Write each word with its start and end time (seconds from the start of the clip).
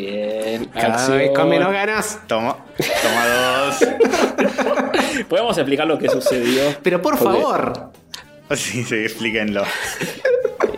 Bien. 0.00 0.64
Cada 0.66 0.94
acción. 0.94 1.18
vez 1.18 1.30
con 1.34 1.48
menos 1.48 1.72
ganas. 1.72 2.20
Toma, 2.26 2.56
toma 3.02 3.26
dos. 3.26 3.78
Podemos 5.28 5.56
explicar 5.56 5.86
lo 5.86 5.98
que 5.98 6.08
sucedió. 6.08 6.62
Pero 6.82 7.00
por 7.02 7.18
Porque 7.18 7.38
favor. 7.40 7.90
Sí, 8.54 8.84
sí, 8.84 8.94
explíquenlo. 8.94 9.64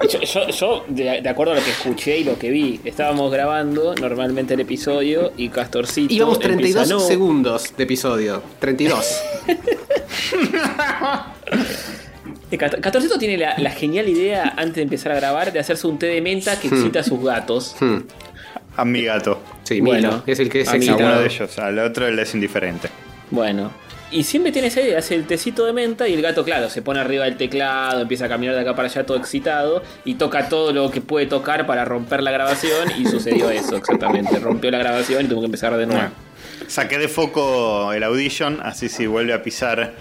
Yo, 0.08 0.20
yo- 0.20 0.48
yo, 0.48 0.84
de, 0.88 1.20
de 1.20 1.28
acuerdo 1.28 1.52
a 1.52 1.56
lo 1.56 1.62
que 1.62 1.68
escuché 1.70 2.16
y 2.16 2.24
lo 2.24 2.38
que 2.38 2.48
vi, 2.48 2.80
estábamos 2.82 3.30
grabando 3.30 3.94
normalmente 3.94 4.54
el 4.54 4.60
episodio 4.60 5.32
y 5.36 5.50
Castorcito. 5.50 6.14
Íbamos 6.14 6.38
32 6.38 6.74
empieza, 6.84 6.94
"No, 6.94 7.00
segundos 7.00 7.74
de 7.76 7.84
episodio. 7.84 8.42
32. 8.58 9.20
Eh, 12.50 12.56
Cast- 12.56 12.80
Castorcito 12.80 13.18
tiene 13.18 13.36
la, 13.36 13.58
la 13.58 13.70
genial 13.70 14.08
idea, 14.08 14.54
antes 14.56 14.76
de 14.76 14.82
empezar 14.82 15.12
a 15.12 15.16
grabar, 15.16 15.52
de 15.52 15.58
hacerse 15.58 15.86
un 15.86 15.98
té 15.98 16.06
de 16.06 16.22
menta 16.22 16.58
que 16.58 16.68
excita 16.68 17.00
a 17.00 17.02
sus 17.04 17.22
gatos. 17.22 17.76
Hmm. 17.78 17.98
A 18.78 18.84
mi 18.84 19.02
gato. 19.02 19.42
Sí, 19.64 19.80
Bueno, 19.80 20.08
Milo, 20.08 20.22
es 20.24 20.38
el 20.38 20.48
que 20.48 20.60
es 20.60 20.68
a 20.68 20.74
mí 20.76 20.88
A 20.88 20.94
uno 20.94 21.18
de 21.18 21.26
ellos, 21.26 21.58
al 21.58 21.80
otro 21.80 22.08
le 22.08 22.22
es 22.22 22.32
indiferente. 22.32 22.88
Bueno. 23.28 23.72
Y 24.12 24.22
siempre 24.22 24.52
tiene 24.52 24.68
esa 24.68 24.80
idea, 24.80 25.00
hace 25.00 25.16
el 25.16 25.26
tecito 25.26 25.66
de 25.66 25.72
menta 25.72 26.06
y 26.06 26.14
el 26.14 26.22
gato, 26.22 26.44
claro, 26.44 26.70
se 26.70 26.80
pone 26.80 27.00
arriba 27.00 27.24
del 27.24 27.36
teclado, 27.36 28.00
empieza 28.00 28.26
a 28.26 28.28
caminar 28.28 28.54
de 28.54 28.60
acá 28.60 28.76
para 28.76 28.88
allá 28.88 29.04
todo 29.04 29.18
excitado 29.18 29.82
y 30.04 30.14
toca 30.14 30.48
todo 30.48 30.72
lo 30.72 30.90
que 30.92 31.00
puede 31.00 31.26
tocar 31.26 31.66
para 31.66 31.84
romper 31.84 32.22
la 32.22 32.30
grabación 32.30 32.88
y 32.96 33.04
sucedió 33.04 33.50
eso 33.50 33.76
exactamente. 33.76 34.38
Rompió 34.38 34.70
la 34.70 34.78
grabación 34.78 35.26
y 35.26 35.28
tuvo 35.28 35.40
que 35.40 35.46
empezar 35.46 35.76
de 35.76 35.86
nuevo. 35.86 36.00
Bueno, 36.00 36.14
saqué 36.68 36.98
de 36.98 37.08
foco 37.08 37.92
el 37.92 38.04
Audition, 38.04 38.60
así 38.62 38.88
si 38.88 39.06
vuelve 39.06 39.34
a 39.34 39.42
pisar 39.42 39.92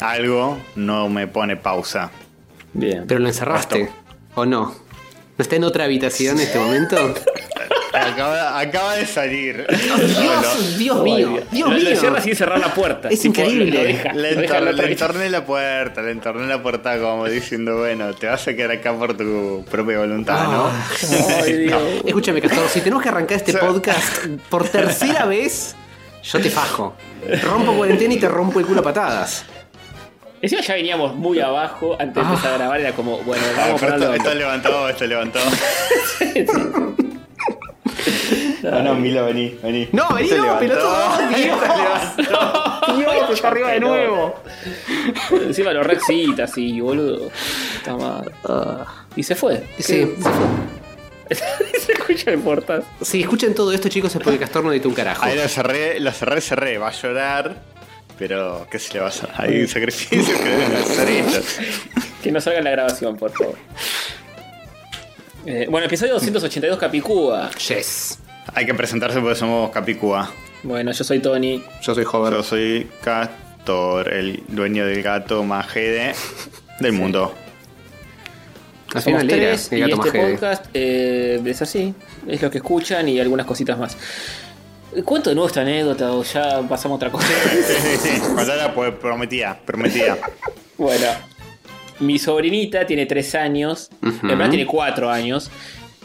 algo, 0.00 0.58
no 0.74 1.10
me 1.10 1.28
pone 1.28 1.56
pausa. 1.56 2.10
Bien. 2.72 3.04
Pero 3.06 3.20
lo 3.20 3.28
encerraste. 3.28 3.90
¿O 4.34 4.46
no? 4.46 4.74
¿No 5.38 5.42
está 5.42 5.56
en 5.56 5.64
otra 5.64 5.84
habitación 5.84 6.36
en 6.36 6.46
este 6.46 6.58
momento? 6.58 7.14
Acaba, 7.92 8.58
acaba 8.60 8.94
de 8.96 9.06
salir. 9.06 9.66
Dios, 9.68 10.78
Dios 10.78 11.02
mío. 11.02 11.38
Dios 11.50 11.68
lo, 11.68 11.76
lo 11.76 11.82
mío. 11.82 11.96
cierra 11.98 12.20
sin 12.20 12.36
cerrar 12.36 12.58
la 12.60 12.72
puerta. 12.72 13.08
Es 13.08 13.20
Tipo, 13.20 13.40
increíble. 13.40 13.70
Lo, 13.72 13.78
lo 13.78 13.84
deja, 13.84 14.60
Le, 14.60 14.92
entorné 14.92 15.28
la 15.30 15.44
puerta, 15.44 16.00
le 16.02 16.12
entorné 16.12 16.46
la 16.46 16.62
puerta 16.62 16.98
como 16.98 17.26
diciendo, 17.26 17.78
bueno, 17.78 18.14
te 18.14 18.26
vas 18.28 18.46
a 18.46 18.54
quedar 18.54 18.70
acá 18.72 18.92
por 18.94 19.16
tu 19.16 19.64
propia 19.70 19.98
voluntad, 19.98 20.36
Ah. 20.40 20.70
Ay, 21.44 21.52
Dios. 21.58 21.82
Escúchame, 22.04 22.40
Castor, 22.40 22.68
si 22.68 22.80
tenemos 22.80 23.02
que 23.02 23.08
arrancar 23.08 23.36
este 23.38 23.52
Sí. 23.52 23.58
podcast 23.60 24.26
por 24.48 24.68
tercera 24.68 25.26
vez, 25.26 25.74
yo 26.22 26.40
te 26.40 26.50
fajo. 26.50 26.94
Rompo 27.42 27.72
cuarentena 27.74 28.14
y 28.14 28.18
te 28.18 28.28
rompo 28.28 28.60
el 28.60 28.66
culo 28.66 28.80
a 28.80 28.84
patadas. 28.84 29.44
Encima 30.42 30.62
ya 30.62 30.74
veníamos 30.74 31.14
muy 31.16 31.38
abajo 31.40 31.96
antes 32.00 32.14
de 32.14 32.20
empezar 32.30 32.52
a 32.54 32.56
grabar, 32.56 32.80
era 32.80 32.92
como, 32.92 33.18
bueno, 33.18 33.42
¿no? 33.56 33.60
Ah, 33.62 33.66
vamos 33.66 33.82
a 33.82 33.86
pero 33.86 33.94
esto, 33.96 34.06
ponerlo. 34.06 34.14
esto 34.14 34.34
levantó, 34.34 34.88
esto 34.88 35.06
levantó. 35.06 35.38
No, 38.62 38.82
no, 38.82 38.94
Milo, 38.94 39.26
vení, 39.26 39.58
vení. 39.62 39.88
No, 39.92 40.08
vení, 40.14 40.28
Esto 40.28 40.36
no, 40.36 40.42
levantó, 40.44 40.60
pelotudo. 40.60 41.28
Dios. 41.36 41.60
levantó. 42.16 42.96
Dios, 42.96 43.30
está 43.30 43.48
arriba 43.48 43.70
de 43.72 43.80
nuevo. 43.80 44.42
Encima 45.30 45.72
lo 45.72 45.82
rexita 45.82 46.44
así, 46.44 46.80
boludo. 46.80 47.30
Está 47.76 47.96
mal. 47.96 48.32
Ah. 48.44 49.06
Y 49.16 49.22
se 49.22 49.34
fue. 49.34 49.64
Sí, 49.78 50.14
se 51.78 51.92
escucha 51.92 52.32
el 52.32 52.40
portal. 52.40 52.84
Si 53.00 53.22
escuchan 53.22 53.54
todo 53.54 53.72
esto, 53.72 53.88
chicos, 53.88 54.14
es 54.14 54.22
porque 54.22 54.38
Castor 54.38 54.64
no 54.64 54.72
editó 54.72 54.88
un 54.88 54.94
carajo. 54.94 55.24
Ahí 55.24 55.36
lo 55.36 55.48
cerré, 55.48 56.00
lo 56.00 56.12
cerré, 56.12 56.40
cerré, 56.40 56.78
va 56.78 56.88
a 56.88 56.92
llorar. 56.92 57.56
Pero, 58.18 58.66
¿qué 58.70 58.78
se 58.78 58.92
le 58.94 59.00
va 59.00 59.06
a 59.06 59.08
hacer? 59.08 59.30
Hay 59.36 59.62
un 59.62 59.68
sacrificio 59.68 60.36
que 60.36 60.44
deben 60.44 60.72
hacer 60.76 61.08
ellos. 61.08 61.58
Que 62.22 62.30
no 62.30 62.40
salga 62.40 62.58
en 62.58 62.64
la 62.64 62.70
grabación, 62.72 63.16
por 63.16 63.30
favor. 63.32 63.56
Eh, 65.46 65.66
bueno, 65.70 65.86
episodio 65.86 66.12
282 66.14 66.78
Capicúa. 66.78 67.50
Yes. 67.52 68.18
Hay 68.54 68.66
que 68.66 68.74
presentarse 68.74 69.20
porque 69.20 69.36
somos 69.36 69.70
Capicúa. 69.70 70.30
Bueno, 70.62 70.92
yo 70.92 71.04
soy 71.04 71.20
Tony. 71.20 71.62
Yo 71.82 71.94
soy 71.94 72.04
Hover. 72.10 72.32
Yo 72.34 72.42
soy 72.42 72.88
Castor, 73.02 74.12
el 74.12 74.42
dueño 74.48 74.84
del 74.86 75.02
gato 75.02 75.42
más 75.44 75.66
jede 75.68 76.14
del 76.80 76.92
mundo. 76.92 77.34
Al 78.94 79.02
Somos 79.02 79.20
final 79.20 79.38
era 79.38 79.50
tres 79.52 79.70
el 79.72 79.78
y 79.78 79.80
gato 79.90 80.04
este 80.06 80.18
podcast 80.18 80.66
eh, 80.74 81.40
es 81.44 81.62
así. 81.62 81.94
Es 82.26 82.42
lo 82.42 82.50
que 82.50 82.58
escuchan 82.58 83.08
y 83.08 83.20
algunas 83.20 83.46
cositas 83.46 83.78
más. 83.78 83.96
¿Cuento 85.04 85.30
de 85.30 85.36
nuevo 85.36 85.46
esta 85.46 85.60
anécdota 85.60 86.10
o 86.12 86.24
ya 86.24 86.60
pasamos 86.68 86.96
a 86.96 87.06
otra 87.06 87.10
cosa? 87.10 87.28
Sí, 87.66 87.74
sí, 87.78 87.96
sí. 88.16 88.20
Contala, 88.34 88.74
pues 88.74 88.92
prometía, 88.94 89.56
prometía. 89.64 90.18
Bueno, 90.76 91.06
mi 92.00 92.18
sobrinita 92.18 92.84
tiene 92.84 93.06
3 93.06 93.34
años, 93.36 93.90
Ujú. 94.02 94.26
en 94.28 94.28
verdad 94.36 94.48
tiene 94.50 94.66
4 94.66 95.08
años, 95.08 95.50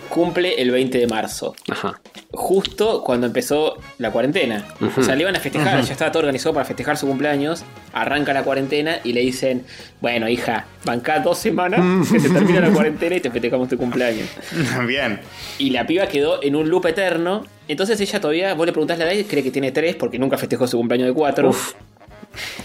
cumple 0.09 0.61
el 0.61 0.71
20 0.71 0.97
de 0.97 1.07
marzo, 1.07 1.55
Ajá. 1.69 1.99
justo 2.31 3.03
cuando 3.03 3.27
empezó 3.27 3.77
la 3.97 4.11
cuarentena. 4.11 4.66
O 4.97 5.03
sea, 5.03 5.16
le 5.16 5.21
iban 5.21 5.35
a 5.35 5.39
festejar, 5.39 5.81
ya 5.83 5.91
estaba 5.91 6.11
todo 6.11 6.21
organizado 6.21 6.53
para 6.53 6.66
festejar 6.66 6.97
su 6.97 7.07
cumpleaños, 7.07 7.63
arranca 7.93 8.33
la 8.33 8.44
cuarentena 8.44 8.99
y 9.03 9.13
le 9.13 9.21
dicen, 9.21 9.65
bueno 10.01 10.27
hija, 10.29 10.65
banca 10.83 11.19
dos 11.19 11.38
semanas 11.38 12.09
que 12.11 12.19
se 12.19 12.29
termina 12.29 12.61
la 12.61 12.69
cuarentena 12.69 13.15
y 13.15 13.19
te 13.19 13.31
festejamos 13.31 13.67
tu 13.69 13.77
cumpleaños. 13.77 14.27
Bien. 14.88 15.19
Y 15.57 15.69
la 15.71 15.85
piba 15.85 16.07
quedó 16.07 16.41
en 16.44 16.55
un 16.55 16.69
loop 16.69 16.85
eterno, 16.88 17.45
entonces 17.67 17.99
ella 18.01 18.19
todavía, 18.21 18.53
vos 18.53 18.65
le 18.65 18.71
preguntás 18.71 18.97
la 18.99 19.05
edad 19.05 19.13
y 19.13 19.23
cree 19.23 19.44
que 19.44 19.51
tiene 19.51 19.71
3 19.71 19.95
porque 19.95 20.19
nunca 20.19 20.38
festejó 20.38 20.67
su 20.67 20.77
cumpleaños 20.77 21.07
de 21.07 21.13
4. 21.13 21.49
Uf. 21.49 21.73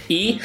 Y 0.08 0.40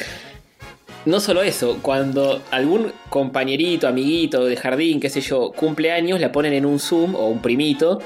no 1.06 1.20
solo 1.20 1.42
eso, 1.42 1.78
cuando 1.82 2.42
algún 2.50 2.92
compañerito, 3.08 3.88
amiguito 3.88 4.44
de 4.44 4.56
jardín, 4.56 5.00
qué 5.00 5.08
sé 5.08 5.20
yo, 5.20 5.52
cumple 5.52 5.90
años, 5.92 6.20
la 6.20 6.30
ponen 6.32 6.52
en 6.52 6.66
un 6.66 6.78
Zoom 6.78 7.14
o 7.14 7.28
un 7.28 7.40
primito. 7.40 8.00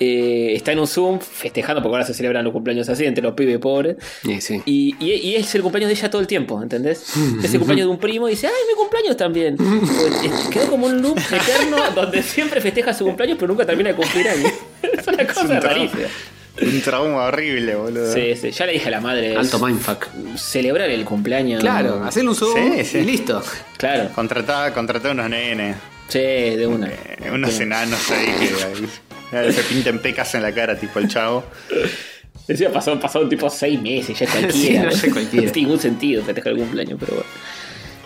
eh, 0.00 0.52
está 0.54 0.70
en 0.70 0.78
un 0.78 0.86
Zoom 0.86 1.18
festejando, 1.18 1.82
porque 1.82 1.96
ahora 1.96 2.06
se 2.06 2.14
celebran 2.14 2.44
los 2.44 2.52
cumpleaños 2.52 2.88
así, 2.88 3.04
entre 3.04 3.20
los 3.24 3.32
pibes 3.34 3.58
pobres. 3.58 3.96
Sí, 4.22 4.40
sí. 4.40 4.62
Y, 4.64 4.94
y- 5.00 5.14
y 5.14 5.34
es 5.34 5.52
el 5.56 5.62
cumpleaños 5.62 5.88
de 5.88 5.94
ella 5.94 6.08
todo 6.08 6.20
el 6.20 6.28
tiempo, 6.28 6.62
¿entendés? 6.62 7.02
Es 7.42 7.52
el 7.52 7.58
cumpleaños 7.58 7.86
de 7.86 7.90
un 7.90 7.98
primo 7.98 8.28
y 8.28 8.32
dice, 8.32 8.46
¡ay, 8.46 8.52
mi 8.68 8.74
cumpleaños 8.76 9.16
también! 9.16 9.56
Pues, 9.58 10.24
eh, 10.24 10.30
Quedó 10.52 10.68
como 10.70 10.86
un 10.86 11.02
loop 11.02 11.18
eterno 11.18 11.78
donde 11.96 12.22
siempre 12.22 12.60
festeja 12.60 12.94
su 12.94 13.04
cumpleaños, 13.06 13.38
pero 13.40 13.48
nunca 13.48 13.66
termina 13.66 13.88
de 13.90 13.96
cumplir 13.96 14.28
años. 14.28 14.52
Es 14.82 15.06
una 15.08 15.26
cosa 15.26 15.58
rarísima. 15.58 16.02
Un 16.60 16.80
trauma 16.82 17.24
horrible, 17.26 17.74
boludo. 17.74 18.12
Sí, 18.12 18.34
sí, 18.36 18.50
ya 18.50 18.66
le 18.66 18.72
dije 18.72 18.88
a 18.88 18.90
la 18.92 19.00
madre. 19.00 19.36
Alto 19.36 19.58
mindfuck. 19.64 20.06
Celebrar 20.36 20.90
el 20.90 21.04
cumpleaños. 21.04 21.60
Claro, 21.60 22.02
hacerle 22.04 22.30
un 22.30 22.36
zoom 22.36 22.54
Sí, 22.78 22.84
sí. 22.84 22.98
y 22.98 23.04
listo. 23.04 23.42
Claro. 23.76 24.10
Contratá, 24.14 24.72
contratá 24.74 25.10
unos 25.12 25.28
nenes. 25.30 25.76
Sí, 26.08 26.18
de 26.18 26.66
una. 26.66 26.88
eh, 26.88 27.30
unos 27.32 27.58
enanos 27.60 28.10
ahí 28.10 28.26
que 29.30 29.52
se 29.52 29.62
pinten 29.64 29.98
pecas 30.00 30.34
en 30.34 30.42
la 30.42 30.52
cara, 30.52 30.74
tipo 30.78 30.98
el 30.98 31.06
chavo. 31.08 31.44
Decía, 32.46 32.72
pasó, 32.72 32.98
pasaron 32.98 33.28
tipo 33.28 33.50
seis 33.50 33.80
meses, 33.80 34.18
ya 34.18 34.26
cualquiera. 34.30 34.52
Sí, 34.52 34.78
no 34.78 34.90
sé, 34.90 35.10
cualquiera. 35.10 35.46
No 35.46 35.52
tiene 35.52 35.66
ningún 35.68 35.80
sentido 35.80 36.22
festejar 36.24 36.52
el 36.54 36.58
cumpleaños, 36.58 36.98
pero 36.98 37.12
bueno. 37.12 37.28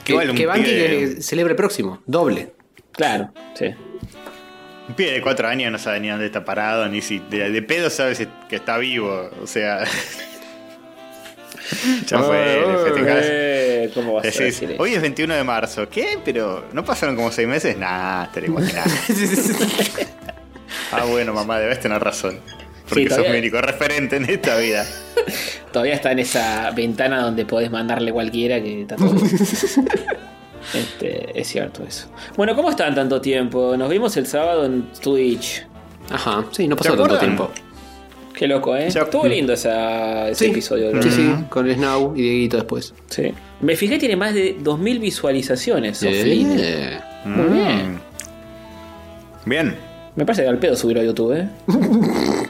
Que, 0.05 0.35
que 0.35 0.63
que 0.65 1.23
celebre 1.23 1.55
próximo. 1.55 2.03
Doble. 2.07 2.53
Claro, 2.91 3.33
sí. 3.55 3.67
Un 4.93 4.97
pibe 4.97 5.13
de 5.13 5.23
cuatro 5.23 5.49
años 5.49 5.73
no 5.73 5.79
sabe 5.79 6.01
ni 6.01 6.11
dónde 6.11 6.27
está 6.27 6.45
parado, 6.45 6.87
ni 6.87 7.01
si 7.01 7.19
de, 7.19 7.51
de 7.51 7.63
pedo 7.63 7.89
sabe 7.89 8.15
si- 8.15 8.29
que 8.47 8.57
está 8.57 8.77
vivo. 8.77 9.31
O 9.43 9.47
sea. 9.47 9.85
ya 12.07 12.19
fue, 12.19 12.61
le 12.61 13.91
¿Cómo 13.95 14.13
vas 14.13 14.25
a 14.25 14.43
decir 14.43 14.77
hoy 14.79 14.93
es 14.93 15.01
21 15.01 15.35
de 15.35 15.45
marzo. 15.45 15.89
¿Qué? 15.89 16.19
¿Pero 16.23 16.67
no 16.75 16.85
pasaron 16.85 17.17
como 17.17 17.33
seis 17.33 17.49
meses? 17.49 17.75
Nah, 17.79 18.27
te 18.27 18.43
lo 18.43 18.49
imaginás. 18.49 18.87
ah, 20.93 21.05
bueno, 21.09 21.33
mamá, 21.33 21.59
debes 21.59 21.81
tener 21.81 22.05
razón. 22.05 22.39
Porque 22.87 23.09
Sí, 23.09 23.15
sos 23.15 23.27
mi 23.31 23.39
único 23.39 23.63
referente 23.63 24.17
en 24.17 24.29
esta 24.29 24.59
vida. 24.59 24.85
Todavía 25.73 25.95
está 25.95 26.13
en 26.13 26.19
esa 26.19 26.71
ventana 26.73 27.23
donde 27.23 27.47
podés 27.47 27.71
mandarle 27.71 28.13
cualquiera 28.13 28.61
que 28.61 28.83
está 28.83 28.97
todo. 28.97 29.15
Bien. 30.73 30.85
este, 30.85 31.41
es 31.41 31.49
cierto 31.49 31.83
eso. 31.85 32.07
Bueno, 32.37 32.55
¿cómo 32.57 32.71
están 32.71 32.95
tanto 32.95 33.21
tiempo? 33.21 33.77
Nos 33.77 33.89
vimos 33.91 34.17
el 34.17 34.27
sábado 34.27 34.65
en 34.67 34.93
Twitch. 35.03 35.67
Ajá. 36.11 36.45
Sí, 36.51 36.69
no 36.69 36.77
pasó 36.77 36.91
¿Se 36.93 36.97
tanto 36.97 37.05
acuerdan? 37.15 37.37
tiempo. 37.37 37.51
Qué 38.35 38.49
loco, 38.49 38.75
¿eh? 38.77 38.87
Estuvo 38.89 39.27
lindo 39.27 39.53
esa- 39.53 40.29
ese 40.29 40.47
Sí. 40.47 40.51
episodio. 40.51 40.91
Sí, 41.03 41.09
¿no? 41.09 41.15
sí. 41.39 41.45
Con 41.49 41.69
el 41.69 41.77
Snow 41.77 42.15
y 42.17 42.23
Dieguito 42.23 42.57
después. 42.57 42.95
Sí. 43.09 43.33
Me 43.61 43.77
fijé, 43.77 43.99
tiene 43.99 44.17
más 44.17 44.35
de 44.35 44.57
2.000 44.61 44.99
visualizaciones. 44.99 46.03
Eh. 46.03 46.99
Muy 47.25 47.45
Mm. 47.49 47.53
bien. 47.53 48.01
Bien. 49.45 49.77
Me 50.17 50.25
parece 50.27 50.43
que 50.43 50.49
al 50.49 50.59
pedo 50.59 50.77
subirlo 50.77 51.03
a 51.03 51.05
YouTube, 51.05 51.33
¿eh? 51.37 51.49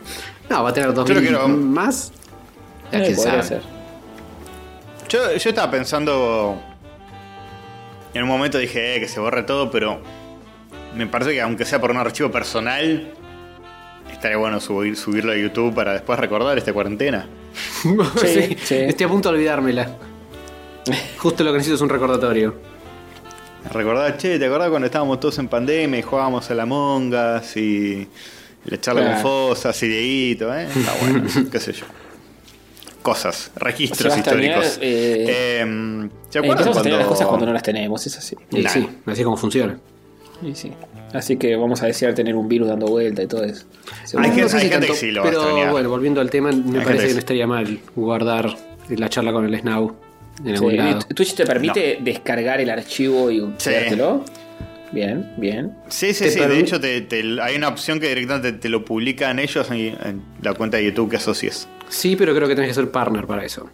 No, 0.50 0.62
va 0.64 0.70
a 0.70 0.72
tener 0.72 0.92
dos 0.92 1.08
Yo 1.08 1.14
lo 1.14 1.20
mil 1.20 1.30
quiero- 1.30 1.48
más. 1.48 2.12
Ya 2.92 2.98
Eh, 2.98 3.02
quién 3.06 3.16
sabe. 3.18 3.42
ser. 3.42 3.60
Yo, 5.08 5.18
yo 5.36 5.48
estaba 5.50 5.70
pensando. 5.70 6.60
En 8.14 8.22
un 8.22 8.28
momento 8.28 8.58
dije 8.58 8.96
eh, 8.96 9.00
que 9.00 9.08
se 9.08 9.20
borre 9.20 9.42
todo, 9.42 9.70
pero. 9.70 10.00
Me 10.94 11.06
parece 11.06 11.32
que 11.32 11.40
aunque 11.40 11.64
sea 11.64 11.80
por 11.80 11.90
un 11.90 11.96
archivo 11.96 12.30
personal. 12.30 13.12
Estaría 14.10 14.36
bueno 14.36 14.60
subir, 14.60 14.94
subirlo 14.96 15.32
a 15.32 15.36
YouTube 15.36 15.74
para 15.74 15.94
después 15.94 16.18
recordar 16.18 16.56
esta 16.58 16.72
cuarentena. 16.72 17.26
Sí, 18.16 18.56
sí. 18.62 18.74
Estoy 18.76 19.06
a 19.06 19.08
punto 19.08 19.28
de 19.30 19.36
olvidármela. 19.36 19.96
Justo 21.18 21.42
lo 21.44 21.50
que 21.50 21.58
necesito 21.58 21.76
es 21.76 21.80
un 21.80 21.88
recordatorio. 21.88 22.54
Recordar, 23.72 24.16
che, 24.18 24.38
¿te 24.38 24.46
acordás 24.46 24.70
cuando 24.70 24.86
estábamos 24.86 25.20
todos 25.20 25.38
en 25.38 25.48
pandemia 25.48 25.98
y 25.98 26.02
jugábamos 26.02 26.50
a 26.50 26.54
la 26.54 26.64
Among 26.64 27.14
Us 27.14 27.56
y, 27.56 28.08
Le 28.64 28.76
echarle 28.76 29.02
con 29.02 29.10
Claro. 29.12 29.22
fosas, 29.22 29.82
ideíto, 29.82 30.54
¿eh? 30.54 30.68
Está 30.74 30.92
bueno, 31.00 31.24
qué 31.50 31.60
sé 31.60 31.72
yo. 31.72 31.86
Cosas, 33.02 33.50
registros 33.56 34.14
a 34.14 34.18
históricos. 34.18 34.78
eh, 34.80 35.26
Eh, 35.28 36.08
¿Se 36.30 36.38
Eh, 36.38 36.40
acuerdan 36.40 36.50
Empezamos 36.50 36.76
a 36.78 36.82
tener 36.82 36.98
las 36.98 37.06
cuando- 37.06 37.08
cosas 37.08 37.26
cuando 37.26 37.46
no 37.46 37.52
las 37.52 37.62
tenemos, 37.62 38.06
es 38.06 38.16
así. 38.16 38.36
Y 38.52 38.60
Nah. 38.62 38.70
sí, 38.70 38.88
así 39.06 39.20
es 39.20 39.24
como 39.24 39.36
funciona. 39.36 39.78
Y 40.42 40.54
sí. 40.54 40.72
Así 41.12 41.36
que 41.36 41.54
vamos 41.56 41.82
a 41.82 41.86
desear 41.86 42.14
tener 42.14 42.34
un 42.36 42.48
virus 42.48 42.68
dando 42.68 42.86
vuelta 42.86 43.22
y 43.22 43.26
todo 43.26 43.44
eso. 43.44 43.66
Hay 44.18 44.28
No 44.30 44.34
gente- 44.34 44.48
sé 44.48 44.48
si 44.48 44.68
gente 44.68 44.70
tanto, 44.78 44.86
que 44.92 44.94
sí 44.98 45.10
lo 45.10 45.22
va 45.22 45.28
a 45.28 45.30
pero 45.30 45.70
bueno, 45.72 45.88
volviendo 45.90 46.20
al 46.20 46.30
tema, 46.30 46.50
me 46.52 46.80
parece 46.80 47.02
que 47.02 47.08
que 47.08 47.12
no 47.14 47.18
estaría 47.18 47.46
mal 47.46 47.78
guardar 47.94 48.56
la 48.88 49.08
charla 49.08 49.32
con 49.32 49.44
el 49.46 49.60
Snow 49.60 49.94
en 50.38 50.44
Sí, 50.46 50.52
algún 50.52 50.76
lado. 50.76 51.00
Twitch 51.14 51.34
te 51.34 51.44
permite 51.44 51.98
descargar 52.00 52.60
el 52.60 52.70
archivo 52.70 53.30
y 53.30 53.40
Sí. 53.58 53.70
quedártelo. 53.70 54.24
Bien, 54.92 55.32
bien. 55.38 55.72
Sí, 55.88 56.12
sí, 56.12 56.24
Te 56.24 56.30
sí. 56.30 56.40
De 56.40 56.58
hecho, 56.58 56.78
te- 56.80 57.00
te- 57.02 57.22
hay 57.40 57.56
una 57.56 57.68
opción 57.68 57.98
que 57.98 58.08
directamente 58.08 58.52
te 58.52 58.68
lo 58.68 58.84
publican 58.84 59.38
ellos 59.38 59.70
en, 59.70 59.78
en 59.78 60.22
la 60.42 60.52
cuenta 60.54 60.76
de 60.76 60.84
YouTube 60.84 61.10
que 61.10 61.16
asocies. 61.16 61.66
Sí, 61.92 62.16
pero 62.16 62.34
creo 62.34 62.48
que 62.48 62.54
tenés 62.54 62.70
que 62.70 62.74
ser 62.74 62.90
partner 62.90 63.26
para 63.26 63.44
eso. 63.44 63.68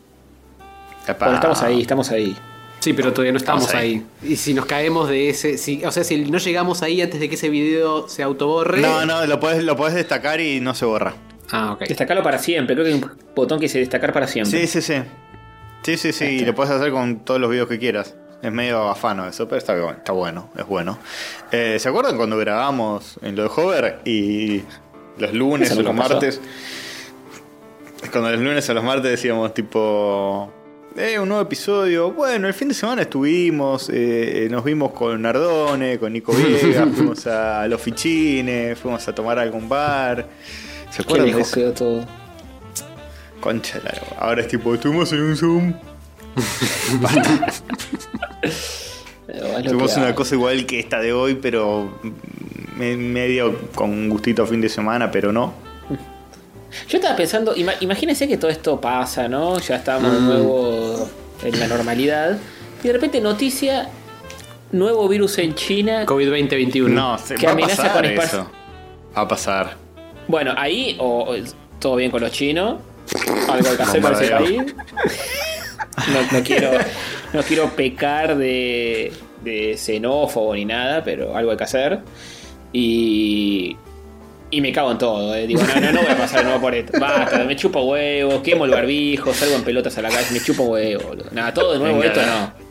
Bueno, 1.18 1.34
estamos 1.34 1.62
ahí, 1.62 1.80
estamos 1.80 2.10
ahí. 2.10 2.36
Sí, 2.80 2.92
pero 2.92 3.12
todavía 3.12 3.32
no 3.32 3.38
estamos 3.38 3.64
Estamos 3.64 3.82
ahí. 3.82 4.04
Y 4.22 4.36
si 4.36 4.54
nos 4.54 4.66
caemos 4.66 5.08
de 5.08 5.30
ese. 5.30 5.56
Si, 5.56 5.84
o 5.84 5.92
sea, 5.92 6.02
si 6.04 6.24
no 6.24 6.38
llegamos 6.38 6.82
ahí 6.82 7.00
antes 7.00 7.20
de 7.20 7.28
que 7.28 7.36
ese 7.36 7.48
video 7.48 8.08
se 8.08 8.22
autoborre. 8.22 8.80
No, 8.80 9.06
no, 9.06 9.24
lo 9.24 9.40
puedes, 9.40 9.62
lo 9.62 9.76
puedes 9.76 9.94
destacar 9.94 10.40
y 10.40 10.60
no 10.60 10.74
se 10.74 10.84
borra. 10.84 11.14
Ah, 11.50 11.72
ok. 11.72 11.86
Destacarlo 11.86 12.22
para 12.22 12.38
siempre. 12.38 12.74
Creo 12.74 12.84
que 12.84 12.92
hay 12.92 13.00
un 13.00 13.10
botón 13.34 13.60
que 13.60 13.66
dice 13.66 13.78
destacar 13.78 14.12
para 14.12 14.26
siempre. 14.26 14.66
Sí, 14.66 14.66
sí, 14.66 14.82
sí. 14.82 15.02
Sí, 15.82 15.96
sí, 15.96 16.12
sí. 16.12 16.24
Y 16.24 16.44
lo 16.44 16.54
puedes 16.54 16.72
hacer 16.72 16.90
con 16.90 17.20
todos 17.20 17.40
los 17.40 17.50
videos 17.50 17.68
que 17.68 17.78
quieras. 17.78 18.16
Es 18.42 18.52
medio 18.52 18.88
afano 18.88 19.26
eso, 19.26 19.48
pero 19.48 19.58
está, 19.58 19.74
bueno, 19.74 19.98
está 19.98 20.12
bueno, 20.12 20.50
es 20.56 20.66
bueno. 20.66 20.98
Eh, 21.50 21.78
¿Se 21.80 21.88
acuerdan 21.88 22.16
cuando 22.16 22.36
grabamos 22.36 23.18
en 23.22 23.34
lo 23.34 23.44
de 23.44 23.50
Hover 23.54 24.00
y 24.04 24.62
los 25.18 25.32
lunes 25.32 25.70
o 25.72 25.82
los 25.82 25.96
pasó. 25.96 26.20
Cuando 28.10 28.30
los 28.30 28.40
lunes 28.40 28.68
o 28.68 28.74
los 28.74 28.84
martes 28.84 29.10
decíamos 29.10 29.52
tipo... 29.54 30.52
Eh, 30.96 31.18
un 31.18 31.28
nuevo 31.28 31.42
episodio. 31.42 32.10
Bueno, 32.10 32.48
el 32.48 32.54
fin 32.54 32.68
de 32.68 32.74
semana 32.74 33.02
estuvimos, 33.02 33.88
eh, 33.88 34.46
eh, 34.46 34.48
nos 34.50 34.64
vimos 34.64 34.92
con 34.92 35.20
Nardone, 35.22 35.98
con 35.98 36.12
Nico 36.12 36.32
Viegas, 36.36 36.88
fuimos 36.94 37.24
a 37.28 37.68
los 37.68 37.80
fichines, 37.80 38.76
fuimos 38.78 39.06
a 39.06 39.14
tomar 39.14 39.38
a 39.38 39.42
algún 39.42 39.68
bar. 39.68 40.26
¿Se 40.90 40.96
Qué 40.96 41.02
acuerdan 41.02 41.26
de 41.26 41.32
lejos 41.34 41.52
quedó 41.52 41.72
todo. 41.72 42.04
Concha, 43.40 43.78
la 43.84 43.94
ahora 44.18 44.40
es 44.40 44.48
tipo, 44.48 44.74
estuvimos 44.74 45.12
en 45.12 45.20
un 45.22 45.36
Zoom. 45.36 45.74
Tuvimos 49.64 49.96
una 49.96 50.14
cosa 50.14 50.34
igual 50.34 50.66
que 50.66 50.80
esta 50.80 51.00
de 51.00 51.12
hoy, 51.12 51.34
pero 51.36 52.00
me- 52.76 52.96
medio 52.96 53.70
con 53.74 53.90
un 53.90 54.08
gustito 54.08 54.46
fin 54.46 54.60
de 54.60 54.68
semana, 54.68 55.10
pero 55.10 55.32
no. 55.32 55.54
Yo 56.88 56.98
estaba 56.98 57.16
pensando, 57.16 57.54
ima- 57.56 57.74
imagínense 57.80 58.28
que 58.28 58.36
todo 58.36 58.50
esto 58.50 58.80
pasa, 58.80 59.28
¿no? 59.28 59.58
Ya 59.58 59.76
estamos 59.76 60.12
de 60.12 60.20
nuevo 60.20 61.08
en 61.42 61.58
la 61.60 61.66
normalidad. 61.66 62.38
Y 62.82 62.86
de 62.86 62.92
repente 62.92 63.20
noticia, 63.20 63.88
nuevo 64.72 65.08
virus 65.08 65.38
en 65.38 65.54
China. 65.54 66.04
COVID 66.06 66.26
2021. 66.28 66.88
No, 66.94 67.18
se, 67.18 67.34
¿Qué 67.36 67.46
va 67.46 67.52
a 67.52 67.54
amenaza 67.54 67.82
pasar 67.84 67.92
con 67.96 68.04
eso. 68.04 68.50
Va 69.16 69.22
a 69.22 69.28
pasar. 69.28 69.76
Bueno, 70.28 70.52
ahí 70.56 70.96
o, 71.00 71.30
o 71.30 71.36
todo 71.80 71.96
bien 71.96 72.10
con 72.10 72.20
los 72.20 72.30
chinos. 72.32 72.76
Algo 73.48 73.70
hay 73.70 73.76
que 73.76 73.82
hacer 73.82 74.02
para 74.02 74.20
ese 74.20 74.30
país. 74.34 74.74
No, 76.12 76.38
no 76.38 76.44
quiero, 76.44 76.70
no 77.32 77.42
quiero 77.42 77.70
pecar 77.74 78.36
de, 78.36 79.12
de 79.42 79.74
xenófobo 79.78 80.54
ni 80.54 80.64
nada, 80.66 81.02
pero 81.02 81.34
algo 81.36 81.50
hay 81.50 81.56
que 81.56 81.64
hacer. 81.64 82.00
Y, 82.72 83.76
y 84.50 84.60
me 84.60 84.72
cago 84.72 84.90
en 84.92 84.98
todo. 84.98 85.34
eh. 85.34 85.46
Digo, 85.46 85.62
no, 85.62 85.80
no, 85.80 85.92
no 85.92 86.02
voy 86.02 86.10
a 86.10 86.16
pasar 86.16 86.38
de 86.40 86.44
nuevo 86.44 86.60
por 86.60 86.74
esto. 86.74 86.98
Basta, 86.98 87.44
me 87.44 87.54
chupo 87.56 87.82
huevo, 87.82 88.42
quemo 88.42 88.64
el 88.64 88.70
barbijo, 88.70 89.32
salgo 89.34 89.56
en 89.56 89.62
pelotas 89.64 89.96
a 89.98 90.02
la 90.02 90.08
calle, 90.08 90.26
me 90.32 90.40
chupo 90.40 90.64
huevo. 90.64 91.14
Nada, 91.32 91.52
todo 91.52 91.72
de 91.74 91.78
nuevo 91.78 91.94
Venga, 91.98 92.06
esto 92.08 92.20
la- 92.20 92.26
no. 92.40 92.68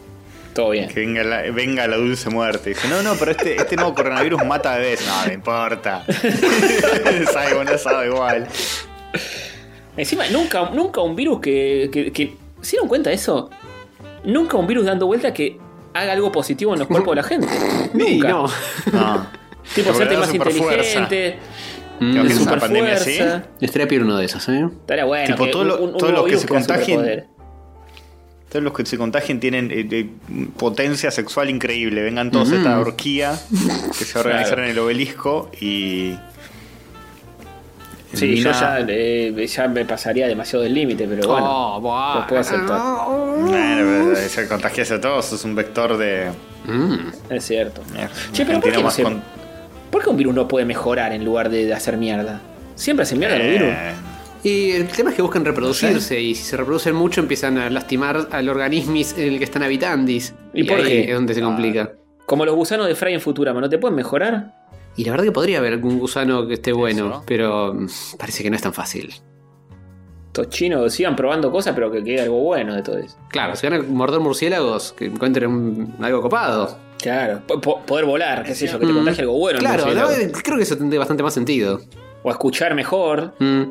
Todo 0.53 0.69
bien. 0.71 0.87
Que 0.89 1.01
venga 1.01 1.23
la, 1.23 1.41
venga 1.51 1.85
la 1.87 1.97
dulce 1.97 2.31
muerte. 2.31 2.69
Dice, 2.69 2.87
no, 2.87 3.03
no, 3.03 3.13
pero 3.15 3.29
este, 3.31 3.55
este 3.57 3.75
nuevo 3.75 3.93
coronavirus 3.93 4.43
mata 4.43 4.75
bebés. 4.77 5.05
No, 5.05 5.25
no 5.27 5.31
importa. 5.33 6.03
sabe, 7.31 7.53
bueno, 7.53 7.77
sabe 7.77 8.07
igual. 8.07 8.47
Encima, 9.95 10.27
nunca, 10.29 10.69
nunca 10.73 11.01
un 11.01 11.15
virus 11.15 11.39
que, 11.41 11.89
que, 11.91 12.11
que- 12.11 12.35
¿Se 12.61 12.71
dieron 12.71 12.87
cuenta 12.87 13.09
de 13.11 13.15
eso? 13.15 13.49
Nunca 14.23 14.57
un 14.57 14.65
virus 14.67 14.85
dando 14.85 15.05
vuelta 15.05 15.31
que 15.33 15.57
haga 15.93 16.13
algo 16.13 16.31
positivo 16.31 16.73
en 16.73 16.79
los 16.79 16.87
cuerpos 16.87 17.15
de 17.15 17.21
la 17.21 17.27
gente. 17.27 17.47
Sí, 17.97 18.15
Nunca. 18.15 18.29
no. 18.29 18.43
No. 18.91 19.27
Tipo, 19.73 19.89
Porque 19.89 19.91
hacerte 19.91 20.13
da 20.15 20.19
más 20.21 20.33
inteligente. 20.33 21.37
Creo 21.99 22.11
que 22.13 22.19
Mm, 22.19 22.25
es 22.27 22.33
una 22.35 22.43
super 22.43 22.59
pandemia 22.59 22.93
así. 22.95 23.19
Estaría 23.61 23.87
peor 23.87 24.03
uno 24.03 24.17
de 24.17 24.25
esos, 24.25 24.47
¿eh? 24.49 24.65
Estaría 24.81 25.05
bueno. 25.05 25.25
Tipo, 25.35 25.45
que 25.45 25.51
todo 25.51 25.63
lo- 25.63 25.77
un- 25.81 25.89
un 25.93 25.97
todos 25.97 26.13
los 26.13 26.25
que 26.25 26.37
se 26.37 26.47
con 26.47 26.57
contagien-. 26.59 27.25
Todos 28.49 28.63
los 28.63 28.73
que 28.73 28.85
se 28.85 28.97
contagien 28.97 29.39
tienen 29.41 29.71
eh, 29.71 29.87
eh, 29.91 30.09
potencia 30.57 31.11
sexual 31.11 31.49
increíble. 31.49 32.01
Vengan 32.03 32.31
todos 32.31 32.51
a 32.51 32.55
esta 32.55 32.79
orgía 32.79 33.37
que 33.97 34.05
se 34.05 34.13
va 34.13 34.21
a 34.21 34.23
organizar 34.25 34.53
Claro. 34.55 34.63
en 34.65 34.69
el 34.69 34.79
obelisco 34.79 35.49
y. 35.59 36.13
Sí, 38.13 38.37
yo 38.41 38.51
ya, 38.51 38.79
eh, 38.87 39.47
ya 39.47 39.67
me 39.67 39.83
pasaría 39.83 40.27
demasiado 40.27 40.63
del 40.63 40.73
límite, 40.73 41.05
pero 41.07 41.27
bueno. 41.27 41.45
Oh, 41.75 41.81
buah. 41.81 42.19
lo 42.21 42.27
puedo 42.27 42.41
aceptar. 42.41 42.79
Bueno, 43.41 44.15
se 44.15 44.47
contagias 44.47 44.91
a 44.91 45.01
todos, 45.01 45.33
es 45.33 45.43
un 45.43 45.53
vector 45.55 45.97
de. 45.97 46.31
Mm. 46.65 46.95
Es 47.33 47.43
cierto. 47.45 47.81
eh, 47.97 48.07
Che, 48.31 48.45
pero 48.45 48.61
¿por 48.61 48.71
qué, 48.71 48.77
no 48.77 48.83
más 48.83 48.93
se- 48.93 49.03
con- 49.03 49.21
¿por 49.91 50.03
qué 50.03 50.09
un 50.09 50.17
virus 50.17 50.33
no 50.35 50.47
puede 50.47 50.65
mejorar 50.65 51.11
en 51.13 51.23
lugar 51.25 51.49
de, 51.49 51.65
de 51.65 51.73
hacer 51.73 51.97
mierda? 51.97 52.41
Siempre 52.75 53.03
hacen 53.03 53.19
mierda 53.19 53.37
los 53.37 53.47
virus. 53.47 53.69
Eh, 53.69 53.93
Y 54.43 54.71
el 54.71 54.87
tema 54.87 55.09
es 55.09 55.15
que 55.15 55.21
buscan 55.21 55.43
reproducirse 55.43 56.19
y 56.21 56.35
si 56.35 56.43
se 56.43 56.55
reproducen 56.57 56.95
mucho 56.95 57.21
empiezan 57.21 57.57
a 57.57 57.69
lastimar 57.69 58.27
al 58.31 58.47
organismis 58.49 59.15
en 59.17 59.33
el 59.33 59.37
que 59.39 59.43
están 59.43 59.63
habitandis. 59.63 60.33
¿Y 60.53 60.63
por 60.63 60.77
ahí 60.79 60.85
qué? 60.85 61.09
Es 61.09 61.13
donde 61.15 61.33
se 61.33 61.41
complica. 61.41 61.91
Como 62.25 62.45
los 62.45 62.55
gusanos 62.55 62.87
de 62.87 62.95
Fry 62.95 63.13
en 63.13 63.21
Futurama, 63.21 63.61
¿no 63.61 63.69
te 63.69 63.77
pueden 63.77 63.95
mejorar? 63.95 64.53
Y 64.95 65.05
la 65.05 65.11
verdad 65.11 65.25
que 65.25 65.31
podría 65.31 65.59
haber 65.59 65.73
algún 65.73 65.97
gusano 65.99 66.47
que 66.47 66.55
esté 66.55 66.71
bueno, 66.73 67.07
Eso. 67.09 67.23
pero 67.25 67.73
mm, 67.73 67.87
parece 68.17 68.43
que 68.43 68.49
no 68.49 68.55
es 68.55 68.61
tan 68.61 68.73
fácil. 68.73 69.13
Estos 70.27 70.49
chinos 70.49 70.93
sigan 70.93 71.15
probando 71.15 71.51
cosas, 71.51 71.73
pero 71.73 71.91
que 71.91 72.03
quede 72.03 72.21
algo 72.21 72.39
bueno 72.39 72.75
de 72.75 72.83
todo 72.83 72.97
eso. 72.99 73.17
Claro, 73.29 73.55
si 73.55 73.67
van 73.67 73.79
a 73.79 73.83
morder 73.83 74.19
murciélagos, 74.19 74.93
que 74.93 75.05
encuentren 75.05 75.49
un- 75.49 75.95
algo 75.99 76.21
copado. 76.21 76.77
Claro, 77.01 77.41
po- 77.47 77.61
po- 77.61 77.81
poder 77.81 78.05
volar, 78.05 78.43
qué 78.43 78.55
sé 78.55 78.67
yo, 78.67 78.79
que 78.79 78.85
te 78.87 78.91
Mm. 78.91 78.95
contagie 78.95 79.21
algo 79.21 79.37
bueno. 79.37 79.59
Claro, 79.59 79.85
creo 80.43 80.57
que 80.57 80.63
eso 80.63 80.77
tendría 80.77 80.99
bastante 80.99 81.23
más 81.23 81.33
sentido. 81.33 81.81
O 82.23 82.31
escuchar 82.31 82.73
mejor, 82.75 83.33
Mm. 83.39 83.61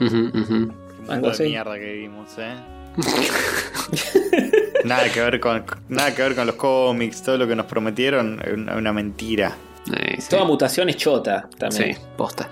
Ujú. 0.00 0.16
mundo 0.16 0.74
Algo 1.08 1.26
de 1.28 1.32
así. 1.32 1.42
mierda 1.44 1.74
que 1.78 1.92
vivimos, 1.92 2.30
eh. 2.38 2.54
nada 4.84 5.08
que 5.12 5.20
ver 5.20 5.40
con 5.40 5.64
nada 5.88 6.14
que 6.14 6.22
ver 6.22 6.34
con 6.34 6.46
los 6.46 6.56
cómics, 6.56 7.22
todo 7.22 7.38
lo 7.38 7.46
que 7.46 7.56
nos 7.56 7.66
prometieron, 7.66 8.40
es 8.44 8.52
una, 8.54 8.76
una 8.76 8.92
mentira. 8.92 9.56
Eh, 9.94 10.16
sí. 10.20 10.28
toda 10.30 10.44
mutación 10.44 10.88
es 10.88 10.96
chota 10.96 11.48
también. 11.58 11.94
Sí, 11.94 12.00
posta. 12.16 12.48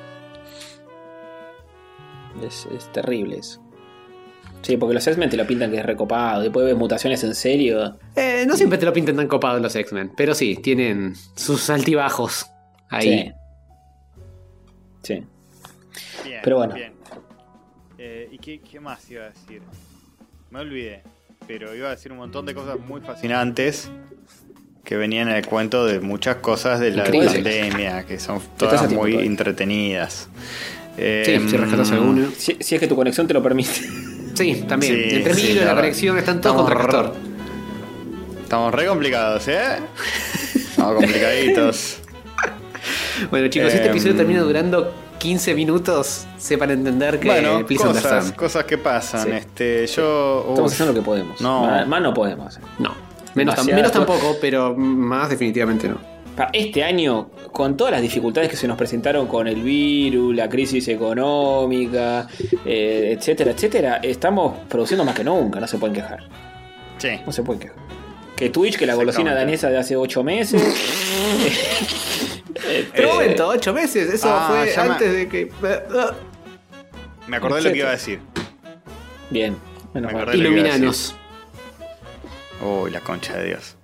Es, 2.42 2.66
es 2.76 2.90
terrible 2.92 3.38
eso. 3.38 3.60
Sí, 4.62 4.76
porque 4.76 4.94
los 4.94 5.06
X-Men 5.06 5.30
te 5.30 5.36
lo 5.36 5.46
pintan 5.46 5.70
que 5.70 5.78
es 5.78 5.86
recopado. 5.86 6.42
Después 6.42 6.66
ves 6.66 6.76
mutaciones 6.76 7.22
en 7.24 7.34
serio. 7.34 7.98
Eh, 8.14 8.44
no 8.46 8.56
siempre 8.56 8.78
te 8.78 8.84
lo 8.86 8.92
pintan 8.92 9.16
tan 9.16 9.26
copado 9.26 9.58
los 9.58 9.74
X-Men, 9.74 10.12
pero 10.16 10.34
sí, 10.34 10.56
tienen 10.56 11.14
sus 11.34 11.70
altibajos 11.70 12.46
ahí. 12.90 13.32
Sí. 15.02 15.14
Sí. 15.14 15.24
Bien, 16.24 16.40
Pero 16.44 16.56
bueno. 16.58 16.74
bien. 16.74 16.92
Eh, 17.98 18.28
¿Y 18.32 18.38
qué, 18.38 18.60
qué 18.60 18.80
más 18.80 19.10
iba 19.10 19.24
a 19.24 19.30
decir? 19.30 19.62
Me 20.50 20.60
olvidé, 20.60 21.02
pero 21.46 21.74
iba 21.74 21.88
a 21.88 21.90
decir 21.92 22.12
un 22.12 22.18
montón 22.18 22.44
de 22.44 22.54
cosas 22.54 22.78
muy 22.80 23.00
fascinantes 23.00 23.90
que 24.84 24.96
venían 24.96 25.28
en 25.28 25.36
el 25.36 25.46
cuento 25.46 25.86
de 25.86 26.00
muchas 26.00 26.36
cosas 26.36 26.80
de 26.80 26.90
la 26.90 27.04
Increíble. 27.06 27.28
pandemia, 27.34 28.04
que 28.06 28.18
son 28.18 28.40
todas 28.58 28.80
tiempo 28.80 29.00
muy 29.02 29.12
todavía. 29.12 29.30
entretenidas. 29.30 30.28
Eh, 30.98 31.22
Sí, 31.40 31.48
si 31.48 31.56
rescatas 31.56 31.92
alguno. 31.92 32.28
Si, 32.36 32.56
si 32.60 32.74
es 32.74 32.80
que 32.80 32.86
tu 32.88 32.96
conexión 32.96 33.26
te 33.26 33.32
lo 33.34 33.42
permite. 33.42 33.70
Sí, 34.44 34.64
también. 34.68 34.94
Sí, 34.94 35.16
Entre 35.16 35.34
sí, 35.34 35.42
mí 35.42 35.48
y 35.50 35.54
la 35.64 35.74
conexión 35.74 36.18
están 36.18 36.40
todos 36.40 36.56
Estamos 36.56 36.72
contra 36.84 37.02
re- 37.02 37.08
Castor. 37.10 37.30
Estamos 38.42 38.74
re 38.74 38.86
complicados, 38.86 39.48
¿eh? 39.48 39.60
Estamos 40.54 40.94
complicaditos. 40.94 41.96
Bueno, 43.30 43.48
chicos, 43.48 43.70
si 43.70 43.76
este 43.76 43.88
Em, 43.88 43.92
episodio 43.92 44.16
termina 44.16 44.40
durando 44.40 44.94
15 45.18 45.54
minutos, 45.54 46.26
sepan 46.38 46.70
entender 46.70 47.20
que 47.20 47.28
bueno, 47.28 47.66
cosas, 47.76 48.32
cosas 48.32 48.64
que 48.64 48.78
pasan. 48.78 49.24
Sí. 49.26 49.30
Este, 49.32 49.86
yo. 49.88 50.38
Estamos 50.48 50.60
uf, 50.60 50.72
haciendo 50.72 50.94
lo 50.94 50.98
que 51.00 51.04
podemos. 51.04 51.40
No. 51.42 51.66
Más, 51.66 51.86
más 51.86 52.00
no 52.00 52.14
podemos 52.14 52.46
hacer. 52.46 52.62
No, 52.78 52.94
menos, 53.34 53.54
tam- 53.56 53.74
menos 53.74 53.92
tampoco, 53.92 54.38
pero 54.40 54.74
más 54.74 55.28
definitivamente 55.28 55.86
no. 55.88 55.98
Este 56.52 56.82
año, 56.84 57.30
con 57.52 57.76
todas 57.76 57.92
las 57.92 58.00
dificultades 58.02 58.48
que 58.48 58.56
se 58.56 58.66
nos 58.66 58.78
presentaron 58.78 59.26
con 59.26 59.46
el 59.46 59.62
virus, 59.62 60.34
la 60.34 60.48
crisis 60.48 60.88
económica, 60.88 62.26
eh, 62.64 63.14
etcétera, 63.18 63.50
etcétera, 63.50 63.96
estamos 64.02 64.56
produciendo 64.68 65.04
más 65.04 65.14
que 65.14 65.22
nunca, 65.24 65.60
no 65.60 65.66
se 65.66 65.76
pueden 65.76 65.94
quejar. 65.94 66.20
Sí. 66.98 67.10
No 67.26 67.32
se 67.32 67.42
pueden 67.42 67.60
quejar. 67.60 67.76
Que 68.36 68.48
Twitch, 68.48 68.78
que 68.78 68.86
la 68.86 68.94
golosina 68.94 69.34
danesa 69.34 69.68
de 69.68 69.78
hace 69.78 69.96
8 69.96 70.22
meses. 70.24 70.62
Eh, 72.62 72.88
Pero 72.94 73.08
eh, 73.08 73.12
momento, 73.14 73.48
ocho 73.48 73.72
meses. 73.72 74.12
Eso 74.12 74.28
Ah, 74.30 74.46
fue 74.50 74.66
me- 74.66 74.90
antes 74.92 75.12
de 75.12 75.28
que. 75.28 75.50
Me 77.26 77.36
acordé 77.36 77.56
de 77.56 77.62
lo 77.62 77.72
que 77.72 77.78
iba 77.78 77.88
a 77.88 77.92
decir. 77.92 78.20
Bien. 79.30 79.56
Menos 79.94 80.12
Me. 80.12 80.36
Iluminanos. 80.36 81.14
Uy, 82.60 82.90
la 82.90 83.00
concha 83.00 83.36
de 83.38 83.46
Dios. 83.46 83.76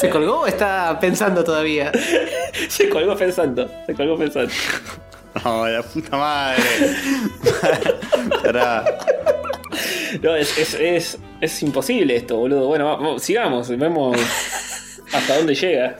¿Se 0.00 0.10
colgó 0.10 0.40
o 0.40 0.46
está 0.46 0.98
pensando 1.00 1.42
todavía? 1.42 1.90
Se 2.68 2.88
colgó 2.88 3.16
pensando. 3.16 3.70
Se 3.86 3.94
colgó 3.94 4.16
pensando. 4.16 4.52
No, 5.44 5.68
la 5.68 5.82
puta 5.82 6.16
madre. 6.16 6.62
Pará. 8.42 8.84
No, 10.22 10.34
es, 10.34 10.56
es, 10.58 10.74
es, 10.74 11.18
es 11.40 11.62
imposible 11.62 12.16
esto, 12.16 12.36
boludo. 12.36 12.66
Bueno, 12.66 12.86
vamos, 12.86 13.22
sigamos, 13.22 13.68
vemos 13.68 14.16
hasta 15.12 15.36
dónde 15.36 15.54
llega. 15.54 15.96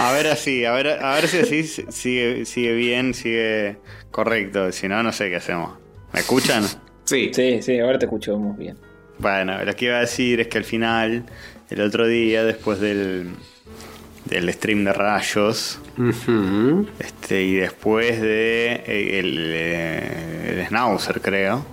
A 0.00 0.12
ver 0.12 0.26
así, 0.28 0.64
a 0.64 0.72
ver, 0.72 0.88
a 0.88 1.14
ver 1.14 1.28
si 1.28 1.38
así 1.38 1.64
sigue, 1.64 2.44
sigue 2.44 2.72
bien, 2.74 3.14
sigue 3.14 3.76
correcto. 4.10 4.72
Si 4.72 4.88
no, 4.88 5.02
no 5.02 5.12
sé 5.12 5.28
qué 5.28 5.36
hacemos. 5.36 5.78
¿Me 6.12 6.20
escuchan? 6.20 6.64
Sí. 7.04 7.30
Sí, 7.32 7.62
sí, 7.62 7.78
ahora 7.78 7.98
te 7.98 8.06
escuchamos 8.06 8.56
bien. 8.56 8.78
Bueno, 9.18 9.64
lo 9.64 9.74
que 9.74 9.86
iba 9.86 9.96
a 9.96 10.00
decir 10.00 10.40
es 10.40 10.48
que 10.48 10.58
al 10.58 10.64
final, 10.64 11.24
el 11.70 11.80
otro 11.80 12.06
día, 12.06 12.44
después 12.44 12.80
del, 12.80 13.30
del 14.24 14.52
stream 14.52 14.84
de 14.84 14.92
rayos, 14.92 15.80
este, 16.98 17.42
y 17.42 17.54
después 17.54 18.20
de 18.20 18.82
eh, 18.86 19.18
el, 19.18 19.38
eh, 19.52 20.54
el 20.60 20.66
Schnauzer, 20.66 21.20
creo. 21.20 21.64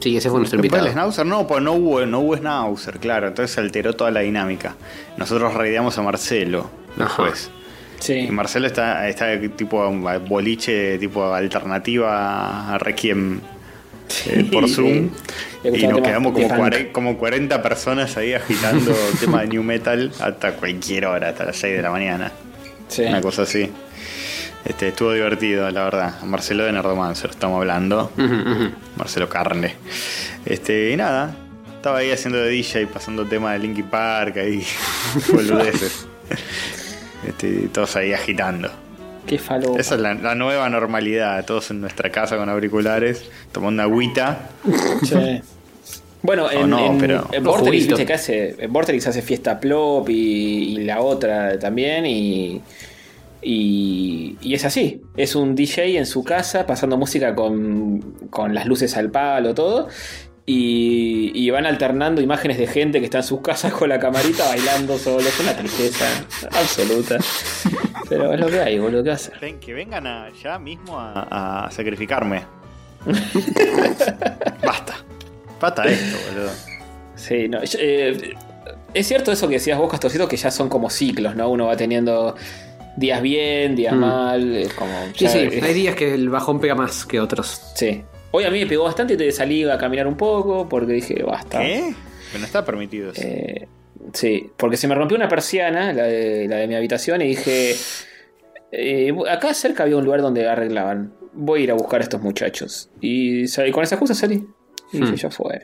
Sí, 0.00 0.16
ese 0.16 0.30
fue 0.30 0.38
nuestro 0.38 0.60
Después 0.62 0.80
invitado. 0.80 0.84
del 0.84 0.92
Schnauzer, 0.92 1.26
no, 1.26 1.46
pues 1.46 1.62
no 1.62 1.72
hubo, 1.74 2.06
no 2.06 2.20
hubo 2.20 2.36
Schnauzer, 2.36 2.98
claro, 2.98 3.28
entonces 3.28 3.54
se 3.54 3.60
alteró 3.60 3.94
toda 3.94 4.10
la 4.10 4.20
dinámica. 4.20 4.76
Nosotros 5.18 5.52
raideamos 5.52 5.98
a 5.98 6.02
Marcelo 6.02 6.70
después. 6.96 7.50
Sí. 7.98 8.14
Y 8.14 8.30
Marcelo 8.30 8.66
está, 8.66 9.06
está 9.08 9.38
tipo 9.56 9.92
boliche, 10.26 10.96
tipo 10.98 11.34
alternativa 11.34 12.74
a 12.74 12.78
Requiem 12.78 13.40
eh, 14.26 14.46
por 14.52 14.68
Zoom. 14.68 15.10
Y 15.64 15.86
nos 15.86 16.00
quedamos 16.00 16.32
como, 16.32 16.48
cuare- 16.48 16.92
como 16.92 17.18
40 17.18 17.62
personas 17.62 18.16
ahí 18.16 18.32
agitando 18.34 18.94
tema 19.20 19.42
de 19.42 19.48
New 19.48 19.62
Metal 19.62 20.10
hasta 20.20 20.52
cualquier 20.52 21.06
hora, 21.06 21.28
hasta 21.30 21.44
las 21.44 21.56
6 21.56 21.76
de 21.76 21.82
la 21.82 21.90
mañana. 21.90 22.32
Sí. 22.88 23.02
Una 23.02 23.20
cosa 23.20 23.42
así. 23.42 23.70
Este, 24.64 24.88
estuvo 24.88 25.12
divertido, 25.12 25.70
la 25.70 25.84
verdad. 25.84 26.20
Marcelo 26.22 26.64
de 26.64 26.72
Nerdomancer, 26.72 27.30
estamos 27.30 27.58
hablando. 27.58 28.12
Marcelo 28.96 29.28
Carne. 29.28 29.74
Este, 30.44 30.90
y 30.90 30.96
nada, 30.96 31.34
estaba 31.76 31.98
ahí 31.98 32.10
haciendo 32.10 32.38
de 32.38 32.50
DJ, 32.50 32.86
pasando 32.86 33.24
tema 33.26 33.52
de 33.54 33.58
Linky 33.60 33.82
Park, 33.84 34.36
ahí, 34.38 34.62
boludeces. 35.32 36.06
Este, 37.26 37.68
todos 37.68 37.96
ahí 37.96 38.12
agitando. 38.12 38.70
Qué 39.30 39.38
falo. 39.38 39.78
Esa 39.78 39.94
es 39.94 40.00
la, 40.00 40.14
la 40.14 40.34
nueva 40.34 40.68
normalidad, 40.68 41.44
todos 41.44 41.70
en 41.70 41.80
nuestra 41.80 42.10
casa 42.10 42.36
con 42.36 42.48
auriculares, 42.48 43.30
tomando 43.52 43.82
agüita. 43.84 44.50
Sí. 45.04 45.40
Bueno, 46.22 46.50
en, 46.50 46.68
no, 46.68 46.84
en- 46.92 46.98
pero- 46.98 47.28
Vorterix, 47.42 47.94
que 47.94 48.12
hace, 48.12 48.56
en 48.58 48.72
Vorterix 48.72 49.06
hace 49.06 49.22
fiesta 49.22 49.60
plop 49.60 50.08
y, 50.10 50.14
y 50.14 50.76
la 50.84 51.00
otra 51.00 51.58
también 51.60 52.04
y, 52.06 52.60
y, 53.40 54.36
y 54.42 54.54
es 54.54 54.64
así, 54.64 55.00
es 55.16 55.34
un 55.34 55.54
DJ 55.54 55.96
en 55.96 56.06
su 56.06 56.24
casa 56.24 56.66
pasando 56.66 56.96
música 56.98 57.34
con, 57.34 58.00
con 58.30 58.52
las 58.54 58.66
luces 58.66 58.96
al 58.96 59.10
palo, 59.10 59.54
todo. 59.54 59.88
Y, 60.52 61.30
y 61.34 61.48
van 61.50 61.64
alternando 61.64 62.20
imágenes 62.20 62.58
de 62.58 62.66
gente 62.66 62.98
que 62.98 63.04
está 63.04 63.18
en 63.18 63.24
sus 63.24 63.40
casas 63.40 63.72
con 63.72 63.88
la 63.88 64.00
camarita 64.00 64.48
bailando 64.48 64.98
solo. 64.98 65.20
Es 65.20 65.38
una 65.38 65.54
tristeza 65.56 66.06
absoluta. 66.50 67.18
Pero 68.08 68.34
es 68.34 68.40
lo 68.40 68.48
que 68.48 68.58
hay, 68.58 68.78
boludo, 68.80 69.04
¿qué 69.04 69.10
hacer? 69.12 69.34
Ven, 69.40 69.60
que 69.60 69.72
vengan 69.72 70.06
a- 70.08 70.28
ya 70.42 70.58
mismo 70.58 70.98
a, 70.98 71.66
a 71.66 71.70
sacrificarme. 71.70 72.42
Basta. 74.64 74.94
Basta 75.60 75.84
esto, 75.84 76.16
boludo. 76.32 76.50
Sí, 77.14 77.48
no, 77.48 77.62
yo, 77.62 77.78
eh, 77.80 78.34
es 78.94 79.06
cierto 79.06 79.30
eso 79.30 79.46
que 79.46 79.54
decías 79.54 79.78
vos, 79.78 79.90
Castorcito, 79.90 80.26
que 80.26 80.36
ya 80.36 80.50
son 80.50 80.68
como 80.68 80.90
ciclos, 80.90 81.36
¿no? 81.36 81.48
Uno 81.50 81.66
va 81.66 81.76
teniendo 81.76 82.34
días 82.96 83.22
bien, 83.22 83.76
días 83.76 83.94
Mm. 83.94 83.98
mal, 84.00 84.56
es 84.56 84.72
como... 84.74 84.90
Sí, 85.14 85.28
sí, 85.28 85.38
es- 85.52 85.62
hay 85.62 85.74
días 85.74 85.94
que 85.94 86.14
el 86.14 86.28
bajón 86.28 86.60
pega 86.60 86.74
más 86.74 87.04
que 87.06 87.20
otros. 87.20 87.60
sí. 87.76 88.02
Hoy 88.32 88.44
a 88.44 88.50
mí 88.50 88.60
me 88.60 88.66
pegó 88.66 88.84
bastante 88.84 89.14
y 89.14 89.16
te 89.16 89.30
salí 89.32 89.68
a 89.68 89.76
caminar 89.78 90.06
un 90.06 90.16
poco 90.16 90.68
porque 90.68 90.92
dije, 90.92 91.22
basta. 91.22 91.58
¿Qué? 91.60 91.94
Pero 92.28 92.38
no 92.38 92.44
está 92.46 92.64
permitido 92.64 93.10
eso. 93.10 93.20
Eh, 93.24 93.66
sí, 94.12 94.50
porque 94.56 94.76
se 94.76 94.86
me 94.86 94.94
rompió 94.94 95.16
una 95.16 95.28
persiana, 95.28 95.92
la 95.92 96.04
de, 96.04 96.46
la 96.48 96.56
de 96.56 96.68
mi 96.68 96.74
habitación, 96.76 97.22
y 97.22 97.28
dije, 97.28 97.74
eh, 98.72 99.12
acá 99.28 99.52
cerca 99.54 99.82
había 99.82 99.96
un 99.96 100.04
lugar 100.04 100.22
donde 100.22 100.48
arreglaban. 100.48 101.12
Voy 101.32 101.60
a 101.60 101.64
ir 101.64 101.70
a 101.72 101.74
buscar 101.74 102.00
a 102.00 102.04
estos 102.04 102.22
muchachos. 102.22 102.88
Y 103.00 103.48
salí, 103.48 103.72
con 103.72 103.82
esa 103.82 103.96
excusa 103.96 104.14
salí. 104.14 104.46
Y 104.92 104.98
dije, 105.00 105.12
Hmm. 105.12 105.16
ya 105.16 105.30
fue. 105.30 105.60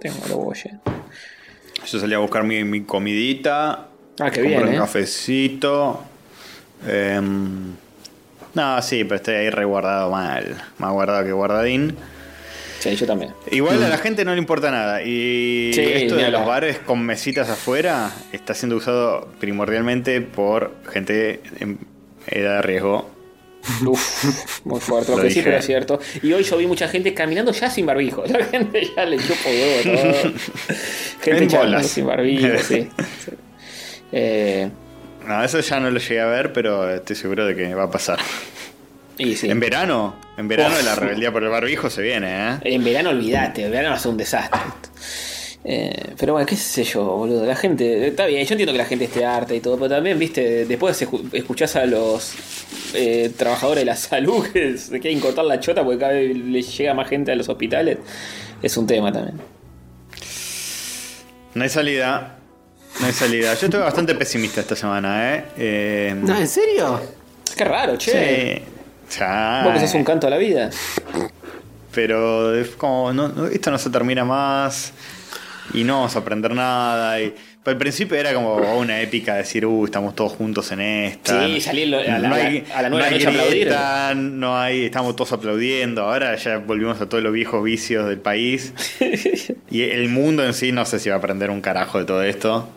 Tengo 0.00 0.16
los 0.28 0.30
huevos 0.30 0.64
llenos. 0.64 0.80
Yo 1.86 1.98
salí 1.98 2.14
a 2.14 2.18
buscar 2.18 2.44
mi, 2.44 2.62
mi 2.64 2.82
comidita. 2.84 3.88
Ah, 4.18 4.30
qué 4.30 4.42
bien, 4.42 4.62
un 4.62 4.74
¿eh? 4.74 4.76
cafecito. 4.76 6.04
Em, 6.86 7.72
no, 8.54 8.82
sí, 8.82 9.04
pero 9.04 9.16
estoy 9.16 9.34
ahí 9.34 9.50
reguardado 9.50 10.10
mal. 10.10 10.56
Más 10.78 10.92
guardado 10.92 11.24
que 11.24 11.32
guardadín. 11.32 11.96
Sí, 12.80 12.96
yo 12.96 13.06
también. 13.06 13.32
Igual 13.50 13.82
a 13.82 13.88
la 13.90 13.98
gente 13.98 14.24
no 14.24 14.32
le 14.32 14.38
importa 14.38 14.70
nada. 14.70 15.02
Y 15.02 15.70
Sí, 15.74 15.82
esto 15.82 16.16
de 16.16 16.30
los 16.30 16.46
bares 16.46 16.78
con 16.78 17.04
mesitas 17.04 17.50
afuera 17.50 18.10
está 18.32 18.54
siendo 18.54 18.76
usado 18.76 19.28
primordialmente 19.38 20.20
por 20.22 20.74
gente 20.90 21.40
en 21.58 21.78
edad 22.26 22.56
de 22.56 22.62
riesgo. 22.62 23.10
Uf, 23.86 24.64
muy 24.64 24.80
fuerte, 24.80 25.10
lo, 25.10 25.18
Lo 25.18 25.22
que 25.24 25.28
sí, 25.28 25.34
dije. 25.40 25.44
pero 25.50 25.58
es 25.58 25.66
cierto. 25.66 26.00
Y 26.22 26.32
hoy 26.32 26.42
yo 26.42 26.56
vi 26.56 26.66
mucha 26.66 26.88
gente 26.88 27.12
caminando 27.12 27.52
ya 27.52 27.68
sin 27.68 27.84
barbijo. 27.84 28.24
La 28.28 28.42
gente 28.46 28.88
ya 28.96 29.04
le 29.04 29.18
chupo 29.18 29.48
huevo 29.50 29.96
todo. 30.22 30.32
Gente 31.22 31.44
En 31.44 31.48
bolas. 31.50 31.86
sin 31.86 32.06
barbijo, 32.06 32.48
sí. 32.66 32.88
Sí. 33.24 33.30
Eh, 34.12 34.68
No, 35.26 35.44
eso 35.44 35.60
ya 35.60 35.78
no 35.80 35.90
lo 35.90 35.98
llegué 36.00 36.20
a 36.20 36.26
ver, 36.26 36.52
pero 36.52 36.90
estoy 36.92 37.14
seguro 37.16 37.44
de 37.46 37.54
que 37.54 37.74
va 37.74 37.84
a 37.84 37.90
pasar. 37.90 38.18
sí. 39.18 39.36
En 39.50 39.60
verano, 39.60 40.16
en 40.36 40.48
verano 40.48 40.74
Uf. 40.76 40.84
la 40.84 40.94
rebeldía 40.96 41.30
por 41.32 41.42
el 41.42 41.50
barbijo 41.50 41.90
se 41.90 42.02
viene, 42.02 42.28
¿eh? 42.52 42.56
En 42.62 42.82
verano 42.82 43.10
olvídate, 43.10 43.64
en 43.66 43.70
verano 43.70 43.90
va 43.90 43.96
a 43.96 43.98
ser 44.00 44.10
un 44.10 44.16
desastre. 44.16 44.60
Eh, 45.62 46.14
pero 46.18 46.32
bueno, 46.32 46.46
qué 46.46 46.56
sé 46.56 46.84
yo, 46.84 47.04
boludo. 47.04 47.44
La 47.44 47.54
gente, 47.54 48.08
está 48.08 48.24
bien, 48.24 48.46
yo 48.46 48.54
entiendo 48.54 48.72
que 48.72 48.78
la 48.78 48.86
gente 48.86 49.04
esté 49.04 49.26
harta 49.26 49.54
y 49.54 49.60
todo, 49.60 49.76
pero 49.76 49.90
también, 49.90 50.18
viste, 50.18 50.64
después 50.64 51.00
escu- 51.02 51.28
escuchás 51.34 51.76
a 51.76 51.84
los 51.84 52.32
eh, 52.94 53.30
trabajadores 53.36 53.82
de 53.82 53.84
la 53.84 53.96
salud 53.96 54.46
que 54.50 54.78
se 54.78 54.98
quieren 55.00 55.20
cortar 55.20 55.44
la 55.44 55.60
chota 55.60 55.84
porque 55.84 55.98
cada 55.98 56.12
vez 56.12 56.34
les 56.34 56.76
llega 56.78 56.94
más 56.94 57.08
gente 57.10 57.30
a 57.30 57.36
los 57.36 57.46
hospitales. 57.50 57.98
Es 58.62 58.74
un 58.78 58.86
tema 58.86 59.12
también. 59.12 59.36
No 61.54 61.62
hay 61.62 61.68
salida. 61.68 62.36
No 63.00 63.06
hay 63.06 63.12
salida. 63.12 63.54
Yo 63.54 63.66
estoy 63.66 63.80
bastante 63.80 64.14
pesimista 64.14 64.60
esta 64.60 64.76
semana, 64.76 65.34
¿eh? 65.34 65.44
eh 65.56 66.14
No, 66.20 66.36
¿En 66.36 66.48
serio? 66.48 67.00
Qué 67.56 67.64
raro, 67.64 67.96
che. 67.96 68.62
sí. 69.10 69.18
Ya. 69.18 69.62
Vos 69.64 69.72
que 69.74 69.80
sos 69.80 69.94
un 69.94 70.04
canto 70.04 70.26
a 70.26 70.30
la 70.30 70.36
vida. 70.38 70.70
Pero 71.92 72.54
es 72.54 72.70
como, 72.70 73.12
no, 73.12 73.28
no- 73.28 73.46
esto 73.46 73.70
no 73.70 73.78
se 73.78 73.90
termina 73.90 74.24
más 74.24 74.92
y 75.72 75.82
no 75.82 75.94
vamos 75.96 76.14
a 76.14 76.18
aprender 76.20 76.54
nada. 76.54 77.20
Y, 77.20 77.34
pero 77.64 77.74
al 77.74 77.78
principio 77.78 78.16
era 78.16 78.32
como 78.32 78.54
una 78.56 79.00
épica 79.00 79.34
decir, 79.34 79.66
uh, 79.66 79.84
estamos 79.84 80.14
todos 80.14 80.32
juntos 80.32 80.70
en 80.70 80.80
esta. 80.80 81.46
Sí, 81.46 81.60
salir 81.60 81.94
a 81.94 82.18
la- 82.18 82.28
no 82.28 82.34
hay, 82.34 82.64
a 82.74 82.82
la 82.82 82.90
nueva 82.90 83.06
no 83.08 83.14
hay 83.14 83.24
noche 83.24 83.26
a 83.26 83.30
aplaudir. 83.30 84.14
No 84.14 84.58
hay, 84.58 84.84
estamos 84.84 85.16
todos 85.16 85.32
aplaudiendo. 85.32 86.02
Ahora 86.02 86.36
ya 86.36 86.58
volvimos 86.58 87.00
a 87.00 87.08
todos 87.08 87.24
los 87.24 87.32
viejos 87.32 87.64
vicios 87.64 88.06
del 88.06 88.18
país. 88.18 88.72
y 89.70 89.82
el 89.82 90.08
mundo 90.08 90.44
en 90.44 90.54
sí 90.54 90.70
no 90.70 90.84
sé 90.84 90.98
si 91.00 91.08
va 91.08 91.16
a 91.16 91.18
aprender 91.18 91.50
un 91.50 91.60
carajo 91.60 91.98
de 91.98 92.04
todo 92.04 92.22
esto. 92.22 92.68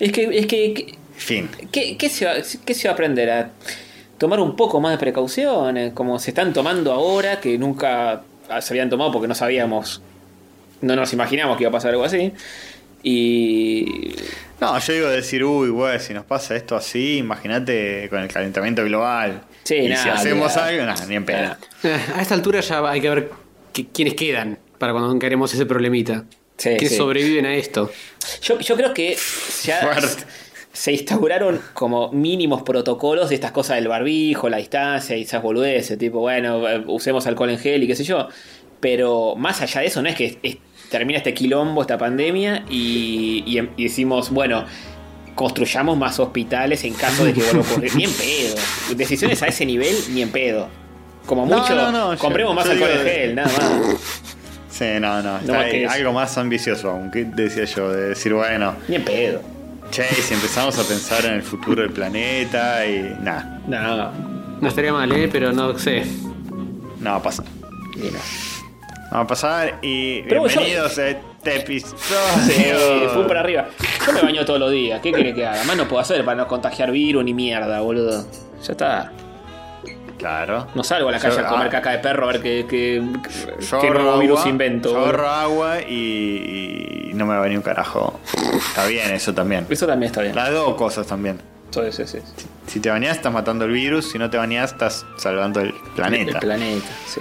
Es 0.00 0.12
que, 0.12 0.24
es 0.38 0.46
que, 0.46 0.74
que- 0.74 0.94
Fin. 1.16 1.48
¿qué, 1.72 1.96
qué 1.96 2.08
se 2.08 2.24
va, 2.26 2.34
qué 2.64 2.74
se 2.74 2.86
va 2.88 2.92
a 2.92 2.94
aprender? 2.94 3.30
A 3.30 3.50
tomar 4.18 4.38
un 4.40 4.54
poco 4.56 4.80
más 4.80 4.92
de 4.92 4.98
precauciones, 4.98 5.92
como 5.92 6.18
se 6.18 6.30
están 6.30 6.52
tomando 6.52 6.92
ahora, 6.92 7.40
que 7.40 7.58
nunca 7.58 8.22
se 8.60 8.72
habían 8.72 8.88
tomado 8.90 9.10
porque 9.12 9.26
no 9.28 9.34
sabíamos, 9.34 10.00
no 10.80 10.94
nos 10.96 11.12
imaginamos 11.12 11.56
que 11.56 11.64
iba 11.64 11.68
a 11.70 11.72
pasar 11.72 11.90
algo 11.90 12.04
así. 12.04 12.32
Y. 13.02 14.14
No, 14.60 14.78
yo 14.78 14.92
digo 14.92 15.08
decir, 15.08 15.44
uy, 15.44 15.68
güey, 15.70 16.00
si 16.00 16.12
nos 16.14 16.24
pasa 16.24 16.56
esto 16.56 16.76
así, 16.76 17.18
imagínate 17.18 18.08
con 18.10 18.20
el 18.20 18.28
calentamiento 18.28 18.84
global. 18.84 19.42
Sí, 19.62 19.76
y 19.76 19.88
nada, 19.88 20.02
si 20.02 20.08
hacemos 20.08 20.56
algo, 20.56 20.84
nada, 20.84 21.06
ni 21.06 21.14
en. 21.14 21.24
Eh, 21.28 21.50
A 22.14 22.22
esta 22.22 22.34
altura 22.34 22.60
ya 22.60 22.88
hay 22.88 23.00
que 23.00 23.08
ver 23.10 23.30
qui- 23.72 23.88
quiénes 23.92 24.14
quedan 24.14 24.58
para 24.78 24.92
cuando 24.92 25.12
encaremos 25.12 25.52
ese 25.54 25.64
problemita. 25.66 26.24
Sí, 26.58 26.76
que 26.76 26.88
sí. 26.88 26.96
sobreviven 26.96 27.46
a 27.46 27.54
esto. 27.54 27.90
Yo, 28.42 28.58
yo 28.58 28.76
creo 28.76 28.92
que 28.92 29.16
ya 29.64 29.80
Fuerte. 29.80 30.24
se 30.72 30.92
instauraron 30.92 31.60
como 31.72 32.10
mínimos 32.12 32.62
protocolos 32.62 33.28
de 33.30 33.36
estas 33.36 33.52
cosas 33.52 33.76
del 33.76 33.88
barbijo, 33.88 34.48
la 34.48 34.56
distancia 34.58 35.16
y 35.16 35.22
esas 35.22 35.42
boludeces, 35.42 35.96
tipo, 35.98 36.18
bueno, 36.18 36.68
eh, 36.68 36.82
usemos 36.88 37.26
alcohol 37.26 37.50
en 37.50 37.58
gel 37.58 37.84
y 37.84 37.86
qué 37.86 37.94
sé 37.96 38.04
yo. 38.04 38.28
Pero 38.80 39.34
más 39.36 39.60
allá 39.62 39.80
de 39.80 39.86
eso, 39.86 40.02
no 40.02 40.08
es 40.08 40.14
que 40.16 40.38
es- 40.42 40.58
termina 40.90 41.18
este 41.18 41.32
quilombo, 41.34 41.80
esta 41.82 41.96
pandemia, 41.98 42.64
y, 42.68 43.42
y 43.46 43.58
em- 43.58 43.70
y 43.76 43.84
decimos, 43.84 44.30
bueno, 44.30 44.64
construyamos 45.34 45.96
más 45.96 46.18
hospitales 46.18 46.82
en 46.84 46.94
caso 46.94 47.24
de 47.24 47.32
que 47.34 47.40
vuelva 47.42 47.60
a 47.60 47.70
ocurrir. 47.70 47.94
Ni 47.96 48.04
en 48.04 48.12
pedo. 48.12 48.54
Decisiones 48.96 49.40
a 49.42 49.46
ese 49.46 49.64
nivel, 49.66 49.94
ni 50.10 50.22
en 50.22 50.30
pedo. 50.30 50.68
Como 51.26 51.44
mucho, 51.46 51.74
no, 51.74 51.92
no, 51.92 52.14
yo- 52.14 52.18
compremos 52.20 52.54
más 52.54 52.64
yo 52.66 52.72
alcohol 52.72 52.90
en 52.90 53.02
gel, 53.04 53.34
nada 53.36 53.48
más. 53.56 53.96
Sí, 54.78 54.84
no, 55.00 55.20
no. 55.22 55.32
No 55.32 55.38
Está 55.40 55.58
ahí, 55.60 55.84
algo 55.84 56.12
más 56.12 56.38
ambicioso 56.38 56.90
aún. 56.90 57.10
¿Qué 57.10 57.24
decía 57.24 57.64
yo? 57.64 57.90
De 57.90 58.10
decir, 58.10 58.32
bueno, 58.32 58.74
Ni 58.86 58.96
en 58.96 59.04
pedo. 59.04 59.40
che, 59.90 60.04
si 60.04 60.34
empezamos 60.34 60.78
a 60.78 60.84
pensar 60.84 61.24
en 61.24 61.32
el 61.34 61.42
futuro 61.42 61.82
del 61.82 61.90
planeta 61.90 62.86
y. 62.86 63.16
Nada, 63.20 63.60
No, 63.66 64.12
No 64.60 64.68
estaría 64.68 64.92
mal, 64.92 65.10
¿eh? 65.10 65.28
Pero 65.32 65.52
no 65.52 65.76
sé. 65.78 66.04
no 67.00 67.10
va 67.10 67.16
a 67.16 67.22
pasar. 67.22 67.46
ni 67.96 68.04
no. 68.10 68.18
No 69.10 69.16
va 69.16 69.20
a 69.22 69.26
pasar 69.26 69.78
y 69.82 70.22
Pero 70.22 70.44
bienvenidos 70.44 70.98
a 70.98 71.08
este 71.08 71.56
episodio. 71.56 71.96
Sí, 72.46 72.64
fue 73.14 73.26
para 73.26 73.40
arriba. 73.40 73.66
Yo 74.06 74.12
me 74.12 74.20
baño 74.22 74.44
todos 74.44 74.60
los 74.60 74.70
días. 74.70 75.00
¿Qué 75.00 75.12
quiere 75.12 75.34
que 75.34 75.44
haga? 75.46 75.64
Más 75.64 75.76
no 75.76 75.88
puedo 75.88 76.00
hacer 76.02 76.24
para 76.24 76.36
no 76.36 76.46
contagiar 76.46 76.92
virus 76.92 77.24
ni 77.24 77.34
mierda, 77.34 77.80
boludo. 77.80 78.26
Ya 78.62 78.72
está. 78.72 79.12
Claro. 80.18 80.66
No 80.74 80.82
salgo 80.82 81.08
a 81.08 81.12
la 81.12 81.18
calle 81.20 81.36
Yo- 81.36 81.46
a 81.46 81.48
comer 81.48 81.68
ah, 81.68 81.70
caca 81.70 81.90
de 81.92 81.98
perro 81.98 82.28
a 82.28 82.32
ver 82.32 82.42
qué, 82.42 82.66
qué, 82.68 83.00
virus 84.20 84.46
invento. 84.46 84.90
Yo 84.90 84.98
ahorro 84.98 85.28
agua 85.28 85.80
y, 85.80 87.10
y 87.10 87.14
no 87.14 87.24
me 87.24 87.34
va 87.34 87.40
a 87.40 87.42
venir 87.42 87.58
un 87.58 87.62
carajo. 87.62 88.20
Está 88.54 88.86
bien 88.86 89.10
eso 89.12 89.32
también. 89.32 89.66
Eso 89.70 89.86
también 89.86 90.10
está 90.10 90.22
bien. 90.22 90.34
Las 90.34 90.50
dos 90.50 90.74
cosas 90.74 91.06
también. 91.06 91.40
Sí, 91.70 91.80
sí, 91.92 92.06
sí. 92.06 92.18
Si 92.66 92.80
te 92.80 92.90
bañas 92.90 93.16
estás 93.16 93.32
matando 93.32 93.64
el 93.64 93.72
virus, 93.72 94.10
si 94.10 94.18
no 94.18 94.28
te 94.30 94.36
bañas 94.38 94.72
estás 94.72 95.06
salvando 95.18 95.60
el 95.60 95.72
planeta. 95.94 96.32
El 96.32 96.38
planeta, 96.38 96.88
sí. 97.06 97.20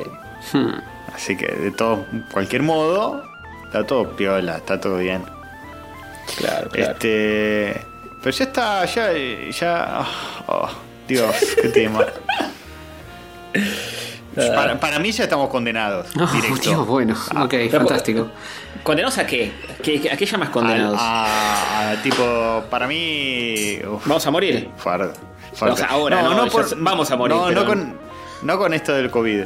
Hmm. 0.53 0.79
Así 1.13 1.35
que 1.35 1.47
de 1.47 1.71
todo, 1.71 2.05
cualquier 2.31 2.63
modo, 2.63 3.23
está 3.65 3.85
todo 3.85 4.15
piola, 4.15 4.57
está 4.57 4.79
todo 4.79 4.97
bien. 4.97 5.23
Claro, 6.37 6.69
claro. 6.69 6.91
Este. 6.93 7.81
Pero 8.23 8.31
ya 8.31 8.43
está, 8.45 8.85
ya. 8.85 9.13
ya 9.49 10.05
oh, 10.47 10.69
Dios, 11.07 11.35
qué 11.61 11.69
tema. 11.69 12.05
para, 14.35 14.79
para 14.79 14.99
mí 14.99 15.11
ya 15.11 15.23
estamos 15.23 15.49
condenados. 15.49 16.07
Oh, 16.19 16.25
directo. 16.27 16.69
Dios, 16.69 16.87
bueno. 16.87 17.15
Ah, 17.33 17.43
ok, 17.45 17.53
fantástico. 17.71 18.29
¿Condenados 18.83 19.17
a 19.17 19.25
qué? 19.27 19.51
¿Qué- 19.83 20.09
¿A 20.11 20.15
qué 20.15 20.25
llamas 20.25 20.49
condenados? 20.49 20.97
a- 21.01 21.91
a- 21.91 22.01
tipo, 22.03 22.63
para 22.69 22.87
mí. 22.87 23.79
uf, 23.85 24.05
¿Vamos 24.07 24.25
a 24.25 24.31
morir? 24.31 24.69
fuerte. 24.77 25.19
O 25.59 25.75
sea, 25.75 25.87
ahora, 25.87 26.21
no, 26.21 26.49
sé- 26.49 26.75
vamos 26.77 27.09
a 27.11 27.15
morir, 27.15 27.35
No, 27.35 27.45
pero- 27.47 27.61
no, 27.61 27.65
con, 27.67 27.97
no 28.43 28.57
con 28.59 28.73
esto 28.73 28.93
del 28.93 29.09
COVID. 29.09 29.43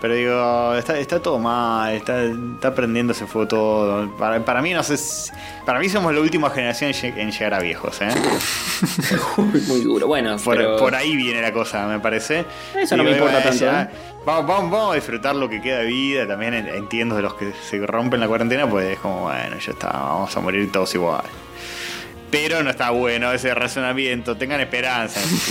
Pero 0.00 0.14
digo, 0.14 0.74
está, 0.74 0.98
está 0.98 1.20
todo 1.22 1.38
mal, 1.38 1.94
está, 1.94 2.22
está 2.22 2.74
prendiéndose 2.74 3.26
fuego 3.26 3.48
todo. 3.48 4.10
Para, 4.16 4.44
para 4.44 4.60
mí, 4.60 4.74
no 4.74 4.82
sé. 4.82 4.96
si- 4.98 5.30
Para 5.64 5.78
mí 5.78 5.88
somos 5.88 6.14
la 6.14 6.20
última 6.20 6.50
generación 6.50 6.90
en 6.90 6.96
lleg- 6.96 7.18
en 7.18 7.30
llegar 7.32 7.54
a 7.54 7.60
viejos, 7.60 8.00
¿eh? 8.02 8.08
Muy 9.68 9.80
duro. 9.80 10.06
Bueno, 10.06 10.36
Por, 10.36 10.56
pero... 10.56 10.76
por 10.76 10.94
ahí 10.94 11.16
viene 11.16 11.40
la 11.40 11.52
cosa, 11.52 11.86
me 11.86 11.98
parece. 12.00 12.44
Eso 12.74 12.96
no 12.96 13.04
me 13.04 13.12
importa 13.12 13.42
tanto, 13.42 13.64
ya, 13.64 13.82
¿eh? 13.82 13.88
vamos, 14.24 14.46
vamos, 14.46 14.70
vamos 14.70 14.92
a 14.92 14.94
disfrutar 14.96 15.34
lo 15.34 15.48
que 15.48 15.60
queda 15.62 15.78
de 15.78 15.86
vida. 15.86 16.26
También 16.26 16.54
en- 16.54 16.68
entiendo 16.68 17.16
de 17.16 17.22
los 17.22 17.34
que 17.34 17.52
se 17.52 17.78
rompen 17.86 18.20
la 18.20 18.28
cuarentena, 18.28 18.68
pues 18.68 18.92
es 18.92 18.98
como, 18.98 19.22
bueno, 19.22 19.56
ya 19.58 19.72
está, 19.72 19.88
vamos 19.88 20.36
a 20.36 20.40
morir 20.40 20.70
todos 20.70 20.94
igual. 20.94 21.22
Pero 22.30 22.62
no 22.62 22.70
está 22.70 22.90
bueno 22.90 23.32
ese 23.32 23.54
razonamiento. 23.54 24.36
Tengan 24.36 24.60
esperanza. 24.60 25.20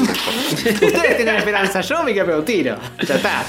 Ustedes 0.53 1.15
tienen 1.15 1.36
esperanza, 1.36 1.82
yo 1.82 2.03
me 2.03 2.13
quedé 2.13 2.36
un 2.36 2.46
tiro. 2.46 2.75
Ya 3.08 3.15
está. 3.15 3.46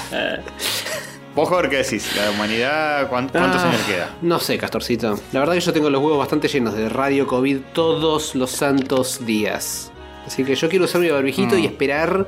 Vos, 1.35 1.47
Jorge, 1.49 1.69
¿qué 1.69 1.77
decís? 1.77 2.15
¿La 2.15 2.31
humanidad 2.31 3.07
cuán- 3.09 3.27
cuántos 3.29 3.61
Ah, 3.61 3.69
años 3.69 3.81
queda? 3.85 4.09
No 4.21 4.39
sé, 4.39 4.57
Castorcito. 4.57 5.19
La 5.33 5.41
verdad 5.41 5.53
que 5.53 5.59
yo 5.59 5.71
tengo 5.73 5.89
los 5.89 6.01
huevos 6.01 6.17
bastante 6.17 6.47
llenos 6.47 6.73
de 6.73 6.89
radio 6.89 7.27
COVID 7.27 7.57
todos 7.73 8.33
los 8.33 8.49
santos 8.49 9.23
días. 9.25 9.91
Así 10.25 10.43
que 10.43 10.55
yo 10.55 10.67
quiero 10.69 10.85
usar 10.85 10.99
mi 11.01 11.09
barbijito 11.09 11.55
Mm. 11.55 11.59
y 11.59 11.65
esperar 11.67 12.27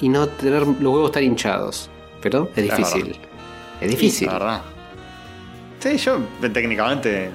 y 0.00 0.08
no 0.08 0.28
tener 0.28 0.62
los 0.62 0.78
huevos 0.94 1.10
tan 1.10 1.24
hinchados. 1.24 1.90
Pero 2.22 2.50
es 2.54 2.62
difícil. 2.64 3.18
Es 3.80 3.90
difícil. 3.90 4.26
La 4.28 4.32
verdad. 4.34 4.62
Sí, 5.80 5.96
yo 5.96 6.20
eh, 6.42 6.48
técnicamente 6.48 7.30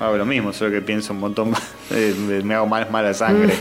hago 0.00 0.16
lo 0.16 0.24
mismo, 0.26 0.52
solo 0.52 0.70
que 0.70 0.80
pienso 0.82 1.12
un 1.12 1.20
montón 1.20 1.50
más. 1.50 1.62
eh, 1.90 2.14
Me 2.44 2.54
hago 2.54 2.66
más 2.66 2.90
mala 2.90 3.12
sangre. 3.14 3.54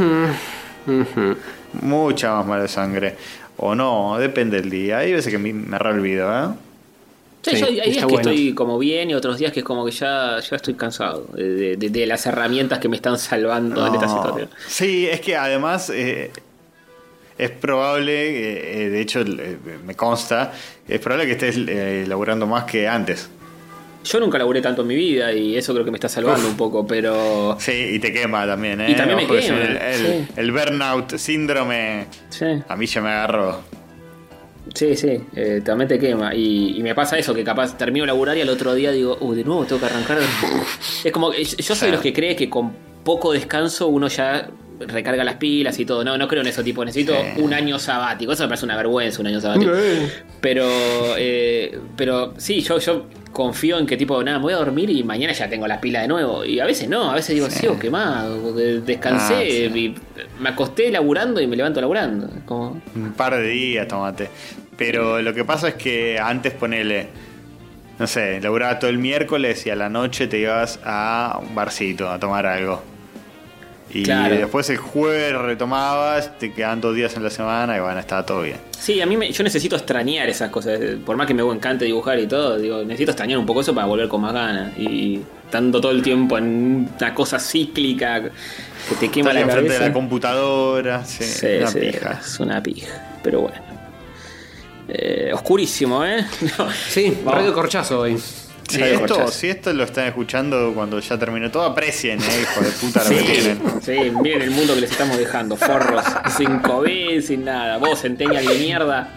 Mucha 1.81 2.35
más 2.35 2.45
mala 2.45 2.67
sangre. 2.67 3.15
O 3.57 3.75
no, 3.75 4.17
depende 4.19 4.61
del 4.61 4.69
día. 4.69 4.99
Hay 4.99 5.13
veces 5.13 5.31
que 5.31 5.37
me, 5.37 5.51
me 5.53 5.77
re 5.79 5.89
olvido, 5.91 6.31
¿eh? 6.31 6.47
Sí, 7.43 7.55
Sí, 7.55 7.59
yo- 7.61 7.67
hay 7.67 7.91
días 7.91 7.97
que 8.05 8.13
bueno. 8.13 8.19
estoy 8.29 8.53
como 8.53 8.77
bien 8.77 9.09
y 9.09 9.13
otros 9.15 9.37
días 9.37 9.51
que 9.53 9.59
es 9.61 9.65
como 9.65 9.85
que 9.85 9.91
ya, 9.91 10.39
ya 10.39 10.55
estoy 10.55 10.73
cansado 10.73 11.27
de, 11.33 11.77
de- 11.77 11.89
de 11.89 12.05
las 12.05 12.25
herramientas 12.25 12.79
que 12.79 12.89
me 12.89 12.97
están 12.97 13.17
salvando 13.17 13.85
en 13.87 13.93
esta 13.93 14.07
No. 14.07 14.13
situación. 14.17 14.49
Sí, 14.67 15.07
es 15.07 15.21
que 15.21 15.37
además 15.37 15.89
eh, 15.89 16.31
es 17.37 17.49
probable, 17.51 18.11
eh, 18.11 18.85
eh, 18.85 18.89
de 18.89 19.01
hecho 19.01 19.21
eh, 19.21 19.57
me 19.85 19.95
consta, 19.95 20.51
es 20.87 20.99
probable 20.99 21.25
que 21.27 21.31
estés 21.33 21.55
eh, 21.67 22.05
laburando 22.07 22.47
más 22.47 22.65
que 22.65 22.87
antes. 22.87 23.29
Yo 24.09 24.19
nunca 24.19 24.37
laburé 24.37 24.61
tanto 24.61 24.83
en 24.83 24.87
mi 24.87 24.95
vida 24.95 25.33
y 25.33 25.57
eso 25.57 25.73
creo 25.73 25.83
que 25.83 25.91
me 25.91 25.97
está 25.97 26.07
salvando 26.07 26.47
un 26.47 26.55
poco, 26.55 26.85
pero... 26.87 27.57
Sí, 27.59 27.71
y 27.93 27.99
te 27.99 28.13
quema 28.13 28.45
también, 28.45 28.79
¿eh? 28.81 28.91
Y 28.91 28.95
también 28.95 29.17
me 29.17 29.27
quema, 29.27 29.61
El, 29.61 29.77
el- 29.77 29.95
sí. 30.27 30.27
el 30.37 30.51
burnout 30.51 31.15
síndrome 31.17 32.05
Sí, 32.29 32.45
a 32.67 32.75
mí 32.75 32.85
ya 32.85 33.01
me 33.01 33.09
agarró. 33.09 33.61
sí, 34.73 34.95
sí, 34.95 35.19
eh, 35.35 35.61
también 35.65 35.87
te 35.87 35.99
quema. 35.99 36.33
Y, 36.33 36.77
y 36.77 36.83
me 36.83 36.93
pasa 36.95 37.17
eso, 37.17 37.33
que 37.33 37.43
capaz 37.43 37.77
termino 37.77 38.03
de 38.03 38.07
laburar 38.07 38.37
y 38.37 38.41
al 38.41 38.49
otro 38.49 38.73
día 38.75 38.91
digo, 38.91 39.17
uy, 39.21 39.35
de 39.37 39.43
nuevo 39.43 39.65
tengo 39.65 39.79
que 39.81 39.87
arrancar. 39.87 40.19
es 41.03 41.11
como 41.11 41.31
que 41.31 41.43
yo 41.43 41.75
soy 41.75 41.87
de 41.87 41.91
los 41.93 42.01
que 42.01 42.13
cree 42.13 42.35
que 42.35 42.49
con 42.49 42.71
poco 43.03 43.33
descanso 43.33 43.87
uno 43.87 44.07
ya 44.07 44.49
recarga 44.79 45.23
las 45.23 45.35
pilas 45.35 45.79
y 45.79 45.85
todo. 45.85 46.03
No, 46.03 46.17
no 46.17 46.27
creo 46.27 46.41
en 46.41 46.47
eso, 46.47 46.63
tipo, 46.63 46.83
necesito 46.85 47.13
Sí. 47.13 47.41
un 47.41 47.53
año 47.53 47.79
sabático. 47.79 48.31
Eso 48.33 48.43
me 48.43 48.49
parece 48.49 48.65
una 48.65 48.75
vergüenza, 48.77 49.21
un 49.21 49.27
año 49.27 49.41
sabático. 49.41 49.71
Pero, 50.41 50.67
eh, 51.17 51.79
pero 51.95 52.33
sí, 52.37 52.61
yo, 52.61 52.77
yo 52.79 53.05
confío 53.31 53.77
en 53.79 53.85
que 53.85 53.97
tipo, 53.97 54.23
nada, 54.23 54.37
me 54.37 54.43
voy 54.43 54.53
a 54.53 54.57
dormir 54.57 54.89
y 54.89 55.03
mañana 55.03 55.33
ya 55.33 55.49
tengo 55.49 55.67
las 55.67 55.79
pilas 55.79 56.03
de 56.03 56.07
nuevo. 56.07 56.45
Y 56.45 56.59
a 56.59 56.65
veces 56.65 56.87
no, 56.89 57.11
a 57.11 57.15
veces 57.15 57.35
digo, 57.35 57.49
Sí. 57.49 57.59
sigo 57.59 57.79
quemado, 57.79 58.53
descansé 58.53 59.33
Ah, 59.35 59.71
sí. 59.73 59.79
y 59.79 59.95
me 60.41 60.49
acosté 60.49 60.91
laburando 60.91 61.41
y 61.41 61.47
me 61.47 61.55
levanto 61.55 61.81
laburando. 61.81 62.29
Como, 62.45 62.81
Un 62.95 63.13
par 63.13 63.35
de 63.35 63.47
días, 63.49 63.87
tomate. 63.87 64.29
Pero 64.77 65.21
lo 65.21 65.33
que 65.33 65.43
pasa 65.43 65.69
es 65.69 65.73
que 65.75 66.19
antes 66.19 66.53
ponele, 66.53 67.07
no 67.97 68.05
sé, 68.05 68.39
laburaba 68.41 68.77
todo 68.77 68.91
el 68.91 68.99
miércoles 68.99 69.65
y 69.65 69.71
a 69.71 69.75
la 69.75 69.89
noche 69.89 70.27
te 70.27 70.37
ibas 70.37 70.79
a 70.83 71.39
un 71.41 71.55
barcito 71.55 72.09
a 72.09 72.19
tomar 72.19 72.45
algo. 72.45 72.83
Y 73.93 74.03
Claro. 74.03 74.35
después 74.35 74.69
el 74.69 74.77
jueves 74.77 75.33
retomabas, 75.33 76.37
te 76.39 76.53
quedan 76.53 76.81
dos 76.81 76.93
días 76.95 77.15
en 77.15 77.23
la 77.23 77.29
semana 77.29 77.77
y 77.77 77.79
bueno, 77.79 77.99
estaba 77.99 78.25
todo 78.25 78.41
bien. 78.41 78.57
Sí, 78.77 78.99
a 79.01 79.05
mí 79.05 79.15
me- 79.15 79.31
yo 79.31 79.43
necesito 79.43 79.75
extrañar 79.77 80.27
esas 80.29 80.49
cosas. 80.49 80.79
Por 81.05 81.15
más 81.15 81.25
que 81.25 81.33
me 81.33 81.41
encante 81.43 81.85
dibujar 81.85 82.19
y 82.19 82.27
todo, 82.27 82.57
digo, 82.57 82.83
necesito 82.83 83.11
extrañar 83.11 83.37
un 83.37 83.45
poco 83.45 83.61
eso 83.61 83.73
para 83.73 83.87
volver 83.87 84.07
con 84.09 84.21
más 84.21 84.33
ganas. 84.33 84.77
Y 84.77 85.21
estando 85.45 85.79
todo 85.79 85.93
el 85.93 86.01
tiempo 86.01 86.37
en 86.37 86.89
una 86.99 87.13
cosa 87.13 87.39
cíclica 87.39 88.21
que 88.21 88.95
te 88.99 89.09
quema 89.09 89.29
Estar 89.29 89.33
la 89.35 89.41
enfrente 89.41 89.67
cabeza. 89.67 89.83
de 89.83 89.89
la 89.89 89.93
computadora, 89.93 91.05
sí, 91.05 91.23
Sí, 91.23 91.47
una 91.59 91.67
sí, 91.67 91.79
pija. 91.79 92.19
es 92.21 92.39
una 92.41 92.61
pija. 92.61 93.19
Pero 93.23 93.41
bueno. 93.41 93.57
Eh, 94.89 95.31
oscurísimo, 95.33 96.03
¿eh? 96.05 96.25
No. 96.57 96.67
Sí, 96.89 97.17
radio 97.25 97.53
corchazo 97.53 98.01
hoy. 98.01 98.17
Si 98.77 98.81
esto, 98.81 99.27
si 99.29 99.49
esto 99.49 99.73
lo 99.73 99.83
están 99.83 100.07
escuchando 100.07 100.73
cuando 100.75 100.99
ya 100.99 101.17
terminó 101.17 101.49
todo, 101.49 101.63
aprecien, 101.63 102.19
eh, 102.21 102.41
hijo 102.41 102.61
de 102.61 102.71
puta 102.71 103.03
lo 103.03 103.09
que 103.09 103.23
tienen. 103.23 103.59
sí, 103.81 104.11
miren 104.21 104.41
el 104.41 104.51
mundo 104.51 104.75
que 104.75 104.81
les 104.81 104.91
estamos 104.91 105.17
dejando, 105.17 105.55
forros, 105.55 106.03
sin 106.37 106.59
COVID, 106.59 107.21
sin 107.21 107.45
nada. 107.45 107.77
Vos, 107.77 107.99
centenial 107.99 108.45
de 108.45 108.55
mierda, 108.55 109.09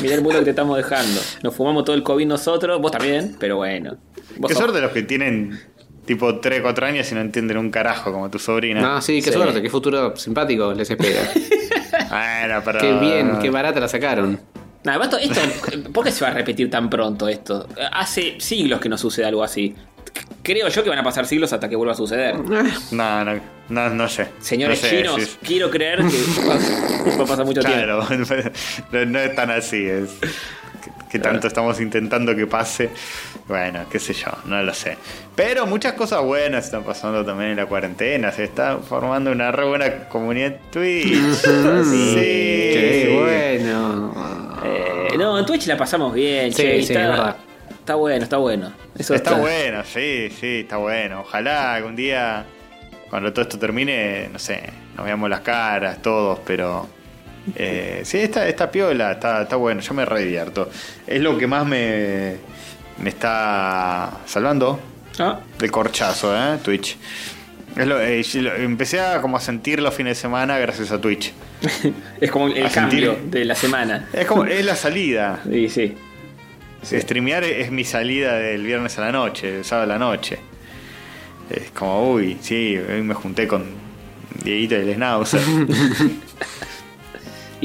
mirá 0.00 0.14
el 0.14 0.22
mundo 0.22 0.38
que 0.38 0.44
te 0.46 0.50
estamos 0.50 0.76
dejando. 0.76 1.20
Nos 1.42 1.54
fumamos 1.54 1.84
todo 1.84 1.94
el 1.94 2.02
COVID 2.02 2.26
nosotros, 2.26 2.80
vos 2.80 2.90
también, 2.92 3.36
pero 3.38 3.56
bueno. 3.56 3.96
Vos 4.38 4.48
Qué 4.48 4.54
sos- 4.54 4.62
suerte 4.64 4.80
los 4.80 4.92
que 4.92 5.02
tienen 5.02 5.60
tipo 6.06 6.38
3, 6.40 6.60
4 6.62 6.86
años 6.86 7.10
y 7.12 7.14
no 7.14 7.20
entienden 7.20 7.58
un 7.58 7.70
carajo 7.70 8.12
como 8.12 8.30
tu 8.30 8.38
sobrina. 8.38 8.96
Ah, 8.96 9.00
sí, 9.02 9.20
qué 9.22 9.30
Sí. 9.30 9.32
suerte, 9.32 9.60
qué 9.62 9.68
futuro 9.70 10.16
simpático 10.16 10.72
les 10.72 10.90
espera. 10.90 11.20
Bueno, 12.10 12.60
pero. 12.64 12.78
qué 12.80 12.92
bien, 12.98 13.38
qué 13.40 13.50
barata 13.50 13.78
la 13.80 13.88
sacaron. 13.88 14.40
Nada, 14.84 15.02
esto, 15.04 15.18
esto, 15.18 15.40
¿por 15.92 16.04
qué 16.04 16.12
se 16.12 16.24
va 16.24 16.30
a 16.30 16.34
repetir 16.34 16.70
tan 16.70 16.90
pronto 16.90 17.26
esto? 17.26 17.66
Hace 17.92 18.38
siglos 18.38 18.80
que 18.80 18.88
no 18.88 18.98
sucede 18.98 19.24
algo 19.26 19.42
así. 19.42 19.74
Creo 20.42 20.68
yo 20.68 20.84
que 20.84 20.90
van 20.90 20.98
a 20.98 21.02
pasar 21.02 21.26
siglos 21.26 21.52
hasta 21.54 21.68
que 21.70 21.76
vuelva 21.76 21.94
a 21.94 21.96
suceder. 21.96 22.36
No, 22.92 23.24
no, 23.24 23.40
no, 23.70 23.88
no 23.88 24.08
sé. 24.08 24.28
Señores 24.40 24.82
No 24.82 24.88
sé, 24.88 24.96
chinos, 24.96 25.22
sí. 25.22 25.38
quiero 25.42 25.70
creer 25.70 26.00
que 26.00 26.42
va, 26.46 26.54
a 27.24 27.26
pasar 27.26 27.46
mucho 27.46 27.60
tiempo. 27.62 27.78
Claro, 27.78 28.06
no, 28.92 29.04
no 29.06 29.18
es 29.18 29.34
tan 29.34 29.50
así. 29.50 29.86
Es 29.86 30.10
que, 30.20 30.90
que 31.12 31.18
tanto 31.18 31.46
estamos 31.46 31.80
intentando 31.80 32.36
que 32.36 32.46
pase. 32.46 32.90
Bueno, 33.48 33.86
qué 33.90 33.98
sé 33.98 34.12
yo, 34.12 34.30
no 34.44 34.62
lo 34.62 34.74
sé. 34.74 34.98
Pero 35.34 35.66
muchas 35.66 35.94
cosas 35.94 36.22
buenas 36.22 36.66
están 36.66 36.84
pasando 36.84 37.24
también 37.24 37.50
en 37.52 37.56
la 37.56 37.66
cuarentena. 37.66 38.30
Se 38.32 38.44
está 38.44 38.78
formando 38.78 39.32
una 39.32 39.50
re 39.50 39.64
buena 39.64 40.08
comunidad 40.10 40.56
Twitch. 40.70 41.14
sí, 41.36 42.14
Qué 42.14 43.06
sí. 43.08 43.16
bueno. 43.16 44.53
Eh, 44.64 45.08
no, 45.18 45.38
en 45.38 45.46
Twitch 45.46 45.66
la 45.66 45.76
pasamos 45.76 46.12
bien, 46.14 46.52
Sí, 46.52 46.62
che, 46.62 46.72
sí, 46.82 46.92
está, 46.92 47.02
es 47.02 47.08
verdad. 47.10 47.36
Está 47.70 47.94
bueno, 47.96 48.22
está 48.24 48.36
bueno. 48.38 48.72
Eso 48.98 49.14
Está 49.14 49.34
bueno, 49.34 49.82
sí, 49.84 50.28
sí, 50.40 50.60
está 50.60 50.78
bueno. 50.78 51.20
Ojalá 51.20 51.74
algún 51.74 51.94
día, 51.94 52.44
cuando 53.10 53.32
todo 53.32 53.42
esto 53.42 53.58
termine, 53.58 54.28
no 54.32 54.38
sé, 54.38 54.62
nos 54.96 55.04
veamos 55.04 55.28
las 55.28 55.40
caras, 55.40 56.00
todos, 56.00 56.38
pero. 56.46 56.88
eh, 57.56 58.00
sí, 58.04 58.18
está, 58.18 58.48
está 58.48 58.70
piola, 58.70 59.12
está, 59.12 59.42
está 59.42 59.56
bueno, 59.56 59.80
yo 59.82 59.92
me 59.94 60.04
re 60.06 60.20
divierto. 60.24 60.70
Es 61.06 61.20
lo 61.20 61.36
que 61.36 61.46
más 61.46 61.66
me, 61.66 62.36
me 62.98 63.10
está 63.10 64.10
salvando 64.26 64.80
Ah, 65.18 65.40
del 65.58 65.70
corchazo, 65.70 66.34
¿eh? 66.36 66.58
Twitch. 66.62 66.96
Es 67.76 67.86
lo- 67.86 68.00
eh, 68.00 68.22
lo- 68.34 68.54
empecé 68.54 69.00
a 69.00 69.20
como 69.20 69.36
a 69.36 69.40
sentir 69.40 69.80
los 69.80 69.94
fines 69.94 70.16
de 70.16 70.20
semana 70.22 70.58
gracias 70.58 70.90
a 70.92 71.00
Twitch. 71.00 71.32
es 72.20 72.30
como 72.30 72.48
el 72.48 72.66
A 72.66 72.70
cambio 72.70 73.14
sentir- 73.16 73.30
de 73.30 73.44
la 73.44 73.54
semana. 73.54 74.08
Es 74.12 74.26
como, 74.26 74.44
es 74.44 74.64
la 74.64 74.76
salida. 74.76 75.40
Sí, 75.50 75.68
sí. 75.68 75.94
Streamear 77.00 77.44
es 77.44 77.70
mi 77.70 77.82
salida 77.84 78.34
del 78.38 78.62
viernes 78.64 78.98
a 78.98 79.00
la 79.02 79.12
noche, 79.12 79.50
del 79.50 79.64
sábado 79.64 79.84
a 79.90 79.94
la 79.94 79.98
noche. 79.98 80.38
Es 81.50 81.70
como, 81.70 82.12
uy, 82.12 82.36
sí, 82.42 82.76
hoy 82.76 83.02
me 83.02 83.14
junté 83.14 83.46
con 83.48 83.64
Dieguito 84.42 84.74
y 84.76 84.78
el 84.80 84.94
Schnauzer. 84.94 85.40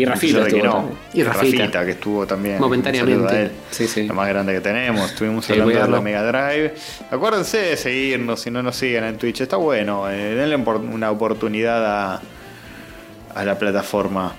Y 0.02 0.06
Rafita 0.06 0.48
estuvo 0.48 0.64
no. 0.66 0.72
también. 0.74 0.98
Y 1.14 1.24
Rafita. 1.24 1.86
que 1.86 1.92
estuvo 1.92 2.26
también. 2.28 2.60
Momentáneamente. 2.60 3.52
Sí, 3.72 3.88
sí. 3.88 4.08
Lo 4.08 4.14
más 4.14 4.28
grande 4.30 4.54
que 4.54 4.62
tenemos. 4.62 5.12
Estuvimos 5.12 5.46
Sí, 5.46 5.54
hablando 5.54 5.82
de 5.82 5.90
la 5.90 6.02
Mega 6.02 6.24
Drive. 6.24 6.74
Acuérdense 7.12 7.58
de 7.58 7.78
seguirnos 7.78 8.40
si 8.42 8.52
no 8.52 8.62
nos 8.64 8.76
siguen 8.76 9.04
en 9.04 9.18
Twitch. 9.18 9.42
Está 9.42 9.58
bueno. 9.58 10.10
eh, 10.10 10.36
denle 10.36 10.56
una 10.58 11.12
oportunidad 11.12 11.86
a, 12.16 12.22
a 13.36 13.44
la 13.46 13.58
plataforma. 13.60 14.34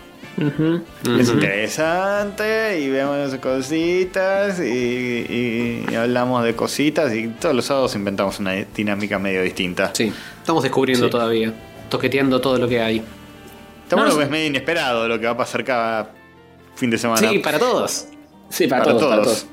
Es 1.19 1.29
interesante 1.29 2.81
y 2.81 2.89
vemos 2.89 3.35
cositas 3.37 4.59
y, 4.61 4.63
y- 4.65 5.85
y 5.91 5.95
hablamos 5.95 6.45
de 6.45 6.55
cositas 6.55 7.13
y 7.15 7.29
todos 7.29 7.55
los 7.55 7.65
sábados 7.67 7.95
inventamos 7.95 8.39
una 8.39 8.53
dinámica 8.75 9.19
medio 9.19 9.43
distinta. 9.43 9.91
Sí, 9.95 10.13
estamos 10.39 10.63
descubriendo 10.63 11.07
Sí. 11.07 11.11
todavía. 11.11 11.53
Toqueteando 11.91 12.41
todo 12.41 12.57
lo 12.59 12.69
que 12.69 12.81
hay. 12.81 13.03
Está 13.91 13.97
No, 13.97 14.03
bueno 14.03 14.13
no 14.15 14.19
que 14.19 14.25
es 14.27 14.31
medio 14.31 14.47
inesperado 14.47 15.09
lo 15.09 15.19
que 15.19 15.27
va 15.27 15.33
a 15.33 15.37
pasar 15.37 15.65
cada 15.65 16.11
fin 16.77 16.91
de 16.91 16.97
semana. 16.97 17.29
Sí, 17.29 17.41
para 17.41 17.59
todos. 17.59 18.07
Sí, 18.49 18.69
para, 18.69 18.85
Para 18.85 18.97
todos, 18.97 19.09
para 19.11 19.23
todos. 19.23 19.39
todos. 19.41 19.47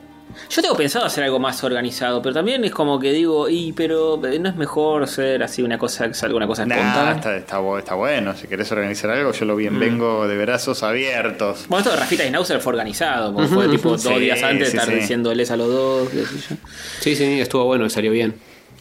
Yo 0.51 0.61
tengo 0.61 0.75
pensado 0.77 1.05
hacer 1.05 1.23
algo 1.23 1.39
más 1.39 1.63
organizado, 1.63 2.21
pero 2.21 2.35
también 2.35 2.63
es 2.63 2.71
como 2.71 2.99
que 2.99 3.11
digo, 3.11 3.49
y 3.49 3.73
pero 3.73 4.23
eh, 4.27 4.37
no 4.37 4.47
es 4.49 4.55
mejor 4.55 5.01
hacer 5.01 5.41
así 5.41 5.63
una 5.63 5.79
cosa 5.79 6.07
que 6.09 6.13
salga 6.13 6.35
una 6.37 6.45
cosa 6.45 6.67
Nah, 6.67 6.75
espontánea. 6.75 7.11
está, 7.13 7.35
está 7.37 7.59
bu- 7.59 7.79
está 7.79 7.95
bueno. 7.95 8.35
Si 8.35 8.47
querés 8.47 8.71
organizar 8.71 9.09
algo, 9.09 9.31
yo 9.31 9.45
lo 9.45 9.55
Mm. 9.55 9.57
bien 9.57 9.79
vengo 9.79 10.27
de 10.27 10.37
brazos 10.37 10.83
abiertos. 10.83 11.65
Bueno, 11.67 11.79
esto 11.79 11.91
de 11.95 11.97
Rafita 12.01 12.23
y 12.23 12.27
Schnauzer 12.27 12.59
fue 12.59 12.73
organizado, 12.73 13.33
porque 13.33 13.47
fue 13.47 13.67
tipo 13.69 13.89
dos 13.89 14.01
Sí, 14.03 14.13
días 14.19 14.43
antes 14.43 14.69
sí, 14.69 14.77
estar 14.77 14.93
sí. 14.93 14.99
diciéndoles 14.99 15.49
a 15.49 15.57
los 15.57 15.67
dos. 15.69 16.09
qué 16.09 16.25
sé 16.25 16.37
yo. 16.49 16.55
Sí, 16.99 17.15
sí, 17.15 17.39
estuvo 17.41 17.65
bueno 17.65 17.87
y 17.87 17.89
salió 17.89 18.11
bien. 18.11 18.35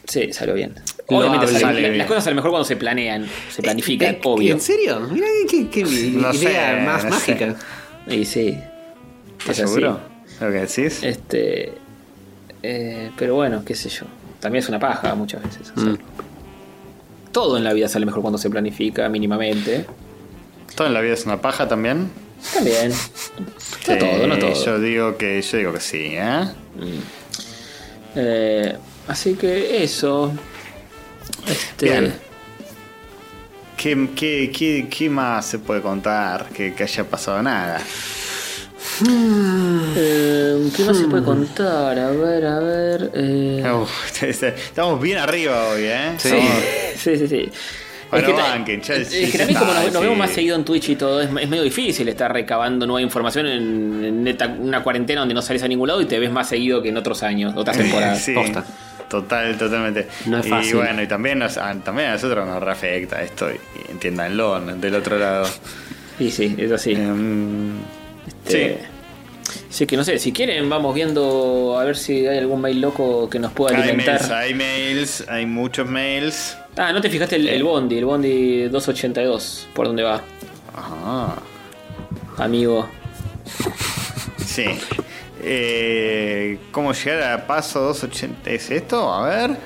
Sí, 0.07 0.33
salió 0.33 0.55
bien. 0.55 0.75
Lo 1.09 1.19
Obviamente 1.19 1.47
sale- 1.49 1.81
bien. 1.81 1.99
las 1.99 2.07
cosas 2.07 2.25
salen 2.25 2.37
mejor 2.37 2.51
cuando 2.51 2.65
se 2.67 2.77
planean, 2.77 3.27
se 3.51 3.63
planifican, 3.63 4.15
Eh, 4.15 4.21
obvio. 4.25 4.53
¿En 4.55 4.61
serio? 4.61 5.01
Mira 5.11 5.27
qué, 5.51 5.69
qué- 5.69 5.83
No 6.13 6.33
idea 6.33 6.77
sé, 6.79 6.83
más 6.85 7.05
no 7.05 7.11
mágica. 7.11 7.55
Y 8.07 8.25
sí. 8.25 8.59
¿Estás 9.41 9.57
seguro? 9.57 10.01
¿Lo 10.41 10.47
que 10.49 10.59
decís? 10.67 11.03
Este. 11.03 11.73
eh, 12.63 13.11
pero 13.17 13.35
bueno, 13.37 13.63
qué 13.65 13.75
sé 13.75 13.89
yo. 13.89 14.07
También 14.41 14.63
es 14.63 14.69
una 14.69 14.79
paja 14.79 15.15
muchas 15.15 15.43
veces. 15.43 15.73
Mm. 15.77 15.95
Todo 17.33 17.57
en 17.57 17.65
la 17.65 17.73
vida 17.73 17.89
sale 17.89 18.07
mejor 18.07 18.23
cuando 18.23 18.39
se 18.39 18.49
planifica 18.51 19.09
mínimamente. 19.09 19.87
¿Todo 20.75 20.87
en 20.89 20.95
la 20.95 21.01
vida 21.01 21.15
es 21.15 21.25
una 21.27 21.41
paja 21.41 21.69
también? 21.69 22.11
También. 22.55 22.93
No 23.89 23.99
todo, 23.99 24.27
no 24.27 24.39
todo. 24.39 24.65
Yo 24.65 24.79
digo 24.79 25.17
que, 25.17 25.41
yo 25.43 25.59
digo 25.59 25.73
que 25.73 25.81
sí, 25.81 26.09
¿eh? 26.13 26.45
Eh, 28.15 28.77
así 29.09 29.35
que 29.35 29.83
eso. 29.83 30.33
Este. 31.47 31.87
Bien. 31.91 32.15
¿Qué, 33.77 34.09
qué, 34.17 34.51
qué, 34.57 34.89
qué 34.91 35.11
más 35.11 35.45
se 35.47 35.59
puede 35.59 35.83
contar 35.83 36.47
que, 36.47 36.75
que 36.75 36.83
haya 36.85 37.05
pasado 37.05 37.43
nada? 37.43 37.81
eh, 39.97 40.71
¿Qué 40.75 40.85
más 40.85 40.97
se 40.97 41.05
puede 41.05 41.23
contar? 41.25 41.99
A 41.99 42.11
ver, 42.11 42.47
a 42.47 42.59
ver. 42.61 43.11
eh, 43.15 43.71
Uf, 43.83 44.23
estamos 44.23 45.01
bien 45.01 45.19
arriba 45.19 45.69
hoy, 45.69 45.83
¿eh? 45.85 46.15
Sí. 46.19 46.29
Estamos- 46.29 46.53
Sí, 46.97 47.17
sí, 47.19 47.29
sí. 47.29 47.49
Bueno, 48.11 48.29
es 48.29 48.35
que, 48.35 48.41
banquen, 48.41 48.81
ya- 48.81 48.95
es 48.95 49.09
que 49.11 49.37
también 49.39 49.59
como 49.59 49.75
nos, 49.75 49.85
nos 49.85 49.93
sí. 49.95 50.01
vemos 50.01 50.17
más 50.17 50.31
seguido 50.31 50.57
en 50.57 50.65
Twitch 50.65 50.89
y 50.91 50.97
todo, 50.97 51.21
es, 51.21 51.29
es 51.29 51.49
medio 51.49 51.63
difícil 51.63 52.09
estar 52.09 52.33
recabando 52.33 52.87
nueva 52.87 53.03
información 53.03 53.47
en, 53.47 54.05
en 54.05 54.25
neta- 54.25 54.57
una 54.59 54.83
cuarentena 54.83 55.21
donde 55.21 55.35
no 55.35 55.43
sales 55.43 55.63
a 55.65 55.69
ningún 55.69 55.89
lado 55.89 56.01
y 56.01 56.07
te 56.07 56.19
ves 56.19 56.31
más 56.31 56.49
seguido 56.49 56.81
que 56.83 56.89
en 56.89 56.97
otros 56.97 57.23
años, 57.23 57.53
otras 57.57 57.77
temporadas. 57.79 58.23
Sí, 58.23 58.33
Posta. 58.33 58.65
Total, 59.09 59.57
totalmente. 59.59 60.09
No 60.27 60.39
es 60.39 60.47
y 60.47 60.51
fácil. 60.51 60.77
bueno, 60.77 61.03
y 61.03 61.07
también, 61.07 61.39
nos- 61.39 61.57
a, 61.59 61.75
también 61.77 62.09
a 62.09 62.13
nosotros 62.13 62.47
nos 62.47 62.63
reafecta 62.63 63.23
esto, 63.23 63.51
y, 63.51 63.55
y 63.55 63.91
entiéndanlo, 63.93 64.61
del 64.61 64.95
otro 64.95 65.19
lado. 65.19 65.47
Y 66.19 66.31
sí, 66.31 66.55
es 66.59 66.73
así. 66.73 66.97
Este, 68.45 68.79
Así 69.71 69.87
que 69.87 69.97
no 69.97 70.05
sé, 70.05 70.19
si 70.19 70.33
quieren 70.33 70.69
vamos 70.71 70.95
viendo 70.95 71.77
a 71.79 71.85
ver 71.85 71.97
si 71.97 72.27
hay 72.27 72.39
algún 72.39 72.61
mail 72.63 72.81
loco 72.81 73.29
que 73.29 73.39
nos 73.39 73.53
pueda 73.53 73.77
Hay 73.77 73.83
alimentar. 73.83 74.15
mails, 74.21 74.31
hay 74.31 74.55
mails, 74.55 75.25
hay 75.29 75.47
muchos 75.47 75.87
mails. 75.89 76.57
Ah, 76.77 76.93
no 76.93 77.01
te 77.01 77.11
fijaste 77.11 77.37
el, 77.37 77.49
el 77.49 77.63
Bondi, 77.63 77.99
el 77.99 78.05
Bondi 78.07 78.63
282, 78.69 79.69
por 79.75 79.87
dónde 79.87 80.03
va, 80.03 80.23
Ajá. 80.75 81.37
amigo. 82.39 82.89
Sí. 84.45 84.65
Eh, 85.49 86.59
¿Cómo 86.73 86.93
llegar 86.93 87.33
a 87.33 87.47
paso 87.47 87.81
280? 87.81 88.51
¿Es 88.51 88.69
esto? 88.71 89.13
A 89.13 89.29
ver. 89.29 89.57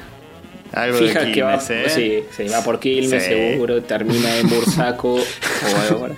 Algo 0.72 0.98
Fija 0.98 1.20
de 1.24 1.32
que 1.32 1.42
va, 1.42 1.58
Quilmes, 1.58 1.70
¿eh? 1.70 1.88
sí, 1.88 2.24
sí, 2.36 2.48
va 2.52 2.62
por 2.62 2.78
Quilmes 2.78 3.24
Sí. 3.24 3.28
seguro, 3.30 3.82
termina 3.82 4.36
en 4.36 4.48
Bursaco 4.48 5.14
o 5.16 5.80
algo 5.80 5.98
por 6.00 6.10
ahí. 6.10 6.16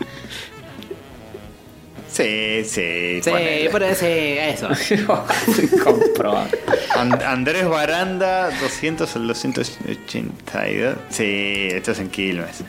Sí, 2.10 2.62
sí. 2.68 3.20
Sí, 3.22 3.30
ponele. 3.30 3.70
por 3.70 3.82
ese, 3.82 4.50
eso. 4.50 4.68
Comprobado. 5.84 6.48
And- 6.96 7.22
Andrés 7.22 7.66
Baranda, 7.66 8.50
200 8.60 9.16
al 9.16 9.26
282. 9.28 10.96
Sí, 11.08 11.68
esto 11.70 11.92
es 11.92 11.98
en 12.00 12.10
Quilmes. 12.10 12.62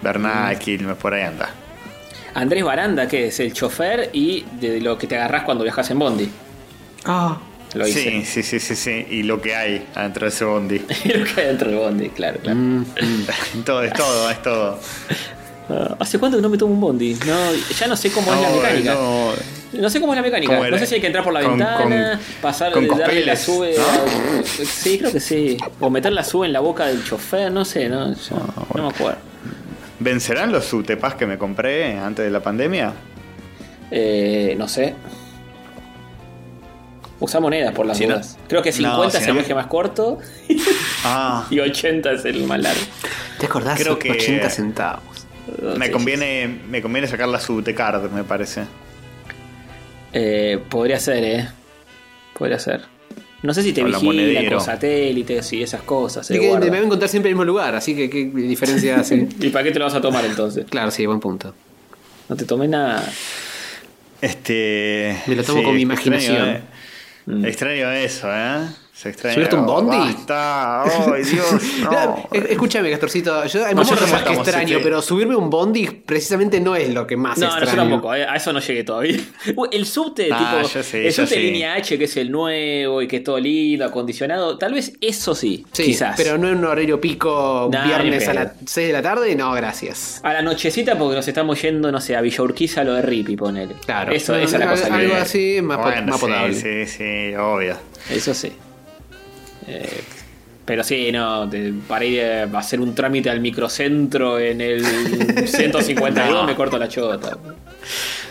Bernal, 0.00 0.58
Quilmes, 0.58 0.96
por 0.96 1.12
ahí 1.12 1.24
anda. 1.24 1.50
Andrés 2.36 2.62
Baranda, 2.64 3.08
que 3.08 3.28
es 3.28 3.40
el 3.40 3.52
chofer 3.54 4.10
y 4.12 4.44
de 4.60 4.80
lo 4.80 4.98
que 4.98 5.06
te 5.06 5.16
agarrás 5.16 5.44
cuando 5.44 5.64
viajas 5.64 5.90
en 5.90 5.98
Bondi. 5.98 6.28
Ah, 7.06 7.38
Lo 7.74 7.88
hice. 7.88 8.02
Sí, 8.02 8.24
sí, 8.24 8.42
sí, 8.42 8.60
sí, 8.60 8.76
sí. 8.76 9.06
Y 9.10 9.22
lo 9.22 9.40
que 9.40 9.56
hay 9.56 9.86
adentro 9.94 10.26
de 10.26 10.28
ese 10.28 10.44
bondi. 10.44 10.78
lo 11.04 11.24
que 11.24 11.40
hay 11.40 11.46
dentro 11.48 11.70
del 11.70 11.78
Bondi, 11.78 12.08
claro, 12.10 12.38
claro. 12.42 12.58
mm, 12.60 12.84
todo, 13.64 13.82
es 13.82 13.92
todo, 13.94 14.30
es 14.30 14.42
todo. 14.42 14.78
Ah, 15.70 15.96
¿Hace 15.98 16.18
cuánto 16.18 16.36
que 16.38 16.42
no 16.42 16.48
me 16.50 16.58
tomo 16.58 16.74
un 16.74 16.80
Bondi? 16.80 17.14
No, 17.26 17.52
ya 17.78 17.86
no 17.86 17.96
sé 17.96 18.10
cómo 18.12 18.32
es 18.34 18.40
la 18.40 18.50
mecánica. 18.50 18.94
no. 18.94 19.30
No 19.72 19.90
sé 19.90 20.00
cómo 20.00 20.12
es 20.12 20.16
la 20.18 20.22
mecánica. 20.22 20.56
¿Cómo 20.56 20.68
No 20.70 20.78
sé 20.78 20.86
si 20.86 20.94
hay 20.96 21.00
que 21.00 21.06
entrar 21.08 21.24
por 21.24 21.32
la 21.32 21.40
Con- 21.42 21.58
ventana, 21.58 22.10
con- 22.12 22.20
pasar, 22.40 22.72
con 22.72 22.86
darle 22.86 23.24
la 23.26 23.34
sube. 23.36 23.74
¿no? 23.76 23.82
a- 23.82 24.64
Sí, 24.64 24.98
creo 24.98 25.10
que 25.12 25.20
sí. 25.20 25.56
O 25.80 25.90
meter 25.90 26.12
la 26.12 26.22
sube 26.22 26.46
en 26.46 26.52
la 26.52 26.60
boca 26.60 26.86
del 26.86 27.02
chofer, 27.04 27.50
no 27.50 27.64
sé, 27.64 27.88
no, 27.88 28.14
yo 28.14 28.36
no 28.74 28.82
me 28.84 28.88
acuerdo. 28.88 29.18
¿Vencerán 29.98 30.52
los 30.52 30.72
UTEPAS 30.72 31.14
que 31.14 31.26
me 31.26 31.38
compré 31.38 31.98
antes 31.98 32.24
de 32.24 32.30
la 32.30 32.40
pandemia? 32.40 32.92
Eh, 33.90 34.54
no 34.58 34.68
sé. 34.68 34.94
Usa 37.18 37.40
monedas 37.40 37.72
por 37.74 37.86
las 37.86 37.96
Si 37.96 38.06
no- 38.06 38.14
dudas. 38.14 38.38
Creo 38.46 38.62
que 38.62 38.70
No, 38.72 38.76
50 38.76 39.10
si 39.10 39.16
es 39.18 39.22
no 39.22 39.28
el 39.28 39.34
me- 39.36 39.40
viaje 39.40 39.54
más 39.54 39.66
corto 39.68 40.18
Ah, 41.04 41.46
y 41.50 41.60
80 41.60 42.12
es 42.12 42.24
el 42.26 42.44
más 42.44 42.60
largo. 42.60 42.80
¿te 43.38 43.46
acordás? 43.46 43.78
Creo 43.80 43.98
que- 43.98 44.10
80 44.10 44.50
centavos. 44.50 45.26
me 45.78 45.86
Sí, 45.86 45.92
conviene, 45.92 46.60
me 46.68 46.82
conviene 46.82 47.06
sacar 47.06 47.28
la 47.28 47.40
UTECARD, 47.48 48.10
me 48.10 48.24
parece. 48.24 48.64
Eh, 50.12 50.58
podría 50.68 50.98
ser, 50.98 51.24
¿eh? 51.24 51.48
Podría 52.36 52.58
ser. 52.58 52.82
No 53.46 53.54
sé 53.54 53.62
si 53.62 53.72
te 53.72 53.84
vigilan 53.84 54.46
con 54.50 54.60
satélites 54.60 55.52
y 55.52 55.62
esas 55.62 55.82
cosas. 55.82 56.28
Y 56.30 56.34
eh, 56.34 56.40
que 56.40 56.48
guarda. 56.48 56.66
me 56.66 56.72
va 56.72 56.78
a 56.78 56.82
encontrar 56.86 57.08
siempre 57.08 57.30
en 57.30 57.34
el 57.34 57.36
mismo 57.36 57.44
lugar, 57.44 57.76
así 57.76 57.94
que 57.94 58.10
qué 58.10 58.24
diferencia 58.24 59.00
hace. 59.00 59.28
¿Y 59.40 59.50
para 59.50 59.64
qué 59.64 59.70
te 59.70 59.78
lo 59.78 59.84
vas 59.84 59.94
a 59.94 60.00
tomar 60.00 60.24
entonces? 60.24 60.66
claro, 60.70 60.90
sí, 60.90 61.06
buen 61.06 61.20
punto. 61.20 61.54
No 62.28 62.34
te 62.34 62.44
tomé 62.44 62.66
nada. 62.66 63.08
Este. 64.20 65.16
Me 65.28 65.36
lo 65.36 65.44
tomo 65.44 65.62
con 65.62 65.76
mi 65.76 65.82
imaginación. 65.82 66.36
Extraño, 66.36 67.44
eh. 67.44 67.48
Extraño 67.48 67.92
eso, 67.92 68.28
¿eh? 68.34 68.66
Se 68.96 69.10
extraña. 69.10 69.34
¿Subirte 69.34 69.56
un 69.56 69.66
bondi? 69.66 69.94
Basta. 69.98 70.84
Ay, 70.84 71.22
Dios. 71.30 71.62
No. 71.82 72.28
Escúchame, 72.32 72.90
Castorcito. 72.90 73.44
Yo, 73.44 73.66
hay 73.66 73.74
No, 73.74 73.82
muchas 73.82 73.98
cosas 74.00 74.22
que 74.22 74.32
extraño, 74.32 74.68
este- 74.78 74.82
pero 74.82 75.02
subirme 75.02 75.36
un 75.36 75.50
bondi 75.50 75.86
precisamente 75.86 76.60
no 76.60 76.74
es 76.74 76.88
lo 76.94 77.06
que 77.06 77.14
más 77.14 77.36
No, 77.36 77.44
no, 77.46 77.52
yo 77.52 77.58
extraño. 77.64 77.90
tampoco, 77.90 78.14
eh, 78.14 78.24
a 78.24 78.36
eso 78.36 78.54
no 78.54 78.60
llegué 78.60 78.84
todavía. 78.84 79.20
El 79.70 79.84
subte, 79.84 80.30
Ah, 80.32 80.62
tipo, 80.62 80.78
el 80.96 81.12
subte 81.12 81.26
sí. 81.34 81.40
línea 81.40 81.74
H, 81.74 81.98
que 81.98 82.04
es 82.04 82.16
el 82.16 82.30
nuevo 82.30 83.02
y 83.02 83.06
que 83.06 83.16
es 83.16 83.24
todo 83.24 83.38
lindo, 83.38 83.84
acondicionado, 83.84 84.56
tal 84.56 84.72
vez 84.72 84.94
eso 85.02 85.34
sí, 85.34 85.66
Sí, 85.72 85.84
quizás. 85.84 86.14
pero 86.16 86.38
no 86.38 86.48
en 86.48 86.56
un 86.56 86.64
horario 86.64 86.98
pico 86.98 87.68
Nah, 87.70 87.84
viernes 87.84 88.26
a 88.28 88.32
las 88.32 88.46
pedo. 88.52 88.60
6 88.66 88.86
de 88.86 88.92
la 88.94 89.02
tarde, 89.02 89.36
no, 89.36 89.52
gracias. 89.52 90.20
A 90.22 90.32
la 90.32 90.40
nochecita 90.40 90.96
porque 90.96 91.16
nos 91.16 91.28
estamos 91.28 91.60
yendo, 91.60 91.92
no 91.92 92.00
sé, 92.00 92.16
a 92.16 92.22
Villa 92.22 92.42
Urquiza, 92.42 92.82
lo 92.82 92.94
de 92.94 93.02
Rippy, 93.02 93.36
ponele. 93.36 93.74
Claro. 93.84 94.10
Eso, 94.12 94.34
esa 94.36 94.56
es 94.56 94.60
la 94.64 94.70
cosa 94.70 94.86
Algo 94.94 95.12
que... 95.12 95.20
así, 95.20 95.58
más, 95.62 95.76
Bueno, 95.78 96.06
más 96.06 96.18
sí, 96.18 96.26
potable. 96.26 96.54
Sí, 96.54 96.86
sí, 96.86 97.34
obvio. 97.36 97.76
Eso 98.10 98.32
sí. 98.32 98.52
Eh, 99.68 100.00
pero 100.64 100.82
sí, 100.82 101.10
no, 101.12 101.48
te- 101.48 101.72
para 101.86 102.04
ir 102.04 102.22
a 102.24 102.58
hacer 102.58 102.80
un 102.80 102.94
trámite 102.94 103.30
al 103.30 103.40
microcentro 103.40 104.38
en 104.38 104.60
el 104.60 104.84
152 105.46 106.28
No. 106.30 106.44
me 106.44 106.54
corto 106.56 106.78
la 106.78 106.88
chota. 106.88 107.36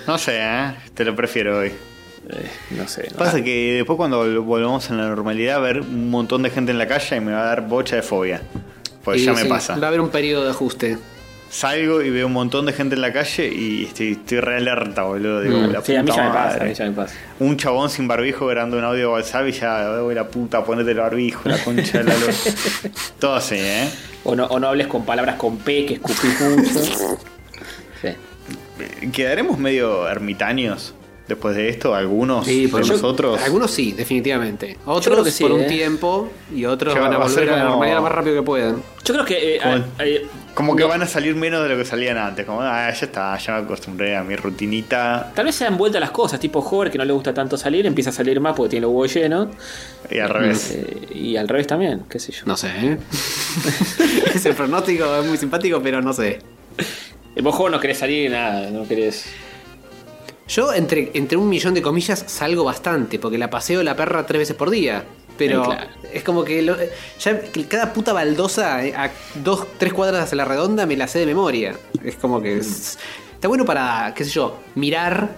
No 0.08 0.18
sé, 0.18 0.40
¿eh? 0.42 0.74
Te 0.94 1.06
lo 1.06 1.16
prefiero 1.16 1.60
hoy. 1.60 1.68
Eh, 1.68 2.50
no 2.72 2.88
sé. 2.88 3.08
no. 3.12 3.18
Pasa 3.18 3.42
que 3.44 3.74
después 3.76 3.98
cuando 3.98 4.26
vol- 4.26 4.44
volvamos 4.44 4.90
a 4.92 4.96
la 4.96 5.08
normalidad, 5.08 5.62
ver 5.62 5.82
un 5.82 6.10
montón 6.10 6.44
de 6.44 6.50
gente 6.50 6.72
en 6.72 6.78
la 6.78 6.88
calle 6.88 7.16
y 7.18 7.20
me 7.22 7.32
va 7.32 7.42
a 7.44 7.46
dar 7.46 7.68
bocha 7.68 7.96
de 7.96 8.02
fobia. 8.02 8.42
Pues 9.04 9.22
Y 9.22 9.26
ya 9.26 9.34
me 9.34 9.46
pasa. 9.46 9.78
Va 9.78 9.86
a 9.86 9.88
haber 9.90 10.02
un 10.02 10.10
periodo 10.10 10.44
de 10.44 10.50
ajuste. 10.50 10.98
Salgo 11.56 12.02
y 12.02 12.10
veo 12.10 12.28
un 12.28 12.34
montón 12.34 12.66
de 12.66 12.74
gente 12.74 12.96
en 12.96 13.02
la 13.02 13.14
calle 13.14 13.48
y 13.48 13.86
estoy, 13.86 14.12
estoy 14.12 14.42
re 14.42 14.58
alerta, 14.58 15.04
boludo. 15.04 15.40
Digo, 15.42 15.58
Mm. 15.58 15.72
la 15.72 15.82
Sí, 15.82 15.96
a 15.96 16.04
mí 16.04 16.10
puta 16.10 16.22
ya 16.22 16.28
me 16.28 16.34
pasa, 16.36 16.50
madre. 16.50 16.66
a 16.66 16.68
mí 16.68 16.74
ya 16.74 16.86
me 16.86 16.92
pasa. 16.92 17.16
Un 17.40 17.56
chabón 17.56 17.90
sin 17.90 18.08
barbijo 18.10 18.46
grabando 18.48 18.78
un 18.78 18.84
audio 18.84 19.00
de 19.00 19.08
WhatsApp 19.08 19.48
y 19.48 19.52
ya, 19.54 20.04
"Uy, 20.04 20.14
la 20.16 20.28
puta, 20.28 20.66
ponete 20.66 20.92
el 20.92 20.98
barbijo, 20.98 21.48
la 21.48 21.58
concha 21.64 22.00
de 22.00 22.04
la 22.04 22.14
luz. 22.18 22.44
Todo 23.20 23.36
así, 23.36 23.56
¿eh? 23.58 23.90
O 24.26 24.36
no, 24.36 24.46
o 24.48 24.60
no 24.60 24.68
hables 24.68 24.88
con 24.88 25.06
palabras 25.06 25.36
con 25.38 25.58
P 25.60 25.86
que 25.86 25.94
escupís 25.94 26.42
mucho. 26.42 27.18
Sí. 28.02 28.10
¿Quedaremos 29.14 29.58
medio 29.58 30.10
ermitaños 30.10 30.94
después 31.30 31.56
de 31.56 31.70
esto? 31.70 31.96
¿Algunos 31.96 32.46
Sí, 32.46 32.64
de 32.64 32.68
por- 32.70 32.84
yo- 32.84 32.94
nosotros? 32.94 33.42
Algunos 33.42 33.72
sí, 33.72 33.94
definitivamente. 33.94 34.78
Otros 34.86 35.30
sí, 35.32 35.42
por 35.44 35.54
un 35.54 35.62
¿eh? 35.62 35.68
tiempo 35.68 36.30
y 36.54 36.66
otros 36.66 36.94
Que 36.94 37.00
van 37.00 37.14
a 37.14 37.18
va 37.18 37.26
a 37.26 37.30
ser 37.30 37.46
volver 37.46 37.54
a 37.54 37.56
la 37.56 37.62
como- 37.62 37.70
normalidad 37.76 37.96
lo 37.98 38.04
más 38.04 38.12
rápido 38.12 38.36
que 38.36 38.42
puedan. 38.44 38.84
Yo 39.06 39.14
creo 39.14 39.26
que. 39.26 39.56
eh, 40.00 40.28
Como 40.56 40.74
que 40.74 40.84
no, 40.84 40.88
van 40.88 41.02
a 41.02 41.06
salir 41.06 41.36
menos 41.36 41.62
de 41.64 41.70
lo 41.70 41.78
que 41.78 41.84
salían 41.84 42.18
antes. 42.18 42.46
Como, 42.46 42.62
ah, 42.62 42.90
ya 42.90 43.06
está, 43.06 43.38
ya 43.38 43.54
me 43.58 43.66
acostumbré 43.66 44.16
a 44.16 44.24
mi 44.24 44.38
rutinita. 44.38 45.34
Tal 45.36 45.46
vez 45.46 45.56
se 45.56 45.66
dan 45.66 45.78
vuelta 45.78 46.00
las 46.00 46.12
cosas, 46.12 46.40
tipo 46.40 46.60
Hover 46.60 46.90
que 46.90 46.98
no 46.98 47.04
le 47.04 47.12
gusta 47.12 47.34
tanto 47.34 47.58
salir, 47.58 47.86
empieza 47.86 48.10
a 48.10 48.14
salir 48.14 48.40
más 48.40 48.56
porque 48.56 48.70
tiene 48.72 48.84
los 48.84 48.92
huevos 48.92 49.14
llenos. 49.14 49.50
Y 50.10 50.20
al 50.20 50.30
revés. 50.30 50.72
Eh, 50.72 51.08
y 51.14 51.36
al 51.36 51.50
revés 51.50 51.68
también, 51.68 52.06
qué 52.10 52.20
sé 52.20 52.32
yo. 52.32 52.44
No 52.46 52.56
sé, 52.56 52.70
¿eh? 52.70 52.98
Ese 54.34 54.54
pronóstico 54.54 55.14
es 55.18 55.26
muy 55.26 55.38
simpático, 55.38 55.82
pero 55.84 56.02
no 56.02 56.14
sé. 56.14 56.40
Eh, 57.36 57.42
Vos 57.42 57.54
Hover 57.60 57.74
no 57.74 57.80
querés 57.82 57.98
salir 57.98 58.32
nada, 58.32 58.72
no 58.72 58.88
querés. 58.88 59.26
Yo 60.48 60.74
entre, 60.74 61.12
entre 61.16 61.38
un 61.38 61.50
millón 61.50 61.74
de 61.74 61.82
comillas 61.82 62.24
salgo 62.28 62.64
bastante, 62.64 63.20
porque 63.20 63.38
la 63.38 63.50
paseo 63.50 63.84
la 63.84 63.98
perra 63.98 64.26
tres 64.26 64.40
veces 64.40 64.56
por 64.56 64.70
día. 64.70 65.04
Pero 65.38 65.64
claro. 65.64 65.88
es 66.14 66.24
como 66.24 66.44
que 66.46 66.62
lo- 66.62 66.78
ya 67.20 67.42
cada 67.68 67.92
puta 67.94 68.14
baldosa 68.14 68.86
eh, 68.86 68.94
a 68.96 69.12
dos, 69.44 69.68
tres 69.78 69.92
cuadras 69.94 70.32
a 70.32 70.36
la 70.36 70.46
redonda 70.46 70.86
me 70.86 70.96
la 70.96 71.08
sé 71.08 71.20
de 71.20 71.26
memoria. 71.26 71.76
Es 72.04 72.16
como 72.16 72.42
que 72.42 72.58
es- 72.58 72.98
está 73.34 73.48
bueno 73.50 73.66
para, 73.66 74.14
qué 74.16 74.24
sé 74.24 74.32
yo, 74.32 74.58
mirar, 74.76 75.30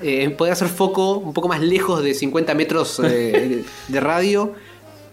eh, 0.00 0.30
poder 0.30 0.52
hacer 0.52 0.68
foco 0.68 1.14
un 1.18 1.32
poco 1.32 1.48
más 1.48 1.60
lejos 1.60 2.02
de 2.04 2.14
50 2.14 2.54
metros 2.54 3.00
eh, 3.04 3.64
de 3.88 4.00
radio, 4.00 4.52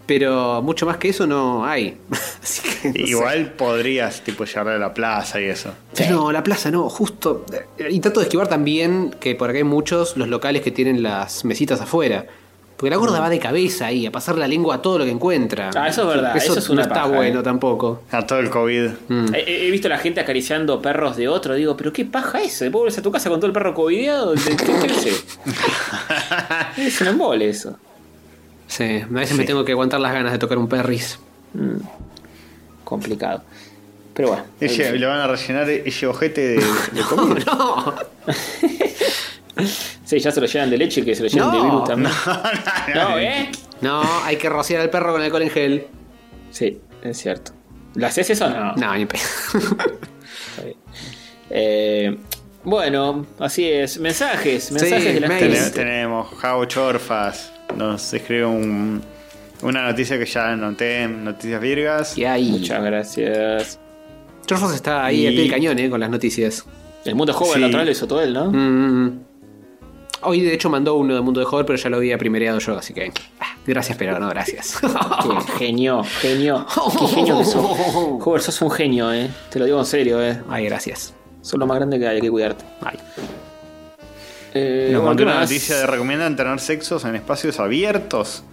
pero 0.05 0.61
mucho 0.63 0.85
más 0.85 0.97
que 0.97 1.09
eso 1.09 1.25
no 1.27 1.65
hay. 1.65 1.97
Así 2.43 2.61
que, 2.61 2.87
no 2.89 2.93
sé. 2.93 3.01
Igual 3.11 3.53
podrías 3.53 4.21
tipo 4.23 4.45
llegar 4.45 4.67
a 4.69 4.77
la 4.77 4.93
plaza 4.93 5.39
y 5.41 5.45
eso. 5.45 5.71
No, 6.09 6.31
la 6.31 6.43
plaza 6.43 6.71
no, 6.71 6.87
justo. 6.89 7.45
Y 7.89 7.99
trato 7.99 8.19
de 8.19 8.25
esquivar 8.27 8.47
también 8.47 9.15
que 9.19 9.35
por 9.35 9.49
acá 9.49 9.57
hay 9.57 9.63
muchos 9.63 10.17
los 10.17 10.27
locales 10.27 10.61
que 10.61 10.71
tienen 10.71 11.03
las 11.03 11.45
mesitas 11.45 11.81
afuera. 11.81 12.25
Porque 12.79 12.91
la 12.91 12.95
gorda 12.95 13.19
va 13.19 13.29
de 13.29 13.39
cabeza 13.39 13.87
ahí, 13.87 14.05
a 14.05 14.11
pasar 14.11 14.37
la 14.37 14.47
lengua 14.47 14.75
a 14.75 14.81
todo 14.81 14.99
lo 14.99 15.03
que 15.03 15.11
encuentra. 15.11 15.69
Ah, 15.75 15.89
eso 15.89 16.03
es 16.03 16.15
verdad, 16.15 16.37
eso 16.37 16.57
es 16.57 16.69
una 16.69 16.83
no 16.83 16.87
está 16.87 17.07
bueno 17.07 17.41
eh. 17.41 17.43
tampoco. 17.43 18.03
A 18.09 18.25
todo 18.25 18.39
el 18.39 18.49
COVID. 18.49 18.89
Mm. 19.09 19.35
He, 19.35 19.67
he 19.67 19.69
visto 19.69 19.87
a 19.87 19.89
la 19.89 19.97
gente 19.97 20.21
acariciando 20.21 20.81
perros 20.81 21.17
de 21.17 21.27
otro, 21.27 21.55
digo, 21.55 21.75
pero 21.75 21.91
qué 21.91 22.05
paja 22.05 22.41
eso, 22.41 22.63
después 22.63 22.79
vuelves 22.79 22.97
a 22.97 23.01
tu 23.01 23.11
casa 23.11 23.29
con 23.29 23.41
todo 23.41 23.47
el 23.47 23.51
perro 23.51 23.73
covideado, 23.73 24.33
¿qué, 24.33 24.55
qué, 24.55 24.73
qué 24.87 24.93
sé? 24.93 25.11
Es 26.77 27.01
un 27.01 27.07
embole 27.07 27.49
eso. 27.49 27.75
Sí, 28.67 29.01
a 29.03 29.07
veces 29.09 29.35
me 29.37 29.43
tengo 29.43 29.65
que 29.65 29.73
aguantar 29.73 29.99
las 29.99 30.13
ganas 30.13 30.31
de 30.31 30.37
tocar 30.37 30.57
un 30.57 30.69
perris. 30.69 31.19
Complicado. 32.85 33.43
Pero 34.13 34.29
bueno. 34.29 34.43
Ese- 34.61 34.97
le 34.97 35.05
van 35.05 35.19
a 35.19 35.27
rellenar 35.27 35.69
ese 35.69 36.07
ojete 36.07 36.41
de, 36.47 36.55
de 36.93 37.01
comida. 37.09 37.43
No, 37.45 37.93
Sí, 40.05 40.19
ya 40.19 40.31
se 40.31 40.41
lo 40.41 40.47
llenan 40.47 40.69
de 40.69 40.77
leche 40.77 41.03
que 41.05 41.13
se 41.15 41.23
lo 41.23 41.29
llenan 41.29 41.47
No, 41.49 41.55
de 41.57 41.61
virus 41.63 41.83
también. 41.85 42.11
no, 42.95 43.09
No, 43.09 43.19
¿eh? 43.19 43.49
no, 43.81 44.01
hay 44.23 44.37
que 44.37 44.49
rociar 44.49 44.81
al 44.81 44.89
perro 44.89 45.13
con 45.13 45.21
alcohol 45.21 45.41
en 45.43 45.49
gel. 45.49 45.87
Sí, 46.51 46.79
es 47.03 47.17
cierto. 47.17 47.51
¿Lo 47.95 48.07
haces 48.07 48.29
eso? 48.29 48.49
No. 48.49 48.73
No, 48.75 48.95
ni 48.95 49.05
pe- 49.05 49.17
Está 49.53 50.63
bien. 50.63 50.77
Eh, 51.49 52.17
bueno, 52.63 53.25
así 53.39 53.65
es. 53.67 53.99
Mensajes, 53.99 54.71
mensajes 54.71 55.13
de 55.13 55.19
la 55.19 55.27
mails. 55.27 55.43
Tene- 55.43 55.55
gente. 55.57 55.71
tenemos 55.79 56.29
Javo 56.37 56.65
Chorfas. 56.65 57.51
Nos 57.75 58.13
escribe 58.13 58.45
un- 58.45 59.01
una 59.61 59.83
noticia 59.83 60.17
que 60.17 60.25
ya 60.25 60.51
anoté 60.51 61.03
en 61.03 61.23
Noticias 61.23 61.61
Virgas. 61.61 62.13
¿Qué 62.15 62.27
hay? 62.27 62.49
Muchas 62.51 62.83
gracias. 62.83 63.79
Chorfos 64.45 64.73
está 64.73 65.05
ahí 65.05 65.21
Y- 65.23 65.27
al 65.27 65.33
pie 65.33 65.41
del 65.43 65.51
cañón, 65.51 65.79
eh, 65.79 65.89
con 65.89 65.99
las 65.99 66.09
noticias. 66.09 66.65
El 67.05 67.15
mundo 67.15 67.33
joven 67.33 67.53
Sí. 67.55 67.59
la 67.61 67.67
otra 67.67 67.79
vez 67.79 67.85
lo 67.87 67.91
hizo 67.93 68.07
todo 68.07 68.21
él, 68.21 68.33
¿no? 68.33 68.51
Mm. 68.51 69.19
Hoy 70.21 70.41
de 70.41 70.53
hecho 70.53 70.69
mandó 70.69 70.95
uno 70.95 71.15
de 71.15 71.21
Mundo 71.21 71.39
de 71.39 71.45
Joder, 71.45 71.65
pero 71.65 71.77
ya 71.79 71.89
lo 71.89 71.97
había 71.97 72.17
primereado 72.17 72.59
yo, 72.59 72.77
así 72.77 72.93
que. 72.93 73.11
ah, 73.39 73.55
gracias, 73.65 73.97
pero 73.97 74.19
no 74.19 74.27
gracias. 74.29 74.79
Qué 74.81 75.51
genio, 75.57 76.03
genio. 76.03 76.65
Qué 76.99 77.07
genio 77.07 77.37
que 77.39 77.45
sos. 77.45 77.65
Joder, 78.21 78.41
sos 78.41 78.61
un 78.61 78.71
genio, 78.71 79.13
eh. 79.13 79.29
Te 79.49 79.59
lo 79.59 79.65
digo 79.65 79.79
en 79.79 79.85
serio, 79.85 80.21
eh. 80.21 80.41
Ay, 80.49 80.65
gracias. 80.65 81.13
Sos 81.41 81.57
lo 81.59 81.65
más 81.65 81.77
grande 81.77 81.97
que 81.99 82.07
hay, 82.07 82.15
hay 82.17 82.21
que 82.21 82.29
cuidarte. 82.29 82.65
Ay. 82.81 82.97
Eh, 84.53 84.89
Nos 84.93 85.03
mandó 85.03 85.17
¿qué 85.17 85.23
una 85.23 85.33
más? 85.35 85.49
noticia 85.49 85.77
de 85.77 85.85
recomiendan 85.87 86.35
tener 86.35 86.59
sexos 86.59 87.05
en 87.05 87.15
espacios 87.15 87.59
abiertos 87.59 88.43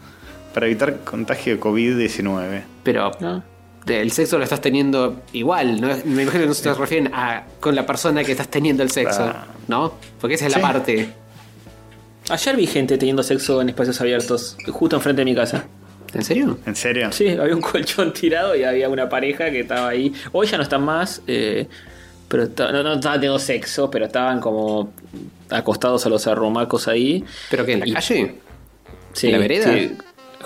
para 0.52 0.66
evitar 0.66 0.98
contagio 1.00 1.55
de 1.55 1.61
COVID-19. 1.61 2.62
Pero 2.83 3.11
¿No? 3.20 3.42
el 3.87 4.11
sexo 4.11 4.37
lo 4.37 4.44
estás 4.44 4.61
teniendo 4.61 5.22
igual, 5.33 5.81
¿no? 5.81 5.88
Me 6.05 6.22
imagino 6.24 6.42
que 6.42 6.46
no 6.48 6.55
se 6.55 6.74
refieren 6.74 7.12
a 7.14 7.44
con 7.61 7.74
la 7.74 7.87
persona 7.87 8.24
que 8.24 8.33
estás 8.33 8.48
teniendo 8.48 8.83
el 8.83 8.90
sexo. 8.90 9.33
¿no? 9.68 9.94
Porque 10.20 10.35
esa 10.35 10.46
es 10.46 10.52
la 10.52 10.59
Sí. 10.59 10.62
parte. 10.62 11.09
Ayer 12.29 12.57
vi 12.57 12.67
gente 12.67 12.99
teniendo 12.99 13.23
sexo 13.23 13.61
en 13.62 13.69
espacios 13.69 14.01
abiertos, 14.01 14.57
justo 14.69 14.97
enfrente 14.97 15.21
de 15.21 15.25
mi 15.27 15.35
casa. 15.35 15.65
¿En 16.12 16.25
serio? 16.25 16.59
¿En 16.67 16.75
serio? 16.75 17.12
Sí, 17.12 17.29
había 17.29 17.55
un 17.55 17.61
colchón 17.61 18.12
tirado 18.12 18.57
y 18.57 18.65
había 18.65 18.89
una 18.89 19.09
pareja 19.09 19.51
que 19.51 19.61
estaba 19.61 19.89
ahí. 19.89 20.12
Hoy 20.33 20.47
ya 20.47 20.57
no 20.57 20.62
están 20.62 20.83
más, 20.85 21.23
eh, 21.27 21.67
pero 22.29 22.49
no, 22.73 22.83
no 22.83 22.95
estaban 22.95 23.21
teniendo 23.21 23.39
sexo, 23.39 23.91
pero 23.91 24.07
estaban 24.07 24.41
como 24.41 24.93
acostados 25.51 26.05
a 26.07 26.09
los 26.09 26.27
arrumacos 26.27 26.89
ahí. 26.89 27.25
¿Pero 27.51 27.65
qué? 27.65 27.75
¿En 27.75 27.81
la 27.81 27.87
Y- 27.89 27.93
calle? 27.93 28.35
Sí, 29.12 29.27
¿En 29.29 29.33
la 29.33 29.39
vereda? 29.39 29.73
sí. 29.73 29.97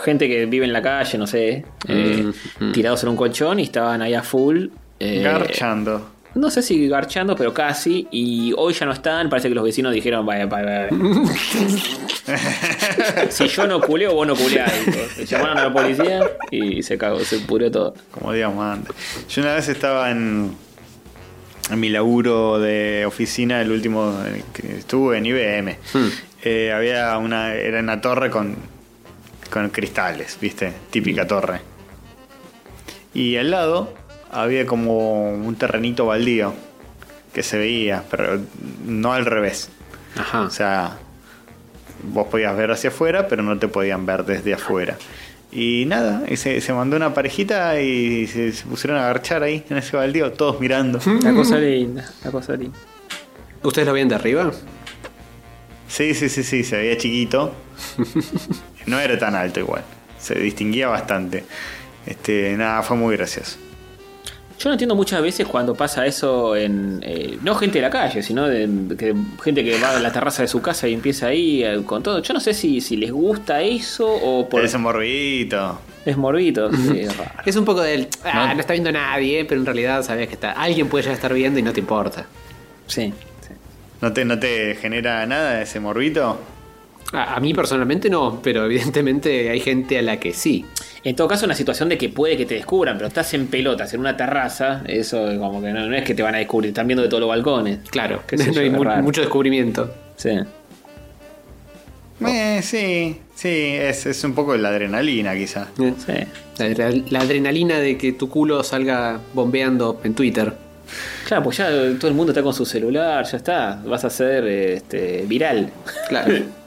Gente 0.04 0.28
que 0.28 0.46
vive 0.46 0.64
en 0.64 0.72
la 0.72 0.80
calle, 0.82 1.18
no 1.18 1.26
sé, 1.26 1.64
eh, 1.88 2.32
Mm, 2.58 2.64
mm. 2.68 2.72
tirados 2.72 3.02
en 3.02 3.10
un 3.10 3.16
colchón 3.16 3.58
y 3.60 3.64
estaban 3.64 4.02
ahí 4.02 4.14
a 4.14 4.22
full. 4.22 4.66
eh, 4.98 5.22
Garchando. 5.22 6.10
No 6.34 6.50
sé 6.50 6.62
si 6.62 6.88
garchando, 6.88 7.34
pero 7.34 7.52
casi. 7.52 8.06
Y 8.10 8.52
hoy 8.56 8.72
ya 8.72 8.86
no 8.86 8.92
están. 8.92 9.28
Parece 9.28 9.48
que 9.48 9.54
los 9.54 9.64
vecinos 9.64 9.92
dijeron: 9.92 10.24
vaya, 10.24 10.46
vaya, 10.46 10.88
vaya. 10.90 10.90
si 13.30 13.48
yo 13.48 13.66
no 13.66 13.80
culeo, 13.80 14.14
vos 14.14 14.26
no 14.26 14.36
culeás. 14.36 14.72
Llamaron 15.28 15.58
a 15.58 15.64
la 15.64 15.72
policía 15.72 16.22
y 16.50 16.82
se 16.82 16.96
cagó, 16.96 17.20
se 17.20 17.40
pudrió 17.40 17.70
todo. 17.70 17.94
Como 18.12 18.32
digamos 18.32 18.64
antes. 18.64 18.94
Yo 19.28 19.42
una 19.42 19.54
vez 19.54 19.68
estaba 19.68 20.10
en, 20.10 20.54
en 21.70 21.80
mi 21.80 21.88
laburo 21.88 22.60
de 22.60 23.04
oficina, 23.06 23.60
el 23.60 23.72
último 23.72 24.16
que 24.52 24.78
estuve 24.78 25.18
en 25.18 25.26
IBM. 25.26 25.76
Hmm. 25.92 26.08
Eh, 26.42 26.72
había 26.72 27.18
una, 27.18 27.54
era 27.54 27.80
una 27.80 28.00
torre 28.00 28.30
con, 28.30 28.56
con 29.50 29.68
cristales, 29.70 30.38
¿viste? 30.40 30.72
Típica 30.90 31.26
torre. 31.26 31.60
Y 33.12 33.36
al 33.36 33.50
lado 33.50 33.92
había 34.30 34.66
como 34.66 35.32
un 35.32 35.54
terrenito 35.56 36.06
baldío 36.06 36.54
que 37.32 37.42
se 37.42 37.58
veía, 37.58 38.04
pero 38.10 38.40
no 38.86 39.12
al 39.12 39.24
revés. 39.26 39.68
Ajá. 40.16 40.42
O 40.42 40.50
sea, 40.50 40.98
vos 42.02 42.26
podías 42.28 42.56
ver 42.56 42.70
hacia 42.70 42.90
afuera, 42.90 43.28
pero 43.28 43.42
no 43.42 43.58
te 43.58 43.68
podían 43.68 44.06
ver 44.06 44.24
desde 44.24 44.54
afuera. 44.54 44.96
Y 45.52 45.84
nada, 45.86 46.22
y 46.28 46.36
se, 46.36 46.60
se 46.60 46.72
mandó 46.72 46.96
una 46.96 47.12
parejita 47.12 47.80
y 47.80 48.26
se, 48.28 48.52
se 48.52 48.64
pusieron 48.66 48.98
a 48.98 49.04
agarchar 49.04 49.42
ahí 49.42 49.64
en 49.68 49.78
ese 49.78 49.96
baldío, 49.96 50.32
todos 50.32 50.60
mirando. 50.60 51.00
La 51.22 51.32
cosa 51.32 51.56
linda, 51.58 52.08
la 52.24 52.30
cosa 52.30 52.54
linda. 52.54 52.78
¿Ustedes 53.62 53.86
lo 53.86 53.92
ven 53.94 54.08
de 54.08 54.14
arriba? 54.14 54.50
Sí, 55.88 56.14
sí, 56.14 56.28
sí, 56.28 56.44
sí, 56.44 56.62
se 56.64 56.76
veía 56.76 56.96
chiquito. 56.96 57.52
No 58.86 58.98
era 58.98 59.18
tan 59.18 59.34
alto 59.34 59.60
igual. 59.60 59.84
se 60.18 60.34
distinguía 60.36 60.88
bastante. 60.88 61.44
Este, 62.06 62.56
nada, 62.56 62.82
fue 62.82 62.96
muy 62.96 63.14
gracioso. 63.14 63.58
Yo 64.60 64.68
no 64.68 64.74
entiendo 64.74 64.94
muchas 64.94 65.22
veces 65.22 65.46
cuando 65.46 65.74
pasa 65.74 66.04
eso 66.04 66.54
en. 66.54 67.00
eh, 67.02 67.38
no 67.42 67.54
gente 67.54 67.78
de 67.78 67.82
la 67.82 67.88
calle, 67.90 68.22
sino 68.22 68.46
de, 68.46 68.68
que- 68.98 69.14
gente 69.42 69.64
que 69.64 69.80
va 69.80 69.96
a 69.96 70.00
la 70.00 70.12
terraza 70.12 70.42
de 70.42 70.48
su 70.48 70.60
casa 70.60 70.86
y 70.86 70.92
empieza 70.92 71.28
ahí 71.28 71.64
eh, 71.64 71.82
con 71.86 72.02
todo. 72.02 72.20
Yo 72.20 72.34
no 72.34 72.40
sé 72.40 72.52
si, 72.52 72.82
si 72.82 72.98
les 72.98 73.10
gusta 73.10 73.62
eso 73.62 74.06
o 74.12 74.46
por. 74.48 74.62
Ese 74.62 74.76
morbidito. 74.76 75.78
Es 76.04 76.16
morbito. 76.16 76.70
sí, 76.72 77.00
es 77.00 77.16
raro. 77.16 77.30
Es 77.46 77.56
un 77.56 77.64
poco 77.64 77.80
del. 77.80 78.08
Ah, 78.22 78.48
No. 78.48 78.54
no, 78.54 78.60
está 78.60 78.74
viendo 78.74 78.92
nadie, 78.92 79.46
pero 79.46 79.60
en 79.60 79.66
realidad 79.66 80.02
sabes 80.02 80.28
que 80.28 80.34
está. 80.34 80.52
Alguien 80.52 80.88
puede 80.88 81.04
ya 81.06 81.12
estar 81.12 81.32
viendo 81.32 81.58
y 81.58 81.62
no 81.62 81.72
te 81.72 81.80
importa. 81.80 82.26
Sí. 82.86 83.14
sí. 83.40 83.54
¿No 84.02 84.12
te, 84.12 84.24
¿No 84.26 84.38
te 84.38 84.74
genera 84.76 85.24
nada 85.26 85.62
ese 85.62 85.80
morbito? 85.80 86.38
A, 87.12 87.34
a 87.36 87.40
mí 87.40 87.52
personalmente 87.54 88.08
no, 88.08 88.40
pero 88.42 88.64
evidentemente 88.66 89.50
hay 89.50 89.60
gente 89.60 89.98
a 89.98 90.02
la 90.02 90.18
que 90.20 90.32
sí. 90.32 90.64
En 91.02 91.16
todo 91.16 91.26
caso, 91.28 91.46
una 91.46 91.54
situación 91.54 91.88
de 91.88 91.96
que 91.98 92.08
puede 92.10 92.36
que 92.36 92.44
te 92.46 92.54
descubran, 92.54 92.96
pero 92.96 93.08
estás 93.08 93.32
en 93.34 93.46
pelotas 93.48 93.92
en 93.94 94.00
una 94.00 94.16
terraza, 94.16 94.82
eso 94.86 95.26
como 95.38 95.60
que 95.62 95.70
no, 95.72 95.86
no 95.86 95.96
es 95.96 96.04
que 96.04 96.14
te 96.14 96.22
van 96.22 96.34
a 96.34 96.38
descubrir, 96.38 96.68
están 96.70 96.86
viendo 96.86 97.02
de 97.02 97.08
todos 97.08 97.20
los 97.22 97.28
balcones. 97.30 97.78
Claro, 97.90 98.22
sé 98.28 98.36
no 98.46 98.52
yo, 98.52 98.60
hay 98.60 98.66
es 98.68 98.72
mu- 98.72 98.84
raro. 98.84 99.02
mucho 99.02 99.20
descubrimiento. 99.22 99.92
Sí. 100.16 100.30
Eh, 102.26 102.60
sí, 102.62 103.18
sí, 103.34 103.48
es, 103.48 104.04
es 104.04 104.22
un 104.24 104.34
poco 104.34 104.54
la 104.56 104.68
adrenalina 104.68 105.34
quizá. 105.34 105.68
Eh, 105.78 105.94
Sí. 106.04 106.12
La, 106.58 106.68
la- 106.90 107.02
la 107.08 107.20
adrenalina 107.20 107.78
de 107.78 107.96
que 107.96 108.12
tu 108.12 108.28
culo 108.28 108.62
salga 108.62 109.18
bombeando 109.32 110.00
en 110.04 110.14
Twitter. 110.14 110.52
Claro, 111.26 111.44
pues 111.44 111.56
ya 111.56 111.68
todo 111.98 112.08
el 112.08 112.14
mundo 112.14 112.32
está 112.32 112.42
con 112.42 112.52
su 112.52 112.66
celular, 112.66 113.24
ya 113.24 113.36
está. 113.38 113.80
Vas 113.86 114.04
a 114.04 114.10
ser 114.10 114.44
este, 114.46 115.24
viral. 115.26 115.70
Claro. 116.08 116.34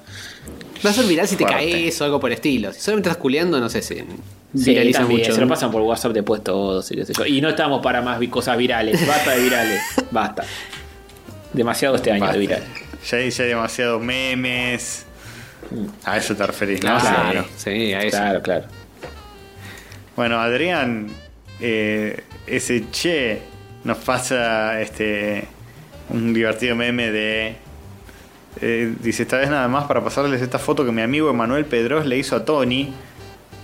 Va 0.85 0.89
a 0.89 0.93
ser 0.93 1.05
viral 1.05 1.27
si 1.27 1.35
te 1.35 1.45
Fuerte. 1.45 1.63
caes 1.71 2.01
o 2.01 2.05
algo 2.05 2.19
por 2.19 2.29
el 2.31 2.35
estilo. 2.35 2.73
Si 2.73 2.79
solamente 2.81 3.09
estás 3.09 3.21
culeando, 3.21 3.59
no 3.59 3.69
sé 3.69 3.81
si 3.81 3.95
Sí, 4.55 4.75
también, 4.91 5.07
mucho. 5.21 5.33
Se 5.33 5.41
lo 5.41 5.47
pasan 5.47 5.71
por 5.71 5.81
WhatsApp 5.81 6.11
después 6.13 6.43
todos 6.43 6.91
y 6.91 6.95
qué 6.95 7.05
sé 7.05 7.13
yo. 7.13 7.25
Y 7.25 7.41
no 7.41 7.49
estamos 7.49 7.81
para 7.81 8.01
más 8.01 8.19
cosas 8.29 8.57
virales. 8.57 9.05
Basta 9.07 9.31
de 9.31 9.41
virales. 9.41 9.81
Basta. 10.11 10.43
Demasiado 11.53 11.95
este 11.95 12.11
año 12.11 12.21
Basta. 12.21 12.33
de 12.33 12.39
viral. 12.39 12.63
Ya 13.09 13.17
hay, 13.17 13.29
ya 13.31 13.43
hay 13.43 13.49
demasiados 13.49 14.01
memes. 14.01 15.05
A 16.05 16.17
eso 16.17 16.35
te 16.35 16.45
referís, 16.45 16.83
¿no? 16.83 16.99
Claro, 16.99 17.45
Sí. 17.57 17.71
sí, 17.71 17.93
a 17.93 18.01
eso. 18.01 18.17
Claro, 18.17 18.41
claro. 18.41 18.65
Bueno, 20.15 20.39
Adrián, 20.39 21.07
eh, 21.59 22.23
ese 22.45 22.83
che 22.91 23.41
nos 23.83 23.97
pasa 23.99 24.79
este 24.81 25.47
un 26.09 26.33
divertido 26.33 26.75
meme 26.75 27.09
de. 27.11 27.55
Eh, 28.61 28.93
dice: 29.01 29.23
Esta 29.23 29.37
vez 29.37 29.49
nada 29.49 29.67
más 29.67 29.85
para 29.85 30.03
pasarles 30.03 30.41
esta 30.41 30.59
foto 30.59 30.85
que 30.85 30.91
mi 30.91 31.01
amigo 31.01 31.29
Emanuel 31.29 31.65
Pedros 31.65 32.05
le 32.05 32.17
hizo 32.17 32.35
a 32.35 32.45
Tony 32.45 32.93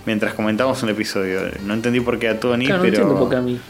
mientras 0.06 0.34
comentamos 0.34 0.82
un 0.82 0.88
episodio. 0.90 1.42
No 1.64 1.74
entendí 1.74 2.00
por 2.00 2.18
qué 2.18 2.28
a 2.28 2.40
Tony, 2.40 2.66
Claro, 2.66 2.78
no 2.78 2.82
pero. 2.90 2.96
entiendo 3.02 3.18
por 3.20 3.30
qué 3.30 3.36
a 3.36 3.40
mí. 3.40 3.60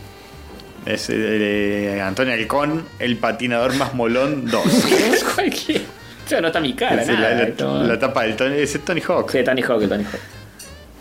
Es 0.86 1.08
eh, 1.10 2.00
Antonio 2.02 2.32
Alcón, 2.32 2.84
el 2.98 3.16
patinador 3.18 3.74
más 3.74 3.92
molón 3.94 4.46
2. 4.46 4.64
Es 5.12 5.24
cualquier. 5.24 5.82
O 6.24 6.28
sea, 6.30 6.40
no 6.40 6.46
está 6.46 6.60
mi 6.60 6.74
cara, 6.74 7.02
Es 7.02 7.08
nada. 7.08 7.34
la, 7.34 7.48
la- 7.80 7.82
la 7.86 7.98
tapa 7.98 8.22
del 8.22 8.36
Tony, 8.36 8.54
ese 8.58 8.78
es 8.78 8.84
Tony 8.84 9.02
Hawk, 9.06 9.30
Sí, 9.32 9.42
Tony 9.44 9.62
Hawk, 9.62 9.82
el 9.82 9.88
Tony 9.88 10.04
Hawk. 10.04 10.20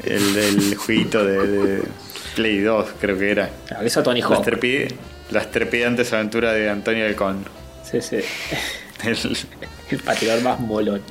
el 0.06 0.34
del 0.34 0.76
jueguito 0.76 1.24
de, 1.24 1.48
de 1.48 1.84
Play 2.36 2.60
2, 2.62 2.90
creo 3.00 3.18
que 3.18 3.32
era. 3.32 3.50
Claro, 3.68 3.86
eso 3.86 4.02
Tony 4.04 4.22
Las, 4.22 4.32
Hawk. 4.32 4.46
trepi- 4.46 4.92
las 5.32 5.52
trepidantes 5.52 6.12
aventuras 6.14 6.56
de 6.56 6.70
Antonio 6.70 7.06
Alcón. 7.06 7.46
Sí, 7.90 8.02
sí. 8.02 8.18
El- 9.06 9.18
El 9.92 10.00
patinador 10.00 10.44
más 10.44 10.60
molón. 10.60 11.02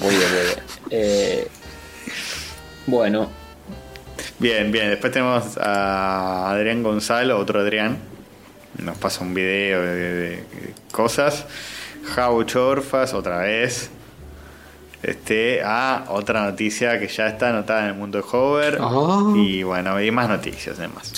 Muy 0.00 0.10
bien, 0.16 0.30
muy 0.30 0.40
bien. 0.42 0.58
Eh, 0.90 1.48
bueno, 2.86 3.30
Bien, 4.38 4.70
bien. 4.72 4.90
Después 4.90 5.12
tenemos 5.12 5.56
a 5.58 6.50
Adrián 6.50 6.82
Gonzalo, 6.82 7.38
otro 7.38 7.60
Adrián. 7.60 7.98
Nos 8.78 8.98
pasa 8.98 9.22
un 9.22 9.32
video 9.32 9.80
de, 9.80 9.94
de- 9.94 10.12
de 10.36 10.44
cosas. 10.90 11.46
Jau 12.14 12.42
Chorfas, 12.44 13.14
otra 13.14 13.38
vez. 13.38 13.90
Este, 15.02 15.62
a 15.62 16.06
otra 16.08 16.44
noticia 16.50 16.98
que 16.98 17.06
ya 17.08 17.28
está 17.28 17.50
anotada 17.50 17.82
en 17.84 17.86
el 17.90 17.94
mundo 17.94 18.18
de 18.18 18.24
Hover. 18.30 18.78
Oh. 18.80 19.34
Y 19.36 19.62
bueno, 19.62 19.94
hay 19.94 20.10
más 20.10 20.28
noticias 20.28 20.78
además. 20.78 21.12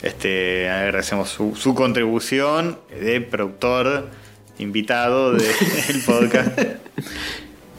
Este, 0.00 0.70
agradecemos 0.70 1.28
su, 1.30 1.56
su 1.56 1.74
contribución 1.74 2.78
de 2.90 3.20
productor 3.22 4.08
invitado 4.62 5.32
del 5.32 5.52
podcast. 6.06 6.58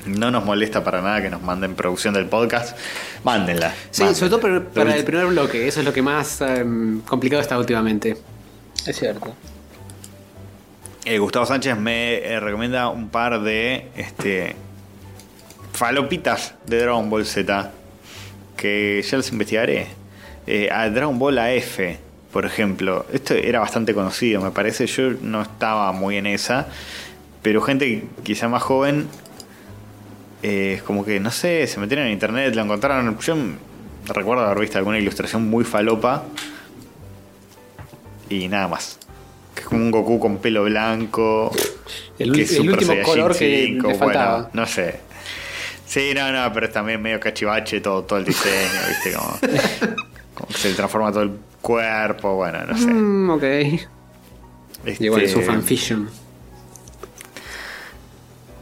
No 0.05 0.31
nos 0.31 0.43
molesta 0.43 0.83
para 0.83 1.01
nada 1.01 1.21
que 1.21 1.29
nos 1.29 1.41
manden 1.41 1.75
producción 1.75 2.13
del 2.13 2.25
podcast. 2.25 2.77
Mándenla. 3.23 3.73
Sí, 3.89 4.03
mándenla. 4.03 4.19
sobre 4.19 4.29
todo 4.29 4.71
para, 4.73 4.95
el 4.95 5.03
primer 5.03 5.27
bloque, 5.27 5.67
eso 5.67 5.79
es 5.79 5.85
lo 5.85 5.93
que 5.93 6.01
más 6.01 6.41
em, 6.41 7.01
complicado 7.01 7.41
está 7.41 7.57
últimamente. 7.57 8.17
es 8.85 8.99
cierto. 8.99 9.33
Eh, 11.05 11.17
Gustavo 11.17 11.45
Sánchez 11.45 11.77
me 11.77 12.15
eh, 12.15 12.39
recomienda 12.39 12.89
un 12.89 13.09
par 13.09 13.41
de 13.41 13.89
este 13.95 14.55
falopitas 15.73 16.53
de 16.65 16.79
Dragon 16.79 17.09
Ball 17.09 17.25
Z 17.25 17.71
que 18.55 19.03
ya 19.05 19.17
los 19.17 19.29
investigaré. 19.31 19.87
Eh, 20.47 20.69
a 20.71 20.89
Dragon 20.89 21.17
Ball 21.19 21.39
AF, 21.39 21.79
por 22.33 22.45
ejemplo. 22.45 23.05
Esto 23.13 23.35
era 23.35 23.59
bastante 23.59 23.93
conocido, 23.93 24.41
me 24.41 24.49
parece. 24.49 24.87
Yo 24.87 25.11
no 25.21 25.43
estaba 25.43 25.91
muy 25.93 26.17
en 26.17 26.25
esa. 26.25 26.67
Pero 27.43 27.61
gente 27.61 28.05
quizá 28.23 28.49
más 28.49 28.63
joven, 28.63 29.07
eh, 30.41 30.81
como 30.85 31.05
que, 31.05 31.19
no 31.19 31.29
sé, 31.29 31.67
se 31.67 31.79
metieron 31.79 32.07
en 32.07 32.13
internet, 32.13 32.55
lo 32.55 32.63
encontraron. 32.63 33.17
Yo 33.19 33.35
recuerdo 34.07 34.43
haber 34.43 34.59
visto 34.59 34.79
alguna 34.79 34.97
ilustración 34.97 35.47
muy 35.47 35.63
falopa. 35.63 36.23
Y 38.29 38.47
nada 38.47 38.67
más. 38.67 38.97
Que 39.53 39.61
es 39.61 39.67
como 39.67 39.81
un 39.81 39.91
Goku 39.91 40.19
con 40.19 40.37
pelo 40.37 40.63
blanco. 40.63 41.51
El, 42.17 42.31
que 42.31 42.41
es 42.41 42.53
el 42.53 42.71
último 42.71 42.95
color 43.03 43.37
que 43.37 43.65
5, 43.67 43.87
le 43.87 43.95
faltaba. 43.95 44.33
Bueno, 44.33 44.49
no 44.53 44.65
sé. 44.65 45.01
Sí, 45.85 46.13
no, 46.15 46.31
no, 46.31 46.51
pero 46.51 46.65
es 46.65 46.73
también 46.73 46.99
medio 46.99 47.19
cachivache 47.19 47.79
todo, 47.79 48.03
todo 48.03 48.17
el 48.17 48.25
diseño, 48.25 48.81
¿viste? 48.87 49.13
Como, 49.13 49.37
como 50.33 50.47
que 50.47 50.57
se 50.57 50.73
transforma 50.73 51.11
todo 51.11 51.21
el 51.21 51.31
cuerpo, 51.63 52.35
bueno, 52.35 52.59
no 52.67 52.77
sé. 52.77 52.85
Mm, 52.87 53.29
ok. 53.31 53.43
Este, 54.85 55.23
es 55.23 55.35
un 55.35 55.41
fanfiction. 55.43 56.09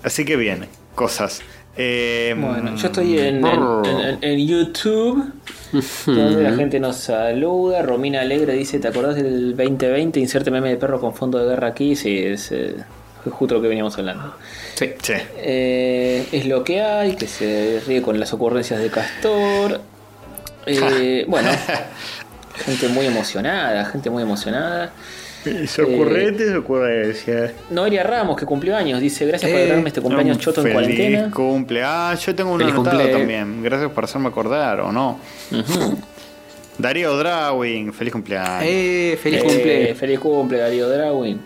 Así 0.04 0.26
que 0.26 0.36
bien, 0.36 0.66
cosas. 0.96 1.42
Eh, 1.78 2.36
Bueno, 2.38 2.76
yo 2.76 2.88
estoy 2.88 3.18
en, 3.20 3.46
en- 3.46 3.86
en- 3.86 4.18
en 4.22 4.48
YouTube, 4.48 5.24
donde 6.06 6.44
la 6.44 6.54
gente 6.56 6.80
nos 6.80 6.98
saluda. 6.98 7.82
Romina 7.82 8.22
Alegre 8.22 8.54
dice: 8.54 8.80
¿Te 8.80 8.88
acordás 8.90 9.16
del 9.16 9.56
2020? 9.56 10.20
Inserte 10.20 10.52
meme 10.52 10.70
de 10.70 10.78
perro 10.78 11.00
con 11.00 11.14
fondo 11.14 11.38
de 11.40 11.46
guerra 11.48 11.68
aquí. 11.70 11.96
Sí, 11.96 12.18
es, 12.18 12.52
eh, 12.52 12.76
justo 13.30 13.56
lo 13.56 13.62
que 13.62 13.68
veníamos 13.70 13.98
hablando. 13.98 14.36
Sí. 14.76 14.90
Sí. 15.02 15.14
Eh, 15.38 16.28
es 16.32 16.46
lo 16.46 16.64
que 16.64 16.82
hay, 16.82 17.16
que 17.16 17.28
se 17.28 17.82
ríe 17.88 18.02
con 18.02 18.20
las 18.20 18.34
ocurrencias 18.34 18.80
de 18.80 18.90
Castor. 18.90 19.82
Eh, 20.68 21.26
bueno, 21.28 21.50
gente 22.56 22.88
muy 22.90 23.06
emocionada, 23.06 23.86
gente 23.86 24.10
muy 24.10 24.24
emocionada. 24.24 24.92
¿Se 25.66 25.82
ocurrente 25.82 26.46
se 26.48 26.56
ocurrencia? 26.56 27.52
Noelia 27.72 28.04
Ramos, 28.04 28.38
que 28.38 28.46
cumplió 28.46 28.76
años, 28.78 29.00
dice: 29.02 29.26
Gracias 29.26 29.50
por 29.52 29.60
Eh, 29.60 29.68
darme 29.68 29.88
este 29.88 30.00
cumpleaños 30.02 30.38
Un 30.38 30.42
choto 30.44 30.62
en 30.62 30.68
feliz 30.68 30.76
cuarentena. 30.96 31.32
cumple. 31.32 31.82
Ah, 31.84 32.14
yo 32.14 32.36
tengo 32.36 32.52
uno 32.52 32.60
Feliz 32.60 32.74
anotado 32.76 32.98
cumple. 33.00 33.18
también. 33.18 33.64
Gracias 33.64 33.90
por 33.92 34.04
hacerme 34.04 34.28
acordar, 34.28 34.82
¿o 34.82 34.92
no? 34.92 35.20
Darío 36.78 37.18
Drawing, 37.18 37.92
feliz 37.94 38.14
cumpleaños. 38.14 38.64
Eh, 38.66 39.18
feliz 39.22 39.40
Eh, 39.40 39.44
cumple. 39.44 39.96
Feliz 39.96 40.20
cumple, 40.20 40.58
Darío 40.60 40.88
Drawin. 40.90 41.42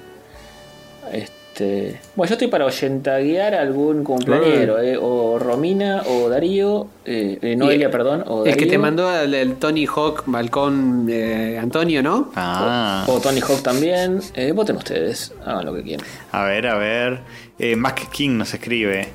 Este, 1.12 1.34
bueno, 1.64 2.30
yo 2.30 2.34
estoy 2.34 2.48
para 2.48 2.66
oyentaguear 2.66 3.54
a 3.56 3.62
algún 3.62 4.04
cumpleañero, 4.04 4.80
eh, 4.82 4.98
o 5.00 5.40
Romina, 5.40 6.04
o 6.08 6.28
Darío, 6.30 6.88
eh, 7.06 7.40
eh, 7.42 7.56
Noelia, 7.56 7.88
Y- 7.88 7.92
perdón, 7.92 8.24
o 8.28 8.46
El 8.46 8.58
que 8.58 8.66
te 8.66 8.78
mandó 8.78 9.14
el, 9.18 9.34
el 9.34 9.56
Tony 9.56 9.86
Hawk 9.86 10.24
Balcón 10.26 11.08
eh, 11.10 11.58
Antonio, 11.62 12.04
¿no? 12.04 12.32
Ah. 12.36 13.06
o 13.08 13.20
Tony 13.20 13.40
Hawk 13.42 13.62
también. 13.64 14.20
Eh, 14.34 14.52
voten 14.52 14.76
ustedes, 14.76 15.34
hagan 15.46 15.66
lo 15.66 15.74
que 15.74 15.84
quieran. 15.84 16.06
A 16.32 16.44
ver, 16.46 16.68
a 16.68 16.78
ver. 16.78 17.20
Eh, 17.60 17.76
Mac 17.76 18.10
King 18.12 18.38
nos 18.38 18.54
escribe. 18.54 19.08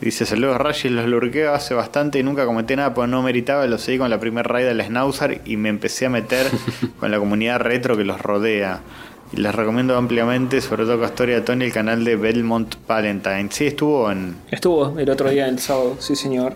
Dice, 0.00 0.26
saludos 0.26 0.58
Rayis, 0.58 0.90
los 0.92 1.06
lurqueo 1.06 1.54
hace 1.54 1.72
bastante 1.72 2.18
y 2.18 2.22
nunca 2.22 2.44
comenté 2.44 2.76
nada 2.76 2.92
porque 2.92 3.10
no 3.10 3.22
meritaba, 3.22 3.64
lo 3.66 3.78
seguí 3.78 3.96
con 3.96 4.10
la 4.10 4.20
primer 4.20 4.46
raid 4.46 4.66
del 4.66 4.82
Schnauzer 4.82 5.40
y 5.46 5.56
me 5.56 5.70
empecé 5.70 6.04
a 6.06 6.10
meter 6.10 6.46
con 7.00 7.10
la 7.10 7.18
comunidad 7.18 7.60
retro 7.60 7.96
que 7.96 8.04
los 8.04 8.20
rodea. 8.20 8.80
Y 9.34 9.40
les 9.40 9.52
recomiendo 9.52 9.96
ampliamente, 9.96 10.60
sobre 10.60 10.84
todo 10.84 11.00
Castoria 11.00 11.34
de 11.34 11.40
Tony, 11.40 11.64
el 11.64 11.72
canal 11.72 12.04
de 12.04 12.14
Belmont 12.14 12.72
Valentine. 12.86 13.48
Sí, 13.50 13.66
estuvo 13.66 14.08
en... 14.08 14.36
Estuvo 14.48 14.96
el 14.96 15.10
otro 15.10 15.28
día 15.28 15.48
el 15.48 15.58
sábado, 15.58 15.96
sí 15.98 16.14
señor. 16.14 16.54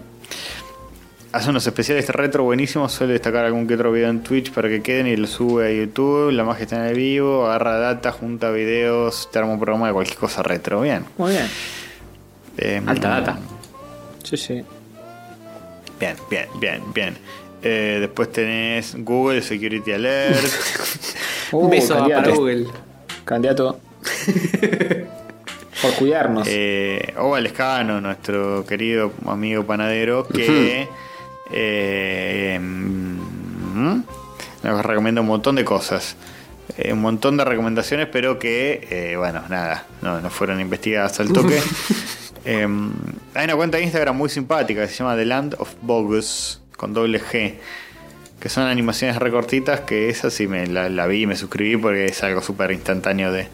Hace 1.32 1.50
unos 1.50 1.66
especiales 1.66 2.06
de 2.06 2.12
retro 2.12 2.44
buenísimos, 2.44 2.92
suele 2.92 3.14
destacar 3.14 3.44
algún 3.44 3.66
que 3.66 3.74
otro 3.74 3.90
video 3.90 4.08
en 4.08 4.22
Twitch 4.22 4.52
para 4.52 4.68
que 4.68 4.80
queden 4.80 5.08
y 5.08 5.16
lo 5.16 5.26
sube 5.26 5.66
a 5.66 5.72
YouTube, 5.72 6.30
la 6.30 6.44
magia 6.44 6.62
está 6.62 6.76
en 6.76 6.90
el 6.90 6.96
vivo, 6.96 7.46
agarra 7.46 7.78
data, 7.78 8.12
junta 8.12 8.52
videos, 8.52 9.28
te 9.32 9.40
arma 9.40 9.54
un 9.54 9.58
programa 9.58 9.88
de 9.88 9.94
cualquier 9.94 10.16
cosa 10.16 10.44
retro. 10.44 10.80
Bien. 10.80 11.04
Muy 11.16 11.32
bien. 11.32 11.46
Eh, 12.58 12.80
Alta 12.86 13.08
data. 13.08 13.38
Sí, 14.22 14.36
sí. 14.36 14.62
Bien, 15.98 16.14
bien, 16.30 16.46
bien, 16.60 16.82
bien. 16.94 17.16
Eh, 17.62 17.98
después 18.00 18.30
tenés 18.32 18.94
Google 18.98 19.42
Security 19.42 19.92
Alert. 19.92 20.44
Un 21.52 21.66
Uh, 21.66 21.70
beso 21.70 21.94
candidato. 21.96 22.22
para 22.24 22.36
Google. 22.36 22.66
Candidato. 23.24 23.80
Por 25.82 25.92
cuidarnos. 25.94 26.46
eh, 26.50 27.14
Oval 27.18 27.46
Escano, 27.46 28.00
nuestro 28.00 28.64
querido 28.66 29.12
amigo 29.26 29.64
panadero, 29.64 30.26
que 30.26 30.88
eh, 31.52 32.58
mm, 32.60 34.00
nos 34.64 34.84
recomienda 34.84 35.20
un 35.20 35.28
montón 35.28 35.54
de 35.54 35.64
cosas. 35.64 36.16
Eh, 36.76 36.92
un 36.92 37.00
montón 37.00 37.36
de 37.36 37.44
recomendaciones, 37.44 38.08
pero 38.12 38.38
que, 38.38 38.86
eh, 38.90 39.16
bueno, 39.16 39.42
nada, 39.48 39.86
no, 40.02 40.20
no 40.20 40.30
fueron 40.30 40.60
investigadas 40.60 41.18
al 41.20 41.32
toque. 41.32 41.60
Eh, 42.44 42.66
hay 43.34 43.44
una 43.44 43.56
cuenta 43.56 43.76
de 43.76 43.82
Instagram 43.82 44.16
muy 44.16 44.30
simpática 44.30 44.80
que 44.80 44.88
se 44.88 44.94
llama 45.02 45.16
The 45.16 45.26
Land 45.26 45.56
of 45.58 45.68
Bogus, 45.82 46.62
con 46.78 46.94
doble 46.94 47.20
G. 47.20 47.56
Que 48.40 48.48
son 48.48 48.64
animaciones 48.64 49.16
recortitas, 49.16 49.80
que 49.80 50.08
esa 50.08 50.30
sí 50.30 50.46
me 50.46 50.66
la, 50.68 50.88
la 50.88 51.06
vi 51.06 51.22
y 51.22 51.26
me 51.26 51.36
suscribí 51.36 51.76
porque 51.76 52.06
es 52.06 52.22
algo 52.22 52.40
súper 52.40 52.70
instantáneo 52.70 53.30
de, 53.32 53.48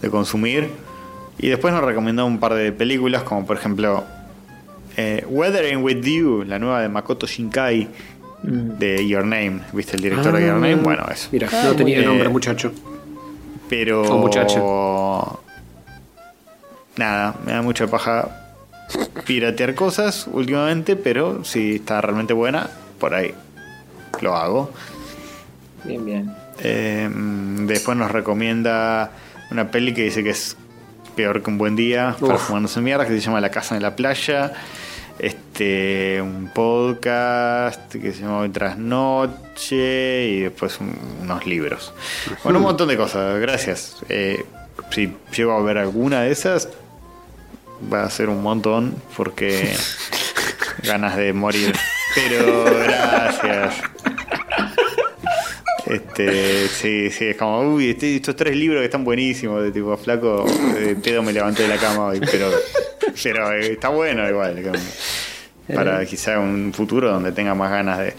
de 0.00 0.10
consumir. 0.10 0.70
Y 1.38 1.48
después 1.48 1.74
nos 1.74 1.82
recomendó 1.84 2.24
un 2.24 2.38
par 2.38 2.54
de 2.54 2.70
películas, 2.72 3.24
como 3.24 3.44
por 3.44 3.56
ejemplo 3.58 4.04
eh, 4.96 5.24
Weathering 5.28 5.82
with 5.82 6.02
You, 6.04 6.44
la 6.46 6.58
nueva 6.60 6.80
de 6.82 6.88
Makoto 6.88 7.26
Shinkai, 7.26 7.88
de 8.44 9.06
Your 9.08 9.24
Name. 9.24 9.60
¿Viste 9.72 9.96
el 9.96 10.02
director 10.02 10.32
de 10.32 10.42
Your 10.46 10.54
Name? 10.54 10.76
Bueno, 10.76 11.04
eso. 11.12 11.28
Mira, 11.32 11.48
Ah, 11.52 11.62
no 11.66 11.74
tenía 11.74 11.98
nombre, 12.02 12.20
bien. 12.20 12.32
muchacho. 12.32 12.72
Pero. 13.68 14.02
O 14.02 14.18
muchacha. 14.18 14.60
Nada, 16.96 17.34
me 17.44 17.52
da 17.52 17.62
mucha 17.62 17.86
paja 17.88 18.45
piratear 19.26 19.74
cosas 19.74 20.26
últimamente, 20.30 20.96
pero 20.96 21.44
si 21.44 21.76
está 21.76 22.00
realmente 22.00 22.32
buena, 22.32 22.68
por 22.98 23.14
ahí 23.14 23.34
lo 24.20 24.36
hago. 24.36 24.70
Bien, 25.84 26.04
bien. 26.04 26.34
Eh, 26.58 27.08
después 27.66 27.96
nos 27.96 28.10
recomienda 28.10 29.10
una 29.50 29.70
peli 29.70 29.92
que 29.94 30.02
dice 30.04 30.22
que 30.24 30.30
es 30.30 30.56
peor 31.14 31.42
que 31.42 31.50
un 31.50 31.58
buen 31.58 31.76
día 31.76 32.16
para 32.20 32.36
fumarnos 32.38 32.76
en 32.76 32.84
mierda, 32.84 33.06
que 33.06 33.12
se 33.12 33.20
llama 33.20 33.40
La 33.40 33.50
Casa 33.50 33.76
en 33.76 33.82
la 33.82 33.94
Playa. 33.96 34.52
Este, 35.18 36.20
un 36.20 36.50
podcast 36.52 37.90
que 37.90 38.12
se 38.12 38.20
llama 38.20 38.46
Tras 38.52 38.76
Noche 38.76 40.26
y 40.28 40.40
después 40.40 40.78
un- 40.78 40.94
unos 41.22 41.46
libros. 41.46 41.94
Bueno, 42.44 42.58
un 42.58 42.66
montón 42.66 42.88
de 42.88 42.98
cosas, 42.98 43.40
gracias. 43.40 43.96
Eh, 44.10 44.44
si 44.90 45.14
llego 45.34 45.52
a 45.52 45.62
ver 45.62 45.78
alguna 45.78 46.20
de 46.22 46.32
esas, 46.32 46.68
va 47.92 48.04
a 48.04 48.10
ser 48.10 48.28
un 48.28 48.42
montón 48.42 48.94
porque 49.16 49.74
ganas 50.82 51.16
de 51.16 51.32
morir. 51.32 51.74
Pero 52.14 52.64
gracias. 52.64 53.74
Este, 55.86 56.66
sí, 56.68 57.10
sí, 57.10 57.26
es 57.26 57.36
como, 57.36 57.60
uy, 57.74 57.90
este- 57.90 58.16
estos 58.16 58.34
tres 58.34 58.56
libros 58.56 58.80
que 58.80 58.86
están 58.86 59.04
buenísimos, 59.04 59.62
de 59.62 59.70
tipo 59.70 59.96
flaco, 59.96 60.44
de 60.74 60.96
pedo 60.96 61.22
me 61.22 61.32
levanté 61.32 61.62
de 61.62 61.68
la 61.68 61.76
cama 61.76 62.06
hoy, 62.06 62.20
pero, 62.20 62.50
pero 63.22 63.52
eh, 63.52 63.72
está 63.72 63.90
bueno 63.90 64.28
igual, 64.28 64.60
como, 64.62 65.76
para 65.76 66.04
quizá 66.04 66.40
un 66.40 66.72
futuro 66.74 67.08
donde 67.12 67.30
tenga 67.30 67.54
más 67.54 67.70
ganas 67.70 67.98
de, 68.00 68.14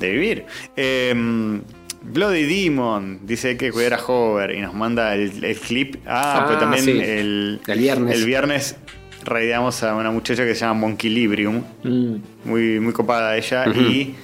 de 0.00 0.10
vivir. 0.10 0.46
Em, 0.74 1.60
Bloody 2.04 2.42
Demon 2.44 3.20
dice 3.24 3.56
que 3.56 3.70
cuidar 3.72 3.94
a 3.94 4.04
Hover 4.04 4.52
y 4.54 4.60
nos 4.60 4.74
manda 4.74 5.14
el, 5.14 5.44
el 5.44 5.56
clip. 5.56 5.96
Ah, 6.06 6.40
Ah, 6.40 6.44
pero 6.46 6.58
también 6.60 6.84
sí. 6.84 6.90
el, 6.92 7.60
El 7.66 7.78
viernes. 7.78 8.14
El 8.18 8.26
viernes 8.26 8.76
raideamos 9.24 9.82
a 9.84 9.94
una 9.94 10.10
muchacha 10.10 10.44
que 10.44 10.54
se 10.54 10.60
llama 10.62 10.80
Monquilibrium 10.80 11.62
Mm. 11.84 12.16
muy, 12.44 12.80
muy 12.80 12.92
copada 12.92 13.36
ella 13.36 13.66
y 13.68 14.14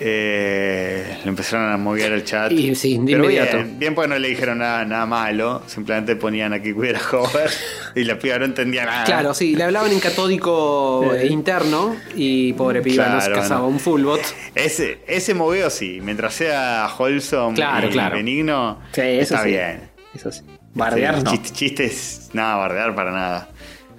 eh, 0.00 1.18
le 1.24 1.28
empezaron 1.28 1.70
a 1.72 1.76
mover 1.76 2.12
el 2.12 2.24
chat. 2.24 2.50
Y 2.52 2.74
sí, 2.74 2.98
de 2.98 3.04
Pero 3.06 3.24
inmediato. 3.24 3.56
Bien, 3.56 3.78
bien 3.78 3.94
porque 3.94 4.08
no 4.08 4.18
le 4.18 4.28
dijeron 4.28 4.58
nada, 4.58 4.84
nada 4.84 5.06
malo, 5.06 5.62
simplemente 5.66 6.16
ponían 6.16 6.52
aquí 6.52 6.72
cuidar 6.72 6.96
a 6.96 7.16
Hover 7.16 7.50
y 7.94 8.04
la 8.04 8.18
piba 8.18 8.38
no 8.38 8.44
entendía 8.44 8.84
nada. 8.84 9.04
Claro, 9.04 9.34
sí, 9.34 9.56
le 9.56 9.64
hablaban 9.64 9.90
en 9.92 10.00
catódico 10.00 11.12
Eh. 11.14 11.26
interno 11.28 11.96
y 12.14 12.52
pobre 12.54 12.80
piba 12.82 13.08
nos 13.08 13.28
Claro, 13.28 13.48
no. 13.48 13.66
un 13.68 13.80
full 13.80 14.02
bot. 14.02 14.20
Ese, 14.54 14.98
ese 15.06 15.34
moveo 15.34 15.70
sí, 15.70 16.00
mientras 16.02 16.34
sea 16.34 16.88
wholesome 16.98 17.54
Claro, 17.56 17.88
y 17.88 17.90
claro. 17.90 18.16
benigno, 18.16 18.80
Sí, 18.92 19.00
eso 19.02 19.34
está 19.34 19.42
sí. 19.42 19.50
bien. 19.50 19.90
Eso 20.14 20.30
sí. 20.32 20.42
Bardear 20.74 21.22
no. 21.24 21.30
chiste- 21.32 21.52
Chistes, 21.52 22.30
nada, 22.34 22.56
bardear 22.56 22.94
para 22.94 23.10
nada. 23.10 23.48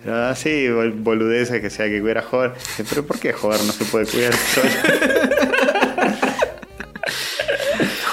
Pero 0.01 0.15
así, 0.27 0.69
bol- 0.69 0.93
boludeces 0.93 1.59
que 1.59 1.69
sea 1.69 1.87
que 1.87 1.99
cuidar 1.99 2.19
a 2.19 2.23
Hover. 2.31 2.53
Pero 2.89 3.05
¿por 3.05 3.19
qué 3.19 3.33
Hover 3.33 3.61
no 3.65 3.73
se 3.73 3.83
puede 3.85 4.05
cuidar 4.05 4.33
solo? 4.33 4.69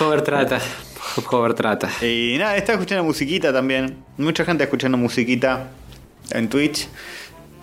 Hover 0.01 0.23
trata. 0.23 0.59
Hover 1.31 1.55
trata. 1.55 1.89
Y 2.05 2.37
nada, 2.39 2.57
está 2.57 2.73
escuchando 2.73 3.05
musiquita 3.05 3.53
también. 3.53 3.97
Mucha 4.19 4.45
gente 4.45 4.65
escuchando 4.65 4.99
musiquita 4.99 5.69
en 6.31 6.49
Twitch. 6.49 6.89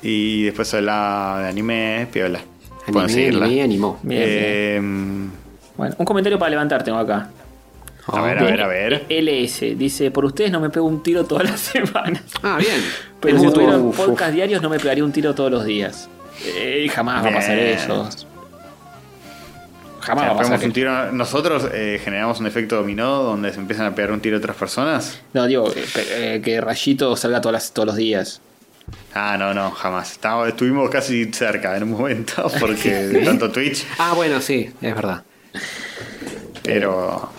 Y 0.02 0.44
después 0.44 0.74
habla 0.74 1.38
de 1.44 1.48
anime, 1.50 2.08
piola. 2.12 2.40
Pueden 2.86 3.04
Anime, 3.06 3.14
seguirla. 3.14 3.46
anime, 3.46 3.62
animó. 3.64 4.00
Bien, 4.04 4.22
Eh, 4.26 4.82
Bueno, 5.78 5.96
un 5.98 6.06
comentario 6.06 6.38
para 6.38 6.50
levantar 6.50 6.84
tengo 6.84 6.98
acá. 6.98 7.30
a 8.08 8.22
ver, 8.22 8.38
a 8.40 8.44
ver, 8.44 8.62
a 8.62 8.68
ver. 8.68 9.06
LS 9.10 9.76
dice, 9.78 10.12
por 10.12 10.26
ustedes 10.26 10.52
no 10.52 10.60
me 10.60 10.70
pego 10.70 10.86
un 10.88 11.02
tiro 11.02 11.24
todas 11.24 11.50
las 11.50 11.60
semanas. 11.74 12.24
Ah, 12.42 12.58
bien. 12.60 12.82
Pero 13.22 13.38
Es 13.38 13.42
si 13.44 13.50
tuvieran 13.52 13.92
podcast 13.92 14.34
diarios 14.34 14.62
no 14.62 14.70
me 14.70 14.78
pegaría 14.80 15.04
un 15.06 15.14
tiro 15.14 15.34
todos 15.34 15.50
los 15.52 15.64
días. 15.66 16.10
Eh, 16.46 16.88
jamás 16.94 17.24
va 17.24 17.30
a 17.30 17.34
pasar 17.34 17.56
Bien. 17.56 17.78
O 20.04 20.06
Jamás 20.06 20.24
sea, 20.24 20.34
va 20.34 20.36
a 20.36 20.38
pasar 20.38 20.60
pegamos 20.60 20.66
un 20.66 20.74
tiro. 20.74 21.12
Nosotros 21.14 21.68
eh, 21.74 22.00
generamos 22.04 22.40
un 22.40 22.48
efecto 22.48 22.76
dominó 22.76 23.24
donde 23.24 23.54
se 23.54 23.60
empiezan 23.60 23.86
a 23.86 23.96
pegar 23.96 24.12
un 24.12 24.20
tiro 24.20 24.36
a 24.36 24.40
otras 24.40 24.56
personas. 24.58 25.20
No, 25.34 25.48
digo, 25.48 25.72
eh, 25.74 25.86
eh, 26.36 26.42
que 26.44 26.60
Rayito 26.62 27.16
salga 27.16 27.40
todas 27.42 27.54
las- 27.54 27.72
todos 27.74 27.88
los 27.88 27.96
días. 27.96 28.42
Ah, 29.14 29.38
no, 29.40 29.54
no, 29.54 29.72
jamás. 29.72 30.12
Estábamos- 30.12 30.50
estuvimos 30.50 30.90
casi 30.90 31.26
cerca 31.32 31.76
en 31.78 31.84
un 31.84 31.92
momento 31.92 32.52
porque 32.60 32.90
de 32.94 33.24
tanto 33.26 33.50
Twitch. 33.52 33.86
Ah, 33.98 34.14
bueno, 34.16 34.42
sí, 34.42 34.70
es 34.82 34.96
verdad. 34.96 35.24
Pero. 36.64 37.30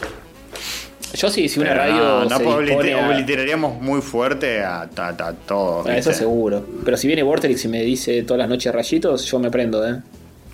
Yo 1.15 1.31
sí, 1.31 1.49
si 1.49 1.61
una 1.61 1.71
pero 1.71 1.81
radio 1.83 1.97
no, 1.97 2.25
no 2.25 2.39
se 2.39 2.45
pues, 2.45 2.59
dispone 2.67 2.93
obliter- 2.97 2.99
a- 3.05 3.09
obliteraríamos 3.09 3.81
muy 3.81 4.01
fuerte 4.03 4.65
a, 4.65 4.81
a- 4.97 5.09
a 5.09 5.33
todo. 5.33 5.87
a 5.89 5.97
eso 5.97 6.13
seguro. 6.13 6.67
Pero 6.85 6.97
si 6.97 7.07
viene 7.07 7.23
Vortex 7.23 7.65
y 7.65 7.69
me 7.69 7.83
dice 7.83 8.23
todas 8.25 8.39
las 8.41 8.49
noches 8.49 8.73
Rayitos, 8.75 9.25
yo 9.25 9.39
me 9.39 9.51
prendo, 9.51 9.87
¿eh? 9.87 10.01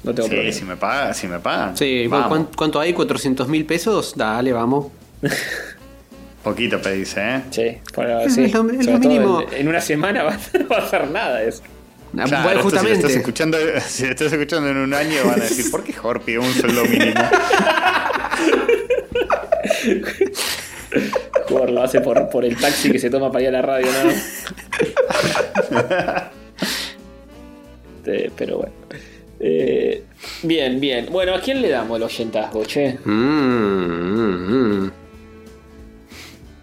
No 0.03 0.15
tengo 0.15 0.29
Sí, 0.29 0.35
problema. 0.35 0.53
si 0.57 0.65
me 0.65 0.77
pagan, 0.77 1.15
si 1.15 1.27
me 1.29 1.39
pagan. 1.41 1.77
Sí, 1.77 2.07
vamos. 2.07 2.29
¿cuán- 2.29 2.49
¿cuánto 2.57 2.81
hay? 2.81 2.95
¿400 2.95 3.47
mil 3.49 3.67
pesos? 3.67 4.15
Dale, 4.17 4.53
vamos. 4.53 4.87
Poquito 6.43 6.81
pedís, 6.81 7.15
¿eh? 7.19 7.43
Sí, 7.51 7.77
bueno, 7.95 8.21
Es 8.21 8.37
lo- 8.39 8.45
es 8.45 8.87
mínimo. 9.01 9.43
En, 9.43 9.53
en 9.59 9.69
una 9.69 9.81
semana 9.83 10.23
va, 10.23 10.33
no 10.59 10.69
va 10.69 10.77
a 10.77 10.83
hacer 10.87 11.11
nada 11.11 11.43
eso. 11.43 11.63
Ah, 12.19 12.25
Claro, 12.27 12.43
bueno, 12.45 12.49
esto 12.49 12.51
Si 12.51 12.55
lo, 12.57 12.63
justamente. 12.63 12.97
estás 12.99 13.13
escuchando, 13.17 13.59
si 13.87 14.05
lo 14.05 14.11
estás 14.11 14.33
escuchando 14.33 14.69
en 14.71 14.79
un 14.79 14.95
año 14.95 15.17
van 15.27 15.41
a 15.41 15.45
decir, 15.45 15.71
¿por 15.71 15.85
qué 15.85 15.93
Jorge 15.93 16.25
pidió 16.25 16.41
un 16.41 16.53
sueldo 16.53 16.83
mínimo? 16.85 17.21
Por, 21.49 21.71
lo 21.71 21.83
hace 21.83 22.01
por, 22.01 22.29
por 22.31 22.45
el 22.45 22.57
taxi 22.57 22.91
que 22.91 22.99
se 22.99 23.11
toma 23.11 23.31
para 23.31 23.43
ir 23.43 23.49
a 23.49 23.53
la 23.53 23.63
radio, 23.63 23.87
¿no? 23.87 24.11
Eh, 28.07 28.31
pero 28.37 28.57
bueno. 28.59 28.73
Eh, 29.41 30.05
bien, 30.43 30.79
bien. 30.79 31.07
Bueno, 31.11 31.35
¿a 31.35 31.41
quién 31.41 31.63
le 31.63 31.71
damos 31.71 31.97
el 31.97 32.03
oyentazgo, 32.03 32.65
che? 32.65 32.99
Mm, 33.05 33.11
mm, 33.11 34.85
mm. 34.85 34.91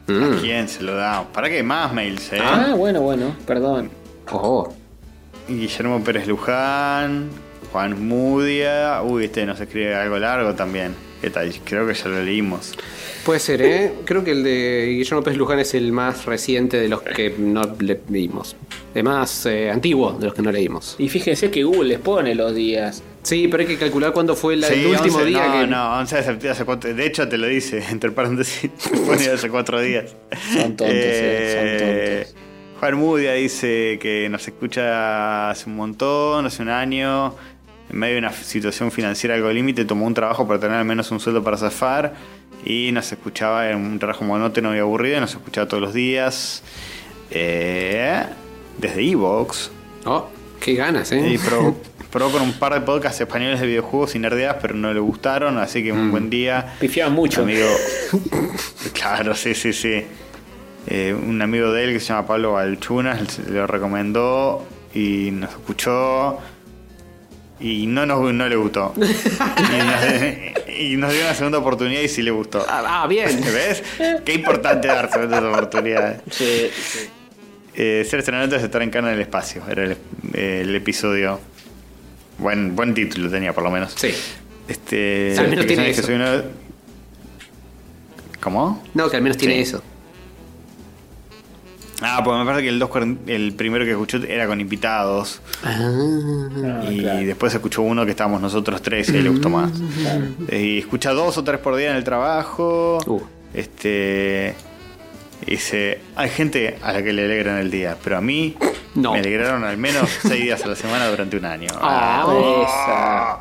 Mm. 0.07 0.23
¿A 0.23 0.39
quién 0.39 0.67
se 0.69 0.83
lo 0.83 0.95
da? 0.95 1.27
¿Para 1.33 1.49
qué 1.49 1.63
más 1.63 1.91
mails, 1.91 2.31
eh? 2.31 2.39
Ah, 2.41 2.75
bueno, 2.77 3.01
bueno, 3.01 3.35
perdón. 3.45 3.89
Oh. 4.31 4.71
Guillermo 5.49 6.03
Pérez 6.03 6.27
Luján, 6.27 7.29
Juan 7.71 8.07
Mudia. 8.07 9.01
Uy, 9.01 9.25
este 9.25 9.45
nos 9.45 9.59
escribe 9.59 9.95
algo 9.95 10.19
largo 10.19 10.53
también. 10.53 10.93
¿Qué 11.19 11.29
tal? 11.31 11.51
Creo 11.65 11.87
que 11.87 11.95
ya 11.95 12.09
lo 12.09 12.23
leímos. 12.23 12.73
Puede 13.25 13.39
ser, 13.39 13.61
¿eh? 13.63 13.93
Creo 14.05 14.23
que 14.23 14.31
el 14.31 14.43
de 14.43 14.93
Guillermo 14.97 15.23
Pérez 15.23 15.37
Luján 15.37 15.59
es 15.59 15.73
el 15.73 15.91
más 15.91 16.25
reciente 16.25 16.79
de 16.79 16.87
los 16.87 17.01
que 17.01 17.33
no 17.37 17.63
le 17.79 17.99
leímos. 18.09 18.55
El 18.95 19.03
más 19.03 19.45
eh, 19.45 19.69
antiguo 19.69 20.13
de 20.13 20.25
los 20.25 20.33
que 20.33 20.41
no 20.41 20.51
leímos. 20.51 20.95
Y 20.97 21.07
fíjense 21.09 21.51
que 21.51 21.63
Google 21.63 21.89
les 21.89 21.99
pone 21.99 22.33
los 22.33 22.55
días. 22.55 23.03
Sí, 23.21 23.47
pero 23.47 23.61
hay 23.61 23.67
que 23.67 23.77
calcular 23.77 24.11
cuándo 24.13 24.35
fue 24.35 24.55
la- 24.55 24.67
Sí, 24.67 24.79
el 24.79 24.87
último 24.87 25.17
11 25.17 25.25
día 25.25 25.47
no, 25.47 25.59
que. 25.61 25.67
No, 25.67 25.97
11 25.99 26.15
de 26.15 26.21
septiembre 26.23 26.49
hace 26.49 26.65
cuatro. 26.65 26.93
De 26.93 27.05
hecho, 27.05 27.27
te 27.27 27.37
lo 27.37 27.47
dice, 27.47 27.83
entre 27.91 28.11
paréntesis. 28.11 28.71
te 28.73 28.97
pone 28.97 29.27
hace 29.27 29.49
cuatro 29.49 29.79
días. 29.81 30.15
Son 30.53 30.75
tontos, 30.75 30.87
eh, 30.91 32.23
son 32.25 32.33
tontos. 32.33 32.43
Juan 32.79 32.95
Mudia 32.95 33.33
dice 33.33 33.97
que 34.01 34.29
nos 34.29 34.47
escucha 34.47 35.49
hace 35.49 35.69
un 35.69 35.75
montón, 35.75 36.45
hace 36.45 36.61
un 36.63 36.69
año. 36.69 37.35
En 37.89 37.97
medio 37.99 38.13
de 38.15 38.19
una 38.19 38.31
situación 38.33 38.91
financiera 38.91 39.35
algo 39.35 39.49
límite, 39.51 39.85
tomó 39.85 40.05
un 40.07 40.13
trabajo 40.13 40.47
para 40.47 40.59
tener 40.59 40.75
al 40.77 40.85
menos 40.85 41.09
un 41.11 41.19
sueldo 41.19 41.43
para 41.43 41.57
zafar. 41.57 42.13
Y 42.65 42.91
nos 42.91 43.11
escuchaba 43.11 43.69
en 43.69 43.77
un 43.77 43.99
trabajo 43.99 44.25
monótono 44.25 44.75
y 44.75 44.79
aburrido. 44.79 45.17
y 45.17 45.21
Nos 45.21 45.31
escuchaba 45.31 45.67
todos 45.67 45.81
los 45.81 45.93
días. 45.93 46.63
Eh, 47.31 48.23
desde 48.77 49.01
Evox. 49.09 49.71
Oh, 50.05 50.27
Qué 50.59 50.75
ganas, 50.75 51.11
¿eh? 51.11 51.29
Y 51.29 51.37
probó, 51.37 51.77
probó 52.11 52.31
con 52.31 52.41
un 52.41 52.53
par 52.53 52.73
de 52.73 52.81
podcasts 52.81 53.21
españoles 53.21 53.59
de 53.59 53.67
videojuegos 53.67 54.15
y 54.15 54.19
nerdeadas, 54.19 54.57
pero 54.61 54.73
no 54.73 54.93
le 54.93 54.99
gustaron, 54.99 55.57
así 55.57 55.83
que 55.83 55.91
un 55.91 56.11
buen 56.11 56.29
día. 56.29 56.75
Pifiaban 56.79 57.13
mucho. 57.13 57.43
Amigo. 57.43 57.67
claro, 58.93 59.35
sí, 59.35 59.53
sí, 59.53 59.73
sí. 59.73 60.03
Eh, 60.87 61.13
un 61.13 61.41
amigo 61.41 61.71
de 61.71 61.83
él 61.83 61.93
que 61.93 61.99
se 61.99 62.07
llama 62.07 62.27
Pablo 62.27 62.53
Balchunas 62.53 63.39
lo 63.39 63.67
recomendó 63.67 64.65
y 64.93 65.31
nos 65.31 65.51
escuchó 65.51 66.37
y 67.59 67.87
no, 67.87 68.05
nos, 68.05 68.33
no 68.33 68.47
le 68.47 68.55
gustó. 68.55 68.93
y, 68.95 69.01
nos, 69.01 70.79
y 70.79 70.95
nos 70.95 71.11
dio 71.11 71.21
una 71.23 71.33
segunda 71.33 71.57
oportunidad 71.57 72.01
y 72.01 72.07
sí 72.07 72.21
le 72.21 72.31
gustó. 72.31 72.65
Ah, 72.69 73.03
ah, 73.03 73.07
bien. 73.07 73.41
¿Ves? 73.41 73.83
Qué 74.23 74.33
importante 74.33 74.87
dar 74.87 75.11
segundas 75.11 75.43
oportunidades. 75.43 76.21
Sí, 76.31 76.69
sí. 76.73 77.09
Eh, 77.79 78.03
ser 78.09 78.19
estrenante 78.19 78.55
es 78.55 78.63
estar 78.63 78.81
en 78.81 78.89
cana 78.89 79.09
en 79.09 79.15
el 79.15 79.21
espacio. 79.21 79.61
Era 79.69 79.83
el, 79.83 79.97
el 80.33 80.75
episodio. 80.75 81.39
Buen, 82.39 82.75
buen 82.75 82.93
título 82.95 83.29
tenía, 83.29 83.53
por 83.53 83.63
lo 83.63 83.69
menos. 83.71 83.93
Sí. 83.95 84.09
Este. 84.67 85.35
Al 85.37 85.47
menos 85.49 85.65
tiene 85.67 85.89
eso. 85.91 86.11
una- 86.11 86.43
¿Cómo? 88.41 88.83
No, 88.93 89.09
que 89.09 89.17
al 89.17 89.21
menos 89.23 89.37
tiene 89.37 89.55
Sí. 89.55 89.61
eso. 89.61 89.83
Ah, 92.01 92.21
pues 92.23 92.37
me 92.37 92.45
parece 92.45 92.61
que 92.63 92.69
el, 92.69 92.79
2.40 92.79 93.17
el 93.27 93.53
primero 93.53 93.83
que 93.83 93.91
escuchó 93.91 94.17
era 94.17 94.45
con 94.45 94.61
invitados. 94.61 95.41
Ah, 95.63 96.83
y 96.91 96.99
claro. 96.99 97.25
después 97.25 97.53
escuchó 97.55 97.81
uno 97.81 98.05
que 98.05 98.11
estábamos 98.11 98.39
nosotros 98.39 98.81
tres 98.83 99.09
y 99.09 99.13
le 99.13 99.29
gustó 99.29 99.49
más. 99.49 99.71
Eh, 100.49 100.61
Y 100.61 100.77
escucha 100.79 101.11
dos 101.11 101.37
o 101.39 101.43
tres 101.43 101.59
por 101.59 101.75
día 101.75 101.89
en 101.91 101.97
el 101.97 102.03
trabajo. 102.03 102.99
Uh. 103.07 103.21
Este. 103.53 104.53
Dice, 105.45 105.99
hay 106.15 106.29
gente 106.29 106.77
a 106.83 106.91
la 106.93 107.03
que 107.03 107.13
le 107.13 107.23
alegran 107.25 107.57
el 107.59 107.71
día, 107.71 107.95
pero 108.03 108.17
a 108.17 108.21
mí 108.21 108.55
No. 108.95 109.13
me 109.13 109.19
alegraron 109.19 109.63
al 109.63 109.77
menos 109.77 110.09
seis 110.21 110.41
días 110.43 110.63
a 110.63 110.67
la 110.67 110.75
semana 110.75 111.07
durante 111.07 111.37
un 111.37 111.45
año. 111.45 111.69
Ah, 111.79 112.25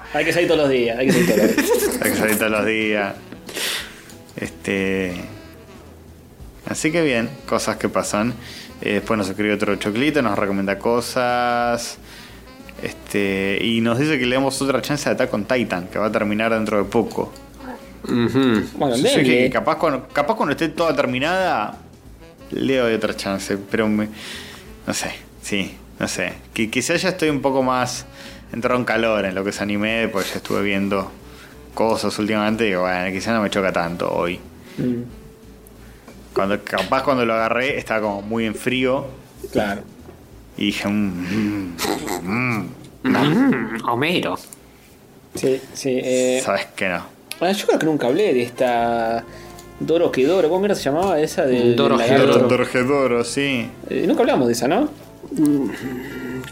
Esa. 0.07 0.19
Hay 0.19 0.25
que 0.25 0.33
salir 0.33 0.47
todos 0.49 0.61
los 0.61 0.71
días. 0.71 0.99
Hay 0.99 1.07
que 1.07 1.13
salir 1.13 1.27
todos 1.27 1.39
los 1.47 1.57
días. 1.57 1.99
Hay 2.03 2.11
que 2.13 2.17
salir 2.17 2.39
todos 2.39 2.51
los 2.53 2.67
días. 2.67 3.15
Este. 4.37 5.15
Así 6.69 6.93
que 6.93 7.03
bien, 7.03 7.31
cosas 7.49 7.77
que 7.77 7.89
pasan. 7.89 8.35
Eh, 8.83 8.95
después 8.95 9.17
nos 9.19 9.29
escribe 9.29 9.55
otro 9.55 9.75
choclito, 9.77 10.21
nos 10.23 10.39
recomienda 10.39 10.79
cosas. 10.79 11.99
Este. 12.83 13.59
Y 13.63 13.81
nos 13.81 13.99
dice 13.99 14.19
que 14.19 14.27
le 14.27 14.37
demos 14.37 14.61
otra 14.63 14.83
chance 14.83 15.09
de 15.09 15.15
Attack 15.15 15.33
on 15.33 15.45
Titan, 15.47 15.89
que 15.89 15.99
va 15.99 16.07
a 16.07 16.13
terminar 16.13 16.53
dentro 16.53 16.79
de 16.79 16.85
poco. 16.85 17.33
Ujú. 18.05 18.63
Bueno, 18.75 18.95
Yo 18.97 19.03
que 19.23 19.51
capaz 19.53 19.77
cuando, 19.79 20.07
capaz 20.09 20.35
cuando 20.37 20.53
esté 20.53 20.69
toda 20.69 20.95
terminada, 20.95 21.77
le 22.51 22.77
doy 22.77 22.95
otra 22.95 23.15
chance, 23.17 23.57
pero 23.71 23.89
me, 23.89 24.09
no 24.87 24.95
sé, 24.95 25.11
sí, 25.43 25.75
no 25.99 26.09
sé. 26.09 26.33
Que 26.55 26.71
quizás 26.71 27.03
ya 27.03 27.11
estoy 27.11 27.29
un 27.31 27.41
poco 27.43 27.63
más 27.63 28.07
entrado 28.53 28.79
en 28.79 28.85
calor 28.85 29.25
en 29.25 29.35
lo 29.35 29.45
que 29.45 29.51
es 29.51 29.61
anime, 29.61 30.09
pues 30.09 30.31
ya 30.31 30.37
estuve 30.37 30.63
viendo 30.63 31.11
cosas 31.75 32.19
últimamente 32.19 32.65
y 32.65 32.69
digo, 32.69 32.83
bueno, 32.83 33.13
quizás 33.13 33.35
no 33.35 33.43
me 33.43 33.51
choca 33.51 33.73
tanto 33.73 34.11
hoy. 34.11 34.39
Mm, 34.79 35.03
Cuando, 36.33 36.63
capaz 36.63 37.03
cuando 37.03 37.25
lo 37.25 37.35
agarré 37.35 37.79
estaba 37.79 38.01
como 38.03 38.23
muy 38.23 38.45
en 38.47 38.55
frío 38.55 39.07
claro. 39.53 39.83
y 40.57 40.67
dije, 40.67 40.87
mm, 40.89 41.77
mm, 42.23 42.69
mm, 43.05 43.89
Homero. 43.89 44.37
Sí, 45.35 45.61
sí. 45.75 46.01
Eh, 46.03 46.41
sabes 46.45 46.67
que 46.77 46.89
no. 46.89 47.03
ah, 47.41 47.53
yo 47.53 47.67
creo 47.67 47.79
que 47.79 47.87
nunca 47.87 48.07
hablé 48.07 48.33
de 48.33 48.43
esta 48.43 49.23
Doro 49.81 50.11
que 50.11 50.27
Doro. 50.27 50.49
¿Cómo 50.49 50.65
era 50.65 50.75
se 50.75 50.83
llamaba 50.85 51.21
esa? 51.21 51.45
De, 51.45 51.75
Doro 51.75 51.97
del 51.99 52.07
que 52.07 52.13
lagarto? 52.13 52.33
Doro. 52.39 52.49
Dorgedoro, 52.49 53.25
sí. 53.25 53.69
Eh, 53.91 54.05
nunca 54.07 54.21
hablamos 54.23 54.47
de 54.47 54.53
esa, 54.55 54.69
¿no? 54.69 54.89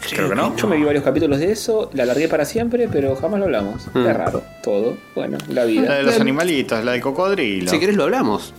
Creo 0.09 0.29
que 0.29 0.35
no. 0.35 0.55
Yo 0.55 0.67
me 0.67 0.77
vi 0.77 0.83
varios 0.83 1.03
capítulos 1.03 1.39
de 1.39 1.51
eso, 1.51 1.89
la 1.93 2.05
largué 2.05 2.27
para 2.27 2.45
siempre, 2.45 2.87
pero 2.91 3.15
jamás 3.15 3.39
lo 3.39 3.45
hablamos. 3.45 3.87
Mm. 3.93 4.05
Es 4.07 4.15
raro, 4.17 4.43
todo. 4.61 4.97
Bueno, 5.15 5.37
la 5.47 5.61
La 5.61 5.65
vida. 5.65 5.95
de 5.95 6.03
los 6.03 6.19
animalitos, 6.19 6.83
la 6.83 6.91
del 6.91 7.01
cocodrilo. 7.01 7.71
Si 7.71 7.79
querés 7.79 7.95
lo 7.95 8.03
hablamos. 8.03 8.53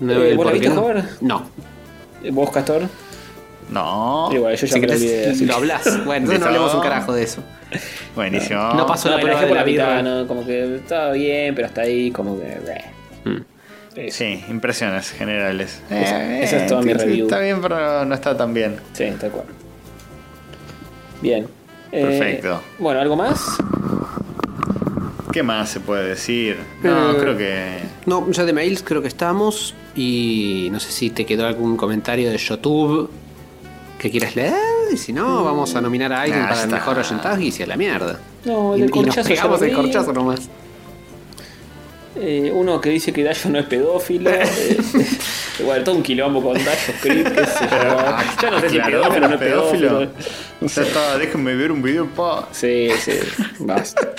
No, 0.00 0.12
Eh, 0.12 0.30
el 0.30 0.36
¿vos 0.36 0.46
la 0.46 0.52
por 0.52 0.60
qué 0.60 0.68
viste, 0.68 0.74
no. 0.82 1.02
No. 1.20 1.50
Eh, 2.22 2.30
¿Vos, 2.30 2.50
Castor? 2.50 2.82
No. 3.70 4.30
Igual, 4.32 4.56
yo 4.56 4.66
ya 4.66 4.72
Si 4.74 4.80
me 4.80 4.86
querés, 4.86 5.02
olvidé. 5.02 5.30
así 5.30 5.44
lo 5.46 5.54
hablas. 5.56 5.98
Bueno, 6.06 6.32
no 6.38 6.46
hablemos 6.46 6.74
un 6.74 6.80
carajo 6.80 7.12
de 7.12 7.24
eso. 7.24 7.42
Buenísimo. 8.14 8.72
No 8.74 8.86
pasó 8.86 9.10
No, 9.10 9.16
la 9.16 9.16
la 9.18 9.22
prueba 9.22 9.40
de 9.42 9.46
por 9.48 9.56
la 9.56 9.94
la. 9.96 10.02
¿no? 10.02 10.26
Como 10.26 10.46
que 10.46 10.76
estaba 10.76 11.12
bien, 11.12 11.54
pero 11.54 11.66
hasta 11.66 11.82
ahí, 11.82 12.10
como 12.10 12.38
que. 12.40 12.56
bleh. 12.64 12.84
Mm. 13.36 13.42
Eso. 13.98 14.18
Sí, 14.18 14.44
impresiones 14.48 15.10
generales. 15.10 15.80
Esa- 15.90 16.38
esa 16.40 16.56
es 16.58 16.66
toda 16.66 16.82
mi 16.82 16.92
review. 16.92 17.26
Está 17.26 17.40
bien, 17.40 17.60
pero 17.60 18.04
no 18.04 18.14
está 18.14 18.36
tan 18.36 18.54
bien. 18.54 18.76
Sí, 18.92 19.06
tal 19.20 19.30
cual. 19.30 19.46
Bien. 21.20 21.46
Eh, 21.90 22.02
Perfecto. 22.02 22.60
bueno, 22.78 23.00
¿algo 23.00 23.16
más? 23.16 23.56
¿Qué 25.32 25.42
más 25.42 25.68
se 25.70 25.80
puede 25.80 26.08
decir? 26.08 26.56
No, 26.82 27.12
Eh, 27.12 27.16
creo 27.18 27.36
que. 27.36 27.78
No, 28.06 28.30
ya 28.30 28.44
de 28.44 28.52
mails 28.52 28.82
creo 28.82 29.02
que 29.02 29.08
estamos. 29.08 29.74
Y 29.94 30.68
no 30.70 30.80
sé 30.80 30.90
si 30.92 31.10
te 31.10 31.26
quedó 31.26 31.46
algún 31.46 31.76
comentario 31.76 32.30
de 32.30 32.38
YouTube 32.38 33.10
que 33.98 34.10
quieras 34.10 34.36
leer. 34.36 34.54
Y 34.92 34.96
si 34.96 35.12
no, 35.12 35.44
vamos 35.44 35.74
a 35.74 35.80
nominar 35.80 36.12
a 36.12 36.22
alguien 36.22 36.40
Ya 36.40 36.48
para 36.48 36.60
el 36.60 36.64
está. 36.66 36.76
mejor 36.76 36.98
oyentaje 36.98 37.42
y 37.44 37.50
si 37.52 37.62
a 37.62 37.66
la 37.66 37.76
mierda. 37.76 38.18
No, 38.44 38.74
el 38.74 38.78
y, 38.80 38.82
del 38.82 38.90
y 38.90 38.92
nos 39.00 39.06
corchazo 39.06 39.28
pegamos 39.28 39.62
el 39.62 39.72
corchazo 39.74 40.12
nomás. 40.12 40.48
Eh, 42.16 42.50
uno 42.52 42.80
que 42.80 42.90
dice 42.90 43.12
que 43.12 43.22
Dayo 43.22 43.50
no 43.50 43.58
es 43.58 43.66
pedófilo. 43.66 44.30
eh, 44.32 44.78
bueno, 45.64 45.84
todo 45.84 45.94
un 45.96 46.02
quilombo 46.02 46.42
con 46.42 46.54
Dayo 46.54 46.92
sé 47.02 47.24
yo. 47.24 47.24
Ya 48.42 48.50
no 48.50 48.60
sé 48.60 48.70
si 48.70 48.76
Claro, 48.76 49.02
pedófilo 49.02 49.26
o 49.26 49.28
no 49.28 49.34
es 49.34 49.40
pedófilo. 49.40 50.10
Ya 50.60 50.82
está, 50.82 51.18
déjenme 51.18 51.54
ver 51.54 51.72
un 51.72 51.82
video, 51.82 52.06
pa. 52.06 52.48
Sí, 52.52 52.88
sí, 53.00 53.12
basta. 53.60 54.12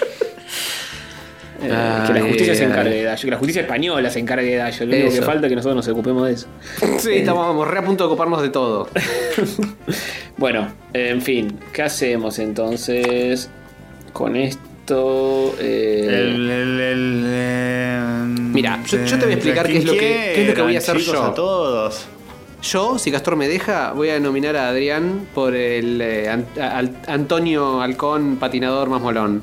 Eh, 1.62 2.04
que 2.08 2.14
la 2.14 2.22
justicia 2.22 2.56
se 2.56 2.64
encargue 2.64 2.96
de 2.96 3.04
Dayo, 3.04 3.22
que 3.22 3.32
la 3.32 3.38
justicia 3.38 3.62
española 3.64 4.10
se 4.10 4.20
encargue 4.20 4.52
de 4.52 4.56
Dayo. 4.56 4.86
Lo 4.86 4.96
único 4.96 5.12
que 5.12 5.22
falta 5.22 5.46
es 5.46 5.50
que 5.50 5.56
nosotros 5.58 5.76
nos 5.76 5.88
ocupemos 5.90 6.26
de 6.26 6.34
eso. 6.34 6.48
Sí, 7.00 7.16
estamos 7.16 7.68
re 7.68 7.80
a 7.80 7.84
punto 7.84 8.06
de 8.06 8.08
ocuparnos 8.08 8.42
de 8.42 8.48
todo. 8.50 8.88
Bueno, 10.38 10.72
en 10.94 11.22
fin, 11.22 11.60
¿qué 11.74 11.82
hacemos 11.82 12.40
entonces 12.40 13.50
con 14.14 14.38
esto? 14.38 14.69
Eh, 15.60 16.06
El, 16.08 16.50
el, 16.50 16.80
el, 16.80 17.24
eh, 17.28 18.24
Mira, 18.54 18.82
yo- 18.86 19.04
yo 19.06 19.18
te 19.18 19.26
voy 19.26 19.32
a 19.34 19.36
explicar 19.36 19.68
qué 19.68 19.78
es 19.78 19.86
lo 19.86 19.94
que- 19.94 20.00
qué 20.00 20.42
es 20.44 20.48
lo 20.50 20.54
que 20.56 20.62
voy 20.62 20.76
a 20.76 20.80
hacer 20.80 20.98
yo. 20.98 21.24
a 21.24 21.34
todos. 21.34 22.06
Yo, 22.62 23.00
si 23.00 23.12
Castor 23.12 23.36
me 23.38 23.48
deja, 23.48 23.94
voy 23.94 24.10
a 24.10 24.20
nominar 24.20 24.56
a 24.58 24.70
Adrián 24.70 25.28
por 25.34 25.56
el 25.56 26.02
eh, 26.02 26.30
An- 26.30 26.46
Al- 26.62 26.98
Antonio 27.08 27.82
Halcón 27.82 28.36
patinador 28.38 28.90
más 28.90 29.02
molón. 29.02 29.42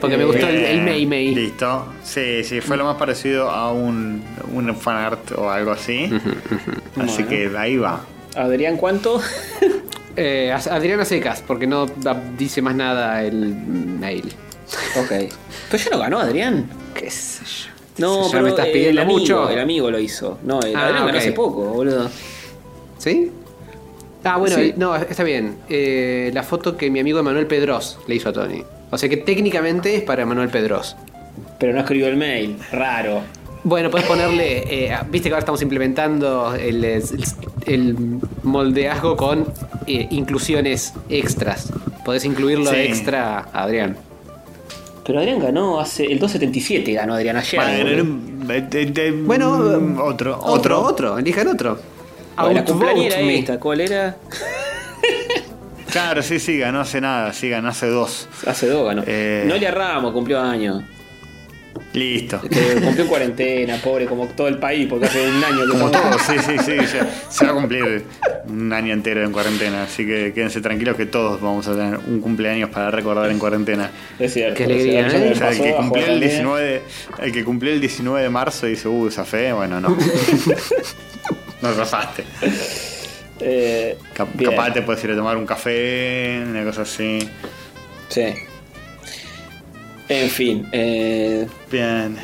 Porque 0.00 0.16
me 0.16 0.24
gustó 0.24 0.48
el, 0.48 0.80
Mei 0.80 1.04
Mei. 1.04 1.34
Listo. 1.34 1.84
Sí, 2.02 2.42
sí, 2.42 2.62
fue 2.62 2.78
lo 2.78 2.84
más 2.86 2.96
parecido 2.96 3.50
a 3.50 3.70
un, 3.70 4.22
un 4.54 4.74
fanart 4.74 5.32
o 5.32 5.50
algo 5.50 5.72
así. 5.72 6.04
Así 6.96 7.22
Bueno. 7.24 7.28
que 7.28 7.50
ahí 7.58 7.76
va. 7.76 8.00
Adrián, 8.34 8.76
¿cuánto? 8.76 9.20
Eh, 10.16 10.50
a- 10.52 10.74
Adrián 10.74 10.98
a 11.00 11.04
secas, 11.04 11.42
porque 11.46 11.66
no 11.68 11.86
da- 11.86 12.20
dice 12.36 12.60
más 12.60 12.74
nada 12.74 13.22
el 13.22 13.54
mail. 13.54 14.24
Ok. 14.96 15.32
Pero 15.70 15.82
ya 15.84 15.90
no 15.90 15.98
ganó 15.98 16.18
Adrián. 16.20 16.68
¿Qué 16.94 17.10
sé 17.10 17.44
yo? 17.44 17.70
No, 17.98 18.24
Ya 18.26 18.30
pero 18.32 18.42
me 18.44 18.48
estás 18.50 18.66
el 18.66 18.72
pidiendo 18.72 19.02
amigo, 19.02 19.18
mucho. 19.18 19.50
El 19.50 19.58
amigo 19.58 19.90
lo 19.90 19.98
hizo. 19.98 20.38
No, 20.44 20.60
el 20.60 20.74
Ah, 20.74 20.86
Adrián 20.86 21.06
ganó 21.06 21.18
hace 21.18 21.32
poco, 21.32 21.62
boludo. 21.64 22.08
¿Sí? 22.98 23.30
Ah, 24.24 24.36
bueno, 24.36 24.56
Sí. 24.56 24.62
eh, 24.62 24.74
no, 24.76 24.94
está 24.96 25.22
bien. 25.24 25.56
Eh, 25.68 26.30
la 26.34 26.42
foto 26.42 26.76
que 26.76 26.90
mi 26.90 27.00
amigo 27.00 27.18
Emanuel 27.18 27.46
Pedros 27.46 27.98
le 28.06 28.14
hizo 28.14 28.28
a 28.28 28.32
Tony. 28.32 28.62
O 28.90 28.98
sea 28.98 29.08
que 29.08 29.16
técnicamente 29.16 29.94
es 29.96 30.02
para 30.02 30.22
Emanuel 30.22 30.48
Pedros. 30.50 30.96
Pero 31.58 31.72
no 31.72 31.80
escribió 31.80 32.06
el 32.08 32.16
mail. 32.16 32.56
Raro. 32.72 33.22
Bueno, 33.64 33.90
puedes 33.90 34.06
ponerle. 34.06 34.64
eh, 34.86 34.96
Viste 35.10 35.28
que 35.28 35.34
ahora 35.34 35.40
estamos 35.40 35.60
implementando 35.62 36.54
el, 36.54 36.82
el, 36.84 37.02
el 37.66 37.96
moldeazgo 38.42 39.16
con 39.16 39.46
eh, 39.86 40.06
inclusiones 40.10 40.94
extras. 41.10 41.70
Podés 42.04 42.24
incluirlo 42.24 42.70
Sí. 42.70 42.76
extra, 42.76 43.48
Adrián. 43.52 43.96
Pero 45.04 45.18
Adrián 45.18 45.40
ganó 45.40 45.80
hace. 45.80 46.04
El 46.04 46.18
277 46.18 46.92
ganó 46.92 47.14
Adrián 47.14 47.36
ayer. 47.36 47.60
Bueno, 48.44 49.24
Bueno, 49.24 49.56
mm, 49.80 50.00
otro, 50.00 50.38
Otro, 50.38 50.42
otro. 50.42 50.80
otro. 50.82 51.18
Elijan 51.18 51.48
otro. 51.48 51.78
Bueno, 52.36 52.54
la 52.54 52.64
cumpleañera 52.64 53.16
me. 53.18 53.38
esta, 53.38 53.58
¿cuál 53.60 53.80
era? 53.82 54.16
Claro, 55.90 56.22
sí, 56.22 56.38
sí, 56.38 56.56
ganó 56.58 56.80
hace 56.80 57.00
nada, 57.00 57.32
sí, 57.32 57.48
ganó 57.48 57.68
hace 57.68 57.88
dos. 57.88 58.28
Hace 58.46 58.68
dos 58.68 58.86
ganó. 58.86 59.02
Eh. 59.06 59.44
Noelia 59.46 59.72
Ramos 59.72 60.12
cumplió 60.12 60.40
años. 60.40 60.82
Listo. 61.92 62.40
Que 62.42 62.74
cumplió 62.80 63.02
en 63.02 63.08
cuarentena, 63.08 63.76
pobre, 63.82 64.06
como 64.06 64.26
todo 64.28 64.46
el 64.46 64.58
país, 64.58 64.86
porque 64.88 65.06
hace 65.06 65.28
un 65.28 65.42
año 65.42 65.64
que 65.64 65.70
Como 65.70 65.86
no- 65.86 65.90
todos, 65.90 66.22
sí, 66.22 66.34
sí, 66.38 66.56
sí. 66.64 66.76
ya- 66.76 67.10
se 67.28 67.44
va 67.46 67.50
a 67.50 67.54
cumplir 67.54 68.04
un 68.48 68.72
año 68.72 68.92
entero 68.92 69.24
en 69.24 69.32
cuarentena, 69.32 69.82
así 69.84 70.06
que 70.06 70.32
quédense 70.32 70.60
tranquilos 70.60 70.96
que 70.96 71.06
todos 71.06 71.40
vamos 71.40 71.66
a 71.66 71.72
tener 71.74 71.98
un 72.06 72.20
cumpleaños 72.20 72.70
para 72.70 72.92
recordar 72.92 73.28
en 73.30 73.40
cuarentena. 73.40 73.90
Es 74.20 74.32
cierto. 74.34 74.56
Qué 74.56 74.64
alegría, 74.64 75.06
o 75.06 75.10
sea, 75.10 75.18
¿eh? 75.26 75.32
O 75.32 75.34
sea, 75.34 75.50
el 75.50 75.60
que 75.62 75.74
cumplió 75.74 76.04
el 76.04 76.10
también. 76.12 76.30
19, 76.30 76.82
el 77.22 77.32
que 77.32 77.44
cumplió 77.44 77.72
el 77.72 77.80
19 77.80 78.22
de 78.22 78.30
marzo 78.30 78.66
y 78.68 78.70
dice, 78.70 78.86
uh, 78.88 79.08
esa 79.08 79.24
fe, 79.24 79.52
bueno, 79.52 79.80
no. 79.80 79.88
no 81.62 81.72
zafaste. 81.74 82.24
Eh, 83.40 83.96
Cap- 84.14 84.28
bien. 84.34 84.50
capaz 84.50 84.72
te 84.72 84.82
puedes 84.82 85.02
ir 85.02 85.10
a 85.10 85.16
tomar 85.16 85.36
un 85.36 85.46
café, 85.46 86.42
una 86.46 86.62
cosa 86.64 86.82
así. 86.82 87.18
Sí. 88.08 88.22
En 90.10 90.28
fin. 90.28 90.66
eh, 90.72 91.46
Bien, 91.70 92.16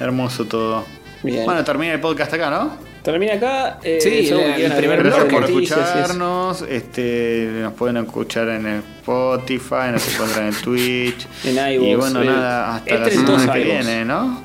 hermoso 0.00 0.44
todo. 0.46 0.84
bien. 1.22 1.44
Bueno, 1.44 1.62
termina 1.62 1.92
el 1.92 2.00
podcast 2.00 2.32
acá, 2.34 2.50
¿no? 2.50 2.76
Termina 3.02 3.34
acá. 3.34 3.78
eh, 3.84 3.98
Sí, 4.00 4.30
el 4.62 4.72
primer 4.72 5.02
Gracias 5.02 5.24
por 5.26 5.44
escucharnos. 5.44 6.62
Este, 6.62 7.50
nos 7.60 7.74
pueden 7.74 7.98
escuchar 7.98 8.48
en 8.48 8.66
Spotify, 9.00 9.92
nos 9.92 10.10
encuentran 10.12 10.46
en 10.48 10.54
Twitch. 10.54 11.26
En 11.44 11.74
iVoox, 11.74 11.88
y 11.90 11.94
bueno, 11.96 12.22
eh, 12.22 12.26
nada, 12.26 12.76
hasta 12.76 12.94
la 12.96 13.10
semana 13.10 13.52
que 13.52 13.62
viene, 13.64 14.04
¿no? 14.06 14.42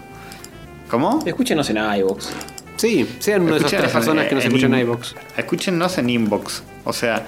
¿Cómo? 0.90 1.24
Escúchenos 1.26 1.70
en 1.70 1.78
iVoox. 1.78 2.28
Sí, 2.76 3.08
sean 3.20 3.42
una 3.44 3.54
de 3.54 3.58
esas 3.60 3.72
tres 3.72 3.92
personas 3.92 4.28
que 4.28 4.36
nos 4.36 4.44
en- 4.44 4.50
escuchan 4.52 4.74
en 4.74 4.80
iVoox. 4.82 5.14
Escúchennos 5.38 5.98
en 5.98 6.10
inbox. 6.10 6.64
O 6.84 6.92
sea. 6.94 7.24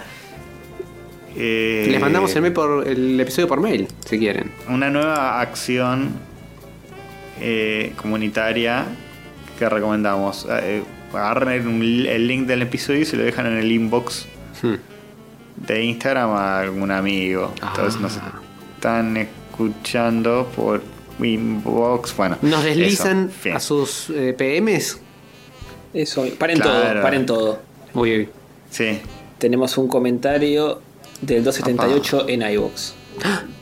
Eh, 1.36 1.88
Les 1.90 2.00
mandamos 2.02 2.36
el, 2.36 2.42
mail 2.42 2.54
por, 2.54 2.88
el 2.88 3.20
episodio 3.20 3.48
por 3.48 3.60
mail, 3.62 3.88
si 4.06 4.20
quieren. 4.20 4.52
una 4.70 4.90
nueva 4.90 5.40
acción 5.42 6.12
eh, 7.40 7.94
comunitaria 7.96 8.86
que 9.58 9.68
recomendamos. 9.70 10.48
Eh, 10.50 10.84
agarren 11.14 11.68
un- 11.68 11.82
el 12.08 12.28
link 12.28 12.48
del 12.48 12.62
episodio 12.62 13.02
y 13.02 13.06
se 13.06 13.18
lo 13.18 13.24
dejan 13.24 13.46
en 13.48 13.58
el 13.58 13.72
inbox 13.72 14.28
Hmm. 14.62 14.76
de 15.68 15.84
Instagram 15.84 16.30
a 16.32 16.60
algún 16.60 16.92
amigo. 16.92 17.54
Entonces 17.62 18.00
nos 18.00 18.18
Ah. 18.18 18.40
están 18.76 19.18
escuchando 19.18 20.50
por 20.56 20.82
inbox. 21.22 22.16
Bueno, 22.16 22.38
Nos 22.42 22.64
deslizan 22.64 23.32
eso, 23.44 23.56
a 23.56 23.60
sus 23.60 24.10
eh, 24.12 24.34
PMs. 24.38 25.00
Eso. 25.94 26.26
Paren 26.38 26.60
Claro. 26.60 26.94
todo. 26.94 27.02
Paren 27.02 27.26
todo. 27.26 27.60
Uy, 27.94 28.18
uy. 28.20 28.30
Sí. 28.70 29.00
Tenemos 29.38 29.78
un 29.78 29.88
comentario 29.88 30.82
del 31.22 31.44
278 31.44 32.26
en 32.30 32.42
iVoox. 32.54 32.94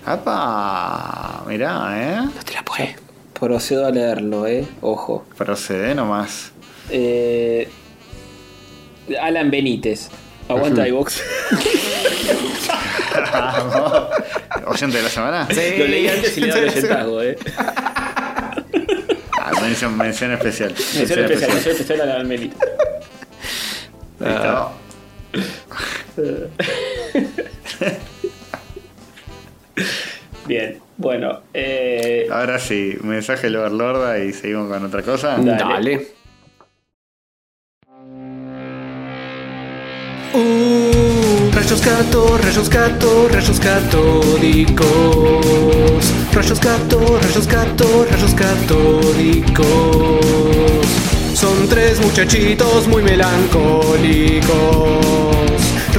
¡Apa! 0.06 1.44
Mirá, 1.48 1.92
¿eh? 1.96 2.22
No 2.24 2.44
te 2.44 2.54
la 2.54 2.64
puedes. 2.64 2.96
Procedo 3.34 3.86
a 3.86 3.92
leerlo, 3.92 4.48
eh. 4.48 4.66
Ojo. 4.82 5.26
Procede 5.38 5.94
nomás. 5.96 6.52
Eh, 6.90 7.70
Alan 9.22 9.52
Benítez. 9.52 10.10
Aguanta 10.48 10.88
iVoox. 10.88 11.22
¿Oyente 14.66 14.98
de 14.98 15.04
la 15.04 15.10
semana? 15.10 15.48
Lo 15.50 15.88
leí 15.88 16.08
antes 16.08 16.38
y 16.38 16.42
le 16.42 16.48
doy 16.48 16.60
el 16.60 16.70
oyentazgo, 16.70 17.22
eh. 17.22 17.38
Ah, 19.40 19.52
mención, 19.62 19.98
mención 19.98 20.32
especial. 20.32 20.74
Mención 20.96 21.20
especial, 21.20 21.52
mención 21.52 21.76
especial 21.76 22.02
a 22.02 22.04
Alan 22.16 22.28
Benítez. 22.30 22.58
Listo. 24.20 24.72
Bien, 30.48 30.80
bueno. 30.98 31.42
Eh, 31.54 32.28
Ahora 32.32 32.58
sí, 32.60 32.98
mensaje 33.04 33.44
del 33.44 33.58
Overlorda 33.58 34.18
y 34.20 34.34
seguimos 34.34 34.68
con 34.68 34.84
otra 34.84 35.04
cosa. 35.04 35.38
Dale. 35.38 35.58
Dale. 35.58 36.08
Uh, 40.34 41.52
rayos 41.52 41.82
gato, 41.84 42.38
rayos 42.38 42.70
gato, 42.70 43.28
rayos 43.30 43.60
catódicos. 43.60 44.86
Rayos 46.34 46.60
gato, 46.60 47.20
rayos 47.20 47.48
gato, 47.48 48.06
rayos 48.10 48.34
catódicos. 48.36 49.66
Son 51.34 51.68
tres 51.70 52.00
muchachitos 52.00 52.88
muy 52.88 53.02
melancólicos. 53.02 55.49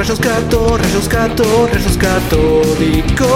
Rayos 0.01 0.18
gato, 0.18 0.78
rayos 0.78 1.12
rayos 1.12 1.98
catódicos. 1.98 3.28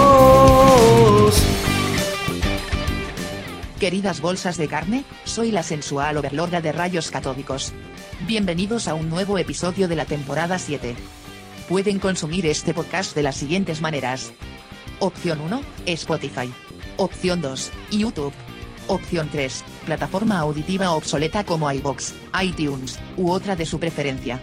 Queridas 3.79 4.23
bolsas 4.23 4.57
de 4.57 4.67
carne, 4.67 5.05
soy 5.25 5.51
la 5.51 5.63
sensual 5.63 6.17
overlorda 6.17 6.63
de 6.63 6.73
rayos 6.73 7.11
catódicos. 7.11 7.75
Bienvenidos 8.27 8.89
a 8.89 8.95
un 8.95 9.11
nuevo 9.11 9.37
episodio 9.37 9.89
de 9.89 9.97
la 9.97 10.07
temporada 10.07 10.59
7. 10.59 10.97
Pueden 11.69 11.99
consumir 11.99 12.47
este 12.47 12.73
podcast 12.73 13.15
de 13.15 13.25
las 13.25 13.37
siguientes 13.37 13.83
maneras. 13.83 14.33
Opción 15.01 15.43
1, 15.43 15.61
Spotify. 15.85 16.51
Opción 16.97 17.43
2, 17.43 17.73
YouTube. 17.91 18.33
Opción 18.87 19.29
3, 19.31 19.65
plataforma 19.85 20.39
auditiva 20.39 20.93
obsoleta 20.93 21.45
como 21.45 21.71
iBox, 21.71 22.15
iTunes, 22.43 22.99
u 23.19 23.33
otra 23.33 23.55
de 23.55 23.67
su 23.67 23.79
preferencia. 23.79 24.41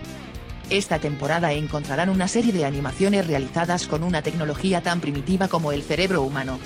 Esta 0.72 0.99
temporada 0.99 1.51
encontrarán 1.51 2.07
una 2.09 2.30
serie 2.30 2.53
de 2.53 2.63
animaciones 2.63 3.28
realizadas 3.28 3.88
con 3.88 4.03
una 4.03 4.22
tecnología 4.22 4.82
tan 4.82 5.01
primitiva 5.01 5.49
como 5.49 5.74
el 5.74 5.84
cerebro 5.84 6.22
humano. 6.22 6.59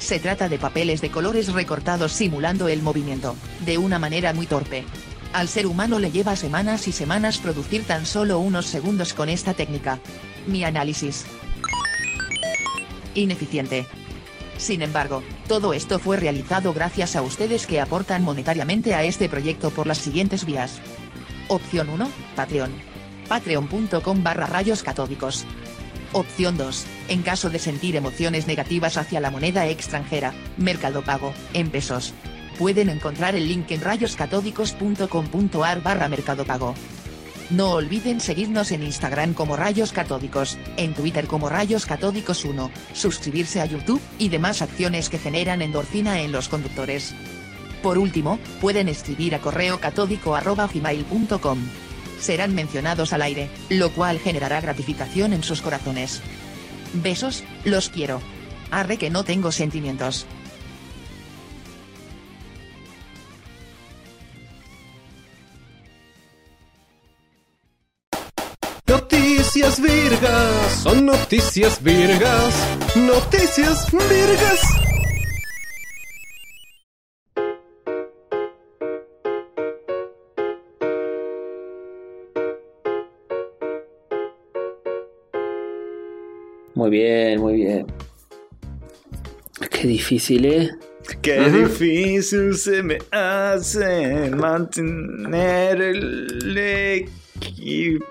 Se 0.00 0.18
trata 0.18 0.48
de 0.48 0.58
papeles 0.58 1.00
de 1.00 1.12
colores 1.12 1.52
recortados 1.52 2.10
simulando 2.10 2.66
el 2.66 2.82
movimiento, 2.82 3.36
de 3.64 3.78
una 3.78 4.00
manera 4.00 4.32
muy 4.32 4.46
torpe. 4.46 4.84
Al 5.32 5.46
ser 5.46 5.68
humano 5.68 6.00
le 6.00 6.10
lleva 6.10 6.34
semanas 6.34 6.88
y 6.88 6.92
semanas 6.92 7.38
producir 7.38 7.84
tan 7.84 8.04
solo 8.04 8.40
unos 8.40 8.66
segundos 8.66 9.14
con 9.14 9.28
esta 9.28 9.54
técnica. 9.54 10.00
Mi 10.48 10.64
análisis. 10.64 11.24
Ineficiente. 13.14 13.86
Sin 14.58 14.82
embargo, 14.82 15.22
todo 15.46 15.72
esto 15.72 16.00
fue 16.00 16.16
realizado 16.16 16.72
gracias 16.72 17.14
a 17.14 17.22
ustedes 17.22 17.68
que 17.68 17.80
aportan 17.80 18.24
monetariamente 18.24 18.96
a 18.96 19.04
este 19.04 19.28
proyecto 19.28 19.70
por 19.70 19.86
las 19.86 19.98
siguientes 19.98 20.44
vías. 20.44 20.80
Opción 21.46 21.90
1, 21.90 22.10
Patreon. 22.34 22.91
Patreon.com 23.32 24.22
barra 24.22 24.44
rayos 24.44 24.82
catódicos. 24.82 25.46
Opción 26.12 26.58
2. 26.58 26.84
En 27.08 27.22
caso 27.22 27.48
de 27.48 27.58
sentir 27.58 27.96
emociones 27.96 28.46
negativas 28.46 28.98
hacia 28.98 29.20
la 29.20 29.30
moneda 29.30 29.66
extranjera, 29.68 30.34
Mercado 30.58 31.00
Pago, 31.00 31.32
en 31.54 31.70
pesos. 31.70 32.12
Pueden 32.58 32.90
encontrar 32.90 33.34
el 33.34 33.48
link 33.48 33.70
en 33.70 33.80
rayoscatódicos.com.ar 33.80 35.82
barra 35.82 36.10
Mercado 36.10 36.44
Pago. 36.44 36.74
No 37.48 37.70
olviden 37.70 38.20
seguirnos 38.20 38.70
en 38.70 38.82
Instagram 38.82 39.32
como 39.32 39.56
Rayos 39.56 39.92
Catódicos, 39.92 40.58
en 40.76 40.92
Twitter 40.92 41.26
como 41.26 41.48
Rayos 41.48 41.86
Catódicos 41.86 42.44
1, 42.44 42.70
suscribirse 42.92 43.62
a 43.62 43.64
YouTube 43.64 44.02
y 44.18 44.28
demás 44.28 44.60
acciones 44.60 45.08
que 45.08 45.18
generan 45.18 45.62
endorfina 45.62 46.20
en 46.20 46.32
los 46.32 46.50
conductores. 46.50 47.14
Por 47.82 47.96
último, 47.96 48.38
pueden 48.60 48.90
escribir 48.90 49.34
a 49.34 49.38
correo 49.38 49.80
catódico 49.80 50.36
arroba 50.36 50.66
gmail.com. 50.66 51.60
Serán 52.22 52.54
mencionados 52.54 53.12
al 53.12 53.20
aire, 53.20 53.50
lo 53.68 53.90
cual 53.90 54.20
generará 54.20 54.60
gratificación 54.60 55.32
en 55.32 55.42
sus 55.42 55.60
corazones. 55.60 56.22
Besos, 56.94 57.42
los 57.64 57.88
quiero. 57.88 58.22
Arre 58.70 58.96
que 58.96 59.10
no 59.10 59.24
tengo 59.24 59.50
sentimientos. 59.50 60.24
Noticias 68.86 69.82
virgas, 69.82 70.72
son 70.80 71.04
noticias 71.06 71.82
virgas, 71.82 72.54
noticias 72.94 73.86
virgas. 73.90 74.91
Muy 86.82 86.90
bien, 86.90 87.40
muy 87.40 87.54
bien. 87.54 87.86
Qué 89.70 89.86
difícil, 89.86 90.44
¿eh? 90.46 90.68
Qué 91.20 91.48
difícil 91.48 92.56
se 92.56 92.82
me 92.82 92.98
hace 93.12 94.30
mantener 94.30 95.80
el 95.80 96.58
equipaje. 97.38 98.10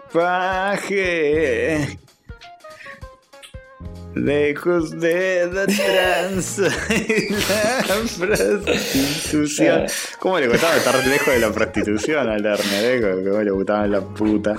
Lejos 4.13 4.99
de 4.99 5.49
la 5.51 5.65
tranza 5.65 6.67
y 6.89 7.29
la 7.31 7.85
prostitución. 8.19 9.85
¿Cómo 10.19 10.39
le 10.39 10.47
gustaba 10.49 10.75
estar 10.75 11.07
lejos 11.07 11.33
de 11.33 11.39
la 11.39 11.51
prostitución 11.51 12.27
al 12.27 12.41
Lerner? 12.41 13.03
Eh? 13.03 13.23
¿Cómo 13.23 13.41
le 13.41 13.51
gustaba 13.51 13.87
la 13.87 14.01
puta? 14.01 14.57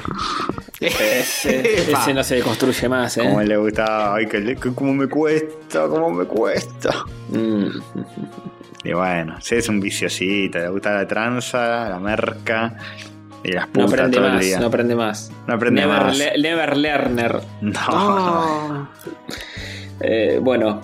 Ese, 0.81 1.91
ese 1.93 2.15
no 2.15 2.25
se 2.25 2.41
construye 2.41 2.89
más, 2.89 3.17
¿eh? 3.19 3.23
¿Cómo 3.25 3.43
le 3.43 3.57
gustaba? 3.57 4.17
Ay, 4.17 4.27
que, 4.27 4.57
cómo 4.75 4.95
me 4.95 5.07
cuesta, 5.07 5.87
cómo 5.87 6.11
me 6.11 6.25
cuesta. 6.25 7.05
Mm. 7.29 7.67
Y 8.85 8.93
bueno, 8.95 9.37
sí, 9.41 9.57
es 9.57 9.69
un 9.69 9.81
viciosito, 9.81 10.59
le 10.59 10.69
gusta 10.69 10.95
la 10.95 11.07
tranza, 11.07 11.89
la 11.91 12.01
merca 12.01 12.75
y 13.45 13.53
las 13.53 13.67
No 13.69 13.73
putas 13.73 13.93
aprende 13.93 14.17
todo 14.17 14.27
el 14.27 14.33
más, 14.35 14.41
día. 14.45 14.61
no 14.61 14.67
aprende 14.67 14.95
más. 14.95 15.33
No 15.47 15.55
aprende 15.55 15.81
never 15.83 16.03
más. 16.03 16.19
le- 16.19 16.39
never 16.39 16.77
learner. 16.77 17.41
No. 17.61 17.73
Oh. 17.89 18.89
Eh, 20.01 20.39
bueno. 20.43 20.81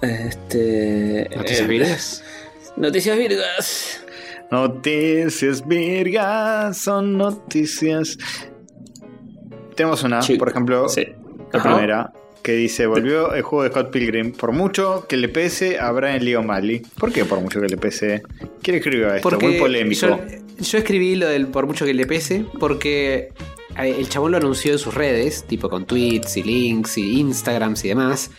Este. 0.00 1.28
Noticias 1.34 1.60
eh, 1.60 1.66
virgas. 1.66 2.24
Noticias 2.76 3.16
virgas. 3.18 4.04
Noticias 4.50 5.66
virgas 5.66 6.76
son 6.76 7.16
noticias. 7.16 8.18
Tenemos 9.76 10.02
una, 10.02 10.20
por 10.38 10.48
ejemplo, 10.50 10.88
Sí. 10.88 11.06
la 11.52 11.58
Ajá. 11.58 11.70
primera, 11.74 12.12
que 12.42 12.52
dice: 12.52 12.86
Volvió 12.86 13.34
el 13.34 13.42
juego 13.42 13.64
de 13.64 13.70
Scott 13.70 13.90
Pilgrim. 13.90 14.32
Por 14.32 14.52
mucho 14.52 15.06
que 15.08 15.16
le 15.16 15.28
pese 15.28 15.78
a 15.78 15.90
Brian 15.92 16.24
Lee 16.24 16.34
O'Malley. 16.34 16.82
¿Por 16.98 17.12
qué 17.12 17.24
por 17.24 17.40
mucho 17.40 17.60
que 17.60 17.68
le 17.68 17.76
pese? 17.76 18.22
¿Quién 18.62 18.76
escribió 18.76 19.14
esto? 19.14 19.28
Porque 19.28 19.46
Muy 19.46 19.58
polémico. 19.58 20.06
Yo, 20.06 20.18
yo 20.58 20.78
escribí 20.78 21.16
lo 21.16 21.28
del 21.28 21.46
por 21.46 21.66
mucho 21.66 21.84
que 21.84 21.94
le 21.94 22.06
pese, 22.06 22.44
porque 22.58 23.32
el 23.76 24.08
chabón 24.08 24.32
lo 24.32 24.38
anunció 24.38 24.72
en 24.72 24.78
sus 24.78 24.94
redes, 24.94 25.44
tipo 25.44 25.68
con 25.68 25.86
tweets 25.86 26.36
y 26.36 26.42
links 26.42 26.98
y 26.98 27.20
Instagrams 27.20 27.84
y 27.84 27.88
demás. 27.88 28.30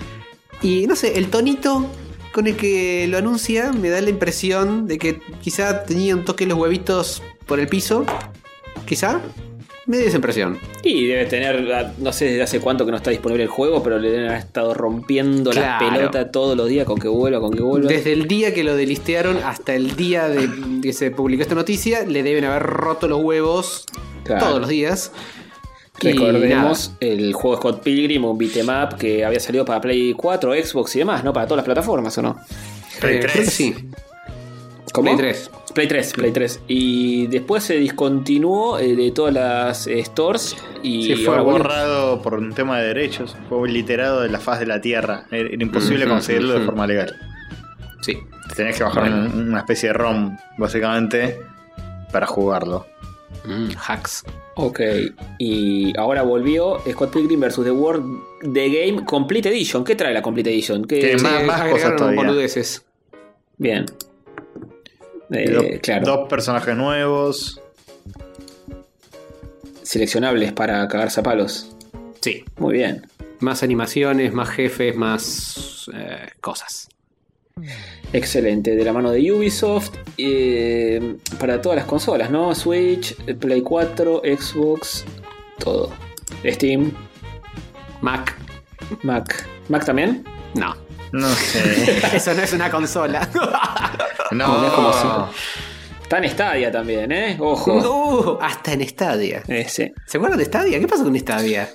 Y 0.62 0.88
no 0.88 0.96
sé, 0.96 1.18
el 1.18 1.30
tonito 1.30 1.90
con 2.34 2.48
el 2.48 2.56
que 2.56 3.08
lo 3.08 3.18
anuncia 3.18 3.72
me 3.72 3.90
da 3.90 4.02
la 4.02 4.10
impresión 4.10 4.88
de 4.88 4.98
que 4.98 5.20
quizá 5.42 5.84
tenía 5.84 6.16
un 6.16 6.26
toque 6.26 6.46
los 6.46 6.58
huevitos 6.58 7.22
por 7.46 7.60
el 7.60 7.68
piso. 7.68 8.06
Quizá. 8.86 9.22
Me 9.86 9.98
dio 9.98 10.08
esa 10.08 10.16
impresión. 10.16 10.58
Y 10.84 11.08
debe 11.08 11.26
tener, 11.26 11.70
ah, 11.74 11.92
no 11.98 12.14
sé 12.14 12.26
desde 12.26 12.42
hace 12.44 12.60
cuánto 12.62 12.86
que 12.86 12.92
no 12.92 12.98
está 12.98 13.12
disponible 13.12 13.44
el 13.44 13.50
juego, 13.50 13.84
pero 13.84 14.00
le 14.00 14.10
deben 14.12 14.28
haber 14.28 14.40
estado 14.40 14.74
rompiendo 14.74 15.52
la 15.52 15.78
Claro. 15.78 15.90
pelota 15.96 16.32
todos 16.32 16.56
los 16.56 16.70
días 16.70 16.86
con 16.86 17.00
que 17.00 17.10
vuelva, 17.10 17.42
con 17.42 17.52
que 17.52 17.62
vuelva. 17.62 17.90
Desde 17.90 18.14
el 18.14 18.28
día 18.28 18.54
que 18.54 18.64
lo 18.64 18.76
delistearon 18.78 19.38
hasta 19.44 19.76
el 19.76 19.96
día 19.98 20.30
de 20.30 20.50
que 20.82 20.94
se 20.94 21.12
publicó 21.12 21.42
esta 21.44 21.56
noticia, 21.56 22.06
le 22.06 22.24
deben 22.24 22.46
haber 22.46 22.64
roto 22.64 23.08
los 23.10 23.22
huevos 23.22 23.86
Claro. 24.24 24.46
todos 24.46 24.60
los 24.62 24.70
días. 24.70 25.12
Y 26.02 26.14
Recordemos 26.14 26.94
el 27.02 27.34
juego 27.34 27.58
Scott 27.58 27.84
Pilgrim, 27.84 28.24
un 28.26 28.38
beat'em 28.38 28.68
up 28.70 28.98
que 28.98 29.24
había 29.26 29.40
salido 29.40 29.64
para 29.66 29.80
Play 29.82 30.14
4, 30.14 30.54
Xbox 30.54 30.96
y 30.96 31.00
demás, 31.00 31.24
¿no? 31.24 31.34
Para 31.34 31.46
todas 31.46 31.58
las 31.58 31.66
plataformas, 31.66 32.18
¿o 32.18 32.22
no? 32.22 32.38
Play 33.00 33.18
Eh, 33.18 33.20
creo 33.20 33.32
3. 33.34 33.46
que 33.46 33.52
sí. 33.52 33.76
¿Cómo? 34.94 35.06
Play 35.18 35.18
3. 35.18 35.52
Play 35.74 35.88
3, 35.88 36.14
Play 36.14 36.32
3. 36.32 36.62
Y 36.68 37.28
después 37.28 37.64
se 37.64 37.76
discontinuó 37.78 38.78
eh, 38.80 38.96
de 38.96 39.12
todas 39.12 39.34
las 39.34 39.88
eh, 39.88 40.04
stores 40.06 40.56
y 40.84 41.04
Sí, 41.16 41.26
fue 41.26 41.42
borrado 41.42 42.22
por 42.22 42.36
un 42.36 42.54
tema 42.54 42.80
de 42.80 42.88
derechos. 42.88 43.36
Fue 43.50 43.68
literado 43.70 44.22
de 44.22 44.30
la 44.30 44.40
faz 44.40 44.60
de 44.60 44.68
la 44.68 44.80
tierra. 44.82 45.26
Era 45.32 45.50
era 45.50 45.64
imposible 45.64 46.08
conseguirlo 46.08 46.60
de 46.60 46.66
forma 46.66 46.86
legal. 46.88 47.16
Sí. 48.02 48.20
Tenés 48.56 48.78
que 48.78 48.84
bajar 48.84 49.10
Bueno. 49.10 49.26
un- 49.34 49.48
una 49.50 49.60
especie 49.60 49.90
de 49.90 49.94
ROM, 49.94 50.38
básicamente, 50.58 51.40
para 52.12 52.28
jugarlo. 52.28 52.86
Mm, 53.46 53.70
hacks. 53.88 54.24
Ok, 54.56 54.80
y 55.40 55.98
ahora 55.98 56.22
volvió 56.22 56.80
Scott 56.92 57.12
Pilgrim 57.12 57.40
vs. 57.40 57.64
The 57.64 57.72
World 57.72 58.06
The 58.54 58.70
Game 58.70 59.06
Complete 59.06 59.50
Edition. 59.50 59.84
¿Qué 59.84 59.96
trae 59.96 60.14
la 60.14 60.22
Complete 60.22 60.52
Edition? 60.52 60.86
¿Qué- 60.86 61.18
más- 61.20 61.68
cosas 61.72 61.96
todavía. 61.96 62.22
boludeces. 62.22 62.86
Bien. 63.58 63.86
Eh, 65.34 65.50
Do- 65.50 65.80
claro, 65.82 66.06
Dos 66.06 66.30
personajes 66.30 66.76
nuevos. 66.76 67.60
seleccionables 69.84 70.54
para 70.54 70.88
cagarse 70.88 71.20
a 71.20 71.24
palos. 71.24 71.76
Sí. 72.22 72.44
Muy 72.58 72.74
bien. 72.76 73.08
Más 73.40 73.64
animaciones, 73.64 74.34
más 74.34 74.50
jefes, 74.50 74.96
más 74.96 75.90
eh, 75.94 76.30
cosas. 76.40 76.88
Excelente, 78.14 78.76
de 78.76 78.84
la 78.84 78.94
mano 78.94 79.12
de 79.12 79.32
Ubisoft 79.32 79.92
eh, 80.18 81.18
para 81.40 81.62
todas 81.62 81.76
las 81.76 81.86
consolas, 81.86 82.32
¿no? 82.32 82.56
Switch, 82.56 83.16
Play 83.40 83.62
4, 83.62 84.22
Xbox, 84.24 85.06
todo. 85.60 85.92
Steam, 86.46 86.92
Mac. 88.02 88.36
Mac. 89.04 89.46
¿Mac 89.70 89.86
también? 89.86 90.24
No. 90.56 90.76
No 91.12 91.30
sé. 91.30 92.00
Eso 92.16 92.34
no 92.34 92.42
es 92.42 92.54
una 92.54 92.72
consola. 92.72 93.30
No, 94.34 95.30
Está 96.02 96.18
en 96.18 96.30
Stadia 96.30 96.72
también, 96.72 97.12
¿eh? 97.12 97.38
Ojo. 97.40 98.38
Hasta 98.42 98.74
en 98.74 98.88
Stadia. 98.88 99.42
Eh, 99.48 99.66
sí. 99.68 99.92
¿Se 100.06 100.18
acuerdan 100.18 100.38
de 100.40 100.46
Stadia? 100.46 100.80
¿Qué 100.80 100.88
pasa 100.88 101.04
con 101.04 101.18
Stadia? 101.18 101.70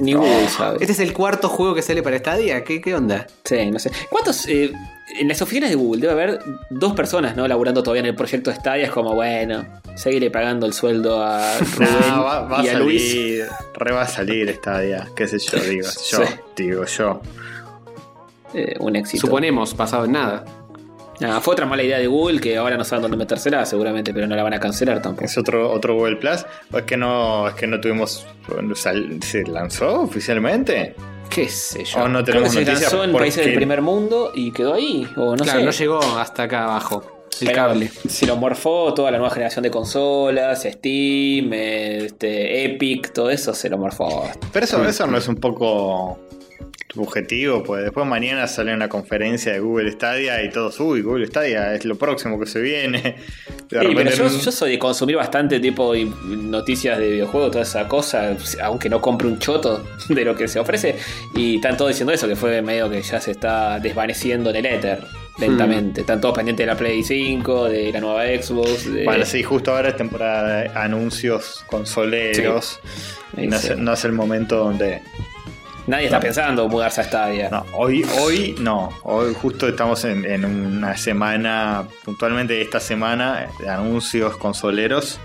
Ni 0.00 0.12
Google 0.14 0.48
sabe. 0.48 0.78
¿Este 0.80 0.92
es 0.92 1.00
el 1.00 1.12
cuarto 1.12 1.48
juego 1.48 1.74
que 1.74 1.82
sale 1.82 2.02
para 2.02 2.18
Stadia? 2.18 2.62
¿Qué, 2.64 2.80
qué 2.80 2.94
onda? 2.94 3.26
Sí, 3.44 3.70
no 3.70 3.78
sé. 3.78 3.90
¿Cuántos? 4.10 4.46
eh, 4.48 4.72
en 5.18 5.26
las 5.28 5.40
oficinas 5.42 5.70
de 5.70 5.76
Google 5.76 6.00
debe 6.02 6.12
haber 6.12 6.38
dos 6.70 6.92
personas, 6.94 7.34
¿no? 7.36 7.48
Laburando 7.48 7.82
todavía 7.82 8.00
en 8.00 8.06
el 8.06 8.14
proyecto 8.14 8.52
Stadia. 8.52 8.84
Es 8.84 8.90
como, 8.92 9.14
bueno, 9.14 9.64
seguirle 9.96 10.30
pagando 10.30 10.66
el 10.66 10.72
sueldo 10.72 11.22
a 11.22 11.58
Rubén 11.76 11.88
No, 12.10 12.24
va, 12.24 12.40
va 12.42 12.62
y 12.64 12.68
a 12.68 12.72
a 12.76 12.78
Luis. 12.78 13.02
salir. 13.10 13.46
Re 13.74 13.92
va 13.92 14.02
a 14.02 14.06
salir 14.08 14.48
esta 14.48 14.78
día. 14.80 15.08
¿Qué 15.16 15.26
sé 15.26 15.38
yo? 15.38 15.58
Digo 15.58 15.88
yo. 16.10 16.18
Sí. 16.26 16.32
Digo 16.56 16.84
yo. 16.84 17.20
Eh, 18.54 18.76
un 18.78 18.96
éxito. 18.96 19.26
Suponemos, 19.26 19.76
basado 19.76 20.04
en 20.04 20.12
nada. 20.12 20.44
Ah, 21.22 21.40
fue 21.40 21.52
otra 21.54 21.66
mala 21.66 21.82
idea 21.82 21.98
de 21.98 22.06
Google 22.06 22.40
que 22.40 22.56
ahora 22.56 22.76
no 22.76 22.84
saben 22.84 23.02
dónde 23.02 23.16
metérsela, 23.16 23.66
seguramente, 23.66 24.14
pero 24.14 24.26
no 24.26 24.36
la 24.36 24.42
van 24.42 24.54
a 24.54 24.60
cancelar 24.60 25.02
tampoco. 25.02 25.24
¿Es 25.24 25.36
otro, 25.36 25.70
otro 25.72 25.94
Google 25.94 26.16
Plus? 26.16 26.44
¿O 26.72 26.78
es 26.78 26.84
que 26.84 26.96
no, 26.96 27.48
es 27.48 27.54
que 27.54 27.66
no 27.66 27.80
tuvimos. 27.80 28.26
sal- 28.74 29.20
¿Se 29.22 29.42
lanzó 29.44 30.02
oficialmente? 30.02 30.94
¿Qué 31.28 31.48
sé 31.48 31.84
yo? 31.84 31.98
¿O 32.04 32.08
no 32.08 32.22
Creo 32.24 32.24
que 32.24 32.48
tenemos 32.48 32.52
se 32.52 32.60
noticias? 32.60 32.80
lanzó 32.82 33.04
en 33.04 33.10
Porque- 33.12 33.22
países 33.24 33.44
del 33.46 33.54
primer 33.54 33.82
mundo 33.82 34.32
y 34.34 34.52
quedó 34.52 34.74
ahí. 34.74 35.06
O 35.16 35.36
no 35.36 35.44
claro, 35.44 35.58
sé. 35.60 35.64
no 35.66 35.70
llegó 35.72 35.98
hasta 36.18 36.44
acá 36.44 36.64
abajo. 36.64 37.02
El 37.40 37.46
Pero 37.48 37.54
cable. 37.56 37.90
Se 38.08 38.26
lo 38.26 38.36
morfó 38.36 38.92
toda 38.94 39.10
la 39.12 39.18
nueva 39.18 39.32
generación 39.32 39.62
de 39.62 39.70
consolas, 39.70 40.62
Steam, 40.64 41.52
este, 41.52 42.64
Epic, 42.64 43.12
todo 43.12 43.30
eso 43.30 43.54
se 43.54 43.68
lo 43.68 43.78
morfó. 43.78 44.28
Pero 44.52 44.64
eso, 44.64 44.84
eso 44.84 45.06
no 45.06 45.18
es 45.18 45.28
un 45.28 45.36
poco 45.36 46.18
subjetivo, 46.92 47.62
pues 47.62 47.84
después 47.84 48.06
mañana 48.06 48.46
sale 48.46 48.74
una 48.74 48.88
conferencia 48.88 49.52
de 49.52 49.60
Google 49.60 49.92
Stadia 49.92 50.42
y 50.42 50.50
todos, 50.50 50.80
uy, 50.80 51.02
Google 51.02 51.26
Stadia 51.26 51.74
es 51.74 51.84
lo 51.84 51.96
próximo 51.96 52.38
que 52.40 52.46
se 52.46 52.60
viene. 52.60 53.16
De 53.68 53.80
Sí, 53.80 53.92
pero 53.94 54.10
yo, 54.10 54.28
soy 54.30 54.72
de 54.72 54.78
consumir 54.78 55.16
bastante 55.16 55.60
tipo 55.60 55.92
noticias 55.94 56.98
de 56.98 57.10
videojuegos, 57.10 57.50
toda 57.52 57.62
esa 57.62 57.86
cosa, 57.86 58.34
aunque 58.62 58.88
no 58.88 59.00
compre 59.00 59.28
un 59.28 59.38
choto 59.38 59.84
de 60.08 60.24
lo 60.24 60.34
que 60.34 60.48
se 60.48 60.58
ofrece. 60.58 60.96
Y 61.34 61.56
están 61.56 61.76
todos 61.76 61.90
diciendo 61.90 62.12
eso, 62.12 62.26
que 62.26 62.36
fue 62.36 62.62
medio 62.62 62.88
que 62.88 63.02
ya 63.02 63.20
se 63.20 63.32
está 63.32 63.78
desvaneciendo 63.78 64.50
en 64.50 64.56
el 64.56 64.66
éter 64.66 65.04
lentamente. 65.38 66.00
Están 66.00 66.20
todos 66.20 66.34
pendientes 66.34 66.66
de 66.66 66.72
la 66.72 66.78
Play 66.78 67.02
5, 67.02 67.68
de 67.68 67.92
la 67.92 68.00
nueva 68.00 68.24
Xbox. 68.24 68.92
De... 68.92 69.04
Bueno, 69.04 69.24
sí, 69.24 69.42
justo 69.42 69.74
ahora 69.74 69.90
es 69.90 69.96
temporada 69.96 70.62
de 70.62 70.68
anuncios 70.74 71.64
consoleros. 71.68 72.80
Sí. 73.34 73.42
Y 73.42 73.46
no, 73.46 73.58
Sí. 73.58 73.68
es, 73.68 73.78
no 73.78 73.92
es 73.92 74.04
el 74.04 74.12
momento 74.12 74.56
donde. 74.56 75.02
Nadie 75.88 76.04
está 76.04 76.20
pensando 76.20 76.68
mudarse 76.68 77.00
a 77.00 77.04
Stadia. 77.04 77.48
No, 77.48 77.64
hoy, 77.72 78.04
hoy 78.20 78.54
no. 78.60 78.90
Hoy 79.04 79.34
justo 79.34 79.66
estamos 79.66 80.04
en, 80.04 80.26
en 80.26 80.44
una 80.44 80.94
semana, 80.98 81.88
puntualmente 82.04 82.60
esta 82.60 82.78
semana, 82.78 83.48
de 83.58 83.70
anuncios 83.70 84.36
consoleros. 84.36 85.18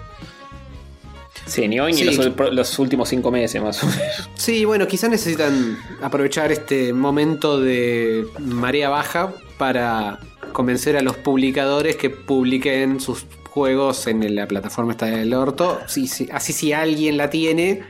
Sí, 1.46 1.68
ni 1.68 1.82
hoy 1.82 1.92
ni 1.92 2.06
los, 2.06 2.18
los 2.54 2.80
últimos 2.80 3.10
cinco 3.10 3.30
meses 3.30 3.62
más 3.62 3.84
o 3.84 3.88
menos. 3.88 4.30
Sí, 4.36 4.64
bueno, 4.64 4.88
quizás 4.88 5.10
necesitan 5.10 5.78
aprovechar 6.02 6.54
este 6.54 6.94
momento 6.94 7.60
de 7.60 8.26
marea 8.40 8.88
baja 8.88 9.34
para 9.58 10.20
convencer 10.54 10.96
a 10.96 11.02
los 11.02 11.18
publicadores 11.18 11.98
que 11.98 12.10
publiquen 12.10 13.02
sus 13.02 13.26
juegos 13.50 14.08
en 14.08 14.34
la 14.34 14.48
plataforma 14.48 14.94
esta 14.94 15.08
del 15.08 15.34
orto. 15.34 15.82
Sí, 15.88 16.08
sí, 16.08 16.30
así 16.32 16.54
si 16.54 16.72
alguien 16.72 17.18
la 17.18 17.30
tiene, 17.30 17.84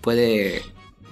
puede 0.00 0.62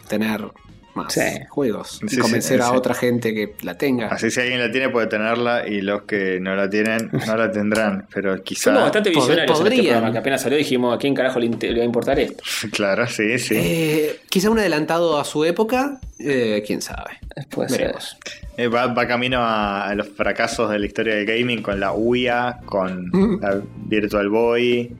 tener 0.07 0.53
más 0.95 1.13
Sí. 1.13 1.21
juegos 1.49 2.01
y 2.03 2.09
Sí, 2.09 2.17
sí, 2.17 2.21
convencer 2.21 2.61
a 2.63 2.73
otra 2.73 2.95
gente 2.95 3.33
que 3.35 3.55
la 3.63 3.77
tenga. 3.79 4.09
Así 4.09 4.31
si 4.31 4.41
alguien 4.41 4.59
la 4.61 4.71
tiene 4.71 4.89
puede 4.89 5.07
tenerla 5.07 5.67
y 5.69 5.81
los 5.81 6.03
que 6.03 6.41
no 6.41 6.55
la 6.57 6.69
tienen 6.69 7.11
no 7.27 7.37
la 7.37 7.51
tendrán. 7.53 8.07
Pero 8.13 8.43
quizá... 8.43 8.65
Somos 8.71 8.83
bastante 8.83 9.11
Pod- 9.11 9.15
visionarios 9.21 9.61
en 9.61 9.67
este 9.67 9.83
programa, 9.83 10.13
que 10.13 10.19
apenas 10.19 10.43
salió 10.43 10.59
dijimos 10.59 10.95
a 10.95 10.99
quién 10.99 11.15
carajo 11.15 11.39
le, 11.39 11.49
va 11.49 11.83
a 11.83 11.85
importar 11.85 12.19
esto. 12.19 12.43
Claro, 12.73 13.07
sí, 13.07 13.39
sí. 13.39 13.55
Eh, 13.57 14.21
quizá 14.29 14.51
un 14.51 14.59
adelantado 14.59 15.19
a 15.19 15.25
su 15.25 15.45
época, 15.45 15.99
eh, 16.19 16.63
quién 16.67 16.83
sabe. 16.83 17.19
Puede 17.51 17.69
ser. 17.69 17.79
Veremos. 17.81 18.17
Eh, 18.57 18.69
va, 18.69 18.89
va 18.89 19.07
camino 19.07 19.39
a, 19.41 19.89
a 19.89 19.95
los 19.95 20.09
fracasos 20.09 20.71
de 20.71 20.79
la 20.79 20.87
historia 20.87 21.15
del 21.15 21.25
gaming 21.27 21.63
con 21.63 21.79
la 21.81 21.93
UIA, 21.93 22.59
con 22.67 23.09
Mm. 23.13 23.41
la 23.41 23.61
Virtual 23.87 24.29
Boy. 24.29 24.95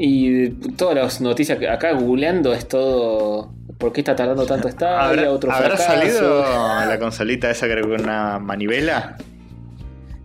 Y 0.00 0.48
todas 0.76 0.94
las 0.94 1.20
noticias 1.20 1.58
que 1.58 1.68
acá 1.68 1.92
googleando 1.92 2.52
es 2.52 2.68
todo. 2.68 3.52
¿Por 3.78 3.92
qué 3.92 4.00
está 4.00 4.16
tardando 4.16 4.44
tanto 4.44 4.68
esta? 4.68 5.04
¿Habrá, 5.04 5.30
otro 5.30 5.52
¿habrá 5.52 5.76
salido 5.76 6.40
la 6.40 6.98
consolita 6.98 7.48
esa 7.50 7.66
creo 7.66 7.84
que 7.84 7.90
con 7.96 8.02
una 8.02 8.38
manivela? 8.40 9.16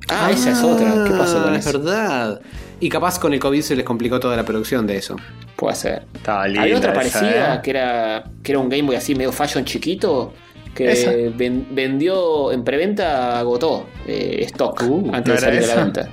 Ah, 0.10 0.32
esa 0.32 0.52
es 0.52 0.62
otra. 0.64 1.06
¿Qué 1.08 1.12
pasó 1.12 1.44
con 1.44 1.56
es 1.56 1.66
eso? 1.66 1.80
verdad. 1.80 2.42
Y 2.80 2.90
capaz 2.90 3.20
con 3.20 3.34
el 3.34 3.40
COVID 3.40 3.62
se 3.62 3.76
les 3.76 3.86
complicó 3.86 4.20
toda 4.20 4.36
la 4.36 4.44
producción 4.44 4.86
de 4.88 4.98
eso. 4.98 5.16
Puede 5.56 5.76
ser. 5.76 6.04
Estaba 6.14 6.48
linda 6.48 6.64
Había 6.64 6.78
otra 6.78 6.92
esa, 6.92 7.00
parecida 7.20 7.56
¿eh? 7.56 7.60
que 7.64 7.70
era 7.70 8.24
que 8.44 8.52
era 8.52 8.60
un 8.60 8.68
Game 8.70 8.84
Boy 8.84 8.96
así 8.96 9.16
medio 9.16 9.32
fashion 9.32 9.64
chiquito 9.64 10.34
que 10.76 11.32
ven- 11.38 11.68
vendió 11.72 12.52
en 12.52 12.64
preventa 12.64 13.38
agotó 13.40 13.86
eh, 14.08 14.40
stock 14.48 14.82
Uh, 14.82 15.12
antes 15.14 15.28
¿no 15.36 15.40
de 15.40 15.48
era 15.48 15.62
salir 15.62 15.64
a 15.72 15.76
la 15.76 15.84
venta. 15.84 16.10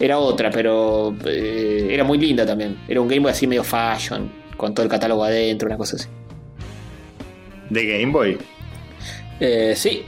Era 0.00 0.18
otra, 0.18 0.50
pero 0.50 1.14
eh, 1.24 1.88
era 1.90 2.02
muy 2.04 2.18
linda 2.18 2.44
también. 2.44 2.78
Era 2.88 3.00
un 3.00 3.06
Game 3.08 3.20
Boy 3.20 3.30
así 3.30 3.46
medio 3.46 3.62
fashion 3.64 4.30
con 4.56 4.74
todo 4.74 4.82
el 4.84 4.90
catálogo 4.90 5.22
adentro, 5.24 5.66
una 5.68 5.78
cosa 5.78 5.96
así. 5.96 6.08
De 7.70 7.86
Game 7.86 8.12
Boy. 8.12 8.38
Eh, 9.40 9.74
sí, 9.76 10.04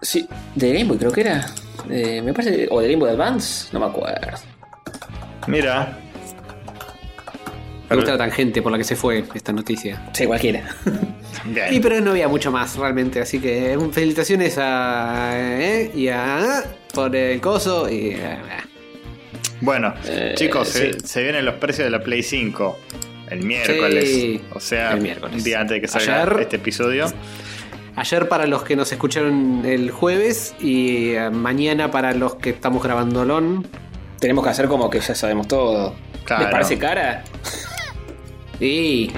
sí, 0.00 0.26
de 0.54 0.72
Game 0.72 0.84
Boy 0.84 0.98
creo 0.98 1.12
que 1.12 1.20
era. 1.22 1.46
Eh, 1.90 2.22
me 2.22 2.32
parece, 2.32 2.68
o 2.70 2.80
de 2.80 2.88
Game 2.88 3.00
Boy 3.00 3.10
Advance, 3.10 3.68
no 3.72 3.80
me 3.80 3.86
acuerdo. 3.86 4.38
Mira. 5.46 5.98
Me 7.90 7.96
gusta 7.96 8.12
la 8.12 8.18
tangente 8.18 8.62
por 8.62 8.72
la 8.72 8.78
que 8.78 8.84
se 8.84 8.96
fue 8.96 9.24
esta 9.34 9.52
noticia. 9.52 10.08
Sí, 10.14 10.24
cualquiera. 10.26 10.74
Bien. 11.44 11.74
Y 11.74 11.80
pero 11.80 12.00
no 12.00 12.12
había 12.12 12.28
mucho 12.28 12.50
más 12.50 12.76
realmente, 12.76 13.20
así 13.20 13.38
que 13.38 13.74
eh, 13.74 13.78
felicitaciones 13.90 14.56
a 14.58 15.32
eh, 15.34 15.90
y 15.94 16.08
a 16.08 16.62
por 16.94 17.14
el 17.14 17.40
coso 17.40 17.90
y 17.90 18.16
Bueno, 19.60 19.92
Eh, 20.06 20.32
chicos, 20.36 20.68
se, 20.68 21.00
se 21.00 21.22
vienen 21.22 21.44
los 21.44 21.56
precios 21.56 21.84
de 21.84 21.90
la 21.90 22.02
Play 22.02 22.22
5 22.22 22.78
el 23.32 23.42
miércoles. 23.42 24.08
Sí, 24.08 24.40
o 24.52 24.60
sea, 24.60 24.92
el 24.92 25.00
miércoles. 25.00 25.36
un 25.36 25.42
día 25.44 25.60
antes 25.60 25.74
de 25.76 25.80
que 25.80 25.88
salga 25.88 26.22
Ayer- 26.22 26.40
este 26.40 26.56
episodio. 26.56 27.06
ayer 27.96 28.28
para 28.28 28.46
los 28.46 28.62
que 28.62 28.76
nos 28.76 28.90
escucharon 28.92 29.62
el 29.64 29.90
jueves 29.90 30.54
y 30.60 31.10
eh, 31.10 31.30
mañana 31.30 31.90
para 31.90 32.14
los 32.14 32.36
que 32.36 32.50
estamos 32.50 32.82
grabando 32.82 33.24
LON. 33.24 33.66
Tenemos 34.18 34.44
que 34.44 34.50
hacer 34.50 34.66
como 34.68 34.88
que 34.88 35.00
ya 35.00 35.14
sabemos 35.14 35.48
todo. 35.48 35.94
Claro. 36.24 36.44
¿Les 36.44 36.52
parece 36.52 36.78
cara? 36.78 37.24
Sí. 38.62 39.10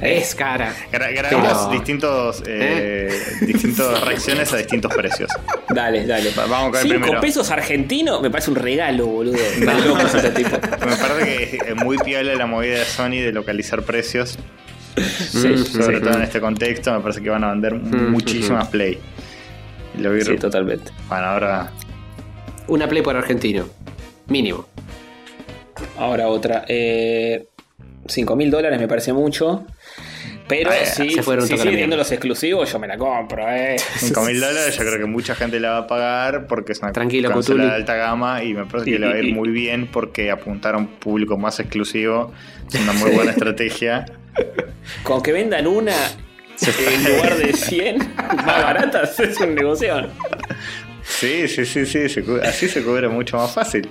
es 0.00 0.34
cara. 0.36 0.72
Gra- 0.92 1.12
grabamos 1.12 1.58
Pero- 1.66 1.70
distintos, 1.72 2.42
eh, 2.46 3.10
distintas 3.40 4.00
reacciones 4.04 4.52
a 4.52 4.58
distintos 4.58 4.94
precios. 4.94 5.28
Dale, 5.74 6.06
dale. 6.06 6.30
Va- 6.38 6.46
vamos 6.46 6.70
con 6.70 6.76
el 6.80 6.82
Cinco 6.86 7.00
primero. 7.00 7.20
pesos 7.20 7.50
argentinos 7.50 8.22
me 8.22 8.30
parece 8.30 8.50
un 8.50 8.56
regalo, 8.56 9.06
boludo. 9.06 9.36
Ese 9.36 10.30
tipo. 10.30 10.50
Me 10.86 10.96
parece 10.96 11.58
que 11.58 11.58
es 11.70 11.74
muy 11.76 11.98
piola 11.98 12.34
la 12.36 12.46
movida 12.46 12.78
de 12.78 12.84
Sony 12.84 13.22
de 13.24 13.32
localizar 13.32 13.82
precios. 13.82 14.38
Sí, 14.96 15.48
Mm, 15.48 15.64
Sobre 15.64 15.98
sí. 15.98 16.02
todo 16.04 16.14
en 16.14 16.22
este 16.22 16.40
contexto, 16.40 16.92
me 16.94 17.00
parece 17.00 17.20
que 17.22 17.28
van 17.30 17.42
a 17.44 17.50
vender 17.50 17.74
Mm, 17.74 18.10
muchísimas 18.12 18.68
Play. 18.68 18.98
Y 19.98 20.00
lo 20.00 20.12
vi- 20.12 20.22
Sí, 20.22 20.36
totalmente. 20.36 20.92
bueno, 21.08 21.24
ahora. 21.26 21.72
Una 22.68 22.88
play 22.88 23.02
por 23.02 23.16
argentino. 23.16 23.66
Mínimo. 24.28 24.66
Ahora 25.98 26.28
otra. 26.28 26.64
Eh, 26.68 27.46
5 28.08 28.36
mil 28.36 28.50
dólares 28.50 28.78
me 28.80 28.88
parece 28.88 29.12
mucho. 29.12 29.64
Pero 30.48 30.70
Ah, 30.70 30.84
si, 30.84 31.10
si 31.10 31.22
sigue 31.22 31.58
teniendo 31.64 31.96
los 31.96 32.12
exclusivos, 32.12 32.70
yo 32.72 32.78
me 32.78 32.86
la 32.86 32.96
compro, 32.96 33.50
eh. 33.50 33.76
5 33.96 34.20
mil 34.22 34.40
dólares, 34.40 34.76
yo 34.76 34.84
creo 34.84 34.98
que 34.98 35.06
mucha 35.06 35.34
gente 35.34 35.58
la 35.58 35.70
va 35.70 35.78
a 35.78 35.86
pagar 35.88 36.46
porque 36.46 36.70
es 36.72 36.78
una 36.78 36.92
Tranquilo, 36.92 37.32
consola 37.32 37.64
de 37.64 37.72
alta 37.72 37.96
gama 37.96 38.44
y 38.44 38.54
me 38.54 38.64
parece 38.64 38.92
que 38.92 38.98
le 39.00 39.08
va 39.08 39.14
a 39.14 39.18
ir 39.18 39.34
muy 39.34 39.48
bien 39.48 39.88
porque 39.90 40.30
apuntaron 40.30 40.82
a 40.82 40.86
un 40.86 40.94
público 40.98 41.36
más 41.36 41.58
exclusivo. 41.58 42.32
Es 42.72 42.80
una 42.80 42.92
muy 42.92 43.10
buena 43.10 43.30
estrategia. 43.36 44.04
Con 45.02 45.20
que 45.22 45.32
vendan 45.32 45.66
una 45.66 45.94
en 46.62 47.04
lugar 47.04 47.36
de 47.36 47.52
100 47.52 47.98
más 48.46 48.62
baratas, 48.62 49.18
es 49.18 49.40
un 49.40 49.54
negocio. 49.54 50.08
Sí, 51.02 51.48
sí, 51.48 51.64
sí, 51.64 51.86
sí, 51.86 52.04
así 52.44 52.68
se 52.68 52.82
cubre 52.82 53.08
mucho 53.08 53.36
más 53.36 53.52
fácil. 53.52 53.88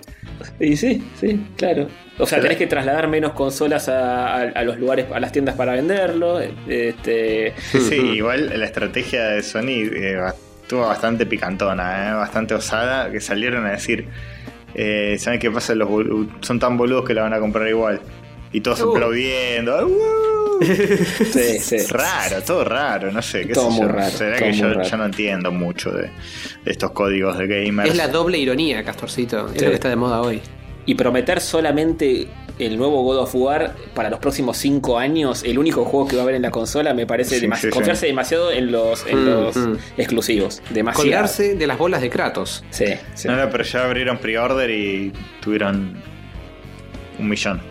Y 0.59 0.77
sí, 0.77 1.03
sí, 1.19 1.39
claro. 1.57 1.87
O 2.17 2.25
sea, 2.25 2.39
tenés 2.39 2.57
que 2.57 2.65
trasladar 2.67 3.07
menos 3.09 3.33
consolas 3.33 3.89
a, 3.89 4.35
a- 4.35 4.41
a 4.43 4.63
los 4.63 4.77
lugares, 4.79 5.05
a 5.13 5.19
las 5.19 5.31
tiendas 5.33 5.55
para 5.55 5.73
venderlo. 5.73 6.39
Este, 6.67 7.53
Sí, 7.57 7.95
igual 8.15 8.57
la 8.57 8.65
estrategia 8.65 9.25
de 9.29 9.43
Sony 9.43 9.83
eh, 9.91 10.17
estuvo 10.61 10.81
bastante 10.81 11.25
picantona, 11.25 12.09
eh, 12.11 12.13
bastante 12.13 12.53
osada, 12.53 13.11
que 13.11 13.19
salieron 13.19 13.65
a 13.65 13.71
decir, 13.71 14.07
eh, 14.73 15.17
¿saben 15.19 15.39
qué 15.39 15.51
pasa? 15.51 15.75
Los 15.75 15.89
bolu- 15.89 16.29
son 16.41 16.57
tan 16.59 16.77
boludos 16.77 17.05
que 17.05 17.13
la 17.13 17.23
van 17.23 17.33
a 17.33 17.39
comprar 17.39 17.67
igual. 17.67 17.99
Y 18.53 18.61
todos 18.61 18.81
Uh. 18.81 18.91
aplaudiendo. 18.91 19.75
¡ah, 19.75 19.85
uh! 19.85 20.34
sí, 21.31 21.59
sí. 21.59 21.77
Raro, 21.89 22.41
todo 22.43 22.63
raro, 22.63 23.11
no 23.11 23.21
sé, 23.21 23.45
qué 23.47 23.53
Todo 23.53 23.65
sé 23.71 23.77
muy 23.77 23.87
yo. 23.87 23.87
raro, 23.93 24.11
Será 24.11 24.37
todo 24.37 24.39
que 24.45 24.51
muy 24.51 24.59
yo, 24.61 24.69
raro. 24.73 24.83
yo 24.89 24.97
no 24.97 25.05
entiendo 25.05 25.51
mucho 25.51 25.91
de, 25.91 26.03
de 26.03 26.71
estos 26.71 26.91
códigos 26.91 27.37
de 27.37 27.47
gamers. 27.47 27.89
Es 27.89 27.95
la 27.95 28.07
doble 28.07 28.37
ironía, 28.37 28.83
Castorcito. 28.83 29.47
Es 29.47 29.53
Sí. 29.59 29.65
lo 29.65 29.69
que 29.71 29.75
está 29.75 29.89
de 29.89 29.95
moda 29.95 30.21
hoy. 30.21 30.41
Y 30.85 30.95
prometer 30.95 31.41
solamente 31.41 32.27
el 32.59 32.77
nuevo 32.77 33.01
God 33.03 33.17
of 33.17 33.35
War 33.35 33.75
para 33.93 34.09
los 34.09 34.19
próximos 34.19 34.55
5 34.57 34.97
años, 34.97 35.43
el 35.43 35.57
único 35.59 35.83
juego 35.83 36.07
que 36.07 36.15
va 36.15 36.21
a 36.21 36.23
haber 36.23 36.35
en 36.35 36.43
la 36.43 36.51
consola, 36.51 36.93
me 36.93 37.05
parece 37.05 37.39
Sí, 37.39 37.45
demasi- 37.47 37.55
sí, 37.55 37.67
sí. 37.67 37.69
confiarse 37.69 38.05
demasiado 38.05 38.51
en 38.51 38.71
los, 38.71 39.05
en 39.07 39.23
Mm, 39.23 39.25
los 39.25 39.55
mm. 39.57 39.73
exclusivos. 39.97 40.61
Demasiado. 40.69 41.03
Colgarse 41.03 41.55
de 41.55 41.67
las 41.67 41.77
bolas 41.77 42.01
de 42.01 42.09
Kratos. 42.09 42.63
Sí, 42.69 42.85
sí. 43.15 43.27
No, 43.27 43.35
no, 43.35 43.49
pero 43.49 43.63
ya 43.63 43.83
abrieron 43.83 44.19
pre-order 44.19 44.69
y 44.69 45.11
tuvieron 45.41 45.95
un 47.19 47.27
millón. 47.29 47.61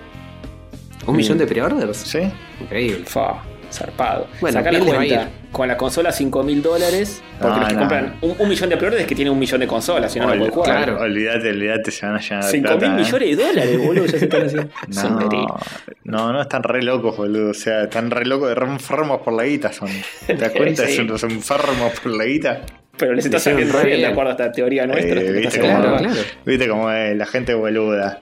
¿Un 1.07 1.17
millón 1.17 1.39
de 1.39 1.47
pre-orders? 1.47 1.97
¿Sí? 1.97 2.21
Increíble. 2.61 3.05
Fa, 3.07 3.43
zarpado. 3.73 4.27
Bueno, 4.41 4.59
Sacá 4.59 4.73
la 4.73 4.81
cuenta. 4.81 5.29
Con 5.53 5.69
la 5.69 5.77
consola 5.77 6.11
5 6.11 6.43
mil 6.43 6.63
dólares. 6.63 7.23
Porque 7.41 7.55
No, 7.55 7.61
los 7.61 7.69
que 7.69 7.75
no. 7.75 7.81
compran 7.81 8.17
un, 8.23 8.35
un 8.39 8.49
millón 8.49 8.71
de 8.71 8.77
preorders 8.77 9.07
que 9.07 9.15
tienen 9.15 9.33
un 9.33 9.39
millón 9.39 9.61
de 9.61 9.67
consolas, 9.69 10.13
si 10.13 10.19
no, 10.19 10.27
no 10.27 10.33
Ol- 10.33 10.39
puede 10.39 10.51
jugar. 10.51 10.85
claro. 10.85 11.01
Olvídate, 11.01 11.51
olvídate, 11.51 11.91
se 11.93 12.07
van 12.07 12.17
a 12.17 12.21
llenar 12.21 12.45
de 12.45 12.51
5 12.51 12.63
plata. 12.69 12.89
mil 12.89 12.99
¿eh? 12.99 13.03
millones 13.05 13.37
de 13.37 13.45
dólares, 13.45 13.79
boludo, 13.87 14.07
ya 14.07 14.19
se 14.19 14.25
están 14.25 14.43
haciendo. 14.47 14.69
No, 16.05 16.27
no, 16.27 16.33
no, 16.35 16.43
están 16.43 16.63
re 16.65 16.83
locos, 16.83 17.17
boludo. 17.17 17.51
O 17.51 17.55
sea, 17.55 17.85
están 17.85 18.11
re 18.11 18.25
locos 18.27 18.49
de 18.49 18.55
re 18.57 18.67
enfermos 18.67 19.21
por 19.23 19.33
la 19.33 19.45
guita. 19.45 19.73
Son. 19.73 19.89
¿Te 20.27 20.35
das 20.35 20.51
cuenta? 20.53 20.87
Sí. 20.87 20.97
Son 20.97 21.07
los 21.07 21.23
enfermos 21.23 21.99
por 22.01 22.13
la 22.13 22.25
guita. 22.25 22.61
Pero 22.97 23.13
les 23.15 23.25
está 23.25 23.39
saliendo 23.39 23.77
re 23.79 23.87
bien 23.87 24.01
de 24.01 24.07
acuerdo 24.07 24.31
a 24.31 24.33
esta 24.35 24.53
teoría 24.53 24.87
nuestra. 24.87 25.21
Eh, 25.21 25.33
viste, 25.33 25.61
cómo, 25.61 25.73
saliendo 25.73 25.99
Claro, 25.99 26.13
claro. 26.15 26.29
viste 26.45 26.69
cómo 26.69 26.91
es 26.93 27.17
la 27.17 27.27
gente 27.27 27.55
boluda. 27.55 28.21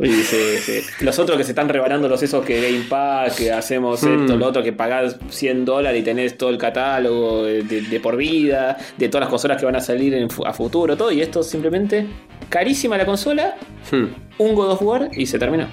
Sí, 0.00 0.22
sí, 0.24 0.58
sí. 0.58 1.04
Los 1.04 1.18
otros 1.18 1.36
que 1.38 1.44
se 1.44 1.50
están 1.52 1.68
rebanando 1.68 2.08
los 2.08 2.22
esos 2.22 2.44
que 2.44 2.60
Game 2.60 2.84
Pack, 2.88 3.34
que 3.36 3.52
hacemos 3.52 4.02
Mm. 4.02 4.22
esto, 4.22 4.36
lo 4.36 4.46
otro, 4.46 4.62
que 4.62 4.72
pagás 4.72 5.16
100 5.30 5.64
dólares 5.64 6.00
y 6.00 6.04
tenés 6.04 6.36
todo 6.36 6.50
el 6.50 6.58
catálogo 6.58 7.44
de, 7.44 7.62
de- 7.62 7.82
de 7.82 8.00
por 8.00 8.16
vida, 8.16 8.76
de 8.96 9.08
todas 9.08 9.22
las 9.22 9.30
consolas 9.30 9.58
que 9.58 9.66
van 9.66 9.76
a 9.76 9.80
salir 9.80 10.14
en 10.14 10.28
a 10.44 10.52
futuro, 10.52 10.96
todo. 10.96 11.12
Y 11.12 11.20
esto 11.20 11.42
simplemente 11.42 12.06
carísima 12.48 12.96
la 12.96 13.04
consola, 13.06 13.54
Hmm. 13.90 14.06
un 14.38 14.54
God 14.54 14.70
of 14.72 14.82
War 14.82 15.10
y 15.14 15.26
se 15.26 15.38
terminó. 15.38 15.66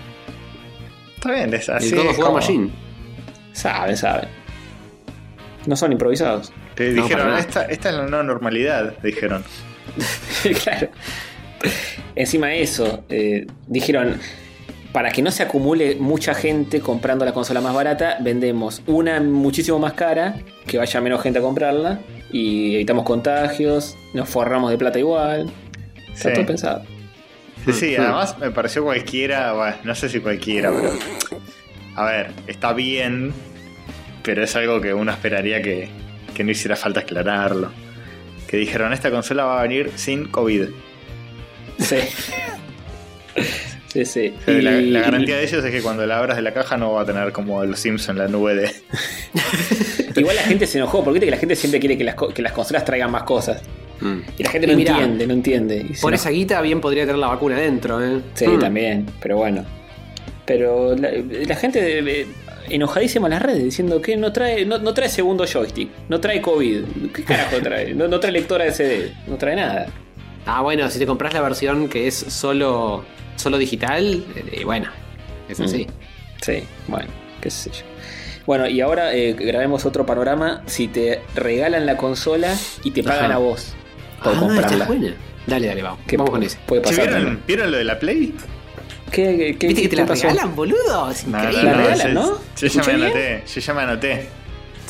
Está 1.16 1.32
bien, 1.32 1.54
es 1.54 1.68
así. 1.70 1.90
El 1.90 1.96
God 2.04 2.10
of 2.10 2.20
War 2.20 2.34
Machine. 2.34 2.70
Saben, 3.54 3.98
saben. 3.98 4.30
No 5.66 5.76
son 5.76 5.92
improvisados. 5.92 6.52
Te 6.76 6.92
No, 6.92 7.02
dijeron, 7.04 7.38
esta, 7.38 7.66
esta 7.66 7.90
es 7.90 7.96
la 7.96 8.04
nueva 8.08 8.24
normalidad. 8.24 8.94
Dijeron. 9.04 9.44
claro. 10.64 10.90
Encima 12.16 12.48
de 12.48 12.62
eso, 12.62 13.04
eh, 13.10 13.48
dijeron, 13.68 14.20
para 14.92 15.12
que 15.12 15.22
no 15.22 15.32
se 15.32 15.44
acumule 15.44 15.96
mucha 15.96 16.34
gente 16.34 16.80
comprando 16.82 17.26
la 17.26 17.34
consola 17.34 17.62
más 17.62 17.74
barata, 17.74 18.18
vendemos 18.22 18.82
una 18.88 19.20
muchísimo 19.20 19.80
más 19.80 19.94
cara, 19.94 20.36
que 20.66 20.78
vaya 20.78 21.02
menos 21.02 21.22
gente 21.22 21.40
a 21.40 21.42
comprarla, 21.42 22.00
y 22.32 22.76
evitamos 22.76 23.06
contagios, 23.06 23.96
nos 24.14 24.30
forramos 24.30 24.72
de 24.72 24.78
plata 24.78 25.00
igual. 25.00 25.52
Está 26.14 26.30
Sí. 26.30 26.36
todo 26.36 26.46
pensado. 26.46 26.84
Sí, 27.66 27.74
sí, 27.74 27.96
Mm. 27.98 28.02
además 28.02 28.38
me 28.40 28.52
pareció 28.52 28.84
cualquiera. 28.84 29.54
Bueno, 29.54 29.76
no 29.84 29.96
sé 29.96 30.10
si 30.10 30.20
cualquiera, 30.20 30.72
pero. 30.72 30.92
A 31.96 32.06
ver, 32.06 32.32
está 32.48 32.74
bien. 32.74 33.34
Pero 34.24 34.44
es 34.44 34.56
algo 34.56 34.80
que 34.82 34.94
uno 34.94 35.12
esperaría 35.12 35.62
que, 35.62 35.90
que 36.34 36.44
no 36.44 36.52
hiciera 36.52 36.76
falta 36.76 37.02
aclararlo. 37.02 37.72
Que 38.48 38.58
dijeron, 38.58 38.92
esta 38.94 39.12
consola 39.12 39.44
va 39.46 39.60
a 39.60 39.64
venir 39.64 39.92
sin 39.96 40.26
COVID. 40.28 40.70
Sí. 41.80 41.96
sí, 43.88 44.06
sí. 44.06 44.34
O 44.42 44.46
sea, 44.46 44.54
la, 44.62 44.80
Y- 44.80 44.90
la 44.92 45.02
garantía 45.02 45.38
de 45.38 45.44
ellos 45.46 45.64
es 45.64 45.72
que 45.72 45.82
cuando 45.82 46.06
la 46.06 46.18
abras 46.20 46.38
de 46.38 46.44
la 46.44 46.54
caja 46.54 46.78
no 46.78 46.94
va 46.94 47.02
a 47.02 47.06
tener 47.06 47.32
como 47.32 47.64
los 47.64 47.80
Simpsons 47.80 48.18
la 48.18 48.28
nube 48.28 48.56
de. 48.56 48.72
Igual 50.16 50.36
la 50.36 50.44
gente 50.44 50.68
se 50.68 50.78
enojó, 50.78 51.04
porque 51.04 51.16
viste 51.20 51.26
que 51.28 51.32
la 51.32 51.38
gente 51.38 51.56
siempre 51.56 51.80
quiere 51.80 51.98
que 51.98 52.04
las, 52.04 52.16
co- 52.16 52.30
que 52.34 52.42
las 52.42 52.52
consolas 52.52 52.84
traigan 52.86 53.12
más 53.12 53.24
cosas. 53.24 53.62
Hmm. 54.02 54.20
Y 54.38 54.44
la 54.44 54.50
gente 54.50 54.68
no 54.68 54.76
mirá, 54.76 54.92
entiende, 54.94 55.28
no 55.28 55.34
entiende. 55.34 55.86
Por 56.02 56.14
esa 56.14 56.30
guita 56.30 56.62
bien 56.62 56.82
podría 56.82 57.04
tener 57.04 57.18
la 57.18 57.28
vacuna 57.28 57.58
dentro, 57.58 58.04
¿eh? 58.04 58.20
Sí, 58.34 58.46
Hmm. 58.48 58.60
también, 58.60 59.06
pero 59.22 59.38
bueno. 59.38 59.66
Pero 60.46 60.96
la, 60.96 61.10
la 61.48 61.56
gente 61.56 62.00
eh, 62.00 62.28
enojadísima 62.70 63.28
en 63.28 63.32
las 63.34 63.42
redes 63.42 63.64
diciendo 63.64 64.02
que 64.02 64.18
no 64.18 64.34
trae, 64.34 64.66
no, 64.66 64.78
no 64.80 64.94
trae 64.94 65.08
segundo 65.10 65.46
joystick, 65.46 65.90
no 66.10 66.20
trae 66.20 66.42
COVID. 66.42 66.84
¿Qué 67.14 67.24
carajo 67.24 67.58
trae? 67.62 67.94
No, 67.94 68.08
no 68.08 68.20
trae 68.20 68.32
lectora 68.32 68.66
de 68.66 68.72
CD, 68.72 69.12
no 69.28 69.38
trae 69.38 69.56
nada. 69.56 69.88
Ah, 70.52 70.62
bueno, 70.62 70.90
si 70.90 70.98
te 71.00 71.06
compras 71.06 71.34
la 71.34 71.42
versión 71.42 71.90
que 71.90 72.08
es 72.08 72.16
solo, 72.16 73.06
solo 73.36 73.58
digital, 73.60 74.24
eh, 74.52 74.64
bueno, 74.66 74.90
es 75.48 75.60
así. 75.60 75.86
Sí, 76.42 76.64
bueno, 76.88 77.08
qué 77.42 77.50
sé 77.52 77.70
yo. 77.72 77.84
Bueno, 78.46 78.68
y 78.68 78.82
ahora 78.82 79.14
eh, 79.14 79.34
grabemos 79.34 79.86
otro 79.86 80.06
panorama. 80.08 80.64
Si 80.66 80.88
te 80.88 81.22
regalan 81.36 81.86
la 81.86 81.98
consola 81.98 82.56
y 82.84 82.92
te 82.92 83.04
pagan 83.04 83.26
Ajá. 83.26 83.36
a 83.36 83.38
vos 83.38 83.74
por 84.24 84.34
ah, 84.36 84.40
comprarla. 84.40 84.86
buena. 84.86 85.14
Dale, 85.46 85.68
dale, 85.68 85.82
vamos. 85.84 86.00
¿Qué 86.08 86.18
vamos 86.18 86.32
con 86.32 86.42
ese. 86.44 86.58
Puede 86.66 86.82
Che, 86.82 86.90
pasar. 86.98 87.14
¿Vieron. 87.14 87.40
¿Vieron 87.46 87.72
lo 87.72 87.78
de 87.78 87.84
la 87.84 88.00
Play? 88.00 88.34
¿Qué, 89.12 89.38
qué, 89.38 89.58
qué- 89.58 89.68
¿Viste 89.68 89.82
que 89.84 89.90
te 89.90 89.96
la 89.98 90.06
pasó? 90.08 90.24
regalan, 90.30 90.56
boludo? 90.56 91.12
Es 91.12 91.28
No, 91.28 91.38
increíble. 91.38 91.64
¿La 91.64 91.74
regalan, 91.78 92.08
yo- 92.08 92.14
no? 92.14 92.28
Yo 92.28 92.38
ya 92.62 92.68
¿Escuché 92.68 92.98
me 92.98 93.06
anoté. 93.06 93.44
Yo 93.54 93.62
ya 93.62 93.74
me 93.74 93.82
anoté. 93.82 94.28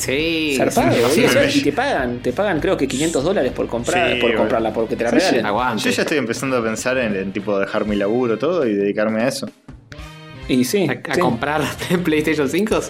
Sí. 0.00 0.54
Zarpado, 0.56 1.08
sí, 1.10 1.26
sí, 1.28 1.38
sí. 1.50 1.58
Y 1.58 1.62
te 1.64 1.72
pagan, 1.72 2.20
te 2.20 2.32
pagan 2.32 2.58
creo 2.58 2.76
que 2.76 2.88
500 2.88 3.22
dólares 3.22 3.52
por 3.52 3.66
comprar, 3.68 4.14
Sí, 4.14 4.20
por 4.20 4.34
comprarla, 4.34 4.72
porque 4.72 4.96
te 4.96 5.04
la 5.04 5.10
regalen. 5.10 5.44
Aguante. 5.46 5.82
Yo 5.84 5.90
ya 5.90 6.02
estoy 6.02 6.18
empezando 6.18 6.56
a 6.56 6.62
pensar 6.62 6.96
en, 6.98 7.14
en 7.14 7.32
tipo 7.32 7.58
dejar 7.58 7.84
mi 7.84 7.96
laburo 7.96 8.38
todo 8.38 8.66
y 8.66 8.74
dedicarme 8.74 9.22
a 9.22 9.28
eso. 9.28 9.48
Y 10.48 10.64
sí, 10.64 10.88
a, 10.88 11.12
a 11.12 11.18
comprar 11.18 11.60
PlayStation 12.04 12.48
5. 12.48 12.80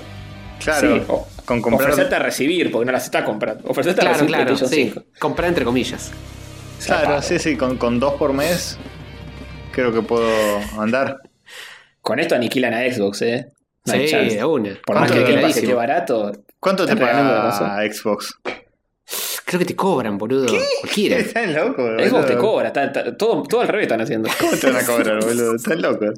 Claro, 0.62 1.04
o- 1.08 1.28
con 1.44 1.60
comprar. 1.60 1.90
Ofrecerte 1.90 2.14
a 2.14 2.18
recibir, 2.20 2.70
porque 2.70 2.86
no 2.86 2.92
las 2.92 3.04
está 3.04 3.24
comprando. 3.24 3.68
Ofrecerte 3.68 4.00
a 4.02 4.04
Claro, 4.04 4.12
recibir 4.14 4.34
claro, 4.34 4.44
PlayStation 4.54 4.70
sí. 4.86 4.92
5. 4.94 5.06
Comprar 5.18 5.48
entre 5.48 5.64
comillas. 5.64 6.12
Claro, 6.86 7.20
sí, 7.22 7.38
sí, 7.38 7.56
con, 7.56 7.76
con 7.76 7.98
dos 7.98 8.14
por 8.14 8.32
mes 8.32 8.78
creo 9.72 9.92
que 9.92 10.00
puedo 10.02 10.30
andar. 10.78 11.18
Con 12.00 12.18
esto 12.20 12.34
aniquilan 12.34 12.72
a 12.72 12.80
Xbox, 12.90 13.22
¿eh? 13.22 13.46
No 13.86 13.92
Sí, 13.94 14.06
chance. 14.08 14.36
de 14.36 14.44
una. 14.44 14.78
Por 14.84 14.96
más 14.96 15.10
¿Cuánto 15.10 15.14
que 15.14 15.32
pase 15.32 15.38
Clarísimo. 15.40 15.68
que 15.68 15.74
barato. 15.74 16.32
¿Cuánto 16.58 16.84
te 16.86 16.92
Están 16.92 17.06
regalando 17.08 17.34
la 17.34 17.50
paga 17.58 17.92
Xbox? 17.92 18.34
Creo 19.46 19.58
que 19.58 19.64
te 19.64 19.74
cobran, 19.74 20.16
boludo. 20.18 20.46
Cualquiera. 20.80 21.16
Están 21.18 21.54
locos, 21.54 21.90
Xbox 21.96 22.10
boludo. 22.12 22.26
te 22.26 22.36
cobra, 22.36 22.66
está- 22.68 22.84
está- 22.84 23.16
todo, 23.16 23.42
todo 23.44 23.60
al 23.62 23.68
revés 23.68 23.86
están 23.86 24.00
haciendo. 24.00 24.28
¿Cómo 24.40 24.52
te 24.52 24.66
van 24.70 24.76
a 24.76 24.86
cobrar, 24.86 25.20
boludo? 25.24 25.56
Están 25.56 25.82
locos. 25.82 26.10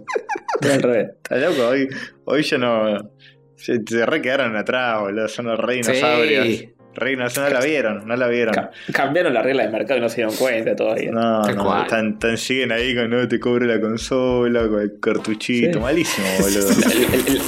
Todo 0.60 0.72
al 0.72 0.82
revés. 0.82 1.10
Están 1.22 1.40
locos. 1.40 1.58
Hoy, 1.60 1.88
hoy 2.24 2.42
ya 2.42 2.58
no. 2.58 3.10
Se, 3.56 3.80
se 3.86 4.04
re 4.06 4.20
quedaron 4.20 4.56
atrás, 4.56 5.00
boludo. 5.00 5.28
Son 5.28 5.46
los 5.46 5.58
re 5.58 5.74
dinosaurios. 5.74 6.46
Sí. 6.46 6.74
Re 6.94 7.10
dinosaurios. 7.10 7.52
No 7.54 7.58
la 7.60 7.64
vieron, 7.66 8.06
no 8.06 8.16
la 8.16 8.28
vieron. 8.28 8.54
Ca- 8.54 8.70
cambiaron 8.92 9.32
la 9.34 9.42
regla 9.42 9.62
del 9.62 9.72
mercado 9.72 9.98
y 9.98 10.02
no 10.02 10.08
se 10.08 10.16
dieron 10.16 10.34
cuenta 10.36 10.76
todavía. 10.76 11.10
No, 11.10 11.42
no, 11.42 11.82
están, 11.82 12.12
están- 12.14 12.36
siguen 12.36 12.70
ahí 12.72 12.94
con 12.94 13.08
no 13.10 13.26
te 13.26 13.40
cobro 13.40 13.64
la 13.66 13.80
consola, 13.80 14.68
con 14.68 14.80
el 14.80 15.00
cartuchito, 15.00 15.74
Sí. 15.74 15.78
malísimo, 15.80 16.26
boludo. 16.40 16.68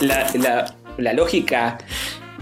La, 0.03 0.27
la- 0.33 0.41
la- 0.41 0.75
la 0.97 1.13
lógica 1.13 1.77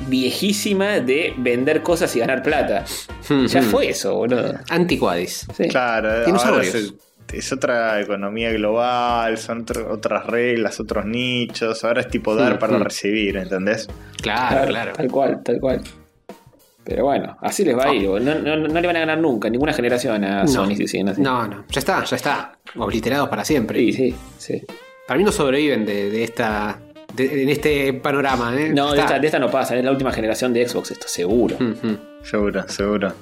viejísima 0.09 1.01
de 1.01 1.33
vender 1.39 1.83
cosas 1.83 2.15
y 2.17 2.21
ganar 2.21 2.43
plata. 2.43 2.85
Ya 3.29 3.61
Ujú. 3.61 3.71
fue 3.71 3.89
eso, 3.91 4.15
boludo. 4.17 4.55
Anticuadis. 4.69 5.47
Sí. 5.57 5.69
Claro, 5.69 6.09
ahora 6.37 6.63
es, 6.63 6.95
es 7.33 7.53
otra 7.53 8.01
economía 8.01 8.51
global, 8.53 9.39
son 9.39 9.63
otro- 9.63 9.91
otras 9.93 10.27
reglas, 10.27 10.79
otros 10.81 11.05
nichos. 11.07 11.83
Ahora 11.85 12.01
es 12.03 12.09
tipo 12.09 12.35
dar 12.35 12.55
Mm, 12.55 12.59
para 12.59 12.79
recibir, 12.79 13.37
¿entendés? 13.37 13.89
Claro, 14.21 14.67
claro. 14.67 14.93
Tal 14.93 15.09
cual, 15.11 15.41
tal 15.43 15.61
cual. 15.61 15.81
Pero 16.85 17.05
bueno, 17.05 17.37
así 17.41 17.65
les 17.65 17.77
va 17.79 17.85
a 17.85 17.95
ir. 17.95 18.09
boludo. 18.09 18.35
No, 18.35 18.57
no- 18.57 18.69
no 18.69 18.81
le 18.81 18.87
van 18.87 18.97
a 18.97 19.01
ganar 19.01 19.19
nunca, 19.19 19.49
ninguna 19.49 19.73
generación 19.73 20.25
a 20.25 20.47
Sony 20.49 20.75
si 20.77 20.89
siguen 20.89 21.09
así. 21.11 21.21
No, 21.21 21.47
no. 21.47 21.65
Ya 21.71 21.79
está, 21.79 22.03
ya 22.05 22.17
está. 22.17 22.59
Obliterados 22.77 23.29
para 23.29 23.45
siempre. 23.45 23.79
Sí, 23.79 23.93
sí, 23.93 24.15
sí. 24.39 24.63
Para 25.07 25.19
mí 25.19 25.25
no 25.25 25.31
sobreviven 25.33 25.85
de, 25.87 26.11
de 26.11 26.25
esta. 26.25 26.79
de- 27.15 27.43
en 27.43 27.49
este 27.51 27.93
panorama, 27.93 28.53
¿eh? 28.59 28.71
No, 28.71 28.93
de 28.93 29.01
esta, 29.01 29.19
de 29.19 29.27
esta 29.27 29.39
no 29.39 29.51
pasa, 29.51 29.77
es 29.77 29.85
la 29.85 29.91
última 29.93 30.11
generación 30.13 30.53
de 30.53 30.67
Xbox, 30.67 30.91
esto 30.93 31.07
seguro. 31.09 31.57
Seguro, 32.25 32.69
seguro. 32.69 33.13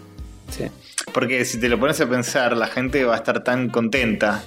Sí. 0.49 0.65
Porque 1.13 1.45
si 1.45 1.59
te 1.61 1.69
lo 1.69 1.79
pones 1.79 2.01
a 2.01 2.09
pensar, 2.09 2.57
la 2.57 2.67
gente 2.67 3.05
va 3.05 3.15
a 3.15 3.17
estar 3.17 3.43
tan 3.45 3.69
contenta 3.69 4.43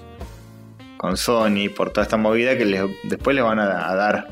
con 0.98 1.18
Sony 1.18 1.70
por 1.76 1.90
toda 1.92 2.04
esta 2.04 2.18
movida 2.18 2.58
que 2.58 2.66
les- 2.66 2.84
después 3.04 3.36
le 3.36 3.42
van 3.42 3.60
a, 3.60 3.90
a 3.90 3.96
dar 3.96 4.28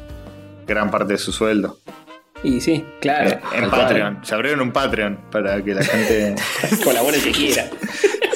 gran 0.65 0.89
parte 0.89 1.13
de 1.13 1.19
su 1.19 1.31
sueldo. 1.33 1.77
Y 2.43 2.59
sí, 2.61 2.83
claro. 2.99 3.29
Eh, 3.29 3.39
en. 3.53 3.69
Patreon. 3.69 4.19
Se 4.25 4.33
abrieron 4.33 4.61
un 4.61 4.71
Patreon 4.71 5.17
para 5.31 5.63
que 5.63 5.73
la 5.75 5.83
gente 5.83 6.35
Colabore 6.83 7.17
el 7.17 7.23
que 7.23 7.31
quiera. 7.31 7.69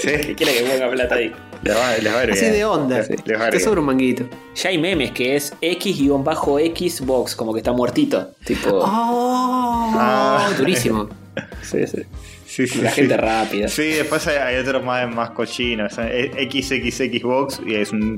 El 0.05 0.11
que 0.11 0.23
sí, 0.23 0.35
quiera 0.35 0.53
que 0.53 0.61
ponga 0.61 0.91
plata 0.91 1.15
ahí. 1.15 1.33
les 1.63 1.75
va, 1.75 1.97
les 1.97 2.13
va 2.13 2.19
a 2.19 2.23
ir 2.25 2.31
Así 2.31 2.45
de 2.45 2.63
onda. 2.65 2.97
Les, 2.97 3.09
les 3.25 3.39
va 3.39 3.45
a 3.45 3.47
ir 3.47 3.53
Te 3.53 3.59
sobra 3.59 3.79
un 3.79 3.87
manguito. 3.87 4.25
Ya 4.53 4.69
hay 4.69 4.77
memes 4.77 5.11
que 5.11 5.35
es 5.35 5.53
X-Xbox, 5.61 7.35
como 7.35 7.53
que 7.53 7.59
está 7.59 7.71
muertito. 7.71 8.29
Tipo. 8.45 8.69
¡Oh! 8.83 9.93
Ah. 9.95 10.51
Durísimo. 10.57 11.09
Sí, 11.61 11.85
sí. 11.85 12.03
Sí, 12.45 12.65
sí, 12.65 12.79
La 12.81 12.91
sí. 12.91 13.01
gente 13.01 13.17
rápida. 13.17 13.67
Sí, 13.67 13.89
después 13.89 14.25
hay, 14.27 14.37
hay 14.37 14.55
otros 14.57 14.81
más, 14.85 15.13
más 15.13 15.31
cochinos. 15.31 15.93
XXXbox 15.95 17.61
y 17.65 17.75
es 17.75 17.91
un, 17.91 18.17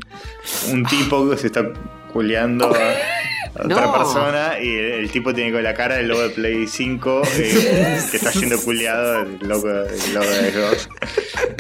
un 0.72 0.86
tipo 0.86 1.28
que 1.32 1.38
se 1.38 1.48
está 1.48 1.64
culeando 2.18 2.66
a, 2.66 3.64
otra 3.64 3.82
No. 3.86 3.94
persona 3.94 4.60
y 4.60 4.68
el, 4.76 4.86
el 5.04 5.12
tipo 5.12 5.34
tiene 5.36 5.52
con 5.52 5.62
la 5.64 5.74
cara 5.76 5.96
del 5.98 6.08
logo 6.08 6.22
de 6.24 6.30
Play 6.30 6.68
5 6.68 7.22
eh, 7.38 8.00
que 8.12 8.18
está 8.18 8.32
siendo 8.32 8.58
culeado 8.60 9.22
el 9.22 9.38
logo, 9.48 9.70
el 9.70 10.14
logo 10.14 10.26
de 10.28 10.52
Xbox. 10.52 10.90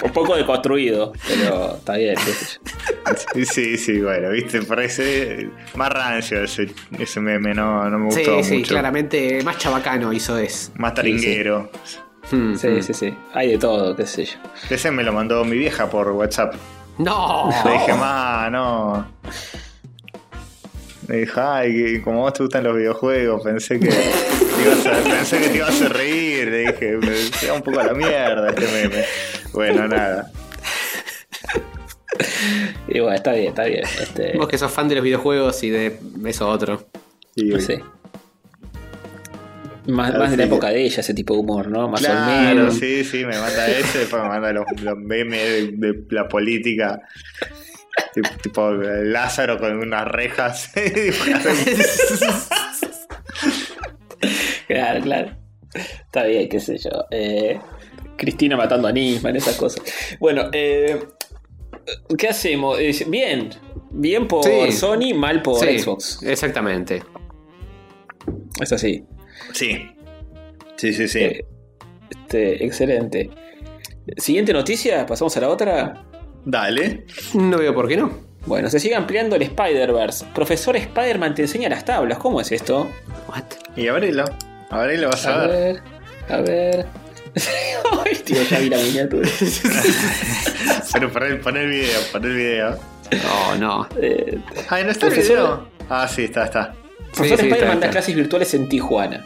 Un 0.03 0.11
poco 0.11 0.35
deconstruido, 0.35 1.13
pero 1.27 1.75
está 1.77 1.95
bien. 1.97 2.15
qué 2.15 2.31
sé 2.33 2.59
yo. 2.63 3.15
Sí, 3.33 3.45
sí, 3.45 3.77
sí, 3.77 4.01
bueno, 4.01 4.29
viste, 4.31 4.61
parece 4.63 5.49
más 5.75 5.89
rancio 5.89 6.43
ese, 6.43 6.69
ese 6.97 7.19
meme, 7.19 7.53
no, 7.53 7.87
no 7.89 7.99
me 7.99 8.11
Sí, 8.11 8.17
gustó 8.19 8.43
sí, 8.43 8.57
mucho. 8.57 8.69
claramente 8.69 9.41
más 9.43 9.57
chabacano 9.59 10.11
hizo 10.11 10.37
es. 10.37 10.71
Más 10.75 10.93
taringuero. 10.95 11.69
Mm, 12.31 12.55
Sí, 12.55 12.67
mm. 12.67 12.81
sí, 12.83 12.93
sí. 12.93 13.13
Hay 13.33 13.51
de 13.51 13.57
todo, 13.57 13.95
qué 13.95 14.05
sé 14.05 14.25
yo. 14.25 14.33
Ese 14.69 14.91
me 14.91 15.03
lo 15.03 15.13
mandó 15.13 15.45
mi 15.45 15.57
vieja 15.57 15.89
por 15.89 16.09
WhatsApp. 16.11 16.55
No. 16.97 17.49
Le 17.63 17.71
dije, 17.73 17.93
ma, 17.93 18.49
no. 18.51 19.07
Me 21.07 21.17
dijo, 21.17 21.39
ay, 21.41 21.73
que 21.73 22.01
como 22.01 22.19
vos 22.21 22.33
te 22.33 22.43
gustan 22.43 22.63
los 22.65 22.75
videojuegos, 22.75 23.41
pensé 23.43 23.79
que, 23.79 23.87
te 23.87 24.61
ibas 24.65 24.85
a, 24.85 25.03
pensé 25.09 25.39
que 25.39 25.47
te 25.49 25.57
ibas 25.57 25.81
a 25.81 25.89
reír. 25.89 26.47
Le 26.49 26.59
dije, 26.71 26.97
me 26.97 27.51
un 27.51 27.61
poco 27.61 27.79
a 27.79 27.83
la 27.85 27.93
mierda 27.93 28.49
este 28.49 28.65
meme. 28.67 29.05
Bueno, 29.53 29.87
nada. 29.87 30.29
Y 32.87 32.99
bueno, 32.99 33.15
está 33.15 33.33
bien, 33.33 33.47
está 33.49 33.65
bien. 33.65 33.83
Este, 34.01 34.37
Vos 34.37 34.47
que 34.47 34.57
sos 34.57 34.71
fan 34.71 34.87
de 34.87 34.95
los 34.95 35.03
videojuegos 35.03 35.63
y 35.63 35.69
de 35.69 35.97
eso 36.25 36.47
otro. 36.49 36.85
Y- 37.35 37.45
no 37.45 37.59
sé. 37.59 37.83
Más, 39.87 40.13
más 40.17 40.31
de 40.31 40.35
la 40.37 40.43
que- 40.43 40.47
época 40.49 40.69
de 40.69 40.83
ella, 40.83 40.99
ese 40.99 41.13
tipo 41.13 41.33
de 41.33 41.39
humor, 41.39 41.67
¿no? 41.69 41.87
Más 41.87 42.01
Claro, 42.01 42.49
olmedo. 42.63 42.71
sí, 42.71 43.05
sí, 43.05 43.19
me 43.23 43.37
manda 43.39 43.67
ese, 43.69 43.99
después 43.99 44.21
me 44.21 44.27
manda 44.27 44.51
los, 44.51 44.65
los 44.81 44.97
memes 44.97 45.41
de, 45.41 45.71
de 45.93 46.03
la 46.09 46.27
política. 46.27 46.99
Tipo, 48.13 48.29
tipo 48.41 48.71
Lázaro 48.71 49.57
con 49.59 49.77
unas 49.77 50.07
rejas. 50.07 50.71
Claro, 54.67 55.01
claro. 55.01 55.31
Está 55.73 56.23
bien, 56.23 56.49
qué 56.49 56.59
sé 56.59 56.77
yo. 56.77 56.89
Eh, 57.11 57.59
Cristina 58.17 58.57
matando 58.57 58.87
a 58.87 58.91
Nisman, 58.91 59.35
esas 59.35 59.55
cosas. 59.55 59.81
Bueno, 60.19 60.49
eh, 60.51 60.99
¿qué 62.17 62.27
hacemos? 62.27 62.79
Eh, 62.79 62.91
bien. 63.07 63.49
Bien 63.91 64.27
por 64.27 64.43
Sí. 64.43 64.71
Sony, 64.71 65.13
mal 65.15 65.41
por 65.41 65.59
Sí, 65.59 65.79
Xbox. 65.79 66.21
Exactamente. 66.23 67.01
Es 68.61 68.71
así. 68.73 69.05
sí. 69.53 69.91
Sí, 70.75 70.93
sí, 70.93 71.07
sí. 71.07 71.19
Eh, 71.19 71.45
este, 72.09 72.65
excelente. 72.65 73.29
Siguiente 74.17 74.53
noticia, 74.53 75.05
pasamos 75.05 75.35
a 75.37 75.41
la 75.41 75.49
otra. 75.49 76.05
Dale. 76.49 77.05
No 77.33 77.57
veo 77.57 77.73
por 77.73 77.87
qué 77.89 77.97
no. 77.97 78.11
Bueno, 78.45 78.69
se 78.69 78.79
sigue 78.79 78.95
ampliando 78.95 79.35
el 79.35 79.41
Spider-Verse. 79.41 80.25
Profesor 80.33 80.77
Spider-Man 80.77 81.35
te 81.35 81.41
enseña 81.41 81.67
las 81.67 81.83
tablas. 81.83 82.17
¿Cómo 82.19 82.39
es 82.39 82.49
esto? 82.53 82.89
What? 83.27 83.43
Y 83.75 83.89
abrilo. 83.89 84.23
Abrilo, 84.69 85.09
vas 85.09 85.25
a, 85.25 85.33
A 85.43 85.47
ver. 85.47 85.49
ver, 85.49 85.81
a 86.29 86.41
ver. 86.41 86.85
Ay, 88.05 88.15
tío, 88.23 88.41
ya 88.43 88.59
vi 88.59 88.69
la 88.69 88.77
miniatura. 88.77 89.27
Pero 90.93 91.11
pon 91.11 91.23
el, 91.23 91.39
pon 91.41 91.57
el 91.57 91.67
video, 91.69 91.99
pon 92.11 92.23
el 92.25 92.35
video. 92.35 92.79
Oh, 93.29 93.55
no. 93.55 93.87
Eh, 94.01 94.37
Ay, 94.69 94.83
¿no 94.85 94.91
está 94.91 95.07
el 95.07 95.13
Profesor- 95.13 95.35
video? 95.37 95.67
Ah, 95.89 96.07
sí, 96.07 96.23
está, 96.23 96.45
está. 96.45 96.73
Profesor 97.13 97.37
Sí, 97.39 97.43
sí, 97.43 97.49
Spider-Man 97.49 97.79
da 97.81 97.89
clases 97.89 98.15
virtuales 98.15 98.53
en 98.53 98.69
Tijuana. 98.69 99.25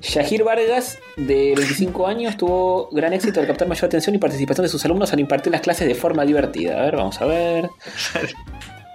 Shahir 0.00 0.44
Vargas, 0.44 0.98
de 1.16 1.54
25 1.56 2.06
años, 2.06 2.36
tuvo 2.36 2.88
gran 2.92 3.12
éxito 3.12 3.40
al 3.40 3.46
captar 3.46 3.68
mayor 3.68 3.84
atención 3.86 4.14
y 4.14 4.18
participación 4.18 4.64
de 4.64 4.68
sus 4.68 4.84
alumnos 4.84 5.12
al 5.12 5.20
impartir 5.20 5.52
las 5.52 5.60
clases 5.60 5.86
de 5.88 5.94
forma 5.94 6.24
divertida. 6.24 6.80
A 6.80 6.84
ver, 6.84 6.96
vamos 6.96 7.20
a 7.20 7.26
ver. 7.26 7.68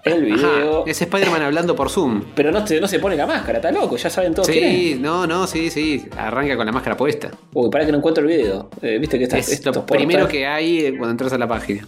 El 0.05 0.23
video. 0.23 0.81
Ajá, 0.83 0.89
es 0.89 1.01
Spider-Man 1.01 1.41
hablando 1.41 1.75
por 1.75 1.89
Zoom. 1.89 2.23
Pero 2.33 2.51
no, 2.51 2.61
no 2.81 2.87
se 2.87 2.99
pone 2.99 3.17
la 3.17 3.27
máscara, 3.27 3.57
está 3.57 3.69
loco, 3.71 3.97
ya 3.97 4.09
saben 4.09 4.33
todos 4.33 4.47
quién 4.47 4.63
es. 4.63 4.71
Sí, 4.73 4.97
no, 4.99 5.27
no, 5.27 5.45
sí, 5.45 5.69
sí. 5.69 6.05
Arranca 6.17 6.55
con 6.55 6.65
la 6.65 6.71
máscara 6.71 6.95
puesta. 6.95 7.29
Uy, 7.53 7.69
para 7.69 7.85
que 7.85 7.91
no 7.91 7.97
encuentro 7.97 8.23
el 8.23 8.29
video. 8.29 8.69
Eh, 8.81 8.97
Viste 8.97 9.17
que 9.17 9.25
está, 9.25 9.37
Es 9.37 9.49
estos 9.51 9.75
lo 9.75 9.85
primero 9.85 10.21
portales- 10.25 10.31
que 10.31 10.47
hay 10.47 10.85
eh, 10.85 10.91
cuando 10.97 11.11
entras 11.11 11.33
a 11.33 11.37
la 11.37 11.47
página. 11.47 11.85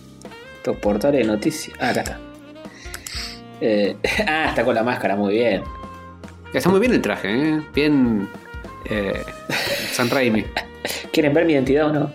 Estos 0.58 0.76
portales 0.78 1.22
de 1.22 1.28
noticias. 1.34 1.76
Ah, 1.80 1.90
acá 1.92 2.02
está. 2.02 2.20
Eh, 3.62 3.96
ah, 4.28 4.48
está 4.50 4.66
con 4.66 4.76
la 4.76 4.84
máscara, 4.84 5.16
muy 5.16 5.36
bien. 5.36 5.64
Está 6.54 6.68
muy 6.70 6.82
bien 6.82 6.92
el 6.94 7.02
traje, 7.02 7.30
¿eh? 7.32 7.62
Bien. 7.74 8.28
Eh, 8.92 9.24
San 9.94 10.10
Raimi. 10.10 10.46
¿Quieren 11.14 11.34
ver 11.34 11.46
mi 11.46 11.54
identidad 11.54 11.90
o 11.90 11.94
no? 11.94 12.14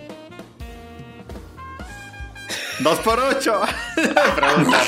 ¡Dos 2.81 2.99
por 2.99 3.18
ocho! 3.18 3.62
Pregunta. 4.37 4.83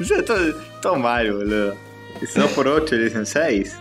O 0.00 0.04
sea, 0.04 0.24
todo, 0.24 0.54
todo 0.80 0.96
mal, 0.96 1.32
boludo. 1.32 1.76
Es 2.20 2.34
2 2.34 2.50
por 2.52 2.66
8 2.66 2.96
le 2.96 3.04
dicen 3.04 3.24
6. 3.24 3.76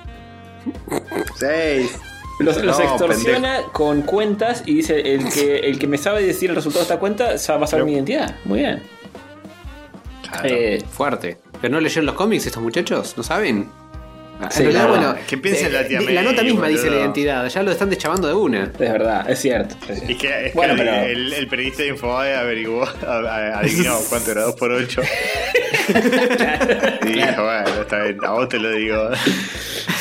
6. 1.38 2.11
Los, 2.44 2.64
los 2.64 2.78
No, 2.80 2.84
extorsiona 2.84 3.62
con 3.72 4.02
cuentas 4.04 4.64
y 4.66 4.76
dice: 4.76 5.00
el 5.14 5.32
que, 5.32 5.58
el 5.60 5.80
que 5.80 5.88
me 5.88 5.98
sabe 5.98 6.24
decir 6.24 6.50
el 6.50 6.56
resultado 6.56 6.82
de 6.86 6.92
esta 6.94 7.00
cuenta 7.00 7.26
va 7.26 7.34
a 7.34 7.38
saber 7.38 7.68
Pero- 7.72 7.86
mi 7.86 7.94
identidad. 7.94 8.36
Muy 8.46 8.60
bien. 8.60 8.82
Eh, 10.44 10.82
Fuerte. 10.92 11.38
¿Pero 11.62 11.74
no 11.74 11.80
leyeron 11.82 12.06
los 12.06 12.16
cómics 12.16 12.46
estos 12.46 12.64
muchachos? 12.64 13.14
¿No 13.18 13.24
saben? 13.24 13.70
Ah, 14.44 14.50
Sí, 14.50 14.64
en 14.64 14.72
realidad, 14.72 14.84
no. 14.86 14.90
bueno, 14.90 15.16
Que 15.28 15.38
piensen 15.38 15.68
eh, 15.68 15.70
la 15.70 15.88
tía 15.88 16.02
La 16.02 16.24
nota 16.24 16.38
May, 16.42 16.52
misma 16.52 16.68
dice 16.70 16.90
la 16.90 16.96
identidad. 16.98 17.48
Ya 17.48 17.62
lo 17.62 17.70
están 17.72 17.90
deschavando 17.92 18.28
de 18.28 18.34
una. 18.34 18.64
es 18.64 18.78
verdad, 18.80 19.30
es 19.30 19.38
cierto. 19.40 19.76
es 19.88 20.00
cierto. 20.00 20.12
Y 20.12 20.18
que, 20.18 20.48
es 20.48 20.54
Bueno, 20.56 20.74
que 20.76 20.82
pero- 20.84 20.96
el, 20.96 21.34
el 21.34 21.48
periodista 21.48 21.84
de 21.84 21.90
Infobae 21.90 22.36
averiguó, 22.36 22.88
adivinó 23.06 24.00
cuánto 24.10 24.32
era 24.32 24.42
2 24.44 24.56
por 24.56 24.72
8 24.72 25.02
Y 27.06 27.12
dijo, 27.14 27.44
bueno, 27.44 27.82
está 27.82 28.04
bien, 28.04 28.18
a 28.26 28.32
vos 28.32 28.50
te 28.50 28.58
lo 28.60 28.72
digo. 28.72 29.10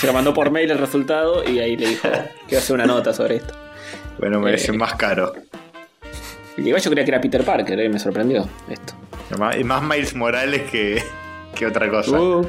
Se 0.01 0.07
lo 0.07 0.13
mandó 0.15 0.33
por 0.33 0.51
mail 0.51 0.71
el 0.71 0.79
resultado 0.79 1.45
y 1.49 1.59
ahí 1.59 1.77
le 1.77 1.89
dijo 1.89 2.09
que 2.09 2.55
iba 2.55 2.59
a 2.59 2.63
hacer 2.63 2.75
una 2.75 2.87
nota 2.87 3.13
sobre 3.13 3.37
esto. 3.37 3.55
Bueno, 4.19 4.41
merece 4.41 4.71
Eh. 4.73 4.77
más 4.77 4.95
caro. 4.95 5.33
Igual 6.57 6.81
yo 6.81 6.91
creía 6.91 7.05
que 7.05 7.11
era 7.11 7.21
Peter 7.21 7.45
Parker, 7.45 7.79
eh, 7.81 7.89
me 7.89 7.99
sorprendió 7.99 8.49
esto. 8.69 8.95
Y 9.59 9.65
más 9.65 9.83
Miles 9.83 10.15
Morales 10.15 10.71
que, 10.71 11.03
que 11.55 11.67
otra 11.67 11.89
cosa. 11.91 12.19
Uh, 12.21 12.47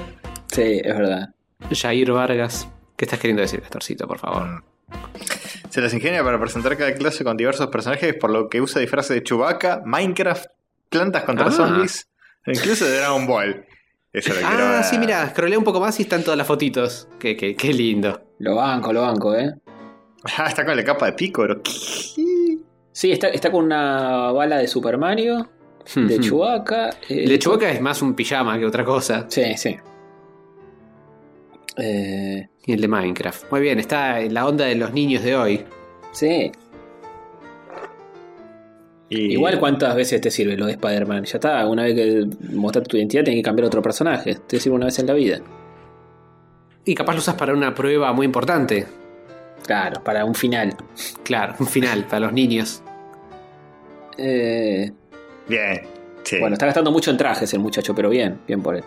Sí, 0.48 0.82
es 0.84 0.98
verdad. 0.98 1.30
Jair 1.74 2.12
Vargas. 2.12 2.68
¿Qué 2.98 3.06
estás 3.06 3.20
queriendo 3.20 3.42
decir, 3.42 3.62
Castorcito, 3.62 4.06
por 4.08 4.20
favor? 4.20 4.64
Se 5.70 5.80
las 5.80 5.94
ingenia 5.94 6.24
para 6.24 6.38
presentar 6.40 6.76
cada 6.78 6.94
clase 6.94 7.24
con 7.24 7.38
diversos 7.38 7.68
personajes, 7.68 8.14
por 8.16 8.32
lo 8.32 8.50
que 8.50 8.60
usa 8.60 8.82
disfraces 8.82 9.16
de 9.16 9.24
Chewbacca, 9.24 9.82
Minecraft, 9.86 10.46
plantas 10.90 11.24
contra 11.24 11.46
Ah. 11.48 11.52
zombies, 11.52 12.10
e 12.46 12.52
incluso 12.52 12.84
de 12.86 12.98
Dragon 12.98 13.26
Ball. 13.28 13.66
Eso 14.14 14.30
lo 14.34 14.36
quiero 14.40 14.48
Ah, 14.66 14.72
ver. 14.76 14.84
sí, 14.84 14.98
mira, 14.98 15.30
scrollé 15.30 15.58
un 15.58 15.64
poco 15.64 15.80
más 15.80 15.98
y 16.00 16.04
están 16.04 16.24
todas 16.24 16.38
las 16.38 16.46
fotitos. 16.48 17.08
Qué, 17.20 17.38
qué, 17.38 17.56
qué 17.56 17.74
lindo. 17.74 18.22
Lo 18.40 18.56
banco, 18.56 18.92
lo 18.92 19.02
banco, 19.04 19.36
¿eh? 19.36 19.54
Ah, 20.38 20.46
está 20.48 20.66
con 20.66 20.76
la 20.76 20.84
capa 20.84 21.06
de 21.08 21.14
Picoro. 21.14 21.62
Sí, 21.66 23.12
está, 23.12 23.30
está 23.30 23.52
con 23.52 23.66
una 23.66 24.32
bala 24.32 24.58
de 24.58 24.68
Super 24.68 24.98
Mario, 24.98 25.50
de. 25.96 26.20
Chewbacca. 26.20 26.90
eh, 27.10 27.24
El 27.24 27.30
de 27.30 27.40
Chewbacca 27.40 27.72
es 27.72 27.80
más 27.82 28.02
un 28.02 28.14
pijama 28.14 28.60
que 28.60 28.66
otra 28.66 28.84
cosa. 28.84 29.26
Sí, 29.30 29.56
sí. 29.56 29.78
Eh, 31.78 32.48
Y 32.66 32.74
el 32.74 32.82
de 32.82 32.88
Minecraft. 32.88 33.50
Muy 33.52 33.62
bien, 33.62 33.80
está 33.80 34.20
en 34.20 34.34
la 34.34 34.46
onda 34.46 34.66
de 34.66 34.76
los 34.76 34.92
niños 34.94 35.24
de 35.24 35.36
hoy. 35.36 35.66
sí. 36.12 36.52
Y- 39.14 39.34
Igual 39.34 39.60
cuántas 39.60 39.94
veces 39.94 40.22
te 40.22 40.32
sirve 40.32 40.56
lo 40.56 40.66
de 40.68 40.72
Spider-Man. 40.72 41.26
Ya 41.26 41.38
está, 41.38 41.68
una 41.68 41.84
vez 41.84 41.96
que 41.96 42.26
mostraste 42.54 42.90
tu 42.90 42.96
identidad 42.98 43.26
tenés 43.26 43.40
que 43.40 43.44
cambiar 43.44 43.66
otro 43.66 43.82
personaje. 43.82 44.36
Te 44.48 44.58
sirve 44.60 44.78
una 44.78 44.86
vez 44.86 44.98
en 45.00 45.08
la 45.08 45.14
vida. 45.14 45.40
Y 46.86 46.96
capaz 46.96 47.14
lo 47.14 47.20
usas 47.20 47.36
para 47.36 47.54
una 47.54 47.76
prueba 47.76 48.14
muy 48.14 48.26
importante. 48.26 48.88
Claro, 49.66 50.02
para 50.02 50.24
un 50.24 50.34
final. 50.34 50.76
Claro, 51.24 51.56
un 51.60 51.68
final 51.68 52.06
para 52.06 52.22
los 52.22 52.34
niños. 52.34 52.82
Eh, 54.18 54.92
Bien. 55.48 55.82
Sí. 56.24 56.38
Bueno, 56.40 56.54
está 56.54 56.66
gastando 56.68 56.92
mucho 56.92 57.12
en 57.12 57.18
trajes 57.18 57.54
el 57.54 57.60
muchacho, 57.60 57.94
pero 57.94 58.10
bien, 58.10 58.40
bien 58.48 58.62
por 58.64 58.76
él. 58.78 58.84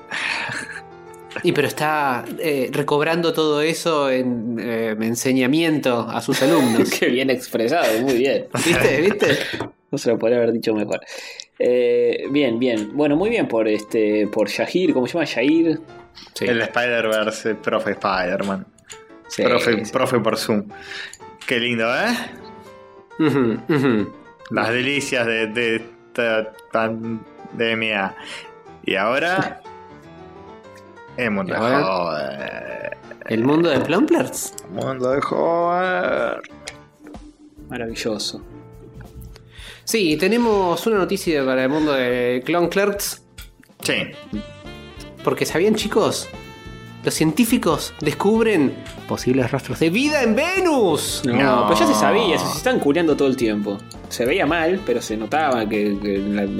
Y 1.43 1.53
pero 1.53 1.67
está 1.67 2.25
eh, 2.39 2.71
recobrando 2.73 3.33
todo 3.33 3.61
eso 3.61 4.09
en 4.09 4.57
eh, 4.61 4.97
enseñamiento 5.01 6.01
a 6.09 6.23
sus 6.23 6.41
alumnos. 6.43 6.89
Qué 6.99 7.07
bien 7.09 7.29
expresado, 7.29 8.01
muy 8.03 8.15
bien. 8.15 8.47
¿Viste? 8.65 9.01
¿Viste? 9.01 9.27
No 9.95 9.99
se 9.99 10.11
lo 10.11 10.19
podría 10.19 10.39
haber 10.39 10.53
dicho 10.53 10.75
mejor. 10.75 11.01
Eh, 11.59 12.27
bien, 12.31 12.59
bien. 12.59 12.91
Bueno, 12.95 13.15
muy 13.17 13.31
bien 13.31 13.47
por 13.47 13.69
este, 13.69 14.27
por 14.27 14.49
Yahir, 14.49 14.93
¿cómo 14.93 15.07
se 15.07 15.15
llama? 15.15 15.27
Sí. 15.27 16.45
El 16.45 16.61
Spider-Verse, 16.61 17.55
profe 17.55 17.93
Spider-Man. 17.93 18.67
Sí, 19.29 19.45
profe, 19.45 19.85
sí. 19.85 19.93
profe 19.93 20.19
por 20.19 20.37
Zoom. 20.37 20.65
Qué 21.47 21.61
lindo, 21.61 21.87
¿eh? 21.95 22.13
Las 24.51 24.69
delicias 24.71 25.27
de, 25.27 25.47
de 25.47 25.77
esta 25.77 26.53
pandemia. 26.73 28.17
Y 28.85 28.97
ahora. 28.97 29.61
El 31.17 31.31
mundo 31.31 31.55
¿Y 31.55 31.61
de. 31.61 32.97
El 33.27 33.45
mundo 33.45 33.71
de 33.71 33.81
Plumplers. 33.81 34.57
El 34.65 34.71
mundo 34.73 35.11
de 35.13 35.21
joder. 35.21 36.43
Maravilloso. 37.69 38.43
Sí, 39.85 40.17
tenemos 40.17 40.87
una 40.87 40.99
noticia 40.99 41.45
para 41.45 41.65
el 41.65 41.69
mundo 41.69 41.93
de 41.93 42.43
Clone 42.45 42.69
Clerks. 42.69 43.23
Sí. 43.83 43.95
Porque 45.23 45.45
sabían, 45.47 45.75
chicos, 45.75 46.29
los 47.05 47.13
científicos 47.15 47.93
descubren 48.01 48.75
posibles 49.07 49.51
rastros 49.51 49.79
de 49.81 49.91
vida 49.91 50.23
en 50.23 50.35
Venus. 50.35 51.23
No, 51.27 51.35
No. 51.35 51.65
pero 51.69 51.81
ya 51.81 51.87
se 51.87 51.95
sabía, 51.95 52.39
se, 52.39 52.47
se 52.47 52.57
están 52.59 52.81
culeando 52.81 53.15
todo 53.17 53.29
el 53.29 53.37
tiempo. 53.37 53.79
Se 54.09 54.25
veía 54.25 54.47
mal, 54.47 54.81
pero 54.87 55.03
se 55.03 55.17
notaba 55.17 55.69
que, 55.69 55.91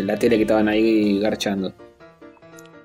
la, 0.05 0.17
tele 0.19 0.37
que 0.37 0.43
estaban 0.43 0.69
ahí 0.69 1.19
garchando. 1.21 1.73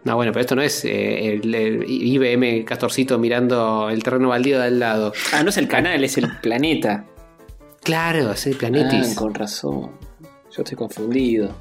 No, 0.05 0.15
bueno, 0.15 0.31
pero 0.31 0.41
esto 0.41 0.55
no 0.55 0.61
es 0.61 0.85
eh, 0.85 1.33
el, 1.33 1.53
el 1.53 1.83
IBM 1.85 2.63
Castorcito 2.63 3.19
mirando 3.19 3.89
el 3.89 4.01
terreno 4.01 4.29
baldío 4.29 4.57
de 4.59 4.65
al 4.67 4.79
lado. 4.79 5.11
Ah, 5.33 5.43
no 5.43 5.49
es 5.49 5.57
el 5.57 5.67
canal, 5.67 6.01
es 6.03 6.17
el 6.17 6.29
planeta. 6.41 7.05
Claro, 7.83 8.31
es 8.31 8.47
el 8.47 8.53
Ah, 8.55 8.57
Planetis. 8.59 9.15
con 9.15 9.33
razón. 9.33 9.91
Yo 10.59 10.63
estoy 10.63 10.77
confundido. 10.77 11.51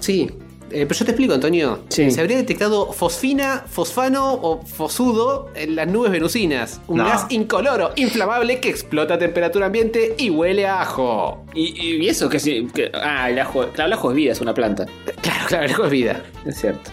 Sí, 0.00 0.22
eh, 0.70 0.86
pero 0.88 0.94
yo 0.94 1.04
te 1.04 1.10
explico, 1.10 1.34
Antonio. 1.34 1.80
Sí. 1.90 2.10
Se 2.10 2.18
habría 2.22 2.38
detectado 2.38 2.90
fosfina, 2.94 3.62
fosfano 3.68 4.32
o 4.32 4.62
fosudo 4.64 5.50
en 5.54 5.76
las 5.76 5.86
nubes 5.86 6.10
venusinas. 6.10 6.80
Un 6.88 6.96
No. 6.96 7.04
gas 7.04 7.26
incoloro, 7.28 7.90
inflamable 7.96 8.58
que 8.58 8.70
explota 8.70 9.14
a 9.14 9.18
temperatura 9.18 9.66
ambiente 9.66 10.14
y 10.16 10.30
huele 10.30 10.66
a 10.66 10.80
ajo. 10.80 11.44
¿Y, 11.52 11.78
y 12.02 12.08
eso 12.08 12.30
que 12.30 12.40
sí? 12.40 12.68
que- 12.74 12.90
ah, 12.94 13.28
el 13.28 13.38
ajo. 13.38 13.66
Claro, 13.74 13.88
el 13.88 13.92
ajo 13.92 14.10
es 14.12 14.16
vida, 14.16 14.32
es 14.32 14.40
una 14.40 14.54
planta. 14.54 14.86
Claro, 15.20 15.44
claro, 15.46 15.64
el 15.66 15.72
ajo 15.72 15.84
es 15.84 15.90
vida. 15.90 16.22
Es 16.46 16.58
cierto. 16.58 16.90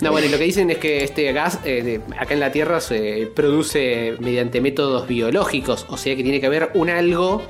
No, 0.00 0.12
bueno, 0.12 0.28
y 0.28 0.30
lo 0.30 0.38
que 0.38 0.44
dicen 0.44 0.70
es 0.70 0.78
que 0.78 1.02
este 1.02 1.32
gas 1.32 1.58
eh, 1.64 1.98
acá 2.16 2.34
en 2.34 2.40
la 2.40 2.52
Tierra 2.52 2.80
se 2.80 3.28
produce 3.34 4.14
mediante 4.20 4.60
métodos 4.60 5.08
biológicos, 5.08 5.86
o 5.88 5.96
sea 5.96 6.14
que 6.14 6.22
tiene 6.22 6.40
que 6.40 6.46
haber 6.46 6.70
un 6.74 6.88
algo 6.88 7.42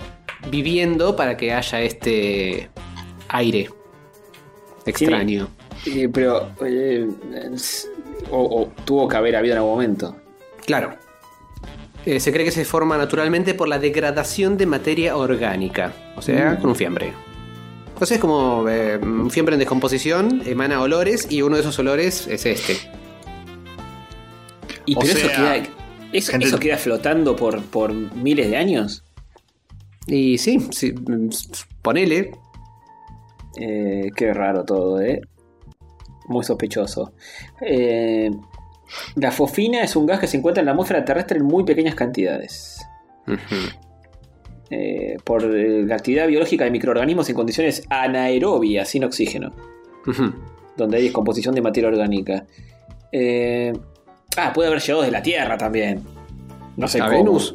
viviendo 0.51 1.15
para 1.15 1.37
que 1.37 1.53
haya 1.53 1.83
este 1.83 2.71
aire 3.33 3.69
extraño. 4.87 5.49
Eh, 5.87 6.09
pero. 6.13 6.51
eh, 6.65 7.09
es- 7.53 7.89
o, 8.31 8.63
o 8.63 8.67
tuvo 8.85 9.09
que 9.09 9.17
haber 9.17 9.35
habido 9.37 9.53
en 9.55 9.59
algún 9.59 9.73
momento. 9.75 10.17
Claro. 10.65 10.95
Eh, 12.07 12.19
se 12.21 12.33
cree 12.33 12.45
que 12.45 12.51
se 12.53 12.65
forma 12.65 12.97
naturalmente 12.97 13.55
por 13.55 13.69
la 13.69 13.79
degradación 13.79 14.57
de 14.57 14.67
materia 14.67 15.17
orgánica, 15.17 15.93
o 16.17 16.23
sea, 16.23 16.53
Mm. 16.53 16.61
con 16.61 16.71
un 16.71 16.77
fiambre. 16.77 17.13
Entonces, 17.93 18.19
como 18.19 18.69
eh, 18.69 18.99
un 19.03 19.31
fiambre 19.31 19.55
en 19.55 19.59
descomposición, 19.61 20.43
emana 20.47 20.81
olores 20.81 21.27
y 21.31 21.43
uno 21.43 21.57
de 21.57 21.63
esos 21.63 21.79
olores 21.79 22.27
es 22.27 22.47
este. 22.47 22.77
Y 24.87 24.97
O 24.97 25.01
pero 25.01 25.13
eso 25.13 25.29
queda. 25.29 25.57
Eso, 26.13 26.33
gente- 26.33 26.47
eso 26.47 26.59
queda 26.59 26.77
flotando 26.79 27.37
por, 27.37 27.63
por 27.63 27.93
miles 27.93 28.51
de 28.51 28.57
años. 28.57 29.05
Y 30.07 30.39
sí, 30.39 30.59
sí 30.71 30.93
mm, 30.93 31.29
ponele. 31.83 32.33
Eh, 33.57 34.11
qué 34.17 34.33
raro 34.33 34.65
todo, 34.65 35.01
¿eh? 35.01 35.21
Muy 36.27 36.45
sospechoso. 36.45 37.13
Eh, 37.61 38.31
la 39.17 39.31
fosfina 39.31 39.83
es 39.83 39.97
un 39.97 40.07
gas 40.07 40.21
que 40.21 40.27
se 40.27 40.37
encuentra 40.37 40.61
en 40.61 40.67
la 40.67 40.73
atmósfera 40.73 41.05
terrestre 41.05 41.39
en 41.39 41.45
muy 41.45 41.65
pequeñas 41.65 41.95
cantidades. 41.95 42.87
Eh, 44.71 45.19
por 45.25 45.45
eh, 45.45 45.85
la 45.85 45.97
actividad 45.97 46.27
biológica 46.27 46.65
de 46.65 46.71
microorganismos 46.71 47.29
en 47.29 47.35
condiciones 47.35 47.87
anaerobias, 47.91 48.89
sin 48.89 49.05
oxígeno, 49.05 49.53
donde 50.77 50.97
hay 50.97 51.03
descomposición 51.05 51.55
de 51.55 51.61
materia 51.61 51.89
orgánica. 51.89 52.47
Eh, 53.13 53.73
ah, 54.39 54.53
puede 54.55 54.69
haber 54.69 54.81
llegado 54.81 55.03
desde 55.03 55.13
la 55.13 55.23
Tierra 55.23 55.59
también. 55.59 56.03
No 56.77 56.89
sé 56.89 57.03
¿A 57.03 57.05
cómo. 57.05 57.19
Venus? 57.19 57.55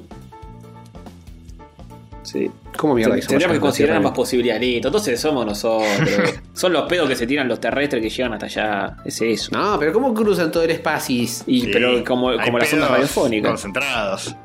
Sí. 2.21 2.51
¿Cómo 2.78 2.93
mierda 2.93 3.15
Tendríamos 3.17 3.55
que 3.57 3.61
considerar 3.61 3.97
ambas 3.97 4.13
posibilidades. 4.13 4.61
Listo, 4.61 4.88
entonces 4.89 5.19
somos 5.19 5.45
nosotros. 5.45 5.89
Son 6.53 6.71
los 6.71 6.84
pedos 6.88 7.09
que 7.09 7.15
se 7.15 7.28
tiran 7.28 7.47
los 7.47 7.59
terrestres 7.59 8.01
que 8.01 8.09
llegan 8.09 8.34
hasta 8.34 8.45
allá. 8.45 8.97
Es 9.03 9.19
eso. 9.21 9.49
No, 9.51 9.78
pero 9.80 9.91
¿cómo 9.93 10.13
cruzan 10.13 10.51
todo 10.51 10.63
el 10.63 10.71
espacio? 10.71 11.15
Y, 11.17 11.28
Sí. 11.61 11.69
pero 11.73 12.03
como, 12.05 12.32
como 12.43 12.57
las 12.59 12.71
ondas 12.73 12.89
radiofónicas. 12.91 13.49
Concentrados. 13.51 14.36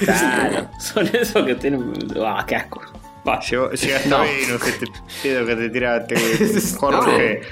Claro. 0.00 0.68
Son 0.80 1.06
esos 1.14 1.44
que 1.46 1.54
tienen. 1.54 1.92
¡Ah, 2.24 2.44
qué 2.46 2.56
asco! 2.56 2.80
Va. 3.28 3.40
Llegó- 3.40 3.70
Llega 3.72 3.96
hasta 3.96 4.08
No. 4.08 4.20
Venus, 4.20 4.66
este 4.66 4.86
pedo 5.22 5.46
que 5.46 5.56
te 5.56 5.68
tira 5.70 6.06
te- 6.06 6.16
Jorge. 6.78 7.42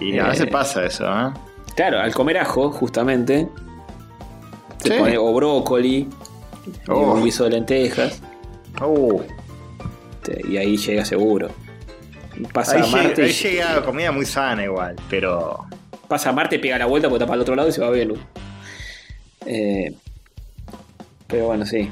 Y 0.00 0.12
no, 0.12 0.24
a 0.24 0.28
veces 0.28 0.46
Eh. 0.46 0.50
pasa 0.50 0.84
eso, 0.84 1.04
¿eh? 1.06 1.30
Claro, 1.76 2.00
al 2.00 2.12
comer 2.14 2.38
ajo, 2.38 2.70
justamente. 2.70 3.48
Se 4.78 4.88
Sí. 4.94 4.98
pone, 4.98 5.16
o 5.16 5.32
brócoli. 5.32 6.08
Oh. 6.88 7.14
un 7.14 7.24
guiso 7.24 7.44
de 7.44 7.50
lentejas. 7.50 8.20
Uh, 8.84 9.20
te- 10.22 10.40
Y 10.48 10.56
ahí 10.56 10.76
llega 10.76 11.04
seguro. 11.04 11.50
Pasa 12.52 12.76
ahí, 12.76 12.82
a 12.82 12.84
llega, 12.86 13.02
Marte. 13.02 13.22
ahí 13.22 13.30
y- 13.30 13.32
llega 13.32 13.84
comida 13.84 14.12
muy 14.12 14.24
sana 14.26 14.64
igual, 14.64 14.96
pero. 15.10 15.66
Pasa 16.08 16.30
a 16.30 16.32
Marte, 16.32 16.58
pega 16.58 16.78
la 16.78 16.86
vuelta 16.86 17.08
porque 17.08 17.22
está 17.24 17.26
para 17.26 17.36
el 17.36 17.42
otro 17.42 17.54
lado 17.54 17.68
y 17.68 17.72
se 17.72 17.80
va 17.80 17.86
a 17.88 17.90
Venus. 17.90 18.18
Eh, 19.46 19.94
pero 21.26 21.46
bueno, 21.46 21.64
sí. 21.66 21.90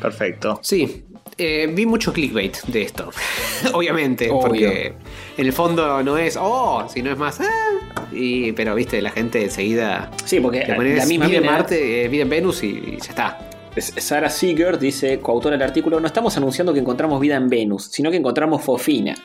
Perfecto. 0.00 0.60
Sí, 0.62 1.04
eh, 1.38 1.70
vi 1.72 1.86
mucho 1.86 2.12
clickbait 2.12 2.56
de 2.66 2.82
esto. 2.82 3.10
Obviamente, 3.72 4.28
Obvio. 4.30 4.40
porque 4.40 4.94
en 5.36 5.46
el 5.46 5.52
fondo 5.52 6.02
no 6.02 6.18
es, 6.18 6.36
oh, 6.40 6.86
sino 6.92 7.10
es 7.12 7.18
más, 7.18 7.40
ah, 7.40 8.04
y, 8.12 8.52
pero 8.52 8.74
viste, 8.74 9.00
la 9.00 9.10
gente 9.10 9.42
enseguida 9.42 10.10
Sí, 10.24 10.40
porque 10.40 10.62
pones 10.76 10.98
la 10.98 11.06
misma 11.06 11.26
vida 11.26 11.36
en 11.38 11.42
mina- 11.44 11.52
Marte, 11.52 12.04
eh, 12.04 12.08
vida 12.08 12.22
en 12.22 12.30
Venus 12.30 12.62
y, 12.62 12.66
y 12.68 12.98
ya 13.00 13.10
está. 13.10 13.38
Es- 13.76 13.94
Sarah 13.98 14.30
Seeger 14.30 14.78
dice, 14.78 15.20
coautora 15.20 15.56
del 15.56 15.62
artículo, 15.66 16.00
no 16.00 16.06
estamos 16.06 16.36
anunciando 16.36 16.72
que 16.72 16.80
encontramos 16.80 17.20
vida 17.20 17.36
en 17.36 17.48
Venus, 17.48 17.84
sino 17.90 18.10
que 18.10 18.16
encontramos 18.16 18.62
fofina. 18.62 19.14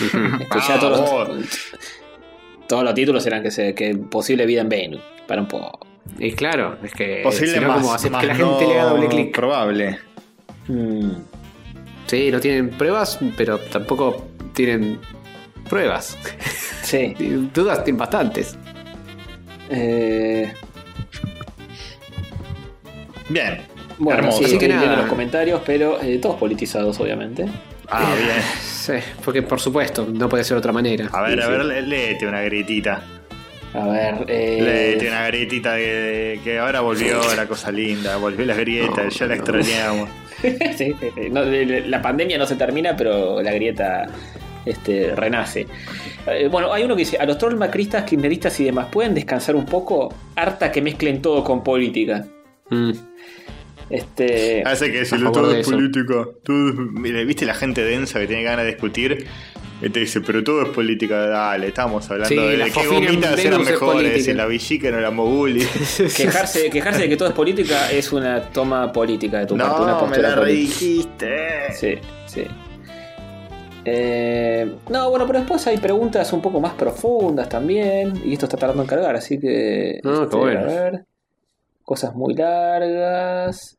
Este, 0.00 0.18
ya 0.68 0.74
Ah, 0.74 0.78
todos, 0.80 1.28
los, 1.28 1.38
todos 2.66 2.82
los 2.84 2.94
títulos 2.94 3.24
eran 3.26 3.42
que, 3.42 3.50
se, 3.52 3.74
que 3.74 3.94
posible 3.94 4.44
vida 4.44 4.60
en 4.62 4.68
Venus. 4.68 5.00
Para 5.26 5.40
un 5.42 5.48
poco. 5.48 5.86
Y 6.18 6.32
claro, 6.32 6.76
es 6.82 6.92
que 6.92 7.20
Posible 7.22 7.60
más, 7.60 7.78
como 7.80 7.94
hace 7.94 8.10
más 8.10 8.20
que 8.20 8.26
la 8.28 8.34
gente 8.34 8.66
le 8.66 8.72
haga 8.78 8.90
no 8.90 8.96
doble 8.96 9.08
clic. 9.08 9.34
Probable. 9.34 9.98
Mm, 10.68 11.10
Sí, 12.06 12.30
no 12.30 12.40
tienen 12.40 12.70
pruebas, 12.70 13.18
pero 13.36 13.58
tampoco 13.58 14.26
tienen 14.54 14.98
pruebas. 15.68 16.16
sí. 16.82 17.14
Dudas 17.54 17.82
tienen 17.84 17.98
bastantes. 17.98 18.56
Eh, 19.70 20.52
Bien. 23.28 23.62
bueno, 23.98 24.18
Hermoso. 24.20 24.38
sí, 24.38 24.44
Así 24.44 24.58
que 24.58 24.68
nada. 24.68 24.96
los 24.96 25.06
comentarios, 25.06 25.60
pero 25.66 26.00
eh, 26.00 26.18
todos 26.18 26.36
politizados, 26.36 26.98
obviamente. 27.00 27.46
Ah, 27.88 28.14
bien. 28.16 28.42
Sí, 28.62 28.92
porque 29.24 29.42
por 29.42 29.58
supuesto, 29.60 30.06
no 30.12 30.28
puede 30.28 30.44
ser 30.44 30.54
de 30.54 30.58
otra 30.58 30.72
manera. 30.72 31.08
A 31.12 31.22
ver, 31.22 31.34
Sí, 31.38 31.40
a 31.40 31.46
sí. 31.46 31.50
ver, 31.52 31.64
lé- 31.64 31.82
léete 31.82 32.26
una 32.26 32.40
grietita. 32.42 33.02
A 33.74 33.86
ver. 33.88 34.24
eh, 34.28 34.58
Léete 34.62 35.08
una 35.08 35.26
grietita 35.26 35.76
que, 35.76 36.40
que 36.42 36.58
ahora 36.58 36.80
volvió 36.80 37.20
la 37.34 37.46
cosa 37.46 37.70
linda, 37.72 38.16
volvió 38.16 38.46
las 38.46 38.56
grietas, 38.56 39.12
ya 39.14 39.26
la 39.26 39.34
extrañamos. 39.34 40.08
sí, 40.76 40.94
sí, 41.00 41.08
sí. 41.14 41.30
No, 41.30 41.44
de- 41.44 41.66
de- 41.66 41.80
la 41.88 42.00
pandemia 42.02 42.38
no 42.38 42.46
se 42.46 42.56
termina, 42.56 42.96
pero 42.96 43.42
la 43.42 43.52
grieta 43.52 44.06
este, 44.64 45.14
renace. 45.14 45.66
Eh, 46.26 46.48
bueno, 46.50 46.72
hay 46.72 46.82
uno 46.84 46.94
que 46.96 47.00
dice: 47.00 47.18
A 47.18 47.24
los 47.26 47.38
trolls 47.38 47.58
macristas, 47.58 48.04
kirchneristas 48.04 48.58
y 48.60 48.64
demás, 48.64 48.86
¿pueden 48.90 49.14
descansar 49.14 49.54
un 49.56 49.64
poco? 49.66 50.12
Harta 50.34 50.72
que 50.72 50.82
mezclen 50.82 51.22
todo 51.22 51.44
con 51.44 51.62
política. 51.62 52.26
Mm. 52.70 52.92
Este. 53.88 54.62
Hace 54.66 54.90
que 54.90 55.04
si 55.04 55.16
lo 55.16 55.30
todo 55.30 55.52
es 55.52 55.58
es- 55.60 55.66
mira, 56.74 57.22
¿viste 57.22 57.46
la 57.46 57.54
gente 57.54 57.84
densa 57.84 58.18
que 58.18 58.26
tiene 58.26 58.42
ganas 58.42 58.64
de 58.64 58.72
discutir? 58.72 59.26
Y 59.82 59.90
te 59.90 60.00
dice, 60.00 60.22
pero 60.22 60.42
todo 60.42 60.62
es 60.62 60.68
política, 60.70 61.26
dale, 61.26 61.68
estamos 61.68 62.10
hablando 62.10 62.28
Sí, 62.28 62.56
de 62.56 62.66
Fofina 62.70 62.96
en 62.96 63.04
gomitas 63.04 63.44
eran 63.44 63.62
mejores, 63.62 64.24
si 64.24 64.32
la 64.32 64.46
Villica 64.46 64.90
no 64.90 65.00
la 65.00 65.10
Moguli. 65.10 65.66
Quejarse, 66.16 66.70
quejarse 66.70 67.02
de 67.02 67.08
que 67.10 67.16
todo 67.16 67.28
es 67.28 67.34
política 67.34 67.90
es 67.92 68.10
una 68.12 68.40
toma 68.40 68.90
política 68.90 69.40
de 69.40 69.46
tu 69.46 69.56
parte, 69.56 69.82
una 69.82 69.92
no, 69.92 70.06
me 70.06 70.16
la 70.16 70.34
redijiste. 70.34 71.72
Sí, 71.74 71.94
sí. 72.24 72.46
Eh, 73.84 74.76
no, 74.88 75.10
bueno, 75.10 75.26
pero 75.26 75.38
después 75.40 75.64
hay 75.66 75.76
preguntas 75.76 76.32
un 76.32 76.40
poco 76.40 76.58
más 76.60 76.72
profundas 76.72 77.48
también. 77.48 78.20
Y 78.24 78.32
esto 78.32 78.46
está 78.46 78.56
tardando 78.56 78.82
en 78.82 78.88
cargar, 78.88 79.14
así 79.14 79.38
que. 79.38 79.96
este, 79.96 80.08
Ah, 80.08 80.26
qué 80.28 80.36
bueno. 80.36 80.60
A 80.60 80.64
ver. 80.64 81.04
Cosas 81.84 82.14
muy 82.14 82.34
largas. 82.34 83.78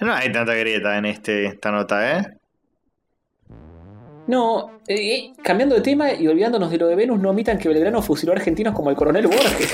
No 0.00 0.12
hay 0.12 0.30
tanta 0.32 0.54
grieta 0.54 0.98
en 0.98 1.06
este, 1.06 1.46
esta 1.46 1.70
nota, 1.70 2.18
¿eh? 2.18 2.26
No, 4.26 4.70
eh, 4.88 4.94
eh, 4.94 5.32
cambiando 5.42 5.74
de 5.76 5.80
tema 5.82 6.12
y 6.12 6.26
olvidándonos 6.26 6.70
de 6.70 6.78
lo 6.78 6.86
de 6.88 6.96
Venus, 6.96 7.20
no 7.20 7.30
omitan 7.30 7.58
que 7.58 7.68
Belgrano 7.68 8.02
fusiló 8.02 8.32
a 8.32 8.36
argentinos 8.36 8.74
como 8.74 8.90
el 8.90 8.96
coronel 8.96 9.26
Borges. 9.28 9.72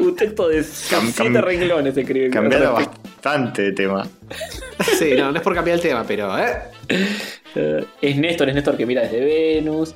Un 0.00 0.16
texto 0.16 0.48
de 0.48 0.60
Cam- 0.60 1.12
siete 1.12 1.30
cam- 1.38 1.40
renglones 1.42 1.96
escribe. 1.96 2.30
Cambiaron 2.30 2.76
Respecto. 2.76 3.00
bastante 3.02 3.62
de 3.62 3.72
tema. 3.72 4.06
Sí, 4.98 5.12
no, 5.16 5.30
no 5.30 5.36
es 5.36 5.42
por 5.42 5.54
cambiar 5.54 5.76
el 5.76 5.82
tema, 5.82 6.04
pero 6.06 6.36
¿eh? 6.38 6.52
Eh, 7.54 7.84
es 8.00 8.16
Néstor, 8.16 8.48
es 8.48 8.54
Néstor 8.54 8.76
que 8.76 8.86
mira 8.86 9.02
desde 9.02 9.24
Venus. 9.24 9.94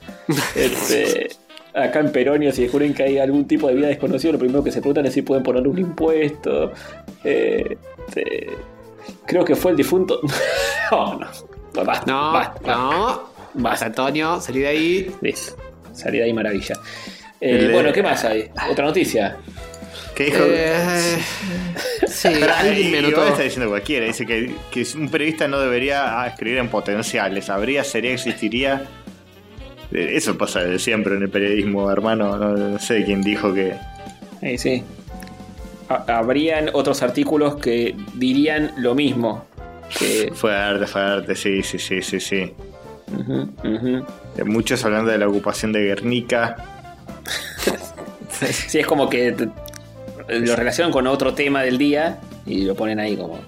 Este, 0.55 1.29
acá 1.73 2.01
en 2.01 2.13
Peronio, 2.13 2.53
si 2.53 2.63
descubren 2.63 2.95
que 2.95 3.03
hay 3.05 3.19
algún 3.19 3.47
tipo 3.47 3.69
de 3.69 3.75
vida 3.75 3.89
desconocido, 3.89 4.33
lo 4.35 4.39
primero 4.39 4.63
que 4.63 4.71
se 4.73 4.81
preguntan 4.81 5.07
es 5.07 5.15
si 5.15 5.23
pueden 5.23 5.43
ponerle 5.43 5.69
un 5.69 5.79
impuesto. 5.79 6.73
Eh, 7.25 7.77
este, 8.09 8.49
creo 9.27 9.45
que 9.45 9.55
fue 9.55 9.71
el 9.73 9.77
difunto. 9.77 10.21
no, 10.91 11.15
no. 11.21 11.29
No, 11.75 11.85
basta, 11.85 12.05
No, 12.07 12.33
basta, 12.33 12.75
no. 12.77 13.35
Vas, 13.55 13.83
Antonio, 13.83 14.41
salí 14.41 14.61
de 14.61 14.67
ahí. 14.69 15.15
Listo. 15.21 15.57
Salí 15.93 16.19
de 16.19 16.25
ahí 16.25 16.33
maravilla. 16.33 16.77
Eh, 17.41 17.71
Bueno, 17.73 17.93
¿qué 17.93 18.03
más 18.03 18.25
hay? 18.25 18.51
Otra 18.71 18.85
noticia. 18.85 19.37
¿Qué 20.15 20.27
dijo? 20.27 20.39
Eh, 20.47 21.19
sí, 22.07 22.29
Pero, 22.41 22.55
alguien 22.55 22.93
me 22.93 23.09
está 23.09 23.43
diciendo 23.43 23.69
cualquiera. 23.69 24.07
Dice 24.07 24.25
que, 24.25 24.55
que 24.71 24.87
un 24.97 25.09
periodista 25.09 25.49
no 25.49 25.59
debería 25.59 26.21
ah, 26.21 26.29
escribir 26.29 26.59
en 26.59 26.69
potenciales. 26.69 27.51
Habría, 27.51 27.83
sería, 27.83 28.13
existiría. 28.13 28.85
Eh, 29.93 30.11
Eso 30.13 30.39
pasa 30.39 30.61
de 30.61 30.79
siempre 30.79 31.17
en 31.17 31.23
el 31.23 31.31
periodismo, 31.31 31.91
hermano. 31.91 32.37
No, 32.37 32.55
no 32.55 32.79
sé 32.79 33.05
quién 33.05 33.23
dijo 33.23 33.53
que. 33.53 33.75
Ahí 34.43 34.57
sí. 34.59 34.83
Ha- 35.89 36.05
Habrían 36.19 36.71
otros 36.73 37.03
artículos 37.03 37.57
que 37.57 37.95
dirían 38.15 38.73
lo 38.79 38.95
mismo. 38.95 39.45
Que, 39.99 40.33
Fue 40.35 40.57
arte, 40.57 40.87
fue 40.87 41.01
arte, 41.03 41.35
sí, 41.37 41.63
sí, 41.63 41.79
sí, 41.79 42.01
sí, 42.03 42.19
sí. 42.21 42.53
Eh, 43.67 44.45
Muchos 44.45 44.85
hablando 44.85 45.11
de 45.11 45.19
la 45.19 45.29
ocupación 45.29 45.73
de 45.73 45.83
Guernica. 45.85 46.57
Sí, 48.67 48.81
es 48.81 48.87
como 48.87 49.09
que 49.09 49.35
lo 50.29 50.57
relacionan 50.57 50.91
con 50.93 51.07
otro 51.07 51.35
tema 51.35 51.63
del 51.63 51.79
día 51.79 52.19
y 52.45 52.65
lo 52.65 52.75
ponen 52.75 52.99
ahí 52.99 53.17
como. 53.17 53.39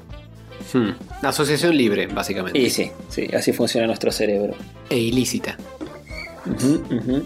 Hmm. 0.72 0.90
Asociación 1.22 1.76
libre, 1.76 2.06
básicamente. 2.06 2.58
Y 2.58 2.70
sí, 2.70 2.90
sí, 3.08 3.28
así 3.34 3.52
funciona 3.52 3.86
nuestro 3.88 4.12
cerebro. 4.12 4.54
E 4.88 4.96
ilícita. 4.96 5.56
Ujú, 6.46 6.84
ujú. 6.94 7.24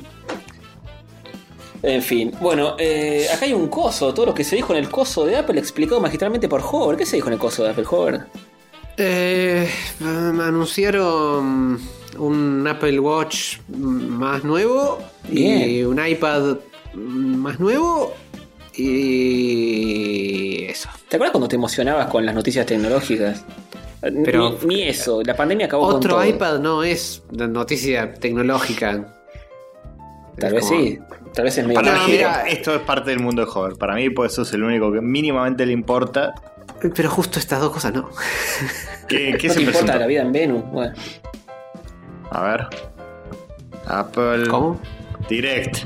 En 1.83 2.03
fin, 2.03 2.31
bueno, 2.41 2.75
eh, 2.79 3.27
acá 3.33 3.47
hay 3.47 3.55
un 3.55 3.69
coso, 3.69 4.13
todo 4.13 4.27
lo 4.27 4.35
que 4.35 4.45
se 4.45 4.57
dijo 4.57 4.73
en 4.75 4.79
el 4.81 4.91
coso 4.91 5.25
de 5.25 5.37
Apple 5.37 5.59
explicado 5.59 6.01
magistralmente 6.01 6.47
por 6.49 6.61
Hover. 6.63 6.97
¿Qué 6.97 7.07
se 7.07 7.17
dijo 7.17 7.29
en 7.29 7.35
el 7.35 7.39
coso 7.39 7.65
de 7.65 7.71
Apple, 7.71 7.85
Hover? 7.91 8.21
Eh, 8.99 9.67
um, 10.01 10.41
anunciaron 10.41 11.81
un 12.19 12.67
Apple 12.69 12.99
Watch 13.01 13.59
más 13.69 14.45
nuevo 14.45 14.99
y 15.31 15.83
un 15.85 16.05
iPad 16.07 16.57
más 16.93 17.59
nuevo 17.59 18.13
y 18.75 20.65
eso. 20.67 20.89
¿Te 21.09 21.17
acuerdas 21.17 21.33
cuando 21.33 21.49
te 21.49 21.57
emocionabas 21.57 22.09
con 22.09 22.27
las 22.27 22.35
noticias 22.35 22.67
tecnológicas? 22.67 23.45
Pero- 24.25 24.59
ni, 24.63 24.77
ni 24.77 24.83
eso, 24.83 25.23
la 25.23 25.37
pandemia 25.37 25.67
acabó 25.67 25.87
con 25.87 25.97
Otro 25.97 26.15
todo. 26.17 26.25
iPad 26.27 26.59
no 26.59 26.83
es 26.83 27.23
noticia 27.31 28.15
tecnológica. 28.15 29.15
Tal 30.39 30.49
Es 30.49 30.55
vez 30.55 30.65
como- 30.65 30.81
sí, 30.81 30.99
tal 31.35 31.45
vez 31.45 31.59
es 31.59 31.67
medio 31.67 31.81
Para 31.81 31.95
mí, 31.95 32.13
mira. 32.13 32.43
esto 32.49 32.75
es 32.75 32.81
parte 32.83 33.11
del 33.11 33.21
mundo 33.21 33.45
de 33.45 33.51
Hover. 33.53 33.77
Para 33.77 33.95
mí, 33.95 34.11
pues 34.11 34.33
eso 34.33 34.43
es 34.43 34.53
el 34.53 34.63
único 34.63 34.93
que 34.93 35.01
mínimamente 35.01 35.65
le 35.67 35.73
importa. 35.73 36.35
Pero 36.95 37.11
justo 37.11 37.39
estas 37.39 37.61
dos 37.61 37.73
cosas 37.73 37.93
no. 37.93 38.09
¿Qué, 39.09 39.37
qué 39.39 39.49
no 39.49 39.55
se 39.55 39.61
te 39.61 39.67
importa 39.67 39.97
la 39.99 40.07
vida 40.07 40.23
en 40.23 40.33
Venus. 40.33 40.65
Bueno, 40.71 40.95
A 42.31 42.43
ver. 42.43 42.67
Apple 43.87 44.47
¿Cómo? 44.49 44.81
Direct. 45.29 45.79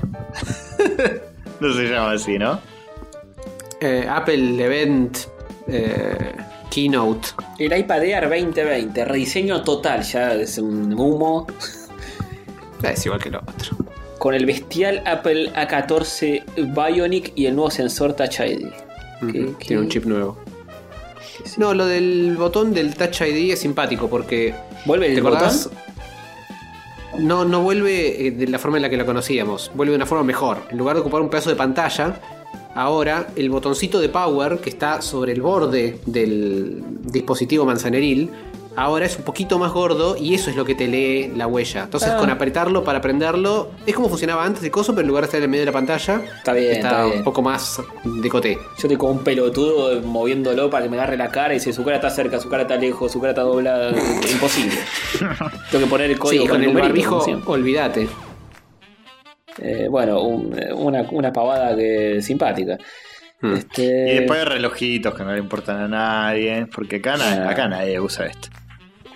no 1.61 1.73
se 1.73 1.83
llama 1.85 2.13
así, 2.13 2.39
¿no? 2.39 2.61
Eh, 3.81 4.07
Apple 4.09 4.63
Event 4.65 5.19
eh, 5.67 6.33
Keynote. 6.71 7.29
el 7.59 7.77
iPad 7.79 8.05
Air 8.05 8.29
2020, 8.29 9.05
rediseño 9.05 9.63
total, 9.63 10.03
ya 10.03 10.35
es 10.35 10.59
un 10.59 10.93
humo. 10.95 11.47
Es 12.83 13.07
igual 13.07 13.21
que 13.23 13.31
lo 13.31 13.39
otro. 13.41 13.77
Con 14.25 14.33
el 14.33 14.47
bestial 14.47 15.03
Apple 15.05 15.53
A14 15.53 16.45
Bionic 16.75 17.33
y 17.35 17.45
el 17.45 17.55
nuevo 17.55 17.71
sensor 17.71 18.15
Touch 18.15 18.41
ID. 18.41 18.69
¿Qué- 19.31 19.43
Ujú, 19.43 19.57
qué- 19.59 19.67
Tiene 19.67 19.83
un 19.83 19.89
chip 19.91 20.07
nuevo. 20.07 20.39
No, 21.59 21.75
lo 21.75 21.85
del 21.85 22.35
botón 22.39 22.73
del 22.73 22.95
Touch 22.95 23.21
ID 23.21 23.53
es 23.53 23.59
simpático 23.59 24.09
porque. 24.09 24.55
¿Vuelve 24.87 25.09
el 25.09 25.15
¿Te 25.17 25.21
botón? 25.21 25.37
acordás? 25.37 25.69
No, 27.19 27.45
no 27.45 27.61
vuelve 27.61 28.29
eh, 28.29 28.31
de 28.31 28.47
la 28.49 28.59
forma 28.59 28.79
en 28.79 28.83
la 28.85 28.89
que 28.89 28.97
la 28.97 29.05
conocíamos. 29.05 29.71
Vuelve 29.75 29.91
de 29.93 29.97
una 29.97 30.07
forma 30.07 30.25
mejor. 30.25 30.57
En 30.71 30.79
lugar 30.79 30.97
de 30.97 31.03
ocupar 31.03 31.21
un 31.21 31.29
pedazo 31.29 31.51
de 31.51 31.57
pantalla, 31.57 32.19
ahora 32.75 33.27
el 33.37 33.51
botoncito 33.51 34.01
de 34.01 34.09
power 34.09 34.57
que 34.59 34.71
está 34.71 35.03
sobre 35.03 35.33
el 35.33 35.43
borde 35.43 35.99
del 36.07 36.83
dispositivo 37.03 37.67
manzaneril, 37.67 38.31
ahora 38.77 39.07
es 39.07 39.17
un 39.17 39.25
poquito 39.25 39.59
más 39.59 39.73
gordo 39.73 40.17
y 40.17 40.35
eso 40.35 40.51
es 40.51 40.57
lo 40.57 40.65
que 40.65 40.75
te 40.75 40.89
lee 40.89 41.33
la 41.37 41.47
huella. 41.47 41.85
Entonces, 41.85 42.11
Ah. 42.11 42.17
con 42.19 42.31
apretarlo 42.31 42.83
para 42.85 43.01
prenderlo, 43.01 43.71
es 43.87 43.95
como 43.95 44.09
funcionaba 44.09 44.45
antes 44.45 44.63
el 44.65 44.71
coso, 44.71 44.93
pero 44.95 45.03
en 45.03 45.09
lugar 45.09 45.23
de 45.23 45.27
estar 45.27 45.39
en 45.39 45.45
el 45.45 45.49
medio 45.51 45.63
de 45.63 45.67
la 45.67 45.73
pantalla, 45.73 46.21
Está 46.39 46.53
bien, 46.53 46.73
está 46.73 47.05
bien. 47.05 47.19
un 47.19 47.25
poco 47.25 47.43
más 47.43 47.81
de 48.05 48.29
coté. 48.29 48.55
Yo 48.55 48.61
estoy 48.77 48.97
como 48.97 49.13
un 49.13 49.25
pelotudo 49.25 50.01
moviéndolo 50.03 50.71
para 50.71 50.85
que 50.85 50.91
me 50.91 50.97
agarre 50.97 51.17
la 51.17 51.31
cara 51.31 51.55
y 51.55 51.59
dice 51.59 51.73
su 51.73 51.85
cara 51.85 51.97
está 51.97 52.11
cerca, 52.11 52.41
su 52.41 52.49
cara 52.49 52.63
está 52.63 52.77
lejos, 52.77 53.11
su 53.13 53.21
cara 53.21 53.31
está 53.33 53.43
doblada. 53.43 53.91
Imposible. 54.33 54.77
Tengo 55.71 55.85
que 55.85 55.91
poner 55.91 56.11
el 56.11 56.19
código 56.19 56.43
Sí, 56.45 56.49
con 56.49 56.61
el 56.63 56.69
numerito, 56.73 57.19
barbijo, 57.19 57.51
olvídate. 57.51 58.09
Eh, 59.63 59.87
bueno, 59.89 60.21
un- 60.21 60.59
una, 60.75 61.03
una 61.13 61.33
pavada 61.33 61.77
que 61.77 62.21
simpática. 62.21 62.77
Hmm. 63.41 63.55
Este, 63.55 63.83
Y 63.85 64.19
después 64.21 64.41
hay 64.41 64.47
relojitos 64.47 65.15
que 65.15 65.23
no 65.23 65.33
le 65.33 65.39
importan 65.39 65.77
a 65.81 65.89
nadie. 65.89 66.67
Porque 66.75 66.97
acá, 66.97 67.15
Ah. 67.21 67.51
acá 67.51 67.69
nadie 67.69 68.01
usa 68.01 68.27
esto. 68.27 68.49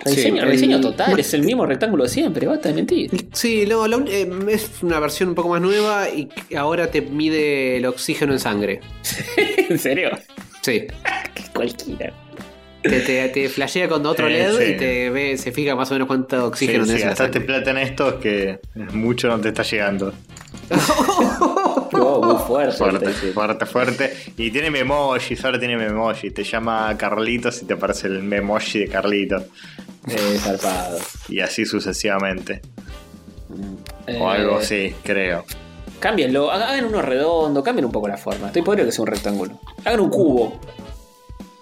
Rediseño, 0.05 0.77
Sí, 0.77 0.81
total, 0.81 1.19
es 1.19 1.33
el 1.33 1.43
mismo 1.43 1.65
rectángulo 1.65 2.03
de 2.05 2.09
siempre, 2.09 2.47
basta 2.47 2.69
de 2.69 2.75
mentir. 2.75 3.11
Sí, 3.33 3.65
no, 3.67 3.87
la 3.87 3.97
un- 3.97 4.07
eh, 4.07 4.27
es 4.49 4.69
una 4.81 4.99
versión 4.99 5.29
un 5.29 5.35
poco 5.35 5.49
más 5.49 5.61
nueva 5.61 6.07
y 6.09 6.29
ahora 6.55 6.89
te 6.89 7.01
mide 7.01 7.77
el 7.77 7.85
oxígeno 7.85 8.31
en 8.33 8.39
sangre. 8.39 8.79
¿En 9.69 9.77
serio? 9.79 10.09
Sí. 10.61 10.87
Cualquiera. 11.53 12.13
Te, 12.81 13.01
te, 13.01 13.27
te 13.27 13.49
flashea 13.49 13.89
con 13.89 14.05
otro 14.05 14.27
Sí, 14.27 14.33
LED 14.33 14.57
sí. 14.57 14.63
y 14.71 14.77
te 14.77 15.09
ve, 15.09 15.37
se 15.37 15.51
fija 15.51 15.75
más 15.75 15.91
o 15.91 15.95
menos 15.95 16.07
cuánto 16.07 16.37
Sí, 16.37 16.43
oxígeno 16.45 16.85
si 16.85 16.91
tenés 16.91 17.01
en 17.01 17.07
la 17.07 17.11
gastaste 17.11 17.41
plata 17.41 17.71
en 17.71 17.77
esto 17.79 18.07
es 18.07 18.15
que 18.15 18.59
mucho 18.93 19.27
no 19.27 19.37
te 19.41 19.49
está 19.49 19.63
llegando. 19.63 20.13
Oh, 21.91 22.21
muy 22.23 22.37
fuerte. 22.45 22.77
Fuerte, 22.77 23.09
fuerte, 23.33 23.65
fuerte. 23.65 24.13
Y 24.37 24.51
tiene 24.51 24.69
memojis, 24.69 25.43
ahora 25.43 25.59
tiene 25.59 25.75
memojis. 25.75 26.33
Te 26.33 26.43
llama 26.43 26.95
Carlitos 26.95 27.63
y 27.63 27.65
te 27.65 27.73
aparece 27.73 28.07
el 28.07 28.21
memoji 28.23 28.79
de 28.79 28.87
Carlitos. 28.87 29.43
Eh, 30.07 30.37
zarpado. 30.39 30.97
Y 31.27 31.39
así 31.41 31.65
sucesivamente. 31.65 32.61
Eh, 34.07 34.17
O 34.19 34.29
algo 34.29 34.57
así, 34.57 34.95
creo. 35.03 35.43
Cámbienlo, 35.99 36.49
hagan 36.51 36.69
hagan 36.69 36.85
uno 36.85 37.01
redondo, 37.01 37.61
cambien 37.63 37.85
un 37.85 37.91
poco 37.91 38.07
la 38.07 38.17
forma. 38.17 38.47
Estoy 38.47 38.61
podrido 38.61 38.85
que 38.85 38.91
sea 38.93 39.01
un 39.03 39.07
rectángulo. 39.07 39.59
Hagan 39.83 39.99
un 39.99 40.09
cubo. 40.09 40.59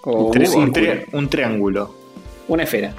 O 0.04 0.26
Un, 0.28 0.34
tri- 0.34 0.48
un, 0.50 0.56
un 0.64 0.74
círculo. 0.74 0.94
tri- 0.94 1.06
un 1.14 1.30
triángulo. 1.30 1.96
Una 2.48 2.64
esfera. 2.64 2.94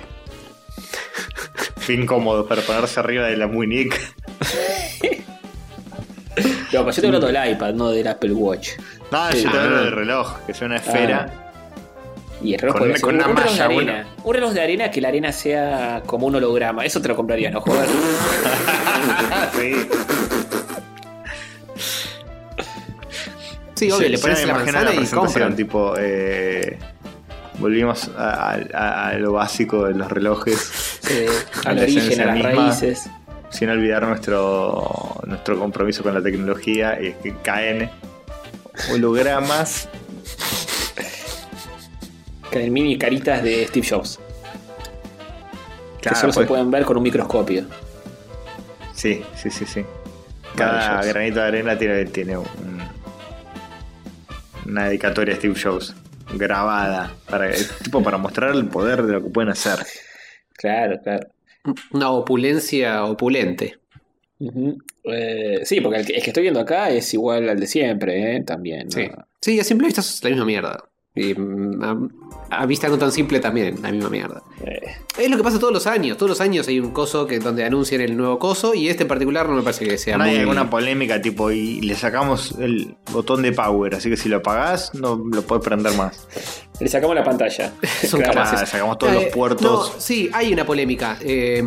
Qué 1.86 1.94
incómodo 1.94 2.46
para 2.46 2.60
ponerse 2.62 3.00
arriba 3.00 3.26
de 3.28 3.36
la 3.36 3.46
muñeca. 3.46 3.96
No, 6.72 6.84
pero 6.84 6.84
yo 6.84 6.90
estoy 6.90 7.06
hablando 7.06 7.26
del 7.28 7.50
iPad, 7.52 7.74
no 7.74 7.90
del 7.90 8.06
Apple 8.08 8.32
Watch. 8.32 8.70
No, 9.10 9.30
Sí. 9.32 9.42
yo 9.44 9.50
te 9.50 9.58
hablo 9.58 9.76
Ah. 9.76 9.80
del 9.82 9.92
reloj, 9.92 10.36
que 10.46 10.52
sea 10.54 10.66
una 10.66 10.76
esfera. 10.76 11.47
Y 12.42 12.54
el 12.54 12.60
reloj 12.60 12.78
Con 12.78 12.88
una- 12.90 13.00
con 13.00 13.14
una 13.16 13.28
un 13.28 13.36
reloj 13.36 13.54
de 13.54 13.62
arena. 13.62 14.06
Un 14.24 14.34
reloj 14.34 14.52
de 14.52 14.60
arena 14.60 14.90
que 14.90 15.00
la 15.00 15.08
arena 15.08 15.32
sea 15.32 16.02
como 16.06 16.26
un 16.26 16.36
holograma. 16.36 16.84
Eso 16.84 17.00
te 17.02 17.08
lo 17.08 17.16
compraría, 17.16 17.50
¿no? 17.50 17.60
Joder. 17.60 17.88
sí. 19.58 19.88
Sí, 23.74 23.90
obvio, 23.92 24.06
Sí, 24.06 24.12
le 24.12 24.18
pones 24.18 24.46
la 24.46 24.54
manzana 24.54 24.80
y 24.92 24.96
presentación, 24.96 25.20
compran. 25.24 25.56
tipo, 25.56 25.94
eh, 25.98 26.78
volvimos 27.58 28.10
a, 28.16 28.54
a- 28.74 29.08
a 29.10 29.12
lo 29.14 29.32
básico 29.32 29.84
de 29.84 29.94
los 29.94 30.10
relojes, 30.10 30.98
Eh, 31.10 31.28
A 31.64 31.70
al 31.70 31.76
la 31.76 31.82
origen, 31.82 32.20
a 32.20 32.24
las 32.26 32.34
misma. 32.34 32.50
raíces. 32.50 33.08
sin 33.50 33.70
olvidar 33.70 34.02
nuestro, 34.06 35.20
nuestro 35.26 35.58
compromiso 35.58 36.02
con 36.02 36.12
la 36.12 36.20
tecnología, 36.20 36.98
y 37.00 37.06
es 37.08 37.16
que 37.16 37.34
caen 37.42 37.88
hologramas. 38.92 39.88
El 42.52 42.70
mini 42.70 42.96
caritas 42.98 43.42
de 43.42 43.66
Steve 43.66 43.86
Jobs. 43.88 44.18
que 46.00 46.14
solo 46.14 46.32
se 46.32 46.38
pues, 46.40 46.48
pueden 46.48 46.70
ver 46.70 46.84
con 46.84 46.96
un 46.96 47.02
microscopio. 47.02 47.64
Sí, 48.94 49.22
sí, 49.36 49.50
sí, 49.50 49.66
sí. 49.66 49.84
Cada 50.56 51.02
granito 51.04 51.40
de 51.40 51.46
arena 51.46 51.76
tiene, 51.78 52.04
tiene 52.06 52.38
un- 52.38 52.46
una 54.66 54.86
dedicatoria 54.86 55.34
a 55.34 55.36
Steve 55.38 55.54
Jobs 55.60 55.94
grabada 56.34 57.12
para, 57.28 57.50
tipo, 57.82 58.02
para 58.02 58.18
mostrar 58.18 58.54
el 58.54 58.66
poder 58.66 59.02
de 59.02 59.12
lo 59.14 59.22
que 59.24 59.30
pueden 59.30 59.50
hacer. 59.50 59.78
Claro, 60.54 61.00
claro. 61.02 61.28
Una 61.92 62.10
opulencia 62.10 63.04
opulente. 63.04 63.78
Eh, 65.04 65.60
sí, 65.64 65.80
porque 65.80 65.98
el 66.00 66.06
que, 66.06 66.12
el 66.16 66.22
que 66.22 66.30
estoy 66.30 66.42
viendo 66.42 66.60
acá 66.60 66.90
es 66.90 67.12
igual 67.14 67.48
al 67.48 67.58
de 67.58 67.66
siempre, 67.66 68.36
¿eh? 68.36 68.42
También. 68.42 68.84
¿no? 68.86 68.90
Sí. 68.92 69.08
Sí, 69.40 69.60
a 69.60 69.64
simple 69.64 69.86
vista 69.86 70.00
es 70.00 70.22
la 70.22 70.30
misma 70.30 70.44
mierda. 70.44 70.84
Y 71.18 71.34
mm, 71.34 71.82
a, 72.50 72.60
a 72.62 72.66
vista 72.66 72.88
no 72.88 72.96
tan 72.98 73.12
simple 73.12 73.40
también, 73.40 73.80
la 73.82 73.90
misma 73.92 74.08
mierda. 74.10 74.42
Eh, 74.64 74.80
Es 75.18 75.28
lo 75.30 75.36
que 75.36 75.42
pasa 75.42 75.58
todos 75.58 75.72
los 75.72 75.86
años. 75.86 76.16
Todos 76.16 76.30
los 76.30 76.40
años 76.40 76.66
hay 76.68 76.80
un 76.80 76.90
coso 76.92 77.26
que 77.26 77.38
donde 77.38 77.64
anuncian 77.64 78.00
el 78.00 78.16
nuevo 78.16 78.38
coso 78.38 78.74
y 78.74 78.88
este 78.88 79.02
en 79.02 79.08
particular 79.08 79.48
no 79.48 79.54
me 79.56 79.62
parece 79.62 79.84
que 79.86 79.98
sea 79.98 80.16
No 80.16 80.24
hay 80.24 80.30
muy... 80.30 80.40
alguna 80.40 80.70
polémica 80.70 81.20
tipo 81.20 81.50
y 81.50 81.80
le 81.80 81.94
sacamos 81.94 82.54
el 82.58 82.94
botón 83.12 83.42
de 83.42 83.52
power, 83.52 83.94
así 83.96 84.08
que 84.08 84.16
si 84.16 84.28
lo 84.28 84.38
apagás 84.38 84.94
no 84.94 85.16
lo 85.32 85.42
puedes 85.42 85.64
prender 85.64 85.94
más. 85.94 86.26
le 86.80 86.88
sacamos 86.88 87.14
la 87.16 87.24
pantalla. 87.24 87.72
Son 88.06 88.20
Claro. 88.20 88.34
capaces. 88.34 88.62
Ah, 88.62 88.66
sacamos 88.66 88.98
todos 88.98 89.12
los 89.14 89.24
Eh, 89.24 89.30
puertos. 89.32 89.62
No, 89.94 90.00
sí, 90.00 90.30
hay 90.32 90.52
una 90.52 90.64
polémica. 90.64 91.18
Eh, 91.20 91.62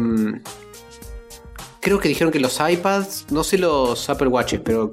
creo 1.79 1.99
que 1.99 2.07
dijeron 2.07 2.31
que 2.31 2.39
los 2.39 2.59
iPads, 2.59 3.27
no 3.31 3.43
sé 3.43 3.57
los 3.57 4.09
Apple 4.09 4.27
Watches, 4.27 4.61
pero 4.63 4.91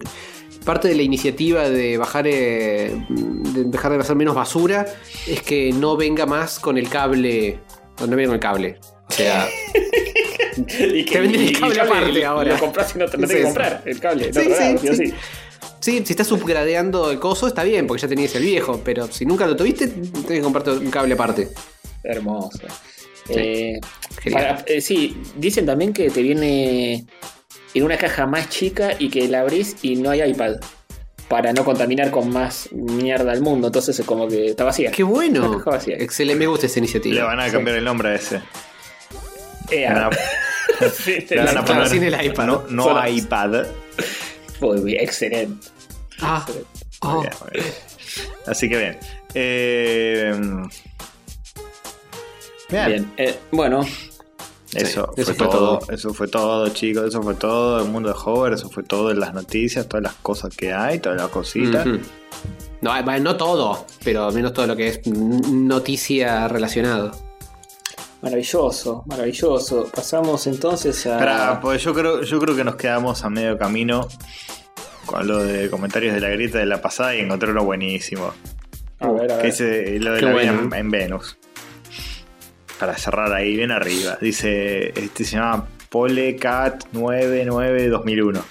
parte 0.68 0.88
de 0.88 0.96
la 0.96 1.02
iniciativa 1.02 1.70
de 1.70 1.96
bajar, 1.96 2.26
eh, 2.26 2.92
de 3.08 3.64
dejar 3.64 3.90
de 3.92 4.00
hacer 4.00 4.16
menos 4.16 4.34
basura 4.34 4.84
es 5.26 5.40
que 5.40 5.72
no 5.72 5.96
venga 5.96 6.26
más 6.26 6.58
con 6.58 6.76
el 6.76 6.90
cable. 6.90 7.58
No 8.00 8.08
venga 8.08 8.26
con 8.26 8.34
el 8.34 8.40
cable. 8.40 8.78
O 9.08 9.12
sea, 9.12 9.48
y 10.78 11.04
Te 11.06 11.20
venden 11.20 11.40
el 11.40 11.58
cable 11.58 11.80
aparte 11.80 12.22
ahora. 12.22 12.52
Lo 12.52 12.60
compras 12.60 12.94
y 12.94 12.98
no 12.98 13.06
tenés 13.08 13.30
que 13.30 13.42
comprar. 13.44 13.82
El 13.86 13.98
cable. 13.98 14.30
Sí, 14.30 14.40
no, 14.46 14.54
sí, 14.54 14.78
sí, 14.78 14.88
sí. 14.88 15.06
sí. 15.06 15.14
sí, 15.80 16.02
si 16.04 16.12
estás 16.12 16.26
subgradeando 16.26 17.10
el 17.10 17.18
coso 17.18 17.46
está 17.46 17.64
bien, 17.64 17.86
porque 17.86 18.02
ya 18.02 18.08
tenías 18.08 18.34
el 18.34 18.42
viejo, 18.42 18.82
pero 18.84 19.10
si 19.10 19.24
nunca 19.24 19.46
lo 19.46 19.56
tuviste, 19.56 19.88
tienes 19.88 20.26
que 20.26 20.42
comprarte 20.42 20.72
un 20.72 20.90
cable 20.90 21.14
aparte. 21.14 21.48
Hermoso. 22.02 22.60
Eh, 23.30 23.80
Genial. 24.20 24.42
para- 24.42 24.64
eh, 24.66 24.82
sí, 24.82 25.16
dicen 25.34 25.64
también 25.64 25.94
que 25.94 26.10
te 26.10 26.20
viene 26.20 27.06
en 27.74 27.82
una 27.84 27.96
caja 27.96 28.26
más 28.26 28.48
chica 28.48 28.90
y 28.98 29.08
que 29.10 29.28
la 29.28 29.40
abrís 29.40 29.76
y 29.82 29.96
no 29.96 30.10
hay 30.10 30.22
iPad. 30.22 30.56
Para 31.28 31.52
no 31.52 31.62
contaminar 31.62 32.10
con 32.10 32.30
más 32.30 32.70
mierda 32.72 33.32
al 33.32 33.42
mundo. 33.42 33.66
Entonces 33.66 33.98
es 33.98 34.06
como 34.06 34.26
que 34.28 34.46
está 34.46 34.64
vacía. 34.64 34.90
Qué 34.90 35.04
Una 35.04 35.12
bueno. 35.12 35.58
caja 35.58 35.70
vacía. 35.72 35.96
Excelente, 35.98 36.38
me 36.38 36.46
gusta 36.46 36.66
esa 36.66 36.78
iniciativa. 36.78 37.14
Le 37.16 37.22
van 37.22 37.40
a 37.40 37.50
cambiar 37.52 37.76
el 37.76 37.84
nombre 37.84 38.08
a 38.08 38.14
ese. 38.14 38.36
Eh, 39.70 39.80
Le 39.80 39.92
van 39.92 40.04
a, 40.04 40.10
sí, 40.90 41.26
le 41.28 41.44
van 41.44 41.58
a 41.58 41.64
poner- 41.64 41.88
sin 41.88 42.02
el 42.02 42.24
iPad. 42.24 42.46
No, 42.46 42.64
no 42.70 42.84
Solo- 42.84 43.06
iPad. 43.08 43.66
Muy 44.60 44.80
bien, 44.80 45.04
excelente. 45.04 45.68
Ah, 46.20 46.44
Muy 46.48 46.56
oh. 47.02 47.20
bien, 47.20 47.32
muy 47.42 47.50
bien. 47.60 47.74
Así 48.46 48.68
que 48.70 48.76
bien. 48.78 48.98
Eh, 49.34 50.32
bien. 52.70 52.86
Bien. 52.86 53.12
Eh, 53.18 53.34
bueno, 53.50 53.86
Eso, 54.74 55.12
Sí, 55.16 55.22
fue, 55.22 55.22
eso 55.22 55.34
fue 55.34 55.46
todo. 55.48 55.78
todo. 55.78 55.92
Eso 55.94 56.14
fue 56.14 56.28
todo, 56.28 56.68
chicos. 56.68 57.04
Eso 57.08 57.22
fue 57.22 57.34
todo. 57.34 57.82
El 57.82 57.88
mundo 57.90 58.08
de 58.10 58.14
Hover. 58.24 58.52
Eso 58.52 58.68
fue 58.68 58.82
todo 58.82 59.10
en 59.10 59.20
las 59.20 59.32
noticias. 59.34 59.88
Todas 59.88 60.02
las 60.04 60.14
cosas 60.14 60.54
que 60.54 60.72
hay. 60.72 60.98
Todas 60.98 61.18
las 61.20 61.28
cositas. 61.30 61.86
No, 62.80 62.96
eh, 62.96 63.02
bueno, 63.02 63.24
no 63.24 63.36
todo, 63.36 63.86
pero 64.04 64.26
al 64.26 64.34
menos 64.34 64.52
todo 64.52 64.66
lo 64.66 64.76
que 64.76 64.88
es 64.88 65.06
noticia 65.06 66.46
relacionado. 66.48 67.10
maravilloso, 68.22 69.02
maravilloso. 69.06 69.88
Pasamos 69.94 70.46
entonces 70.46 71.06
a. 71.06 71.60
Pues 71.60 71.82
yo 71.82 71.92
creo, 71.94 72.22
yo 72.22 72.38
creo 72.38 72.54
que 72.54 72.64
nos 72.64 72.76
quedamos 72.76 73.24
a 73.24 73.30
medio 73.30 73.56
camino 73.58 74.06
con 75.06 75.26
lo 75.26 75.42
de 75.42 75.70
comentarios 75.70 76.14
de 76.14 76.20
la 76.20 76.28
grieta 76.28 76.58
de 76.58 76.66
la 76.66 76.80
pasada 76.82 77.16
y 77.16 77.20
encontré 77.20 77.50
uno 77.50 77.64
buenísimo. 77.64 78.32
A 79.00 79.10
ver, 79.10 79.32
a 79.32 79.36
Que 79.38 79.42
ver. 79.44 79.46
es 79.46 79.60
eh, 79.60 79.96
lo 80.00 80.12
de 80.12 80.20
Qué 80.20 80.26
la 80.26 80.32
vida 80.34 80.76
en 80.78 80.90
Venus. 80.90 81.36
Para 82.78 82.96
cerrar 82.96 83.32
ahí, 83.32 83.56
bien 83.56 83.70
arriba. 83.72 84.18
Dice, 84.20 84.88
este 84.98 85.24
se 85.24 85.36
llama 85.36 85.66
Polecat 85.88 86.84
99 86.92 87.88
2001. 87.88 88.44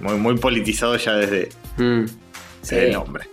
Muy, 0.00 0.14
muy 0.14 0.36
politizado 0.38 0.96
ya 0.96 1.12
desde 1.14 1.48
Mm. 1.76 2.06
Sí. 2.62 2.74
el 2.74 2.92
nombre. 2.92 3.28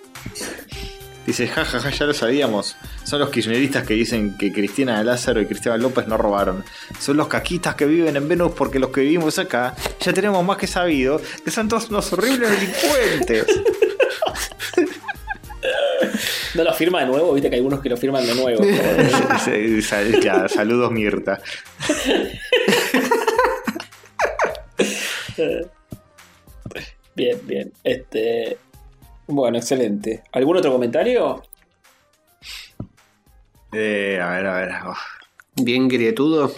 Dice, 1.25 1.47
jajaja, 1.47 1.89
ya 1.89 2.05
lo 2.05 2.13
sabíamos. 2.13 2.75
Son 3.03 3.19
los 3.19 3.31
kirchneristas 3.31 3.83
que 3.87 3.95
dicen 3.95 4.37
que 4.37 4.53
Cristina 4.53 4.99
de 4.99 5.03
Lázaro 5.05 5.41
y 5.41 5.47
Cristina 5.47 5.75
López 5.77 6.05
no 6.07 6.17
robaron. 6.17 6.63
Son 6.99 7.17
los 7.17 7.27
caquitas 7.27 7.73
que 7.73 7.85
viven 7.85 8.15
en 8.15 8.27
Venus 8.27 8.51
porque 8.55 8.77
los 8.77 8.91
que 8.91 9.01
vivimos 9.01 9.39
acá 9.39 9.73
ya 9.99 10.13
tenemos 10.13 10.45
más 10.45 10.57
que 10.57 10.67
sabido 10.67 11.19
que 11.43 11.49
son 11.49 11.67
todos 11.67 11.89
unos 11.89 12.13
horribles 12.13 12.51
delincuentes. 12.51 13.45
No 16.55 16.63
lo 16.63 16.73
firma 16.73 17.01
de 17.01 17.07
nuevo, 17.07 17.33
viste 17.33 17.49
que 17.49 17.55
hay 17.55 17.59
algunos 17.59 17.81
que 17.81 17.89
lo 17.89 17.97
firman 17.97 18.25
de 18.25 18.33
nuevo. 18.35 18.63
Ya, 20.23 20.47
saludos 20.47 20.91
Mirta. 20.91 21.41
bien, 27.15 27.37
bien. 27.43 27.73
Este. 27.83 28.57
Bueno, 29.27 29.57
excelente. 29.57 30.23
¿Algún 30.31 30.55
otro 30.57 30.71
comentario? 30.71 31.43
Eh, 33.73 34.19
a 34.21 34.29
ver, 34.29 34.45
a 34.45 34.55
ver. 34.55 34.69
oh. 34.85 34.95
Bien 35.61 35.89
grietudo. 35.89 36.51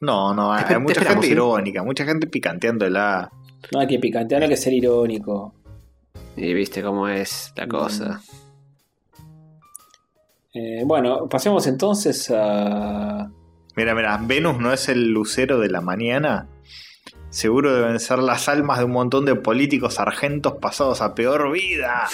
No, 0.00 0.34
no, 0.34 0.52
hay, 0.52 0.78
mucha 0.78 1.02
gente 1.02 1.26
¿eh? 1.26 1.30
irónica, 1.30 1.82
mucha 1.82 2.04
gente 2.04 2.26
picanteándola. 2.26 3.30
No 3.72 3.80
hay 3.80 3.86
que 3.86 3.98
picantear, 3.98 4.40
no 4.40 4.44
hay 4.44 4.50
que 4.50 4.56
ser 4.56 4.72
irónico. 4.74 5.54
Y 6.36 6.52
viste 6.54 6.82
cómo 6.82 7.08
es 7.08 7.52
la 7.56 7.66
cosa. 7.66 8.20
Eh, 10.54 10.82
bueno, 10.84 11.28
pasemos 11.28 11.66
entonces 11.66 12.30
a. 12.34 13.30
Mira, 13.74 13.94
mira, 13.94 14.18
Venus 14.22 14.58
no 14.58 14.72
es 14.72 14.88
el 14.88 15.08
lucero 15.08 15.58
de 15.58 15.68
la 15.68 15.80
mañana. 15.80 16.48
Seguro 17.28 17.74
deben 17.74 18.00
ser 18.00 18.20
las 18.20 18.48
almas 18.48 18.78
de 18.78 18.84
un 18.84 18.92
montón 18.92 19.26
de 19.26 19.34
políticos 19.34 19.94
sargentos 19.94 20.54
pasados 20.54 21.02
a 21.02 21.14
peor 21.14 21.52
vida. 21.52 22.06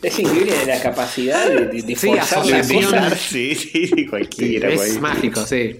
Es 0.00 0.18
increíble 0.18 0.54
la 0.66 0.80
capacidad 0.80 1.46
de, 1.48 1.66
de, 1.66 1.82
de 1.82 1.96
Sí, 1.96 2.06
forzar 2.08 2.46
las 2.46 2.60
asociación. 2.70 2.84
cosas. 2.84 3.18
Sí, 3.20 3.54
sí, 3.54 3.86
sí, 3.88 4.06
cualquiera. 4.06 4.68
es 4.70 4.76
cualquiera. 4.76 5.00
mágico, 5.02 5.40
sí. 5.44 5.78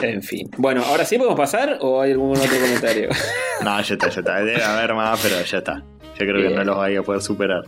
En 0.00 0.22
fin. 0.22 0.48
Bueno, 0.56 0.82
¿ahora 0.86 1.04
sí 1.04 1.16
podemos 1.18 1.36
pasar 1.38 1.78
o 1.80 2.00
hay 2.00 2.12
algún 2.12 2.36
otro 2.36 2.48
comentario? 2.60 3.08
No, 3.62 3.80
ya 3.80 3.94
está, 3.94 4.08
ya 4.08 4.20
está. 4.20 4.38
Debe 4.40 4.62
haber 4.64 4.92
más, 4.94 5.20
pero 5.22 5.40
ya 5.40 5.58
está. 5.58 5.84
Yo 6.18 6.26
creo 6.26 6.48
que 6.48 6.54
no 6.54 6.64
los 6.64 6.76
vaya 6.76 6.98
a 6.98 7.02
poder 7.04 7.20
superar. 7.22 7.62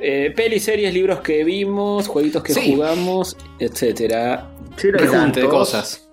Eh, 0.00 0.32
pelis, 0.34 0.64
series, 0.64 0.92
libros 0.92 1.20
que 1.20 1.44
vimos, 1.44 2.08
jueguitos 2.08 2.42
que 2.42 2.52
Sí. 2.52 2.72
jugamos, 2.74 3.36
etcétera. 3.60 4.48
Rejunte 4.76 5.40
de 5.42 5.48
cosas. 5.48 6.08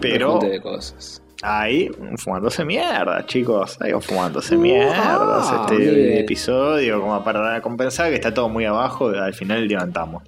Pero 0.00 0.26
Rejunte 0.26 0.48
de 0.50 0.60
cosas. 0.60 1.20
hay 1.42 1.90
un 1.98 2.16
fumándose 2.16 2.64
mierda, 2.64 3.26
chicos. 3.26 3.76
Hay 3.80 3.92
un 3.92 4.02
fumándose 4.02 4.56
mierdas 4.56 5.48
Ah, 5.50 5.66
este 5.68 5.76
bien. 5.84 6.18
episodio, 6.18 7.00
como 7.00 7.24
para 7.24 7.60
compensar 7.60 8.10
que 8.10 8.14
está 8.16 8.32
todo 8.32 8.48
muy 8.48 8.66
abajo. 8.66 9.08
Al 9.08 9.34
final 9.34 9.66
levantamos. 9.66 10.22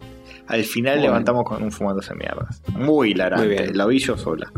Al 0.48 0.64
final 0.64 1.00
levantamos 1.00 1.44
con 1.44 1.62
un 1.62 1.70
fumándose 1.72 2.14
mierdas. 2.14 2.62
Muy 2.68 2.84
Muy 2.84 3.10
hilarante. 3.12 3.46
bien. 3.48 3.76
Lo 3.76 3.86
vi 3.88 3.98
yo 3.98 4.16
sola. 4.18 4.50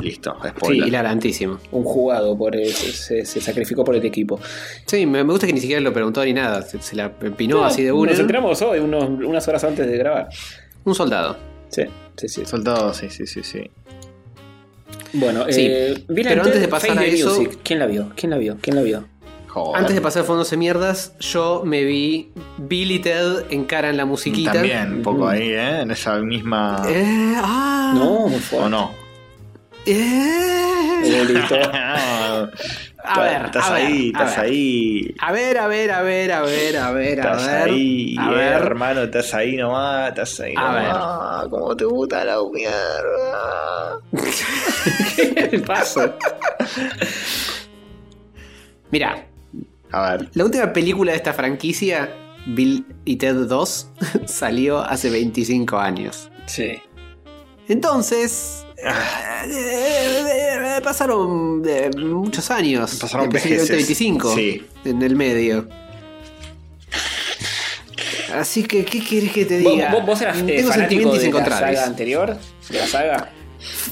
Listo, 0.00 0.36
Sí, 0.42 0.48
spoiler. 0.50 0.88
hilarantísimo. 0.88 1.58
Un 1.72 1.82
jugado 1.84 2.36
por 2.36 2.54
el- 2.54 2.66
se, 2.72 3.24
se 3.24 3.40
sacrificó 3.40 3.84
por 3.84 3.94
el 3.94 4.04
equipo. 4.04 4.38
Sí, 4.86 5.06
me, 5.06 5.24
me 5.24 5.30
gusta 5.32 5.46
que 5.46 5.52
ni 5.54 5.60
siquiera 5.60 5.80
lo 5.80 5.92
preguntó 5.94 6.22
ni 6.24 6.34
nada. 6.34 6.60
Se, 6.60 6.80
se 6.82 6.94
la 6.94 7.10
empinó 7.22 7.64
así 7.64 7.82
de 7.84 7.92
una. 7.92 8.10
Nos 8.10 8.20
enteramos 8.20 8.60
hoy, 8.60 8.80
unos- 8.80 9.08
unas 9.08 9.48
horas 9.48 9.64
antes 9.64 9.86
de 9.86 9.96
grabar. 9.96 10.28
Un 10.84 10.94
soldado. 10.94 11.36
Sí, 11.68 11.84
sí, 12.16 12.28
sí. 12.28 12.44
Soldado, 12.44 12.92
sí, 12.92 13.08
sí, 13.08 13.26
sí, 13.26 13.42
sí. 13.42 13.70
Bueno, 15.14 15.44
Sí, 15.48 15.66
eh, 15.70 16.04
pero 16.08 16.42
antes 16.42 16.60
de 16.60 16.68
pasar 16.68 16.98
a 16.98 17.04
eso- 17.04 17.28
Music. 17.40 17.58
¿Quién 17.62 17.78
la 17.78 17.86
vio? 17.86 18.10
¿Quién 18.16 18.30
la 18.30 18.36
vio? 18.36 18.58
¿Quién 18.60 18.76
la 18.76 18.82
vio? 18.82 19.08
Joder. 19.54 19.78
Antes 19.80 19.94
de 19.94 20.00
pasar 20.00 20.22
a 20.22 20.24
fondos 20.26 20.50
de 20.50 20.56
mierdas, 20.56 21.12
yo 21.20 21.62
me 21.64 21.84
vi 21.84 22.32
Bill 22.58 22.90
y 22.90 22.98
Ted 22.98 23.44
encaran 23.50 23.96
la 23.96 24.04
musiquita. 24.04 24.52
También, 24.52 24.94
un 24.94 25.02
poco 25.02 25.28
ahí, 25.28 25.48
¿eh? 25.52 25.80
En 25.82 25.92
esa 25.92 26.16
misma. 26.18 26.82
Eh, 26.88 27.34
ah, 27.36 27.92
No, 27.94 28.26
muy 28.26 28.40
fuerte. 28.40 28.66
¿O 28.66 28.68
no? 28.68 28.90
eh. 29.86 31.02
Eh, 31.04 31.24
listo. 31.28 31.54
A 33.06 33.20
ver, 33.20 33.44
estás 33.44 33.68
a 33.70 33.74
ver, 33.74 33.86
ahí, 33.86 34.12
a 34.14 34.18
estás 34.24 34.36
ver. 34.38 34.46
ahí. 34.46 35.14
A 35.20 35.30
ver, 35.32 35.58
a 35.58 35.66
ver, 35.68 35.90
a 35.92 36.02
ver, 36.02 36.32
a 36.32 36.40
ver, 36.42 36.76
a 36.78 36.90
ver, 36.90 37.20
a 37.20 37.22
Estás 37.34 37.46
ver. 37.46 37.62
ahí, 37.70 38.16
a 38.18 38.24
eh, 38.30 38.34
ver. 38.34 38.52
hermano, 38.62 39.02
estás 39.02 39.34
ahí 39.34 39.56
nomás, 39.56 40.08
estás 40.08 40.40
ahí 40.40 40.54
A 40.56 40.72
ver. 40.72 40.88
nomás. 40.88 41.46
¿Cómo 41.48 41.76
te 41.76 41.84
gusta 41.84 42.24
la 42.24 42.38
mierda? 42.52 44.00
¿Qué 45.50 45.58
pasa? 45.60 46.14
Mira, 48.90 49.26
A 49.94 50.10
ver, 50.16 50.28
la 50.34 50.44
última 50.44 50.72
película 50.72 51.12
de 51.12 51.18
esta 51.18 51.32
franquicia, 51.32 52.10
Bill 52.46 52.84
y 53.04 53.16
Ted 53.16 53.34
2, 53.46 53.88
salió 54.26 54.80
hace 54.80 55.08
25 55.10 55.78
años. 55.78 56.30
Sí. 56.46 56.72
Entonces, 57.68 58.60
Ah. 58.86 59.44
pasaron 60.82 61.62
eh, 61.66 61.90
muchos 61.96 62.50
años. 62.50 62.96
Pasaron 62.96 63.30
vejeces. 63.30 63.70
25 63.70 64.34
Sí. 64.34 64.66
en 64.84 65.00
el 65.02 65.14
medio. 65.16 65.68
Así 68.34 68.64
que, 68.64 68.84
¿qué 68.84 68.98
quieres 68.98 69.32
que 69.32 69.44
te 69.44 69.62
¿Vos, 69.62 69.72
diga? 69.74 69.92
vos- 69.92 70.04
vos 70.06 70.20
eras 70.20 70.38
eh, 70.46 70.64
fanático 70.64 71.12
de 71.16 71.30
la 71.32 71.44
saga 71.46 71.84
anterior? 71.84 72.36
¿De 72.68 72.78
la 72.78 72.86
saga? 72.86 73.30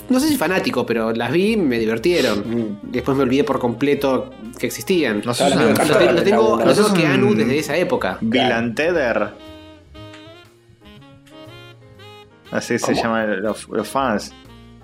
No 0.09 0.21
sé 0.21 0.29
si 0.29 0.37
fanático, 0.37 0.85
pero 0.85 1.13
las 1.13 1.33
vi, 1.33 1.57
me 1.57 1.79
divirtieron. 1.79 2.41
Mm. 2.41 2.79
Después 2.91 3.17
me 3.17 3.23
olvidé 3.23 3.45
por 3.45 3.59
completo 3.59 4.31
que 4.59 4.67
existían. 4.67 5.23
no 5.25 5.35
sé 5.35 5.51
si 5.51 5.57
me 5.57 5.65
Lo, 5.67 6.23
tengo, 6.23 6.63
lo 6.65 6.95
que 6.95 7.07
Anu 7.07 7.35
desde 7.35 7.59
esa 7.59 7.77
época. 7.77 8.19
And 8.21 8.75
Tether. 8.75 9.31
Así 12.51 12.79
se 12.79 12.95
llaman 12.95 13.43
los, 13.43 13.69
los 13.69 13.89
fans. 13.89 14.33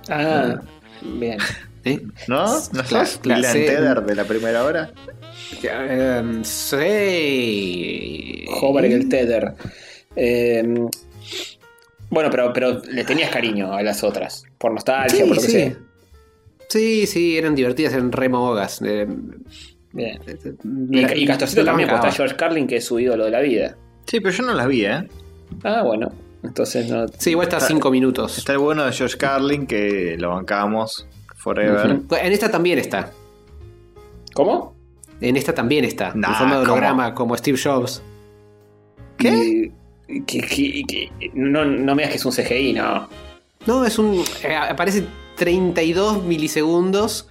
Ah, 0.09 0.61
bien. 1.03 1.39
¿eh? 1.85 2.01
¿No? 2.27 2.47
¿No 2.47 2.83
Claro, 2.83 3.07
sos 3.07 3.21
and 3.25 3.45
sí. 3.45 3.67
Tether 3.67 4.03
de 4.03 4.15
la 4.15 4.25
primera 4.25 4.65
hora? 4.65 4.91
Eh, 5.63 6.41
sí. 6.43 8.47
Hover 8.61 8.87
y 8.87 8.93
el 8.95 9.09
Tether. 9.09 9.55
Eh, 10.17 10.89
bueno, 12.11 12.31
pero, 12.31 12.53
pero 12.53 12.83
le 12.85 13.05
tenías 13.05 13.31
cariño 13.31 13.73
a 13.73 13.83
las 13.83 14.03
otras. 14.03 14.45
Por 14.59 14.73
nostalgia, 14.73 15.11
Sí, 15.17 15.19
por 15.29 15.37
lo 15.37 15.43
que 15.43 15.47
sí. 15.47 15.53
sea. 15.53 15.77
Sí, 16.69 17.07
sí, 17.07 17.39
eran 17.39 17.55
divertidas, 17.55 17.93
eran 17.95 18.13
re 18.13 18.29
mogas. 18.29 18.83
Eh, 18.85 19.07
Bien. 19.93 20.21
me 20.65 21.03
la- 21.03 21.17
Y, 21.17 21.23
y 21.23 21.27
Castorcito 21.27 21.65
también, 21.65 21.89
bancaba. 21.89 22.09
está 22.09 22.17
George 22.17 22.37
Carlin, 22.37 22.67
que 22.67 22.77
es 22.77 22.85
su 22.85 22.99
ídolo 22.99 23.25
de 23.25 23.31
la 23.31 23.41
vida. 23.41 23.77
Sí, 24.07 24.21
pero 24.21 24.35
yo 24.35 24.43
no 24.45 24.53
las 24.55 24.67
vi, 24.69 24.85
¿eh? 24.85 25.09
Ah, 25.65 25.83
bueno. 25.83 26.11
Entonces 26.43 26.89
no. 26.91 27.07
Sí, 27.19 27.31
igual 27.31 27.47
está 27.47 27.57
Está- 27.57 27.69
5 27.69 27.91
minutos. 27.91 28.39
Está 28.39 28.53
el 28.53 28.59
bueno 28.59 28.85
de 28.85 28.93
George 28.93 29.17
Carlin, 29.17 29.67
que 29.67 30.17
lo 30.19 30.31
bancamos 30.31 31.07
forever. 31.37 32.01
En 32.23 32.33
esta 32.33 32.51
también 32.51 32.79
está. 32.79 33.13
¿Cómo? 34.35 34.77
En 35.21 35.37
esta 35.37 35.53
también 35.55 35.85
está. 35.85 36.13
Nah, 36.15 36.29
en 36.29 36.35
forma 36.35 36.55
de 36.59 36.61
¿cómo? 36.61 36.73
holograma, 36.75 37.15
como 37.15 37.37
Steve 37.37 37.59
Jobs. 37.63 38.03
¿Qué? 39.17 39.73
Que, 40.27 40.41
que- 40.41 40.85
que- 40.87 41.11
no, 41.35 41.65
no 41.65 41.95
me 41.95 42.03
digas 42.03 42.11
que 42.11 42.17
es 42.19 42.25
un 42.25 42.33
CGI, 42.33 42.73
no. 42.75 43.09
No, 43.69 43.85
es 43.85 43.99
un. 43.99 44.25
eh, 44.43 44.57
aparece 44.57 45.05
32 45.37 46.23
milisegundos. 46.25 47.29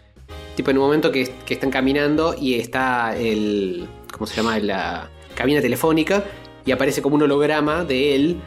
Tipo 0.55 0.71
en 0.71 0.77
un 0.77 0.83
momento 0.85 1.11
que, 1.11 1.31
que 1.45 1.53
están 1.55 1.69
caminando 1.71 2.35
y 2.39 2.55
está 2.55 3.15
el. 3.17 3.87
¿Cómo 4.11 4.25
se 4.27 4.35
llama? 4.35 4.57
La 4.59 5.09
cabina 5.35 5.61
telefónica. 5.61 6.23
Y 6.65 6.71
aparece 6.71 7.01
como 7.01 7.15
un 7.15 7.23
holograma 7.23 7.83
de 7.85 8.13
él 8.15 8.37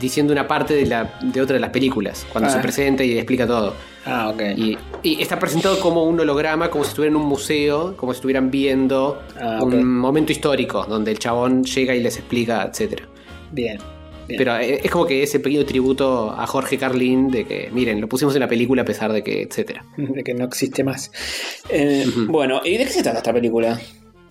diciendo 0.00 0.32
una 0.32 0.46
parte 0.46 0.74
de, 0.74 0.86
la, 0.86 1.18
de 1.22 1.40
otra 1.42 1.54
de 1.54 1.60
las 1.60 1.70
películas. 1.70 2.26
Cuando 2.32 2.48
Ah. 2.48 2.52
se 2.52 2.58
presenta 2.60 3.02
y 3.04 3.16
explica 3.16 3.46
todo. 3.46 3.74
Ah, 4.04 4.28
ok. 4.32 4.42
Y, 4.56 4.78
y 5.02 5.20
está 5.20 5.38
presentado 5.38 5.78
como 5.80 6.04
un 6.04 6.18
holograma, 6.20 6.70
como 6.70 6.84
si 6.84 6.90
estuviera 6.90 7.10
en 7.10 7.16
un 7.20 7.26
museo, 7.26 7.96
como 7.96 8.12
si 8.12 8.18
estuvieran 8.18 8.50
viendo 8.50 9.20
Ah, 9.40 9.58
un 9.62 9.98
momento 9.98 10.30
histórico 10.32 10.84
donde 10.88 11.10
el 11.12 11.18
chabón 11.18 11.64
llega 11.64 11.94
y 11.94 12.00
les 12.02 12.16
explica, 12.18 12.62
etcétera. 12.70 13.04
Bien. 13.52 13.78
Bien. 14.26 14.38
Pero 14.38 14.56
eh, 14.56 14.80
es 14.82 14.90
como 14.90 15.06
que 15.06 15.22
ese 15.22 15.40
pequeño 15.40 15.64
tributo 15.64 16.30
a 16.30 16.46
Jorge 16.46 16.78
Carlin 16.78 17.30
de 17.30 17.44
que, 17.44 17.70
miren, 17.72 18.00
lo 18.00 18.08
pusimos 18.08 18.34
en 18.34 18.40
la 18.40 18.48
película 18.48 18.82
a 18.82 18.84
pesar 18.84 19.12
de 19.12 19.22
que, 19.22 19.42
etcétera. 19.42 19.84
De 19.96 20.22
que 20.22 20.34
no 20.34 20.44
existe 20.44 20.84
más. 20.84 21.10
Eh. 21.68 22.06
Bueno, 22.28 22.60
¿y 22.64 22.76
de 22.76 22.84
qué 22.84 22.90
se 22.90 23.02
trata 23.02 23.18
esta 23.18 23.32
película? 23.32 23.80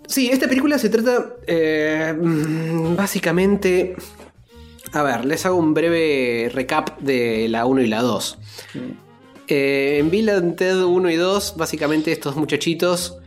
Sí, 0.08 0.30
esta 0.30 0.48
película 0.48 0.78
se 0.78 0.90
trata 0.90 1.36
eh, 1.48 2.14
mm, 2.18 2.96
básicamente... 2.96 3.96
A 4.94 5.04
ver, 5.04 5.26
les 5.26 5.46
hago 5.46 5.58
un 5.58 5.74
breve 5.74 6.50
recap 6.54 7.00
de 7.00 7.50
la 7.50 7.66
1 7.66 7.82
y 7.82 7.88
la 7.88 8.02
2. 8.02 8.38
Eh, 9.48 9.98
en 10.00 10.10
Bill 10.10 10.30
and 10.30 10.56
Ted 10.56 10.82
1 10.82 11.10
y 11.10 11.16
2, 11.16 11.56
básicamente 11.58 12.12
estos 12.12 12.36
muchachitos 12.36 13.18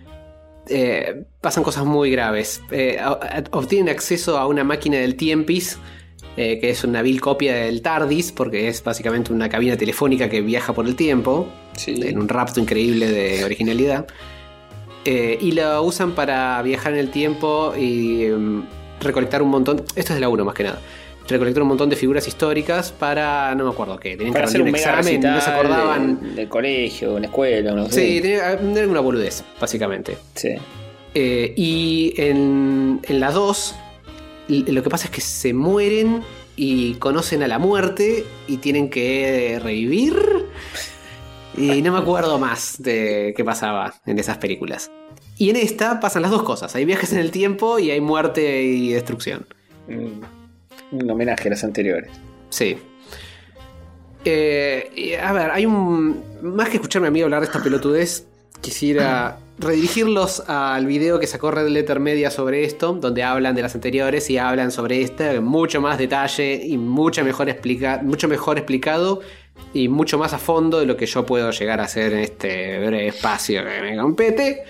pasan 1.41 1.65
cosas 1.65 1.85
muy 1.85 2.11
graves. 2.11 2.63
Obtienen 3.51 3.91
acceso 3.91 4.39
a 4.39 4.47
una 4.47 4.65
máquina 4.65 4.99
del 4.99 5.17
Tiempis, 5.17 5.79
eh, 6.39 6.59
que 6.61 6.71
es 6.71 6.85
una 6.85 7.03
vil 7.03 7.21
copia 7.21 7.55
del 7.55 7.83
TARDIS, 7.83 8.33
porque 8.33 8.69
es 8.69 8.83
básicamente 8.85 9.33
una 9.33 9.49
cabina 9.49 9.77
telefónica 9.77 10.29
que 10.31 10.41
viaja 10.41 10.73
por 10.73 10.87
el 10.87 10.95
tiempo, 10.97 11.49
Sí. 11.77 12.01
en 12.03 12.19
un 12.19 12.29
rapto 12.29 12.61
increíble 12.61 13.09
de 13.11 13.45
originalidad. 13.45 14.07
Eh, 15.05 15.39
y 15.41 15.53
la 15.53 15.81
usan 15.81 16.13
para 16.13 16.61
viajar 16.63 16.93
en 16.93 16.99
el 16.99 17.11
tiempo 17.11 17.73
y 17.79 18.25
em, 18.25 18.65
recolectar 19.01 19.43
un 19.43 19.49
montón. 19.51 19.79
Esto 19.97 20.13
es 20.13 20.15
de 20.15 20.21
la 20.21 20.29
1 20.29 20.45
más 20.45 20.55
que 20.55 20.65
nada. 20.65 20.81
Recolectar 21.29 21.63
un 21.63 21.69
montón 21.69 21.89
de 21.91 21.97
figuras 21.97 22.27
históricas 22.27 22.91
para. 22.93 23.55
No 23.55 23.65
me 23.65 23.71
acuerdo 23.71 23.99
qué. 23.99 24.17
Tenían 24.17 24.33
Para 24.33 24.45
que 24.45 24.49
hacer 24.49 24.63
un 24.63 24.69
un 24.69 24.75
examen, 24.75 25.21
no 25.21 25.41
se 25.41 25.51
acordaban. 25.51 26.21
del, 26.21 26.35
del 26.37 26.49
colegio, 26.49 27.15
una 27.17 27.27
escuela, 27.27 27.73
no 27.73 27.87
sé. 27.91 27.93
Sí, 28.01 28.21
tenía 28.21 28.53
era 28.53 28.89
una 28.89 29.01
boludez, 29.01 29.45
básicamente. 29.61 30.17
Sí. 30.35 30.51
Eh, 31.15 31.53
y 31.57 32.15
en, 32.17 33.01
en 33.03 33.21
la 33.21 33.31
2, 33.31 33.75
l- 33.75 33.88
lo 34.49 34.83
que 34.83 34.91
pasa 34.91 35.07
es 35.07 35.11
que 35.11 35.21
se 35.21 35.53
mueren 35.53 36.23
y 36.57 36.95
conocen 36.95 37.43
a 37.43 37.49
la 37.49 37.59
muerte 37.59 38.25
y 38.47 38.57
tienen 38.59 38.91
que 38.91 39.61
revivir. 39.63 40.47
Y 41.57 41.83
no 41.83 41.93
me 41.93 41.99
acuerdo 41.99 42.39
más 42.39 42.81
de 42.81 43.35
qué 43.37 43.45
pasaba 43.45 43.95
en 44.07 44.19
esas 44.19 44.39
películas. 44.39 44.91
Y 45.37 45.51
en 45.51 45.57
esta 45.57 46.01
pasan 46.01 46.23
las 46.23 46.31
dos 46.31 46.43
cosas. 46.43 46.75
Hay 46.75 46.85
viajes 46.85 47.13
en 47.13 47.19
el 47.19 47.31
tiempo 47.31 47.79
y 47.79 47.91
hay 47.91 48.01
muerte 48.01 48.63
y 48.63 48.93
destrucción. 48.93 49.47
Mm, 49.89 50.97
Un 50.97 51.11
homenaje 51.11 51.49
a 51.49 51.51
las 51.51 51.65
anteriores. 51.65 52.11
Sí. 52.51 52.79
Eh, 54.25 55.19
a 55.23 55.33
ver, 55.33 55.51
hay 55.51 55.65
un. 55.67 56.23
Más 56.43 56.69
que 56.69 56.77
escucharme 56.77 57.09
a 57.09 57.11
mí 57.11 57.23
hablar 57.23 57.41
de 57.41 57.47
esta 57.47 57.63
pelotudez, 57.63 58.27
quisiera 58.61 59.39
redirigirlos 59.59 60.41
al 60.49 60.87
video 60.87 61.19
que 61.19 61.27
sacó 61.27 61.51
Red 61.51 61.69
Letter 61.69 61.99
Media 62.01 62.31
sobre 62.31 62.65
esto, 62.65 62.93
donde 62.93 63.23
hablan 63.23 63.55
de 63.55 63.63
las 63.63 63.75
anteriores 63.75 64.31
y 64.31 64.39
hablan 64.39 64.71
sobre 64.71 65.03
esta 65.03 65.35
en 65.35 65.45
mucho 65.45 65.81
más 65.81 65.99
detalle 65.99 66.55
y 66.65 66.79
mucho 66.79 67.25
mejor, 67.25 67.49
explica, 67.49 68.01
mucho 68.03 68.29
mejor 68.29 68.59
explicado 68.59 69.21
y 69.75 69.89
mucho 69.89 70.19
más 70.19 70.33
a 70.33 70.39
fondo 70.39 70.79
de 70.79 70.87
lo 70.87 70.97
que 70.97 71.07
yo 71.07 71.27
puedo 71.27 71.51
llegar 71.51 71.81
a 71.81 71.85
hacer 71.85 72.13
en 72.13 72.21
este 72.21 72.79
breve 72.79 73.09
espacio 73.09 73.65
que 73.65 73.81
me 73.81 73.97
compete. 73.97 74.63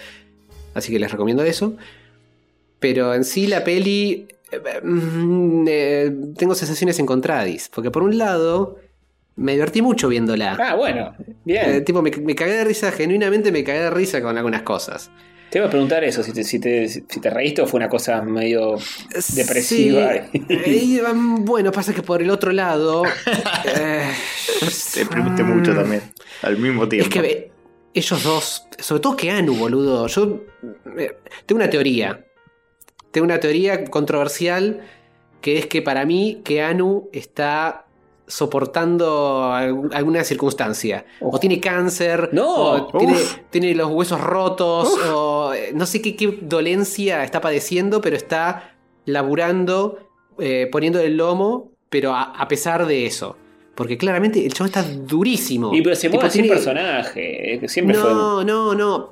Así 0.74 0.92
que 0.92 0.98
les 0.98 1.10
recomiendo 1.10 1.42
eso. 1.42 1.74
Pero 2.78 3.14
en 3.14 3.24
sí 3.24 3.46
la 3.46 3.64
peli 3.64 4.28
eh, 4.50 4.80
mm, 4.82 5.64
eh, 5.68 6.16
tengo 6.36 6.54
sensaciones 6.54 6.98
encontradas. 6.98 7.68
Porque 7.72 7.90
por 7.90 8.02
un 8.02 8.16
lado, 8.16 8.76
me 9.38 9.52
divertí 9.52 9.80
mucho 9.80 10.08
viéndola. 10.08 10.56
Ah, 10.60 10.74
bueno. 10.74 11.14
Eh, 11.18 11.34
Bien. 11.44 11.84
tipo, 11.84 12.02
me, 12.02 12.10
me 12.10 12.34
cagué 12.34 12.52
de 12.52 12.64
risa, 12.64 12.92
genuinamente 12.92 13.52
me 13.52 13.64
cagué 13.64 13.80
de 13.80 13.90
risa 13.90 14.20
con 14.20 14.36
algunas 14.36 14.62
cosas. 14.62 15.10
Te 15.50 15.58
iba 15.58 15.66
a 15.66 15.70
preguntar 15.70 16.04
eso, 16.04 16.22
si 16.22 16.32
te, 16.32 16.44
si 16.44 16.58
te, 16.58 16.88
si 16.88 17.00
te 17.02 17.30
reíste 17.30 17.62
o 17.62 17.66
fue 17.66 17.78
una 17.78 17.88
cosa 17.88 18.20
medio 18.20 18.76
depresiva. 19.34 20.12
Sí. 20.30 20.42
Eh, 20.50 21.02
um, 21.10 21.42
bueno, 21.44 21.72
pasa 21.72 21.94
que 21.94 22.02
por 22.02 22.20
el 22.20 22.28
otro 22.28 22.52
lado. 22.52 23.04
eh, 23.64 24.10
Te 24.92 25.00
deprimiste 25.00 25.42
mucho 25.44 25.74
también. 25.74 26.02
Al 26.42 26.58
mismo 26.58 26.86
tiempo. 26.86 27.08
Es 27.08 27.14
que 27.14 27.26
eh, 27.26 27.52
ellos 27.94 28.22
dos, 28.22 28.66
sobre 28.78 29.00
todo 29.00 29.16
Keanu, 29.16 29.54
boludo. 29.54 30.06
Yo 30.06 30.44
eh, 30.98 31.16
tengo 31.46 31.62
una 31.62 31.70
teoría. 31.70 32.26
Tengo 33.10 33.24
una 33.24 33.40
teoría 33.40 33.86
controversial 33.86 34.82
que 35.40 35.56
es 35.56 35.66
que 35.66 35.80
para 35.80 36.04
mí 36.04 36.42
Keanu 36.44 37.08
está 37.12 37.86
soportando 38.28 39.52
alguna 39.52 40.22
circunstancia. 40.24 41.04
O 41.20 41.38
tiene 41.40 41.60
cáncer, 41.60 42.30
No. 42.32 42.54
o 42.54 42.92
tiene, 43.50 43.74
los 43.74 43.90
huesos 43.90 44.20
rotos, 44.20 44.88
o 45.12 45.52
eh, 45.54 45.72
no 45.74 45.86
sé 45.86 46.00
qué, 46.00 46.14
qué 46.14 46.38
dolencia 46.42 47.24
está 47.24 47.40
padeciendo, 47.40 48.00
pero 48.00 48.16
está 48.16 48.74
laburando, 49.04 49.98
eh, 50.38 50.68
poniendo 50.70 51.00
el 51.00 51.16
lomo, 51.16 51.72
pero 51.88 52.12
a, 52.14 52.22
a 52.22 52.46
pesar 52.48 52.86
de 52.86 53.06
eso. 53.06 53.36
Porque 53.78 53.96
claramente 53.96 54.44
el 54.44 54.52
chavo 54.52 54.66
está 54.66 54.82
durísimo. 54.82 55.72
Y 55.72 55.82
pero 55.82 55.94
se 55.94 56.08
mueve 56.08 56.26
el 56.26 56.32
tiene- 56.32 56.48
personaje, 56.48 57.54
eh, 57.64 57.68
siempre 57.68 57.94
fue. 57.96 58.10
no, 58.10 58.42
no, 58.42 58.74
no. 58.74 59.10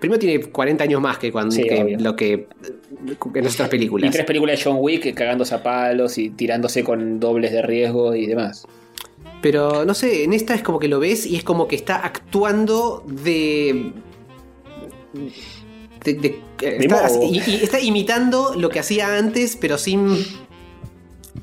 Primero 0.00 0.18
tiene 0.18 0.40
40 0.50 0.82
años 0.82 1.00
más 1.00 1.16
que, 1.16 1.30
cuando, 1.30 1.52
Sí, 1.54 1.62
que 1.62 1.80
obvio. 1.80 1.96
lo 2.00 2.16
que 2.16 2.32
en 2.32 3.46
otras 3.46 3.60
Y 3.68 3.70
películas. 3.70 4.10
tres 4.10 4.26
películas 4.26 4.58
de 4.58 4.64
John 4.64 4.78
Wick 4.80 5.14
cagándose 5.14 5.54
a 5.54 5.62
palos 5.62 6.18
y 6.18 6.30
tirándose 6.30 6.82
con 6.82 7.20
dobles 7.20 7.52
de 7.52 7.62
riesgo 7.62 8.16
y 8.16 8.26
demás. 8.26 8.66
Pero 9.42 9.84
no 9.84 9.94
sé, 9.94 10.24
en 10.24 10.32
esta 10.32 10.56
es 10.56 10.62
como 10.62 10.80
que 10.80 10.88
lo 10.88 10.98
ves 10.98 11.24
y 11.24 11.36
es 11.36 11.44
como 11.44 11.68
que 11.68 11.76
está 11.76 11.96
actuando 12.04 13.04
de. 13.06 13.92
de- 16.04 16.14
de- 16.14 16.40
eh, 16.62 16.88
y, 17.22 17.36
y 17.50 17.54
está 17.62 17.80
imitando 17.80 18.54
lo 18.56 18.68
que 18.70 18.80
hacía 18.80 19.16
antes, 19.16 19.56
pero 19.56 19.78
sin 19.78 20.16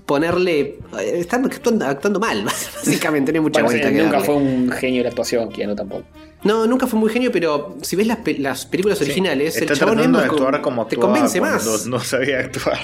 ponerle. 0.05 0.59
eh, 0.99 1.19
Está 1.19 1.37
actuando, 1.37 1.85
actuando 1.85 2.19
mal, 2.19 2.43
básicamente, 2.45 3.31
no 3.31 3.37
hay 3.37 3.41
mucha 3.41 3.61
Bueno, 3.61 3.69
vuelta 3.69 3.87
sí, 3.89 3.93
que 3.95 3.99
nunca 4.01 4.11
darle. 4.19 4.25
fue 4.25 4.35
un 4.35 4.71
genio 4.71 4.99
de 4.99 5.03
la 5.03 5.09
actuación, 5.09 5.49
Keanu 5.51 5.75
tampoco. 5.75 6.03
No, 6.43 6.67
nunca 6.67 6.85
fue 6.87 6.99
muy 6.99 7.09
genio, 7.09 7.31
pero 7.31 7.75
si 7.81 7.95
ves 7.95 8.05
las, 8.07 8.17
pe- 8.17 8.37
las 8.37 8.65
películas 8.65 9.01
originales, 9.01 9.55
Está 9.57 9.73
el 9.73 9.79
chabón 9.79 9.95
tratando 9.95 10.19
es 10.19 10.25
de 10.25 10.29
actuar 10.31 10.51
con- 10.53 10.61
como 10.61 10.85
te 10.87 10.95
actuaba 10.95 11.13
convence 11.15 11.41
más. 11.41 11.87
No 11.87 11.99
sabía 11.99 12.39
actuar. 12.39 12.79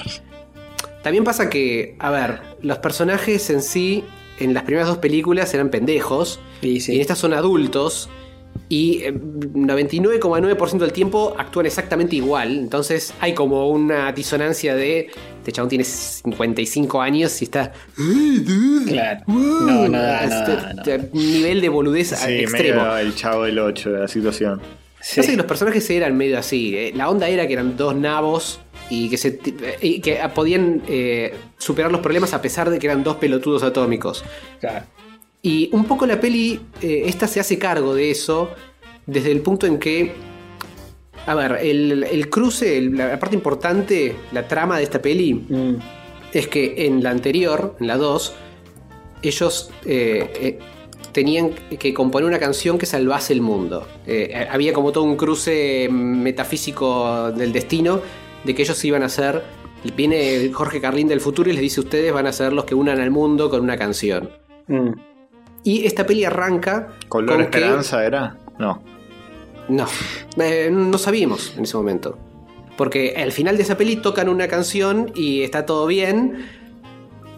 También 1.02 1.24
pasa 1.24 1.50
que, 1.50 1.96
a 1.98 2.10
ver, 2.10 2.40
los 2.62 2.78
personajes 2.78 3.48
en 3.50 3.62
sí, 3.62 4.04
en 4.38 4.54
las 4.54 4.62
primeras 4.64 4.88
dos 4.88 4.98
películas 4.98 5.52
eran 5.54 5.68
pendejos, 5.70 6.40
Y 6.62 6.78
y 6.90 6.94
en 6.96 7.00
estas 7.00 7.18
son 7.18 7.32
adultos, 7.34 8.08
y 8.68 9.02
eh, 9.02 9.12
99,9% 9.14 10.78
del 10.78 10.92
tiempo 10.92 11.34
actúan 11.38 11.66
exactamente 11.66 12.16
igual. 12.16 12.56
Entonces 12.58 13.12
hay 13.20 13.34
como 13.34 13.68
una 13.68 14.10
disonancia 14.12 14.74
de, 14.74 15.10
este 15.38 15.52
chabón 15.52 15.68
tiene 15.68 15.84
55 15.84 17.00
años 17.00 17.40
y 17.42 17.44
está... 17.44 17.72
Claro. 18.86 19.20
No, 19.26 19.88
no, 19.88 19.98
da, 19.98 20.26
no, 20.26 20.34
Este- 20.34 20.56
da, 20.56 20.72
no. 20.74 20.82
este 20.82 21.08
nivel 21.12 21.60
de 21.60 21.68
boludez 21.68 22.08
Sí, 22.10 22.32
extremo. 22.40 22.82
medio 22.82 22.96
el 22.98 23.14
chavo 23.14 23.44
del 23.44 23.58
8 23.58 23.90
de 23.92 23.98
la 24.00 24.08
situación. 24.08 24.60
Sí. 25.00 25.16
Pasa 25.20 25.30
que 25.32 25.36
los 25.36 25.46
personajes 25.46 25.90
eran 25.90 26.16
medio 26.16 26.38
así. 26.38 26.74
eh. 26.76 26.92
La 26.96 27.10
onda 27.10 27.28
era 27.28 27.46
que 27.46 27.52
eran 27.52 27.76
dos 27.76 27.94
nabos 27.94 28.60
y 28.88 29.10
que, 29.10 29.18
se, 29.18 29.38
y 29.82 30.00
que 30.00 30.18
podían 30.34 30.82
eh, 30.88 31.34
superar 31.58 31.92
los 31.92 32.00
problemas 32.00 32.32
a 32.32 32.40
pesar 32.40 32.70
de 32.70 32.78
que 32.78 32.86
eran 32.86 33.04
dos 33.04 33.16
pelotudos 33.16 33.62
atómicos. 33.62 34.24
Claro. 34.60 34.86
Y 35.44 35.68
un 35.72 35.84
poco 35.84 36.06
la 36.06 36.18
peli, 36.18 36.58
eh, 36.80 37.02
esta 37.04 37.28
se 37.28 37.38
hace 37.38 37.58
cargo 37.58 37.94
de 37.94 38.10
eso 38.10 38.50
desde 39.06 39.30
el 39.30 39.40
punto 39.42 39.66
en 39.66 39.78
que, 39.78 40.12
a 41.26 41.34
ver, 41.34 41.58
el, 41.62 42.02
el 42.04 42.30
cruce, 42.30 42.78
el- 42.78 42.96
la 42.96 43.18
parte 43.20 43.36
importante, 43.36 44.16
la 44.32 44.48
trama 44.48 44.78
de 44.78 44.84
esta 44.84 45.02
peli, 45.02 45.34
Mm. 45.34 45.74
es 46.32 46.48
que 46.48 46.86
en 46.86 47.02
la 47.02 47.10
anterior, 47.10 47.76
en 47.78 47.86
la 47.88 47.98
2, 47.98 48.32
ellos 49.22 49.70
eh, 49.84 50.32
eh, 50.40 50.58
tenían 51.12 51.50
que 51.78 51.92
componer 51.92 52.26
una 52.26 52.38
canción 52.38 52.78
que 52.78 52.86
salvase 52.86 53.34
el 53.34 53.42
mundo. 53.42 53.86
Había 54.50 54.72
como 54.72 54.92
todo 54.92 55.04
un 55.04 55.16
cruce 55.16 55.88
metafísico 55.90 57.30
del 57.32 57.52
destino 57.52 58.00
de 58.44 58.54
que 58.54 58.62
ellos 58.62 58.82
iban 58.84 59.02
a 59.02 59.08
ser... 59.10 59.42
Viene 59.94 60.50
Jorge 60.52 60.80
Carlín 60.80 61.06
del 61.08 61.20
futuro 61.20 61.50
y 61.50 61.52
les 61.52 61.60
dice 61.60 61.80
ustedes 61.80 62.10
van 62.12 62.26
a 62.26 62.32
ser 62.32 62.54
los 62.54 62.64
que 62.64 62.74
unan 62.74 62.98
al 63.00 63.10
mundo 63.10 63.50
con 63.50 63.60
una 63.60 63.76
canción. 63.76 64.30
Mm. 64.66 64.92
Y 65.64 65.86
esta 65.86 66.06
peli 66.06 66.24
arranca 66.24 66.88
¿Color 67.08 67.30
con 67.36 67.38
que- 67.50 67.58
Esperanza 67.58 68.04
era? 68.04 68.36
No. 68.58 68.82
no, 69.68 69.86
eh, 70.38 70.68
no 70.70 70.96
sabíamos 70.98 71.54
en 71.56 71.64
ese 71.64 71.76
momento. 71.76 72.16
Porque 72.76 73.14
al 73.16 73.32
final 73.32 73.56
de 73.56 73.62
esa 73.62 73.76
peli 73.76 73.96
tocan 73.96 74.28
una 74.28 74.46
canción 74.48 75.10
y 75.14 75.42
está 75.42 75.64
todo 75.66 75.86
bien, 75.86 76.46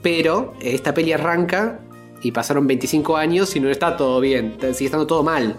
pero 0.02 0.54
esta 0.60 0.92
peli 0.94 1.12
arranca 1.12 1.80
y 2.22 2.32
pasaron 2.32 2.66
25 2.66 3.16
años 3.16 3.54
y 3.56 3.60
no 3.60 3.68
está 3.70 3.96
todo 3.96 4.20
bien, 4.20 4.56
sigue 4.72 4.86
estando 4.86 5.06
todo 5.06 5.22
mal. 5.22 5.56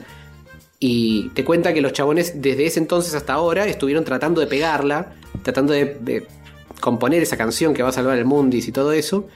Y 0.80 1.30
te 1.30 1.44
cuenta 1.44 1.73
que 1.73 1.81
los 1.81 1.94
chabones 1.94 2.41
desde 2.41 2.65
ese 2.65 2.80
entonces 2.80 3.14
hasta 3.15 3.34
ahora 3.34 3.65
estuvieron 3.65 4.03
tratando 4.03 4.41
de 4.41 4.48
pegarla, 4.48 5.14
tratando 5.44 5.73
de, 5.73 5.98
de 6.02 6.27
componer 6.81 7.23
esa 7.23 7.38
canción 7.38 7.73
que 7.73 7.81
va 7.84 7.89
a 7.89 7.91
salvar 7.94 8.18
el 8.18 8.26
mundis 8.26 8.68
y 8.68 8.72
todo 8.72 8.91
eso. 8.91 9.27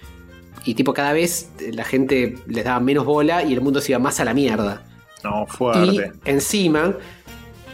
Y 0.66 0.76
tipo 0.76 0.94
cada 0.94 1.14
vez 1.14 1.50
la 1.74 1.84
gente 1.84 2.36
les 2.48 2.64
daba 2.64 2.80
menos 2.80 3.06
bola 3.06 3.44
y 3.44 3.54
el 3.54 3.62
mundo 3.62 3.82
se 3.82 3.92
iba 3.92 4.00
más 4.00 4.20
a 4.20 4.26
la 4.26 4.34
mierda. 4.34 4.84
No, 5.24 5.46
Y 5.48 5.52
fuerte. 5.52 6.12
encima 6.26 6.96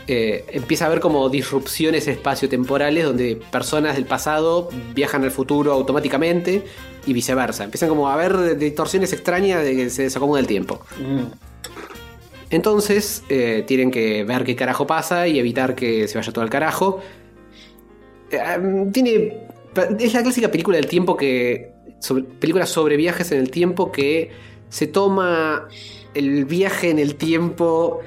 eh, 0.07 0.45
empieza 0.51 0.85
a 0.85 0.87
haber 0.87 0.99
como 1.01 1.27
disrupciones 1.29 2.07
espaciotemporales 2.07 3.03
donde 3.03 3.35
personas 3.51 3.95
del 3.95 4.05
pasado 4.05 4.69
viajan 4.95 5.23
al 5.23 5.31
futuro 5.31 5.73
automáticamente 5.73 6.63
y 7.05 7.13
viceversa. 7.13 7.65
Empiezan 7.65 7.89
como 7.89 8.07
a 8.07 8.13
haber 8.13 8.57
distorsiones 8.57 9.11
extrañas 9.13 9.63
de 9.63 9.75
que 9.75 9.89
se 9.89 10.03
desacomoda 10.03 10.39
el 10.39 10.47
tiempo. 10.47 10.81
Mm. 10.99 11.23
Entonces 12.49 13.23
eh, 13.29 13.63
tienen 13.67 13.91
que 13.91 14.23
ver 14.23 14.43
qué 14.45 14.55
carajo 14.55 14.87
pasa 14.87 15.27
y 15.27 15.39
evitar 15.39 15.75
que 15.75 16.07
se 16.07 16.17
vaya 16.17 16.31
todo 16.31 16.43
al 16.43 16.49
carajo. 16.49 17.01
Eh, 18.31 18.39
um, 18.59 18.91
tiene. 18.91 19.45
Es 19.99 20.13
la 20.13 20.23
clásica 20.23 20.49
película 20.49 20.77
del 20.77 20.87
tiempo 20.87 21.17
que. 21.17 21.71
Sobre, 21.99 22.23
película 22.23 22.65
sobre 22.65 22.97
viajes 22.97 23.31
en 23.31 23.39
el 23.39 23.51
tiempo 23.51 23.91
que 23.91 24.31
se 24.69 24.87
toma 24.87 25.67
el 26.13 26.45
viaje 26.45 26.89
en 26.89 26.99
el 26.99 27.15
tiempo. 27.15 27.99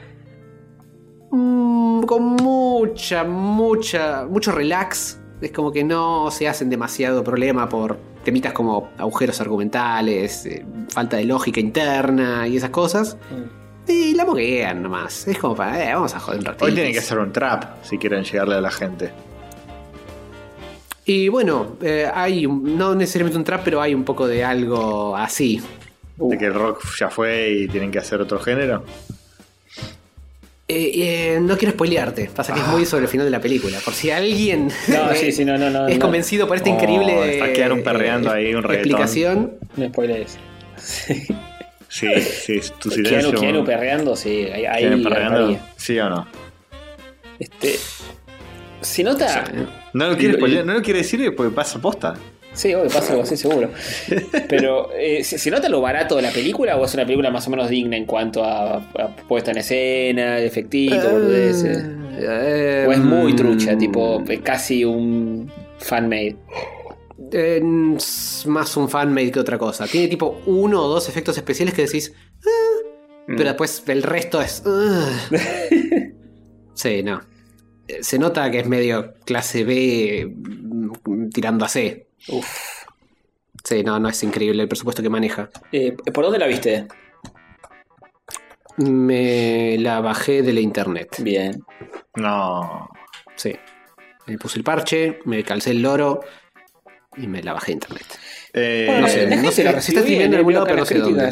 mm, 1.31 2.03
con 2.03 2.23
mucha, 2.37 3.25
mucha. 3.25 4.27
mucho 4.27 4.53
relax. 4.53 5.21
Es 5.41 5.53
como 5.53 5.73
que 5.73 5.85
no 5.85 6.31
se 6.31 6.49
hacen 6.49 6.69
demasiado 6.69 7.25
problema 7.25 7.69
por 7.69 7.99
temitas 8.25 8.53
como 8.53 8.91
agujeros 8.99 9.41
argumentales, 9.41 10.45
eh, 10.45 10.65
falta 10.89 11.17
de 11.17 11.25
lógica 11.25 11.61
interna 11.61 12.47
y 12.47 12.57
esas 12.57 12.71
cosas. 12.71 13.17
Y 13.87 14.15
la 14.15 14.25
moguean 14.25 14.83
nomás. 14.83 15.27
Es 15.27 15.39
como 15.39 15.55
para, 15.55 15.83
eh, 15.83 15.95
vamos 15.95 16.15
a 16.15 16.21
joder 16.21 16.41
un 16.41 16.47
ratito. 16.47 16.65
Hoy 16.67 16.75
tienen 16.75 16.93
que 16.93 16.99
hacer 16.99 17.19
un 17.19 17.33
trap 17.33 17.83
si 17.83 17.97
quieren 17.97 18.25
llegarle 18.25 18.57
a 18.57 18.61
la 18.61 18.71
gente. 18.71 19.13
Y 21.05 21.29
bueno, 21.29 21.77
eh, 21.83 22.09
hay 22.13 22.47
un- 22.47 22.77
no 22.79 22.95
necesariamente 22.95 23.39
un 23.39 23.45
trap, 23.45 23.63
pero 23.65 23.81
hay 23.81 23.95
un 23.95 24.05
poco 24.05 24.27
de 24.29 24.45
algo 24.45 25.17
así. 25.17 25.61
De 26.17 26.37
que 26.39 26.47
el 26.47 26.55
rock 26.55 26.85
ya 26.99 27.09
fue 27.09 27.51
y 27.51 27.69
tienen 27.69 27.91
que 27.91 27.99
hacer 27.99 28.21
otro 28.21 28.39
género. 28.39 28.85
Eh, 30.69 30.93
eh, 31.35 31.39
no 31.41 31.57
quiero 31.59 31.73
spoilearte, 31.75 32.31
pasa 32.33 32.55
que 32.55 32.61
es 32.61 32.67
muy 32.69 32.87
sobre 32.87 33.05
el 33.05 33.09
final 33.09 33.27
de 33.27 33.31
la 33.33 33.41
película. 33.41 33.79
Por 33.85 33.93
si 33.93 34.11
alguien 34.13 34.69
No, 34.89 35.13
sí, 35.15 35.33
sí, 35.33 35.45
no, 35.45 35.59
no, 35.59 35.69
no. 35.71 35.89
es 35.89 35.97
no. 35.97 36.01
convencido 36.03 36.47
por 36.47 36.57
esta 36.59 36.71
Oh, 36.71 36.75
increíble 36.75 37.33
está 37.35 37.53
quedaron 37.53 37.83
perreando 37.83 38.33
eh, 38.33 38.39
ahí 38.47 38.55
un 38.55 38.63
reggaetón. 38.63 38.91
explicación. 38.91 39.53
No 39.77 39.89
spoilers. 39.89 40.39
Sí, 40.77 41.25
sí, 41.89 42.61
tu 42.79 42.89
Keanu, 42.89 43.05
silencio. 43.09 43.41
Keanu 43.41 43.65
perreando, 43.65 44.15
sí. 44.15 44.47
Ahí, 44.53 44.65
ahí 44.65 44.83
¿Keanu 44.85 45.03
perreando? 45.03 45.59
¿Sí 45.77 45.99
o 45.99 46.09
no? 46.09 46.27
Este. 47.41 47.77
Se 48.81 49.03
nota. 49.05 49.45
No 49.93 50.09
lo 50.09 50.17
quiere, 50.17 50.33
Lo- 50.35 50.39
spoilear, 50.39 50.65
no 50.67 50.75
lo 50.75 50.83
quiere 50.83 51.01
decir 51.01 51.35
porque 51.37 51.55
pasa 51.55 51.81
posta. 51.81 52.15
Sí, 52.53 52.75
obvio, 52.75 52.91
pasa 52.91 53.13
algo 53.13 53.23
así 53.23 53.37
seguro. 53.37 53.71
Pero, 54.49 54.91
eh, 54.99 55.23
¿se, 55.23 55.39
se 55.39 55.51
nota 55.53 55.69
lo 55.69 55.81
barato 55.81 56.17
de 56.17 56.23
la 56.23 56.31
película 56.33 56.77
o 56.77 56.85
es 56.85 56.95
una 56.95 57.05
película 57.05 57.31
más 57.31 57.47
o 57.47 57.51
menos 57.51 57.69
digna 57.69 57.97
en 57.97 58.07
cuanto 58.07 58.45
a, 58.45 58.77
a 58.79 59.17
puesta 59.29 59.53
en 59.53 59.59
escena, 59.59 60.39
efectito, 60.39 61.11
boludeces? 61.11 61.85
Eh, 62.19 62.85
O 62.89 62.93
es 62.93 62.99
muy 62.99 63.33
mm, 63.35 63.37
trucha, 63.37 63.79
tipo, 63.79 64.23
eh, 64.29 64.41
casi 64.41 64.85
un 64.85 65.51
fan-made. 65.79 66.37
eh, 67.33 67.63
es 67.97 68.45
más 68.47 68.77
un 68.77 68.89
fanmade 68.89 69.31
que 69.31 69.39
otra 69.41 69.57
cosa. 69.57 69.87
Tiene 69.87 70.09
tipo 70.09 70.41
uno 70.47 70.83
o 70.83 70.89
dos 70.89 71.09
efectos 71.09 71.37
especiales 71.37 71.73
que 71.75 71.83
decís. 71.83 72.13
"Ah", 72.45 72.49
Mm. 73.29 73.37
Pero 73.37 73.49
después 73.51 73.85
el 73.87 74.03
resto 74.03 74.41
es. 74.43 74.63
"Ugh". 74.67 75.39
sí, 76.75 77.03
no. 77.05 77.21
Se 78.01 78.19
nota 78.19 78.51
que 78.51 78.61
es 78.61 78.67
medio 78.67 79.15
clase 79.25 79.65
B 79.65 80.33
mm, 80.35 81.29
tirando 81.31 81.65
a 81.65 81.69
C. 81.69 82.09
Uf. 82.29 82.47
Sí, 83.65 83.83
no, 83.83 83.99
no 83.99 84.09
es 84.09 84.23
increíble 84.23 84.63
el 84.63 84.69
presupuesto 84.69 85.03
que 85.03 85.11
maneja. 85.11 85.51
Eh, 85.73 85.93
¿Por 85.93 86.25
dónde 86.25 86.39
la 86.39 86.47
viste? 86.47 86.87
Me 88.79 89.77
la 89.79 90.01
bajé 90.01 90.43
de 90.43 90.53
la 90.53 90.61
internet. 90.61 91.17
Bien. 91.21 91.63
No. 92.17 92.89
Sí. 93.37 93.55
Me 94.27 94.39
puse 94.39 94.59
el 94.59 94.65
parche, 94.65 95.19
me 95.25 95.45
calcé 95.45 95.73
el 95.73 95.83
loro 95.83 96.21
y 97.17 97.27
me 97.27 97.43
la 97.43 97.53
bajé 97.53 97.67
de 97.69 97.73
internet. 97.73 98.07
Eh, 98.53 98.99
no 99.01 99.09
sé, 99.09 99.27
la 99.27 99.37
no 99.37 99.51
sé, 99.51 99.65
la 99.65 99.73
recibió 99.73 99.99
está 99.99 100.09
escribiendo 100.09 100.37
en 100.37 100.39
algún 100.39 100.55
lado, 100.55 100.67
pero 100.67 100.79
no 100.79 100.85
sé 100.85 100.99
dónde. 100.99 101.31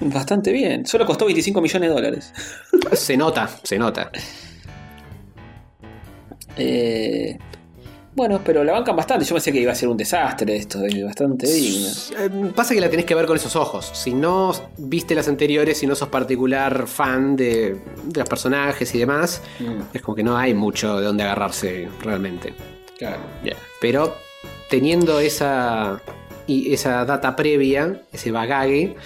Bastante 0.00 0.50
bien. 0.52 0.86
Solo 0.86 1.04
costó 1.06 1.26
25 1.26 1.60
millones 1.60 1.88
de 1.90 1.94
dólares. 1.94 2.32
Se 2.92 3.16
nota, 3.16 3.48
se 3.62 3.78
nota. 3.78 4.10
Eh, 6.56 7.38
bueno, 8.14 8.40
pero 8.44 8.64
la 8.64 8.72
bancan 8.72 8.96
bastante. 8.96 9.24
Yo 9.24 9.34
pensé 9.34 9.52
que 9.52 9.60
iba 9.60 9.72
a 9.72 9.74
ser 9.74 9.88
un 9.88 9.96
desastre 9.96 10.56
esto. 10.56 10.84
Es 10.84 11.04
bastante 11.04 11.46
digno. 11.46 11.88
Eh, 12.18 12.52
Pasa 12.54 12.74
que 12.74 12.80
la 12.80 12.90
tenés 12.90 13.06
que 13.06 13.14
ver 13.14 13.26
con 13.26 13.36
esos 13.36 13.54
ojos. 13.56 13.90
Si 13.94 14.12
no 14.12 14.52
viste 14.78 15.14
las 15.14 15.28
anteriores, 15.28 15.78
si 15.78 15.86
no 15.86 15.94
sos 15.94 16.08
particular 16.08 16.86
fan 16.86 17.36
de, 17.36 17.76
de 18.04 18.20
los 18.20 18.28
personajes 18.28 18.94
y 18.94 18.98
demás, 18.98 19.42
Mm, 19.60 19.82
es 19.94 20.02
como 20.02 20.16
que 20.16 20.22
no 20.22 20.36
hay 20.36 20.54
mucho 20.54 20.98
de 20.98 21.04
dónde 21.06 21.22
agarrarse 21.22 21.88
realmente. 22.02 22.52
claro. 22.98 23.18
Pero 23.80 24.14
teniendo 24.68 25.20
esa, 25.20 26.00
y 26.46 26.72
esa 26.72 27.04
data 27.04 27.36
previa, 27.36 28.02
ese 28.12 28.30
bagaje, 28.30 28.96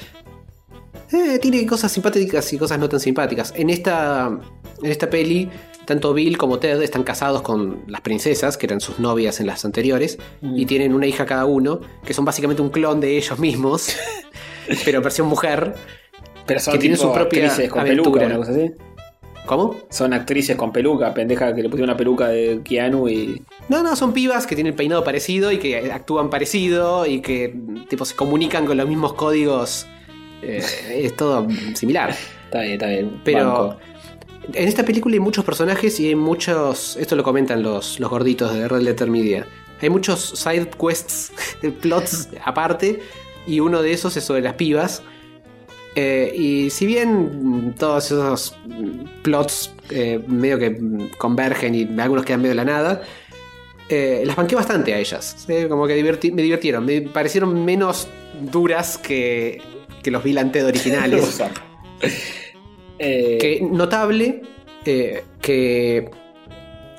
eh, 1.14 1.38
tiene 1.38 1.64
cosas 1.66 1.90
simpáticas 1.92 2.52
y 2.52 2.58
cosas 2.58 2.78
no 2.78 2.88
tan 2.88 3.00
simpáticas. 3.00 3.52
En 3.56 3.70
esta, 3.70 4.26
en 4.82 4.90
esta 4.90 5.08
peli, 5.10 5.48
tanto 5.84 6.14
Bill 6.14 6.36
como 6.38 6.58
Ted 6.58 6.80
están 6.82 7.02
casados 7.02 7.42
con 7.42 7.82
las 7.86 8.00
princesas, 8.00 8.56
que 8.56 8.66
eran 8.66 8.80
sus 8.80 8.98
novias 8.98 9.40
en 9.40 9.46
las 9.46 9.64
anteriores, 9.64 10.18
Mm. 10.40 10.58
y 10.58 10.66
tienen 10.66 10.94
una 10.94 11.06
hija 11.06 11.26
cada 11.26 11.44
uno, 11.46 11.80
que 12.04 12.14
son 12.14 12.24
básicamente 12.24 12.62
un 12.62 12.70
clon 12.70 13.00
de 13.00 13.16
ellos 13.16 13.38
mismos, 13.38 13.94
pero 14.84 15.00
versión 15.02 15.26
mujer. 15.28 15.74
Pero 16.46 16.60
son 16.60 16.72
Que 16.74 16.78
tiene 16.78 16.96
tipo 16.96 17.08
su 17.08 17.14
propia 17.14 17.46
actrices 17.46 17.70
con 17.70 17.80
aventura. 17.80 18.10
peluca, 18.12 18.26
una 18.26 18.36
cosa 18.36 18.52
así. 18.52 18.72
¿Cómo? 19.46 19.76
Son 19.90 20.14
actrices 20.14 20.56
con 20.56 20.72
peluca, 20.72 21.12
pendeja 21.12 21.54
que 21.54 21.62
le 21.62 21.68
pusieron 21.68 21.90
una 21.90 21.98
peluca 21.98 22.28
de 22.28 22.62
Keanu 22.64 23.08
y. 23.08 23.42
No, 23.68 23.82
no, 23.82 23.94
son 23.94 24.14
pibas 24.14 24.46
que 24.46 24.54
tienen 24.54 24.74
peinado 24.74 25.04
parecido 25.04 25.52
y 25.52 25.58
que 25.58 25.92
actúan 25.92 26.30
parecido 26.30 27.04
y 27.04 27.20
que 27.20 27.54
tipo 27.90 28.06
se 28.06 28.14
comunican 28.14 28.64
con 28.64 28.78
los 28.78 28.88
mismos 28.88 29.12
códigos. 29.12 29.86
Eh, 30.46 30.62
es 31.04 31.16
todo 31.16 31.46
similar. 31.74 32.14
Está 32.44 32.60
bien, 32.60 32.72
está 32.74 32.86
bien. 32.86 33.20
Pero 33.24 33.44
banco. 33.52 33.78
en 34.52 34.68
esta 34.68 34.84
película 34.84 35.14
hay 35.14 35.20
muchos 35.20 35.44
personajes 35.44 35.98
y 36.00 36.08
hay 36.08 36.14
muchos. 36.14 36.96
Esto 36.96 37.16
lo 37.16 37.22
comentan 37.24 37.62
los, 37.62 37.98
los 38.00 38.10
gorditos 38.10 38.52
de 38.54 38.68
Red 38.68 38.82
Letter 38.82 39.10
Media. 39.10 39.46
Hay 39.80 39.90
muchos 39.90 40.20
side 40.36 40.70
quests, 40.80 41.32
plots 41.82 42.28
aparte, 42.44 43.00
y 43.46 43.60
uno 43.60 43.82
de 43.82 43.92
esos 43.92 44.16
es 44.16 44.24
sobre 44.24 44.40
las 44.42 44.54
pibas. 44.54 45.02
Eh, 45.96 46.32
y 46.36 46.70
si 46.70 46.86
bien 46.86 47.74
todos 47.78 48.06
esos 48.06 48.56
plots 49.22 49.72
eh, 49.90 50.20
medio 50.26 50.58
que 50.58 51.08
convergen 51.18 51.74
y 51.74 52.00
algunos 52.00 52.24
quedan 52.24 52.40
medio 52.40 52.50
de 52.50 52.56
la 52.56 52.64
nada, 52.64 53.02
eh, 53.88 54.22
las 54.26 54.34
banqué 54.34 54.56
bastante 54.56 54.92
a 54.94 54.98
ellas. 54.98 55.46
Como 55.68 55.86
que 55.86 55.96
diverti- 56.02 56.32
me 56.32 56.42
divirtieron. 56.42 56.84
Me 56.84 57.02
parecieron 57.02 57.64
menos 57.64 58.08
duras 58.50 58.98
que, 58.98 59.60
que 60.04 60.12
los 60.12 60.22
Bill 60.22 60.38
and 60.38 60.52
Ted 60.52 60.66
originales. 60.66 61.42
Eh, 62.96 63.38
Que 63.40 63.60
notable 63.60 64.42
eh, 64.84 65.24
que, 65.40 66.10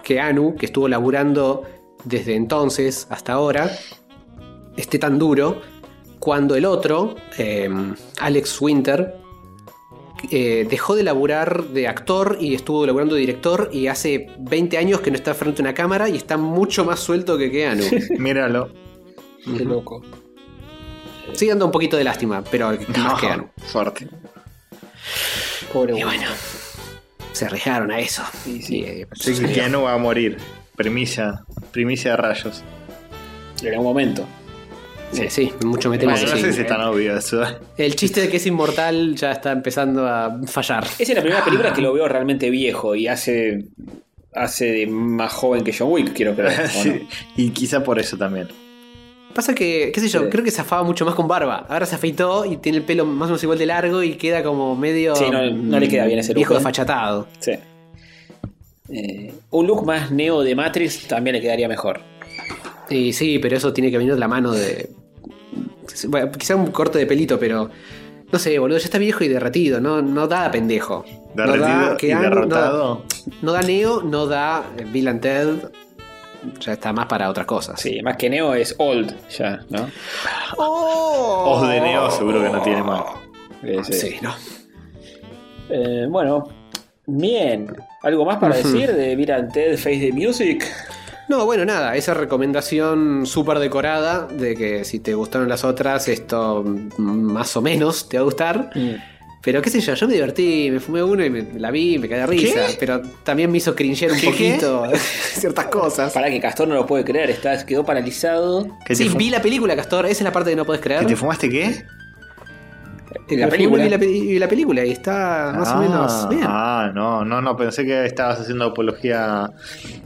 que 0.03 0.19
Anu, 0.19 0.55
que 0.57 0.65
estuvo 0.65 0.89
laburando 0.89 1.63
desde 2.03 2.35
entonces 2.35 3.07
hasta 3.09 3.31
ahora, 3.31 3.71
esté 4.75 4.99
tan 4.99 5.17
duro, 5.17 5.61
cuando 6.19 6.55
el 6.55 6.65
otro, 6.65 7.15
eh, 7.37 7.69
Alex 8.19 8.59
Winter, 8.59 9.15
eh, 10.31 10.67
dejó 10.69 10.95
de 10.95 11.03
laburar 11.03 11.65
de 11.65 11.87
actor 11.87 12.37
y 12.41 12.55
estuvo 12.55 12.85
laburando 12.85 13.15
de 13.15 13.21
director 13.21 13.69
y 13.71 13.87
hace 13.87 14.27
20 14.39 14.77
años 14.77 15.01
que 15.01 15.11
no 15.11 15.17
está 15.17 15.33
frente 15.33 15.61
a 15.61 15.63
una 15.63 15.73
cámara 15.73 16.09
y 16.09 16.15
está 16.17 16.37
mucho 16.37 16.83
más 16.83 16.99
suelto 16.99 17.37
que 17.37 17.51
que 17.51 17.67
Anu. 17.67 17.83
Míralo. 18.17 18.69
Qué 19.45 19.63
loco. 19.63 20.01
Sigue 21.33 21.51
dando 21.51 21.65
un 21.65 21.71
poquito 21.71 21.97
de 21.97 22.03
lástima, 22.03 22.43
pero 22.49 22.77
más 22.97 23.19
que 23.21 23.27
Anu. 23.27 23.49
Fuerte. 23.67 24.07
Pobre 25.73 25.97
Y 25.99 26.03
bueno, 26.03 26.23
se 27.31 27.45
arriesgaron 27.45 27.91
a 27.91 27.99
eso. 27.99 28.23
Sí, 28.43 28.61
sí. 28.61 28.77
Y, 28.79 28.83
eh, 28.83 29.07
Sí. 29.13 29.33
Keanu 29.53 29.83
va 29.83 29.93
a 29.93 29.97
morir. 29.97 30.37
Primicia. 30.75 31.43
Primicia 31.71 32.11
de 32.11 32.17
rayos. 32.17 32.63
En 33.61 33.69
algún 33.69 33.85
momento. 33.85 34.25
Sí, 35.11 35.29
sí, 35.29 35.53
mucho 35.63 35.89
me 35.89 35.97
temo 35.97 36.11
Bueno, 36.11 36.25
que 36.25 36.31
no 36.31 36.37
sí. 36.37 36.43
sé 36.43 36.53
si 36.53 36.61
es 36.61 36.67
tan 36.67 36.81
obvio 36.81 37.15
eso. 37.17 37.41
El 37.77 37.95
chiste 37.95 38.21
de 38.21 38.29
que 38.29 38.37
es 38.37 38.45
inmortal 38.47 39.15
ya 39.15 39.31
está 39.31 39.51
empezando 39.51 40.05
a 40.07 40.39
fallar. 40.47 40.83
Esa 40.83 41.03
es 41.03 41.15
la 41.15 41.21
primera 41.21 41.45
película 41.45 41.71
que 41.73 41.81
lo 41.81 41.93
veo 41.93 42.07
realmente 42.07 42.49
viejo 42.49 42.95
y 42.95 43.07
hace. 43.07 43.65
Hace 44.33 44.65
de 44.65 44.87
más 44.87 45.31
joven 45.31 45.63
que 45.63 45.73
John 45.73 45.89
Wick, 45.91 46.11
quiero 46.13 46.35
creer. 46.35 46.65
¿o 46.65 46.67
Sí, 46.83 46.89
no? 46.89 47.07
Y 47.37 47.51
quizá 47.51 47.81
por 47.81 47.99
eso 47.99 48.17
también. 48.17 48.49
Pasa 49.35 49.53
que, 49.53 49.91
qué 49.93 49.99
sé 49.99 50.07
yo, 50.07 50.21
Sí. 50.21 50.25
creo 50.31 50.43
que 50.45 50.49
se 50.49 50.61
afaba 50.61 50.81
mucho 50.83 51.05
más 51.05 51.13
con 51.13 51.27
barba. 51.27 51.65
Ahora 51.69 51.85
se 51.85 51.93
afeitó 51.95 52.45
y 52.45 52.55
tiene 52.57 52.77
el 52.79 52.83
pelo 52.85 53.05
más 53.05 53.25
o 53.27 53.31
menos 53.31 53.43
igual 53.43 53.59
de 53.59 53.65
largo 53.67 54.01
y 54.01 54.13
queda 54.15 54.41
como 54.41 54.75
medio. 54.77 55.13
Sí, 55.15 55.25
no- 55.29 55.51
no 55.51 55.77
le 55.79 55.89
queda 55.89 56.05
bien 56.05 56.19
ese 56.19 56.29
look, 56.31 56.37
Viejo 56.37 56.53
¿eh? 56.53 56.55
desfachatado. 56.57 57.27
Sí. 57.39 57.51
Eh, 58.89 59.33
un 59.51 59.67
look 59.67 59.85
más 59.85 60.09
neo 60.11 60.41
de 60.41 60.55
Matrix 60.55 61.07
también 61.07 61.35
le 61.35 61.41
quedaría 61.41 61.67
mejor. 61.67 61.99
Y 62.89 63.13
sí, 63.13 63.39
pero 63.39 63.57
eso 63.57 63.73
tiene 63.73 63.91
que 63.91 63.97
venir 63.97 64.13
de 64.13 64.19
la 64.19 64.27
mano 64.27 64.51
de. 64.51 64.89
Bueno, 66.07 66.31
quizá 66.31 66.55
un 66.55 66.67
corte 66.71 66.97
de 66.99 67.05
pelito, 67.05 67.37
pero. 67.39 67.69
No 68.31 68.39
sé, 68.39 68.57
boludo, 68.57 68.77
ya 68.79 68.85
está 68.85 68.97
viejo 68.97 69.23
y 69.23 69.27
derretido. 69.27 69.79
No, 69.81 70.01
no 70.01 70.27
da 70.27 70.49
pendejo. 70.51 71.05
no 71.35 71.43
Derretido 71.43 71.67
da 71.67 71.93
y 71.93 71.97
Keanu, 71.97 72.21
derrotado. 72.23 73.03
No, 73.27 73.33
no 73.41 73.51
da 73.51 73.61
Neo, 73.61 74.01
no 74.01 74.27
da 74.27 74.63
Bill 74.91 75.07
and 75.07 75.21
Ted. 75.21 75.47
Ya 76.59 76.73
está 76.73 76.93
más 76.93 77.05
para 77.07 77.29
otras 77.29 77.45
cosas. 77.45 77.79
Sí, 77.79 78.01
más 78.01 78.17
que 78.17 78.29
neo 78.29 78.53
es 78.53 78.75
old 78.77 79.13
ya, 79.29 79.61
¿no? 79.69 79.89
Os 80.57 81.67
de 81.67 81.81
Neo 81.81 82.09
seguro 82.11 82.41
que 82.41 82.49
no 82.49 82.61
tiene 82.61 82.83
más. 82.83 83.03
Sí. 83.83 83.93
Sí, 83.93 84.15
no. 84.21 84.33
Eh, 85.69 86.05
bueno, 86.09 86.47
bien. 87.05 87.75
¿Algo 88.03 88.25
más 88.25 88.37
para 88.37 88.55
decir 88.55 88.93
de 88.93 89.33
and 89.33 89.51
Ted 89.51 89.77
Face 89.77 89.99
the 89.99 90.11
Music? 90.13 90.65
No, 91.27 91.45
bueno, 91.45 91.65
nada, 91.65 91.95
esa 91.95 92.13
recomendación 92.13 93.25
súper 93.25 93.57
decorada 93.57 94.27
de 94.27 94.55
que 94.55 94.85
si 94.85 94.99
te 94.99 95.15
gustaron 95.15 95.49
las 95.49 95.63
otras, 95.63 96.07
esto 96.07 96.63
mm, 96.63 97.01
más 97.01 97.57
o 97.57 97.61
menos 97.61 98.07
te 98.07 98.17
va 98.17 98.21
a 98.21 98.25
gustar. 98.25 98.69
Pero 99.45 99.61
qué 99.61 99.69
sé 99.69 99.79
yo, 99.79 99.93
yo 99.93 100.07
me 100.07 100.13
divertí, 100.15 100.69
me 100.71 100.79
fumé 100.79 101.03
uno 101.03 101.23
y 101.23 101.29
me, 101.29 101.43
la 101.59 101.69
vi, 101.69 101.99
me 101.99 102.09
caí 102.09 102.17
de 102.19 102.25
risa. 102.25 102.65
¿Qué? 102.67 102.77
Pero 102.79 102.99
también 103.23 103.51
me 103.51 103.59
hizo 103.59 103.75
cringear 103.75 104.11
un 104.11 104.19
poquito 104.19 104.87
ciertas 105.33 105.67
cosas. 105.67 106.11
Para 106.13 106.29
que 106.31 106.39
Castor 106.41 106.67
no 106.67 106.73
lo 106.73 106.87
puede 106.87 107.03
creer, 107.05 107.29
está, 107.29 107.63
quedó 107.63 107.85
paralizado. 107.85 108.65
¿Qué 108.85 108.95
te 108.95 108.95
Sí, 108.95 109.09
vi 109.15 109.29
la 109.29 109.41
película, 109.43 109.75
Castor, 109.75 110.07
esa 110.07 110.13
es 110.13 110.21
la 110.23 110.31
parte 110.31 110.49
que 110.49 110.55
no 110.55 110.65
puedes 110.65 110.81
creer. 110.81 111.01
¿Que 111.01 111.05
te 111.05 111.15
fumaste 111.15 111.47
qué? 111.49 111.85
En 113.29 113.39
la 113.39 113.45
la 113.45 113.51
película. 113.51 113.83
Vi 113.83 113.89
la, 113.89 113.97
vi 113.97 114.39
la 114.39 114.47
película 114.47 114.83
y 114.85 114.91
está 114.91 115.53
más 115.55 115.69
o 115.69 115.71
Ah, 115.75 115.79
menos 115.79 116.29
bien. 116.29 116.43
Ah, 116.45 116.91
no, 116.93 117.23
no, 117.23 117.41
no, 117.41 117.55
pensé 117.55 117.85
que 117.85 118.03
estabas 118.05 118.39
haciendo 118.41 118.65
apología 118.65 119.45
a 119.45 119.51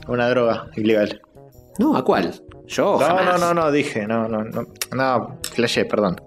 una 0.06 0.28
droga 0.28 0.66
ilegal. 0.76 1.20
No, 1.78 1.96
¿a 1.96 2.04
cuál? 2.04 2.34
Yo, 2.66 2.98
No, 3.00 3.06
jamás. 3.06 3.40
no, 3.40 3.54
no, 3.54 3.54
no, 3.54 3.72
dije, 3.72 4.06
no, 4.06 4.28
no, 4.28 4.44
no, 4.44 4.66
no, 4.94 5.38
flashé, 5.54 5.86
perdón. 5.86 6.20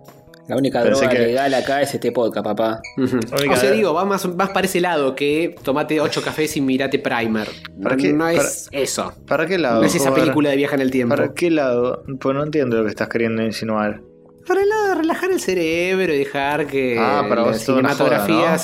La 0.48 0.58
única 0.58 0.84
Pensé 0.84 1.02
droga 1.06 1.10
que- 1.16 1.20
legal 1.28 1.54
acá 1.54 1.82
es 1.82 1.94
este 1.94 2.12
podcast, 2.12 2.44
papá. 2.46 2.82
O 2.98 3.56
sea, 3.56 3.72
digo, 3.72 3.94
va 3.94 4.04
más, 4.04 4.26
más 4.36 4.50
para 4.50 4.66
ese 4.68 4.82
lado 4.82 5.16
que 5.16 5.56
tomate 5.64 6.02
8 6.02 6.22
cafés 6.22 6.58
y 6.58 6.62
mirate 6.62 7.00
Primer. 7.00 7.48
¿Para 7.82 7.96
qué? 7.96 8.12
No 8.12 8.28
es 8.28 8.68
Para- 8.70 8.84
eso. 8.84 9.14
¿Para 9.26 9.46
qué 9.48 9.58
lado? 9.58 9.80
No 9.82 9.88
es 9.88 9.96
esa 9.96 10.10
joder? 10.10 10.24
película 10.24 10.50
de 10.50 10.58
viaje 10.58 10.76
en 10.76 10.82
el 10.82 10.92
tiempo. 10.92 11.16
¿Para 11.16 11.34
qué 11.34 11.50
lado? 11.50 12.04
Pues 12.20 12.36
no 12.36 12.44
entiendo 12.44 12.78
lo 12.78 12.84
que 12.84 12.90
estás 12.90 13.08
queriendo 13.08 13.42
insinuar. 13.42 14.02
Para 14.46 14.62
el 14.62 14.68
lado 14.68 14.88
de 14.90 14.96
relajar 14.96 15.32
el 15.32 15.40
cerebro 15.40 16.14
y 16.14 16.18
dejar 16.18 16.68
que 16.68 16.98
Ah, 17.00 17.26
para 17.30 17.46
la 17.46 17.54
cinematografía, 17.54 18.36
joda. 18.36 18.58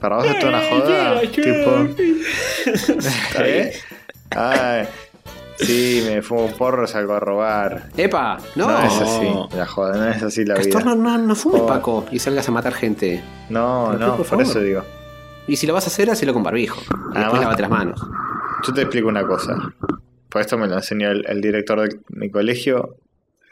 Para 0.00 0.16
vos 0.16 0.26
es 0.26 0.38
toda 0.40 0.48
una 0.50 0.60
joda. 0.62 1.20
tipo. 1.20 2.04
¿Eh? 3.44 3.72
Ay, 4.30 4.86
sí, 5.58 6.02
me 6.08 6.22
fumo 6.22 6.46
un 6.46 6.52
porro, 6.52 6.86
salgo 6.86 7.14
a 7.14 7.20
robar. 7.20 7.88
¡Epa! 7.96 8.38
No, 8.56 8.66
No, 8.70 8.78
es 8.82 8.92
así, 9.00 9.56
la 9.56 9.66
joda, 9.66 9.96
no 9.96 10.08
es 10.08 10.22
así 10.22 10.44
la 10.44 10.54
Castor, 10.54 10.84
no, 10.84 10.94
vida. 10.96 11.02
no, 11.04 11.18
no 11.18 11.34
fumes, 11.34 11.60
Joder. 11.62 11.74
Paco, 11.76 12.06
y 12.10 12.18
salgas 12.18 12.48
a 12.48 12.52
matar 12.52 12.72
gente. 12.74 13.22
No, 13.50 13.92
no, 13.94 14.16
por 14.16 14.26
por 14.26 14.42
eso 14.42 14.60
digo. 14.60 14.82
Y 15.46 15.56
si 15.56 15.66
lo 15.66 15.74
vas 15.74 15.84
a 15.84 15.88
hacer, 15.88 16.10
hacelo 16.10 16.32
con 16.32 16.42
barbijo. 16.42 16.80
Y 16.80 16.84
después 16.88 17.16
Además- 17.16 17.40
lavate 17.42 17.62
las 17.62 17.70
manos. 17.70 18.00
Yo 18.66 18.72
te 18.72 18.80
explico 18.82 19.08
una 19.08 19.26
cosa. 19.26 19.56
Por 20.30 20.40
esto 20.40 20.56
me 20.58 20.66
lo 20.66 20.74
enseñó 20.76 21.10
el, 21.10 21.24
el 21.28 21.40
director 21.40 21.80
de 21.88 21.98
mi 22.08 22.30
colegio. 22.30 22.96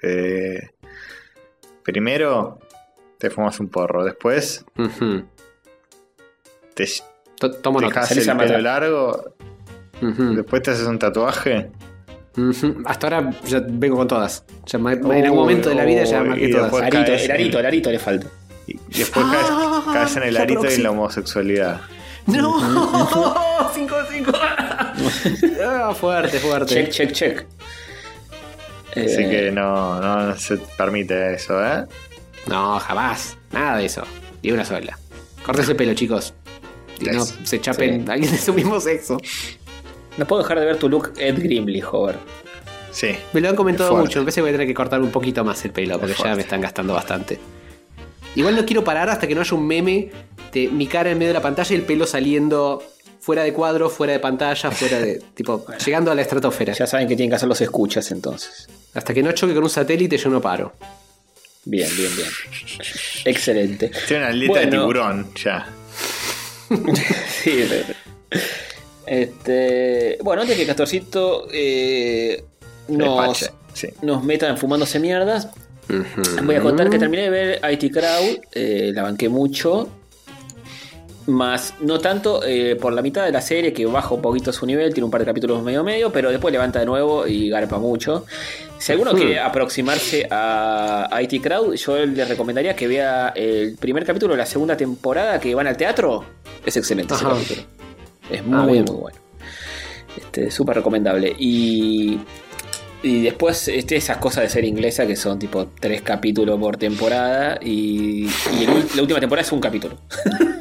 Eh, 0.03 0.71
primero, 1.83 2.59
te 3.19 3.31
fumas 3.31 3.61
un 3.61 3.69
porro. 3.69 4.05
Después, 4.05 4.65
Ujú. 4.79 5.25
te 6.75 6.87
To- 7.39 7.51
Tomo 7.51 7.81
te 7.81 7.87
el 7.87 7.93
pelo 8.37 8.59
largo. 8.59 9.35
Después 10.01 10.63
te 10.63 10.71
haces 10.73 10.87
un 10.87 10.99
tatuaje. 10.99 11.71
Hasta 12.87 13.07
ahora 13.09 13.31
ya 13.45 13.63
vengo 13.67 13.97
con 13.97 14.09
todas. 14.09 14.45
Ya 14.67 14.79
en 14.79 14.87
algún 15.25 15.39
momento 15.39 15.69
de 15.69 15.75
la 15.75 15.85
vida 15.85 16.05
ya 16.05 16.23
marqué 16.23 16.49
y 16.49 16.53
todas. 16.53 16.73
Arito, 16.73 17.05
caes 17.07 17.25
el 17.25 17.31
arito, 17.33 17.59
el 17.61 17.67
arito 17.67 17.91
le 17.91 17.99
falta. 17.99 18.27
Y 18.67 18.79
después 18.99 19.27
Ah, 19.29 19.91
caes 19.93 20.17
en 20.17 20.23
el 20.25 20.37
arito 20.37 20.67
y 20.71 20.77
la 20.79 20.91
homosexualidad. 20.91 21.81
¡No! 22.27 23.71
5 23.75 23.97
5. 24.11 24.33
Ah, 25.65 25.95
fuerte, 25.95 26.39
fuerte. 26.39 26.75
Check, 26.75 26.91
check, 26.91 27.13
check. 27.13 27.47
Así 28.91 29.01
Eh, 29.23 29.29
que 29.31 29.51
no, 29.53 30.01
no, 30.01 30.27
no 30.29 30.37
se 30.37 30.57
permite 30.59 31.35
eso, 31.35 31.65
¿eh? 31.65 31.85
No, 32.47 32.79
jamás. 32.79 33.37
Nada 33.51 33.79
de 33.79 33.87
eso. 33.87 34.03
Ni 34.43 34.53
una 34.53 34.65
sola. 34.65 34.99
Corte 35.45 35.63
ese 35.63 35.75
pelo, 35.75 35.95
chicos. 35.95 36.35
Y 37.01 37.07
no 37.07 37.25
se 37.25 37.61
chapen 37.61 38.05
Sí. 38.05 38.11
a 38.11 38.15
alguien 38.15 38.31
de 38.31 38.39
su 38.39 38.53
mismo 38.55 38.79
sexo. 38.81 39.19
No 40.17 40.27
puedo 40.27 40.43
dejar 40.43 40.61
de 40.61 40.67
ver 40.67 40.77
tu 40.77 40.89
look 40.89 41.13
Ed 41.17 41.39
Grimley, 41.43 41.83
Hover. 41.83 42.17
Sí. 42.91 43.17
Me 43.33 43.41
lo 43.41 43.49
han 43.49 43.57
comentado 43.57 43.97
mucho. 43.97 44.19
Me 44.19 44.25
parece 44.27 44.37
que 44.37 44.43
voy 44.43 44.51
a 44.51 44.53
tener 44.53 44.67
que 44.67 44.75
cortar 44.75 45.01
un 45.01 45.11
poquito 45.11 45.45
más 45.45 45.65
el 45.65 45.71
pelo 45.71 45.99
porque 45.99 46.15
ya 46.23 46.35
me 46.37 46.43
están 46.43 46.61
gastando 46.61 46.93
bastante. 46.93 47.39
Igual 48.35 48.57
no 48.57 48.65
quiero 48.65 48.85
parar 48.85 49.09
hasta 49.11 49.27
que 49.27 49.35
no 49.35 49.41
haya 49.41 49.55
un 49.57 49.67
meme 49.67 50.11
de 50.53 50.69
mi 50.69 50.87
cara 50.87 51.11
en 51.11 51.19
medio 51.19 51.29
de 51.29 51.35
la 51.35 51.43
pantalla 51.43 51.71
y 51.75 51.79
el 51.79 51.83
pelo 51.85 52.07
saliendo 52.07 52.83
fuera 53.21 53.43
de 53.45 53.53
cuadro, 53.53 53.89
fuera 53.89 54.13
de 54.13 54.19
pantalla, 54.21 54.71
fuera 54.71 54.99
de. 55.01 55.23
tipo, 55.35 55.65
llegando 55.85 56.11
a 56.11 56.15
la 56.15 56.23
estratosfera. 56.23 56.73
Ya 56.75 56.87
saben 56.87 57.09
que 57.09 57.17
tienen 57.17 57.31
que 57.31 57.37
hacer 57.37 57.49
los 57.49 57.61
escuchas 57.61 58.11
entonces. 58.11 58.69
Hasta 58.95 59.15
que 59.15 59.23
no 59.23 59.33
choque 59.33 59.55
con 59.55 59.65
un 59.65 59.71
satélite, 59.71 60.19
yo 60.19 60.29
no 60.29 60.41
paro. 60.41 60.75
Bien, 61.65 61.89
bien, 61.97 62.11
bien. 62.17 62.29
Excelente. 63.25 63.91
Tiene 64.09 64.25
una 64.25 64.33
aleta 64.33 64.61
de 64.61 64.67
tiburón, 64.67 65.33
ya. 65.35 65.67
Sí, 67.43 67.67
pero- 67.69 68.43
este, 69.07 70.19
bueno, 70.23 70.43
antes 70.43 70.57
que 70.57 70.67
Castorcito 70.67 71.47
eh, 71.53 72.45
nos, 72.89 73.51
sí. 73.73 73.89
nos 74.03 74.23
meta 74.25 74.49
en 74.49 74.59
fumándose 74.59 75.01
mierdas, 75.01 75.49
voy 76.45 76.55
a 76.55 76.61
contar 76.61 76.91
que 76.91 76.99
terminé 76.99 77.25
de 77.25 77.31
ver 77.31 77.61
IT 77.73 77.93
Crowd, 77.93 78.39
eh, 78.53 78.93
la 78.95 79.03
banqué 79.03 79.29
mucho, 79.29 79.89
más 81.27 81.75
no 81.81 81.99
tanto 82.01 82.43
eh, 82.45 82.77
por 82.77 82.93
la 82.93 83.03
mitad 83.03 83.25
de 83.25 83.33
la 83.33 83.41
serie 83.41 83.73
que 83.73 83.87
baja 83.87 84.15
un 84.15 84.23
poquito 84.23 84.53
su 84.53 84.67
nivel, 84.67 84.93
tiene 84.93 85.05
un 85.05 85.11
par 85.11 85.21
de 85.21 85.27
capítulos 85.27 85.63
medio 85.63 85.85
medio, 85.85 86.13
pero 86.13 86.31
después 86.31 86.53
levanta 86.53 86.81
de 86.81 86.87
nuevo 86.87 87.27
y 87.27 87.49
garpa 87.49 87.79
mucho. 87.79 88.25
Si 88.79 88.91
alguno 88.91 89.13
quiere 89.13 89.39
aproximarse 89.39 90.27
a 90.29 91.09
IT 91.23 91.41
Crowd, 91.41 91.75
yo 91.75 92.05
le 92.05 92.25
recomendaría 92.25 92.75
que 92.75 92.89
vea 92.89 93.29
el 93.29 93.77
primer 93.77 94.05
capítulo 94.05 94.35
de 94.35 94.39
la 94.39 94.47
segunda 94.47 94.77
temporada 94.77 95.39
que 95.39 95.55
van 95.55 95.69
al 95.69 95.77
teatro. 95.77 96.25
Es 96.67 96.77
excelente 96.77 97.15
ese 97.15 97.25
Ajá. 97.25 97.35
capítulo. 97.35 97.63
Es 98.31 98.41
Ah, 98.41 98.45
muy, 98.45 98.83
muy 98.83 98.97
bueno. 98.97 99.19
Este, 100.17 100.51
súper 100.51 100.77
recomendable. 100.77 101.35
Y, 101.39 102.19
y 103.03 103.23
después 103.23 103.69
este, 103.69 103.97
esas 103.97 104.19
cosas 104.19 104.45
de 104.45 104.51
ser 104.51 104.65
inglesa 104.65 105.07
que 105.07 105.17
son 105.17 105.39
tipo 105.39 105.69
tres 105.81 106.03
capítulos 106.03 106.59
por 106.61 106.77
temporada 106.77 107.59
y, 107.63 108.25
y 108.27 108.63
el 108.65 108.69
ul- 108.71 108.95
la 108.95 109.03
última 109.03 109.21
temporada 109.21 109.45
es 109.47 109.53
un 109.53 109.61
capítulo. 109.61 109.97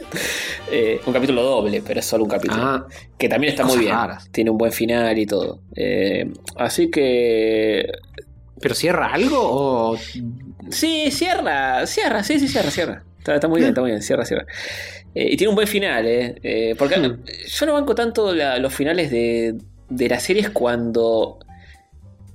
Eh, 0.73 1.01
un 1.05 1.11
capítulo 1.11 1.43
doble, 1.43 1.81
pero 1.85 1.99
es 1.99 2.05
solo 2.05 2.23
un 2.23 2.29
capítulo. 2.29 2.61
Ah, 2.63 2.87
que 3.17 3.27
también 3.27 3.51
está 3.51 3.65
muy 3.65 3.77
bien. 3.79 3.91
raras. 3.91 4.29
Tiene 4.31 4.51
un 4.51 4.57
buen 4.57 4.71
final 4.71 5.19
y 5.19 5.25
todo. 5.25 5.59
Eh, 5.75 6.31
así 6.55 6.89
que... 6.89 7.91
¿pero 8.61 8.73
cierra 8.73 9.07
algo 9.07 9.37
o.? 9.41 9.97
Sí, 10.69 11.11
cierra, 11.11 11.85
cierra, 11.87 12.23
sí, 12.23 12.39
sí, 12.39 12.47
cierra, 12.47 12.71
cierra. 12.71 13.03
Está, 13.21 13.35
está 13.35 13.47
muy 13.47 13.59
bien, 13.59 13.69
está 13.69 13.81
muy 13.81 13.91
bien, 13.91 14.01
cierra, 14.01 14.25
cierra. 14.25 14.45
Eh, 15.13 15.29
y 15.31 15.37
tiene 15.37 15.49
un 15.49 15.55
buen 15.55 15.67
final, 15.67 16.07
¿eh? 16.07 16.35
Eh, 16.41 16.75
porque 16.75 16.97
Hmm. 16.97 17.23
yo 17.47 17.65
no 17.67 17.73
banco 17.73 17.93
tanto 17.93 18.33
la- 18.33 18.57
los 18.57 18.73
finales 18.73 19.11
de, 19.11 19.55
de 19.89 20.09
las 20.09 20.23
series 20.23 20.49
cuando. 20.49 21.37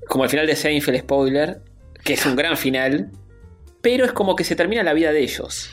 Como 0.08 0.22
el 0.24 0.30
final 0.30 0.46
de 0.46 0.54
Seinfeld 0.54 1.00
Spoiler, 1.00 1.60
que 2.04 2.12
es 2.12 2.24
un 2.24 2.36
gran 2.36 2.56
final, 2.56 3.10
pero 3.80 4.04
es 4.04 4.12
como 4.12 4.36
que 4.36 4.44
se 4.44 4.54
termina 4.54 4.84
la 4.84 4.92
vida 4.94 5.10
de 5.12 5.20
ellos. 5.20 5.70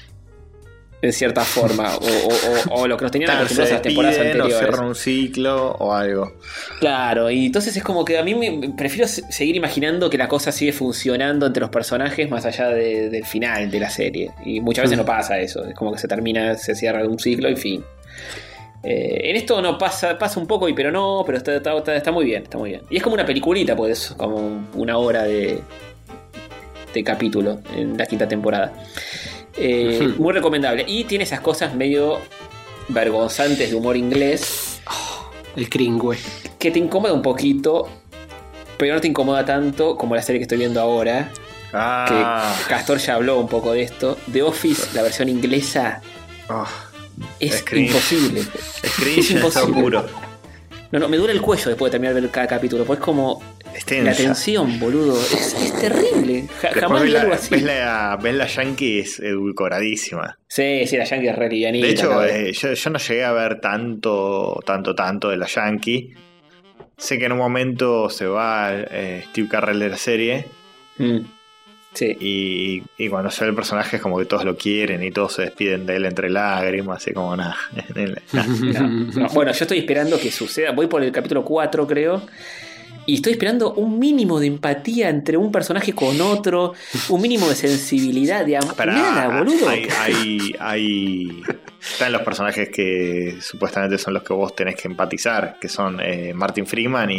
En 1.03 1.11
cierta 1.13 1.41
forma. 1.41 1.95
O, 1.97 1.99
o- 1.99 2.75
o- 2.77 2.81
o 2.81 2.87
lo 2.87 2.95
que 2.97 3.03
nos 3.03 3.11
tenían 3.11 3.27
Claro, 3.27 3.41
acostumbrados 3.41 3.71
a 3.71 3.73
las 3.75 3.81
temporadas 3.83 4.15
despiden 4.15 4.39
o 4.39 4.43
anteriores. 4.45 4.67
cierran 4.69 4.87
un 4.87 4.95
ciclo 4.95 5.71
o 5.73 5.93
algo. 5.93 6.33
Claro, 6.79 7.29
y 7.29 7.45
entonces 7.47 7.75
es 7.75 7.83
como 7.83 8.05
que 8.05 8.17
a 8.17 8.23
mí 8.23 8.33
me 8.33 8.69
prefiero 8.69 9.07
se- 9.07 9.29
seguir 9.31 9.55
imaginando 9.57 10.09
que 10.09 10.17
la 10.17 10.27
cosa 10.29 10.51
sigue 10.53 10.71
funcionando 10.71 11.45
entre 11.45 11.59
los 11.61 11.69
personajes 11.69 12.29
más 12.29 12.45
allá 12.45 12.69
de- 12.69 13.09
del 13.09 13.25
final 13.25 13.69
de 13.69 13.79
la 13.81 13.89
serie. 13.89 14.31
Y 14.45 14.61
muchas 14.61 14.83
veces 14.83 14.97
no 14.97 15.05
pasa 15.05 15.37
eso, 15.39 15.65
es 15.65 15.75
como 15.75 15.91
que 15.91 15.99
se 15.99 16.07
termina, 16.07 16.55
se 16.55 16.73
cierra 16.73 17.05
un 17.05 17.19
ciclo 17.19 17.49
y 17.49 17.57
fin. 17.57 17.83
Eh, 18.85 19.29
en 19.29 19.35
esto 19.35 19.61
no 19.61 19.77
pasa, 19.77 20.17
pasa 20.17 20.39
un 20.39 20.47
poco, 20.47 20.67
y 20.69 20.73
pero 20.73 20.89
no, 20.91 21.23
pero 21.25 21.37
está, 21.37 21.55
está- 21.55 21.77
está- 21.77 21.95
está 21.95 22.11
muy 22.13 22.25
bien, 22.25 22.43
está 22.43 22.57
muy 22.57 22.69
bien. 22.71 22.81
Y 22.89 22.97
es 22.97 23.03
como 23.03 23.13
una 23.15 23.25
peliculita, 23.25 23.75
pues, 23.75 24.13
como 24.17 24.67
una 24.75 24.97
hora 24.97 25.23
de, 25.23 25.59
de 26.93 27.03
capítulo 27.03 27.59
en 27.75 27.97
la 27.97 28.05
quinta 28.05 28.27
temporada. 28.27 28.71
Eh. 29.55 30.13
Muy 30.17 30.33
recomendable. 30.33 30.85
Y 30.87 31.03
tiene 31.05 31.23
esas 31.25 31.41
cosas 31.41 31.75
medio 31.75 32.19
vergonzantes 32.89 33.69
de 33.69 33.75
humor 33.75 33.95
inglés 33.97 34.81
El 35.55 35.69
cringüe. 35.69 36.17
que 36.59 36.71
te 36.71 36.79
incomoda 36.79 37.13
un 37.13 37.21
poquito, 37.21 37.87
pero 38.77 38.95
no 38.95 39.01
te 39.01 39.07
incomoda 39.07 39.45
tanto 39.45 39.95
como 39.97 40.15
la 40.15 40.21
serie 40.21 40.39
que 40.39 40.43
estoy 40.43 40.57
viendo 40.57 40.81
ahora. 40.81 41.31
Ah, 41.71 42.55
Que 42.63 42.69
Castor 42.69 42.97
ya 42.99 43.15
habló 43.15 43.39
un 43.39 43.47
poco 43.47 43.73
de 43.73 43.83
esto. 43.83 44.17
The 44.31 44.43
Office, 44.43 44.89
la 44.93 45.01
versión 45.01 45.29
inglesa, 45.29 46.01
oh, 46.49 46.65
es 47.39 47.63
imposible. 47.73 48.41
es 48.41 48.91
cringe 48.95 49.31
imposible. 49.35 49.81
puro. 49.81 50.05
No, 50.93 50.99
no, 50.99 51.09
me 51.09 51.17
duele 51.17 51.33
el 51.33 51.41
cuello 51.41 51.69
después 51.69 51.89
de 51.89 51.95
terminar 51.95 52.13
de 52.13 52.21
ver 52.21 52.29
cada 52.29 52.45
capítulo. 52.45 52.85
Pues 52.85 52.99
es 52.99 53.03
como 53.05 53.41
Es 53.73 53.89
la 54.03 54.13
tensión, 54.13 54.79
boludo. 54.79 55.19
Es, 55.19 55.55
es 55.59 55.73
terrible. 55.81 56.47
Ja- 56.61 56.69
jamás 56.71 57.01
vi 57.01 57.09
la, 57.09 57.21
algo 57.21 57.33
así. 57.33 57.49
ves 57.55 57.63
la, 57.63 58.19
ves 58.21 58.35
la 58.35 58.45
Yankee 58.45 58.99
es 58.99 59.19
edulcoradísima. 59.19 60.37
Sí, 60.47 60.85
sí, 60.85 60.95
la 60.97 61.05
Yankee 61.05 61.29
es 61.29 61.35
re 61.35 61.49
livianita, 61.49 61.87
De 61.87 61.91
hecho, 61.93 62.23
eh, 62.23 62.53
yo, 62.53 62.73
yo 62.73 62.89
no 62.91 62.99
llegué 62.99 63.23
a 63.23 63.31
ver 63.31 63.59
tanto, 63.59 64.59
tanto, 64.63 64.93
tanto 64.93 65.29
de 65.29 65.37
la 65.37 65.47
Yankee. 65.47 66.13
Sé 66.95 67.17
que 67.17 67.25
en 67.25 67.31
un 67.31 67.39
momento 67.39 68.07
se 68.11 68.27
va 68.27 68.69
eh, 68.71 69.23
Steve 69.31 69.47
Carrell 69.49 69.79
de 69.79 69.89
la 69.89 69.97
serie 69.97 70.45
Mm. 70.99 71.21
Sí. 71.93 72.17
y, 72.19 72.83
y 72.97 73.07
cuando 73.09 73.29
sale 73.29 73.49
el 73.49 73.55
personaje 73.55 73.97
es 73.97 74.01
como 74.01 74.17
que 74.17 74.25
todos 74.25 74.45
lo 74.45 74.57
quieren 74.57 75.03
y 75.03 75.11
todos 75.11 75.33
se 75.33 75.43
despiden 75.43 75.85
de 75.85 75.97
él 75.97 76.05
entre 76.05 76.29
lágrimas 76.29 77.07
y 77.07 77.13
como 77.13 77.35
nada. 77.35 77.55
No, 78.33 78.87
no. 78.89 79.27
Bueno, 79.29 79.51
yo 79.51 79.63
estoy 79.63 79.79
esperando 79.79 80.17
que 80.19 80.31
suceda. 80.31 80.71
Voy 80.71 80.87
por 80.87 81.03
el 81.03 81.11
capítulo 81.11 81.43
4, 81.43 81.85
creo. 81.87 82.23
Y 83.05 83.15
estoy 83.15 83.33
esperando 83.33 83.73
un 83.73 83.99
mínimo 83.99 84.39
de 84.39 84.47
empatía 84.47 85.09
entre 85.09 85.35
un 85.37 85.51
personaje 85.51 85.93
con 85.93 86.19
otro, 86.21 86.73
un 87.09 87.21
mínimo 87.21 87.49
de 87.49 87.55
sensibilidad, 87.55 88.45
de. 88.45 88.57
Pará, 88.77 88.93
Nada, 88.93 89.39
boludo. 89.39 89.67
Hay, 89.69 89.87
hay, 89.99 90.55
hay- 90.59 91.41
Están 91.81 92.13
los 92.13 92.21
personajes 92.21 92.69
que 92.69 93.35
supuestamente 93.41 93.97
son 93.97 94.13
los 94.13 94.23
que 94.23 94.33
vos 94.33 94.55
tenés 94.55 94.75
que 94.75 94.87
empatizar, 94.87 95.57
que 95.59 95.67
son 95.67 95.99
eh, 95.99 96.31
Martin 96.33 96.65
Freeman 96.65 97.11
y. 97.11 97.15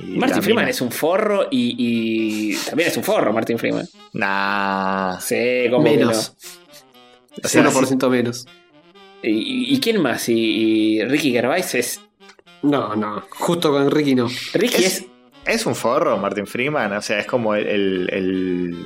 y 0.00 0.18
Martin 0.18 0.42
Freeman 0.42 0.64
mina. 0.64 0.70
es 0.70 0.82
un 0.82 0.90
forro 0.92 1.48
y, 1.50 1.76
y 1.78 2.56
también 2.68 2.90
es 2.90 2.96
un 2.98 3.02
forro, 3.04 3.32
Martin 3.32 3.58
Freeman. 3.58 3.88
Nah. 4.12 5.18
Sí, 5.18 5.64
como 5.70 5.84
Menos. 5.84 6.34
O 7.42 7.48
sea, 7.48 7.64
1% 7.64 8.10
menos. 8.10 8.46
¿Y, 9.22 9.74
y 9.74 9.80
quién 9.80 10.02
más? 10.02 10.28
Y, 10.28 10.34
y 10.98 11.04
Ricky 11.06 11.32
Gervais 11.32 11.74
es. 11.74 12.00
No, 12.60 12.94
no. 12.94 13.22
Justo 13.30 13.70
con 13.72 13.90
Ricky 13.90 14.14
no. 14.14 14.28
Ricky 14.52 14.84
es. 14.84 14.98
Es, 14.98 15.06
es 15.46 15.66
un 15.66 15.74
forro, 15.74 16.16
Martin 16.18 16.46
Freeman. 16.46 16.92
O 16.92 17.02
sea, 17.02 17.18
es 17.18 17.26
como 17.26 17.54
el, 17.54 17.66
el, 17.66 18.08
el 18.12 18.76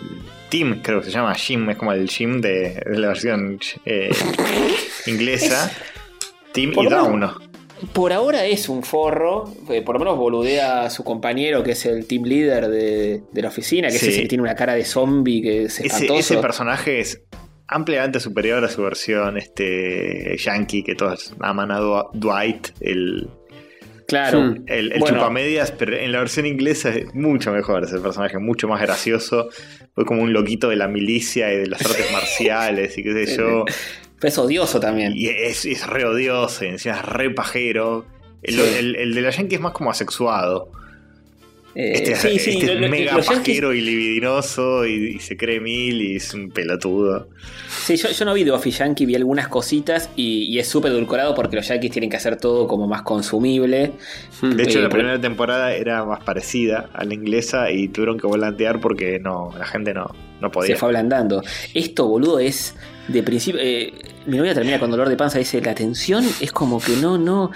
Tim, 0.48 0.80
creo 0.82 1.00
que 1.00 1.06
se 1.06 1.12
llama 1.12 1.34
Jim. 1.34 1.68
Es 1.70 1.76
como 1.76 1.92
el 1.92 2.08
Jim 2.08 2.40
de, 2.40 2.82
de 2.86 2.98
la 2.98 3.08
versión 3.08 3.58
eh, 3.84 4.10
inglesa. 5.06 5.70
Tim 6.52 6.72
por 6.72 6.86
y 6.86 6.88
Dauno. 6.88 7.38
por 7.92 8.12
ahora 8.12 8.46
es 8.46 8.68
un 8.68 8.82
forro. 8.82 9.52
eh, 9.70 9.82
por 9.82 9.94
lo 9.96 9.98
menos 10.00 10.16
boludea 10.16 10.82
a 10.84 10.90
su 10.90 11.04
compañero, 11.04 11.62
que 11.62 11.72
es 11.72 11.84
el 11.86 12.06
team 12.06 12.24
leader 12.24 12.68
de, 12.68 13.22
de 13.30 13.42
la 13.42 13.48
oficina, 13.48 13.88
que 13.88 13.98
Sí. 13.98 14.06
es 14.06 14.12
ese 14.14 14.22
que 14.22 14.28
tiene 14.28 14.42
una 14.42 14.54
cara 14.54 14.74
de 14.74 14.84
zombie, 14.84 15.42
que 15.42 15.62
es 15.64 15.78
Ese, 15.78 15.86
espantoso. 15.88 16.18
ese 16.18 16.36
personaje 16.38 17.00
es 17.00 17.22
ampliamente 17.68 18.20
superior 18.20 18.64
a 18.64 18.68
su 18.68 18.82
versión 18.82 19.36
este 19.36 20.36
yankee 20.38 20.84
que 20.84 20.94
todos 20.94 21.34
aman 21.40 21.70
a 21.72 21.80
Dw- 21.80 22.10
Dwight, 22.14 22.68
el, 22.80 23.28
Claro. 24.08 24.54
El, 24.66 24.92
el 24.92 24.98
Bueno. 25.00 25.16
chupamedias, 25.18 25.72
pero 25.72 25.96
en 25.96 26.12
la 26.12 26.20
versión 26.20 26.46
inglesa 26.46 26.90
es 26.90 27.12
mucho 27.14 27.50
mejor 27.52 27.82
ese 27.84 27.98
personaje, 27.98 28.38
mucho 28.38 28.68
más 28.68 28.80
gracioso. 28.80 29.48
Fue 29.94 30.04
como 30.04 30.22
un 30.22 30.32
loquito 30.32 30.68
de 30.68 30.76
la 30.76 30.86
milicia 30.88 31.52
y 31.52 31.56
de 31.58 31.66
las 31.66 31.80
artes 31.86 32.10
marciales 32.12 32.96
y 32.98 33.02
qué 33.02 33.26
sé 33.26 33.36
yo. 33.36 33.64
Pero 34.20 34.28
es 34.28 34.38
odioso 34.38 34.80
también. 34.80 35.12
Y 35.14 35.26
es, 35.28 35.64
es 35.66 35.86
re 35.86 36.04
odioso 36.04 36.64
y 36.64 36.68
encima 36.68 36.96
es 36.96 37.04
re 37.04 37.30
pajero. 37.30 38.06
El, 38.42 38.54
Sí. 38.54 38.60
el- 38.78 38.96
el 38.96 39.14
de 39.14 39.20
la 39.22 39.30
yankee 39.30 39.56
es 39.56 39.60
más 39.60 39.72
como 39.72 39.90
asexuado. 39.90 40.70
Eh, 41.78 41.92
Este, 41.92 42.16
sí, 42.16 42.38
sí, 42.38 42.50
este 42.52 42.66
lo- 42.68 42.72
es 42.72 42.80
lo- 42.80 42.88
mega 42.88 43.12
yankees- 43.20 43.26
pajero 43.26 43.74
y 43.74 43.82
libidinoso 43.82 44.86
y, 44.86 45.16
y 45.16 45.18
se 45.20 45.36
cree 45.36 45.60
mil 45.60 46.00
y 46.00 46.16
es 46.16 46.32
un 46.32 46.50
pelotudo. 46.50 47.28
Sí, 47.84 47.96
yo, 47.96 48.08
yo 48.10 48.24
no 48.24 48.32
vi 48.32 48.44
The 48.44 48.52
Office 48.52 48.78
Yankee, 48.78 49.04
vi 49.04 49.14
algunas 49.14 49.48
cositas 49.48 50.08
y, 50.16 50.44
y 50.44 50.58
es 50.58 50.66
súper 50.68 50.92
edulcorado 50.92 51.34
porque 51.34 51.56
los 51.56 51.68
Yankees 51.68 51.90
tienen 51.92 52.08
que 52.08 52.16
hacer 52.16 52.36
todo 52.36 52.66
como 52.66 52.88
más 52.88 53.02
consumible. 53.02 53.92
De 54.40 54.62
hecho, 54.62 54.78
Eh, 54.78 54.82
la 54.82 54.88
pero- 54.88 55.00
primera 55.00 55.20
temporada 55.20 55.74
era 55.74 56.02
más 56.06 56.24
parecida 56.24 56.88
a 56.94 57.04
la 57.04 57.12
inglesa 57.12 57.70
y 57.70 57.88
tuvieron 57.88 58.18
que 58.18 58.26
volantear 58.26 58.80
porque 58.80 59.18
no, 59.18 59.52
la 59.58 59.66
gente 59.66 59.92
no, 59.92 60.06
no 60.40 60.48
Se 60.48 60.52
podía. 60.52 60.76
fue 60.76 60.88
ablandando. 60.88 61.42
Esto, 61.74 62.08
boludo, 62.08 62.38
es 62.38 62.74
de 63.08 63.22
principio. 63.22 63.60
eh, 63.62 63.92
mi 64.24 64.38
novia 64.38 64.54
termina 64.54 64.80
con 64.80 64.90
dolor 64.90 65.08
de 65.10 65.16
panza. 65.16 65.38
Dice: 65.38 65.60
La 65.60 65.74
tensión 65.74 66.24
es 66.40 66.50
como 66.52 66.80
que 66.80 66.96
no, 66.96 67.18
no. 67.18 67.50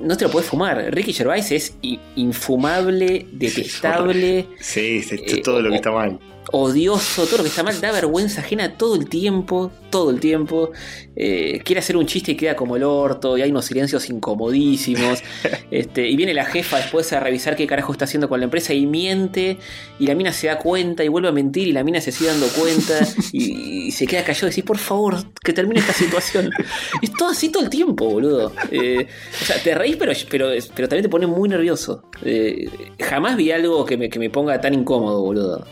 No 0.00 0.16
te 0.16 0.24
lo 0.24 0.30
puedes 0.30 0.48
fumar. 0.48 0.92
Ricky 0.94 1.12
Gervais 1.12 1.50
es 1.52 1.74
infumable, 2.16 3.26
detestable, 3.32 4.46
Sí, 4.60 5.02
sí, 5.02 5.16
Eh, 5.24 5.42
todo 5.42 5.60
lo 5.62 5.68
o- 5.68 5.70
que 5.70 5.76
está 5.76 5.90
mal. 5.90 6.18
Odioso, 6.52 7.26
todo 7.26 7.38
lo 7.38 7.42
que 7.42 7.48
está 7.48 7.62
mal, 7.62 7.80
da 7.80 7.92
vergüenza 7.92 8.40
ajena 8.40 8.76
todo 8.76 8.94
el 8.94 9.08
tiempo, 9.08 9.70
todo 9.90 10.10
el 10.10 10.20
tiempo. 10.20 10.70
Eh, 11.16 11.62
quiere 11.64 11.80
hacer 11.80 11.96
un 11.96 12.06
chiste 12.06 12.32
y 12.32 12.36
queda 12.36 12.54
como 12.56 12.76
el 12.76 12.82
orto, 12.82 13.36
y 13.36 13.42
hay 13.42 13.50
unos 13.50 13.64
silencios 13.64 14.08
incomodísimos. 14.08 15.22
este, 15.70 16.08
y 16.08 16.16
viene 16.16 16.34
la 16.34 16.44
jefa 16.44 16.78
después 16.78 17.12
a 17.12 17.20
revisar 17.20 17.56
qué 17.56 17.66
carajo 17.66 17.92
está 17.92 18.04
haciendo 18.04 18.28
con 18.28 18.40
la 18.40 18.44
empresa 18.44 18.74
y 18.74 18.86
miente, 18.86 19.58
y 19.98 20.06
la 20.06 20.14
mina 20.14 20.32
se 20.32 20.46
da 20.46 20.58
cuenta 20.58 21.04
y 21.04 21.08
vuelve 21.08 21.28
a 21.28 21.32
mentir, 21.32 21.68
y 21.68 21.72
la 21.72 21.82
mina 21.84 22.00
se 22.00 22.12
sigue 22.12 22.30
dando 22.30 22.46
cuenta, 22.48 23.00
y, 23.32 23.86
y 23.86 23.92
se 23.92 24.06
queda 24.06 24.24
callado 24.24 24.46
y 24.46 24.50
decís, 24.50 24.64
por 24.64 24.78
favor, 24.78 25.16
que 25.42 25.52
termine 25.52 25.80
esta 25.80 25.92
situación. 25.92 26.50
es 27.02 27.12
todo 27.12 27.30
así 27.30 27.48
todo 27.50 27.62
el 27.62 27.70
tiempo, 27.70 28.06
boludo. 28.06 28.52
Eh, 28.70 29.06
o 29.40 29.44
sea, 29.44 29.62
te 29.62 29.74
reís, 29.74 29.96
pero, 29.96 30.12
pero, 30.30 30.48
pero 30.74 30.88
también 30.88 31.02
te 31.02 31.08
pone 31.08 31.26
muy 31.26 31.48
nervioso. 31.48 32.02
Eh, 32.24 32.68
jamás 33.00 33.36
vi 33.36 33.52
algo 33.52 33.84
que 33.84 33.96
me, 33.96 34.08
que 34.08 34.18
me 34.18 34.30
ponga 34.30 34.60
tan 34.60 34.74
incómodo, 34.74 35.22
boludo. 35.22 35.66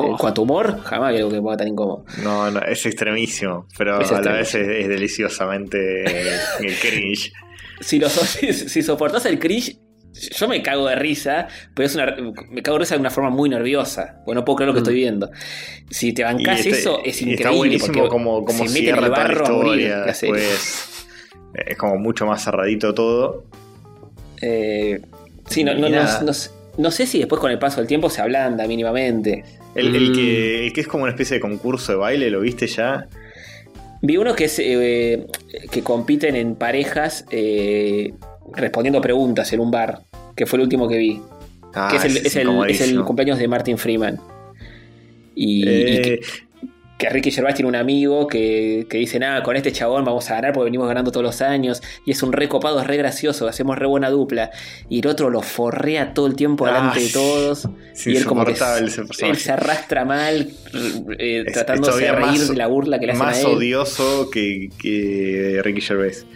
Oh. 0.00 0.42
humor, 0.42 0.80
jamás 0.84 1.14
algo 1.14 1.28
que 1.28 1.36
me 1.36 1.42
ponga 1.42 1.56
tan 1.58 1.68
incómodo. 1.68 2.04
No, 2.22 2.50
no, 2.50 2.60
es 2.62 2.84
extremísimo, 2.86 3.66
pero 3.76 4.00
Es 4.00 4.10
a 4.12 4.20
la 4.20 4.32
vez 4.32 4.54
es, 4.54 4.66
es 4.68 4.88
deliciosamente 4.88 6.04
eh, 6.06 6.76
cringe. 6.80 7.32
Si, 7.80 7.98
lo, 7.98 8.08
so- 8.08 8.24
si, 8.24 8.52
si 8.52 8.82
soportás 8.82 9.26
el 9.26 9.38
cringe, 9.38 9.78
yo 10.36 10.48
me 10.48 10.60
cago 10.62 10.86
de 10.88 10.96
risa, 10.96 11.46
pero 11.74 11.86
es 11.86 11.94
una, 11.94 12.14
me 12.50 12.62
cago 12.62 12.76
de 12.78 12.80
risa 12.84 12.94
de 12.96 13.00
una 13.00 13.10
forma 13.10 13.30
muy 13.30 13.48
nerviosa, 13.48 14.16
porque 14.24 14.34
no 14.34 14.44
puedo 14.44 14.56
creer 14.56 14.68
lo 14.68 14.72
que 14.74 14.80
estoy 14.80 14.94
viendo. 14.96 15.30
Si 15.88 16.12
te 16.12 16.24
bancás 16.24 16.58
este- 16.60 16.70
eso, 16.80 17.00
es 17.04 17.20
increíble. 17.22 17.42
Está 17.44 17.50
buenísimo 17.56 18.08
como, 18.08 18.44
como 18.44 18.66
se 18.68 18.88
el 18.90 19.10
barro 19.10 19.46
a 19.46 19.50
morir. 19.50 19.94
Después 20.04 20.86
es 21.66 21.76
como 21.78 21.96
mucho 21.96 22.26
más 22.26 22.44
cerradito 22.44 22.92
todo. 22.94 23.44
Eh, 24.42 25.00
sí, 25.48 25.64
no, 25.64 25.74
no, 25.74 25.88
no- 25.88 26.22
no 26.22 26.32
sé- 26.32 26.50
no 26.80 26.90
sé 26.90 27.06
si 27.06 27.18
después 27.18 27.40
con 27.40 27.50
el 27.50 27.58
paso 27.58 27.78
del 27.80 27.86
tiempo 27.86 28.08
se 28.10 28.20
ablanda 28.22 28.66
mínimamente. 28.66 29.44
El, 29.74 29.94
el 29.94 30.10
Mm. 30.10 30.14
que, 30.14 30.66
el 30.66 30.72
que 30.72 30.80
es 30.80 30.86
como 30.88 31.02
una 31.04 31.12
especie 31.12 31.34
de 31.34 31.40
concurso 31.40 31.92
de 31.92 31.98
baile, 31.98 32.30
¿lo 32.30 32.40
viste 32.40 32.66
ya? 32.66 33.06
Vi 34.02 34.16
uno 34.16 34.34
que 34.34 34.44
es 34.46 34.58
eh, 34.58 35.26
que 35.70 35.82
compiten 35.82 36.34
en 36.36 36.54
parejas 36.56 37.24
eh, 37.30 38.12
respondiendo 38.54 39.00
preguntas 39.00 39.52
en 39.52 39.60
un 39.60 39.70
bar, 39.70 40.00
que 40.34 40.46
fue 40.46 40.56
el 40.58 40.62
último 40.64 40.88
que 40.88 40.96
vi. 40.96 41.20
Ah, 41.74 41.88
que 41.90 41.98
es 41.98 42.04
el, 42.04 42.10
es 42.16 42.20
el- 42.20 42.26
es 42.26 42.36
el 42.36 42.42
incomodísimo. 42.42 43.04
cumpleaños 43.04 43.38
de 43.38 43.46
Martin 43.48 43.78
Freeman. 43.78 44.18
Y, 45.34 45.64
y 45.64 45.68
Eh, 45.68 46.02
que, 46.02 46.20
que 47.00 47.08
Ricky 47.08 47.30
Gervais 47.32 47.54
tiene 47.56 47.68
un 47.68 47.74
amigo 47.76 48.26
que, 48.28 48.86
que 48.88 48.98
dice, 48.98 49.18
nada, 49.18 49.42
con 49.42 49.56
este 49.56 49.72
chabón 49.72 50.04
vamos 50.04 50.30
a 50.30 50.34
ganar 50.34 50.52
porque 50.52 50.66
venimos 50.66 50.86
ganando 50.86 51.10
todos 51.10 51.24
los 51.24 51.40
años. 51.40 51.82
Y 52.04 52.10
es 52.12 52.22
un 52.22 52.32
re 52.32 52.48
copado, 52.48 52.80
es 52.80 52.86
re 52.86 52.96
gracioso, 52.98 53.48
hacemos 53.48 53.78
re 53.78 53.86
buena 53.86 54.10
dupla. 54.10 54.50
Y 54.88 55.00
el 55.00 55.06
otro 55.08 55.30
lo 55.30 55.40
forrea 55.42 56.12
todo 56.14 56.26
el 56.26 56.36
tiempo 56.36 56.66
delante 56.66 57.00
de 57.00 57.08
todos. 57.08 57.68
Y 58.06 58.16
él 58.16 58.24
como 58.26 58.44
que 58.44 58.52
él 58.52 59.36
se 59.36 59.50
arrastra 59.52 60.04
mal, 60.04 60.50
eh, 61.18 61.44
Es- 61.46 61.56
es 61.56 61.96
de 61.96 62.12
reír 62.12 62.20
más- 62.20 62.48
de 62.50 62.56
la 62.56 62.66
burla 62.66 62.98
que 63.00 63.06
le 63.06 63.12
hacen 63.12 63.24
más 63.26 63.38
a 63.38 63.40
él. 63.40 63.46
odioso 63.56 64.28
que, 64.30 64.68
que 64.78 65.60
Ricky 65.64 65.80
Gervais. 65.80 66.26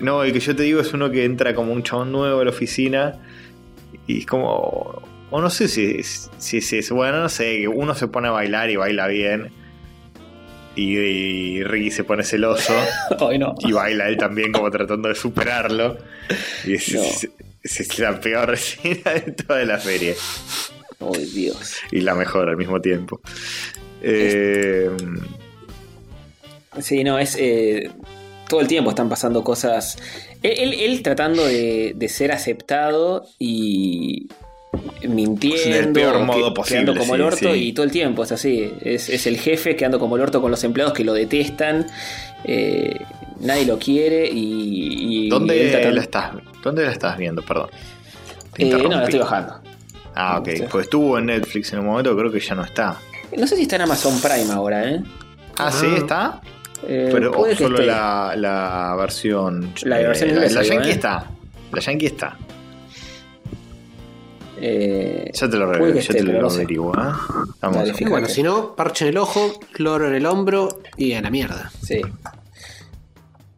No, 0.00 0.22
el 0.24 0.32
que 0.32 0.40
yo 0.40 0.56
te 0.56 0.62
digo 0.62 0.80
es 0.80 0.92
uno 0.94 1.10
que 1.10 1.24
entra 1.24 1.54
como 1.54 1.72
un 1.72 1.82
chabón 1.82 2.10
nuevo 2.10 2.40
a 2.40 2.44
la 2.44 2.50
oficina 2.50 3.18
y 4.06 4.20
es 4.20 4.26
como. 4.26 5.02
O 5.32 5.40
no 5.40 5.48
sé 5.50 5.68
si, 5.68 6.02
si, 6.02 6.60
si 6.60 6.78
es. 6.78 6.90
Bueno, 6.90 7.20
no 7.20 7.28
sé, 7.28 7.58
que 7.60 7.68
uno 7.68 7.94
se 7.94 8.08
pone 8.08 8.28
a 8.28 8.30
bailar 8.32 8.70
y 8.70 8.76
baila 8.76 9.06
bien. 9.06 9.52
Y, 10.76 10.96
y 10.98 11.62
Ricky 11.64 11.90
se 11.90 12.04
pone 12.04 12.22
celoso 12.22 12.72
Ay, 13.28 13.38
no. 13.38 13.54
y 13.58 13.72
baila 13.72 14.08
él 14.08 14.16
también 14.16 14.52
como 14.52 14.70
tratando 14.70 15.08
de 15.08 15.14
superarlo. 15.14 15.98
Y 16.64 16.74
es, 16.74 16.94
No. 16.94 17.02
es- 17.02 17.28
es- 17.62 17.80
es 17.80 17.98
la 17.98 18.18
peor 18.20 18.54
escena 18.54 19.12
de 19.14 19.32
toda 19.32 19.64
la 19.64 19.78
serie. 19.80 20.14
Ay, 21.00 21.24
Dios. 21.26 21.74
Y 21.90 22.00
la 22.00 22.14
mejor 22.14 22.48
al 22.48 22.56
mismo 22.56 22.80
tiempo. 22.80 23.20
Eh, 24.02 24.90
Sí, 26.80 27.02
no, 27.04 27.18
es. 27.18 27.36
eh, 27.38 27.90
todo 28.48 28.60
el 28.60 28.68
tiempo 28.68 28.90
están 28.90 29.08
pasando 29.08 29.42
cosas. 29.42 29.98
Él, 30.42 30.52
él- 30.56 30.74
él 30.80 31.02
tratando 31.02 31.44
de, 31.44 31.92
de 31.96 32.08
ser 32.08 32.32
aceptado 32.32 33.26
y 33.38 34.28
mintiendo, 35.08 35.76
Del 35.76 35.92
peor 35.92 36.20
modo 36.24 36.48
que- 36.48 36.54
posible, 36.54 36.82
quedando 36.82 37.00
como 37.00 37.14
el 37.14 37.22
orto 37.22 37.52
sí. 37.54 37.68
y 37.68 37.72
todo 37.72 37.84
el 37.84 37.92
tiempo 37.92 38.22
es 38.24 38.32
así. 38.32 38.72
Es, 38.80 39.08
es 39.08 39.26
el 39.26 39.36
jefe 39.38 39.76
quedando 39.76 39.98
como 39.98 40.16
el 40.16 40.22
orto 40.22 40.40
con 40.40 40.50
los 40.50 40.62
empleados 40.64 40.92
que 40.94 41.04
lo 41.04 41.12
detestan. 41.12 41.86
eh, 42.44 42.98
nadie 43.40 43.66
lo 43.66 43.78
quiere 43.78 44.26
y. 44.28 45.26
y 45.26 45.28
¿Dónde, 45.28 45.70
tratando- 45.70 45.96
la 45.96 46.02
estás, 46.02 46.30
¿Dónde 46.62 46.84
la 46.84 46.92
estás 46.92 47.16
viendo? 47.18 47.42
Perdón. 47.42 47.68
Te 48.54 48.68
Eh, 48.68 48.70
no, 48.70 48.88
la 48.88 49.04
estoy 49.04 49.20
bajando. 49.20 49.60
Ah, 50.14 50.38
ok. 50.40 50.48
Sí. 50.56 50.62
Pues 50.70 50.84
estuvo 50.84 51.18
en 51.18 51.26
Netflix 51.26 51.72
en 51.72 51.80
un 51.80 51.86
momento, 51.86 52.16
creo 52.16 52.30
que 52.30 52.40
ya 52.40 52.54
no 52.54 52.64
está. 52.64 52.96
No 53.36 53.46
sé 53.46 53.56
si 53.56 53.62
está 53.62 53.76
en 53.76 53.82
Amazon 53.82 54.20
Prime 54.20 54.52
ahora, 54.52 54.90
¿eh? 54.90 55.00
Ah, 55.56 55.70
sí, 55.70 55.86
está. 55.96 56.40
Eh, 56.86 57.10
Pero 57.12 57.30
puede 57.32 57.52
o 57.54 57.56
que 57.56 57.62
solo 57.64 57.78
la, 57.82 58.34
la 58.36 58.94
versión. 58.98 59.72
La 59.82 59.98
versión 59.98 60.30
eh, 60.30 60.32
inglesa, 60.32 60.62
La, 60.62 60.66
Yankee 60.68 60.88
¿eh? 60.88 60.92
está. 60.92 61.24
La 61.72 61.80
Yankee 61.80 62.06
está. 62.06 62.36
Eh, 64.62 65.30
Ya 65.32 65.48
te 65.48 65.56
lo, 65.56 65.70
que 65.72 66.00
ya 66.02 66.12
te 66.12 66.22
lo 66.22 66.48
averiguo, 66.50 66.92
¿eh? 66.94 67.12
Bueno, 68.08 68.28
si 68.28 68.42
no, 68.42 68.74
parche 68.76 69.04
en 69.06 69.10
el 69.10 69.18
ojo, 69.18 69.58
cloro 69.72 70.06
en 70.08 70.14
el 70.14 70.26
hombro 70.26 70.80
y 70.96 71.12
a 71.14 71.22
la 71.22 71.30
mierda. 71.30 71.70
sí. 71.82 72.00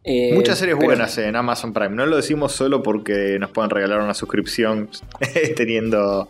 Eh, 0.05 0.33
Muchas 0.33 0.57
series 0.59 0.75
pero- 0.75 0.87
buenas 0.89 1.17
en 1.17 1.33
Amazon 1.37 1.71
Prime. 1.71 1.91
No 1.95 2.05
lo 2.05 2.17
decimos 2.17 2.51
solo 2.51 2.83
porque 2.83 3.37
nos 3.39 3.51
pueden 3.51 3.69
regalar 3.69 4.01
una 4.01 4.13
suscripción 4.13 4.89
teniendo... 5.55 6.27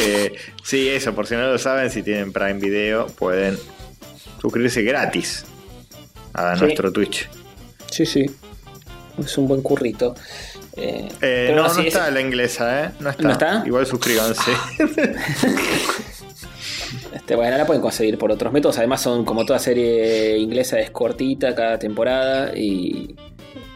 eh, 0.00 0.32
sí, 0.64 0.88
eso, 0.88 1.14
por 1.14 1.26
si 1.26 1.34
no 1.34 1.42
lo 1.42 1.58
saben, 1.58 1.90
si 1.90 2.02
tienen 2.02 2.32
Prime 2.32 2.54
Video, 2.54 3.06
pueden 3.08 3.58
suscribirse 4.40 4.82
gratis 4.82 5.44
a 6.32 6.54
Sí. 6.56 6.62
nuestro 6.62 6.90
Twitch. 6.90 7.28
Sí, 7.90 8.06
sí. 8.06 8.30
Es 9.22 9.36
un 9.36 9.46
buen 9.46 9.60
currito. 9.60 10.14
Eh, 10.76 11.08
Eh, 11.20 11.20
pero 11.20 11.56
no, 11.56 11.62
no, 11.64 11.70
sí, 11.74 11.80
es- 11.82 11.86
está 11.88 12.10
la 12.10 12.20
inglesa, 12.20 12.84
¿eh? 12.84 12.90
No 13.00 13.10
está. 13.10 13.22
¿No 13.22 13.30
está? 13.30 13.62
Igual 13.66 13.86
suscríbanse. 13.86 14.50
este, 17.14 17.36
bueno, 17.36 17.56
la 17.58 17.66
pueden 17.66 17.82
conseguir 17.82 18.18
por 18.18 18.30
otros 18.32 18.52
métodos. 18.52 18.78
Además, 18.78 19.02
son 19.02 19.24
como 19.24 19.44
toda 19.44 19.58
serie 19.58 20.38
inglesa, 20.38 20.78
es 20.80 20.90
cortita 20.90 21.54
cada 21.54 21.78
temporada 21.78 22.52
y. 22.56 23.14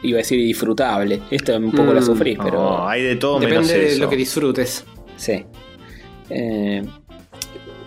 Iba 0.03 0.19
a 0.19 0.23
decir 0.23 0.39
disfrutable. 0.39 1.21
Esto 1.31 1.57
un 1.57 1.73
poco 1.73 1.93
la 1.93 2.01
Mm, 2.01 2.05
sufrí, 2.07 2.37
pero. 2.37 2.63
No, 2.63 2.89
hay 2.89 3.03
de 3.03 3.17
todo 3.17 3.41
menos 3.41 3.67
Depende 3.67 3.91
de 3.95 3.99
lo 3.99 4.09
que 4.09 4.17
disfrutes. 4.17 4.85
Sí. 5.17 5.45
Eh, 6.31 6.83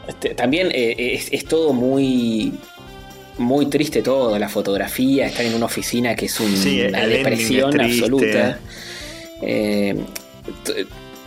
este, 0.07 0.33
también 0.33 0.69
eh, 0.73 0.95
es, 1.15 1.31
es 1.31 1.45
todo 1.45 1.71
muy. 1.73 2.53
Muy 3.37 3.67
triste 3.67 4.01
todo, 4.01 4.37
la 4.37 4.49
fotografía, 4.49 5.27
estar 5.27 5.45
en 5.45 5.53
una 5.53 5.67
oficina 5.67 6.13
que 6.13 6.25
es 6.25 6.37
un- 6.41 6.57
Sí, 6.57 6.81
el 6.81 6.89
una 6.89 7.07
depresión 7.07 7.79
absoluta. 7.79 8.59
Eh, 9.41 9.95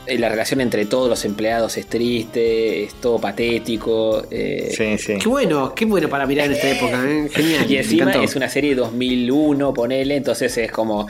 eh, 0.07 0.19
la 0.19 0.29
relación 0.29 0.61
entre 0.61 0.85
todos 0.87 1.09
los 1.09 1.25
empleados 1.25 1.77
es 1.77 1.87
triste, 1.87 2.85
es 2.85 2.95
todo 2.95 3.19
patético. 3.21 4.25
eh, 4.31 4.73
Sí, 4.77 4.99
sí. 4.99 5.19
Qué 5.21 5.29
bueno, 5.29 5.75
qué 5.75 5.85
bueno 5.85 6.09
para 6.09 6.27
mirar 6.27 6.47
en 6.47 6.53
esta 6.53 6.71
época, 6.71 7.03
¿eh? 7.07 7.29
Genial. 7.33 7.71
y 7.71 7.77
encima 7.77 8.11
es 8.13 8.35
una 8.35 8.49
serie 8.49 8.71
de 8.71 8.77
2001, 8.77 9.73
ponele, 9.73 10.17
entonces 10.17 10.57
es 10.59 10.73
como 10.73 11.07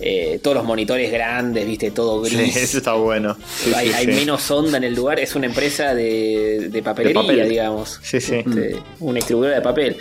eh, 0.00 0.40
todos 0.42 0.56
los 0.56 0.64
monitores 0.64 1.12
grandes, 1.12 1.66
viste, 1.66 1.90
todo 1.90 2.24
Sí, 2.24 2.34
gris. 2.36 2.56
eso 2.56 2.78
está 2.78 2.94
bueno. 2.94 3.36
Sí, 3.62 3.72
hay 3.76 3.88
sí, 3.88 3.94
hay 3.94 4.04
sí. 4.06 4.12
menos 4.12 4.50
onda 4.50 4.78
en 4.78 4.84
el 4.84 4.94
lugar, 4.94 5.20
es 5.20 5.34
una 5.36 5.46
empresa 5.46 5.94
de, 5.94 6.68
de 6.70 6.82
papelería, 6.82 7.20
De 7.22 7.28
papel. 7.28 7.48
digamos. 7.50 8.00
Sí, 8.02 8.18
sí. 8.20 8.36
Este, 8.36 8.76
una 9.00 9.16
distribuidora 9.16 9.56
de 9.56 9.62
papel. 9.62 9.98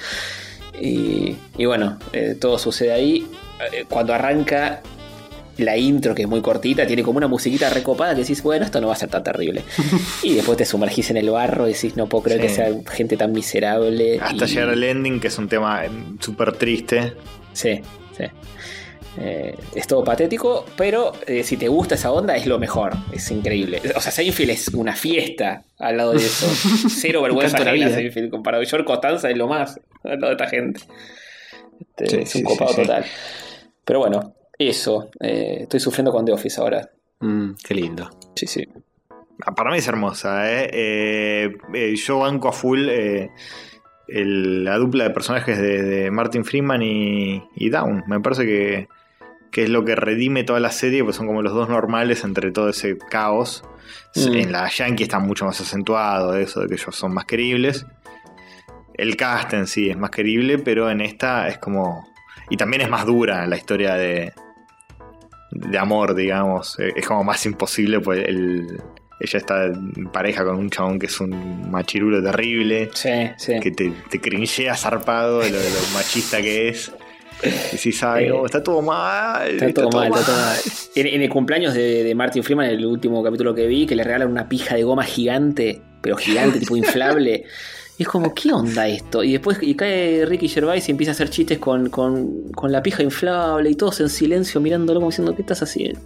Y, 0.79 1.35
y 1.57 1.65
bueno, 1.65 1.99
eh, 2.13 2.35
todo 2.39 2.57
sucede 2.57 2.93
ahí. 2.93 3.27
Cuando 3.89 4.13
arranca 4.13 4.81
la 5.61 5.77
intro, 5.77 6.13
que 6.15 6.23
es 6.23 6.27
muy 6.27 6.41
cortita, 6.41 6.85
tiene 6.87 7.03
como 7.03 7.17
una 7.17 7.27
musiquita 7.27 7.69
recopada 7.69 8.13
que 8.15 8.21
decís, 8.21 8.41
bueno, 8.43 8.65
esto 8.65 8.81
no 8.81 8.87
va 8.87 8.93
a 8.93 8.97
ser 8.97 9.09
tan 9.09 9.23
terrible. 9.23 9.63
y 10.23 10.35
después 10.35 10.57
te 10.57 10.65
sumergís 10.65 11.09
en 11.11 11.17
el 11.17 11.29
barro 11.29 11.67
y 11.67 11.73
decís, 11.73 11.95
no 11.95 12.07
puedo 12.07 12.23
creer 12.25 12.41
Sí. 12.41 12.47
que 12.47 12.53
sea 12.53 12.69
gente 12.91 13.17
tan 13.17 13.31
miserable. 13.31 14.19
Hasta 14.21 14.45
y- 14.45 14.47
llegar 14.49 14.69
al 14.69 14.83
ending, 14.83 15.19
que 15.19 15.27
es 15.27 15.37
un 15.37 15.47
tema 15.47 15.85
eh, 15.85 15.89
súper 16.19 16.53
triste. 16.53 17.13
Sí, 17.53 17.81
sí. 18.17 18.23
Eh, 19.19 19.55
es 19.75 19.87
todo 19.87 20.05
patético, 20.05 20.65
pero 20.77 21.11
eh, 21.27 21.43
si 21.43 21.57
te 21.57 21.67
gusta 21.67 21.95
esa 21.95 22.11
onda 22.13 22.35
es 22.37 22.45
lo 22.45 22.57
mejor. 22.59 22.93
Es 23.11 23.29
increíble. 23.29 23.81
O 23.95 23.99
sea, 23.99 24.09
Seinfeld 24.11 24.51
es 24.51 24.69
una 24.69 24.95
fiesta 24.95 25.63
al 25.79 25.97
lado 25.97 26.11
de 26.13 26.19
eso. 26.19 26.47
Cero 26.89 27.21
vergüenza 27.21 27.57
ajena 27.57 27.73
vida. 27.73 27.89
Seinfeld 27.89 28.29
comparado. 28.31 28.63
George 28.63 28.85
Costanza 28.85 29.29
es 29.29 29.35
lo 29.35 29.47
más 29.49 29.77
al 30.05 30.19
lado 30.21 30.27
de 30.27 30.43
esta 30.43 30.47
gente. 30.47 30.79
Este, 31.97 32.07
Sí, 32.09 32.15
es 32.21 32.35
un 32.35 32.39
sí, 32.41 32.43
copado 32.43 32.69
sí, 32.69 32.75
sí. 32.77 32.81
total. 32.83 33.05
Pero 33.83 33.99
bueno, 33.99 34.33
eso. 34.67 35.09
Eh, 35.19 35.59
estoy 35.61 35.79
sufriendo 35.79 36.11
con 36.11 36.25
The 36.25 36.33
Office 36.33 36.59
ahora. 36.61 36.89
Mm, 37.19 37.51
qué 37.63 37.73
lindo. 37.75 38.09
Sí, 38.35 38.47
sí. 38.47 38.67
Ah, 39.45 39.53
Para 39.55 39.71
mí 39.71 39.77
es 39.77 39.87
hermosa, 39.87 40.51
¿eh? 40.51 40.69
Eh, 40.73 41.57
eh, 41.73 41.95
yo 41.95 42.19
banco 42.19 42.47
a 42.49 42.51
full 42.53 42.87
eh, 42.89 43.29
el- 44.07 44.63
la 44.63 44.77
dupla 44.77 45.05
de 45.05 45.09
personajes 45.11 45.57
de, 45.57 45.81
de 45.83 46.11
Martin 46.11 46.45
Freeman 46.45 46.81
y, 46.81 47.43
y 47.55 47.69
Down. 47.69 48.03
Me 48.07 48.19
parece 48.19 48.45
que, 48.45 48.87
que 49.51 49.63
es 49.63 49.69
lo 49.69 49.83
que 49.85 49.95
redime 49.95 50.43
toda 50.43 50.59
la 50.59 50.71
serie, 50.71 51.03
pues 51.03 51.15
son 51.15 51.27
como 51.27 51.41
los 51.41 51.53
dos 51.53 51.69
normales 51.69 52.23
entre 52.23 52.51
todo 52.51 52.69
ese 52.69 52.97
caos. 52.97 53.63
Mm. 54.15 54.33
En 54.35 54.51
la 54.51 54.69
Yankee 54.69 55.03
está 55.03 55.19
mucho 55.19 55.45
más 55.45 55.59
acentuado 55.61 56.35
eso 56.35 56.61
de 56.61 56.67
que 56.67 56.75
ellos 56.75 56.95
son 56.95 57.13
más 57.13 57.25
queribles. 57.25 57.85
El 58.93 59.15
cast 59.15 59.53
en 59.53 59.67
sí 59.67 59.89
es 59.89 59.97
más 59.97 60.11
querible, 60.11 60.59
pero 60.59 60.89
en 60.91 61.01
esta 61.01 61.47
es 61.47 61.57
como... 61.57 62.07
Y 62.49 62.57
también 62.57 62.81
es 62.81 62.89
más 62.89 63.05
dura 63.05 63.47
la 63.47 63.55
historia 63.55 63.95
de, 63.95 64.33
de 65.51 65.77
amor, 65.77 66.15
digamos. 66.15 66.77
Eh, 66.79 66.93
Es 66.95 67.05
como 67.05 67.23
más 67.23 67.45
imposible, 67.45 67.99
pues 67.99 68.23
el, 68.27 68.67
ella 69.19 69.37
está 69.39 69.65
en 69.65 70.09
pareja 70.11 70.43
con 70.43 70.55
un 70.57 70.69
chabón 70.69 70.97
que 70.99 71.05
es 71.07 71.19
un 71.19 71.69
machirulo 71.69 72.23
terrible, 72.23 72.89
Sí, 72.93 73.09
sí. 73.37 73.59
que 73.59 73.71
te, 73.71 73.91
te 74.09 74.19
cringea 74.19 74.75
zarpado 74.75 75.39
de 75.39 75.51
lo, 75.51 75.59
de 75.59 75.69
lo 75.69 75.79
machista 75.93 76.41
que 76.41 76.69
es. 76.69 76.91
Y 77.43 77.75
decís, 77.75 78.03
ay, 78.03 78.27
no, 78.29 78.45
está 78.45 78.61
todo 78.61 78.83
mal. 78.83 79.49
Está 79.49 79.73
todo 79.73 79.89
mal, 79.89 80.09
está 80.11 80.25
todo 80.25 80.35
mal. 80.37 80.57
En, 80.95 81.07
en 81.07 81.21
el 81.23 81.29
cumpleaños 81.29 81.73
de, 81.73 82.03
de 82.03 82.13
Martin 82.15 82.43
Freeman, 82.43 82.67
el 82.67 82.85
último 82.85 83.23
capítulo 83.23 83.55
que 83.55 83.65
vi, 83.65 83.87
que 83.87 83.95
le 83.95 84.03
regalan 84.03 84.29
una 84.29 84.47
pija 84.47 84.75
de 84.75 84.83
goma 84.83 85.03
gigante, 85.03 85.81
pero 86.01 86.17
gigante, 86.17 86.59
tipo 86.59 86.75
inflable. 86.77 87.45
Y 88.01 88.03
es 88.03 88.07
como, 88.07 88.33
¿qué 88.33 88.51
onda 88.51 88.87
esto? 88.87 89.23
Y 89.23 89.33
después 89.33 89.59
y 89.61 89.75
cae 89.75 90.25
Ricky 90.25 90.49
Gervais 90.49 90.87
y 90.87 90.91
empieza 90.91 91.11
a 91.11 91.13
hacer 91.13 91.29
chistes 91.29 91.59
con, 91.59 91.91
con, 91.91 92.51
con 92.51 92.71
la 92.71 92.81
pija 92.81 93.03
inflable 93.03 93.69
y 93.69 93.75
todos 93.75 93.99
en 93.99 94.09
silencio 94.09 94.59
mirándolo 94.59 94.99
como 94.99 95.11
diciendo, 95.11 95.35
¿qué 95.35 95.43
estás 95.43 95.61
haciendo? 95.61 96.01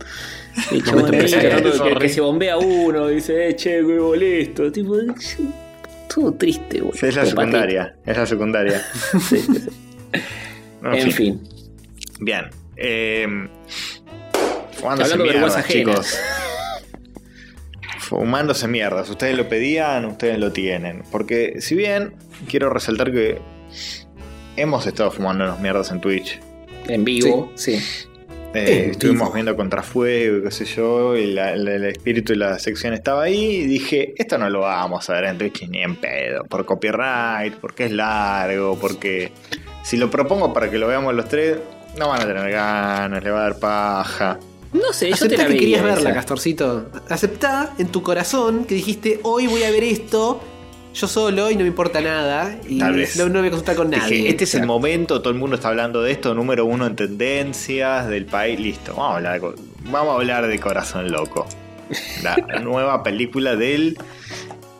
Y 0.71 0.81
chabón 0.81 1.15
ahí 1.15 1.21
que, 1.25 1.95
que 1.97 2.09
se 2.09 2.19
bombea 2.19 2.57
uno, 2.57 3.09
y 3.09 3.15
dice, 3.15 3.47
eh, 3.47 3.55
che, 3.55 3.77
qué 3.77 3.83
molesto. 3.97 4.69
Tipo, 4.73 4.97
todo 6.13 6.33
triste, 6.33 6.81
güey. 6.81 6.97
Sí, 6.99 7.05
es 7.05 7.15
la 7.15 7.25
secundaria, 7.25 7.95
es 8.05 8.17
la 8.17 8.25
secundaria. 8.25 8.81
patético. 9.13 9.21
Sí, 9.29 9.37
sí, 9.37 9.53
sí. 9.53 9.69
No, 10.81 10.93
En 10.93 11.11
fin. 11.13 11.41
Bien. 12.19 12.49
Eh, 12.75 13.25
Hablando 14.83 15.23
de 15.23 15.23
vergüenza 15.31 15.59
ajena. 15.59 15.93
chicos. 15.93 16.19
Fumándose 18.09 18.67
mierdas. 18.67 19.09
Ustedes 19.09 19.35
lo 19.35 19.49
pedían, 19.49 20.05
ustedes 20.05 20.37
lo 20.39 20.51
tienen. 20.51 21.03
Porque 21.11 21.55
si 21.59 21.75
bien 21.75 22.13
quiero 22.47 22.69
resaltar 22.69 23.11
que 23.11 23.39
hemos 24.55 24.85
estado 24.87 25.11
fumándonos 25.11 25.59
mierdas 25.59 25.91
en 25.91 26.01
Twitch. 26.01 26.39
En 26.87 27.03
vivo, 27.03 27.51
sí. 27.55 27.79
Eh, 28.53 28.83
En 28.85 28.91
estuvimos 28.91 29.23
vivo. 29.27 29.33
viendo 29.33 29.55
Contrafuego, 29.57 30.37
y 30.37 30.43
qué 30.43 30.51
sé 30.51 30.65
yo, 30.65 31.17
y 31.17 31.25
la- 31.33 31.55
la- 31.57 31.73
el 31.75 31.85
espíritu 31.85 32.33
de 32.33 32.39
la 32.39 32.57
sección 32.59 32.93
estaba 32.93 33.23
ahí. 33.23 33.55
Y 33.57 33.65
dije, 33.65 34.13
esto 34.17 34.37
no 34.37 34.49
lo 34.49 34.61
vamos 34.61 35.09
a 35.09 35.13
ver 35.13 35.25
en 35.25 35.37
Twitch 35.37 35.67
ni 35.67 35.81
en 35.81 35.95
pedo. 35.97 36.45
Por 36.45 36.65
copyright, 36.65 37.55
porque 37.55 37.85
es 37.85 37.91
largo, 37.91 38.77
porque 38.79 39.31
si 39.83 39.97
lo 39.97 40.09
propongo 40.09 40.53
para 40.53 40.69
que 40.71 40.77
lo 40.77 40.87
veamos 40.87 41.13
los 41.15 41.27
tres, 41.27 41.57
no 41.97 42.09
van 42.09 42.21
a 42.21 42.25
tener 42.27 42.49
ganas, 42.51 43.23
le 43.23 43.29
va 43.31 43.39
a 43.39 43.43
dar 43.49 43.59
paja. 43.59 44.39
No 44.75 44.93
sé, 44.93 45.09
yo 45.11 45.15
te 45.17 45.25
Aceptá 45.25 45.37
la 45.37 45.43
que 45.43 45.49
veía 45.49 45.59
querías 45.59 45.83
verla, 45.83 46.09
esa. 46.09 46.13
Castorcito. 46.13 46.89
Aceptá 47.09 47.73
en 47.77 47.87
tu 47.87 48.01
corazón 48.03 48.65
que 48.65 48.75
dijiste, 48.75 49.19
hoy 49.23 49.47
voy 49.47 49.63
a 49.63 49.71
ver 49.71 49.83
esto, 49.83 50.41
yo 50.93 51.07
solo 51.07 51.49
y 51.51 51.55
no 51.55 51.61
me 51.61 51.67
importa 51.67 52.01
nada. 52.01 52.59
Y 52.67 52.79
Tal 52.79 52.95
vez. 52.95 53.15
no, 53.15 53.25
no 53.25 53.33
me 53.35 53.39
voy 53.39 53.47
a 53.47 53.51
consultar 53.51 53.75
con 53.75 53.89
Dije, 53.89 54.01
nadie. 54.01 54.29
este 54.29 54.43
es 54.43 54.55
el 54.55 54.65
momento, 54.65 55.21
todo 55.21 55.31
el 55.31 55.39
mundo 55.39 55.55
está 55.55 55.69
hablando 55.69 56.01
de 56.01 56.11
esto, 56.11 56.33
número 56.35 56.65
uno 56.65 56.85
en 56.87 56.95
tendencias 56.95 58.07
del 58.07 58.25
país, 58.25 58.59
listo, 58.59 58.93
vamos 58.95 59.11
a 59.13 59.15
hablar 59.17 59.41
vamos 59.85 60.13
a 60.13 60.15
hablar 60.15 60.47
de 60.47 60.59
Corazón 60.59 61.11
Loco. 61.11 61.45
La 62.23 62.35
nueva 62.63 63.03
película 63.03 63.55
del 63.55 63.97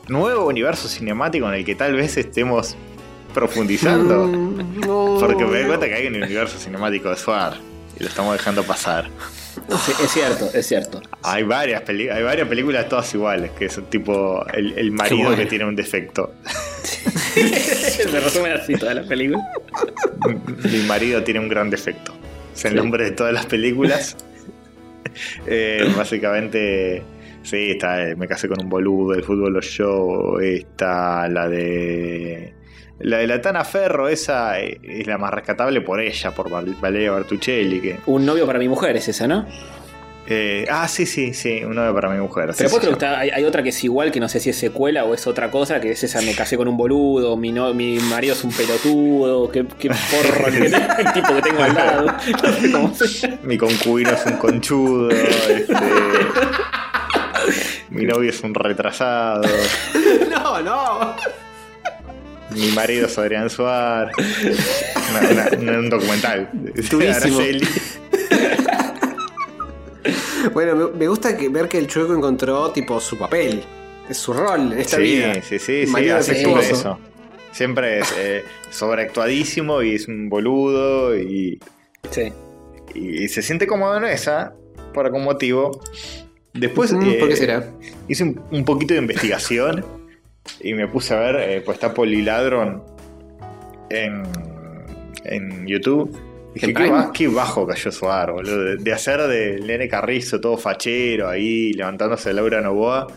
nuevo 0.08 0.48
universo 0.48 0.88
cinemático 0.88 1.48
en 1.48 1.54
el 1.56 1.66
que 1.66 1.76
tal 1.76 1.94
vez 1.96 2.18
estemos 2.18 2.76
profundizando. 3.34 4.26
Mm, 4.28 4.80
no. 4.82 5.18
Porque 5.20 5.46
me 5.46 5.60
doy 5.60 5.68
cuenta 5.68 5.88
que 5.88 5.94
hay 5.94 6.08
un 6.08 6.16
universo 6.16 6.58
cinemático 6.58 7.10
de 7.10 7.18
Suar 7.18 7.58
y 8.00 8.04
lo 8.04 8.10
estamos 8.10 8.34
dejando 8.38 8.64
pasar. 8.64 9.10
Sí, 9.68 9.92
es 10.04 10.12
cierto, 10.12 10.50
es 10.54 10.68
cierto. 10.68 11.02
Hay 11.24 11.44
varias, 11.44 11.82
peli- 11.82 12.10
hay 12.10 12.22
varias 12.24 12.48
películas 12.48 12.88
todas 12.88 13.12
iguales, 13.16 13.52
que 13.58 13.68
son 13.70 13.86
tipo 13.86 14.46
el, 14.54 14.78
el 14.78 14.92
marido 14.92 15.24
bueno. 15.30 15.38
que 15.38 15.46
tiene 15.48 15.66
un 15.66 15.76
defecto. 15.76 16.34
Se 16.84 18.04
resume 18.20 18.52
así 18.52 18.76
toda 18.76 18.94
la 18.94 19.04
película. 19.04 19.44
Mi 20.72 20.80
marido 20.88 21.24
tiene 21.24 21.40
un 21.40 21.50
gran 21.50 21.70
defecto. 21.70 22.14
Es 22.56 22.66
el 22.66 22.72
Sí. 22.72 22.78
nombre 22.78 23.04
de 23.06 23.12
todas 23.12 23.34
las 23.34 23.46
películas. 23.46 24.16
Eh, 25.48 25.94
básicamente, 25.96 27.02
sí, 27.42 27.72
está 27.72 28.04
eh, 28.06 28.18
Me 28.18 28.28
casé 28.28 28.50
con 28.50 28.60
un 28.62 28.68
boludo, 28.68 29.14
el 29.14 29.24
fútbol 29.24 29.54
los 29.54 29.66
show, 29.66 30.40
está 30.40 31.30
la 31.30 31.48
de... 31.48 32.54
La 33.00 33.18
de 33.18 33.28
la 33.28 33.42
Tana 33.42 33.66
Ferro, 33.66 34.08
esa 34.08 34.60
eh, 34.62 34.80
es 34.84 35.06
la 35.08 35.18
más 35.18 35.34
rescatable 35.34 35.82
por 35.82 36.00
ella, 36.00 36.32
por 36.32 36.50
Val- 36.50 36.78
Valeria 36.80 37.12
Bertuccelli. 37.12 37.82
Que, 37.82 38.00
Un 38.06 38.26
novio 38.26 38.46
para 38.48 38.60
mi 38.60 38.70
mujer 38.70 38.96
es 38.96 39.08
esa, 39.10 39.28
¿no? 39.28 39.46
eh, 40.28 40.66
ah, 40.72 40.88
sí, 40.88 41.06
sí, 41.06 41.36
sí, 41.36 41.64
un 41.64 41.76
novio 41.76 41.94
para 41.94 42.10
mi 42.10 42.20
mujer. 42.20 42.52
Pero 42.58 42.68
sí, 42.68 42.78
está- 42.90 43.20
hay, 43.20 43.30
hay 43.30 43.44
otra 43.44 43.62
que 43.62 43.70
es 43.70 43.84
igual, 43.84 44.12
que 44.12 44.20
no 44.20 44.28
sé 44.28 44.40
si 44.40 44.50
es 44.50 44.58
secuela 44.58 45.04
o 45.04 45.14
es 45.14 45.28
otra 45.28 45.52
cosa, 45.52 45.80
que 45.80 45.92
es 45.92 46.04
esa, 46.04 46.20
me 46.22 46.34
casé 46.34 46.58
con 46.58 46.68
un 46.68 46.76
boludo, 46.78 47.38
mi, 47.38 47.52
no- 47.52 47.74
mi 47.76 48.00
marido 48.00 48.34
es 48.34 48.44
un 48.44 48.52
pelotudo, 48.52 49.52
qué, 49.52 49.66
qué 49.78 49.90
porro 49.90 50.48
el, 50.48 50.74
el 50.74 51.14
tipo 51.14 51.36
que 51.36 51.42
tengo 51.44 51.62
al 51.64 51.76
lado. 51.76 52.08
No 52.42 52.54
sé 52.54 52.72
cómo 52.72 52.96
se 52.96 53.08
llama. 53.08 53.38
Mi 53.44 53.58
concubino 53.58 54.10
es 54.12 54.26
un 54.26 54.38
conchudo. 54.38 55.10
este, 55.12 55.74
mi 57.90 58.06
novio 58.06 58.30
es 58.30 58.42
un 58.42 58.54
retrasado. 58.56 59.44
No, 60.32 60.62
no. 60.62 61.16
Mi 62.56 62.72
marido 62.72 63.07
es 63.07 63.18
Adrián 63.18 63.49
Suárez. 63.49 64.15
Una- 65.11 65.49
una- 65.61 65.80
un 65.80 65.90
documental. 65.90 66.49
Araceli. 67.02 67.68
Bueno, 70.53 70.76
me, 70.76 70.99
me 70.99 71.07
gusta 71.07 71.36
que, 71.36 71.49
ver 71.49 71.68
que 71.68 71.77
el 71.80 71.88
chueco 71.88 72.14
encontró 72.15 72.72
tipo 72.72 72.99
su 72.99 73.18
papel. 73.18 73.64
Es 74.10 74.18
su 74.18 74.34
rol 74.34 74.72
en 74.73 74.80
esta 74.80 74.98
Sí, 74.98 75.02
vida. 75.03 75.34
sí, 75.36 75.57
sí, 75.60 75.86
sí, 75.86 75.91
Marido 75.91 76.18
hace 76.18 76.36
siempre 76.36 76.69
eso. 76.69 76.99
Siempre 77.52 77.99
es 77.99 78.14
eh, 78.18 78.44
sobreactuadísimo 78.69 79.82
y 79.82 79.95
es 79.95 80.07
un 80.07 80.30
boludo 80.30 81.18
y, 81.18 81.60
Sí. 82.11 82.32
y 82.94 83.27
se 83.30 83.41
siente 83.41 83.65
cómodo 83.65 83.98
en 83.98 84.06
esa 84.06 84.53
por 84.94 85.06
algún 85.07 85.23
motivo. 85.23 85.82
Después 86.53 86.94
Mm, 86.94 87.02
eh, 87.10 87.14
¿Por 87.19 87.30
qué 87.30 87.36
será? 87.36 87.72
hice 88.07 88.23
un, 88.23 88.41
un 88.52 88.64
poquito 88.64 88.94
de 88.94 88.99
investigación 88.99 89.84
y 90.62 90.74
me 90.74 90.88
puse 90.88 91.14
a 91.14 91.20
ver, 91.20 91.36
eh, 91.38 91.62
pues 91.64 91.76
está 91.76 91.94
Poliladron 91.94 92.84
en, 93.90 94.24
en 95.24 95.68
YouTube. 95.68 96.18
Dije, 96.54 96.68
¿En 96.68 96.74
qué, 96.74 96.90
ba- 96.90 97.12
qué 97.14 97.28
bajo 97.28 97.68
cayó 97.68 97.92
Suar, 97.92 98.32
boludo. 98.32 98.64
De, 98.64 98.78
de 98.78 98.94
hacer 98.94 99.22
de 99.24 99.60
Nene 99.60 99.88
Carrizo 99.90 100.40
todo 100.40 100.58
fachero 100.58 101.28
ahí, 101.30 101.74
levantándose 101.74 102.30
de 102.30 102.36
Laura 102.36 102.62
Novoa. 102.62 103.08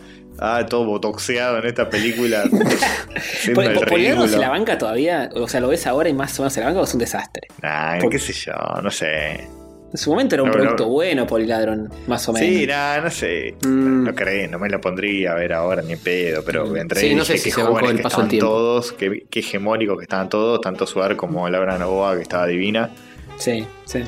Ah, 0.40 0.64
todo 0.68 0.84
botoxeado 0.86 1.58
en 1.58 1.66
esta 1.66 1.88
película. 1.90 2.44
ridículo. 3.44 4.28
se 4.28 4.38
la 4.38 4.50
banca 4.50 4.78
todavía, 4.78 5.30
o 5.34 5.48
sea, 5.48 5.60
lo 5.60 5.68
ves 5.68 5.86
ahora 5.86 6.08
y 6.08 6.14
más 6.14 6.38
o 6.38 6.42
menos 6.42 6.52
se 6.52 6.60
la 6.60 6.66
banca 6.66 6.80
o 6.80 6.84
es 6.84 6.92
un 6.94 7.00
desastre. 7.00 7.48
Nah, 7.62 7.98
qué 8.08 8.18
sé 8.18 8.32
yo, 8.32 8.52
no 8.82 8.90
sé. 8.90 9.48
En 9.90 9.96
su 9.96 10.10
momento 10.10 10.34
era 10.34 10.42
un 10.42 10.50
No, 10.50 10.54
producto 10.54 10.84
no. 10.84 10.90
bueno, 10.90 11.26
Poliladron, 11.26 11.90
más 12.06 12.28
o 12.28 12.32
menos. 12.34 12.46
Sí, 12.48 12.66
nah, 12.66 13.00
no 13.00 13.10
sé. 13.10 13.54
Mm. 13.66 14.04
No 14.04 14.14
creí, 14.14 14.46
no 14.46 14.58
me 14.58 14.68
la 14.68 14.78
pondría 14.80 15.32
a 15.32 15.34
ver 15.34 15.52
ahora 15.54 15.80
ni 15.80 15.94
en 15.94 15.98
pedo, 15.98 16.42
pero 16.44 16.76
entre 16.76 17.00
Sí, 17.00 17.14
no 17.14 17.24
sé 17.24 17.38
si 17.38 17.50
bancó 17.50 17.68
jóvenes 17.72 17.90
el 17.92 17.96
que 18.02 18.06
estaban 18.08 18.28
todos, 18.38 18.92
qué, 18.92 19.24
qué 19.30 19.40
hegemónicos 19.40 19.96
que 19.96 20.02
estaban 20.04 20.28
todos, 20.28 20.60
tanto 20.60 20.86
Suar 20.86 21.16
como 21.16 21.48
Laura 21.48 21.78
Novoa, 21.78 22.16
que 22.16 22.22
estaba 22.22 22.46
divina. 22.46 22.90
Sí, 23.38 23.66
sí. 23.86 24.00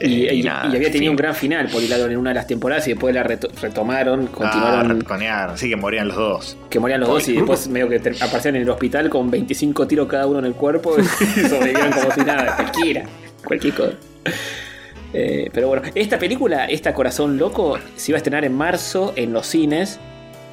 Eh, 0.00 0.08
Y, 0.08 0.28
y- 0.40 0.42
nada, 0.42 0.64
y 0.66 0.74
había 0.74 0.88
en 0.88 0.92
tenido 0.92 1.02
fin. 1.02 1.10
un 1.10 1.16
gran 1.16 1.34
final 1.36 1.68
Poliladron 1.68 2.10
en 2.10 2.18
una 2.18 2.30
de 2.30 2.34
las 2.34 2.48
temporadas 2.48 2.84
y 2.88 2.90
después 2.90 3.14
la 3.14 3.22
reto- 3.22 3.48
retomaron, 3.62 4.24
Ah, 4.28 4.34
continuaron, 4.34 4.98
retconearon, 4.98 5.56
sí 5.56 5.68
que 5.68 5.76
morían 5.76 6.08
los 6.08 6.16
dos. 6.16 6.56
que 6.68 6.80
morían 6.80 6.98
los 6.98 7.08
dos 7.08 7.28
y 7.28 7.34
después 7.34 7.68
medio 7.68 7.88
que 7.88 7.98
aparecían 8.20 8.56
en 8.56 8.62
el 8.62 8.68
hospital 8.70 9.08
con 9.08 9.30
25 9.30 9.86
tiros 9.86 10.08
cada 10.08 10.26
uno 10.26 10.40
en 10.40 10.46
el 10.46 10.54
cuerpo 10.54 10.96
y 10.98 11.04
sobrevivieron 11.48 11.92
como 11.92 12.10
si 12.12 12.20
nada, 12.22 12.56
cualquiera, 12.56 13.04
cualquier 13.44 13.74
cosa. 13.74 13.92
Eh, 15.14 15.48
pero 15.52 15.68
bueno, 15.68 15.82
esta 15.94 16.18
película, 16.18 16.66
esta 16.66 16.92
Corazón 16.92 17.38
Loco, 17.38 17.78
se 17.96 18.10
iba 18.10 18.16
a 18.16 18.18
estrenar 18.18 18.44
en 18.44 18.54
marzo 18.54 19.12
en 19.16 19.32
los 19.32 19.46
cines. 19.46 20.00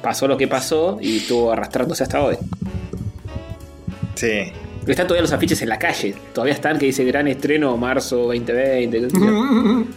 Pasó 0.02 0.28
lo 0.28 0.36
que 0.36 0.46
pasó 0.48 0.98
y 1.00 1.18
estuvo 1.18 1.52
arrastrándose 1.52 2.02
hasta 2.04 2.22
hoy. 2.22 2.36
Sí. 4.14 4.52
Están 4.86 5.06
todavía 5.06 5.22
los 5.22 5.32
afiches 5.32 5.60
en 5.62 5.68
la 5.68 5.78
calle. 5.78 6.14
Todavía 6.32 6.54
están 6.54 6.78
que 6.78 6.86
dice 6.86 7.04
gran 7.04 7.28
estreno 7.28 7.76
marzo 7.76 8.18
2020. 8.28 9.00
qué 9.00 9.10
sé 9.10 9.16
yo. 9.18 9.84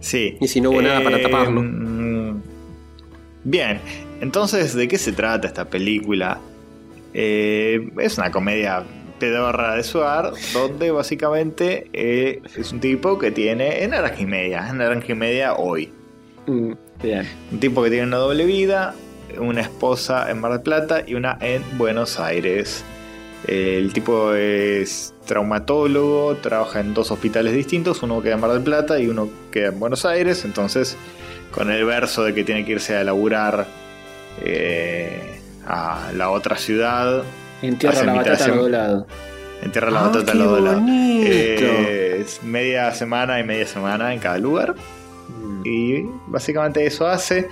Sí. 0.00 0.36
Y 0.40 0.46
si 0.48 0.60
no 0.60 0.70
hubo 0.70 0.80
nada 0.80 1.02
para 1.02 1.20
taparlo. 1.20 1.60
mm, 1.60 2.40
Bien, 3.44 3.80
entonces, 4.20 4.72
¿de 4.74 4.86
qué 4.86 4.96
se 4.96 5.12
trata 5.12 5.48
esta 5.48 5.64
película? 5.64 6.38
Eh, 7.12 7.90
es 8.00 8.16
una 8.16 8.30
comedia 8.30 8.84
pedorra 9.18 9.74
de 9.74 9.82
Suar, 9.82 10.32
donde 10.52 10.90
básicamente 10.90 11.88
eh, 11.92 12.40
es 12.56 12.72
un 12.72 12.80
tipo 12.80 13.18
que 13.18 13.30
tiene 13.30 13.82
en 13.82 13.90
naranja 13.90 14.20
y 14.20 14.26
media, 14.26 14.68
en 14.68 14.78
naranja 14.78 15.12
y 15.12 15.14
media 15.14 15.54
hoy. 15.54 15.92
Mm, 16.46 16.72
Bien. 17.02 17.28
Un 17.52 17.60
tipo 17.60 17.82
que 17.82 17.90
tiene 17.90 18.06
una 18.06 18.16
doble 18.16 18.44
vida, 18.44 18.94
una 19.38 19.60
esposa 19.60 20.30
en 20.30 20.40
Mar 20.40 20.52
del 20.52 20.62
Plata 20.62 21.02
y 21.06 21.14
una 21.14 21.38
en 21.40 21.62
Buenos 21.78 22.18
Aires. 22.18 22.84
Eh, 23.46 23.78
El 23.78 23.92
tipo 23.92 24.34
es 24.34 25.14
traumatólogo, 25.26 26.36
trabaja 26.36 26.80
en 26.80 26.94
dos 26.94 27.10
hospitales 27.10 27.52
distintos, 27.54 28.02
uno 28.02 28.20
queda 28.20 28.34
en 28.34 28.40
Mar 28.40 28.50
del 28.52 28.62
Plata 28.62 28.98
y 28.98 29.06
uno 29.06 29.28
queda 29.52 29.68
en 29.68 29.78
Buenos 29.78 30.04
Aires, 30.04 30.44
entonces 30.44 30.96
con 31.52 31.70
el 31.70 31.84
verso 31.84 32.24
de 32.24 32.34
que 32.34 32.44
tiene 32.44 32.64
que 32.64 32.72
irse 32.72 32.96
a 32.96 33.04
laburar 33.04 33.66
eh, 34.44 35.40
a 35.66 36.10
la 36.16 36.30
otra 36.30 36.56
ciudad, 36.56 37.22
Entierra 37.62 38.04
la 38.04 38.12
batata 38.14 38.32
a 38.44 38.46
sema- 38.46 38.56
los 38.56 38.70
lados. 38.70 39.04
entierra 39.62 39.90
la 39.90 40.00
Ah, 40.00 40.02
batata 40.08 40.32
al 40.32 40.38
lado 40.38 40.54
de 40.56 40.62
lado. 40.62 40.80
bonito. 40.80 41.64
Eh, 41.66 42.20
es 42.20 42.42
media 42.44 42.92
semana 42.92 43.40
y 43.40 43.44
media 43.44 43.66
semana 43.66 44.12
en 44.14 44.20
cada 44.20 44.38
lugar. 44.38 44.74
Y 45.64 46.02
básicamente 46.26 46.86
eso 46.86 47.06
hace. 47.08 47.48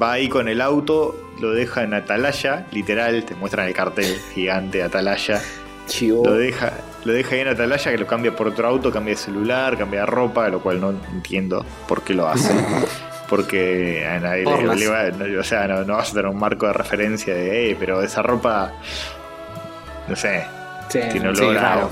Va 0.00 0.12
ahí 0.12 0.28
con 0.28 0.48
el 0.48 0.60
auto, 0.60 1.14
lo 1.40 1.50
deja 1.52 1.82
en 1.82 1.94
Atalaya, 1.94 2.66
literal, 2.72 3.24
te 3.24 3.34
muestran 3.34 3.68
el 3.68 3.74
cartel 3.74 4.16
gigante 4.34 4.78
de 4.78 4.84
Atalaya. 4.84 5.40
Chivo. 5.86 6.24
Lo 6.24 6.34
deja, 6.34 6.72
lo 7.04 7.12
deja 7.14 7.34
ahí 7.34 7.40
en 7.40 7.48
Atalaya, 7.48 7.90
que 7.90 7.98
lo 7.98 8.06
cambia 8.06 8.34
por 8.36 8.48
otro 8.48 8.68
auto, 8.68 8.90
cambia 8.90 9.14
de 9.14 9.20
celular, 9.20 9.78
cambia 9.78 10.00
de 10.00 10.06
ropa, 10.06 10.48
lo 10.48 10.60
cual 10.60 10.80
no 10.80 10.90
entiendo 11.12 11.64
por 11.86 12.02
qué 12.02 12.14
lo 12.14 12.28
hace. 12.28 12.52
Porque 13.28 14.06
a 14.06 14.18
nadie 14.20 14.38
le, 14.38 14.44
Porlas. 14.44 14.78
le 14.80 14.88
va- 14.88 15.10
no, 15.10 15.40
o 15.40 15.44
sea, 15.44 15.66
no, 15.68 15.84
no 15.84 15.96
vas 15.96 16.10
a 16.10 16.12
tener 16.14 16.26
un 16.28 16.38
marco 16.38 16.66
de 16.66 16.72
referencia 16.72 17.34
de, 17.34 17.70
"Eh, 17.70 17.76
pero 17.78 18.02
esa 18.02 18.22
ropa, 18.22 18.72
no 20.08 20.16
sé, 20.16 20.44
Sí, 20.88 21.00
tiene 21.12 21.34
sí, 21.34 21.42
olor 21.42 21.58
a 21.58 21.60
nada, 21.62 21.88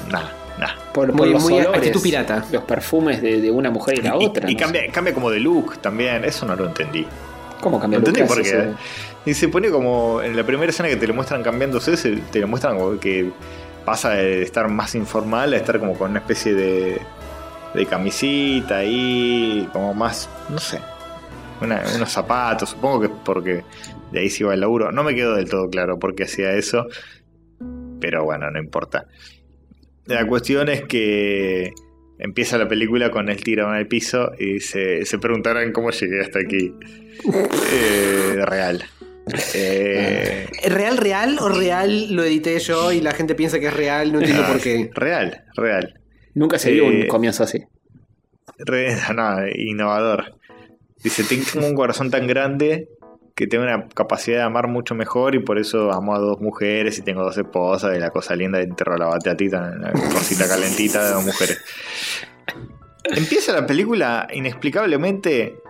nada. 0.58 0.74
por, 0.92 1.08
por 1.08 1.14
Muy- 1.16 1.30
los 1.30 1.42
muy 1.42 1.54
olores, 1.60 1.76
actitud 1.76 2.02
pirata. 2.02 2.44
Los 2.50 2.62
perfumes 2.64 3.20
de, 3.20 3.40
de 3.42 3.50
una 3.50 3.70
mujer 3.70 3.98
y 3.98 4.02
la 4.02 4.16
Y- 4.20 4.26
otra. 4.26 4.50
Y, 4.50 4.54
no 4.54 4.58
sé. 4.58 4.64
cambia, 4.64 4.90
cambia 4.92 5.12
como 5.14 5.30
de 5.30 5.40
look 5.40 5.78
también, 5.78 6.24
eso 6.24 6.46
no 6.46 6.56
lo 6.56 6.66
entendí. 6.66 7.06
¿Cómo 7.60 7.78
cambia 7.80 7.98
No 7.98 8.06
entendí 8.06 8.20
look? 8.20 8.28
por 8.28 8.42
¿Qué 8.42 8.48
eso? 8.48 8.74
Y 9.26 9.34
se 9.34 9.48
pone 9.48 9.70
como 9.70 10.22
en 10.22 10.36
la 10.36 10.44
primera 10.44 10.70
escena 10.70 10.88
que 10.88 10.96
te 10.96 11.06
lo 11.06 11.12
muestran 11.14 11.42
cambiándose, 11.42 11.96
se- 11.96 12.16
te 12.16 12.38
lo 12.40 12.48
muestran 12.48 12.78
como 12.78 12.98
que 12.98 13.30
pasa 13.84 14.10
de 14.10 14.42
estar 14.42 14.68
más 14.68 14.94
informal 14.94 15.52
a 15.52 15.56
estar 15.56 15.78
como 15.78 15.94
con 15.94 16.10
una 16.10 16.20
especie 16.20 16.54
de, 16.54 17.00
de 17.74 17.86
camisita 17.86 18.78
ahí, 18.78 19.68
como 19.72 19.92
más, 19.94 20.28
no 20.48 20.58
sé, 20.58 20.78
una- 21.60 21.82
unos 21.94 22.10
zapatos, 22.10 22.70
supongo 22.70 23.00
que 23.00 23.06
es 23.06 23.12
porque 23.24 23.64
de 24.12 24.20
ahí 24.20 24.30
se 24.30 24.44
iba 24.44 24.54
el 24.54 24.60
laburo. 24.60 24.90
No 24.92 25.02
me 25.02 25.14
quedó 25.14 25.34
del 25.34 25.48
todo 25.50 25.68
claro 25.68 25.98
por 25.98 26.14
qué 26.14 26.24
hacía 26.24 26.52
eso, 26.52 26.86
pero 28.00 28.24
bueno, 28.24 28.50
no 28.50 28.58
importa. 28.58 29.06
La 30.06 30.26
cuestión 30.26 30.68
es 30.68 30.82
que 30.84 31.72
empieza 32.18 32.56
la 32.58 32.68
película 32.68 33.10
con 33.10 33.28
él 33.28 33.42
tirado 33.42 33.72
en 33.74 33.80
el 33.80 33.88
piso 33.88 34.32
y 34.38 34.60
se, 34.60 35.04
se 35.04 35.18
preguntarán 35.18 35.72
cómo 35.72 35.90
llegué 35.90 36.20
hasta 36.20 36.38
aquí. 36.40 36.72
Eh, 37.72 38.42
real. 38.44 38.84
Eh, 39.54 40.46
¿Es 40.62 40.72
¿Real, 40.72 40.96
real 40.98 41.38
o 41.40 41.48
real 41.48 42.14
lo 42.14 42.22
edité 42.22 42.58
yo 42.58 42.92
y 42.92 43.00
la 43.00 43.12
gente 43.12 43.34
piensa 43.34 43.58
que 43.58 43.66
es 43.68 43.74
real? 43.74 44.12
No 44.12 44.20
entiendo 44.20 44.46
por 44.46 44.60
qué. 44.60 44.90
Real, 44.94 45.44
real. 45.56 45.98
Nunca 46.34 46.58
se 46.58 46.72
vio 46.72 46.86
un 46.86 47.02
Eh, 47.02 47.08
comienzo 47.08 47.42
así. 47.42 47.64
Re- 48.58 48.94
no, 49.16 49.48
innovador. 49.54 50.34
Dice, 51.02 51.24
tengo 51.24 51.66
un 51.66 51.74
corazón 51.74 52.10
tan 52.10 52.26
grande 52.26 52.88
que 53.36 53.46
tengo 53.46 53.64
una 53.64 53.86
capacidad 53.88 54.38
de 54.38 54.42
amar 54.44 54.66
mucho 54.66 54.94
mejor 54.94 55.34
y 55.34 55.40
por 55.40 55.58
eso 55.58 55.92
amo 55.92 56.14
a 56.14 56.18
dos 56.18 56.40
mujeres 56.40 56.98
y 56.98 57.02
tengo 57.02 57.22
dos 57.22 57.36
esposas 57.36 57.94
y 57.94 58.00
la 58.00 58.10
cosa 58.10 58.34
linda 58.34 58.58
de 58.58 58.64
enterro 58.64 58.96
la 58.96 59.06
bateatita, 59.06 59.74
la 59.76 59.92
cosita 59.92 60.48
calentita 60.48 61.04
de 61.04 61.10
dos 61.12 61.24
mujeres. 61.24 61.62
Empieza 63.04 63.52
la 63.52 63.66
película 63.66 64.26
inexplicablemente... 64.32 65.60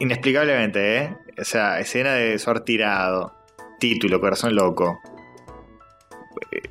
Inexplicablemente, 0.00 0.96
¿eh? 0.96 1.16
O 1.38 1.44
sea, 1.44 1.78
escena 1.78 2.14
de 2.14 2.38
Suar 2.38 2.60
tirado. 2.60 3.36
Título, 3.78 4.18
corazón 4.18 4.56
loco. 4.56 5.00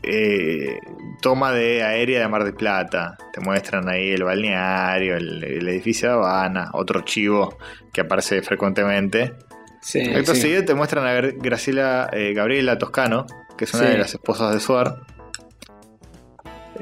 Eh, 0.02 0.80
toma 1.22 1.52
de 1.52 1.84
aérea 1.84 2.20
de 2.22 2.28
Mar 2.28 2.44
del 2.44 2.54
Plata. 2.54 3.18
Te 3.32 3.40
muestran 3.42 3.88
ahí 3.90 4.12
el 4.12 4.24
balneario, 4.24 5.16
el, 5.18 5.44
el 5.44 5.68
edificio 5.70 6.10
de 6.10 6.14
Habana, 6.16 6.70
otro 6.74 7.02
chivo 7.02 7.58
que 7.92 8.02
aparece 8.02 8.42
frecuentemente. 8.42 9.34
Sí, 9.82 10.02
Acto 10.02 10.34
sí. 10.36 10.42
seguido 10.42 10.64
te 10.66 10.74
muestran 10.74 11.06
a 11.06 11.14
Gra- 11.14 11.36
Graciela, 11.38 12.10
eh, 12.14 12.34
Gabriela 12.34 12.78
Toscano, 12.78 13.26
que 13.58 13.66
es 13.66 13.74
una 13.74 13.84
Sí. 13.88 13.92
de 13.92 13.98
las 13.98 14.14
esposas 14.14 14.54
de 14.54 14.60
Suar. 14.60 15.02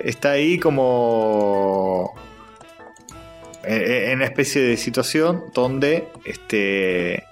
Está 0.04 0.32
ahí 0.32 0.58
como 0.60 2.14
eh, 3.64 4.08
en 4.10 4.18
una 4.18 4.26
especie 4.26 4.62
de 4.62 4.78
situación 4.78 5.44
donde 5.54 6.08
este 6.26 7.24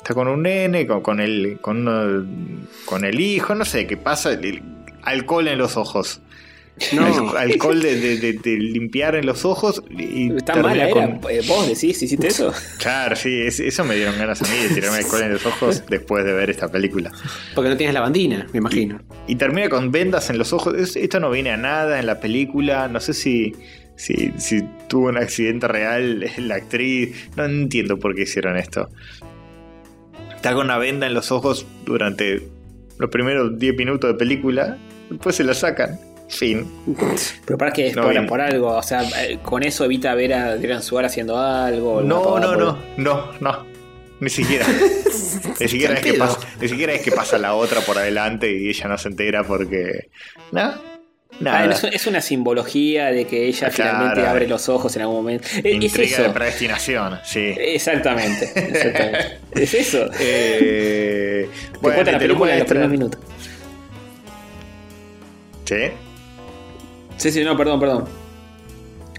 está 0.00 0.14
con 0.14 0.28
un 0.28 0.42
nene, 0.42 0.86
con, 0.86 1.00
con 1.02 1.20
el 1.20 1.58
con, 1.60 1.86
uno- 1.86 2.26
con 2.84 3.04
el 3.04 3.20
hijo, 3.20 3.54
no 3.54 3.64
sé 3.64 3.86
qué 3.86 3.96
pasa, 3.96 4.32
el- 4.32 4.62
alcohol 5.02 5.48
en 5.48 5.58
los 5.58 5.76
ojos. 5.76 6.20
No. 6.92 7.04
Al- 7.32 7.50
alcohol 7.50 7.82
de, 7.82 8.00
de- 8.00 8.16
de- 8.18 8.32
de 8.32 8.56
limpiar 8.56 9.14
en 9.14 9.26
los 9.26 9.44
ojos 9.44 9.82
y 9.90 10.34
Está 10.34 10.54
mala 10.62 10.88
era. 10.88 10.92
con- 10.92 11.30
Eh, 11.30 11.42
¿Vos 11.46 11.66
decís, 11.68 12.02
hiciste 12.02 12.28
eso? 12.28 12.54
Claro, 12.78 13.16
sí, 13.16 13.42
es- 13.42 13.60
eso 13.60 13.84
me 13.84 13.96
dieron 13.96 14.16
ganas 14.16 14.40
a 14.40 14.46
mí 14.46 14.56
de 14.66 14.74
tirarme 14.74 14.98
alcohol 15.04 15.22
en 15.22 15.32
los 15.34 15.44
ojos 15.44 15.82
después 15.90 16.24
de 16.24 16.32
ver 16.32 16.48
esta 16.48 16.68
película. 16.68 17.10
Porque 17.54 17.68
no 17.68 17.76
tienes 17.76 17.92
la 17.92 18.00
bandina, 18.00 18.46
me 18.52 18.58
imagino. 18.58 18.98
Y 19.26 19.36
termina 19.36 19.68
con 19.68 19.90
vendas 19.92 20.30
en 20.30 20.38
los 20.38 20.54
ojos. 20.54 20.74
Es- 20.74 20.96
esto 20.96 21.20
no 21.20 21.30
viene 21.30 21.50
a 21.50 21.58
nada 21.58 21.98
en 22.00 22.06
la 22.06 22.18
película. 22.18 22.88
No 22.88 23.00
sé 23.00 23.12
si, 23.12 23.52
si, 23.96 24.32
si 24.38 24.62
tuvo 24.88 25.08
un 25.08 25.18
accidente 25.18 25.68
real 25.68 26.24
la 26.38 26.54
actriz. 26.54 27.14
No 27.36 27.44
entiendo 27.44 27.98
por 27.98 28.14
qué 28.14 28.22
hicieron 28.22 28.56
esto. 28.56 28.88
Está 30.40 30.54
con 30.54 30.64
una 30.64 30.78
venda 30.78 31.06
en 31.06 31.12
los 31.12 31.30
ojos 31.32 31.66
durante 31.84 32.48
los 32.96 33.10
primeros 33.10 33.58
10 33.58 33.76
minutos 33.76 34.10
de 34.10 34.14
película. 34.16 34.78
Después 35.10 35.36
se 35.36 35.44
la 35.44 35.52
sacan. 35.52 36.00
Fin. 36.30 36.66
Pero 37.44 37.58
para 37.58 37.72
que 37.74 37.92
No, 37.92 38.04
por, 38.04 38.26
por 38.26 38.40
algo. 38.40 38.68
O 38.68 38.82
sea, 38.82 39.02
eh, 39.22 39.38
con 39.42 39.62
eso 39.62 39.84
evita 39.84 40.14
ver 40.14 40.32
a 40.32 40.52
Adrián 40.52 40.82
Suárez 40.82 41.12
haciendo 41.12 41.36
algo. 41.36 42.00
No, 42.00 42.40
no, 42.40 42.56
no, 42.56 42.78
no, 42.96 43.32
no. 43.38 43.66
Ni 44.20 44.30
siquiera. 44.30 44.64
Ni 45.60 45.68
siquiera, 45.68 45.92
es 45.92 46.00
que 46.00 46.14
pasa, 46.14 46.38
ni 46.58 46.68
siquiera 46.68 46.94
es 46.94 47.02
que 47.02 47.12
pasa 47.12 47.36
la 47.36 47.54
otra 47.54 47.82
por 47.82 47.98
adelante 47.98 48.50
y 48.50 48.70
ella 48.70 48.88
no 48.88 48.96
se 48.96 49.08
entera 49.08 49.44
porque. 49.44 50.08
¿No? 50.52 50.72
Nada. 51.38 51.70
Ah, 51.70 51.88
es, 51.92 52.06
una 52.06 52.20
simbología 52.20 53.06
de 53.06 53.26
que 53.26 53.46
ella 53.46 53.70
Claro. 53.70 53.92
finalmente 53.92 54.26
abre 54.28 54.46
los 54.46 54.68
ojos 54.68 54.94
en 54.96 55.02
algún 55.02 55.16
momento. 55.16 55.48
Es, 55.62 55.74
Intriga 55.74 56.16
de 56.18 56.24
eso. 56.24 56.32
predestinación, 56.34 57.18
sí. 57.24 57.54
Exactamente. 57.56 58.50
exactamente. 58.54 59.38
es 59.52 59.74
eso. 59.74 60.06
Eh, 60.20 61.48
Te 61.72 61.78
bueno, 61.78 61.94
cuenta 61.96 62.12
la 62.12 62.18
película 62.18 62.52
en 62.52 62.58
los 62.58 62.68
primeros 62.68 62.90
minutos. 62.90 63.20
Sí. 65.64 65.76
Sí, 67.16 67.30
sí, 67.30 67.44
no, 67.44 67.56
perdón, 67.56 67.80
perdón. 67.80 68.04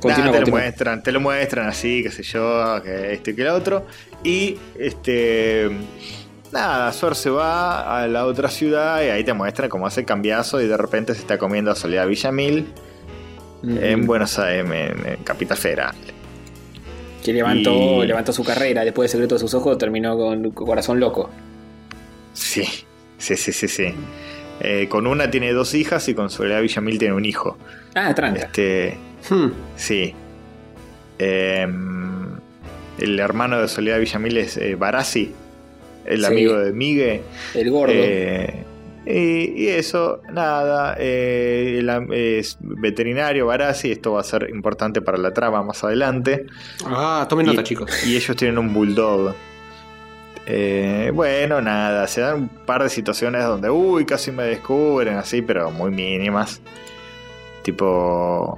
Continúa, 0.01 0.31
te 0.31 0.39
lo 0.41 0.47
muestran, 0.47 1.03
te 1.03 1.11
lo 1.11 1.19
muestran 1.19 1.67
así, 1.67 2.01
qué 2.03 2.09
sé 2.11 2.23
yo, 2.23 2.81
que 2.83 3.13
esto 3.13 3.29
y 3.29 3.35
que 3.35 3.43
lo 3.43 3.55
otro. 3.55 3.85
Y 4.23 4.57
este. 4.77 5.69
Nada, 6.51 6.91
Suar 6.91 7.15
se 7.15 7.29
va 7.29 8.01
a 8.01 8.07
la 8.07 8.25
otra 8.25 8.49
ciudad 8.49 9.01
y 9.03 9.05
ahí 9.09 9.23
te 9.23 9.33
muestran 9.33 9.69
cómo 9.69 9.87
hace 9.87 10.01
el 10.01 10.05
cambiazo 10.05 10.59
y 10.61 10.67
de 10.67 10.75
repente 10.75 11.13
se 11.15 11.21
está 11.21 11.37
comiendo 11.37 11.71
a 11.71 11.75
Soledad 11.75 12.07
Villamil 12.07 12.67
en 13.63 14.05
Buenos 14.05 14.37
Aires, 14.39 14.65
en, 14.69 15.07
en 15.07 15.23
Capital 15.23 15.55
Federal. 15.57 15.95
Que 17.23 17.31
levantó, 17.31 18.03
y- 18.03 18.07
levantó 18.07 18.33
su 18.33 18.43
carrera. 18.43 18.83
Después 18.83 19.09
de 19.09 19.11
Secreto 19.13 19.35
de 19.35 19.39
sus 19.39 19.53
Ojos 19.53 19.77
terminó 19.77 20.17
con 20.17 20.51
Corazón 20.51 20.99
Loco. 20.99 21.29
Sí, 22.33 22.63
sí, 23.17 23.37
sí, 23.37 23.53
sí, 23.53 23.67
sí. 23.67 23.93
Eh, 24.59 24.87
con 24.89 25.07
una 25.07 25.29
tiene 25.31 25.53
dos 25.53 25.73
hijas 25.73 26.07
y 26.09 26.15
con 26.15 26.29
Soledad 26.29 26.61
Villamil 26.61 26.97
tiene 26.97 27.13
un 27.13 27.25
hijo. 27.25 27.57
Ah, 27.95 28.13
tranca. 28.13 28.41
Este. 28.41 28.97
Hmm. 29.29 29.51
Sí. 29.75 30.13
Em, 31.19 32.35
el 32.97 33.19
hermano 33.19 33.61
de 33.61 33.67
Soledad 33.67 33.99
Villamil 33.99 34.37
es 34.37 34.57
eh, 34.57 34.75
Barassi, 34.75 35.33
el 36.05 36.19
Sí. 36.21 36.25
amigo 36.25 36.57
de 36.57 36.73
Migue. 36.73 37.21
El 37.53 37.69
gordo. 37.71 37.93
Eh, 37.95 38.63
y, 39.05 39.63
y 39.63 39.67
eso, 39.69 40.21
nada, 40.31 40.95
eh, 40.99 41.81
es 42.11 42.57
veterinario 42.59 43.47
Barassi, 43.47 43.91
esto 43.91 44.13
va 44.13 44.21
a 44.21 44.23
ser 44.23 44.49
importante 44.51 45.01
para 45.01 45.17
la 45.17 45.33
trama 45.33 45.63
más 45.63 45.83
adelante. 45.83 46.45
Ah, 46.85 47.25
tomen 47.27 47.47
nota, 47.47 47.61
y, 47.61 47.63
chicos. 47.63 48.05
y 48.05 48.15
ellos 48.15 48.35
tienen 48.35 48.57
un 48.59 48.73
bulldog. 48.73 49.33
Eh, 50.45 51.11
bueno, 51.13 51.61
nada, 51.61 52.07
se 52.07 52.21
dan 52.21 52.41
un 52.41 52.47
par 52.49 52.83
de 52.83 52.89
situaciones 52.89 53.43
donde, 53.43 53.69
uy, 53.69 54.05
casi 54.05 54.31
me 54.31 54.43
descubren, 54.43 55.15
así, 55.15 55.41
pero 55.41 55.71
muy 55.71 55.91
mínimas. 55.91 56.61
Tipo, 57.63 58.57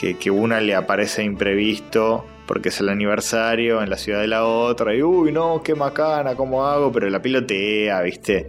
que, 0.00 0.16
que 0.18 0.30
una 0.30 0.60
le 0.60 0.74
aparece 0.74 1.22
imprevisto 1.22 2.24
porque 2.46 2.68
es 2.68 2.80
el 2.80 2.88
aniversario 2.88 3.82
en 3.82 3.90
la 3.90 3.96
ciudad 3.96 4.20
de 4.20 4.28
la 4.28 4.44
otra, 4.44 4.94
y 4.94 5.02
uy, 5.02 5.32
no, 5.32 5.62
qué 5.62 5.74
macana, 5.74 6.34
¿cómo 6.36 6.66
hago? 6.66 6.92
Pero 6.92 7.08
la 7.10 7.20
pilotea, 7.20 8.00
¿viste? 8.02 8.48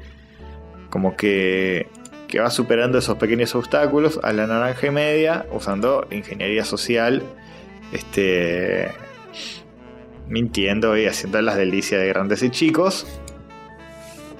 Como 0.90 1.16
que, 1.18 1.88
que 2.28 2.40
va 2.40 2.50
superando 2.50 2.98
esos 3.00 3.18
pequeños 3.18 3.54
obstáculos 3.56 4.20
a 4.24 4.32
la 4.34 4.46
naranja 4.48 4.88
y 4.88 4.92
media 4.92 5.46
usando 5.52 6.08
ingeniería 6.12 6.64
social, 6.64 7.24
este, 7.92 8.90
mintiendo 10.28 10.98
y 10.98 11.06
haciendo 11.06 11.42
las 11.42 11.56
delicias 11.58 12.02
de 12.02 12.08
grandes 12.08 12.44
y 12.44 12.50
chicos. 12.50 13.06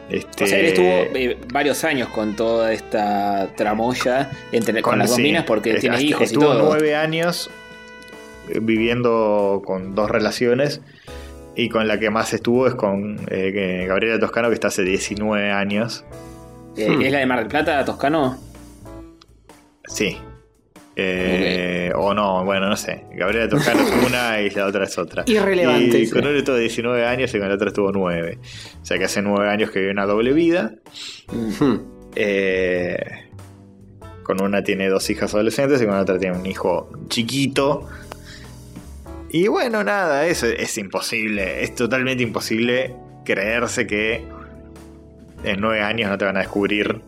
Este, 0.10 0.44
O 0.46 0.48
sea, 0.48 0.60
él 0.60 0.66
estuvo 0.68 0.86
eh, 0.86 1.38
varios 1.52 1.84
años 1.84 2.08
con 2.10 2.36
toda 2.36 2.72
esta 2.72 3.50
tramoya 3.58 4.32
entre, 4.54 4.82
con, 4.82 5.00
las 5.00 5.10
dos 5.10 5.18
sí, 5.18 5.24
minas 5.24 5.44
porque 5.44 5.72
es- 5.74 5.82
tiene 5.82 6.02
hijos 6.02 6.22
y 6.22 6.26
estuvo 6.26 6.46
todo. 6.46 6.70
nueve 6.70 6.96
años 6.96 7.50
viviendo 8.62 9.62
con 9.66 9.96
dos 9.96 10.10
relaciones 10.10 10.82
y 11.56 11.70
con 11.70 11.88
la 11.88 12.00
que 12.00 12.10
más 12.10 12.34
estuvo 12.34 12.68
es 12.68 12.76
con 12.76 13.20
eh, 13.30 13.86
Gabriela 13.88 14.20
Toscano 14.20 14.50
que 14.50 14.54
está 14.54 14.68
hace 14.68 14.84
19 14.84 15.52
años. 15.52 16.06
Eh, 16.78 16.98
¿Es 17.02 17.12
la 17.12 17.20
de 17.20 17.26
Mar 17.26 17.40
del 17.40 17.48
Plata, 17.48 17.84
Toscano? 17.84 18.38
Sí. 19.86 20.18
Eh, 21.00 21.92
O 21.96 22.14
no, 22.14 22.44
bueno, 22.44 22.70
no 22.70 22.76
sé. 22.76 23.06
Gabriela 23.14 23.50
Toscano 23.50 23.82
es 23.82 24.06
una 24.08 24.42
y 24.42 24.50
la 24.52 24.66
otra 24.66 24.84
es 24.84 24.98
otra. 24.98 25.24
Irrelevante, 25.28 26.00
Y 26.00 26.10
con 26.10 26.26
uno 26.26 26.38
estuvo 26.38 26.58
19 26.58 27.06
años 27.06 27.34
y 27.34 27.40
con 27.40 27.50
la 27.50 27.56
otra 27.56 27.68
estuvo 27.68 27.92
9. 27.92 28.40
O 28.82 28.86
sea 28.86 28.98
que 28.98 29.06
hace 29.06 29.22
9 29.22 29.50
años 29.50 29.72
que 29.72 29.80
vive 29.80 29.92
una 29.92 30.06
doble 30.06 30.34
vida. 30.34 30.74
Hmm. 31.32 31.78
Eh, 32.16 32.98
con 34.24 34.42
una 34.42 34.64
tiene 34.64 34.90
dos 34.90 35.10
hijas 35.10 35.34
adolescentes 35.34 35.82
y 35.82 35.86
con 35.86 35.96
la 35.96 36.02
otra 36.02 36.18
tiene 36.20 36.38
un 36.38 36.46
hijo 36.46 36.90
chiquito. 37.10 37.88
Y 39.30 39.48
bueno, 39.48 39.84
nada, 39.84 40.26
eso 40.28 40.48
es 40.48 40.78
imposible. 40.78 41.64
Es 41.64 41.76
totalmente 41.76 42.24
imposible 42.24 42.96
creerse 43.26 43.86
que 43.86 44.24
en 45.44 45.60
nueve 45.62 45.82
años 45.82 46.10
no 46.10 46.18
te 46.18 46.26
van 46.26 46.38
a 46.38 46.42
descubrir. 46.42 47.02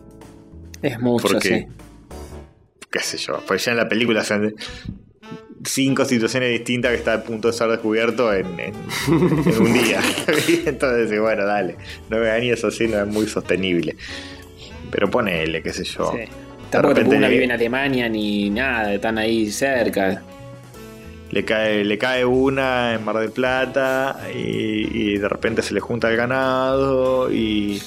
Es 0.82 1.00
mucho, 1.00 1.28
Porque, 1.28 1.48
sí. 1.48 1.66
qué 2.90 3.00
sé 3.00 3.16
yo, 3.18 3.42
pues 3.46 3.64
ya 3.64 3.72
en 3.72 3.78
la 3.78 3.88
película 3.88 4.22
son 4.24 4.54
cinco 5.64 6.04
situaciones 6.04 6.50
distintas 6.50 6.92
que 6.92 6.98
está 6.98 7.14
a 7.14 7.22
punto 7.22 7.48
de 7.48 7.54
ser 7.54 7.68
descubierto 7.68 8.32
en, 8.32 8.46
en- 8.60 8.74
en 9.08 9.58
un 9.62 9.72
día. 9.72 10.00
Entonces, 10.66 11.20
bueno, 11.20 11.44
dale. 11.44 11.76
Nueve 12.08 12.30
años 12.30 12.62
así 12.64 12.86
no 12.86 12.98
es 13.00 13.06
muy 13.06 13.26
sostenible. 13.26 13.96
Pero 14.90 15.10
ponele, 15.10 15.62
qué 15.62 15.72
sé 15.72 15.84
yo. 15.84 16.12
Sí. 16.12 16.24
Tampoco 16.70 16.94
repente 16.94 17.16
una 17.16 17.28
vive 17.28 17.44
en 17.44 17.52
Alemania 17.52 18.08
ni 18.08 18.48
nada, 18.50 18.94
están 18.94 19.18
ahí 19.18 19.50
cerca. 19.50 20.22
Le 21.30 21.44
cae, 21.44 21.84
le 21.84 21.96
cae 21.96 22.24
una 22.24 22.94
en 22.94 23.04
Mar 23.04 23.16
del 23.18 23.30
Plata 23.30 24.20
y, 24.34 25.12
y 25.14 25.18
de 25.18 25.28
repente 25.28 25.62
se 25.62 25.74
le 25.74 25.80
junta 25.80 26.10
el 26.10 26.16
ganado 26.16 27.30
y 27.32 27.80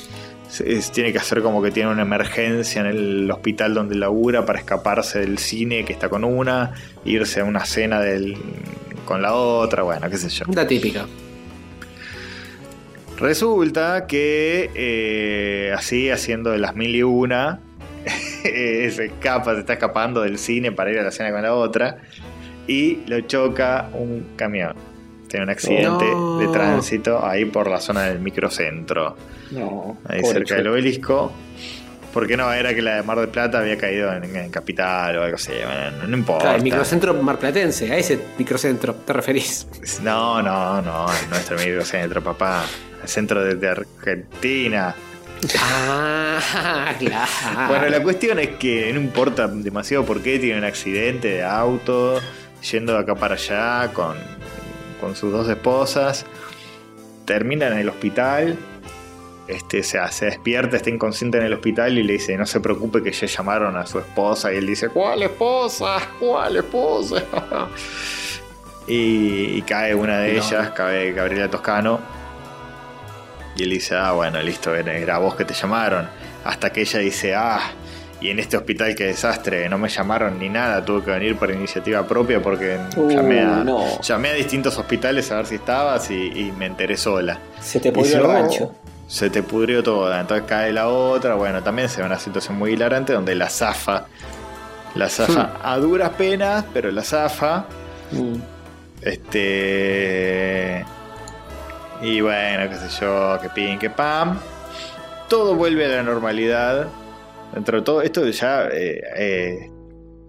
se- 0.48 0.72
es- 0.74 0.92
tiene 0.94 1.12
que 1.12 1.18
hacer 1.18 1.42
como 1.42 1.62
que 1.62 1.70
tiene 1.70 1.90
una 1.92 2.04
emergencia 2.04 2.80
en 2.80 2.88
el 2.88 3.30
hospital 3.32 3.74
donde 3.74 3.96
labura 3.96 4.46
para 4.46 4.60
escaparse 4.60 5.20
del 5.20 5.40
cine 5.40 5.84
que 5.84 5.92
está 5.92 6.08
con 6.08 6.24
una, 6.24 6.72
irse 7.04 7.42
a 7.42 7.44
una 7.44 7.66
cena 7.66 8.00
del, 8.00 8.38
con 9.04 9.22
la 9.22 9.34
otra, 9.34 9.84
bueno, 9.84 10.10
qué 10.10 10.16
sé 10.18 10.30
yo. 10.30 10.46
La 10.54 10.66
típica. 10.66 11.06
Resulta 13.18 14.08
que 14.08 14.70
eh, 14.74 15.74
así 15.78 16.10
haciendo 16.10 16.50
de 16.52 16.58
las 16.58 16.76
mil 16.76 16.96
y 16.96 17.04
una, 17.04 17.60
eh, 18.44 18.90
se 18.94 19.06
escapa, 19.06 19.54
se 19.54 19.60
está 19.62 19.74
escapando 19.74 20.22
del 20.22 20.38
cine 20.38 20.72
para 20.72 20.92
ir 20.92 21.00
a 21.00 21.04
la 21.04 21.12
cena 21.12 21.32
con 21.32 21.42
la 21.42 21.54
otra 21.54 21.98
y 22.68 23.00
lo 23.08 23.20
choca 23.22 23.90
un 23.94 24.34
camión. 24.36 24.74
Tiene 25.28 25.46
un 25.46 25.50
accidente 25.50 26.06
No. 26.06 26.38
de 26.40 26.48
tránsito 26.48 27.26
ahí 27.26 27.46
por 27.46 27.68
la 27.70 27.80
zona 27.82 28.04
del 28.04 28.20
microcentro, 28.20 29.16
No, 29.52 29.98
ahí 30.08 30.24
cerca 30.24 30.56
del 30.56 30.68
obelisco. 30.68 31.32
Porque 32.14 32.38
no, 32.38 32.54
era 32.54 32.76
que 32.76 32.84
la 32.84 32.98
de 32.98 33.02
Mar 33.04 33.18
del 33.20 33.30
Plata 33.30 33.58
había 33.58 33.76
caído 33.76 34.14
en, 34.14 34.36
en 34.36 34.52
Capital 34.52 35.18
o 35.18 35.24
algo 35.24 35.36
así. 35.36 35.52
Bueno, 35.52 35.98
no, 36.04 36.08
no 36.10 36.18
importa. 36.18 36.44
Claro, 36.44 36.58
el 36.58 36.64
microcentro 36.64 37.14
marplatense, 37.16 37.92
a 37.92 37.98
ese 37.98 38.20
microcentro 38.38 38.94
te 38.94 39.14
referís. 39.14 39.66
No, 40.04 40.40
no, 40.44 40.80
no, 40.84 41.12
es 41.12 41.28
nuestro 41.28 41.58
microcentro, 41.58 42.24
papá. 42.24 42.66
El 43.02 43.10
centro 43.10 43.44
de, 43.44 43.56
de 43.56 43.68
Argentina. 43.68 44.94
Ah, 45.60 46.94
claro. 47.00 47.32
Bueno, 47.68 47.90
la 47.90 48.04
cuestión 48.04 48.38
es 48.40 48.50
que 48.60 48.94
no 48.94 49.00
importa 49.02 49.48
demasiado 49.48 50.06
por 50.06 50.22
qué 50.22 50.38
tiene 50.38 50.60
un 50.60 50.66
accidente 50.66 51.30
de 51.30 51.44
auto, 51.44 52.20
yendo 52.72 52.94
de 52.94 53.00
acá 53.00 53.16
para 53.16 53.36
allá 53.36 53.92
con, 53.94 54.16
con 55.02 55.16
sus 55.16 55.32
dos 55.32 55.48
esposas. 55.50 56.26
Termina 57.26 57.68
en 57.68 57.78
el 57.78 57.90
hospital. 57.90 58.58
Este, 59.48 59.84
se, 59.84 60.00
se 60.12 60.26
despierta, 60.28 60.78
está 60.78 60.90
inconsciente 60.90 61.38
en 61.38 61.44
el 61.44 61.54
hospital 61.54 61.98
y 61.98 62.04
le 62.04 62.14
dice, 62.14 62.38
no 62.38 62.46
se 62.46 62.60
preocupe 62.62 63.04
que 63.04 63.12
ya 63.12 63.28
llamaron 63.28 63.76
a 63.76 63.86
su 63.86 64.00
esposa. 64.00 64.54
Y 64.54 64.58
él 64.58 64.66
dice, 64.68 64.90
¿cuál 64.90 65.24
esposa? 65.24 65.98
¿Cuál 66.20 66.58
esposa? 66.58 67.24
y, 68.88 69.58
y 69.58 69.62
cae 69.64 69.94
una 69.96 70.20
de 70.20 70.34
No. 70.34 70.44
ellas, 70.44 70.70
cae 70.72 71.12
Gabriela 71.14 71.50
Toscano. 71.50 72.00
Y 73.56 73.64
él 73.64 73.70
dice, 73.70 73.96
ah, 73.96 74.14
bueno, 74.14 74.42
listo, 74.42 74.74
era, 74.74 74.94
era 74.98 75.18
vos 75.20 75.36
que 75.36 75.46
te 75.46 75.54
llamaron. 75.54 76.08
Hasta 76.44 76.72
que 76.72 76.82
ella 76.82 77.00
dice, 77.00 77.36
ah, 77.36 77.60
y 78.24 78.30
en 78.32 78.40
este 78.40 78.58
hospital 78.58 78.96
qué 78.96 79.06
desastre, 79.06 79.68
no 79.70 79.78
me 79.78 79.90
llamaron 79.90 80.40
ni 80.40 80.50
nada, 80.50 80.84
tuve 80.84 81.04
que 81.04 81.12
venir 81.12 81.36
por 81.36 81.52
iniciativa 81.52 82.08
propia 82.08 82.42
porque 82.42 82.78
Uh, 82.96 83.10
llamé, 83.10 83.42
a, 83.42 83.64
no. 83.64 84.02
llamé 84.02 84.30
a 84.30 84.34
distintos 84.34 84.78
hospitales 84.78 85.30
a 85.32 85.36
ver 85.38 85.46
si 85.46 85.56
estabas 85.56 86.10
y, 86.10 86.16
y 86.28 86.52
me 86.58 86.66
enteré 86.68 86.98
sola. 86.98 87.38
Se 87.60 87.80
te 87.80 87.92
pudrió 87.92 88.18
el 88.18 88.24
rancho. 88.24 88.72
Se 89.08 89.30
te 89.30 89.44
pudrió 89.44 89.84
toda, 89.84 90.20
entonces 90.22 90.46
cae 90.48 90.72
la 90.74 90.88
otra, 90.88 91.36
bueno, 91.36 91.62
también 91.62 91.90
se 91.90 92.00
ve 92.02 92.08
una 92.08 92.18
situación 92.18 92.58
muy 92.58 92.72
hilarante 92.74 93.14
donde 93.14 93.36
la 93.36 93.50
zafa, 93.50 94.06
la 94.96 95.10
zafa 95.10 95.58
a 95.62 95.78
duras 95.78 96.12
penas, 96.12 96.64
pero 96.74 96.90
la 96.92 97.04
zafa, 97.04 97.66
Mm. 98.12 98.36
este. 99.54 100.86
Y 102.02 102.22
bueno, 102.22 102.70
qué 102.70 102.76
sé 102.76 103.02
yo, 103.02 103.38
que 103.42 103.50
pin, 103.50 103.80
que 103.80 103.90
pam. 103.90 104.38
Todo 105.30 105.56
vuelve 105.56 105.86
a 105.86 105.90
la 105.90 106.04
normalidad. 106.04 106.88
Dentro 107.54 107.78
de 107.80 107.84
todo 107.84 108.02
esto 108.02 108.28
ya 108.30 108.68
eh, 108.68 109.02
eh, 109.18 109.70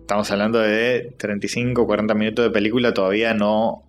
estamos 0.01 0.31
hablando 0.31 0.59
de 0.59 1.15
35, 1.19 1.87
40 1.87 2.15
minutos 2.15 2.45
de 2.45 2.51
película, 2.51 2.93
todavía 2.93 3.33
no 3.35 3.83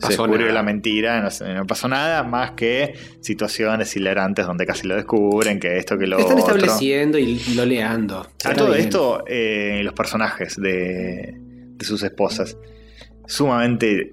se 0.00 0.08
descubrió 0.08 0.40
nada. 0.40 0.52
la 0.54 0.62
mentira, 0.64 1.20
no, 1.22 1.54
no 1.54 1.66
pasó 1.66 1.86
nada 1.86 2.24
más 2.24 2.52
que 2.52 2.94
situaciones 3.20 3.94
hilarantes 3.96 4.44
donde 4.44 4.66
casi 4.66 4.88
lo 4.88 4.96
descubren, 4.96 5.60
que 5.60 5.78
esto, 5.78 5.96
que 5.96 6.06
lo 6.08 6.18
Están 6.18 6.38
otro. 6.40 6.56
estableciendo 6.56 7.16
y 7.18 7.38
loleando. 7.54 8.18
A 8.18 8.26
Está 8.26 8.54
todo 8.54 8.70
bien. 8.70 8.80
esto, 8.80 9.22
eh, 9.26 9.80
los 9.84 9.94
personajes 9.94 10.56
de, 10.56 11.34
de 11.38 11.84
sus 11.84 12.02
esposas, 12.02 12.58
sumamente 13.26 14.12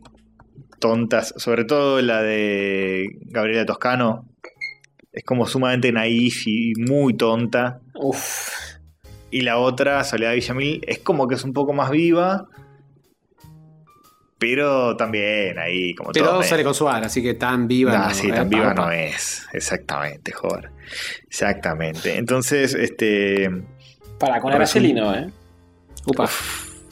tontas, 0.80 1.34
sobre 1.38 1.66
todo 1.66 2.00
la 2.02 2.22
de 2.22 3.18
Gabriela 3.26 3.66
Toscano, 3.66 4.28
es 5.12 5.24
como 5.24 5.46
sumamente 5.46 5.92
naif 5.92 6.48
y 6.48 6.74
muy 6.78 7.14
tonta. 7.16 7.80
Uf. 7.96 8.50
Y 9.30 9.42
la 9.42 9.58
otra, 9.58 10.04
Soledad 10.04 10.34
Villamil, 10.34 10.84
es 10.88 11.00
como 11.00 11.28
que 11.28 11.36
es 11.36 11.44
un 11.44 11.54
poco 11.54 11.72
más 11.74 11.90
viva, 11.90 12.48
pero 14.38 14.98
también 14.98 15.60
ahí, 15.60 15.94
como 15.94 16.12
Pero 16.12 16.26
todo. 16.32 16.44
sale 16.44 16.64
con 16.64 16.74
su 16.74 16.90
ar, 16.90 17.04
así 17.06 17.22
que 17.22 17.36
tan 17.36 17.68
viva. 17.68 17.96
No, 17.96 18.08
no. 18.10 18.14
sí, 18.14 18.28
tan 18.30 18.48
Epa, 18.48 18.58
viva 18.58 18.74
no 18.74 18.92
es. 18.92 19.46
Exactamente, 19.54 20.32
joder. 20.32 20.72
Exactamente. 21.28 22.18
Entonces, 22.18 22.74
este. 22.74 23.50
Para, 24.20 24.40
con 24.40 24.52
Resum- 24.52 24.56
Araceli 24.56 24.94
no, 24.94 25.14
¿eh? 25.16 25.30
Upa. 26.08 26.28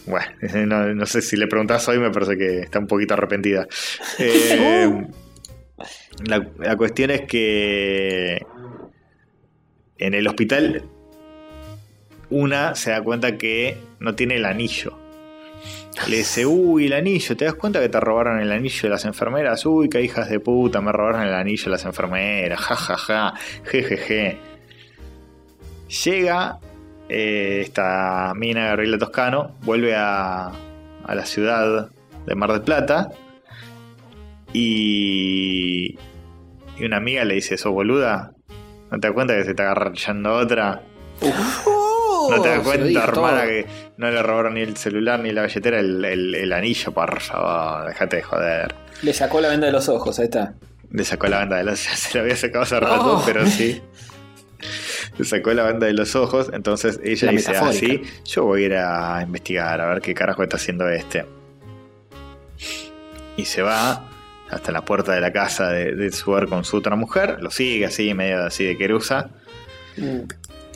Bueno, 0.06 0.28
no, 0.68 0.94
no 0.94 1.06
sé 1.08 1.22
si 1.22 1.36
le 1.38 1.48
preguntás 1.48 1.88
hoy, 1.88 1.98
me 2.00 2.12
parece 2.12 2.38
que 2.38 2.60
está 2.60 2.80
un 2.80 2.88
poquito 2.88 3.16
arrepentida. 3.16 3.68
Eh, 4.20 5.08
la, 6.26 6.76
cuestión 6.76 7.12
es 7.12 7.22
que 7.22 8.46
en 9.98 10.14
el 10.14 10.28
hospital 10.28 10.84
una 12.30 12.76
se 12.76 12.92
da 12.92 13.02
cuenta 13.02 13.38
que 13.38 13.78
no 14.00 14.16
tiene 14.16 14.36
el 14.36 14.46
anillo. 14.46 14.98
Le 16.08 16.18
dice, 16.18 16.46
uy, 16.46 16.86
el 16.86 16.94
anillo, 16.94 17.36
¿te 17.36 17.46
das 17.46 17.56
cuenta 17.56 17.82
que 17.82 17.90
te 17.90 18.00
robaron 18.00 18.40
el 18.40 18.52
anillo 18.52 18.84
de 18.84 18.90
las 18.90 19.06
enfermeras? 19.06 19.66
Uy, 19.66 19.90
qué 19.90 20.02
hijas 20.02 20.30
de 20.30 20.40
puta, 20.40 20.80
me 20.80 20.92
robaron 20.92 21.24
el 21.24 21.34
anillo 21.34 21.66
de 21.66 21.72
las 21.72 21.86
enfermeras, 21.86 22.60
ja, 22.60 22.76
ja, 22.76 22.96
ja, 22.98 23.34
jejeje. 23.66 24.38
Llega 26.06 26.60
eh, 27.10 27.62
esta 27.64 28.34
mina 28.36 28.68
Gabriela 28.68 28.98
Toscano, 28.98 29.56
vuelve 29.62 29.96
a, 29.96 30.52
a 31.04 31.16
la 31.16 31.26
ciudad 31.26 31.90
de 32.26 32.36
Mar 32.36 32.54
del 32.54 32.62
Plata 32.62 33.12
y, 34.54 35.98
y 36.78 36.86
una 36.86 36.98
amiga 36.98 37.24
le 37.26 37.36
dice, 37.36 37.58
¿sos 37.58 37.72
boluda? 37.72 38.32
¿No 38.92 39.00
te 39.00 39.08
das 39.08 39.14
cuenta 39.14 39.36
que 39.36 39.44
se 39.44 39.52
está 39.52 39.72
agarrando 39.72 40.34
otra? 40.36 40.82
¿No 41.22 42.42
te 42.42 42.50
das 42.50 42.60
cuenta, 42.62 43.04
hermana, 43.04 43.42
todo. 43.42 43.48
que 43.50 43.66
no 43.98 44.10
le 44.12 44.22
robaron 44.24 44.54
ni 44.56 44.62
el 44.62 44.78
celular 44.78 45.20
ni 45.20 45.32
la 45.32 45.44
billetera, 45.44 45.80
el, 45.80 46.04
el- 46.06 46.36
el 46.36 46.54
anillo? 46.54 46.92
Por 46.92 47.20
favor, 47.22 47.88
déjate 47.88 48.18
de 48.18 48.22
joder. 48.24 48.76
Le 49.02 49.14
sacó 49.14 49.42
la 49.42 49.50
venda 49.50 49.68
de 49.68 49.74
los 49.74 49.90
ojos, 49.90 50.20
ahí 50.20 50.26
está. 50.26 50.54
Le 50.92 51.04
sacó 51.04 51.28
la 51.28 51.38
banda 51.38 51.58
de 51.58 51.64
los 51.66 51.84
ya 51.90 51.96
se 51.96 52.18
la 52.18 52.24
había 52.24 52.36
sacado 52.36 52.64
hace 52.64 52.80
rato, 52.80 53.18
Oh. 53.18 53.24
pero 53.26 53.46
sí. 53.48 53.82
Le 55.18 55.26
sacó 55.26 55.54
la 55.54 55.64
banda 55.64 55.88
de 55.88 55.94
los 55.94 56.16
ojos, 56.16 56.50
entonces 56.54 57.00
ella 57.04 57.28
La 57.28 57.32
dice, 57.34 57.50
ah, 57.52 57.64
metafórica. 57.66 58.08
sí, 58.08 58.22
yo 58.32 58.46
voy 58.46 58.64
a 58.64 58.66
ir 58.66 58.74
a 58.76 59.22
investigar, 59.24 59.82
a 59.82 59.88
ver 59.94 60.02
qué 60.02 60.14
carajo 60.14 60.44
está 60.44 60.58
haciendo 60.58 60.88
este. 60.90 61.26
Y 63.38 63.46
se 63.46 63.62
va 63.62 64.09
hasta 64.50 64.72
la 64.72 64.82
puerta 64.84 65.14
de 65.14 65.22
la 65.22 65.32
casa 65.32 65.70
de, 65.72 65.94
de 65.96 66.12
su 66.12 66.32
con 66.50 66.64
su 66.66 66.78
otra 66.78 66.96
mujer, 66.96 67.38
lo 67.42 67.52
sigue 67.52 67.86
así, 67.86 68.14
medio 68.14 68.44
así 68.44 68.66
de 68.66 68.78
querusa, 68.78 69.30
Mm. 69.98 70.20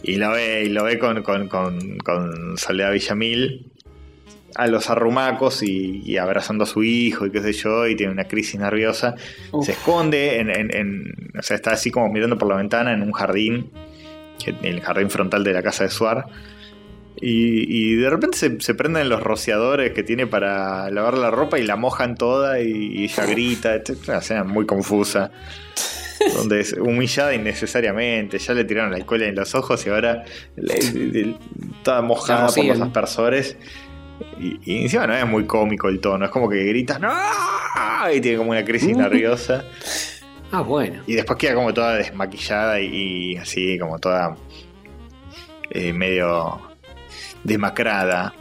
y 0.04 0.16
lo 0.18 0.32
ve, 0.32 0.64
y 0.66 0.70
lo 0.70 0.84
ve 0.84 1.00
con, 1.00 1.24
con, 1.24 1.48
con, 1.48 1.98
con 2.00 2.58
Soledad 2.58 2.92
Villamil 2.92 3.72
a 4.56 4.68
los 4.68 4.90
arrumacos 4.90 5.64
y, 5.64 6.02
y 6.06 6.18
abrazando 6.18 6.66
a 6.66 6.68
su 6.68 6.84
hijo 6.84 7.26
y 7.26 7.32
qué 7.32 7.42
sé 7.42 7.54
yo, 7.54 7.88
y 7.88 7.96
tiene 7.96 8.12
una 8.12 8.26
crisis 8.26 8.60
nerviosa. 8.60 9.16
Uf. 9.52 9.66
Se 9.66 9.72
esconde, 9.72 10.40
en, 10.40 10.50
en- 10.50 10.76
en- 10.76 11.32
o 11.40 11.42
sea, 11.42 11.56
está 11.56 11.72
así 11.72 11.90
como 11.90 12.10
mirando 12.12 12.38
por 12.38 12.50
la 12.50 12.58
ventana 12.58 12.92
en 12.94 13.02
un 13.02 13.12
jardín, 13.14 13.72
que- 14.44 14.54
el 14.68 14.82
jardín 14.82 15.10
frontal 15.10 15.44
de 15.44 15.54
la 15.54 15.64
casa 15.64 15.86
de 15.86 15.90
Suar. 15.90 16.26
Y, 17.22 17.92
y 17.92 17.96
de 17.96 18.10
repente 18.10 18.38
se, 18.38 18.60
se 18.60 18.74
prenden 18.74 19.08
los 19.08 19.22
rociadores 19.22 19.94
que 19.94 20.04
tiene 20.04 20.28
para 20.28 20.90
lavar 20.90 21.18
la 21.18 21.32
ropa 21.32 21.60
y 21.60 21.64
la 21.64 21.76
mojan 21.76 22.16
toda 22.16 22.60
y, 22.60 23.04
ella 23.06 23.26
grita. 23.26 23.82
Una 24.08 24.18
escena 24.18 24.44
muy 24.44 24.66
confusa. 24.66 25.32
Donde 26.38 26.62
es 26.62 26.74
humillada 26.74 27.34
innecesariamente, 27.36 28.38
ya 28.40 28.54
le 28.54 28.64
tiraron 28.64 28.92
la 28.92 28.98
alcohol 28.98 29.22
en 29.24 29.36
los 29.36 29.54
ojos 29.56 29.86
y 29.86 29.90
ahora 29.90 30.24
le- 30.56 30.92
le- 30.94 31.36
toda 31.84 32.02
mojada 32.02 32.48
por 32.48 32.64
los 32.66 32.80
aspersores. 32.80 33.58
Y, 34.40 34.60
y 34.64 34.82
encima 34.84 35.06
no 35.06 35.16
es 35.16 35.26
muy 35.28 35.46
cómico 35.46 35.90
el 35.90 36.00
tono, 36.00 36.24
es 36.26 36.32
como 36.32 36.48
que 36.50 36.64
grita 36.64 36.98
¡No! 37.00 37.12
y 38.14 38.22
tiene 38.22 38.38
como 38.38 38.52
una 38.52 38.64
crisis 38.64 38.96
nerviosa. 38.96 39.66
Ah, 40.52 40.62
bueno. 40.62 41.02
Y 41.08 41.16
después 41.16 41.38
queda 41.38 41.56
como 41.56 41.74
toda 41.74 41.96
desmaquillada 41.96 42.80
y, 42.80 43.34
y 43.34 43.38
así, 43.38 43.78
como 43.78 44.00
toda 44.00 44.38
eh, 45.72 45.92
medio 45.92 46.62
demacrada 47.44 48.34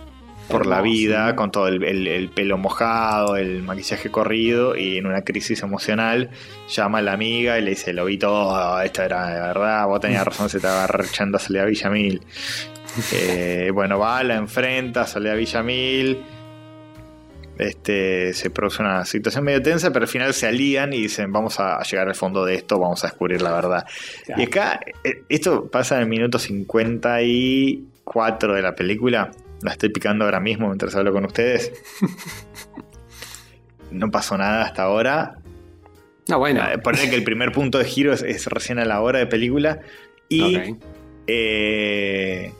por 0.48 0.66
la 0.66 0.82
vida, 0.82 1.34
con 1.36 1.50
todo 1.50 1.68
el, 1.68 1.82
el- 1.84 2.06
el 2.08 2.28
pelo 2.28 2.58
mojado, 2.58 3.36
el 3.36 3.62
maquillaje 3.62 4.10
corrido 4.10 4.76
y 4.76 4.98
en 4.98 5.06
una 5.06 5.22
crisis 5.22 5.62
emocional 5.62 6.30
llama 6.68 6.98
a 6.98 7.02
la 7.02 7.12
amiga 7.14 7.58
y 7.58 7.62
le 7.62 7.70
dice, 7.70 7.92
lo 7.92 8.04
vi 8.04 8.18
todo, 8.18 8.80
esto 8.82 9.02
era 9.02 9.28
de 9.28 9.40
verdad, 9.40 9.86
vos 9.86 10.00
tenías 10.00 10.24
razón, 10.26 10.48
se 10.50 10.58
estaba 10.58 10.86
echando 11.04 11.38
a 11.38 11.64
Villamil. 11.64 12.20
Eh, 13.14 13.70
bueno, 13.72 13.98
va, 13.98 14.22
la 14.22 14.34
enfrenta, 14.34 15.06
Soledad 15.06 15.36
Villamil. 15.38 16.18
Este, 17.58 18.32
se 18.34 18.50
produce 18.50 18.82
una 18.82 19.04
situación 19.06 19.44
medio 19.44 19.62
tensa, 19.62 19.90
pero 19.92 20.04
al 20.04 20.08
final 20.08 20.34
se 20.34 20.46
alían 20.46 20.92
y 20.92 21.02
dicen, 21.02 21.32
vamos 21.32 21.60
a, 21.60 21.76
a 21.76 21.82
llegar 21.84 22.08
al 22.08 22.14
fondo 22.14 22.44
de 22.44 22.54
esto, 22.54 22.78
vamos 22.78 23.02
a 23.04 23.08
descubrir 23.08 23.40
la 23.40 23.52
verdad. 23.52 23.86
Y 24.36 24.42
acá, 24.42 24.80
eh, 25.04 25.22
esto 25.28 25.68
pasa 25.70 25.96
en 25.96 26.02
el 26.02 26.08
minuto 26.08 26.38
54 28.04 28.54
de 28.54 28.62
la 28.62 28.74
película. 28.74 29.30
La 29.62 29.72
estoy 29.72 29.90
picando 29.90 30.24
ahora 30.24 30.40
mismo 30.40 30.66
mientras 30.66 30.94
hablo 30.94 31.12
con 31.12 31.24
ustedes. 31.24 31.72
No 33.90 34.10
pasó 34.10 34.38
nada 34.38 34.62
hasta 34.62 34.84
ahora. 34.84 35.38
Ah, 36.30 36.36
bueno. 36.36 36.62
Eh, 36.66 36.78
Ponele 36.78 37.10
que 37.10 37.16
el 37.16 37.24
primer 37.24 37.52
punto 37.52 37.76
de 37.76 37.84
giro 37.84 38.14
es, 38.14 38.22
es 38.22 38.46
recién 38.46 38.78
a 38.78 38.86
la 38.86 39.02
hora 39.02 39.18
de 39.18 39.26
película. 39.26 39.80
Y 40.30 40.78
eh, 41.26 42.52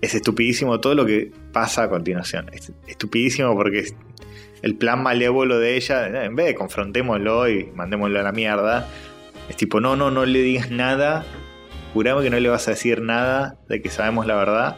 es 0.00 0.14
estupidísimo 0.14 0.80
todo 0.80 0.96
lo 0.96 1.06
que 1.06 1.30
pasa 1.52 1.84
a 1.84 1.88
continuación. 1.88 2.50
Es 2.52 2.72
estupidísimo 2.88 3.54
porque 3.54 3.78
es 3.78 3.94
el 4.62 4.76
plan 4.76 5.02
malévolo 5.02 5.58
de 5.58 5.76
ella, 5.76 6.08
eh, 6.08 6.24
en 6.26 6.36
vez 6.36 6.46
de 6.46 6.54
confrontémoslo 6.54 7.48
y 7.48 7.70
mandémoslo 7.74 8.18
a 8.18 8.22
la 8.22 8.32
mierda, 8.32 8.88
es 9.48 9.56
tipo, 9.56 9.80
no, 9.80 9.96
no, 9.96 10.10
no 10.10 10.24
le 10.24 10.40
digas 10.40 10.70
nada, 10.70 11.24
jurame 11.92 12.22
que 12.22 12.30
no 12.30 12.38
le 12.40 12.48
vas 12.48 12.66
a 12.68 12.72
decir 12.72 13.00
nada 13.02 13.56
de 13.68 13.80
que 13.82 13.88
sabemos 13.90 14.26
la 14.26 14.34
verdad, 14.36 14.76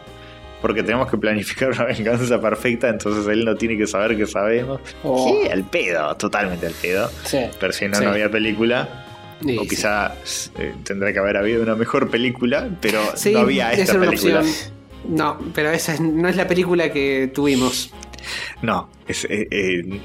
porque 0.62 0.82
tenemos 0.82 1.10
que 1.10 1.16
planificar 1.18 1.70
una 1.72 1.84
venganza 1.84 2.40
perfecta, 2.40 2.88
entonces 2.88 3.26
él 3.28 3.44
no 3.44 3.54
tiene 3.56 3.76
que 3.76 3.86
saber 3.86 4.16
que 4.16 4.26
sabemos. 4.26 4.80
Oh. 5.02 5.26
¿Qué? 5.42 5.50
Al 5.52 5.64
pedo, 5.64 6.16
totalmente 6.16 6.66
al 6.66 6.72
pedo. 6.74 7.10
Sí. 7.24 7.40
Pero 7.60 7.72
si 7.72 7.88
no, 7.88 7.96
Sí. 7.98 8.04
no 8.04 8.10
había 8.10 8.30
película. 8.30 9.04
Sí, 9.44 9.58
O 9.58 9.62
sí. 9.62 9.68
quizá 9.68 10.14
eh, 10.58 10.74
tendrá 10.84 11.12
que 11.12 11.18
haber 11.18 11.36
habido 11.36 11.62
una 11.62 11.74
mejor 11.74 12.08
película, 12.08 12.68
pero 12.80 13.00
Sí, 13.16 13.32
no 13.32 13.40
había 13.40 13.72
esta 13.72 13.98
película. 13.98 14.40
opción. 14.40 14.72
No, 15.08 15.38
pero 15.54 15.70
esa 15.70 15.92
es- 15.94 16.00
no 16.00 16.28
es 16.28 16.36
la 16.36 16.46
película 16.48 16.90
que 16.90 17.30
tuvimos. 17.34 17.92
No, 18.62 18.88
es, 19.06 19.26
eh, 19.26 19.46
eh, 19.50 20.00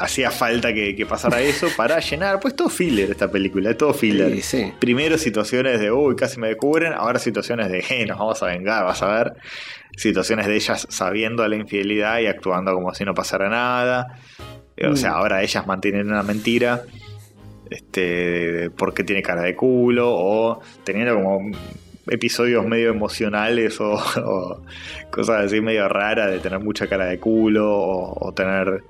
hacía 0.00 0.30
falta 0.30 0.72
que, 0.74 0.96
que 0.96 1.06
pasara 1.06 1.40
eso 1.40 1.68
para 1.76 2.00
llenar. 2.00 2.40
Pues 2.40 2.56
todo 2.56 2.68
filler 2.68 3.10
esta 3.10 3.30
película, 3.30 3.70
es 3.70 3.76
todo 3.78 3.94
filler. 3.94 4.32
Sí, 4.32 4.42
sí. 4.42 4.72
Primero 4.80 5.16
situaciones 5.18 5.78
de, 5.80 5.92
uy, 5.92 6.16
casi 6.16 6.40
me 6.40 6.48
descubren. 6.48 6.92
Ahora 6.92 7.18
situaciones 7.18 7.70
de, 7.70 7.84
eh, 7.90 8.06
nos 8.06 8.18
vamos 8.18 8.42
a 8.42 8.46
vengar, 8.46 8.84
vas 8.84 9.02
a 9.02 9.08
ver. 9.14 9.32
Situaciones 9.96 10.46
de 10.46 10.56
ellas 10.56 10.86
sabiendo 10.90 11.46
la 11.46 11.56
infidelidad 11.56 12.18
y 12.20 12.26
actuando 12.26 12.72
como 12.74 12.94
si 12.94 13.04
no 13.04 13.14
pasara 13.14 13.48
nada. 13.48 14.18
Eh, 14.76 14.86
O 14.86 14.92
Mm. 14.92 14.96
sea, 14.96 15.10
ahora 15.12 15.42
ellas 15.42 15.66
mantienen 15.66 16.08
una 16.08 16.22
mentira. 16.22 16.82
Este, 17.68 18.70
porque 18.70 19.04
tiene 19.04 19.22
cara 19.22 19.42
de 19.42 19.54
culo 19.54 20.08
o 20.12 20.60
teniendo 20.82 21.14
como 21.14 21.50
episodios 22.08 22.66
medio 22.66 22.90
emocionales 22.90 23.80
o, 23.80 23.92
o 24.24 24.62
cosas 25.12 25.44
así 25.46 25.60
medio 25.60 25.88
raras 25.88 26.30
de 26.32 26.40
tener 26.40 26.58
mucha 26.58 26.88
cara 26.88 27.04
de 27.06 27.20
culo 27.20 27.70
o, 27.70 28.26
o 28.28 28.32
tener 28.32 28.82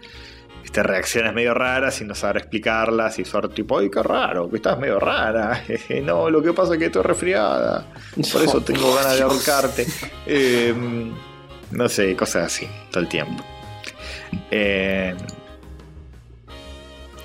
este, 0.71 0.85
reacciones 0.85 1.35
medio 1.35 1.53
raras 1.53 2.01
y 2.01 2.05
no 2.05 2.15
saber 2.15 2.37
explicarlas 2.37 3.19
y 3.19 3.25
ser 3.25 3.49
tipo, 3.49 3.81
ay, 3.81 3.91
qué 3.91 4.05
raro, 4.05 4.49
que 4.49 4.59
estás 4.59 4.79
medio 4.79 5.01
rara. 5.01 5.65
no, 6.05 6.31
lo 6.31 6.41
que 6.41 6.53
pasa 6.53 6.75
es 6.75 6.79
que 6.79 6.87
estoy 6.87 7.03
resfriada, 7.03 7.87
por 8.33 8.43
eso 8.43 8.61
tengo 8.61 8.95
ganas 8.95 9.17
de 9.17 9.23
ahorcarte. 9.23 9.87
Eh, 10.33 10.73
no 11.73 11.89
sé, 11.89 12.15
cosas 12.15 12.47
así, 12.47 12.69
todo 12.91 13.03
el 13.03 13.09
tiempo. 13.09 13.45
Eh, 14.51 15.17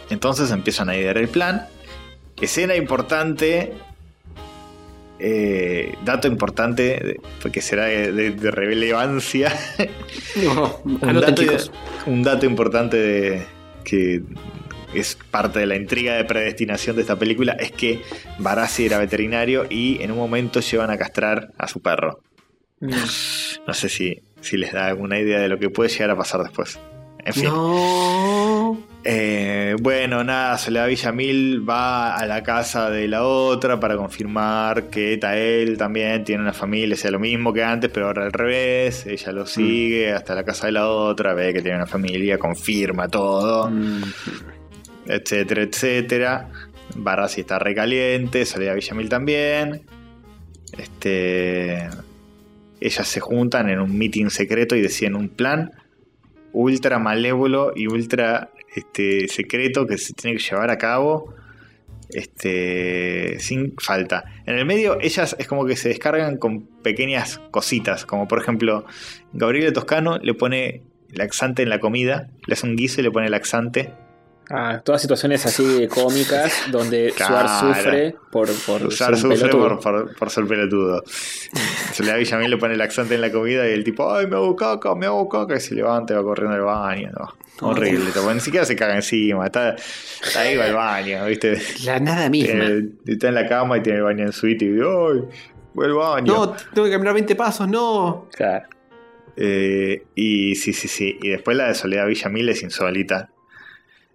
entonces 0.09 0.49
empiezan 0.49 0.89
a 0.89 0.97
idear 0.97 1.17
el 1.17 1.27
plan. 1.27 1.67
Escena 2.41 2.75
importante. 2.75 3.73
Eh, 5.19 5.95
dato 6.03 6.27
importante, 6.27 7.19
porque 7.41 7.61
será 7.61 7.85
de, 7.85 8.11
de- 8.11 8.31
de 8.31 8.51
relevancia. 8.51 9.53
No, 10.43 10.81
un, 10.83 10.99
dato, 11.21 11.41
un 12.07 12.21
dato 12.23 12.45
importante 12.45 12.97
de, 12.97 13.41
que 13.85 14.21
es 14.93 15.17
parte 15.31 15.59
de 15.59 15.65
la 15.65 15.77
intriga 15.77 16.15
de 16.15 16.25
predestinación 16.25 16.95
de 16.97 17.03
esta 17.03 17.17
película 17.17 17.53
es 17.53 17.71
que 17.71 18.01
Barassi 18.39 18.85
era 18.85 18.97
veterinario 18.97 19.65
y 19.69 20.01
en 20.01 20.11
un 20.11 20.17
momento 20.17 20.59
llevan 20.59 20.89
a 20.89 20.97
castrar 20.97 21.51
a 21.57 21.67
su 21.69 21.81
perro. 21.81 22.19
Mm. 22.81 22.89
No 23.67 23.73
sé 23.73 23.87
si, 23.87 24.21
si 24.41 24.57
les 24.57 24.73
da 24.73 24.87
alguna 24.87 25.17
idea 25.19 25.39
de 25.39 25.47
lo 25.47 25.57
que 25.57 25.69
puede 25.69 25.89
llegar 25.89 26.09
a 26.11 26.17
pasar 26.17 26.41
después. 26.43 26.77
En 27.23 27.33
fin. 27.33 27.45
No. 27.45 28.77
Eh, 29.07 29.75
bueno, 29.79 30.23
nada, 30.23 30.57
Soledad 30.57 30.87
Villamil 30.87 31.67
va 31.69 32.15
a 32.15 32.25
la 32.25 32.41
casa 32.41 32.89
de 32.89 33.07
la 33.07 33.23
otra 33.23 33.79
para 33.79 33.95
confirmar 33.97 34.85
que 34.89 35.17
Tael 35.17 35.77
también 35.77 36.23
tiene 36.23 36.41
una 36.41 36.53
familia, 36.53 36.95
sea 36.97 37.11
lo 37.11 37.19
mismo 37.19 37.53
que 37.53 37.63
antes, 37.63 37.91
pero 37.91 38.07
ahora 38.07 38.25
al 38.25 38.33
revés. 38.33 39.05
Ella 39.05 39.31
lo 39.31 39.45
sigue 39.45 40.11
hasta 40.11 40.33
la 40.33 40.43
casa 40.43 40.65
de 40.65 40.71
la 40.71 40.89
otra, 40.89 41.35
ve 41.35 41.53
que 41.53 41.61
tiene 41.61 41.77
una 41.77 41.85
familia, 41.85 42.39
confirma 42.39 43.07
todo, 43.07 43.69
Mm. 43.69 44.01
etcétera, 45.05 45.61
etcétera. 45.61 46.49
Barassi 46.95 47.41
está 47.41 47.59
recaliente, 47.59 48.43
Soledad 48.43 48.73
Villamil 48.73 49.09
también. 49.09 49.81
Este. 50.79 51.77
Ellas 52.81 53.07
se 53.07 53.19
juntan 53.19 53.69
en 53.69 53.79
un 53.79 53.95
meeting 53.95 54.29
secreto 54.29 54.75
y 54.75 54.81
deciden 54.81 55.15
un 55.15 55.29
plan 55.29 55.71
ultra 56.53 56.97
malévolo 56.99 57.71
y 57.75 57.85
ultra 57.87 58.49
este, 58.75 59.27
secreto 59.27 59.85
que 59.85 59.97
se 59.97 60.13
tiene 60.13 60.37
que 60.37 60.43
llevar 60.43 60.69
a 60.69 60.77
cabo 60.77 61.33
este, 62.09 63.39
sin 63.39 63.73
falta. 63.77 64.25
En 64.45 64.55
el 64.55 64.65
medio, 64.65 64.99
ellas 65.01 65.35
es 65.39 65.47
como 65.47 65.65
que 65.65 65.75
se 65.75 65.89
descargan 65.89 66.37
con 66.37 66.61
pequeñas 66.83 67.39
cositas, 67.51 68.05
como 68.05 68.27
por 68.27 68.39
ejemplo, 68.39 68.85
Gabriela 69.33 69.73
Toscano 69.73 70.17
le 70.19 70.33
pone 70.33 70.83
laxante 71.09 71.63
en 71.63 71.69
la 71.69 71.79
comida, 71.79 72.29
le 72.45 72.53
hace 72.53 72.67
un 72.67 72.75
guiso 72.75 73.01
y 73.01 73.03
le 73.03 73.11
pone 73.11 73.29
laxante 73.29 73.91
Ah, 74.49 74.81
todas 74.83 75.01
situaciones 75.01 75.45
así 75.45 75.87
cómicas 75.87 76.53
donde 76.71 77.11
Claro. 77.15 77.47
Suar 77.47 77.75
sufre 77.75 78.15
por, 78.31 78.47
por 78.65 78.85
Usar 78.85 79.15
ser 79.15 79.25
un 79.25 79.31
sufre 79.35 79.49
pelotudo. 79.49 79.79
por, 79.79 80.05
por, 80.05 80.15
por 80.15 80.29
ser 80.29 80.45
pelotudo. 80.45 81.03
Se 81.93 82.03
le 82.03 82.09
da 82.09 82.15
a 82.15 82.17
Villamil, 82.17 82.51
le 82.51 82.57
pone 82.57 82.73
el 82.75 82.81
accente 82.81 83.15
en 83.15 83.21
la 83.21 83.31
comida 83.31 83.67
y 83.67 83.73
el 83.73 83.83
tipo, 83.83 84.13
ay, 84.13 84.27
me 84.27 84.35
hago 84.35 84.55
caca, 84.55 84.93
me 84.95 85.05
hago 85.07 85.27
caca, 85.29 85.55
y 85.55 85.59
se 85.59 85.73
levanta 85.75 86.13
y 86.13 86.17
va 86.17 86.23
corriendo 86.23 86.55
al 86.55 86.61
baño. 86.61 87.11
No, 87.61 87.67
horrible, 87.69 88.05
ni 88.33 88.39
siquiera 88.41 88.65
se 88.65 88.75
caga 88.75 88.95
encima, 88.95 89.45
está, 89.45 89.75
está 90.23 90.41
ahí 90.41 90.57
va 90.57 90.65
al 90.65 90.73
baño, 90.73 91.25
¿viste? 91.25 91.57
La 91.85 91.99
nada 91.99 92.29
misma. 92.29 92.51
Tiene- 92.51 92.89
está 93.07 93.29
en 93.29 93.35
la 93.35 93.47
cama 93.47 93.77
y 93.77 93.81
tiene 93.81 93.99
el 93.99 94.03
baño 94.03 94.25
en 94.25 94.33
suite 94.33 94.65
y 94.65 94.67
dice, 94.73 94.83
ay, 94.85 95.21
voy 95.73 95.85
al 95.85 95.93
baño. 95.93 96.33
No, 96.33 96.51
tengo 96.73 96.85
que 96.85 96.91
caminar 96.91 97.13
20 97.13 97.33
pasos, 97.35 97.67
no. 97.69 98.27
Claro. 98.35 98.67
Eh, 99.37 100.03
y 100.15 100.55
sí, 100.55 100.73
sí, 100.73 100.87
sí. 100.87 101.17
Y 101.21 101.29
después 101.29 101.55
la 101.57 101.67
de 101.69 101.75
Soledad 101.75 102.07
Villamil 102.07 102.49
es 102.49 102.61
insólita. 102.61 103.29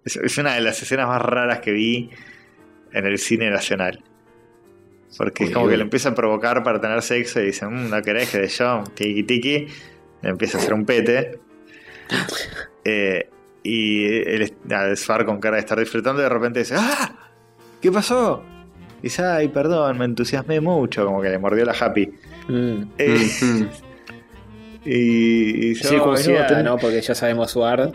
Es, 0.05 0.15
es 0.17 0.37
una 0.37 0.55
de 0.55 0.61
las 0.61 0.81
escenas 0.81 1.07
más 1.07 1.21
raras 1.21 1.59
que 1.59 1.71
vi 1.71 2.09
en 2.93 3.05
el 3.05 3.17
cine 3.17 3.49
nacional. 3.49 4.03
Porque 5.17 5.43
es 5.45 5.51
como 5.51 5.65
uy. 5.65 5.71
que 5.71 5.77
le 5.77 5.83
empieza 5.83 6.09
a 6.09 6.15
provocar 6.15 6.63
para 6.63 6.79
tener 6.79 7.01
sexo 7.01 7.41
y 7.41 7.47
dice, 7.47 7.67
"Mm, 7.67 7.89
no 7.89 8.01
querés 8.01 8.29
que 8.29 8.39
de 8.39 8.47
yo, 8.47 8.83
tiki 8.95 9.23
tiki. 9.23 9.67
Le 10.21 10.29
empieza 10.29 10.57
a 10.57 10.61
hacer 10.61 10.73
un 10.73 10.85
pete. 10.85 11.39
Eh, 12.83 13.29
y 13.63 14.05
él 14.07 14.51
al 14.71 14.97
Sfar 14.97 15.23
con 15.23 15.39
cara 15.39 15.57
de 15.57 15.59
estar 15.59 15.77
disfrutando, 15.79 16.19
de 16.19 16.27
repente 16.29 16.59
dice, 16.61 16.73
¡Ah! 16.77 17.29
¿Qué 17.79 17.91
pasó? 17.91 18.43
Dice, 19.03 19.23
ay, 19.23 19.49
perdón, 19.49 19.99
me 19.99 20.05
entusiasmé 20.05 20.59
mucho, 20.61 21.05
como 21.05 21.21
que 21.21 21.29
le 21.29 21.37
mordió 21.37 21.63
la 21.63 21.73
happy. 21.79 22.11
Mm. 22.47 22.81
Eh, 22.97 23.29
Mm. 23.43 23.63
y, 24.85 24.91
y 24.93 25.69
dice, 25.69 25.87
"Ay, 25.89 25.97
no, 25.97 26.03
Circuncidada, 26.03 26.47
ten- 26.47 26.65
¿no? 26.65 26.77
Porque 26.77 27.01
ya 27.01 27.13
sabemos 27.13 27.51
Suar. 27.51 27.91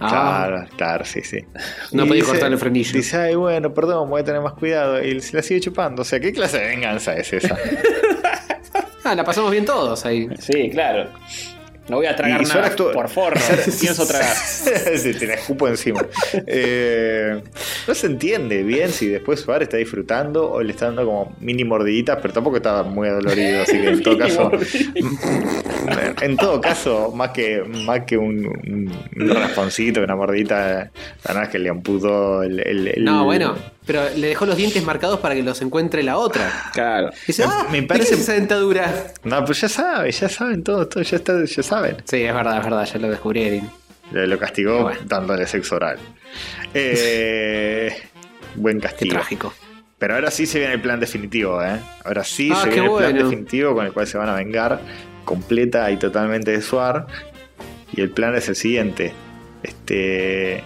Ah, 0.00 0.08
Claro, 0.48 0.66
claro, 0.76 1.04
sí, 1.04 1.22
sí. 1.22 1.38
No 1.92 2.06
podía 2.06 2.24
cortar 2.24 2.52
el 2.52 2.58
frenillo. 2.58 2.92
Dice, 2.92 3.16
ay, 3.16 3.34
bueno, 3.34 3.74
perdón, 3.74 4.08
voy 4.10 4.20
a 4.20 4.24
tener 4.24 4.40
más 4.40 4.52
cuidado. 4.54 5.02
Y 5.02 5.20
se 5.20 5.36
la 5.36 5.42
sigue 5.42 5.60
chupando. 5.60 6.02
O 6.02 6.04
sea, 6.04 6.20
¿qué 6.20 6.32
clase 6.32 6.58
de 6.58 6.66
venganza 6.68 7.14
es 7.14 7.32
esa? 7.32 7.56
Ah, 9.04 9.14
la 9.14 9.24
pasamos 9.24 9.50
bien 9.50 9.64
todos 9.64 10.04
ahí. 10.04 10.28
Sí, 10.38 10.68
claro. 10.70 11.08
No 11.88 11.96
voy 11.96 12.06
a 12.06 12.14
tragar 12.14 12.42
Y 12.42 12.44
nada 12.44 12.76
por 12.76 13.08
forro. 13.08 13.40
Pienso 13.80 14.06
tragar. 14.06 14.34
se 14.36 15.14
tiene 15.14 15.34
escupo 15.34 15.68
encima. 15.68 16.04
Eh, 16.46 17.40
no 17.86 17.94
se 17.94 18.06
entiende 18.06 18.62
bien 18.62 18.90
si 18.90 19.08
después 19.08 19.40
Suárez 19.40 19.68
está 19.68 19.76
disfrutando 19.78 20.50
o 20.50 20.62
le 20.62 20.72
está 20.72 20.86
dando 20.86 21.04
como 21.06 21.36
mini 21.40 21.64
mordiditas, 21.64 22.18
pero 22.20 22.34
tampoco 22.34 22.56
estaba 22.58 22.82
muy 22.82 23.08
adolorido. 23.08 23.62
Así 23.62 23.80
que 23.80 23.88
en 23.88 24.02
todo 24.02 24.18
caso, 24.18 24.50
en 26.22 26.36
todo 26.36 26.60
caso, 26.60 27.12
más 27.14 27.30
que, 27.30 27.62
más 27.64 28.00
que 28.04 28.16
un, 28.18 28.92
rasponcito, 29.16 30.02
una 30.02 30.16
mordidita, 30.16 30.90
la 31.24 31.34
nada 31.34 31.44
es 31.44 31.48
que 31.50 31.58
le 31.58 31.68
amputó 31.70 32.42
el. 32.42 32.60
el- 32.60 32.88
el- 32.88 33.04
No, 33.04 33.24
bueno, 33.24 33.56
pero 33.88 34.02
le 34.14 34.28
dejó 34.28 34.46
los 34.46 34.56
dientes 34.56 34.84
marcados 34.84 35.18
para 35.18 35.34
que 35.34 35.42
los 35.42 35.60
encuentre 35.62 36.04
la 36.04 36.16
otra. 36.18 36.70
Claro. 36.72 37.10
Dice, 37.26 37.44
Me- 37.44 37.52
ah, 37.52 37.66
me 37.72 37.80
¿de 37.80 37.86
parece- 37.88 38.10
qué 38.10 38.14
es 38.14 38.20
esa 38.20 38.34
dentadura? 38.34 39.12
No, 39.24 39.44
pues 39.44 39.60
ya 39.62 39.68
sabe, 39.68 40.12
ya 40.12 40.28
saben 40.28 40.62
todo, 40.62 40.86
todo 40.86 41.02
ya, 41.02 41.16
está, 41.16 41.44
ya 41.44 41.62
saben. 41.64 41.96
Sí, 42.04 42.22
es 42.22 42.32
verdad, 42.34 42.58
es 42.58 42.64
verdad, 42.64 42.84
ya 42.84 42.98
lo 43.00 43.08
descubrí, 43.10 43.42
Erin. 43.42 43.70
Le- 44.12 44.26
Lo 44.28 44.38
castigó 44.38 44.82
Bueno. 44.84 45.00
dándole 45.06 45.46
sexo 45.46 45.74
oral. 45.76 45.98
Eh, 46.74 47.96
buen 48.54 48.80
Qué 48.80 48.86
castigo. 48.86 49.12
trágico. 49.14 49.54
Pero 49.98 50.14
ahora 50.14 50.30
sí 50.30 50.46
se 50.46 50.58
viene 50.60 50.74
el 50.74 50.80
plan 50.80 51.00
definitivo, 51.00 51.60
¿eh? 51.62 51.80
Ahora 52.04 52.22
sí 52.22 52.50
Ah, 52.52 52.60
se 52.62 52.68
qué 52.70 52.80
viene 52.80 52.88
el 52.92 52.98
plan 52.98 53.14
definitivo 53.18 53.74
con 53.74 53.86
el 53.86 53.92
cual 53.92 54.06
se 54.06 54.16
van 54.16 54.28
a 54.28 54.34
vengar 54.34 54.80
completa 55.24 55.90
y 55.90 55.96
totalmente 55.96 56.52
de 56.52 56.62
Suar. 56.62 57.06
Y 57.92 58.00
el 58.00 58.10
plan 58.10 58.34
es 58.36 58.48
el 58.48 58.54
siguiente. 58.56 59.12
Este. 59.62 60.62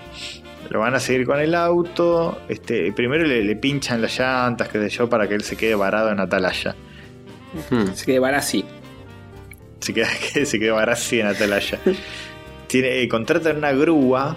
Lo 0.71 0.81
van 0.81 0.95
a 0.95 1.01
seguir 1.01 1.27
con 1.27 1.39
el 1.41 1.55
auto. 1.55 2.41
Este, 2.49 2.93
primero 2.93 3.25
le, 3.25 3.45
le 3.45 3.57
pinchan 3.57 4.01
las 4.01 4.19
llantas, 4.19 4.69
qué 4.69 4.79
sé 4.79 4.89
yo, 4.89 5.09
para 5.09 5.29
que 5.29 5.35
él 5.35 5.43
se 5.43 5.57
quede 5.57 5.75
varado 5.75 6.11
en 6.11 6.21
Atalaya. 6.21 6.75
Hmm. 7.71 7.91
Así 7.93 8.07
que 8.07 8.19
van 8.19 8.35
así. 8.35 8.65
Se 9.81 9.93
queda, 9.93 10.09
que 10.33 10.47
se 10.47 10.59
quedó 10.59 10.79
así 10.79 11.21
en 11.21 11.27
Atalaya. 11.27 11.79
Tiene, 12.67 13.03
eh, 13.03 13.09
contratan 13.09 13.59
una 13.59 13.73
grúa 13.73 14.37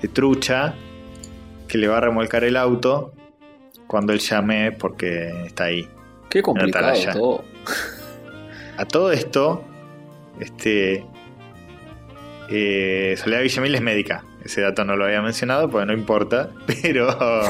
de 0.00 0.08
trucha 0.08 0.74
que 1.66 1.78
le 1.78 1.88
va 1.88 1.98
a 1.98 2.00
remolcar 2.00 2.44
el 2.44 2.56
auto 2.56 3.12
cuando 3.86 4.12
él 4.12 4.20
llame 4.20 4.72
porque 4.72 5.46
está 5.46 5.64
ahí. 5.64 5.88
Qué 6.30 6.42
complicado 6.42 6.86
Atalaya. 6.86 7.12
todo. 7.12 7.44
A 8.76 8.84
todo 8.84 9.10
esto, 9.10 9.64
este. 10.38 11.04
Eh, 12.50 13.14
Soledad 13.18 13.42
Villamil 13.42 13.74
es 13.74 13.82
médica. 13.82 14.24
Ese 14.48 14.62
dato 14.62 14.82
no 14.82 14.96
lo 14.96 15.04
había 15.04 15.20
mencionado 15.20 15.68
porque 15.68 15.84
no 15.84 15.92
importa, 15.92 16.48
pero 16.82 17.42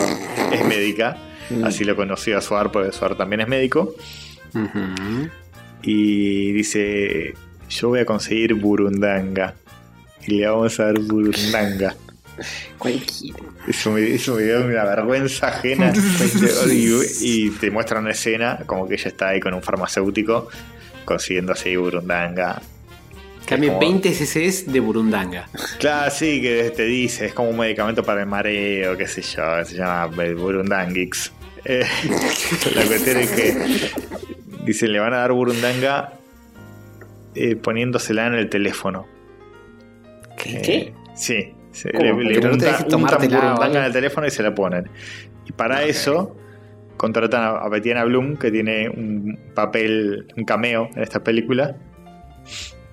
es 0.53 0.65
médica. 0.65 1.17
Mm. 1.49 1.65
Así 1.65 1.85
lo 1.85 1.95
conoció 1.95 2.37
a 2.37 2.41
Suar 2.41 2.73
porque 2.73 2.91
Suar 2.91 3.17
también 3.17 3.41
es 3.41 3.47
médico. 3.47 3.95
Y 5.83 6.51
dice: 6.53 7.35
Yo 7.71 7.91
voy 7.91 8.01
a 8.01 8.05
conseguir 8.05 8.55
Burundanga. 8.55 9.55
Y 10.27 10.39
le 10.39 10.49
vamos 10.49 10.81
a 10.81 10.87
dar 10.87 10.99
Burundanga. 10.99 11.95
Cualquiera. 12.79 13.39
Eso 13.69 13.93
me, 13.93 14.15
eso 14.15 14.35
me 14.35 14.43
dio 14.43 14.65
una 14.65 14.85
vergüenza 14.85 15.49
ajena. 15.49 15.93
y, 16.69 16.91
y 17.21 17.51
te 17.51 17.71
muestra 17.71 18.01
una 18.01 18.11
escena 18.11 18.59
como 18.67 18.89
que 18.89 18.95
ella 18.95 19.09
está 19.09 19.29
ahí 19.29 19.39
con 19.39 19.55
un 19.55 19.63
farmacéutico 19.63 20.49
consiguiendo 21.05 21.53
así 21.53 21.77
Burundanga. 21.77 22.61
Cambie 23.49 23.69
Como- 23.71 23.81
20 23.81 24.11
cc's 24.13 24.71
de 24.71 24.81
Burundanga. 24.81 25.49
Claro, 25.79 26.11
sí, 26.11 26.41
que 26.43 26.71
te 26.77 26.85
dice, 26.85 27.27
es 27.27 27.35
como 27.35 27.51
un 27.51 27.57
medicamento 27.59 28.03
para 28.03 28.21
el 28.21 28.27
mareo, 28.27 28.97
qué 28.97 29.07
sé 29.09 29.23
yo, 29.23 29.65
se 29.65 29.77
llama 29.77 30.07
Burundangix. 30.07 31.33
Eh, 31.65 31.85
la 32.75 32.83
cuestión 32.85 33.17
es 33.19 33.31
que 33.31 33.55
dice, 34.65 34.89
le 34.89 34.99
van 35.01 35.15
a 35.15 35.19
dar 35.19 35.33
Burundanga 35.33 36.13
eh, 37.35 37.57
poniéndosela 37.57 38.27
en 38.27 38.35
el 38.35 38.49
teléfono. 38.49 39.07
¿Qué? 40.37 40.51
Eh, 40.57 40.63
¿Qué? 40.63 40.93
Sí, 41.15 41.53
se- 41.73 41.91
le, 41.93 42.13
le 42.13 42.41
no 42.41 42.53
untan 42.53 42.85
Burundanga 42.87 43.79
en 43.81 43.85
el 43.85 43.93
teléfono 43.93 44.27
y 44.27 44.31
se 44.31 44.43
la 44.43 44.55
ponen. 44.55 44.89
Y 45.47 45.53
para 45.53 45.83
eso 45.85 46.37
contratan 46.97 47.43
a, 47.43 47.49
a 47.59 47.69
Betiana 47.69 48.05
Bloom, 48.05 48.37
que 48.37 48.51
tiene 48.51 48.89
un 48.89 49.39
papel, 49.55 50.27
un 50.37 50.45
cameo 50.45 50.91
en 50.95 51.03
esta 51.03 51.23
película. 51.23 51.77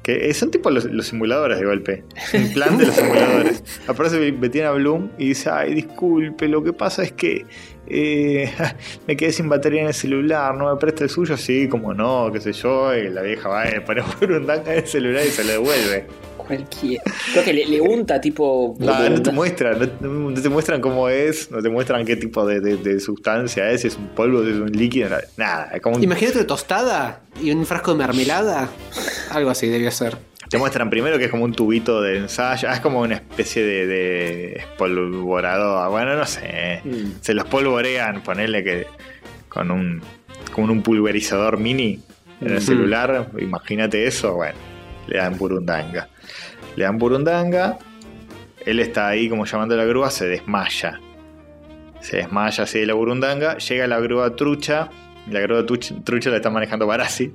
Que 0.06 0.32
son 0.36 0.52
tipo 0.52 0.70
los, 0.70 0.86
los 0.86 1.08
simuladores 1.08 1.58
de 1.58 1.66
golpe. 1.66 2.04
Un 2.32 2.54
plan 2.54 2.78
de 2.78 2.86
los 2.86 2.94
simuladores. 2.94 3.64
Aparece 3.88 4.30
Betiana 4.34 4.70
Bloom 4.74 5.10
y 5.18 5.30
dice, 5.30 5.50
ay, 5.50 5.74
disculpe, 5.74 6.48
lo 6.48 6.64
que 6.64 6.74
pasa 6.74 7.02
es 7.02 7.12
que 7.12 7.44
eh, 7.88 8.52
me 9.08 9.18
quedé 9.18 9.32
sin 9.32 9.50
batería 9.50 9.82
en 9.82 9.88
el 9.88 9.96
celular, 9.96 10.54
¿no 10.54 10.72
me 10.72 10.80
presta 10.80 11.06
el 11.06 11.10
suyo? 11.10 11.36
Sí, 11.38 11.68
como 11.68 11.92
no, 11.96 12.30
qué 12.32 12.40
sé 12.40 12.54
yo. 12.54 12.96
Y 12.96 13.10
la 13.10 13.24
vieja 13.24 13.50
va 13.50 13.68
y 13.68 13.72
le 13.72 13.82
pone 13.82 14.04
burundanga 14.20 14.74
en 14.74 14.84
el 14.84 14.88
celular 14.88 15.24
y 15.26 15.30
se 15.30 15.44
lo 15.44 15.54
devuelve. 15.54 16.06
Cualquiera. 16.46 17.04
Creo 17.34 17.44
que 17.44 17.54
le, 17.54 17.66
le 17.66 17.82
unta 17.82 18.22
tipo. 18.22 18.76
No, 18.80 19.10
no 19.10 19.22
te 19.22 19.32
muestran, 19.32 19.80
no, 20.02 20.08
no 20.30 20.42
te 20.42 20.50
muestran 20.50 20.80
cómo 20.82 21.10
es, 21.10 21.50
no 21.52 21.62
te 21.62 21.70
muestran 21.70 22.06
qué 22.06 22.16
tipo 22.16 22.46
de, 22.46 22.60
de- 22.60 22.78
de 22.78 23.00
sustancia 23.00 23.70
es, 23.72 23.82
si 23.82 23.88
es 23.88 23.98
un 23.98 24.08
polvo, 24.10 24.44
si 24.44 24.50
es 24.52 24.56
un 24.58 24.72
líquido, 24.72 25.10
nada, 25.38 25.72
es 25.74 25.82
como 25.82 25.96
un- 25.98 26.04
Imagínate 26.04 26.38
una 26.38 26.48
tostada 26.48 27.22
y 27.42 27.52
un 27.52 27.66
frasco 27.66 27.92
de 27.94 27.98
mermelada. 27.98 28.70
Algo 29.32 29.50
así 29.50 29.68
debió 29.68 29.90
ser. 29.92 30.18
te 30.50 30.58
muestran 30.60 30.90
primero 30.92 31.18
que 31.18 31.26
es 31.26 31.32
como 31.32 31.44
un 31.44 31.54
tubito 31.54 32.02
de 32.02 32.18
ensayo, 32.20 32.70
es 32.70 32.80
como 32.80 33.02
una 33.02 33.16
especie 33.16 33.64
de, 33.64 33.88
de 33.88 34.54
espolvorador, 34.58 35.90
bueno, 35.90 36.16
no 36.16 36.26
sé, 36.26 36.82
Mm. 36.84 37.14
se 37.22 37.34
los 37.34 37.46
polvorean, 37.46 38.22
ponerle 38.22 38.64
que 38.64 38.88
con 39.50 39.72
un 39.72 40.02
con 40.54 40.70
un 40.70 40.82
pulverizador 40.84 41.58
mini 41.60 42.00
en 42.42 42.48
el 42.48 42.58
Ujú. 42.58 42.66
celular, 42.66 43.30
imagínate 43.40 44.06
eso, 44.08 44.36
bueno, 44.36 44.56
le 45.08 45.18
dan 45.18 45.38
burundanga. 45.38 46.08
Le 46.76 46.84
dan 46.84 46.98
burundanga, 46.98 47.78
él 48.66 48.80
está 48.80 49.08
ahí 49.08 49.30
como 49.30 49.46
llamando 49.46 49.76
a 49.76 49.78
la 49.78 49.86
grúa, 49.86 50.10
se 50.10 50.28
desmaya. 50.28 51.00
Se 52.02 52.18
desmaya 52.18 52.64
así 52.64 52.80
de 52.80 52.86
la 52.86 52.94
burundanga, 52.94 53.58
llega 53.58 53.88
la 53.88 54.00
grúa 54.00 54.36
trucha, 54.36 54.90
la 55.32 55.40
grúa 55.42 55.66
trucha, 55.66 55.96
trucha 56.04 56.30
la 56.30 56.38
está 56.38 56.50
manejando 56.50 56.86
Barassi. 56.86 57.32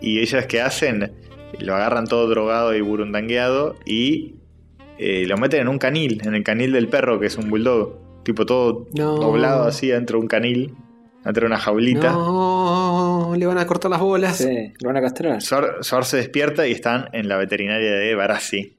Y 0.00 0.20
ellas 0.20 0.46
que 0.46 0.60
hacen, 0.60 1.12
lo 1.58 1.74
agarran 1.74 2.06
todo 2.06 2.28
drogado 2.28 2.74
y 2.74 2.80
burundangueado 2.80 3.76
y 3.84 4.34
eh, 4.98 5.24
lo 5.26 5.36
meten 5.36 5.62
en 5.62 5.68
un 5.68 5.78
canil, 5.78 6.20
en 6.24 6.34
el 6.34 6.42
canil 6.42 6.72
del 6.72 6.88
perro, 6.88 7.18
que 7.18 7.26
es 7.26 7.36
un 7.36 7.50
bulldog. 7.50 7.98
Tipo 8.22 8.44
todo 8.44 8.86
No. 8.94 9.16
doblado 9.16 9.64
así 9.64 9.88
dentro 9.88 10.18
de 10.18 10.22
un 10.22 10.28
canil, 10.28 10.74
dentro 11.24 11.42
de 11.42 11.46
una 11.46 11.58
jaulita. 11.58 12.12
No, 12.12 12.65
le 13.38 13.46
van 13.46 13.58
a 13.58 13.66
cortar 13.66 13.90
las 13.90 14.00
bolas. 14.00 14.36
Sí, 14.38 14.72
lo 14.80 14.88
van 14.88 14.96
a 14.96 15.00
castrar. 15.00 15.40
Sor, 15.42 15.78
Sor 15.82 16.04
se 16.04 16.16
despierta 16.18 16.66
y 16.66 16.72
están 16.72 17.08
en 17.12 17.28
la 17.28 17.36
veterinaria 17.36 17.92
de 17.92 18.14
Barassi, 18.14 18.76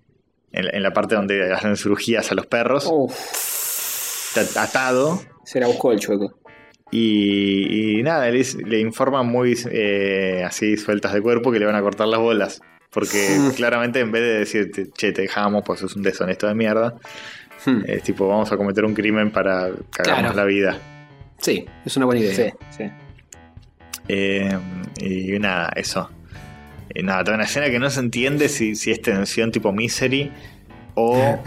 en, 0.52 0.66
la- 0.66 0.72
en 0.72 0.84
la 0.84 0.92
parte 0.94 1.16
donde 1.16 1.52
hacen 1.54 1.76
cirugías 1.78 2.32
a 2.32 2.36
los 2.36 2.46
perros. 2.46 2.88
Uf, 2.92 4.38
Está 4.38 4.64
atado. 4.64 5.20
se 5.44 5.60
la 5.60 5.68
buscó 5.68 5.92
el 5.92 6.00
chueco. 6.00 6.38
Y, 6.92 8.00
y 8.00 8.04
nada, 8.04 8.30
le, 8.30 8.44
le 8.66 8.80
informan 8.80 9.28
muy 9.28 9.58
eh, 9.72 10.44
así 10.46 10.78
sueltas 10.78 11.14
de 11.14 11.22
cuerpo 11.22 11.52
que 11.52 11.60
le 11.60 11.66
van 11.66 11.76
a 11.76 11.82
cortar 11.82 12.08
las 12.08 12.20
bolas. 12.20 12.62
Porque 12.92 13.38
claramente 13.56 14.00
en 14.00 14.12
vez 14.12 14.22
de 14.22 14.40
decirte, 14.40 14.88
che, 14.98 15.12
te 15.12 15.24
dejamos, 15.24 15.64
pues 15.66 15.82
es 15.84 15.96
un 15.96 16.02
deshonesto 16.04 16.48
de 16.48 16.56
mierda, 16.56 16.96
Hmm. 17.66 17.82
es 17.88 18.04
tipo, 18.04 18.28
vamos 18.28 18.52
a 18.52 18.56
cometer 18.56 18.86
un 18.86 18.94
crimen 18.94 19.32
para 19.32 19.72
cagarnos 19.92 20.32
Claro. 20.32 20.36
la 20.36 20.44
vida. 20.46 20.80
Sí, 21.40 21.66
es 21.84 21.98
una 21.98 22.06
buena 22.06 22.22
idea. 22.22 22.36
Sí, 22.36 22.52
sí. 22.78 22.84
Eh, 24.08 24.58
y 25.00 25.38
nada, 25.40 25.72
eso. 25.76 26.10
Y 26.94 27.04
nada, 27.04 27.24
toda 27.24 27.36
una 27.36 27.46
escena 27.46 27.70
que 27.70 27.80
no 27.80 27.90
se 27.90 28.00
entiende 28.00 28.50
si, 28.50 28.76
si 28.76 28.92
es 28.92 29.02
tensión 29.02 29.52
tipo 29.52 29.72
Misery 29.72 30.32
o. 30.96 31.40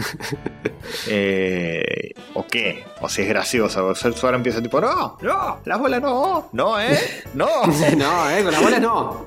eh, 1.07 2.13
o 2.33 2.45
qué. 2.47 2.83
O 3.01 3.09
si 3.09 3.23
es 3.23 3.27
graciosa. 3.27 3.83
O 3.83 3.95
sea, 3.95 4.11
Suara 4.13 4.37
empieza 4.37 4.61
tipo, 4.61 4.79
no, 4.79 5.17
no, 5.21 5.59
las 5.65 5.79
bolas 5.79 6.01
no, 6.01 6.49
no, 6.53 6.79
eh, 6.79 6.97
no. 7.33 7.47
no, 7.97 8.29
eh, 8.29 8.43
con 8.43 8.51
la 8.53 8.59
bola 8.59 8.79
no. 8.79 9.25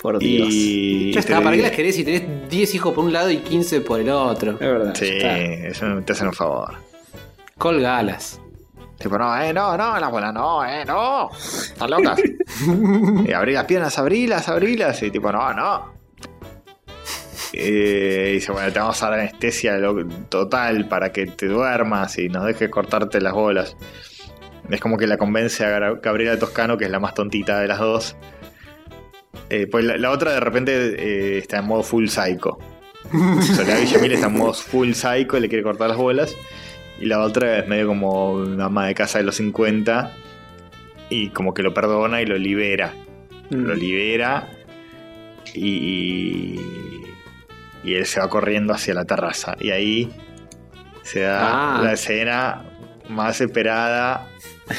Por 0.00 0.18
Dios. 0.18 0.48
y. 0.50 1.12
Ya 1.12 1.20
te- 1.22 1.32
está, 1.32 1.42
¿para 1.42 1.56
qué 1.56 1.62
las 1.62 1.72
querés 1.72 1.96
si 1.96 2.04
tenés 2.04 2.22
10 2.48 2.74
hijos 2.74 2.94
por 2.94 3.04
un 3.04 3.12
lado 3.12 3.30
y 3.30 3.38
15 3.38 3.80
por 3.82 4.00
el 4.00 4.10
otro? 4.10 4.52
Es 4.52 4.58
verdad. 4.60 4.94
Sí, 4.94 5.08
eso 5.12 5.86
te 6.04 6.12
hacen 6.12 6.28
un 6.28 6.32
favor. 6.34 6.74
Colgalas. 7.58 8.40
Tipo, 9.00 9.16
no, 9.16 9.40
eh, 9.40 9.52
no, 9.52 9.76
no, 9.78 9.98
las 9.98 10.10
bolas 10.10 10.34
no, 10.34 10.64
eh, 10.64 10.84
no. 10.84 11.30
Están 11.30 11.90
locas. 11.90 12.20
y 13.26 13.32
abrí 13.32 13.54
las 13.54 13.64
piernas, 13.64 13.98
abrilas, 13.98 14.48
abrilas. 14.48 15.02
Y 15.02 15.10
tipo, 15.10 15.32
no, 15.32 15.54
no. 15.54 16.00
Eh, 17.52 18.28
y 18.30 18.32
dice, 18.34 18.52
bueno, 18.52 18.70
te 18.72 18.78
vamos 18.78 19.02
a 19.02 19.10
dar 19.10 19.20
anestesia 19.20 19.78
total 20.28 20.86
para 20.86 21.12
que 21.12 21.26
te 21.26 21.46
duermas 21.46 22.18
y 22.18 22.28
nos 22.28 22.44
dejes 22.44 22.68
cortarte 22.68 23.20
las 23.20 23.32
bolas. 23.32 23.76
Es 24.68 24.80
como 24.80 24.96
que 24.96 25.06
la 25.06 25.16
convence 25.16 25.64
a 25.64 25.94
Gabriela 25.94 26.38
Toscano, 26.38 26.78
que 26.78 26.84
es 26.84 26.90
la 26.90 27.00
más 27.00 27.14
tontita 27.14 27.58
de 27.58 27.66
las 27.68 27.78
dos. 27.78 28.16
Eh, 29.48 29.66
pues 29.66 29.84
la, 29.84 29.96
la 29.96 30.10
otra 30.10 30.32
de 30.32 30.40
repente 30.40 30.72
eh, 30.74 31.38
está 31.38 31.58
en 31.58 31.66
modo 31.66 31.82
full 31.82 32.06
psycho. 32.06 32.58
Soledad 33.56 33.80
Villamil 33.80 34.12
está 34.12 34.26
en 34.26 34.34
modo 34.34 34.52
full 34.52 34.92
psycho 34.92 35.38
y 35.38 35.40
le 35.40 35.48
quiere 35.48 35.64
cortar 35.64 35.88
las 35.88 35.98
bolas. 35.98 36.36
Y 37.00 37.06
la 37.06 37.20
otra 37.20 37.58
es 37.58 37.66
medio 37.66 37.86
como 37.88 38.32
una 38.32 38.66
ama 38.66 38.86
de 38.86 38.94
casa 38.94 39.18
de 39.18 39.24
los 39.24 39.36
50 39.36 40.12
y 41.08 41.30
como 41.30 41.54
que 41.54 41.62
lo 41.62 41.72
perdona 41.74 42.20
y 42.22 42.26
lo 42.26 42.36
libera. 42.38 42.92
Mm. 43.50 43.56
Lo 43.64 43.74
libera 43.74 44.48
y, 45.54 46.60
y 47.82 47.94
él 47.94 48.06
se 48.06 48.20
va 48.20 48.28
corriendo 48.28 48.74
hacia 48.74 48.94
la 48.94 49.04
terraza. 49.04 49.56
Y 49.60 49.70
ahí 49.70 50.10
se 51.02 51.20
da 51.20 51.78
Ah. 51.78 51.82
la 51.82 51.92
escena 51.94 52.62
más 53.08 53.40
esperada 53.40 54.28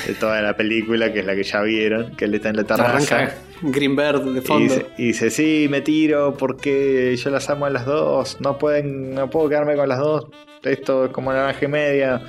de 0.07 0.13
toda 0.13 0.41
la 0.41 0.55
película, 0.55 1.11
que 1.11 1.19
es 1.19 1.25
la 1.25 1.35
que 1.35 1.43
ya 1.43 1.61
vieron, 1.61 2.15
que 2.15 2.25
él 2.25 2.35
está 2.35 2.49
en 2.49 2.55
la 2.57 2.63
terraza. 2.63 3.31
Arranca 3.61 3.77
Greenbird 3.77 4.21
de 4.33 4.41
fondo. 4.41 4.73
dice, 4.73 4.85
y 4.97 5.07
dice, 5.07 5.29
sí, 5.29 5.67
me 5.69 5.81
tiro 5.81 6.35
porque 6.37 7.15
yo 7.15 7.29
las 7.29 7.49
amo 7.49 7.65
a 7.65 7.69
las 7.69 7.85
dos. 7.85 8.37
No 8.41 8.57
pueden, 8.57 9.13
no 9.15 9.29
puedo 9.29 9.49
quedarme 9.49 9.75
con 9.75 9.87
las 9.89 9.99
dos. 9.99 10.27
Esto 10.63 11.05
es 11.05 11.11
como 11.11 11.31
naranja 11.31 11.65
y 11.65 11.67
media. 11.67 12.21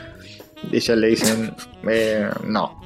Y 0.70 0.76
ellas 0.76 0.96
le 0.98 1.06
dicen, 1.08 1.54
eh, 1.88 2.28
no. 2.46 2.80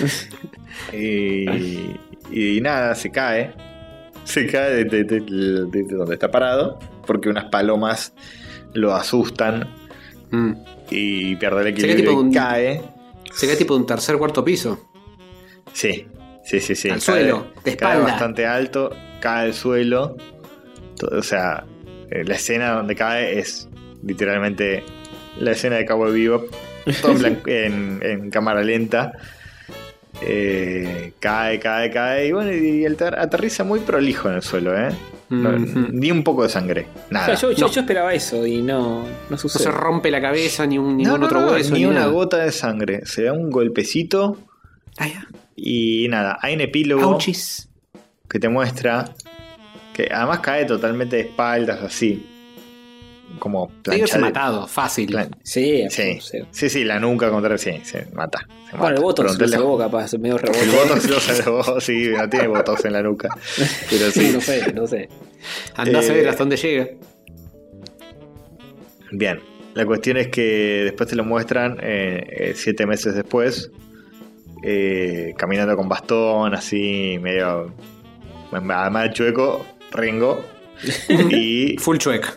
y, 0.92 1.96
y 2.30 2.60
nada, 2.60 2.94
se 2.94 3.10
cae. 3.10 3.52
Se 4.24 4.46
cae 4.46 4.70
de, 4.70 4.84
de- 4.84 5.04
de- 5.04 5.20
de- 5.20 5.82
de 5.82 5.94
donde 5.94 6.14
está 6.14 6.30
parado. 6.30 6.78
Porque 7.06 7.28
unas 7.28 7.44
palomas 7.46 8.14
lo 8.74 8.94
asustan 8.94 9.68
Mm. 10.30 10.52
y 10.90 11.36
pierde 11.36 11.60
el 11.60 11.66
equilibrio 11.68 11.96
tipo 12.10 12.12
y 12.12 12.24
un- 12.24 12.32
cae. 12.32 12.82
Se 13.34 13.46
cae 13.46 13.56
tipo 13.56 13.74
de 13.74 13.80
un 13.80 13.86
tercer 13.86 14.16
cuarto 14.16 14.42
piso. 14.44 14.78
Sí, 15.74 16.06
sí, 16.44 16.60
sí, 16.60 16.74
sí. 16.74 16.88
Al 16.90 16.96
Cae- 16.96 17.00
suelo, 17.00 17.46
de 17.64 17.76
cae 17.76 18.00
bastante 18.00 18.46
alto, 18.46 18.90
cae 19.20 19.46
al 19.46 19.54
suelo. 19.54 20.16
O 21.10 21.22
sea, 21.22 21.64
eh, 22.10 22.24
la 22.24 22.34
escena 22.34 22.70
donde 22.72 22.94
cae 22.94 23.38
es 23.38 23.68
literalmente 24.04 24.84
la 25.38 25.52
escena 25.52 25.76
de 25.76 25.84
Cowboy 25.86 26.12
Bebop, 26.12 26.44
todo 27.00 27.12
en, 27.12 27.18
blan- 27.18 27.42
en- 27.46 27.98
en 28.02 28.30
cámara 28.30 28.62
lenta. 28.62 29.12
Eh, 30.20 31.14
cae, 31.18 31.58
cae, 31.58 31.90
cae. 31.90 32.28
Y 32.28 32.32
bueno, 32.32 32.52
y 32.52 32.84
aterriza 32.86 33.64
muy 33.64 33.80
prolijo 33.80 34.28
en 34.28 34.36
el 34.36 34.42
suelo, 34.42 34.76
¿eh? 34.78 34.90
No-. 35.30 35.52
Ni 35.58 36.10
un 36.10 36.22
poco 36.22 36.42
de 36.42 36.50
sangre. 36.50 36.86
O 37.10 37.12
Nada. 37.14 37.26
sea, 37.26 37.36
yo, 37.36 37.52
yo- 37.56 37.66
No. 37.66 37.72
yo 37.72 37.80
esperaba 37.80 38.12
eso 38.14 38.46
y 38.46 38.60
no, 38.62 39.04
no 39.30 39.38
se 39.38 39.70
rompe 39.70 40.10
la 40.10 40.20
cabeza 40.20 40.66
ni 40.66 40.76
un, 40.78 40.96
ningún 40.96 41.12
No, 41.14 41.18
no, 41.18 41.26
otro 41.26 41.40
no, 41.40 41.52
hueso. 41.52 41.72
ni 41.74 41.86
una 41.86 42.00
nada. 42.00 42.12
gota 42.12 42.36
de 42.44 42.52
sangre. 42.52 43.00
Se 43.06 43.22
da 43.24 43.32
un 43.32 43.50
golpecito 43.50 44.36
Ah, 44.98 45.08
ya. 45.08 45.26
Y 45.56 46.06
nada. 46.08 46.38
Hay 46.40 46.54
un 46.54 46.60
epílogo. 46.62 47.02
Auchis. 47.02 47.68
que 48.28 48.38
te 48.38 48.48
muestra 48.48 49.04
que 49.94 50.08
además 50.10 50.38
cae 50.40 50.64
totalmente 50.64 51.16
de 51.16 51.22
espaldas 51.22 51.82
así 51.82 52.26
como 53.38 53.68
Te 53.82 53.92
digo, 53.92 54.06
se 54.06 54.12
plancha 54.12 54.16
de- 54.16 54.22
matado, 54.22 54.66
fácil. 54.66 55.06
plan- 55.08 55.30
Sí, 55.42 55.84
sí, 55.90 56.18
sí. 56.20 56.38
sí, 56.50 56.68
sí, 56.68 56.84
la 56.84 56.98
nuca 57.00 57.30
contra 57.30 57.56
sí, 57.58 57.72
se 57.82 58.06
mata. 58.12 58.46
se 58.70 58.76
Bueno, 58.76 58.96
el. 58.96 59.02
Botox 59.02 59.32
lo 59.32 59.38
Preguntale- 59.38 59.56
salvó 59.56 59.78
capaz, 59.78 60.14
medio 60.18 60.36
El 60.38 60.42
rebote. 60.42 60.66
botox 60.70 61.10
lo 61.10 61.20
salvó, 61.20 61.80
sí, 61.80 62.08
no 62.16 62.28
tiene 62.28 62.46
botox 62.48 62.84
en 62.84 62.92
la 62.92 63.02
nuca. 63.02 63.28
Pero 63.90 64.10
Sí, 64.10 64.26
sí, 64.26 64.30
no 64.34 64.40
sé, 64.40 64.72
no 64.74 64.86
sé. 64.86 65.08
Andás 65.76 66.08
a 66.08 66.12
Eh, 66.12 66.16
ver 66.16 66.28
hasta 66.28 66.42
dónde 66.42 66.56
llega. 66.56 66.88
bien. 69.10 69.40
La 69.74 69.86
cuestión 69.86 70.18
es 70.18 70.28
que 70.28 70.82
después 70.84 71.08
te 71.08 71.16
lo 71.16 71.24
muestran 71.24 71.78
eh, 71.82 72.26
eh, 72.28 72.52
siete 72.54 72.84
meses 72.86 73.14
después, 73.14 73.70
eh, 74.62 75.34
caminando 75.36 75.76
con 75.76 75.88
bastón, 75.88 76.54
así, 76.54 77.18
medio. 77.20 77.72
Además 78.52 79.04
de 79.04 79.12
chueco, 79.12 79.66
Ringo. 79.92 80.44
y 81.30 81.76
Full 81.78 81.98
chueca. 81.98 82.34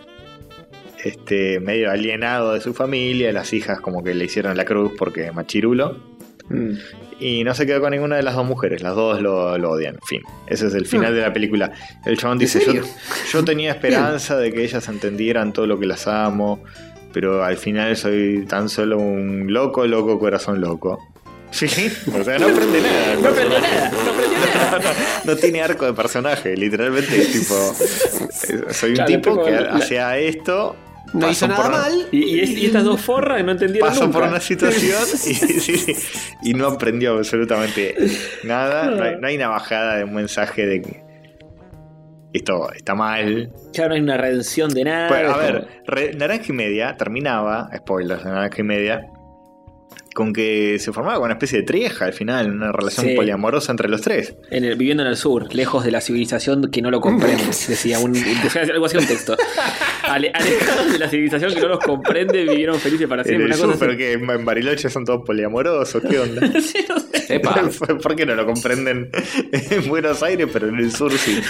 este, 1.03 1.60
medio 1.60 1.91
alienado 1.91 2.53
de 2.53 2.61
su 2.61 2.73
familia, 2.73 3.31
las 3.31 3.53
hijas 3.53 3.80
como 3.80 4.03
que 4.03 4.14
le 4.14 4.26
hicieron 4.26 4.56
la 4.56 4.65
cruz 4.65 4.93
porque 4.97 5.31
machirulo. 5.31 6.15
Mm. 6.49 6.72
Y 7.19 7.43
no 7.43 7.56
se 7.56 7.65
quedó 7.65 7.80
con 7.80 7.91
ninguna 7.91 8.18
de 8.18 8.23
las 8.23 8.35
dos 8.35 8.45
mujeres, 8.45 8.84
las 8.84 8.93
dos 8.95 9.22
lo, 9.22 9.57
lo 9.57 9.72
odian. 9.72 9.97
Fin, 10.06 10.22
ese 10.47 10.68
es 10.68 10.73
el 10.73 10.85
final 10.85 11.14
de 11.14 11.22
la 11.22 11.31
película. 11.31 11.72
El 12.06 12.18
chabón 12.18 12.38
dice, 12.38 12.61
yo, 12.65 12.81
yo 13.31 13.45
tenía 13.45 13.72
esperanza 13.72 14.38
de 14.38 14.52
que 14.52 14.64
ellas 14.64 14.88
entendieran 14.89 15.53
todo 15.53 15.65
lo 15.65 15.80
que 15.80 15.85
las 15.85 16.07
amo, 16.07 16.61
pero 17.14 17.43
al 17.43 17.57
final 17.57 17.95
soy 17.95 18.45
tan 18.47 18.68
solo 18.68 18.97
un 18.97 19.52
loco, 19.52 19.88
loco, 19.88 20.19
corazón 20.19 20.60
loco. 20.60 20.99
Sí, 21.56 21.65
o 22.14 22.23
sea, 22.23 22.38
no 22.38 22.48
aprende 22.48 22.82
nada. 22.82 23.15
No 23.15 23.22
personaje. 23.22 23.76
nada, 23.76 23.91
no 24.03 24.11
aprendí 24.11 24.36
nada. 24.36 24.80
No, 25.23 25.32
no 25.34 25.38
tiene 25.38 25.61
arco 25.61 25.86
de 25.86 25.94
personaje, 25.94 26.56
literalmente 26.57 27.18
es 27.18 27.32
tipo. 27.32 27.56
eh, 27.56 28.73
Soy 28.73 28.90
un 28.90 28.95
Claro, 28.98 29.11
tipo 29.11 29.44
que 29.45 29.52
la- 29.52 29.76
hacía 29.76 30.18
esto. 30.18 30.76
No 31.14 31.30
hizo 31.32 31.48
nada 31.48 31.69
una- 31.69 31.77
mal. 31.77 32.07
Y, 32.11 32.23
y 32.23 32.40
es- 32.41 32.49
y 32.49 32.65
estas 32.65 32.84
dos 32.84 32.99
forras 32.99 33.41
no 33.45 33.52
entendieron 33.53 33.88
Pasó 33.88 34.03
nunca. 34.06 34.19
por 34.19 34.27
una 34.27 34.41
situación 34.41 35.02
y, 35.14 35.34
sí, 35.34 35.60
sí, 35.61 35.95
y 36.44 36.53
no 36.53 36.68
aprendió 36.68 37.14
absolutamente 37.18 37.95
nada. 38.44 38.90
No 38.91 39.03
hay, 39.03 39.15
no 39.18 39.27
hay 39.27 39.36
una 39.38 39.48
bajada 39.48 39.95
de 39.98 40.03
un 40.03 40.14
mensaje 40.14 40.65
de 40.65 40.82
que 40.82 41.03
esto 42.34 42.69
está 42.73 42.95
mal. 42.95 43.49
Ya 43.72 43.88
no 43.88 43.94
hay 43.94 44.02
una 44.02 44.18
redención 44.18 44.73
de 44.73 44.84
nada. 44.84 45.07
Pues, 45.07 45.26
a 45.26 45.38
ver, 45.38 45.68
Re- 45.88 46.14
Naranja 46.15 46.45
y 46.49 46.53
Media 46.53 46.98
terminaba, 46.98 47.69
spoilers 47.77 48.23
de 48.26 48.30
Naranja 48.32 48.60
y 48.60 48.64
Media, 48.64 49.07
con 50.16 50.32
que 50.32 50.80
se 50.80 50.94
formaba 50.94 51.16
con 51.18 51.26
una 51.26 51.34
especie 51.34 51.60
de 51.60 51.66
trieja 51.66 52.06
al 52.06 52.14
final, 52.14 52.50
una 52.50 52.72
relación 52.72 53.06
Sí. 53.06 53.16
poliamorosa 53.16 53.72
entre 53.74 53.90
los 53.90 54.00
tres. 54.02 54.34
en 54.50 54.64
el- 54.64 54.78
viviendo 54.78 55.04
en 55.04 55.10
el 55.10 55.18
sur, 55.18 55.54
lejos 55.54 55.84
de 55.84 55.92
la 55.92 56.00
civilización 56.00 56.72
que 56.72 56.82
no 56.82 56.90
lo 56.90 57.02
comprende, 57.02 57.44
decía 57.68 58.00
un, 58.00 58.14
decía 58.14 58.62
algo 58.62 58.86
así 58.86 58.96
un 58.98 59.06
texto. 59.06 59.36
Ale- 60.04 60.32
alejados 60.34 60.94
de 60.94 61.00
la 61.00 61.10
civilización 61.10 61.54
que 61.54 61.60
no 61.60 61.68
los 61.68 61.80
comprende, 61.80 62.44
vivieron 62.46 62.80
felices 62.80 63.08
para 63.08 63.24
En 63.24 63.28
siempre. 63.28 63.46
el 63.48 63.52
Una 63.52 63.58
sur, 63.60 63.68
cosa 63.74 63.80
pero 63.86 63.98
que 63.98 64.14
en 64.14 64.30
en 64.30 64.46
Bariloche 64.46 64.90
son 64.90 65.04
todos 65.04 65.26
poliamorosos, 65.26 66.02
¿qué 66.10 66.18
onda? 66.20 66.42
Sí, 66.62 66.86
no 66.88 66.98
sé. 67.00 67.42
¿Por 68.02 68.16
qué 68.16 68.26
no 68.26 68.36
lo 68.36 68.46
comprenden 68.46 69.10
en 69.52 69.90
Buenos 69.90 70.24
Aires, 70.24 70.48
pero 70.54 70.70
en 70.70 70.76
el 70.78 70.92
sur 70.92 71.12
sí? 71.12 71.42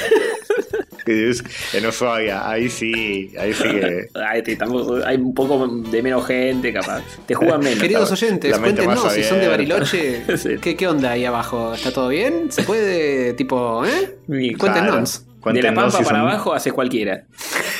En 1.73 1.85
Ushuaia, 1.85 2.49
ahí 2.49 2.69
sí, 2.69 3.31
ahí 3.39 3.53
sí 3.53 3.63
que. 3.63 4.07
Ay, 4.27 4.41
te- 4.43 4.55
tampoco- 4.55 5.05
hay 5.05 5.17
un 5.17 5.33
poco 5.33 5.67
de 5.67 6.01
menos 6.01 6.25
gente, 6.25 6.73
capaz. 6.73 7.03
Te 7.25 7.35
juegan 7.35 7.59
menos. 7.61 7.79
Queridos 7.79 8.11
oyentes, 8.11 8.57
cuéntenos 8.57 9.13
si 9.13 9.23
son 9.23 9.39
de. 9.39 9.47
Bariloche. 9.47 10.21
Sí. 10.37 10.57
¿qué, 10.61 10.75
¿Qué 10.75 10.87
onda 10.87 11.11
ahí 11.11 11.25
abajo? 11.25 11.73
¿Está 11.73 11.91
todo 11.93 12.09
bien? 12.09 12.51
¿Se 12.51 12.63
puede, 12.63 13.33
tipo, 13.33 13.85
eh? 13.85 14.17
Y 14.27 14.53
Cuéntenos. 14.55 15.25
De 15.45 15.61
la 15.61 15.73
pampa 15.75 15.91
si 15.91 16.03
para 16.03 16.19
son- 16.19 16.27
abajo 16.27 16.53
haces 16.53 16.73
cualquiera. 16.73 17.25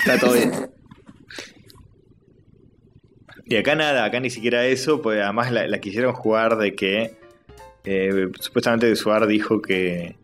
Está 0.05 0.19
todo 0.19 0.33
bien. 0.33 0.51
Y 3.47 3.55
acá 3.57 3.75
nada, 3.75 4.05
acá 4.05 4.19
ni 4.19 4.29
siquiera 4.29 4.65
eso, 4.65 5.01
pues 5.01 5.21
además 5.21 5.51
la, 5.51 5.67
la 5.67 5.79
quisieron 5.79 6.13
jugar 6.13 6.57
de 6.57 6.75
que. 6.75 7.13
eh, 7.83 8.27
supuestamente 8.39 8.95
Suar 8.95 9.27
dijo 9.27 9.61
que. 9.61 10.15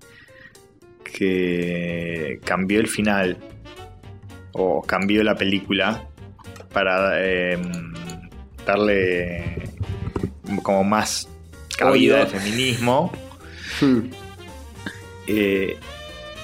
Que 1.11 2.39
cambió 2.43 2.79
el 2.79 2.87
final. 2.87 3.37
O 4.53 4.81
cambió 4.81 5.23
la 5.23 5.35
película. 5.35 6.07
Para 6.73 7.13
eh, 7.17 7.57
darle. 8.65 9.69
como 10.63 10.83
más 10.83 11.27
cabida 11.77 12.21
al 12.21 12.27
feminismo. 12.27 13.11
Hmm. 13.79 14.09
Eh, 15.27 15.77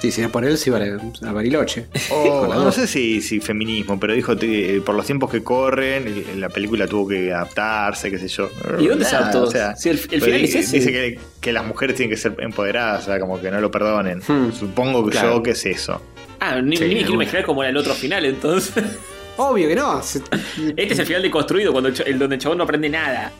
Sí, 0.01 0.11
si 0.11 0.21
no 0.21 0.29
por 0.29 0.45
él, 0.45 0.57
se 0.59 0.69
iba 0.69 0.77
a, 0.79 1.27
a 1.29 1.31
Bariloche. 1.31 1.87
O, 2.11 2.41
Con 2.41 2.49
la 2.49 2.55
no 2.57 2.71
sé 2.71 2.85
si, 2.85 3.19
si 3.21 3.39
feminismo, 3.39 3.99
pero 3.99 4.13
dijo 4.13 4.35
que 4.37 4.81
por 4.85 4.93
los 4.95 5.05
tiempos 5.05 5.31
que 5.31 5.43
corren, 5.43 6.07
el- 6.07 6.39
la 6.39 6.49
película 6.49 6.85
tuvo 6.87 7.07
que 7.07 7.33
adaptarse, 7.33 8.11
qué 8.11 8.19
sé 8.19 8.27
yo. 8.27 8.49
¿Y 8.79 8.87
dónde 8.87 9.05
se 9.05 9.15
adaptó? 9.15 9.43
o 9.43 9.51
sea, 9.51 9.75
Si 9.75 9.89
el- 9.89 9.97
final 9.97 10.31
di- 10.39 10.43
es 10.45 10.55
ese. 10.55 10.77
Dice 10.77 10.91
que, 10.91 11.19
que 11.41 11.51
las 11.51 11.65
mujeres 11.65 11.95
tienen 11.95 12.11
que 12.15 12.21
ser 12.21 12.35
empoderadas, 12.39 13.03
o 13.03 13.05
sea, 13.07 13.19
como 13.19 13.41
que 13.41 13.49
no 13.49 13.59
lo 13.59 13.71
perdonen. 13.71 14.21
Hmm. 14.27 14.51
Supongo 14.51 15.03
que 15.05 15.11
Claro. 15.11 15.37
yo 15.37 15.43
que 15.43 15.51
es 15.51 15.65
eso. 15.65 15.99
Ah, 16.39 16.61
ni, 16.61 16.77
Sí, 16.77 16.83
ni 16.83 16.89
me 16.93 16.99
quiero 17.01 17.13
imaginar 17.15 17.43
cómo 17.45 17.63
era 17.63 17.71
el 17.71 17.77
otro 17.77 17.93
final 17.95 18.23
entonces. 18.25 18.83
Obvio 19.37 19.67
que 19.67 19.75
no. 19.75 19.99
Este 19.99 20.93
es 20.93 20.99
el 20.99 21.05
final 21.07 21.21
deconstruido, 21.23 21.71
cuando 21.71 21.89
el, 21.89 22.19
donde 22.19 22.35
el 22.35 22.41
chabón 22.41 22.57
no 22.59 22.63
aprende 22.63 22.89
nada. 22.89 23.31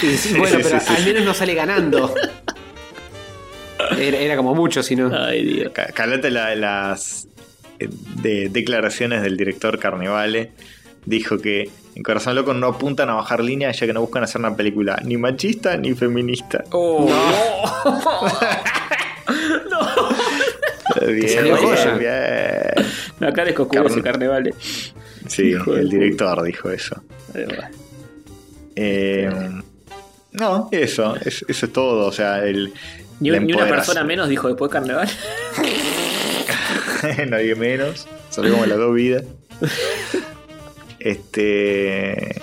sí, 0.00 0.16
sí, 0.16 0.34
bueno, 0.38 0.56
sí, 0.58 0.62
pero 0.64 0.80
sí, 0.80 0.86
sí. 0.88 0.94
al 0.96 1.04
menos 1.04 1.24
no 1.24 1.34
sale 1.34 1.54
ganando. 1.54 2.14
Era, 3.98 4.18
era 4.18 4.36
como 4.36 4.54
mucho, 4.54 4.82
si 4.82 4.96
no. 4.96 5.10
Ay, 5.14 5.44
Dios. 5.44 5.72
Ca- 5.72 5.86
Calate 5.92 6.30
la- 6.30 6.54
las 6.54 7.26
eh, 7.78 7.88
de- 8.22 8.48
declaraciones 8.48 9.22
del 9.22 9.36
director 9.36 9.78
Carnevale. 9.78 10.52
Dijo 11.04 11.38
que 11.38 11.68
en 11.94 12.02
Corazón 12.02 12.34
Loco 12.36 12.54
no 12.54 12.68
apuntan 12.68 13.10
a 13.10 13.14
bajar 13.14 13.42
línea 13.42 13.70
ya 13.72 13.86
que 13.86 13.92
no 13.92 14.00
buscan 14.00 14.22
hacer 14.24 14.38
una 14.40 14.54
película 14.56 15.00
ni 15.04 15.16
machista 15.16 15.76
ni 15.76 15.94
feminista. 15.94 16.62
Oh, 16.70 17.10
Bien, 21.06 21.28
salió 21.28 21.56
bien, 21.56 21.98
bien. 21.98 22.86
no. 23.18 23.28
Acá 23.28 23.44
descoscubre 23.44 23.82
Carne. 23.82 23.92
ese 23.94 24.02
carnaval. 24.02 24.54
Sí, 25.26 25.42
Hijo 25.50 25.74
el 25.74 25.88
director 25.88 26.42
dijo 26.42 26.70
eso. 26.70 27.02
Eh, 28.76 29.30
no, 30.32 30.68
eso, 30.70 31.16
es- 31.16 31.44
eso 31.48 31.66
es 31.66 31.72
todo. 31.72 32.06
O 32.06 32.12
sea, 32.12 32.44
el. 32.44 32.72
Ni, 33.22 33.52
una 33.52 33.66
persona 33.68 34.04
menos 34.04 34.28
dijo 34.28 34.48
después 34.48 34.70
carnaval. 34.70 35.08
Nadie 37.28 37.54
menos. 37.54 38.06
Solo 38.30 38.50
como 38.52 38.66
las 38.66 38.78
dos 38.78 38.94
vidas. 38.94 39.24
Este. 40.98 42.40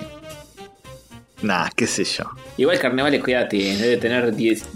Nada, 1.42 1.70
qué 1.74 1.86
sé 1.86 2.04
yo. 2.04 2.24
Igual 2.58 2.78
carnaval, 2.78 3.18
cuídate, 3.20 3.56
debe 3.56 3.96
tener 3.96 4.34
10, 4.34 4.66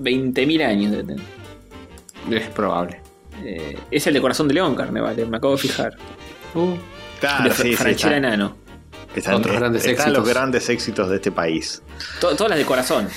20.000 0.00 0.64
años. 0.66 0.90
Debe 0.92 1.04
tener. 1.04 1.22
Es 2.42 2.48
probable. 2.48 3.00
Eh, 3.44 3.76
es 3.90 4.06
el 4.06 4.14
de 4.14 4.20
Corazón 4.22 4.48
de 4.48 4.54
León, 4.54 4.74
carnaval, 4.74 5.14
me 5.28 5.36
acabo 5.36 5.54
de 5.54 5.58
fijar. 5.60 5.96
Uh, 6.54 6.74
Claro, 7.20 7.44
de 7.44 7.54
sí, 7.54 7.76
sí, 7.76 8.06
Enano. 8.08 8.56
están- 9.14 9.34
Otros 9.34 9.56
grandes 9.56 9.84
están 9.86 10.12
los 10.12 10.18
éxitos. 10.22 10.28
grandes 10.28 10.68
éxitos 10.68 11.08
de 11.10 11.16
este 11.16 11.30
país. 11.32 11.82
To- 12.20 12.34
todas 12.36 12.50
las 12.50 12.58
de 12.58 12.64
Corazón 12.66 13.08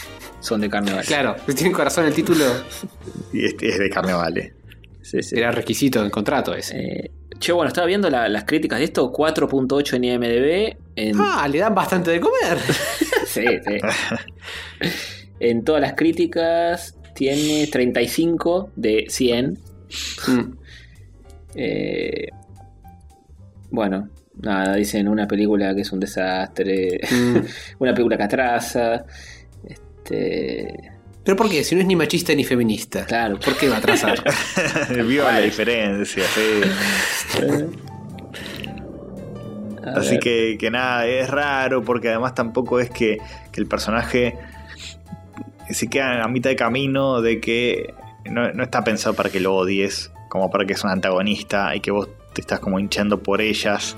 son 0.47 0.61
de 0.61 0.69
carnaval. 0.69 1.03
claro, 1.05 1.35
si 1.47 1.53
tiene 1.55 1.71
corazón 1.73 2.05
el 2.05 2.13
título, 2.13 2.45
Y 3.33 3.45
este 3.45 3.69
es 3.69 3.77
de 3.79 3.89
carnavales. 3.89 4.53
Sí, 5.01 5.21
sí. 5.23 5.37
era 5.37 5.51
requisito 5.51 6.01
del 6.01 6.11
contrato 6.11 6.53
ese. 6.53 6.77
Eh, 6.79 7.11
che, 7.39 7.51
bueno, 7.53 7.67
estaba 7.69 7.87
viendo 7.87 8.09
la- 8.09 8.27
las 8.27 8.43
críticas 8.43 8.79
de 8.79 8.85
esto, 8.85 9.11
4.8 9.11 9.95
en 9.95 10.03
IMDB. 10.03 10.77
En, 10.95 11.15
Ah, 11.19 11.47
le 11.47 11.59
dan 11.59 11.73
bastante 11.75 12.11
de 12.11 12.19
comer. 12.19 12.57
sí, 13.27 13.45
sí. 13.65 13.77
en 15.39 15.63
todas 15.63 15.81
las 15.81 15.93
críticas 15.93 16.95
tiene 17.13 17.67
35 17.67 18.71
de 18.75 19.05
100. 19.09 19.57
Mm. 20.27 20.51
Eh, 21.55 22.27
bueno, 23.69 24.09
nada, 24.41 24.75
dicen 24.75 25.07
una 25.07 25.27
película 25.27 25.73
que 25.75 25.81
es 25.81 25.91
un 25.91 25.99
desastre, 25.99 26.99
Mm. 27.09 27.37
una 27.79 27.93
película 27.93 28.17
que 28.17 28.23
atrasa. 28.23 29.05
Este, 30.09 30.91
Pero 31.23 31.35
¿por 31.35 31.49
qué? 31.49 31.63
Si 31.63 31.75
no 31.75 31.81
es 31.81 31.87
ni 31.87 31.95
machista 31.95 32.33
ni 32.33 32.43
feminista. 32.45 33.05
claro, 33.05 33.39
¿Por 33.39 33.57
qué 33.57 33.67
va 33.67 33.75
a 33.75 33.79
atrasar? 33.79 34.23
Vio 35.05 35.23
la 35.25 35.39
diferencia, 35.39 36.23
sí. 36.23 36.61
a 39.85 39.91
Así 39.99 40.19
que, 40.19 40.57
que 40.59 40.71
nada, 40.71 41.05
es 41.07 41.29
raro 41.29 41.83
porque 41.83 42.09
además 42.09 42.35
tampoco 42.35 42.79
es 42.79 42.89
que, 42.89 43.17
que 43.51 43.61
el 43.61 43.67
personaje 43.67 44.37
se 45.69 45.87
queda 45.87 46.23
a 46.23 46.27
mitad 46.27 46.49
de 46.49 46.55
camino 46.55 47.21
de 47.21 47.39
que 47.41 47.93
no, 48.25 48.51
no 48.53 48.63
está 48.63 48.83
pensado 48.83 49.15
para 49.15 49.29
que 49.29 49.39
lo 49.39 49.55
odies, 49.55 50.11
como 50.29 50.49
para 50.49 50.65
que 50.65 50.73
es 50.73 50.83
un 50.83 50.89
antagonista 50.89 51.75
y 51.75 51.79
que 51.81 51.91
vos 51.91 52.09
te 52.33 52.41
estás 52.41 52.59
como 52.59 52.79
hinchando 52.79 53.21
por 53.21 53.41
ellas. 53.41 53.95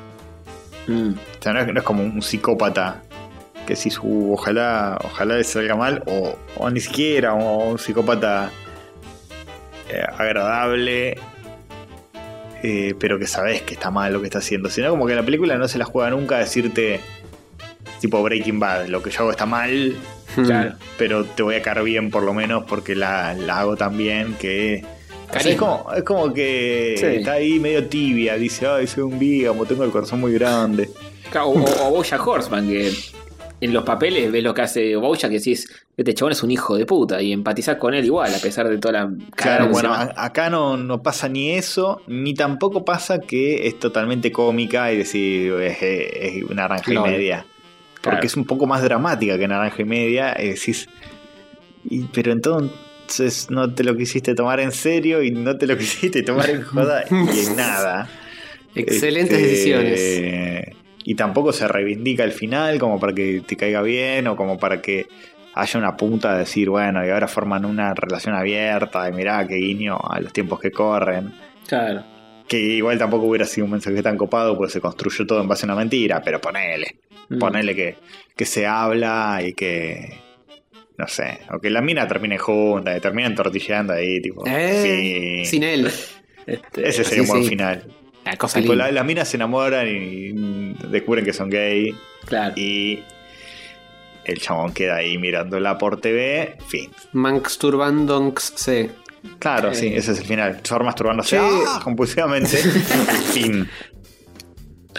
Mm, 0.87 1.09
O 1.11 1.43
sea, 1.43 1.53
no 1.53 1.59
es, 1.59 1.67
no 1.67 1.79
es 1.79 1.85
como 1.85 2.03
un 2.03 2.21
psicópata 2.21 3.03
que 3.69 3.75
si 3.75 3.91
su 3.91 4.33
ojalá, 4.33 4.97
ojalá 5.03 5.37
le 5.37 5.43
salga 5.43 5.75
mal, 5.75 6.01
o, 6.07 6.35
o 6.57 6.69
ni 6.71 6.79
siquiera 6.79 7.35
o 7.35 7.69
un 7.69 7.77
psicópata 7.77 8.49
eh, 9.91 10.01
agradable, 10.17 11.19
eh, 12.63 12.95
pero 12.99 13.19
que 13.19 13.27
sabes 13.27 13.61
que 13.61 13.75
está 13.75 13.91
mal 13.91 14.11
lo 14.11 14.21
que 14.21 14.25
está 14.25 14.39
haciendo. 14.39 14.71
Sino 14.71 14.89
como 14.89 15.05
que 15.05 15.13
la 15.13 15.21
película 15.21 15.55
no 15.59 15.67
se 15.67 15.77
la 15.77 15.85
juega 15.85 16.09
nunca 16.09 16.37
a 16.37 16.39
decirte, 16.39 16.99
tipo 18.01 18.23
Breaking 18.23 18.59
Bad, 18.59 18.87
lo 18.87 19.03
que 19.03 19.11
yo 19.11 19.19
hago 19.19 19.29
está 19.31 19.45
mal, 19.45 19.95
claro. 20.33 20.73
pero 20.97 21.25
te 21.25 21.43
voy 21.43 21.53
a 21.53 21.61
caer 21.61 21.83
bien 21.83 22.09
por 22.09 22.23
lo 22.23 22.33
menos 22.33 22.63
porque 22.67 22.95
la, 22.95 23.35
la 23.35 23.59
hago 23.59 23.75
tan 23.77 23.95
bien 23.95 24.33
que... 24.39 24.83
o 25.29 25.39
sea, 25.39 25.51
es, 25.51 25.57
como, 25.59 25.91
es 25.95 26.01
como 26.01 26.33
que 26.33 26.95
Sí. 26.97 27.05
está 27.05 27.33
ahí 27.33 27.59
medio 27.59 27.85
tibia, 27.87 28.33
dice, 28.33 28.65
ay, 28.65 28.87
soy 28.87 29.03
un 29.03 29.19
bígamo, 29.19 29.63
tengo 29.67 29.83
el 29.83 29.91
corazón 29.91 30.21
muy 30.21 30.33
grande. 30.33 30.89
O, 31.35 31.49
o, 31.51 31.87
o 31.87 31.91
Bojack 31.91 32.25
Horseman, 32.25 32.67
que 32.67 32.91
en 33.61 33.73
los 33.73 33.83
papeles 33.83 34.31
ves 34.31 34.43
lo 34.43 34.53
que 34.53 34.61
hace 34.61 34.95
Bojack 34.95 35.31
y 35.31 35.35
decís, 35.35 35.67
este 35.97 36.13
chabón 36.13 36.31
es 36.31 36.43
un 36.43 36.51
hijo 36.51 36.77
de 36.77 36.85
puta, 36.85 37.21
y 37.21 37.33
empatizás 37.33 37.75
con 37.77 37.93
él 37.93 38.05
igual, 38.05 38.33
a 38.33 38.37
pesar 38.39 38.69
de 38.69 38.77
toda 38.77 38.93
la 38.93 39.11
Claro, 39.35 39.65
que 39.65 39.71
bueno, 39.73 39.93
acá 39.93 40.49
no, 40.49 40.77
no 40.77 41.01
pasa 41.03 41.27
ni 41.27 41.51
eso, 41.51 42.01
ni 42.07 42.33
tampoco 42.33 42.85
pasa 42.85 43.19
que 43.19 43.67
es 43.67 43.77
totalmente 43.79 44.31
cómica 44.31 44.91
y 44.93 44.97
decir 44.97 45.51
es, 45.61 45.77
es 45.81 46.43
una 46.43 46.63
naranja 46.67 46.93
y 46.93 46.97
media. 46.99 47.45
Porque 48.01 48.15
Claro. 48.19 48.27
es 48.27 48.37
un 48.37 48.45
poco 48.45 48.65
más 48.65 48.81
dramática 48.81 49.37
que 49.37 49.45
naranja 49.45 49.81
y 49.81 49.85
media. 49.85 50.33
Y 50.41 50.49
decís, 50.51 50.87
y- 51.89 52.03
pero 52.13 52.31
entonces 52.31 53.47
no 53.49 53.73
te 53.73 53.83
lo 53.83 53.97
quisiste 53.97 54.35
tomar 54.35 54.61
en 54.61 54.71
serio 54.71 55.21
y 55.21 55.31
no 55.31 55.57
te 55.57 55.67
lo 55.67 55.77
quisiste 55.77 56.23
tomar 56.23 56.49
en 56.49 56.61
joda 56.61 57.03
y 57.11 57.39
en 57.45 57.55
nada. 57.57 58.07
Excelentes 58.75 59.37
Este, 59.37 59.47
decisiones. 59.47 60.78
Y 61.03 61.15
tampoco 61.15 61.53
se 61.53 61.67
reivindica 61.67 62.23
el 62.23 62.31
final 62.31 62.77
como 62.79 62.99
para 62.99 63.13
que 63.13 63.41
te 63.45 63.55
caiga 63.55 63.81
bien 63.81 64.27
o 64.27 64.35
como 64.35 64.57
para 64.57 64.81
que 64.81 65.07
haya 65.53 65.79
una 65.79 65.97
punta 65.97 66.33
de 66.33 66.39
decir, 66.39 66.69
bueno, 66.69 67.05
y 67.05 67.09
ahora 67.09 67.27
forman 67.27 67.65
una 67.65 67.93
relación 67.93 68.35
abierta 68.35 69.07
y 69.09 69.13
mirá 69.13 69.47
qué 69.47 69.55
guiño 69.55 69.97
a 69.97 70.19
los 70.19 70.31
tiempos 70.33 70.59
que 70.59 70.71
corren. 70.71 71.33
Claro. 71.67 72.03
Que 72.47 72.57
igual 72.57 72.97
tampoco 72.97 73.27
hubiera 73.27 73.45
sido 73.45 73.65
un 73.65 73.71
mensaje 73.71 74.01
tan 74.01 74.17
copado 74.17 74.57
porque 74.57 74.73
se 74.73 74.81
construyó 74.81 75.25
todo 75.25 75.41
en 75.41 75.47
base 75.47 75.65
a 75.65 75.67
una 75.67 75.75
mentira, 75.75 76.21
pero 76.23 76.41
ponele. 76.41 76.95
Mm. 77.29 77.37
Ponele 77.37 77.75
que, 77.75 77.95
que 78.35 78.45
se 78.45 78.65
habla 78.65 79.39
y 79.43 79.53
que. 79.53 80.19
No 80.97 81.07
sé. 81.07 81.39
O 81.53 81.59
que 81.59 81.69
la 81.69 81.81
mina 81.81 82.07
termine 82.07 82.37
junta 82.37 82.97
y 82.97 82.99
terminen 82.99 83.35
tortilleando 83.35 83.93
ahí, 83.93 84.19
tipo. 84.19 84.43
Eh, 84.47 85.43
sí. 85.43 85.45
Sin 85.45 85.63
él. 85.63 85.91
Este, 86.45 86.89
Ese 86.89 87.03
sería 87.03 87.23
sí, 87.23 87.29
un 87.29 87.35
buen 87.35 87.43
sí. 87.43 87.49
final. 87.49 87.83
Cosa 88.37 88.59
Tipo, 88.61 88.75
la- 88.75 88.91
las 88.91 89.05
minas 89.05 89.27
se 89.29 89.37
enamoran 89.37 89.87
y 89.87 90.73
descubren 90.87 91.25
que 91.25 91.33
son 91.33 91.49
gay. 91.49 91.95
Claro. 92.25 92.53
Y 92.57 93.03
el 94.25 94.39
chabón 94.39 94.73
queda 94.73 94.97
ahí 94.97 95.17
mirándola 95.17 95.77
por 95.77 95.99
TV. 95.99 96.57
Fin. 96.67 96.91
Mansturbandox 97.13 98.53
C. 98.55 98.91
Claro, 99.39 99.71
Eh. 99.71 99.75
sí, 99.75 99.87
ese 99.87 100.11
es 100.13 100.19
el 100.19 100.25
final. 100.25 100.61
Thor 100.61 100.83
masturbándose 100.83 101.37
Sí. 101.37 101.45
¡ah! 101.67 101.79
compulsivamente. 101.83 102.57
fin. 103.33 103.67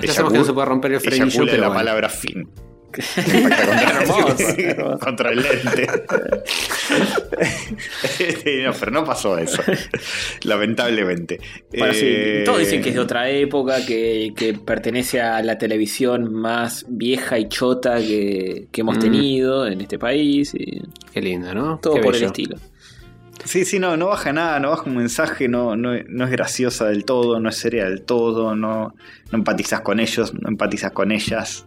Ya 0.03 0.13
sabemos 0.13 0.33
que 0.33 0.39
no 0.39 0.45
se 0.45 0.53
puede 0.53 0.67
romper 0.67 0.93
el 0.93 1.01
frenillo, 1.01 1.45
pero 1.45 1.59
la 1.59 1.67
bueno. 1.69 1.75
palabra 1.81 2.09
fin. 2.09 2.49
Contra, 2.93 4.01
Hermoso, 4.01 4.49
hermoso. 4.59 4.99
contra 4.99 5.31
el 5.31 5.43
lente. 5.43 5.87
No, 8.65 8.73
pero 8.79 8.91
no 8.91 9.05
pasó 9.05 9.39
eso. 9.39 9.63
Lamentablemente. 10.45 11.41
Bueno, 11.77 11.95
sí, 11.95 12.01
Eh, 12.05 12.43
todos 12.45 12.59
dicen 12.61 12.83
que 12.83 12.91
es 12.91 12.95
de 12.95 13.01
otra 13.01 13.29
época, 13.31 13.85
que, 13.87 14.33
que 14.37 14.55
pertenece 14.55 15.21
a 15.21 15.43
la 15.43 15.59
televisión 15.59 16.33
más 16.33 16.85
vieja 16.89 17.39
y 17.39 17.49
chota 17.49 17.99
que, 17.99 18.67
que 18.71 18.81
hemos 18.81 18.97
Mm. 18.99 19.01
tenido 19.01 19.67
en 19.67 19.81
este 19.81 19.99
país. 19.99 20.53
Y 20.55 20.83
Qué 21.13 21.21
lindo, 21.21 21.55
¿no? 21.55 21.79
todo 21.83 21.95
Qué 21.95 22.01
por 22.01 22.15
el 22.17 22.25
estilo. 22.25 22.57
Sí, 23.45 23.65
sí, 23.65 23.79
no, 23.79 23.97
no 23.97 24.09
baja 24.09 24.35
nada, 24.35 24.61
no 24.61 24.69
baja 24.71 24.83
un 24.85 24.97
mensaje, 24.99 25.49
no, 25.49 25.75
no, 25.75 25.93
no 26.09 26.25
es 26.27 26.31
graciosa 26.31 26.87
del 26.89 27.07
todo, 27.07 27.41
no 27.41 27.49
es 27.49 27.57
seria 27.57 27.85
del 27.87 28.03
todo, 28.03 28.55
no, 28.55 28.95
no 29.33 29.39
empatizas 29.39 29.81
con 29.81 29.99
ellos, 29.99 30.35
no 30.35 30.49
empatizas 30.51 30.93
con 30.93 31.11
ellas. 31.11 31.67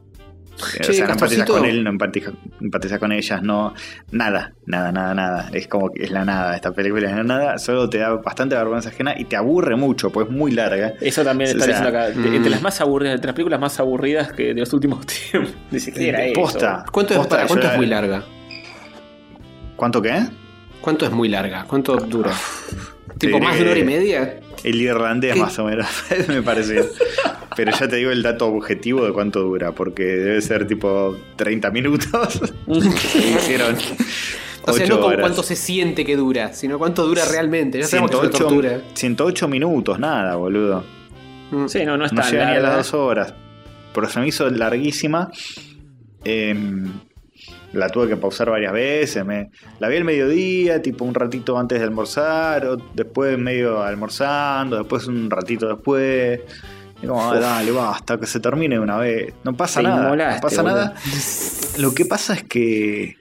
Che, 0.56 0.92
o 0.92 0.94
sea, 0.94 1.08
no 1.08 1.14
empatizas 1.14 1.50
con 1.50 1.66
él, 1.66 1.84
no 1.84 1.90
empatizas, 1.90 2.34
empatizas 2.62 3.00
con 3.00 3.12
ellas, 3.12 3.42
no. 3.42 3.74
Nada, 4.12 4.54
nada, 4.68 4.92
nada, 4.92 5.14
nada. 5.16 5.50
Es 5.52 5.68
como 5.68 5.90
que 5.92 6.04
es 6.04 6.12
la 6.12 6.24
nada. 6.24 6.56
Esta 6.56 6.72
película 6.72 7.10
es 7.10 7.16
la 7.16 7.24
nada, 7.24 7.58
solo 7.58 7.90
te 7.90 7.98
da 7.98 8.10
bastante 8.16 8.56
vergüenza 8.56 8.90
ajena 8.90 9.16
y 9.18 9.26
te 9.26 9.36
aburre 9.36 9.76
mucho, 9.76 10.12
pues 10.12 10.28
es 10.28 10.32
muy 10.34 10.52
larga. 10.52 10.94
Eso 11.02 11.24
también 11.24 11.50
O 11.50 11.54
está 11.54 11.66
sea, 11.66 11.76
diciendo 11.80 11.98
acá. 12.00 12.10
de- 12.10 12.30
mm. 12.30 12.34
Entre 12.36 12.52
las 12.52 12.62
más 12.62 12.80
aburridas, 12.82 13.16
entre 13.16 13.28
las 13.28 13.36
películas 13.36 13.60
más 13.60 13.80
aburridas 13.80 14.32
que 14.32 14.54
de 14.54 14.60
los 14.60 14.72
últimos 14.74 15.06
tiempos. 15.32 15.52
Ni 15.72 15.80
siquiera 15.80 16.24
eso. 16.24 16.40
Posta. 16.40 16.86
¿Cuánto, 16.92 17.14
es, 17.14 17.20
Posta, 17.20 17.36
para, 17.36 17.48
¿cuánto 17.48 17.68
es 17.68 17.78
muy 17.78 17.86
larga? 17.88 18.24
¿Cuánto 19.76 20.02
qué? 20.02 20.24
¿Cuánto 20.82 21.06
es 21.06 21.12
muy 21.12 21.30
larga? 21.30 21.66
¿Cuánto 21.68 21.96
dura? 21.98 22.32
Tipo, 23.18 23.40
más 23.40 23.56
de 23.56 23.62
una 23.62 23.72
hora 23.72 23.80
y 23.80 23.84
media. 23.86 24.40
El 24.64 24.82
irlandés 24.82 25.34
¿Qué? 25.34 25.40
más 25.40 25.58
o 25.60 25.66
menos, 25.66 25.88
me 26.28 26.42
pareció. 26.42 26.86
Pero 27.56 27.72
ya 27.72 27.88
te 27.88 27.98
digo 27.98 28.12
el 28.12 28.24
dato 28.24 28.48
objetivo 28.48 29.06
de 29.06 29.14
cuánto 29.14 29.42
dura, 29.42 29.74
porque 29.74 30.04
debe 30.04 30.42
ser 30.42 30.66
tipo 30.68 31.16
30 31.36 31.70
minutos. 31.72 32.42
Y 32.68 33.36
hicieron 33.36 33.76
O 34.66 34.74
sea, 34.74 34.86
8 34.86 34.88
no 34.88 34.96
como 34.96 35.08
horas. 35.08 35.20
cuánto 35.22 35.44
se 35.44 35.56
siente 35.56 36.06
que 36.06 36.16
dura, 36.16 36.54
sino 36.54 36.80
cuánto 36.80 37.06
dura 37.06 37.24
realmente. 37.26 37.80
Ya 37.80 37.88
sabemos 37.88 38.12
que 38.12 38.18
es 38.18 38.22
una 38.24 38.32
108, 38.32 38.48
tortura. 38.48 38.82
108 38.94 39.48
minutos, 39.50 40.00
nada, 40.00 40.36
boludo. 40.36 40.84
Mm. 41.52 41.68
Sí, 41.68 41.86
no, 41.86 41.98
no 41.98 42.06
es 42.06 42.14
No 42.14 42.22
llega 42.24 42.50
ni 42.52 42.58
a 42.58 42.60
las 42.62 42.78
dos 42.78 42.94
horas. 42.94 43.34
Pero 43.94 44.10
se 44.10 44.20
me 44.20 44.28
hizo 44.28 44.50
larguísima. 44.50 45.30
Em, 46.24 46.92
la 47.74 47.90
tuve 47.90 48.08
que 48.08 48.18
pausar 48.18 48.50
varias 48.50 48.72
veces. 48.74 49.26
Me, 49.26 49.50
la 49.80 49.88
vi 49.90 49.98
al 49.98 50.04
mediodía, 50.06 50.82
tipo 50.82 51.06
un 51.06 51.14
ratito 51.14 51.58
antes 51.58 51.80
de 51.80 51.86
almorzar, 51.86 52.66
o 52.68 52.78
después 52.94 53.38
medio 53.38 53.82
almorzando, 53.84 54.78
después 54.78 55.08
un 55.08 55.30
ratito 55.30 55.68
después. 55.68 56.40
Y 57.02 57.08
como, 57.08 57.32
"Ah, 57.32 57.38
dale, 57.40 57.72
basta, 57.72 58.18
que 58.20 58.26
se 58.28 58.40
termine 58.40 58.80
una 58.80 58.98
vez. 58.98 59.34
No 59.44 59.56
pasa 59.58 59.82
Te 59.82 59.88
nada. 59.88 60.04
inmolaste, 60.06 60.36
no 60.36 60.42
pasa 60.42 60.62
boludo. 60.62 60.78
nada. 60.78 60.96
Lo 61.80 61.94
que 61.94 62.06
pasa 62.06 62.34
es 62.36 62.44
que 62.44 63.18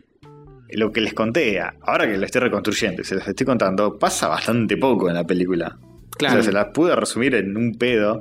lo 0.71 0.93
que 0.93 1.01
les 1.03 1.13
conté, 1.15 1.61
ahora 1.61 2.07
que 2.07 2.17
lo 2.17 2.25
estoy 2.25 2.41
reconstruyendo 2.43 3.03
y 3.03 3.05
se 3.05 3.15
los 3.17 3.27
estoy 3.29 3.45
contando, 3.45 3.99
pasa 3.99 4.29
bastante 4.29 4.77
poco 4.77 5.09
en 5.09 5.15
la 5.17 5.25
película. 5.25 5.77
Claro. 6.17 6.35
O 6.35 6.43
sea, 6.43 6.51
se 6.51 6.53
las 6.53 6.67
pude 6.69 6.95
resumir 6.95 7.35
en 7.35 7.57
un 7.57 7.75
pedo. 7.75 8.21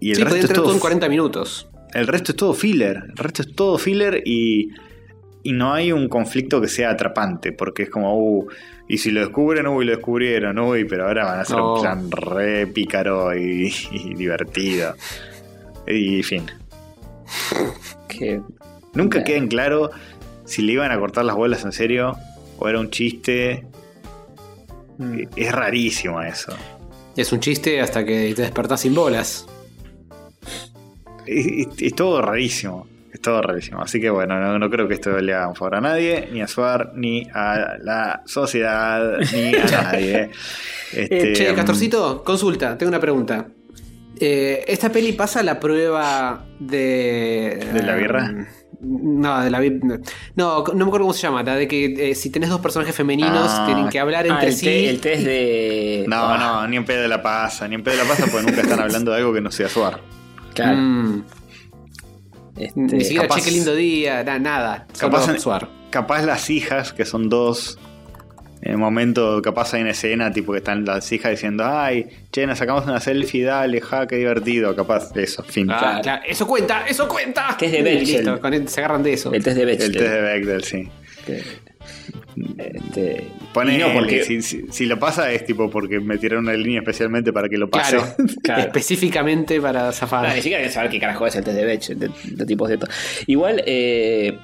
Y 0.00 0.10
el 0.10 0.16
sí, 0.16 0.24
resto 0.24 0.38
es 0.46 0.52
todo, 0.52 0.64
todo 0.64 0.74
en 0.74 0.80
40 0.80 1.08
minutos. 1.08 1.68
el 1.94 2.06
resto 2.06 2.32
es 2.32 2.36
todo 2.36 2.52
filler. 2.54 3.04
El 3.08 3.16
resto 3.16 3.42
es 3.42 3.54
todo 3.54 3.78
filler 3.78 4.22
y, 4.26 4.70
y 5.44 5.52
no 5.52 5.72
hay 5.72 5.92
un 5.92 6.08
conflicto 6.08 6.60
que 6.60 6.66
sea 6.68 6.90
atrapante. 6.90 7.52
Porque 7.52 7.84
es 7.84 7.90
como, 7.90 8.18
uh, 8.18 8.48
y 8.88 8.98
si 8.98 9.12
lo 9.12 9.20
descubren, 9.20 9.66
uy, 9.68 9.84
lo 9.84 9.92
descubrieron, 9.92 10.58
uy, 10.58 10.84
pero 10.84 11.06
ahora 11.06 11.24
van 11.26 11.40
a 11.40 11.44
No. 11.50 11.74
un 11.74 11.80
plan 11.80 12.10
re 12.10 12.66
pícaro 12.66 13.36
y, 13.36 13.72
y 13.92 14.14
divertido. 14.14 14.94
Y 15.86 16.22
fin. 16.24 16.46
Que- 18.08 18.40
Nunca 18.94 19.24
queda 19.24 19.38
en 19.38 19.48
claro 19.48 19.90
si 20.44 20.62
le 20.62 20.72
iban 20.74 20.92
a 20.92 20.98
cortar 21.00 21.24
las 21.24 21.34
bolas 21.36 21.64
en 21.64 21.72
serio 21.72 22.16
o 22.58 22.68
era 22.68 22.78
un 22.78 22.90
chiste. 22.90 23.66
Mm. 24.98 25.20
Es 25.36 25.50
rarísimo 25.52 26.22
eso. 26.22 26.52
Es 27.16 27.32
un 27.32 27.40
chiste 27.40 27.80
hasta 27.80 28.04
que 28.04 28.32
te 28.34 28.42
despertás 28.42 28.82
sin 28.82 28.94
bolas. 28.94 29.46
Es, 31.26 31.46
es- 31.46 31.82
es 31.82 31.94
todo 31.94 32.22
rarísimo. 32.22 32.86
Todo 33.24 33.40
rarísimo. 33.40 33.80
Así 33.80 34.00
que 34.00 34.10
bueno, 34.10 34.38
no, 34.38 34.58
no 34.58 34.68
creo 34.70 34.86
que 34.86 34.94
esto 34.94 35.18
le 35.18 35.32
haga 35.34 35.48
un 35.48 35.54
favor 35.56 35.76
a 35.76 35.80
nadie, 35.80 36.28
ni 36.30 36.42
a 36.42 36.46
Suar, 36.46 36.92
ni 36.94 37.26
a 37.34 37.76
la 37.82 38.22
sociedad, 38.26 39.18
ni 39.32 39.54
a 39.54 39.64
nadie. 39.82 40.30
Este, 40.92 41.32
Che, 41.32 41.54
Castorcito, 41.54 42.22
consulta, 42.22 42.76
tengo 42.76 42.90
una 42.90 43.00
pregunta. 43.00 43.46
Eh, 44.20 44.62
¿Esta 44.68 44.90
peli 44.92 45.12
pasa 45.14 45.42
la 45.42 45.58
prueba 45.58 46.44
de. 46.60 47.66
¿De 47.72 47.82
la 47.82 47.94
birra? 47.96 48.26
eh, 48.30 48.46
No, 48.82 49.42
de 49.42 49.50
la 49.50 49.58
No, 50.36 50.62
no 50.64 50.74
me 50.74 50.82
acuerdo 50.84 50.98
cómo 51.06 51.12
se 51.14 51.22
llama. 51.22 51.42
La 51.42 51.56
de 51.56 51.66
que 51.66 52.10
eh, 52.10 52.14
si 52.14 52.28
tenés 52.30 52.50
dos 52.50 52.60
personajes 52.60 52.94
femeninos 52.94 53.50
Ah. 53.50 53.64
tienen 53.66 53.88
que 53.88 53.98
hablar 53.98 54.26
Ah, 54.28 54.34
entre 54.34 54.48
el, 54.48 54.54
sí. 54.54 54.66
te- 54.66 54.90
el 54.90 55.00
test 55.00 55.22
de. 55.24 56.04
No, 56.06 56.16
Ah, 56.28 56.38
no, 56.62 56.68
ni 56.68 56.76
en 56.76 56.84
pedo 56.84 57.00
de 57.02 57.08
la 57.08 57.22
pasa, 57.22 57.66
ni 57.66 57.74
en 57.74 57.82
pedo 57.82 57.96
de 57.96 58.02
la 58.02 58.08
pasa 58.08 58.26
porque 58.30 58.46
nunca 58.46 58.60
están 58.60 58.80
hablando 58.80 59.10
de 59.12 59.16
algo 59.18 59.32
que 59.32 59.40
no 59.40 59.50
sea 59.50 59.68
Suar. 59.68 60.00
Claro. 60.54 60.76
Mm, 60.76 61.24
Este, 62.56 62.80
ni 62.80 63.00
siquiera 63.04 63.26
capaz- 63.28 63.40
cheque 63.40 63.50
lindo 63.50 63.74
día, 63.74 64.22
na- 64.24 64.38
nada. 64.38 64.86
Capaz 64.98 65.28
en-. 65.28 65.38
Capaz 65.90 66.22
las 66.24 66.50
hijas, 66.50 66.92
que 66.92 67.04
son 67.04 67.28
dos. 67.28 67.78
En 68.62 68.72
el 68.72 68.78
momento, 68.78 69.42
capaz 69.42 69.74
hay 69.74 69.82
una 69.82 69.90
escena 69.90 70.32
tipo 70.32 70.52
que 70.52 70.58
están 70.58 70.86
las 70.86 71.12
hijas 71.12 71.32
diciendo, 71.32 71.64
ay, 71.66 72.06
che, 72.32 72.46
nos 72.46 72.56
sacamos 72.58 72.84
una 72.86 72.98
selfie, 72.98 73.44
dale, 73.44 73.78
ja, 73.82 74.06
qué 74.06 74.16
divertido. 74.16 74.74
Capaz, 74.74 75.14
eso, 75.16 75.42
fin. 75.42 75.70
Ah, 75.70 75.78
claro. 75.78 76.00
claro, 76.02 76.22
Eso 76.26 76.46
cuenta, 76.46 76.86
eso 76.86 77.06
cuenta. 77.06 77.56
Que 77.58 77.66
es 77.66 77.72
de 77.72 77.78
Y 77.80 77.82
Bechdel. 77.82 78.06
listo, 78.06 78.40
con 78.40 78.54
él 78.54 78.66
se 78.68 78.80
agarran 78.80 79.02
de 79.02 79.12
eso. 79.12 79.34
El 79.34 79.42
test 79.44 79.56
de 79.58 79.64
Bechdel. 79.66 79.86
El 79.88 79.92
test 79.98 80.12
de 80.12 80.20
Bechdel, 80.22 80.64
sí. 80.64 80.88
Este, 82.58 83.28
Pone, 83.52 83.78
no, 83.78 83.92
porque. 83.92 84.24
si, 84.24 84.42
si- 84.42 84.64
si 84.70 84.86
lo 84.86 84.98
pasa 84.98 85.30
es 85.32 85.44
tipo 85.46 85.70
porque 85.70 86.00
me 86.00 86.18
tiraron 86.18 86.44
una 86.44 86.54
línea 86.54 86.80
especialmente 86.80 87.32
para 87.32 87.48
que 87.48 87.56
lo 87.58 87.68
pase. 87.70 87.96
Claro, 87.96 88.14
Claro. 88.42 88.60
específicamente 88.62 89.60
para 89.60 89.92
zafar. 89.92 90.34
Ni 90.34 90.42
siquiera 90.42 90.68
saber 90.70 90.90
qué 90.90 90.98
carajo 91.00 91.26
es 91.26 91.36
el 91.36 91.44
test 91.44 91.56
de 91.56 91.64
Bechdel, 91.64 91.98
de, 91.98 92.10
de 92.24 92.46
tipos 92.46 92.68
de 92.68 92.74
esto. 92.74 92.86
Igual, 93.26 93.62
eh, 93.66 94.38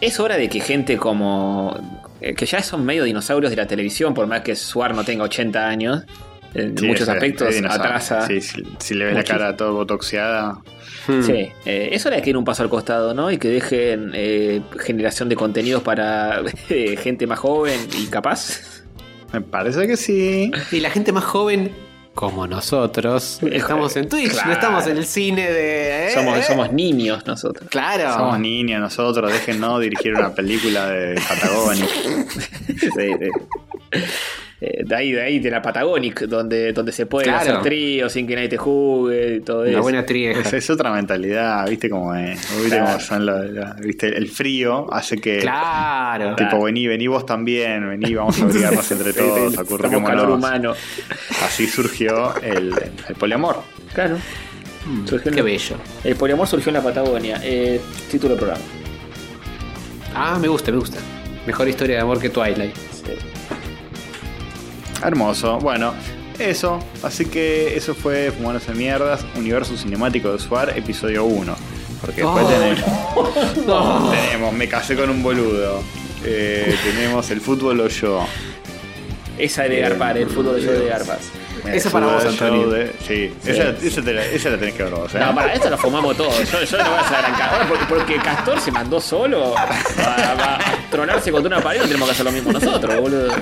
es 0.00 0.18
hora 0.20 0.36
de 0.36 0.48
que 0.48 0.60
gente 0.60 0.96
como. 0.96 2.08
eh, 2.20 2.34
que 2.34 2.46
ya 2.46 2.62
son 2.62 2.84
medio 2.84 3.04
dinosaurios 3.04 3.50
de 3.50 3.56
la 3.56 3.66
televisión, 3.66 4.14
por 4.14 4.26
más 4.26 4.40
que 4.42 4.56
Suar 4.56 4.94
no 4.94 5.04
tenga 5.04 5.24
80 5.24 5.66
años, 5.68 6.04
en 6.54 6.76
Sí, 6.76 6.86
muchos 6.86 7.02
es- 7.02 7.08
aspectos 7.08 7.54
es 7.54 7.64
atrasa. 7.64 8.26
Sí, 8.26 8.40
si, 8.40 8.62
si 8.78 8.94
le 8.94 9.06
ves 9.06 9.14
la 9.14 9.24
cara 9.24 9.56
todo 9.56 9.74
botoxeada. 9.74 10.58
Hmm. 11.06 11.22
Sí, 11.22 11.50
eh, 11.64 11.88
es 11.92 12.04
hora 12.06 12.16
de 12.16 12.22
que 12.22 12.30
den 12.30 12.36
un 12.36 12.44
paso 12.44 12.62
al 12.62 12.68
costado, 12.70 13.14
¿no? 13.14 13.30
Y 13.30 13.38
que 13.38 13.48
dejen 13.48 14.12
eh, 14.14 14.60
generación 14.80 15.28
de 15.28 15.36
contenidos 15.36 15.82
para 15.82 16.42
eh, 16.68 16.96
gente 16.96 17.26
más 17.26 17.38
joven 17.38 17.78
y 17.98 18.06
capaz. 18.06 18.60
Me 19.32 19.40
parece 19.40 19.86
que 19.86 19.96
sí. 19.96 20.50
Y 20.72 20.80
la 20.80 20.90
gente 20.90 21.12
más 21.12 21.24
joven, 21.24 21.72
como 22.14 22.46
nosotros, 22.46 23.38
estamos 23.42 23.96
en 23.96 24.08
Twitch, 24.08 24.32
Claro. 24.32 24.48
no 24.48 24.52
estamos 24.54 24.86
en 24.88 24.96
el 24.96 25.06
cine 25.06 25.50
de. 25.50 26.08
¿eh? 26.08 26.10
Somos, 26.14 26.44
somos 26.44 26.72
niños 26.72 27.24
nosotros. 27.26 27.68
Claro. 27.70 28.12
Somos 28.12 28.40
niños 28.40 28.80
nosotros, 28.80 29.32
déjennos 29.32 29.80
dirigir 29.80 30.14
una 30.14 30.34
película 30.34 30.88
de 30.88 31.14
Patagonia. 31.28 31.86
de, 32.96 33.06
de- 33.16 33.30
eh, 34.60 34.84
de 34.84 34.94
ahí, 34.94 35.12
de 35.12 35.22
ahí, 35.22 35.38
de 35.38 35.50
la 35.50 35.62
Patagonic, 35.62 36.20
donde, 36.22 36.72
donde 36.74 36.92
se 36.92 37.06
pueden 37.06 37.30
Claro. 37.30 37.50
hacer 37.52 37.62
tríos 37.62 38.12
sin 38.12 38.26
que 38.26 38.34
nadie 38.34 38.48
te 38.48 38.56
juzgue 38.58 39.36
y 39.36 39.40
todo 39.40 39.62
Una 39.62 39.70
eso. 39.70 39.80
buena 39.82 40.04
trieja. 40.04 40.40
Es, 40.40 40.52
es 40.52 40.68
otra 40.70 40.92
mentalidad, 40.92 41.66
¿viste 41.68 41.88
cómo 41.88 42.14
es? 42.14 42.38
¿Viste 42.56 42.68
Claro. 42.76 42.86
cómo 42.86 43.00
son 43.00 43.26
los- 43.26 43.50
los- 43.50 43.76
¿viste? 43.76 44.08
El 44.08 44.28
frío 44.28 44.92
hace 44.92 45.16
que. 45.16 45.38
Claro. 45.38 46.36
Tipo, 46.36 46.62
vení, 46.64 46.86
vení 46.86 47.06
vos 47.06 47.24
también, 47.24 47.88
vení, 47.88 48.14
vamos 48.14 48.38
a 48.40 48.44
abrigarnos 48.44 48.90
entre 48.92 49.12
todos, 49.14 49.54
Somos 49.54 50.08
calor 50.08 50.30
humano. 50.30 50.74
Así 51.44 51.66
surgió 51.66 52.34
el, 52.42 52.72
el 53.08 53.14
poliamor. 53.16 53.62
Claro. 53.94 54.18
En 54.86 55.34
Qué 55.34 55.42
bello. 55.42 55.76
el 56.04 56.16
poliamor 56.16 56.46
surgió 56.46 56.70
en 56.70 56.74
la 56.74 56.82
Patagonia. 56.82 57.38
Eh, 57.42 57.80
título 58.10 58.30
del 58.34 58.38
programa. 58.38 58.64
Ah, 60.14 60.38
me 60.40 60.48
gusta, 60.48 60.70
me 60.72 60.78
gusta. 60.78 60.98
Mejor 61.46 61.68
historia 61.68 61.96
de 61.96 62.02
amor 62.02 62.20
que 62.20 62.28
Twilight. 62.30 62.74
Sí. 62.74 63.12
Hermoso. 65.02 65.58
Bueno, 65.58 65.94
eso. 66.38 66.78
Así 67.02 67.26
que 67.26 67.76
eso 67.76 67.94
fue 67.94 68.30
Fumanos 68.32 68.68
en 68.68 68.78
Mierdas, 68.78 69.24
Universo 69.36 69.76
Cinemático 69.76 70.32
de 70.32 70.38
Suar, 70.38 70.76
episodio 70.76 71.24
1. 71.24 71.54
Porque 72.00 72.22
después 72.22 72.46
Oh. 72.46 72.48
tenemos, 72.48 74.10
tenemos 74.10 74.52
Me 74.54 74.68
casé 74.68 74.96
con 74.96 75.10
un 75.10 75.22
boludo. 75.22 75.82
Eh, 76.24 76.74
tenemos 76.84 77.30
el 77.30 77.40
fútbol 77.40 77.80
o 77.80 77.88
yo. 77.88 78.26
Esa 79.38 79.62
de 79.64 79.80
Garpar, 79.80 80.18
el 80.18 80.28
fútbol 80.28 80.56
de 80.56 80.62
yo 80.66 80.72
de 80.72 80.86
Garpas. 80.88 81.18
Esa 81.66 81.90
para 81.90 82.06
vos, 82.06 82.24
o 82.24 82.28
Antonio. 82.28 82.70
de- 82.70 82.92
sí, 83.06 83.32
Sí. 83.42 83.50
Esa, 83.50 83.68
esa 83.82 84.02
te 84.02 84.12
la, 84.14 84.24
esa 84.24 84.48
la 84.50 84.56
tenés 84.58 84.74
que 84.74 84.82
ver 84.82 84.94
vos. 84.94 85.14
¿eh? 85.14 85.18
No, 85.18 85.34
para 85.34 85.52
esto 85.52 85.68
lo 85.68 85.76
fumamos 85.78 86.16
todos. 86.16 86.34
Yo, 86.50 86.62
yo 86.62 86.78
no 86.78 86.84
voy 86.90 86.98
a 86.98 87.00
hacer 87.00 87.18
gran 87.20 87.32
cara. 87.34 87.52
Ahora, 87.52 87.68
porque, 87.68 87.84
porque 87.86 88.16
Castor 88.16 88.60
se 88.60 88.70
mandó 88.72 88.98
solo 89.00 89.54
tronarse 90.90 91.30
contra 91.32 91.54
una 91.56 91.62
pared. 91.64 91.80
No 91.80 91.86
tenemos 91.86 92.08
que 92.08 92.12
hacer 92.12 92.24
lo 92.24 92.32
mismo 92.32 92.52
nosotros, 92.52 92.96
boludo. 93.00 93.32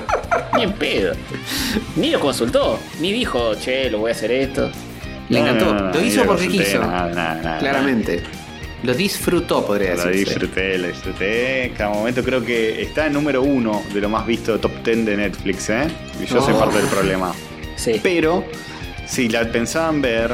Ni 0.57 0.63
en 0.65 0.73
pedo. 0.73 1.15
Ni 1.97 2.11
lo 2.11 2.21
consultó. 2.21 2.79
Ni 3.01 3.13
dijo, 3.13 3.55
che, 3.55 3.91
lo 3.91 3.99
voy 3.99 4.11
a 4.11 4.15
hacer 4.15 4.31
esto. 4.31 4.71
Le 5.29 5.41
No, 5.41 5.47
encantó. 5.47 5.75
no, 5.75 5.81
no, 5.81 5.93
Lo 5.93 6.01
hizo 6.05 6.21
lo 6.21 6.27
porque 6.27 6.45
consulté, 6.45 6.65
quiso. 6.65 6.81
Nada, 6.81 7.09
nada, 7.15 7.35
nada. 7.43 7.59
Claramente. 7.59 8.23
Lo 8.85 8.95
disfrutó, 8.95 9.67
podría 9.67 9.95
Lo 9.97 10.05
decirse. 10.05 10.19
disfruté, 10.35 10.79
lo 10.79 10.87
disfruté. 10.89 11.73
Cada 11.77 11.91
momento 11.91 12.23
creo 12.23 12.45
que 12.45 12.81
está 12.83 13.07
en 13.07 13.15
número 13.15 13.43
uno 13.43 13.83
de 13.93 14.01
lo 14.01 14.09
más 14.09 14.25
visto 14.27 14.53
de 14.53 14.59
top 14.61 14.73
10 14.85 15.05
de 15.05 15.17
Netflix, 15.17 15.69
¿eh? 15.71 15.89
Y 16.23 16.27
yo 16.27 16.41
soy 16.41 16.55
Oh. 16.55 16.61
parte 16.61 16.79
del 16.79 16.87
problema. 16.87 17.33
Sí. 17.75 17.99
Pero, 18.03 18.45
si 19.07 19.29
la 19.29 19.45
pensaban 19.51 20.01
ver, 20.01 20.31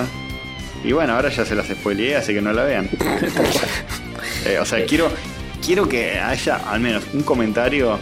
y 0.85 0.93
bueno, 0.93 1.15
ahora 1.15 1.31
ya 1.31 1.47
se 1.47 1.55
las 1.55 1.67
spoileé, 1.69 2.17
así 2.17 2.35
que 2.35 2.43
no 2.43 2.53
la 2.53 2.65
vean. 2.65 2.89
Eh, 4.47 4.59
o 4.59 4.65
sea, 4.67 4.85
quiero, 4.85 5.11
quiero 5.65 5.89
que 5.89 6.19
haya 6.19 6.57
al 6.71 6.81
menos 6.81 7.03
un 7.13 7.23
comentario 7.23 7.99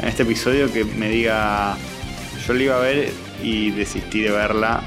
en 0.00 0.08
este 0.08 0.22
episodio 0.22 0.72
que 0.72 0.84
me 0.84 1.08
diga, 1.08 1.76
yo 2.46 2.54
la 2.54 2.62
iba 2.62 2.76
a 2.76 2.80
ver 2.80 3.10
y 3.42 3.70
desistí 3.70 4.20
de 4.20 4.30
verla 4.30 4.82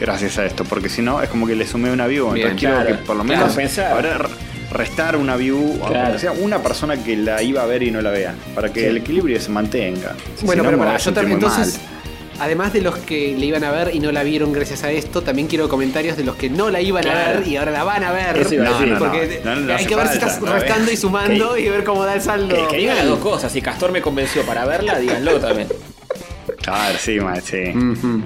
gracias 0.00 0.38
a 0.38 0.46
esto, 0.46 0.64
porque 0.64 0.88
si 0.88 1.02
no 1.02 1.20
es 1.22 1.28
como 1.28 1.46
que 1.46 1.54
le 1.54 1.66
sumé 1.66 1.90
una 1.90 2.06
view, 2.06 2.32
Bien, 2.32 2.48
entonces 2.48 2.58
quiero 2.58 2.76
claro, 2.82 2.88
que 2.98 3.04
por 3.04 3.16
lo 3.16 3.24
claro, 3.24 3.54
menos 3.54 3.78
ahora 3.78 4.14
r- 4.16 4.28
restar 4.72 5.16
una 5.16 5.36
view, 5.36 5.78
Claro. 5.78 6.00
aunque 6.04 6.18
sea 6.18 6.32
una 6.32 6.62
persona 6.62 7.02
que 7.02 7.16
la 7.16 7.42
iba 7.42 7.62
a 7.62 7.66
ver 7.66 7.82
y 7.82 7.90
no 7.90 8.00
la 8.00 8.10
vea, 8.10 8.34
para 8.54 8.72
que 8.72 8.80
Sí. 8.80 8.86
el 8.86 8.96
equilibrio 8.98 9.38
se 9.40 9.50
mantenga. 9.50 10.14
Si 10.36 10.46
Bueno, 10.46 10.62
no, 10.62 10.68
pero 10.70 10.78
para, 10.82 10.96
yo 10.96 11.12
también 11.12 11.38
entonces, 11.38 11.78
mal. 11.82 11.99
Además 12.40 12.72
de 12.72 12.80
los 12.80 12.96
que 12.98 13.36
le 13.36 13.46
iban 13.46 13.62
a 13.64 13.70
ver 13.70 13.94
y 13.94 14.00
no 14.00 14.10
la 14.12 14.22
vieron 14.22 14.52
gracias 14.52 14.82
a 14.82 14.90
esto, 14.90 15.22
también 15.22 15.46
quiero 15.48 15.68
comentarios 15.68 16.16
de 16.16 16.24
los 16.24 16.34
que 16.36 16.50
no 16.50 16.70
la 16.70 16.80
iban 16.80 17.06
a 17.06 17.14
ver 17.14 17.46
y 17.46 17.56
ahora 17.56 17.70
la 17.70 17.84
van 17.84 18.02
a 18.04 18.12
ver. 18.12 18.36
Eso 18.38 18.54
iba 18.54 18.66
a 18.66 18.70
No, 18.70 18.78
decir. 18.78 18.92
no, 18.94 18.98
porque 18.98 19.40
no, 19.44 19.54
no, 19.54 19.60
no 19.62 19.74
hay 19.76 19.86
que 19.86 19.94
ver 19.96 20.08
si 20.08 20.14
estás 20.14 20.40
¿no? 20.40 20.52
restando 20.52 20.90
y 20.90 20.96
sumando 20.96 21.56
y 21.56 21.68
ver 21.68 21.84
cómo 21.84 22.04
da 22.04 22.14
el 22.14 22.22
saldo. 22.22 22.56
Que, 22.56 22.66
que 22.68 22.76
digan 22.78 22.96
las 22.96 23.06
dos 23.06 23.18
cosas. 23.20 23.52
Si 23.52 23.60
Castor 23.62 23.92
me 23.92 24.00
convenció 24.02 24.42
para 24.44 24.64
verla, 24.66 24.98
díganlo 24.98 25.38
también. 25.38 25.68
Claro, 26.62 26.98
sí, 26.98 27.18
man, 27.20 27.40
sí. 27.42 27.72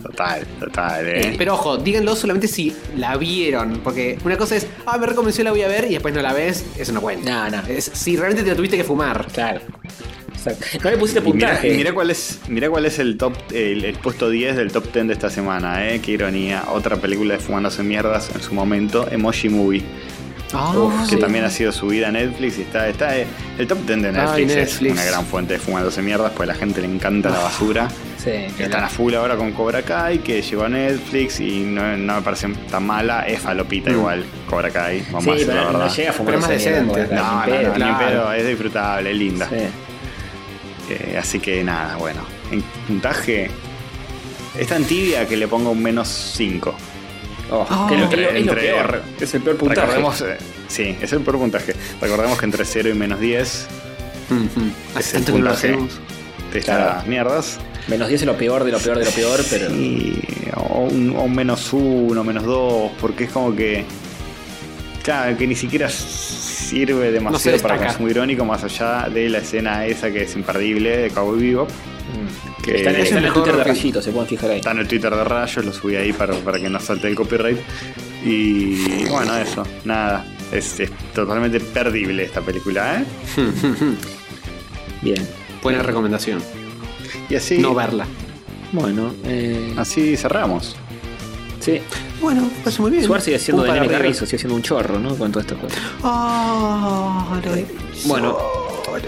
Total, 0.03 0.45
total, 0.59 1.07
Eh, 1.09 1.21
eh. 1.29 1.35
pero 1.39 1.55
ojo, 1.55 1.77
díganlo 1.77 2.17
solamente 2.17 2.49
si 2.49 2.75
la 2.97 3.17
vieron. 3.17 3.81
Porque 3.85 4.19
una 4.25 4.37
cosa 4.37 4.57
es, 4.57 4.67
ah, 4.87 4.99
me 4.99 5.07
reconvenció, 5.07 5.45
la 5.45 5.51
voy 5.51 5.63
a 5.63 5.69
ver 5.69 5.85
y 5.85 5.91
después 5.95 6.13
no 6.15 6.21
la 6.23 6.33
ves, 6.33 6.65
eso 6.77 6.93
no 6.93 7.01
cuenta. 7.01 7.49
No, 7.51 7.57
no. 7.59 7.69
Es, 7.69 7.91
si 7.93 8.17
realmente 8.17 8.43
te 8.43 8.51
lo 8.51 8.57
tuviste 8.57 8.77
que 8.77 8.85
fumar. 8.85 9.27
Claro. 9.33 9.61
Exacto. 10.47 10.79
No 10.85 10.91
le 10.91 10.97
pusiste 10.99 11.21
Y 11.21 11.33
mira, 11.33 11.49
puntaje. 11.49 11.75
mira 11.77 11.93
cuál 11.93 12.11
es, 12.11 12.41
mira 12.49 12.69
cuál 12.71 12.87
es 12.87 12.99
el 12.99 13.17
top, 13.17 13.35
el, 13.53 13.85
el 13.85 13.95
puesto 13.99 14.29
10 14.31 14.57
del 14.57 14.73
top 14.73 14.93
10 14.93 15.07
de 15.09 15.13
esta 15.13 15.31
semana, 15.31 15.89
eh. 15.89 16.01
Qué 16.01 16.13
ironía. 16.13 16.65
Otra 16.73 16.97
película 16.97 17.35
de 17.35 17.41
fumándose 17.41 17.83
mierdas 17.83 18.31
en 18.35 18.41
su 18.43 18.55
momento, 18.55 19.09
Emoji 19.11 19.49
Movie. 19.49 19.83
Ah, 20.57 21.05
que 21.09 21.17
sí. 21.17 21.21
también 21.21 21.45
ha 21.45 21.51
sido 21.51 21.73
subida 21.73 22.09
a 22.09 22.13
Netflix 22.13 22.59
y 22.59 22.63
está, 22.63 22.89
está 22.89 23.19
eh, 23.19 23.27
el 23.59 23.67
top 23.67 23.79
10 23.87 24.03
de 24.03 24.13
Netflix, 24.13 24.31
Ay, 24.35 24.43
es 24.45 24.55
Netflix. 24.57 24.93
una 24.93 25.05
gran 25.05 25.27
fuente 25.27 25.55
de 25.55 25.59
fumándose 25.59 26.01
mierdas, 26.01 26.31
pues 26.37 26.49
a 26.49 26.53
la 26.53 26.59
gente 26.59 26.81
le 26.81 26.87
encanta 26.87 27.31
la 27.31 27.39
basura. 27.41 27.89
Sí, 28.23 28.31
Están 28.59 28.85
a 28.85 28.89
full 28.89 29.13
ahora 29.15 29.37
con 29.37 29.51
Cobra 29.51 29.83
Kai, 29.83 30.19
que 30.19 30.41
llegó 30.43 30.63
a 30.65 30.69
Netflix 30.69 31.41
y 31.41 31.61
no, 31.65 31.97
no 31.97 32.17
me 32.17 32.23
parece 32.23 32.49
tan 32.71 32.87
mala, 32.87 33.23
es 33.27 33.41
falopita 33.41 33.91
igual, 33.91 34.25
Cobra 34.49 34.71
Kai, 34.71 35.05
vamos 35.11 35.27
a 35.35 35.39
Sí, 35.39 35.45
la 35.45 35.53
pero 35.55 35.73
no 35.73 35.79
verdad. 35.81 35.95
llega 35.97 36.11
a 36.11 36.13
fumar 36.13 36.27
Pero 36.35 36.39
es 36.39 36.43
más 36.49 36.65
decente. 36.65 36.89
porque 36.89 37.15
no, 37.15 37.47
ni 37.47 37.51
no, 37.53 37.63
no, 37.63 37.69
ni 37.73 37.75
claro. 37.75 37.99
pedo, 38.07 38.33
es 38.35 38.47
disfrutable, 38.47 39.11
es 39.11 39.17
linda. 39.17 39.49
Sí. 39.49 39.57
Eh, 40.91 41.17
así 41.19 41.41
que 41.41 41.63
nada, 41.65 41.97
bueno. 41.97 42.21
En 42.51 42.63
puntaje. 42.87 43.51
Es 44.59 44.69
tan 44.69 44.85
tibia 44.85 45.27
que 45.27 45.37
le 45.37 45.49
pongo 45.49 45.71
un 45.71 45.83
menos 45.83 46.09
5. 46.37 46.75
Oh, 47.51 47.67
Ah. 47.69 47.87
que 47.89 47.95
es 47.95 48.01
lo- 48.01 48.07
es 48.31 48.37
Entre- 48.37 48.61
peor. 48.61 49.03
Es 49.21 49.35
el 49.35 49.43
peor 49.43 49.57
puntaje. 49.57 49.81
Recordemos. 49.81 50.21
eh, 50.23 50.37
sí, 50.69 50.97
es 51.01 51.13
el 51.13 51.21
peor 51.21 51.39
puntaje. 51.39 51.75
Recordemos 52.01 52.39
que 52.39 52.45
entre 52.47 52.65
0 52.65 52.89
y 52.89 52.95
menos 52.95 53.21
10 53.21 53.67
Ujú. 54.31 54.99
es 54.99 55.15
el 55.15 55.23
puntaje 55.25 55.77
de 56.53 56.61
Claro. 56.61 56.89
estas 56.91 57.07
mierdas. 57.07 57.59
Menos 57.89 58.09
10 58.09 58.23
es 58.23 58.27
lo 58.27 58.37
peor 58.39 58.65
de 58.65 58.73
lo 58.73 58.79
peor 58.79 58.99
de 58.99 59.05
lo 59.05 59.11
peor, 59.11 59.41
pero. 59.51 59.71
Y, 59.75 60.23
o, 60.57 60.85
un, 60.91 61.15
o 61.17 61.23
un 61.25 61.35
menos 61.35 61.69
1, 61.73 62.25
menos 62.25 62.45
2, 62.45 62.93
porque 63.01 63.25
es 63.25 63.31
como 63.31 63.55
que. 63.55 63.85
Claro, 65.03 65.37
que 65.37 65.47
ni 65.47 65.55
siquiera 65.55 65.91
sirve 66.65 67.11
demasiado 67.13 67.59
para 67.61 67.75
destaca. 67.75 67.87
consumo 67.93 68.09
irónico, 68.11 68.45
más 68.45 68.65
allá 68.65 69.09
de 69.09 69.29
la 69.29 69.39
escena 69.39 69.87
esa 69.87 70.11
que 70.11 70.23
es 70.23 70.35
imperdible 70.37 70.97
de 70.97 71.11
Cowboy 71.11 71.41
Bebop. 71.41 71.71
Que 72.63 72.77
Está 72.77 72.91
en, 72.91 72.97
es 72.97 73.03
está 73.05 73.19
en 73.19 73.25
el 73.27 73.33
Twitter 73.33 73.57
de 73.57 73.63
que- 73.63 73.69
Rayito, 73.69 74.01
se 74.03 74.11
pueden 74.11 74.29
fijar 74.29 74.51
ahí. 74.51 74.57
Está 74.57 74.71
en 74.71 74.79
el 74.79 74.89
Twitter 74.89 75.15
de 75.15 75.25
Rayos, 75.25 75.65
lo 75.65 75.73
subí 75.73 75.97
ahí 75.97 76.13
para, 76.13 76.35
para 76.37 76.59
que 76.59 76.69
no 76.71 76.81
salte 76.81 77.09
el 77.09 77.15
copyright. 77.15 77.59
Y 78.25 79.05
bueno, 79.07 79.37
eso, 79.37 79.63
nada. 79.85 80.25
Es, 80.53 80.79
es 80.81 80.91
totalmente 81.15 81.61
perdible 81.61 82.23
esta 82.25 82.41
película, 82.41 83.01
¿eh? 83.01 83.05
Bien. 85.03 85.27
Buena 85.63 85.83
recomendación. 85.83 86.41
Y 87.29 87.35
así, 87.35 87.59
No 87.59 87.75
verla. 87.75 88.07
Bueno, 88.73 89.13
eh, 89.25 89.73
así 89.77 90.17
cerramos. 90.17 90.77
Sí. 91.65 91.81
Bueno, 92.21 92.49
parece 92.63 92.83
muy 92.83 92.91
bien. 92.91 93.05
Suar 93.05 93.21
sigue 93.21 93.39
siendo 93.39 93.63
de 93.63 93.73
Nene. 93.73 93.89
Carrizo, 93.89 94.27
sigue 94.27 94.39
siendo 94.39 94.55
un 94.55 94.63
chorro, 94.63 94.99
¿no? 94.99 95.15
Con 95.17 95.31
todo 95.33 95.41
esto. 95.41 95.57
Ah, 96.03 97.41
lo 97.45 97.53
de- 97.55 97.67
Bueno, 98.07 98.37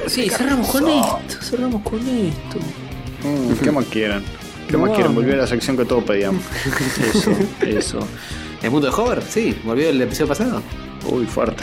sí, 0.07 0.29
cerramos 0.29 0.69
con 0.69 0.89
esto. 0.89 1.19
Cerramos 1.43 1.83
con 1.83 1.99
esto. 2.01 2.59
Mm, 3.23 3.53
¿Qué 3.65 3.71
más 3.73 3.85
quieren? 3.87 4.23
¿Qué 4.69 4.73
No 4.73 4.81
más 4.81 4.91
quieren? 4.97 5.15
Volvió 5.15 5.35
a 5.35 5.37
la 5.37 5.47
sección 5.47 5.77
que 5.77 5.85
todos 5.85 6.05
pedíamos. 6.05 6.43
Eso, 7.15 7.31
eso. 7.61 7.99
¿El 8.63 8.71
mundo 8.71 8.89
de 8.91 8.95
Hover? 8.95 9.23
Sí, 9.23 9.57
volvió 9.65 9.89
el 9.91 10.01
episodio 10.03 10.29
pasado. 10.29 10.63
Uy, 11.09 11.25
fuerte. 11.27 11.63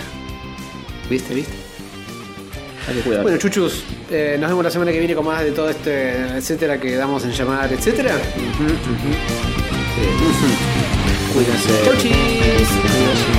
¿Viste, 1.09 1.33
viste? 1.33 1.53
Hay 2.88 2.95
que 2.95 3.01
cuidar. 3.01 3.23
Bueno, 3.23 3.38
chuchus, 3.38 3.83
eh, 4.09 4.38
nos 4.39 4.49
vemos 4.49 4.63
la 4.63 4.72
semana 4.72 4.91
que 4.91 4.99
viene 4.99 5.15
con 5.15 5.25
más 5.25 5.43
de 5.43 5.51
todo 5.51 5.69
este 5.69 6.38
etcétera 6.38 6.80
que 6.80 6.95
damos 6.95 7.23
en 7.25 7.31
llamar 7.31 7.72
etcétera. 7.72 8.15
Cuídense. 11.34 11.68
Chau, 11.84 11.95
chis. 11.98 13.33